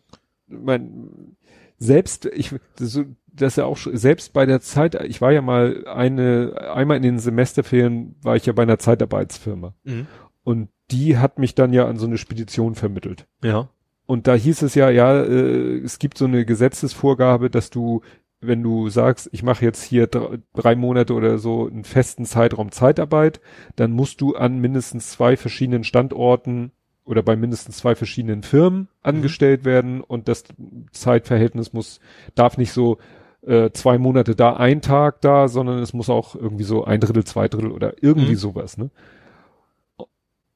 mein, 0.48 1.36
selbst, 1.78 2.26
ich, 2.26 2.54
so, 2.78 3.04
das 3.32 3.52
ist 3.52 3.56
ja 3.56 3.64
auch 3.64 3.76
schon, 3.76 3.96
selbst 3.96 4.32
bei 4.32 4.46
der 4.46 4.60
Zeit, 4.60 4.94
ich 4.94 5.20
war 5.20 5.32
ja 5.32 5.42
mal 5.42 5.86
eine, 5.86 6.70
einmal 6.74 6.96
in 6.96 7.02
den 7.02 7.18
Semesterferien 7.18 8.16
war 8.22 8.36
ich 8.36 8.46
ja 8.46 8.52
bei 8.52 8.62
einer 8.62 8.78
Zeitarbeitsfirma. 8.78 9.74
Mhm. 9.84 10.06
Und 10.42 10.68
die 10.90 11.18
hat 11.18 11.38
mich 11.38 11.54
dann 11.54 11.72
ja 11.72 11.86
an 11.86 11.98
so 11.98 12.06
eine 12.06 12.18
Spedition 12.18 12.74
vermittelt. 12.74 13.26
Ja. 13.42 13.68
Und 14.06 14.26
da 14.26 14.34
hieß 14.34 14.62
es 14.62 14.74
ja, 14.74 14.90
ja, 14.90 15.22
äh, 15.22 15.78
es 15.78 15.98
gibt 15.98 16.18
so 16.18 16.24
eine 16.24 16.44
Gesetzesvorgabe, 16.44 17.50
dass 17.50 17.70
du, 17.70 18.00
wenn 18.40 18.62
du 18.62 18.88
sagst, 18.88 19.28
ich 19.32 19.42
mache 19.42 19.64
jetzt 19.64 19.84
hier 19.84 20.06
drei, 20.06 20.38
drei 20.54 20.74
Monate 20.74 21.14
oder 21.14 21.38
so 21.38 21.68
einen 21.68 21.84
festen 21.84 22.24
Zeitraum 22.24 22.72
Zeitarbeit, 22.72 23.40
dann 23.76 23.92
musst 23.92 24.20
du 24.20 24.34
an 24.34 24.58
mindestens 24.58 25.10
zwei 25.10 25.36
verschiedenen 25.36 25.84
Standorten 25.84 26.72
oder 27.04 27.22
bei 27.22 27.36
mindestens 27.36 27.78
zwei 27.78 27.94
verschiedenen 27.94 28.42
Firmen 28.42 28.88
angestellt 29.02 29.64
werden 29.64 30.00
und 30.00 30.28
das 30.28 30.44
Zeitverhältnis 30.92 31.72
muss, 31.72 32.00
darf 32.34 32.56
nicht 32.56 32.72
so 32.72 32.98
äh, 33.42 33.70
zwei 33.72 33.98
Monate 33.98 34.34
da, 34.36 34.54
ein 34.56 34.82
Tag 34.82 35.20
da, 35.20 35.48
sondern 35.48 35.78
es 35.78 35.92
muss 35.92 36.10
auch 36.10 36.34
irgendwie 36.34 36.64
so 36.64 36.84
ein 36.84 37.00
Drittel, 37.00 37.24
zwei 37.24 37.48
Drittel 37.48 37.72
oder 37.72 37.94
irgendwie 38.02 38.32
Mhm. 38.32 38.36
sowas, 38.36 38.76
ne? 38.76 38.90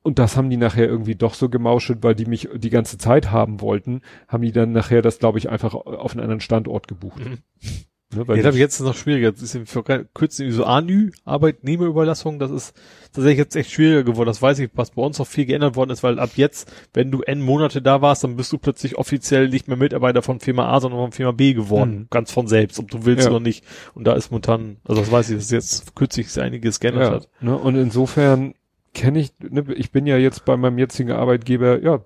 Und 0.02 0.18
das 0.18 0.36
haben 0.36 0.50
die 0.50 0.58
nachher 0.58 0.86
irgendwie 0.86 1.14
doch 1.14 1.32
so 1.32 1.48
gemauschelt, 1.48 2.02
weil 2.02 2.14
die 2.14 2.26
mich 2.26 2.50
die 2.54 2.68
ganze 2.68 2.98
Zeit 2.98 3.30
haben 3.30 3.62
wollten, 3.62 4.02
haben 4.28 4.42
die 4.42 4.52
dann 4.52 4.72
nachher 4.72 5.00
das, 5.00 5.18
glaube 5.18 5.38
ich, 5.38 5.48
einfach 5.48 5.72
auf 5.72 6.12
einen 6.12 6.20
anderen 6.20 6.40
Standort 6.40 6.88
gebucht. 6.88 7.24
Mhm. 7.24 7.38
Ne, 8.14 8.28
weil 8.28 8.36
Jetzt 8.36 8.46
habe 8.46 8.56
ich, 8.56 8.60
jetzt 8.60 8.80
noch 8.80 8.94
schwieriger. 8.94 9.32
Das 9.32 9.42
ist 9.42 9.58
für 9.68 9.82
kürzlich 9.82 10.52
so 10.54 10.64
ANÜ, 10.64 11.10
Arbeitnehmerüberlassung, 11.24 12.38
das 12.38 12.50
ist 12.50 12.74
tatsächlich 13.12 13.38
jetzt 13.38 13.56
echt 13.56 13.70
schwieriger 13.70 14.04
geworden. 14.04 14.26
Das 14.26 14.42
weiß 14.42 14.58
ich, 14.58 14.70
was 14.74 14.90
bei 14.90 15.02
uns 15.02 15.18
noch 15.18 15.26
viel 15.26 15.46
geändert 15.46 15.76
worden 15.76 15.90
ist, 15.90 16.02
weil 16.02 16.18
ab 16.18 16.30
jetzt, 16.36 16.70
wenn 16.92 17.10
du 17.10 17.22
N 17.22 17.40
Monate 17.40 17.82
da 17.82 18.02
warst, 18.02 18.24
dann 18.24 18.36
bist 18.36 18.52
du 18.52 18.58
plötzlich 18.58 18.96
offiziell 18.96 19.48
nicht 19.48 19.68
mehr 19.68 19.76
Mitarbeiter 19.76 20.22
von 20.22 20.40
Firma 20.40 20.68
A, 20.68 20.80
sondern 20.80 21.00
von 21.00 21.12
Firma 21.12 21.32
B 21.32 21.54
geworden. 21.54 21.94
Mhm. 21.94 22.06
Ganz 22.10 22.32
von 22.32 22.46
selbst, 22.48 22.78
ob 22.78 22.90
du 22.90 23.04
willst 23.04 23.24
Ja. 23.24 23.30
oder 23.30 23.40
nicht. 23.40 23.64
Und 23.94 24.06
da 24.06 24.14
ist 24.14 24.30
momentan, 24.30 24.76
also 24.86 25.00
das 25.00 25.10
weiß 25.10 25.30
ich, 25.30 25.36
dass 25.36 25.50
jetzt 25.50 25.94
kürzlich 25.94 26.38
einiges 26.40 26.80
geändert 26.80 27.04
ja, 27.08 27.10
hat. 27.14 27.28
ne, 27.40 27.56
und 27.56 27.76
insofern 27.76 28.54
kenne 28.94 29.20
ich, 29.20 29.32
ne, 29.40 29.64
ich 29.76 29.90
bin 29.90 30.06
ja 30.06 30.16
jetzt 30.16 30.44
bei 30.44 30.56
meinem 30.56 30.78
jetzigen 30.78 31.12
Arbeitgeber, 31.12 31.82
ja, 31.82 32.00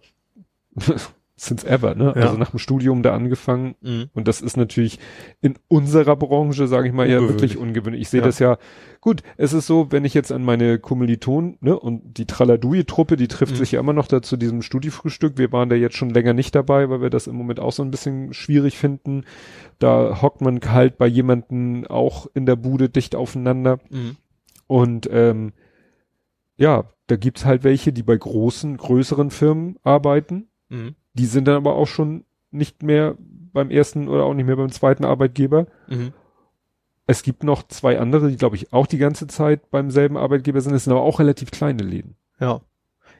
since 1.38 1.66
ever, 1.66 1.94
ne? 1.94 2.12
Ja. 2.16 2.22
Also 2.22 2.36
nach 2.36 2.50
dem 2.50 2.58
Studium 2.58 3.02
da 3.02 3.14
angefangen 3.14 3.74
Mhm. 3.80 4.06
Und 4.14 4.26
das 4.28 4.40
ist 4.40 4.56
natürlich 4.56 4.98
in 5.40 5.54
unserer 5.68 6.16
Branche, 6.16 6.66
sage 6.66 6.88
ich 6.88 6.92
mal, 6.94 7.08
ja 7.08 7.20
wirklich 7.20 7.56
ungewöhnlich. 7.56 8.02
Ich 8.02 8.08
sehe 8.08 8.20
Ja. 8.20 8.26
das 8.26 8.38
ja, 8.38 8.58
gut, 9.00 9.22
es 9.36 9.52
ist 9.52 9.66
so, 9.66 9.92
wenn 9.92 10.04
ich 10.04 10.14
jetzt 10.14 10.32
an 10.32 10.44
meine 10.44 10.78
Kommilitonen, 10.78 11.56
ne, 11.60 11.78
und 11.78 12.18
die 12.18 12.26
Traladui-Truppe, 12.26 13.16
die 13.16 13.28
trifft 13.28 13.52
Mhm. 13.52 13.56
sich 13.56 13.72
ja 13.72 13.80
immer 13.80 13.92
noch 13.92 14.08
da 14.08 14.20
zu 14.20 14.36
diesem 14.36 14.62
Studiefrühstück. 14.62 15.38
Wir 15.38 15.52
waren 15.52 15.68
da 15.68 15.76
jetzt 15.76 15.96
schon 15.96 16.10
länger 16.10 16.32
nicht 16.34 16.54
dabei, 16.54 16.90
weil 16.90 17.00
wir 17.00 17.10
das 17.10 17.26
im 17.26 17.36
Moment 17.36 17.60
auch 17.60 17.72
so 17.72 17.82
ein 17.82 17.90
bisschen 17.90 18.32
schwierig 18.34 18.76
finden. 18.76 19.24
Da 19.78 20.20
hockt 20.20 20.40
man 20.40 20.60
halt 20.66 20.98
bei 20.98 21.06
jemanden 21.06 21.86
auch 21.86 22.26
in 22.34 22.46
der 22.46 22.56
Bude 22.56 22.88
dicht 22.88 23.14
aufeinander. 23.14 23.78
Mhm. 23.90 24.16
Und 24.66 25.08
ähm, 25.12 25.52
ja, 26.56 26.84
da 27.06 27.16
gibt's 27.16 27.44
halt 27.44 27.64
welche, 27.64 27.92
die 27.92 28.02
bei 28.02 28.16
großen, 28.16 28.76
größeren 28.76 29.30
Firmen 29.30 29.78
arbeiten. 29.82 30.48
Mhm. 30.68 30.94
Die 31.18 31.26
sind 31.26 31.46
dann 31.48 31.56
aber 31.56 31.74
auch 31.74 31.86
schon 31.86 32.24
nicht 32.50 32.82
mehr 32.82 33.16
beim 33.52 33.70
ersten 33.70 34.08
oder 34.08 34.24
auch 34.24 34.34
nicht 34.34 34.46
mehr 34.46 34.56
beim 34.56 34.70
zweiten 34.72 35.04
Arbeitgeber. 35.04 35.66
Mhm. 35.88 36.12
Es 37.06 37.22
gibt 37.22 37.42
noch 37.42 37.66
zwei 37.68 37.98
andere, 37.98 38.28
die 38.30 38.36
glaube 38.36 38.56
ich 38.56 38.72
auch 38.72 38.86
die 38.86 38.98
ganze 38.98 39.26
Zeit 39.26 39.70
beim 39.70 39.90
selben 39.90 40.16
Arbeitgeber 40.16 40.60
sind. 40.60 40.74
Es 40.74 40.84
sind 40.84 40.92
aber 40.92 41.02
auch 41.02 41.18
relativ 41.20 41.50
kleine 41.50 41.82
Läden. 41.82 42.16
Ja. 42.40 42.60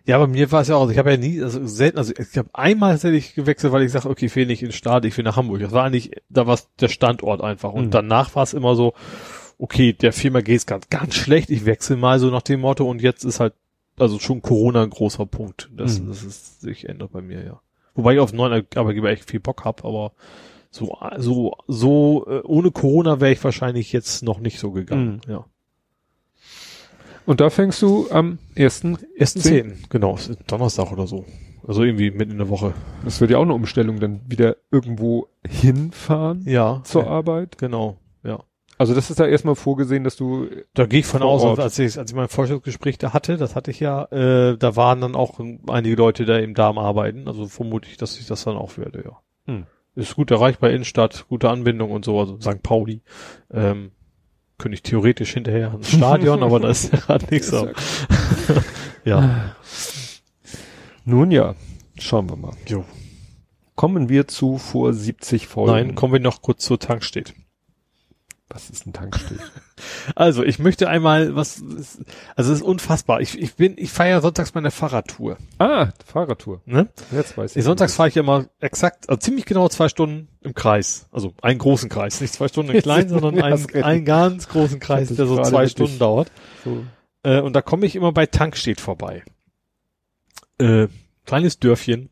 Ja, 0.05 0.19
bei 0.19 0.27
mir 0.27 0.51
war 0.53 0.63
es 0.63 0.69
ja 0.69 0.77
auch, 0.77 0.89
ich 0.91 0.97
habe 0.97 1.11
ja 1.11 1.17
nie, 1.19 1.43
also 1.43 1.67
selten, 1.67 1.99
also 1.99 2.15
ich 2.17 2.39
habe 2.39 2.49
einmal 2.55 2.93
tatsächlich 2.93 3.35
gewechselt, 3.35 3.73
weil 3.73 3.83
ich 3.83 3.93
sage, 3.93 4.09
okay, 4.09 4.27
ich 4.27 4.37
will 4.37 4.47
nicht 4.47 4.63
in 4.63 4.69
den 4.69 4.73
Staat, 4.73 5.05
ich 5.05 5.15
will 5.17 5.25
nach 5.25 5.37
Hamburg. 5.37 5.61
Das 5.61 5.73
war 5.73 5.85
eigentlich, 5.85 6.13
da 6.31 6.47
war 6.47 6.59
der 6.81 6.89
Standort 6.89 7.43
einfach. 7.43 7.73
Und 7.75 7.87
Mhm. 7.87 7.91
danach 7.91 8.35
war 8.35 8.43
es 8.43 8.55
immer 8.55 8.75
so, 8.75 8.95
okay, 9.59 9.93
der 9.93 10.13
Firma 10.15 10.41
geht's 10.41 10.65
ganz, 10.67 10.89
ganz 10.89 11.15
schlecht, 11.15 11.51
ich 11.51 11.67
wechsle 11.67 11.97
mal 11.97 12.19
so 12.21 12.31
nach 12.31 12.43
dem 12.43 12.61
Motto 12.61 12.89
und 12.89 13.03
jetzt 13.03 13.25
ist 13.25 13.41
halt, 13.41 13.55
also 13.99 14.19
schon 14.19 14.41
Corona 14.41 14.83
ein 14.83 14.91
großer 14.91 15.27
Punkt. 15.27 15.69
Das, 15.77 16.01
Mhm. 16.01 16.09
das 16.09 16.23
ist, 16.23 16.61
sich 16.61 16.89
ändert 16.89 17.13
bei 17.13 17.21
mir, 17.21 17.45
ja. 17.45 17.61
Wobei 17.99 18.15
ich 18.15 18.21
auf 18.21 18.31
einen 18.31 18.39
neuen 18.39 18.65
Arbeitgeber 18.77 19.11
echt 19.11 19.29
viel 19.29 19.41
Bock 19.41 19.65
hab, 19.65 19.85
aber 19.85 20.13
so, 20.71 20.97
so, 21.17 21.57
so, 21.67 22.25
äh, 22.29 22.43
ohne 22.45 22.71
Corona 22.71 23.21
wäre 23.21 23.33
ich 23.33 23.43
wahrscheinlich 23.43 23.93
jetzt 23.93 24.23
noch 24.23 24.39
nicht 24.39 24.61
so 24.61 24.71
gegangen, 24.71 25.21
ja. 25.27 25.45
Und 27.27 27.41
da 27.41 27.51
fängst 27.51 27.83
du 27.83 28.09
am 28.13 28.39
ersten, 28.55 28.99
Ersten 29.17 29.41
Zehn. 29.41 29.79
Genau, 29.91 30.17
Donnerstag 30.47 30.93
oder 30.93 31.09
so. 31.09 31.25
Also 31.67 31.83
irgendwie 31.83 32.13
mitten 32.13 32.31
in 32.31 32.39
der 32.39 32.49
Woche. 32.49 32.73
das 33.05 33.21
wird 33.21 33.33
ja 33.33 33.39
auch 33.39 33.43
eine 33.43 33.53
Umstellung, 33.55 33.99
dann 33.99 34.21
wieder 34.29 34.57
irgendwo 34.71 35.27
hinfahren 35.45 36.45
Ja. 36.47 36.81
zur 36.85 37.03
ja, 37.03 37.09
Arbeit. 37.09 37.59
Genau. 37.59 37.99
Also 38.79 38.95
das 38.95 39.11
ist 39.11 39.19
da 39.19 39.27
erstmal 39.27 39.57
vorgesehen, 39.57 40.05
dass 40.05 40.15
du, 40.17 40.47
Da 40.75 40.87
gehe 40.87 41.01
ich 41.01 41.07
von 41.07 41.23
aus, 41.23 41.43
Ort. 41.43 41.59
als 41.59 41.79
ich, 41.81 41.99
als 41.99 42.11
ich 42.13 42.17
mein 42.17 42.29
Vorstellungsgespräch 42.29 42.97
da 42.99 43.13
hatte, 43.13 43.37
das 43.37 43.57
hatte 43.57 43.71
ich 43.73 43.81
ja, 43.81 44.05
äh, 44.13 44.57
da 44.57 44.77
waren 44.77 45.01
dann 45.01 45.17
auch 45.17 45.41
einige 45.67 45.97
Leute 45.97 46.25
da 46.25 46.39
im 46.39 46.55
Darm 46.55 46.79
arbeiten, 46.79 47.27
also 47.27 47.47
vermute 47.47 47.89
ich, 47.91 47.97
dass 47.97 48.19
ich 48.21 48.27
das 48.27 48.45
dann 48.45 48.57
auch 48.57 48.79
werde, 48.79 49.03
ja. 49.05 49.19
Hm. 49.53 49.67
Ist 49.97 50.15
gut 50.15 50.31
erreichbar, 50.31 50.71
Innenstadt, 50.71 51.27
gute 51.29 51.51
Anbindung 51.51 51.91
und 51.91 52.05
so, 52.05 52.21
also 52.21 52.39
St. 52.41 52.63
Pauli. 52.63 53.03
Ähm, 53.53 53.91
könnte 54.59 54.75
ich 54.75 54.83
theoretisch 54.83 55.33
hinterher 55.33 55.73
ins 55.75 55.91
Stadion, 55.97 56.43
aber 56.45 56.61
da 56.61 56.69
ist 56.71 56.93
ja 56.93 57.01
gerade 57.01 57.27
nichts. 57.31 57.53
Aber- 57.53 57.73
Ja. 59.05 59.55
nun 61.05 61.31
ja, 61.31 61.55
schauen 61.99 62.29
wir 62.29 62.37
mal. 62.37 62.53
Jo. 62.67 62.85
Kommen 63.75 64.09
wir 64.09 64.29
zu 64.29 64.59
vor 64.59 64.93
70 64.93 65.47
Folgen. 65.47 65.73
Nein, 65.73 65.95
kommen 65.95 66.13
wir 66.13 66.21
noch 66.21 66.43
kurz 66.43 66.65
zur 66.65 66.79
Tankstedt. 66.79 67.35
Was 68.51 68.71
ist 68.71 68.87
ein 68.87 68.93
Tankstich? 68.93 69.39
Also, 70.15 70.43
ich 70.43 70.59
möchte 70.59 70.89
einmal, 70.89 71.37
was, 71.37 71.63
also 72.35 72.53
es 72.53 72.59
ist 72.59 72.63
unfassbar. 72.63 73.21
Ich, 73.21 73.39
ich 73.39 73.55
bin, 73.55 73.75
ich 73.77 73.93
feiere 73.93 74.21
sonntags 74.21 74.55
meine 74.55 74.71
Fahrradtour. 74.73 75.37
ah, 75.59 75.91
Fahrradtour. 76.05 76.63
Ne? 76.65 76.89
Jetzt 77.13 77.37
weiß 77.37 77.55
ich. 77.55 77.63
sonntags 77.63 77.95
fahre 77.95 78.09
ich 78.09 78.17
immer 78.17 78.47
exakt, 78.59 79.09
also 79.09 79.19
ziemlich 79.19 79.45
genau 79.45 79.69
zwei 79.69 79.89
Stunden 79.89 80.29
im 80.41 80.55
Kreis. 80.55 81.07
Also 81.13 81.35
einen 81.43 81.59
großen 81.59 81.89
Kreis, 81.89 82.21
nicht 82.21 82.33
zwei 82.33 82.49
Stunden 82.49 82.73
im 82.73 82.83
kleinen, 82.83 83.09
sondern 83.09 83.37
Ja, 83.37 83.45
einen, 83.45 83.85
einen 83.85 84.05
ganz 84.05 84.49
großen 84.49 84.81
Kreis, 84.81 85.09
der 85.15 85.27
so 85.27 85.41
zwei 85.43 85.69
Stunden 85.69 85.99
dauert. 85.99 86.33
so. 86.65 86.85
Äh, 87.23 87.41
und 87.41 87.55
da 87.55 87.63
komme 87.63 87.87
ich 87.87 87.95
immer 87.95 88.13
bei 88.13 88.27
Tankstedt 88.27 88.81
vorbei. 88.81 89.23
Äh, 90.59 90.89
kleines 91.25 91.61
Dörfchen. 91.61 92.09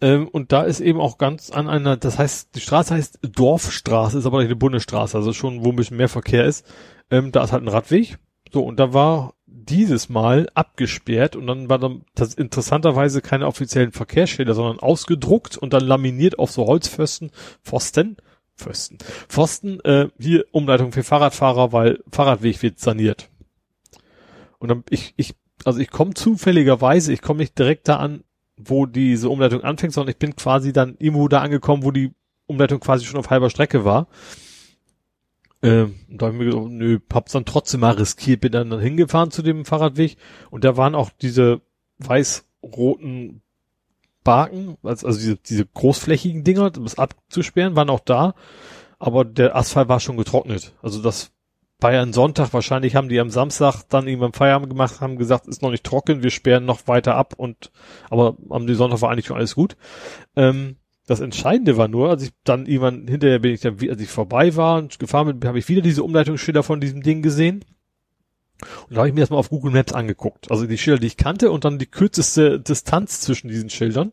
Ähm, 0.00 0.28
und 0.28 0.52
da 0.52 0.62
ist 0.62 0.80
eben 0.80 1.00
auch 1.00 1.18
ganz 1.18 1.50
an 1.50 1.68
einer, 1.68 1.96
das 1.96 2.18
heißt, 2.18 2.54
die 2.54 2.60
Straße 2.60 2.94
heißt 2.94 3.18
Dorfstraße, 3.22 4.18
ist 4.18 4.26
aber 4.26 4.38
nicht 4.38 4.46
eine 4.46 4.56
Bundesstraße, 4.56 5.16
also 5.16 5.32
schon, 5.32 5.64
wo 5.64 5.70
ein 5.70 5.76
bisschen 5.76 5.98
mehr 5.98 6.08
Verkehr 6.08 6.44
ist. 6.44 6.66
Ähm, 7.10 7.32
da 7.32 7.44
ist 7.44 7.52
halt 7.52 7.62
ein 7.62 7.68
Radweg. 7.68 8.18
So, 8.52 8.62
und 8.62 8.80
da 8.80 8.92
war 8.92 9.34
dieses 9.46 10.08
Mal 10.08 10.48
abgesperrt 10.54 11.36
und 11.36 11.46
dann 11.46 11.68
war 11.68 11.78
dann 11.78 12.02
das 12.14 12.34
interessanterweise 12.34 13.20
keine 13.20 13.46
offiziellen 13.46 13.92
Verkehrsschilder, 13.92 14.54
sondern 14.54 14.80
ausgedruckt 14.80 15.56
und 15.56 15.72
dann 15.72 15.84
laminiert 15.84 16.38
auf 16.38 16.50
so 16.50 16.66
Holzpfosten, 16.66 17.30
Pfosten, 17.62 18.16
Pfosten, 18.56 18.98
Pfosten, 19.28 19.80
äh, 19.80 20.08
hier 20.18 20.44
Umleitung 20.50 20.92
für 20.92 21.02
Fahrradfahrer, 21.02 21.72
weil 21.72 22.02
Fahrradweg 22.10 22.62
wird 22.62 22.78
saniert. 22.78 23.28
Und 24.58 24.68
dann 24.68 24.84
ich, 24.90 25.14
ich, 25.16 25.34
also 25.64 25.78
ich 25.78 25.90
komme 25.90 26.14
zufälligerweise, 26.14 27.12
ich 27.12 27.22
komme 27.22 27.40
nicht 27.40 27.58
direkt 27.58 27.88
da 27.88 27.96
an, 27.96 28.24
wo 28.64 28.86
diese 28.86 29.28
Umleitung 29.28 29.62
anfängt, 29.62 29.92
sondern 29.92 30.10
ich 30.10 30.18
bin 30.18 30.36
quasi 30.36 30.72
dann 30.72 30.96
irgendwo 30.98 31.28
da 31.28 31.40
angekommen, 31.40 31.84
wo 31.84 31.90
die 31.90 32.12
Umleitung 32.46 32.80
quasi 32.80 33.04
schon 33.04 33.18
auf 33.18 33.30
halber 33.30 33.50
Strecke 33.50 33.84
war. 33.84 34.08
Ähm, 35.62 35.96
da 36.08 36.26
habe 36.26 36.36
ich 36.36 36.42
mir 36.42 36.50
gedacht, 36.50 36.70
nö, 36.70 36.98
hab's 37.12 37.32
dann 37.32 37.44
trotzdem 37.44 37.80
mal 37.80 37.94
riskiert, 37.94 38.40
bin 38.40 38.52
dann, 38.52 38.70
dann 38.70 38.80
hingefahren 38.80 39.30
zu 39.30 39.42
dem 39.42 39.64
Fahrradweg 39.64 40.16
und 40.50 40.64
da 40.64 40.76
waren 40.76 40.94
auch 40.94 41.10
diese 41.20 41.60
weiß-roten 41.98 43.42
Baken, 44.24 44.76
also, 44.82 45.06
also 45.06 45.18
diese, 45.18 45.36
diese 45.36 45.66
großflächigen 45.66 46.44
Dinger, 46.44 46.72
um 46.76 46.84
es 46.84 46.98
abzusperren, 46.98 47.76
waren 47.76 47.90
auch 47.90 48.00
da, 48.00 48.34
aber 48.98 49.24
der 49.24 49.54
Asphalt 49.56 49.88
war 49.88 50.00
schon 50.00 50.16
getrocknet. 50.16 50.74
Also 50.82 51.02
das 51.02 51.30
ein 51.82 52.12
Sonntag, 52.12 52.52
wahrscheinlich 52.52 52.96
haben 52.96 53.08
die 53.08 53.20
am 53.20 53.30
Samstag 53.30 53.82
dann 53.88 54.06
irgendwann 54.06 54.32
Feierabend 54.32 54.70
gemacht, 54.70 55.00
haben 55.00 55.16
gesagt, 55.16 55.46
ist 55.46 55.62
noch 55.62 55.70
nicht 55.70 55.84
trocken, 55.84 56.22
wir 56.22 56.30
sperren 56.30 56.64
noch 56.64 56.86
weiter 56.86 57.16
ab 57.16 57.34
und, 57.36 57.70
aber 58.08 58.36
am 58.48 58.72
Sonntag 58.74 59.00
war 59.02 59.10
eigentlich 59.10 59.26
schon 59.26 59.36
alles 59.36 59.54
gut. 59.54 59.76
Ähm, 60.36 60.76
das 61.06 61.20
Entscheidende 61.20 61.76
war 61.76 61.88
nur, 61.88 62.10
als 62.10 62.22
ich 62.22 62.30
dann 62.44 62.66
irgendwann 62.66 63.08
hinterher 63.08 63.40
bin 63.40 63.52
ich 63.52 63.60
dann, 63.60 63.76
als 63.88 64.00
ich 64.00 64.08
vorbei 64.08 64.54
war 64.54 64.78
und 64.78 64.98
gefahren 64.98 65.40
bin, 65.40 65.48
habe 65.48 65.58
ich 65.58 65.68
wieder 65.68 65.82
diese 65.82 66.04
Umleitungsschilder 66.04 66.62
von 66.62 66.80
diesem 66.80 67.02
Ding 67.02 67.20
gesehen. 67.20 67.64
Und 68.88 68.94
da 68.94 68.98
habe 68.98 69.08
ich 69.08 69.14
mir 69.14 69.22
das 69.22 69.30
mal 69.30 69.38
auf 69.38 69.50
Google 69.50 69.72
Maps 69.72 69.92
angeguckt. 69.92 70.50
Also 70.50 70.66
die 70.66 70.78
Schilder, 70.78 71.00
die 71.00 71.08
ich 71.08 71.16
kannte 71.16 71.50
und 71.50 71.64
dann 71.64 71.78
die 71.78 71.86
kürzeste 71.86 72.60
Distanz 72.60 73.20
zwischen 73.22 73.48
diesen 73.48 73.70
Schildern. 73.70 74.12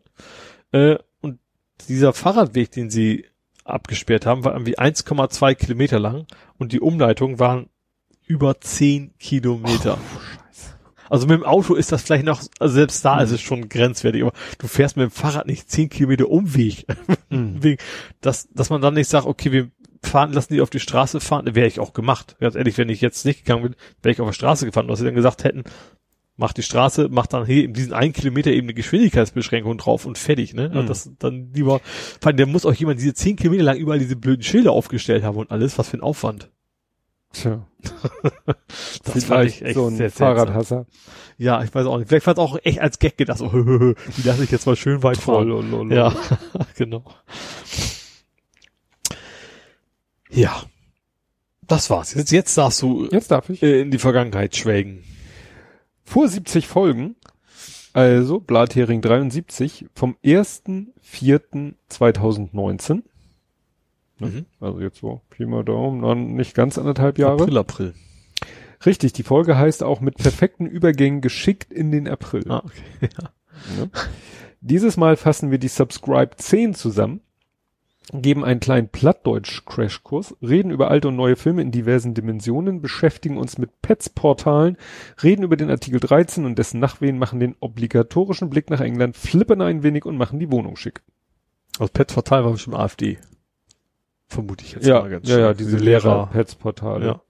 Äh, 0.72 0.98
und 1.22 1.40
dieser 1.88 2.14
Fahrradweg, 2.14 2.72
den 2.72 2.90
sie 2.90 3.26
abgesperrt 3.70 4.26
haben, 4.26 4.44
war 4.44 4.54
irgendwie 4.54 4.78
1,2 4.78 5.56
Kilometer 5.56 6.00
lang 6.00 6.26
und 6.58 6.72
die 6.72 6.82
Umleitung 6.82 7.40
waren 7.40 7.70
über 8.26 8.60
10 8.60 9.14
Kilometer. 9.20 9.98
Also 11.10 11.28
mit 11.28 11.40
dem 11.40 11.46
Auto 11.46 11.76
ist 11.76 11.92
das 11.92 12.02
vielleicht 12.02 12.26
noch, 12.26 12.42
also 12.60 12.74
selbst 12.74 13.04
da 13.06 13.22
ist 13.22 13.32
es 13.32 13.42
schon 13.42 13.70
grenzwertig, 13.70 14.24
aber 14.24 14.34
du 14.58 14.68
fährst 14.68 14.98
mit 14.98 15.06
dem 15.06 15.12
Fahrrad 15.12 15.48
nicht 15.48 15.72
10 15.72 15.90
Kilometer 15.90 16.30
Umweg. 16.30 16.86
Mhm. 17.30 17.78
Dass, 18.22 18.50
dass 18.50 18.70
man 18.70 18.82
dann 18.82 18.94
nicht 18.94 19.10
sagt, 19.10 19.26
okay, 19.26 19.52
wir 19.52 19.70
fahren, 20.02 20.34
lassen 20.34 20.54
die 20.54 20.62
auf 20.62 20.70
die 20.70 20.80
Straße 20.80 21.20
fahren, 21.20 21.56
wäre 21.56 21.68
ich 21.68 21.80
auch 21.80 21.94
gemacht. 21.94 22.38
Ganz 22.40 22.56
ehrlich, 22.56 22.78
wenn 22.78 22.90
ich 22.90 23.02
jetzt 23.02 23.26
nicht 23.26 23.46
gegangen 23.46 23.64
bin, 23.64 23.76
wäre 24.02 24.14
ich 24.14 24.22
auf 24.22 24.28
der 24.28 24.34
Straße 24.34 24.66
gefahren. 24.66 24.88
Dass 24.88 25.00
sie 25.00 25.06
dann 25.06 25.16
gesagt 25.16 25.44
hätten, 25.44 25.64
mach 26.38 26.54
die 26.54 26.64
Straße, 26.64 27.08
mach 27.12 27.28
dann 27.28 27.46
hier 27.46 27.66
in 27.66 27.74
diesen 27.74 27.94
einen 27.94 28.14
Kilometer 28.14 28.52
eben 28.52 28.68
eine 28.68 28.74
Geschwindigkeitsbeschränkung 28.74 29.78
drauf 29.78 30.06
und 30.06 30.18
fertig, 30.18 30.54
ne? 30.54 30.70
Mhm. 30.70 30.88
Das 30.88 31.10
dann 31.20 31.52
lieber, 31.54 31.80
vor 32.22 32.28
allem, 32.28 32.38
der 32.38 32.46
muss 32.46 32.66
auch 32.66 32.74
jemand 32.74 33.00
diese 33.00 33.14
10 33.14 33.36
Kilometer 33.36 33.64
lang 33.64 33.78
überall 33.78 34.00
diese 34.00 34.16
blöden 34.16 34.44
Schilder 34.44 34.72
aufgestellt 34.72 35.24
haben 35.24 35.38
und 35.38 35.52
alles, 35.52 35.78
was 35.78 35.90
für 35.90 35.98
ein 35.98 36.02
Aufwand. 36.02 36.50
Tja, 37.34 37.68
Das 39.04 39.26
vielleicht 39.26 39.74
so 39.74 39.88
ein 39.88 39.98
sehr. 39.98 40.10
Fahrradhasser. 40.10 40.86
Ja, 41.38 41.62
ich 41.64 41.76
weiß 41.76 41.86
auch 41.86 41.98
nicht. 41.98 42.08
Vielleicht 42.08 42.26
war 42.26 42.34
es 42.34 42.40
auch 42.40 42.58
echt 42.64 42.80
als 42.80 43.00
Gag 43.00 43.18
gedacht, 43.18 43.40
so, 43.40 43.50
die 44.18 44.22
lasse 44.24 44.44
ich 44.46 44.52
jetzt 44.52 44.66
mal 44.66 44.76
schön 44.76 45.04
weit 45.04 45.18
fahren. 45.18 45.50
Lolololo. 45.50 45.94
Ja, 45.94 46.16
genau. 46.78 47.04
Ja. 50.30 50.64
Das 51.68 51.90
war's. 51.90 52.14
Jetzt, 52.14 52.32
jetzt 52.32 52.58
darfst 52.58 52.82
du 52.82 53.08
Jetzt 53.12 53.30
darf 53.30 53.50
ich. 53.50 53.62
äh, 53.62 53.82
in 53.82 53.92
die 53.92 53.98
Vergangenheit 53.98 54.56
schwelgen. 54.56 55.04
Vor 56.08 56.28
70 56.30 56.68
Folgen, 56.68 57.16
also 57.92 58.40
Blathering 58.40 59.02
73, 59.02 59.88
vom 59.94 60.16
1.4.2019, 60.24 63.04
Mhm. 64.20 64.46
also 64.62 64.80
jetzt 64.80 65.00
so 65.00 65.22
Pi 65.30 65.46
mal 65.46 65.66
Daumen, 65.66 66.02
dann 66.02 66.34
nicht 66.36 66.56
ganz 66.56 66.78
anderthalb 66.78 67.20
Jahre. 67.20 67.44
April, 67.44 67.58
April. 67.58 67.94
Richtig, 68.86 69.12
die 69.14 69.24
Folge 69.24 69.58
heißt 69.58 69.84
auch 69.84 70.00
mit 70.00 70.16
perfekten 70.16 70.66
Übergängen 70.66 71.20
geschickt 71.22 71.74
in 71.74 71.92
den 71.92 72.08
April. 72.08 72.46
Ah, 72.50 72.64
okay. 72.64 73.10
Ja. 73.20 73.32
Ne? 73.84 73.90
Dieses 74.62 74.96
Mal 74.96 75.18
fassen 75.18 75.52
wir 75.52 75.58
die 75.58 75.68
Subscribe 75.68 76.38
10 76.38 76.74
zusammen, 76.74 77.20
geben 78.14 78.46
einen 78.46 78.60
kleinen 78.62 78.88
Plattdeutsch-Crashkurs, 78.90 80.36
reden 80.42 80.72
über 80.72 80.90
alte 80.90 81.10
und 81.10 81.18
neue 81.18 81.36
Filme 81.36 81.62
in 81.62 81.72
diversen 81.72 82.14
Dimensionen, 82.14 82.82
beschäftigen 82.82 83.38
uns 83.38 83.58
mit 83.58 83.82
Pets-Portalen, 83.82 84.78
reden 85.22 85.44
über 85.44 85.58
den 85.58 85.70
Artikel 85.70 86.00
13 86.00 86.46
und 86.46 86.58
dessen 86.58 86.80
Nachwehen, 86.80 87.18
machen 87.18 87.40
den 87.40 87.56
obligatorischen 87.60 88.50
Blick 88.50 88.70
nach 88.70 88.80
England, 88.82 89.18
flippen 89.18 89.62
ein 89.62 89.84
wenig 89.84 90.06
und 90.06 90.18
machen 90.18 90.40
die 90.40 90.52
Wohnung 90.52 90.78
schick. 90.78 91.02
Also 91.80 91.92
Pet 91.92 92.12
Fatal 92.12 92.46
war 92.46 92.52
bestimmt 92.54 92.78
AfD. 92.78 93.18
Vermute 94.30 94.64
ich 94.66 94.74
jetzt 94.74 94.86
Ja, 94.88 95.02
mal 95.02 95.10
ganz 95.10 95.28
ja, 95.30 95.40
ja, 95.40 95.54
diese 95.54 95.78
Lehrer-Pets-Portale. 95.78 97.06
Ja. 97.06 97.22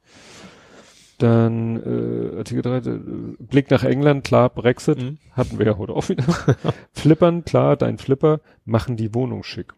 Dann 1.17 1.77
äh, 1.81 2.37
Artikel 2.37 2.61
13, 2.61 3.35
äh, 3.39 3.43
Blick 3.43 3.71
nach 3.71 3.83
England, 3.83 4.23
klar, 4.23 4.49
Brexit, 4.51 4.99
Mhm. 5.01 5.17
hatten 5.31 5.57
wir 5.57 5.65
ja 5.65 5.77
heute 5.77 5.93
auch 5.93 6.07
wieder. 6.09 6.23
Flippern, 6.93 7.43
klar, 7.43 7.75
dein 7.75 7.97
Flipper, 7.97 8.39
machen 8.65 8.95
die 8.97 9.15
Wohnung 9.15 9.41
schick. 9.43 9.73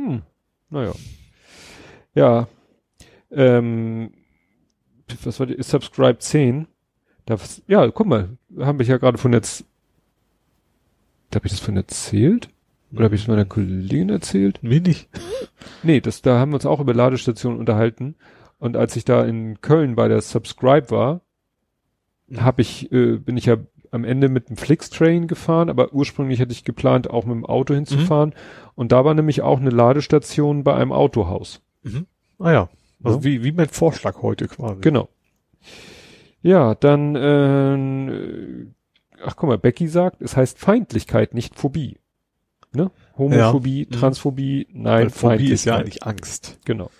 Hm, 0.00 0.22
naja. 0.70 0.92
Ja. 2.14 2.48
Ähm, 3.30 4.12
was 5.24 5.38
war 5.38 5.46
die? 5.46 5.62
Subscribe 5.62 6.18
10. 6.18 6.66
Das, 7.26 7.62
ja, 7.66 7.88
guck 7.90 8.06
mal, 8.06 8.30
haben 8.58 8.78
wir 8.78 8.86
ja 8.86 8.96
gerade 8.96 9.18
von 9.18 9.32
jetzt. 9.32 9.64
Habe 11.34 11.46
ich 11.46 11.52
das 11.52 11.60
von 11.60 11.76
erzählt? 11.76 12.48
Oder 12.92 13.04
habe 13.04 13.14
ich 13.14 13.22
das 13.22 13.28
meiner 13.28 13.44
Kollegin 13.44 14.08
erzählt? 14.08 14.62
Mir 14.62 14.80
nicht. 14.80 15.08
Nee, 15.82 16.00
das, 16.00 16.22
da 16.22 16.38
haben 16.38 16.50
wir 16.50 16.56
uns 16.56 16.66
auch 16.66 16.80
über 16.80 16.94
Ladestationen 16.94 17.58
unterhalten. 17.58 18.16
Und 18.58 18.76
als 18.76 18.96
ich 18.96 19.04
da 19.04 19.24
in 19.24 19.60
Köln 19.60 19.94
bei 19.94 20.08
der 20.08 20.20
Subscribe 20.22 20.90
war, 20.90 21.20
habe 22.36 22.62
ich, 22.62 22.90
äh, 22.90 23.16
bin 23.18 23.36
ich 23.36 23.46
ja 23.46 23.58
am 23.90 24.04
Ende 24.04 24.28
mit 24.28 24.48
dem 24.48 24.56
Flixtrain 24.56 25.26
gefahren, 25.26 25.68
aber 25.68 25.92
ursprünglich 25.92 26.40
hatte 26.40 26.52
ich 26.52 26.64
geplant, 26.64 27.10
auch 27.10 27.24
mit 27.24 27.34
dem 27.34 27.44
Auto 27.46 27.74
hinzufahren. 27.74 28.34
Und 28.74 28.92
da 28.92 29.04
war 29.04 29.14
nämlich 29.14 29.42
auch 29.42 29.60
eine 29.60 29.70
Ladestation 29.70 30.62
bei 30.64 30.74
einem 30.74 30.92
Autohaus. 30.92 31.60
Mhm. 31.82 32.06
Ah 32.38 32.52
ja. 32.52 32.68
Also 33.02 33.18
Ja. 33.18 33.24
wie, 33.24 33.44
wie 33.44 33.52
mein 33.52 33.68
Vorschlag 33.68 34.22
heute 34.22 34.46
quasi. 34.48 34.80
Genau. 34.80 35.08
Ja, 36.42 36.74
dann, 36.74 37.16
äh, 37.16 38.66
ach 39.24 39.36
guck 39.36 39.48
mal, 39.48 39.58
Becky 39.58 39.88
sagt, 39.88 40.22
es 40.22 40.36
heißt 40.36 40.58
Feindlichkeit, 40.58 41.34
nicht 41.34 41.54
Phobie. 41.56 41.98
Ne? 42.72 42.90
Homophobie, 43.18 43.80
Ja. 43.82 43.86
Mhm. 43.90 44.00
Transphobie, 44.00 44.66
nein, 44.72 45.02
Weil 45.02 45.10
Phobie 45.10 45.50
ist 45.50 45.64
ja 45.64 45.76
eigentlich 45.76 46.04
Angst. 46.04 46.58
Genau. 46.64 46.90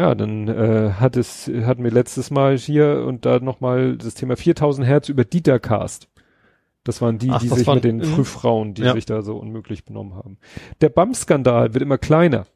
Ja, 0.00 0.14
dann 0.14 0.48
äh, 0.48 0.92
hat 0.98 1.16
es, 1.18 1.46
hatten 1.46 1.84
wir 1.84 1.90
letztes 1.90 2.30
Mal 2.30 2.56
hier 2.56 3.04
und 3.06 3.26
da 3.26 3.38
nochmal 3.38 3.98
das 3.98 4.14
Thema 4.14 4.34
4000 4.36 4.86
Hertz 4.86 5.10
über 5.10 5.24
Dietercast. 5.26 6.08
Das 6.84 7.02
waren 7.02 7.18
die, 7.18 7.28
Ach, 7.30 7.40
die 7.40 7.48
sich 7.48 7.66
waren- 7.66 7.74
mit 7.74 7.84
den. 7.84 8.02
Frühfrauen, 8.02 8.72
die 8.72 8.80
Ja. 8.82 8.94
sich 8.94 9.04
da 9.04 9.20
so 9.20 9.36
unmöglich 9.36 9.84
benommen 9.84 10.14
haben. 10.14 10.38
Der 10.80 10.88
BAM-Skandal 10.88 11.74
wird 11.74 11.82
immer 11.82 11.98
kleiner, 11.98 12.46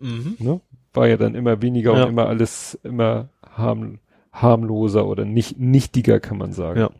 Mhm. 0.00 0.36
ne? 0.38 0.60
War 0.94 1.06
ja 1.06 1.18
dann 1.18 1.34
immer 1.34 1.60
weniger 1.60 1.94
Ja. 1.94 2.04
und 2.04 2.08
immer 2.08 2.26
alles 2.28 2.78
immer 2.82 3.28
harm, 3.46 3.98
harmloser 4.32 5.06
oder 5.06 5.26
nicht 5.26 5.58
nichtiger, 5.58 6.18
kann 6.18 6.38
man 6.38 6.54
sagen. 6.54 6.80
Ja. 6.80 6.90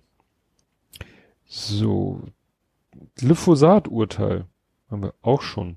So. 1.47 2.21
Glyphosat-Urteil 3.17 4.45
haben 4.91 5.03
wir 5.03 5.15
auch 5.23 5.41
schon. 5.43 5.77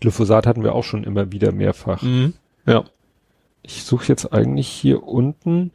Glyphosat 0.00 0.46
hatten 0.46 0.62
wir 0.62 0.74
auch 0.74 0.84
schon 0.84 1.02
immer 1.02 1.32
wieder 1.32 1.50
mehrfach. 1.50 2.02
Mhm. 2.02 2.34
Ja. 2.68 2.84
Ich 3.62 3.84
suche 3.84 4.06
jetzt 4.08 4.32
eigentlich 4.32 4.68
hier 4.68 5.02
unten 5.02 5.72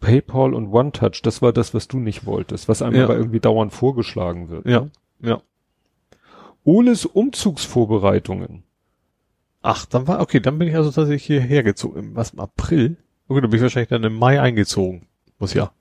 PayPal 0.00 0.54
und 0.54 0.72
OneTouch. 0.72 1.22
Das 1.22 1.40
war 1.42 1.52
das, 1.52 1.72
was 1.74 1.88
du 1.88 1.98
nicht 1.98 2.26
wolltest, 2.26 2.68
was 2.68 2.82
einem 2.82 2.96
Ja. 2.96 3.04
aber 3.04 3.16
irgendwie 3.16 3.40
dauernd 3.40 3.72
vorgeschlagen 3.72 4.48
wird. 4.48 4.66
Ja. 4.66 4.80
ne? 4.80 4.90
Ja. 5.20 5.42
Oles 6.64 7.06
Umzugsvorbereitungen. 7.06 8.62
Ach, 9.62 9.86
dann 9.86 10.08
war, 10.08 10.20
okay, 10.20 10.40
dann 10.40 10.58
bin 10.58 10.68
ich 10.68 10.74
also 10.74 10.90
tatsächlich 10.90 11.24
hierher 11.24 11.62
gezogen. 11.62 12.10
Was, 12.14 12.30
im 12.30 12.40
April? 12.40 12.96
Okay, 13.28 13.40
dann 13.40 13.50
bin 13.50 13.58
ich 13.58 13.62
wahrscheinlich 13.62 13.88
dann 13.88 14.04
im 14.04 14.16
Mai 14.16 14.40
eingezogen. 14.40 15.06
Muss 15.38 15.54
ja. 15.54 15.72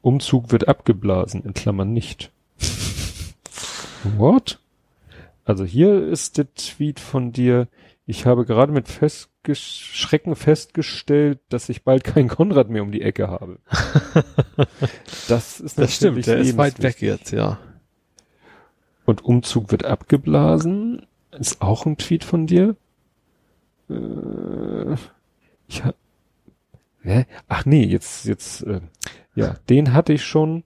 Umzug 0.00 0.50
wird 0.50 0.66
abgeblasen, 0.66 1.44
in 1.44 1.54
Klammern 1.54 1.92
nicht. 1.92 2.32
What? 4.16 4.58
Also 5.44 5.64
hier 5.64 6.06
ist 6.06 6.38
der 6.38 6.52
Tweet 6.54 6.98
von 7.00 7.32
dir. 7.32 7.68
Ich 8.04 8.26
habe 8.26 8.44
gerade 8.44 8.72
mit 8.72 8.88
festges 8.88 9.60
Schrecken 9.60 10.34
festgestellt, 10.34 11.38
dass 11.48 11.68
ich 11.68 11.84
bald 11.84 12.02
keinen 12.04 12.28
Konrad 12.28 12.68
mehr 12.68 12.82
um 12.82 12.90
die 12.90 13.02
Ecke 13.02 13.28
habe. 13.28 13.58
Das 15.28 15.60
ist 15.60 15.78
Das 15.78 15.94
stimmt, 15.94 16.26
der 16.26 16.38
ist 16.38 16.56
weit 16.56 16.82
weg 16.82 17.00
jetzt, 17.00 17.30
ja. 17.30 17.58
Und 19.06 19.24
Umzug 19.24 19.70
wird 19.70 19.84
abgeblasen. 19.84 21.06
Ist 21.30 21.62
auch 21.62 21.86
ein 21.86 21.96
Tweet 21.96 22.24
von 22.24 22.46
dir. 22.46 22.76
Äh, 23.88 24.94
ich 25.68 25.84
ha 25.84 25.94
Hä? 27.02 27.26
Ach 27.48 27.64
nee, 27.64 27.84
jetzt, 27.84 28.26
jetzt, 28.26 28.62
äh, 28.62 28.80
ja, 29.34 29.56
den 29.68 29.92
hatte 29.92 30.12
ich 30.12 30.24
schon. 30.24 30.64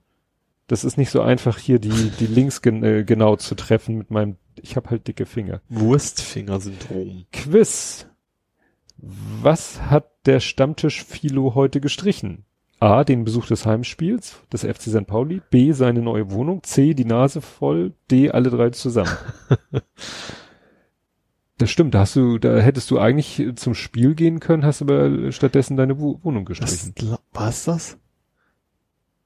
Das 0.67 0.83
ist 0.83 0.97
nicht 0.97 1.09
so 1.09 1.21
einfach, 1.21 1.57
hier 1.57 1.79
die, 1.79 2.11
die 2.19 2.27
Links 2.27 2.61
gen 2.61 2.83
äh, 2.83 3.03
genau 3.05 3.37
zu 3.37 3.55
treffen 3.55 3.97
mit 3.97 4.11
meinem, 4.11 4.35
ich 4.61 4.75
habe 4.75 4.89
halt 4.89 5.07
dicke 5.07 5.25
Finger. 5.25 5.61
Wurstfingersyndrom. 5.69 7.25
Quiz. 7.31 8.05
Was 8.97 9.81
hat 9.81 10.09
der 10.25 10.39
Stammtisch 10.41 11.03
Philo 11.05 11.55
heute 11.55 11.79
gestrichen? 11.79 12.43
A, 12.79 13.03
den 13.03 13.23
Besuch 13.23 13.47
des 13.47 13.65
Heimspiels 13.65 14.37
des 14.51 14.63
FC 14.63 14.83
St. 14.83 15.07
Pauli, 15.07 15.41
B, 15.49 15.71
seine 15.71 16.01
neue 16.01 16.29
Wohnung, 16.31 16.61
C, 16.63 16.93
die 16.93 17.05
Nase 17.05 17.41
voll, 17.41 17.93
D, 18.11 18.29
alle 18.29 18.49
drei 18.51 18.69
zusammen. 18.69 19.11
das 21.57 21.71
stimmt, 21.71 21.95
da 21.95 22.01
hast 22.01 22.15
du, 22.15 22.37
da 22.37 22.57
hättest 22.57 22.91
du 22.91 22.99
eigentlich 22.99 23.43
zum 23.55 23.73
Spiel 23.73 24.13
gehen 24.13 24.39
können, 24.39 24.63
hast 24.63 24.83
aber 24.83 25.31
stattdessen 25.31 25.75
deine 25.75 25.99
Wo 25.99 26.19
Wohnung 26.21 26.45
gestrichen. 26.45 26.93
was 27.33 27.65
das? 27.65 27.97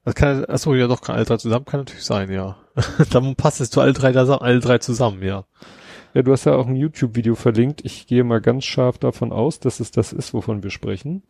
Das 0.04 0.14
kann, 0.14 0.44
achso, 0.46 0.74
ja 0.74 0.88
doch, 0.88 1.00
kann 1.00 1.16
alle 1.16 1.24
drei 1.24 1.36
zusammen, 1.36 1.64
kann 1.64 1.80
natürlich 1.80 2.04
sein, 2.04 2.30
ja. 2.32 2.56
Dann 3.10 3.36
passt 3.36 3.60
es 3.60 3.70
zu 3.70 3.80
alle 3.80 3.92
drei, 3.92 4.12
da, 4.12 4.24
alle 4.36 4.60
drei 4.60 4.78
zusammen, 4.78 5.22
ja. 5.22 5.44
Ja, 6.14 6.22
du 6.22 6.32
hast 6.32 6.44
ja 6.44 6.54
auch 6.54 6.66
ein 6.66 6.76
YouTube-Video 6.76 7.34
verlinkt. 7.34 7.84
Ich 7.84 8.06
gehe 8.06 8.24
mal 8.24 8.40
ganz 8.40 8.64
scharf 8.64 8.98
davon 8.98 9.32
aus, 9.32 9.60
dass 9.60 9.80
es 9.80 9.90
das 9.92 10.12
ist, 10.12 10.34
wovon 10.34 10.62
wir 10.62 10.70
sprechen. 10.70 11.22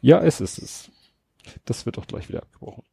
Ja, 0.00 0.20
es 0.20 0.40
ist 0.40 0.58
es. 0.58 0.90
Das 1.64 1.86
wird 1.86 1.98
auch 1.98 2.06
gleich 2.06 2.28
wieder 2.28 2.42
abgebrochen. 2.42 2.84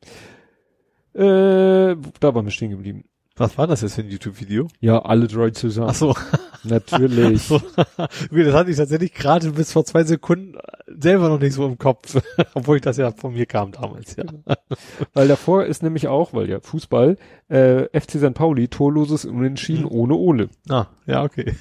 Äh, 1.13 1.97
da 2.19 2.35
waren 2.35 2.45
wir 2.45 2.51
stehen 2.51 2.71
geblieben. 2.71 3.05
Was 3.37 3.57
war 3.57 3.67
das 3.67 3.81
jetzt 3.81 3.95
für 3.95 4.01
ein 4.01 4.09
YouTube-Video? 4.09 4.67
Ja, 4.79 4.99
alle 4.99 5.27
drei 5.27 5.49
zusammen. 5.49 5.89
Ach 5.89 5.95
so. 5.95 6.15
Natürlich. 6.63 7.43
So. 7.47 7.55
Okay, 7.97 8.43
das 8.45 8.53
hatte 8.55 8.71
ich 8.71 8.77
tatsächlich 8.77 9.13
gerade 9.13 9.51
bis 9.51 9.71
vor 9.73 9.83
zwei 9.85 10.03
Sekunden 10.03 10.57
selber 10.87 11.27
noch 11.29 11.39
nicht 11.39 11.53
so 11.53 11.65
im 11.65 11.77
Kopf, 11.77 12.17
obwohl 12.53 12.77
ich 12.77 12.81
das 12.81 12.97
ja 12.97 13.11
von 13.11 13.33
mir 13.33 13.45
kam 13.45 13.71
damals, 13.73 14.15
ja. 14.15 14.23
Weil 15.13 15.27
davor 15.27 15.65
ist 15.65 15.83
nämlich 15.83 16.07
auch, 16.07 16.33
weil 16.33 16.49
ja 16.49 16.59
Fußball, 16.61 17.17
äh, 17.49 17.83
FC 17.99 18.11
St. 18.19 18.33
Pauli, 18.33 18.67
torloses 18.69 19.25
Unentschieden 19.25 19.83
Mhm. 19.83 19.91
ohne 19.91 20.15
Ole. 20.15 20.49
Ah, 20.69 20.87
ja, 21.05 21.23
okay. 21.23 21.53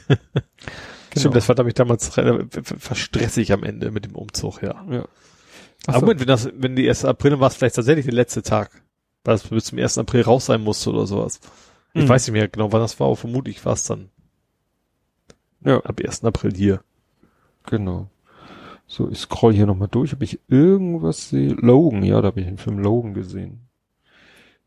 Stimmt, 1.16 1.36
das 1.36 1.48
war 1.48 1.56
nämlich 1.56 1.74
damals 1.74 2.08
ver- 2.08 2.46
verstressig 2.50 3.52
am 3.52 3.62
Ende 3.64 3.90
mit 3.90 4.04
dem 4.06 4.14
Umzug, 4.14 4.62
ja. 4.62 4.84
Ja. 4.90 5.04
Ach 5.86 5.88
Aber 5.88 5.98
so. 6.00 6.00
Moment, 6.06 6.20
wenn 6.20 6.28
das, 6.28 6.48
wenn 6.56 6.76
die 6.76 6.88
1. 6.88 7.04
April, 7.04 7.40
war 7.40 7.48
es 7.48 7.56
vielleicht 7.56 7.76
tatsächlich 7.76 8.06
der 8.06 8.14
letzte 8.14 8.42
Tag, 8.42 8.70
weil 9.24 9.34
es 9.36 9.48
bis 9.48 9.64
zum 9.66 9.78
1. 9.78 9.98
April 9.98 10.22
raus 10.22 10.46
sein 10.46 10.62
musste 10.62 10.90
oder 10.90 11.06
sowas. 11.06 11.40
Ich 11.94 12.04
Mhm. 12.04 12.08
weiß 12.08 12.26
nicht 12.26 12.32
mehr 12.32 12.48
genau, 12.48 12.72
wann 12.72 12.80
das 12.80 12.98
war, 13.00 13.06
aber 13.08 13.16
vermutlich 13.16 13.64
war 13.64 13.72
es 13.74 13.84
dann 13.84 14.10
Ja, 15.64 15.78
ab 15.80 16.00
1. 16.00 16.24
April 16.24 16.54
hier. 16.54 16.82
genau. 17.66 18.08
So, 18.86 19.08
ich 19.10 19.18
scroll 19.18 19.54
hier 19.54 19.64
nochmal 19.66 19.88
durch, 19.88 20.12
ob 20.12 20.20
ich 20.22 20.38
irgendwas 20.48 21.30
sehe. 21.30 21.54
Logan, 21.54 22.02
ja, 22.04 22.20
da 22.20 22.26
habe 22.28 22.40
ich 22.40 22.46
den 22.46 22.58
Film 22.58 22.78
Logan 22.78 23.14
gesehen. 23.14 23.66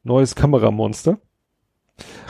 Neues 0.04 0.34
Kameramonster. 0.34 1.20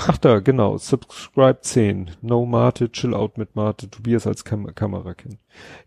Ach 0.06 0.18
da, 0.18 0.40
genau. 0.40 0.78
Subscribe 0.78 1.60
10. 1.62 2.12
No 2.22 2.46
Mate, 2.46 2.92
Chill 2.92 3.14
Out 3.14 3.38
mit 3.38 3.56
Mate. 3.56 3.90
Tobias 3.90 4.28
als 4.28 4.44
Kam 4.44 4.74
Kamerakind. 4.76 5.38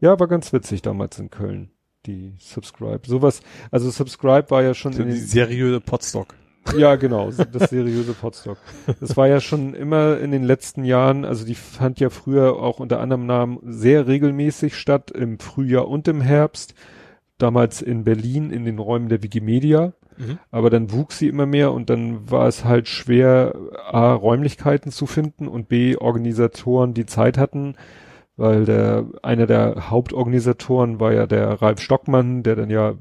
Ja, 0.01 0.19
war 0.19 0.27
ganz 0.27 0.53
witzig 0.55 0.81
damals 0.83 1.19
in 1.19 1.31
Köln. 1.31 1.71
Die 2.07 2.35
Subscribe. 2.39 3.01
Sowas, 3.07 3.43
also 3.71 3.91
Subscribe 3.91 4.51
war 4.51 4.63
ja 4.63 4.75
schon 4.75 4.93
So 4.93 5.03
in 5.03 5.11
die 5.11 5.17
seriöse 5.17 5.81
Potstock. 5.81 6.35
Ja, 6.77 6.97
genau, 6.97 7.31
das 7.31 7.71
seriöse 7.71 8.13
Podstock. 8.13 8.59
Das 9.01 9.17
war 9.17 9.27
ja 9.27 9.41
schon 9.41 9.75
immer 9.75 10.19
in 10.19 10.31
den 10.31 10.45
letzten 10.45 10.85
Jahren, 10.85 11.25
also 11.25 11.45
die 11.45 11.55
fand 11.55 12.01
ja 12.01 12.11
früher 12.11 12.57
auch 12.57 12.81
unter 12.81 13.01
anderem 13.01 13.27
Namen 13.27 13.59
sehr 13.65 14.07
regelmäßig 14.07 14.77
statt, 14.77 15.11
im 15.11 15.39
Frühjahr 15.39 15.89
und 15.89 16.07
im 16.07 16.21
Herbst. 16.21 16.75
Damals 17.39 17.81
in 17.81 18.05
Berlin 18.05 18.51
in 18.51 18.67
den 18.67 18.79
Räumen 18.79 19.09
der 19.09 19.23
Wikimedia. 19.23 19.95
Mhm. 20.19 20.39
Aber 20.51 20.69
dann 20.69 20.93
wuchs 20.93 21.19
sie 21.19 21.29
immer 21.29 21.47
mehr 21.47 21.73
und 21.73 21.89
dann 21.89 22.31
war 22.31 22.47
es 22.47 22.65
halt 22.65 22.87
schwer, 22.89 23.55
A, 23.91 24.13
Räumlichkeiten 24.13 24.93
zu 24.93 25.07
finden 25.07 25.49
und 25.49 25.69
B, 25.69 25.97
Organisatoren, 25.97 26.93
die 26.93 27.07
Zeit 27.07 27.39
hatten, 27.39 27.75
weil 28.41 28.65
der, 28.65 29.07
einer 29.23 29.47
der 29.47 29.91
Hauptorganisatoren 29.91 30.99
war 30.99 31.13
ja 31.13 31.27
der 31.27 31.61
Ralf 31.61 31.81
Stockmann, 31.81 32.43
der 32.43 32.57
dann 32.57 32.71
ja 32.71 32.95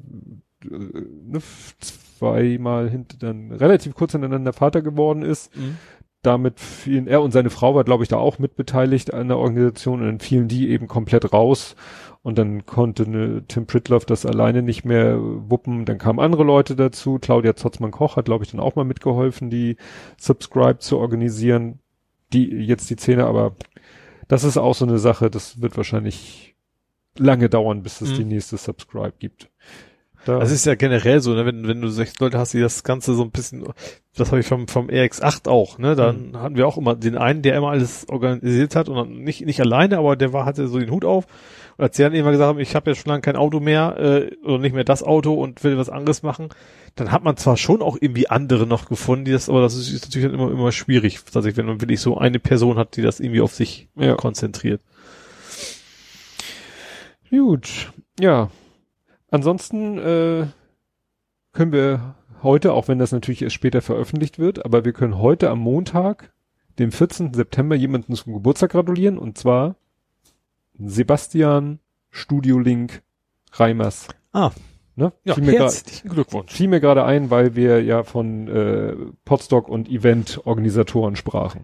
äh, 0.65 0.69
ne, 0.69 1.39
zweimal 1.79 2.89
hinter, 2.89 3.17
dann 3.17 3.53
relativ 3.53 3.95
kurz 3.95 4.11
hintereinander 4.11 4.51
Vater 4.51 4.81
geworden 4.81 5.21
ist. 5.23 5.55
Mhm. 5.55 5.77
Damit 6.21 6.59
fielen, 6.59 7.07
er 7.07 7.21
und 7.21 7.31
seine 7.31 7.49
Frau 7.49 7.73
war, 7.73 7.85
glaube 7.85 8.03
ich, 8.03 8.09
da 8.09 8.17
auch 8.17 8.37
mitbeteiligt 8.37 9.13
an 9.13 9.29
der 9.29 9.37
Organisation 9.37 10.01
und 10.01 10.07
dann 10.07 10.19
fielen 10.19 10.49
die 10.49 10.69
eben 10.69 10.87
komplett 10.87 11.31
raus. 11.31 11.77
Und 12.21 12.37
dann 12.37 12.65
konnte 12.65 13.09
ne, 13.09 13.43
Tim 13.47 13.65
Pritloff 13.65 14.05
das 14.05 14.25
alleine 14.25 14.61
nicht 14.61 14.83
mehr 14.83 15.17
wuppen. 15.21 15.85
Dann 15.85 15.99
kamen 15.99 16.19
andere 16.19 16.43
Leute 16.43 16.75
dazu. 16.75 17.17
Claudia 17.17 17.55
Zotzmann-Koch 17.55 18.17
hat, 18.17 18.25
glaube 18.25 18.43
ich, 18.43 18.51
dann 18.51 18.59
auch 18.59 18.75
mal 18.75 18.83
mitgeholfen, 18.83 19.49
die 19.49 19.77
Subscribe 20.17 20.79
zu 20.79 20.97
organisieren. 20.97 21.79
Die, 22.33 22.49
jetzt 22.49 22.89
die 22.89 22.97
Szene, 22.97 23.25
aber 23.25 23.55
das 24.29 24.45
ist 24.45 24.55
auch 24.57 24.73
so 24.75 24.85
eine 24.85 24.99
Sache, 24.99 25.29
das 25.29 25.61
wird 25.61 25.75
wahrscheinlich 25.75 26.55
lange 27.17 27.49
dauern, 27.49 27.83
bis 27.83 27.99
es 27.99 28.11
Mhm. 28.11 28.15
die 28.15 28.25
nächste 28.25 28.55
Subscribe 28.55 29.13
gibt. 29.19 29.49
Da, 30.25 30.39
Das 30.39 30.51
ist 30.51 30.65
ja 30.65 30.75
generell 30.75 31.21
so, 31.21 31.33
ne? 31.33 31.45
wenn, 31.45 31.67
wenn 31.67 31.81
du 31.81 31.87
sechs 31.87 32.19
Leute 32.19 32.37
hast, 32.37 32.53
die 32.53 32.59
das 32.59 32.83
Ganze 32.83 33.13
so 33.13 33.23
ein 33.23 33.31
bisschen, 33.31 33.65
das 34.17 34.29
habe 34.31 34.41
ich 34.41 34.45
vom, 34.47 34.67
vom 34.67 34.87
RX8 34.89 35.47
auch, 35.47 35.77
ne? 35.77 35.95
Dann 35.95 36.37
hatten 36.37 36.57
wir 36.57 36.67
auch 36.67 36.77
immer 36.77 36.95
den 36.95 37.17
einen, 37.17 37.41
der 37.41 37.55
immer 37.55 37.69
alles 37.69 38.07
organisiert 38.09 38.75
hat 38.75 38.89
und 38.89 39.23
nicht, 39.23 39.45
nicht 39.45 39.61
alleine, 39.61 39.97
aber 39.97 40.17
der 40.17 40.33
war, 40.33 40.43
hatte 40.45 40.67
so 40.67 40.77
den 40.77 40.91
Hut 40.91 41.05
auf. 41.05 41.25
Und 41.77 41.85
als 41.85 41.95
die 41.95 42.01
dann 42.03 42.13
immer 42.13 42.31
gesagt 42.31 42.49
haben, 42.49 42.59
ich 42.59 42.75
habe 42.75 42.91
jetzt 42.91 42.99
schon 43.01 43.09
lange 43.11 43.21
kein 43.21 43.37
Auto 43.37 43.61
mehr, 43.61 43.95
äh, 43.97 44.35
oder 44.45 44.59
nicht 44.59 44.75
mehr 44.75 44.83
das 44.83 45.03
Auto 45.03 45.33
und 45.33 45.63
will 45.63 45.77
was 45.77 45.89
anderes 45.89 46.21
machen, 46.21 46.49
dann 46.99 47.11
hat 47.11 47.23
man 47.23 47.37
zwar 47.37 47.57
schon 47.57 47.81
auch 47.81 47.97
irgendwie 47.99 48.29
andere 48.29 48.67
noch 48.67 48.87
gefunden, 48.87 49.25
die 49.25 49.31
das, 49.31 49.49
aber 49.49 49.61
das 49.61 49.75
ist, 49.75 49.91
ist 49.91 50.05
natürlich 50.05 50.27
dann 50.29 50.39
immer, 50.39 50.51
immer 50.51 50.71
schwierig, 50.71 51.19
tatsächlich, 51.23 51.57
wenn 51.57 51.65
man 51.65 51.81
wirklich 51.81 52.01
so 52.01 52.17
eine 52.17 52.39
Person 52.39 52.77
hat, 52.77 52.95
die 52.97 53.01
das 53.01 53.19
irgendwie 53.19 53.41
auf 53.41 53.53
sich 53.55 53.87
ja. 53.95 54.15
konzentriert. 54.15 54.81
Gut, 57.29 57.91
ja. 58.19 58.49
Ansonsten 59.31 59.97
äh, 59.99 60.47
können 61.53 61.71
wir 61.71 62.15
heute, 62.41 62.73
auch 62.73 62.87
wenn 62.87 62.99
das 62.99 63.11
natürlich 63.11 63.41
erst 63.41 63.55
später 63.55 63.81
veröffentlicht 63.81 64.39
wird, 64.39 64.65
aber 64.65 64.85
wir 64.85 64.93
können 64.93 65.19
heute 65.19 65.49
am 65.49 65.59
Montag, 65.59 66.33
dem 66.79 66.91
14. 66.91 67.33
September 67.33 67.75
jemanden 67.75 68.15
zum 68.15 68.33
Geburtstag 68.33 68.71
gratulieren 68.71 69.17
und 69.17 69.37
zwar 69.37 69.75
Sebastian 70.77 71.79
Studio 72.09 72.57
Link 72.57 73.03
Reimers. 73.51 74.07
Ah. 74.31 74.51
Ne? 74.99 75.13
Ja, 75.23 75.33
Fiel 75.35 75.45
grad- 75.45 75.59
herzlichen 75.59 76.09
Glückwunsch. 76.09 76.51
fiel 76.51 76.67
mir 76.67 76.81
gerade 76.81 77.05
ein, 77.05 77.29
weil 77.31 77.55
wir 77.55 77.81
ja 77.81 78.03
von 78.03 78.49
äh, 78.49 78.93
Podstock 79.23 79.69
und 79.69 79.87
Event-Organisatoren 79.89 81.15
sprachen. 81.15 81.63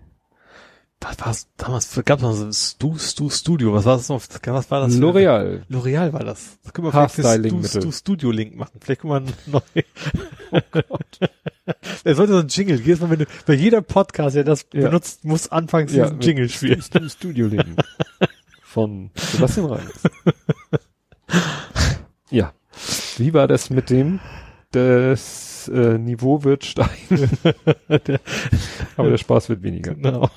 Was 1.02 1.20
war's 1.20 1.48
damals? 1.58 2.02
Gab 2.06 2.20
es 2.20 2.24
noch 2.24 2.32
so 2.32 2.46
ein 2.46 2.54
Stu, 2.54 2.98
Stu 2.98 3.30
Studio? 3.30 3.74
Was 3.74 3.84
war 3.84 3.98
das 3.98 4.08
noch? 4.08 4.22
Was 4.46 4.72
war 4.72 4.80
das? 4.88 4.96
L'Oreal. 4.96 5.64
L'Oreal 5.70 6.14
war 6.14 6.24
das. 6.24 6.58
Da 6.64 6.72
können 6.72 6.88
wir 6.88 6.92
vielleicht 6.94 7.18
das 7.20 7.26
Haarstyling-Mittel. 7.26 7.68
Stu, 7.82 7.82
Stu 7.82 7.92
Studio 7.92 8.32
Link 8.32 8.56
machen. 8.56 8.80
Vielleicht 8.80 9.02
können 9.02 9.12
wir 9.12 9.18
einen 9.18 9.34
neu. 9.48 9.82
Oh 10.52 10.60
Gott. 10.72 11.20
Es 12.04 12.18
sollte 12.18 12.34
so 12.34 12.40
ein 12.40 12.48
Jingle. 12.48 12.80
Jedes 12.80 13.02
Mal, 13.02 13.10
wenn 13.10 13.20
du, 13.20 13.26
bei 13.48 13.54
jeder 13.56 13.82
Podcast, 13.82 14.36
der 14.36 14.44
das 14.46 14.68
Ja. 14.72 14.84
benutzt, 14.88 15.26
muss 15.26 15.50
anfangs 15.52 15.94
Ja, 15.94 16.06
diesen 16.06 16.22
Jingle 16.22 16.48
spielen. 16.48 16.82
Stu- 16.82 17.10
Studio 17.10 17.48
Link. 17.48 17.66
von 18.64 19.10
Sebastian 19.16 19.66
Reimers. 19.66 20.04
ja. 22.30 22.54
Wie 23.18 23.34
war 23.34 23.48
das 23.48 23.70
mit 23.70 23.90
dem? 23.90 24.20
Das 24.72 25.70
äh, 25.74 25.98
Niveau 25.98 26.44
wird 26.44 26.66
steigen. 26.66 27.30
Aber 28.98 29.10
der 29.10 29.18
Spaß 29.18 29.50
wird 29.50 29.64
weniger. 29.64 29.96
Genau. 29.96 30.30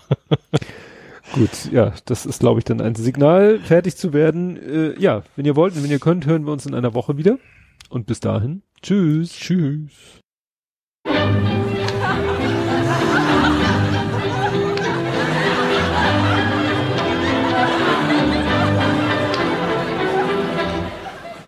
Gut, 1.32 1.70
ja, 1.72 1.92
das 2.06 2.24
ist, 2.24 2.40
glaube 2.40 2.60
ich, 2.60 2.64
dann 2.64 2.80
ein 2.80 2.94
Signal, 2.94 3.58
fertig 3.58 3.96
zu 3.96 4.12
werden. 4.12 4.56
Äh, 4.56 5.00
ja, 5.00 5.22
wenn 5.36 5.44
ihr 5.44 5.56
wollt 5.56 5.76
und 5.76 5.82
wenn 5.82 5.90
ihr 5.90 5.98
könnt, 5.98 6.26
hören 6.26 6.44
wir 6.46 6.52
uns 6.52 6.66
in 6.66 6.74
einer 6.74 6.94
Woche 6.94 7.16
wieder. 7.16 7.38
Und 7.90 8.06
bis 8.06 8.20
dahin, 8.20 8.62
tschüss. 8.82 9.32
Tschüss. 9.32 10.20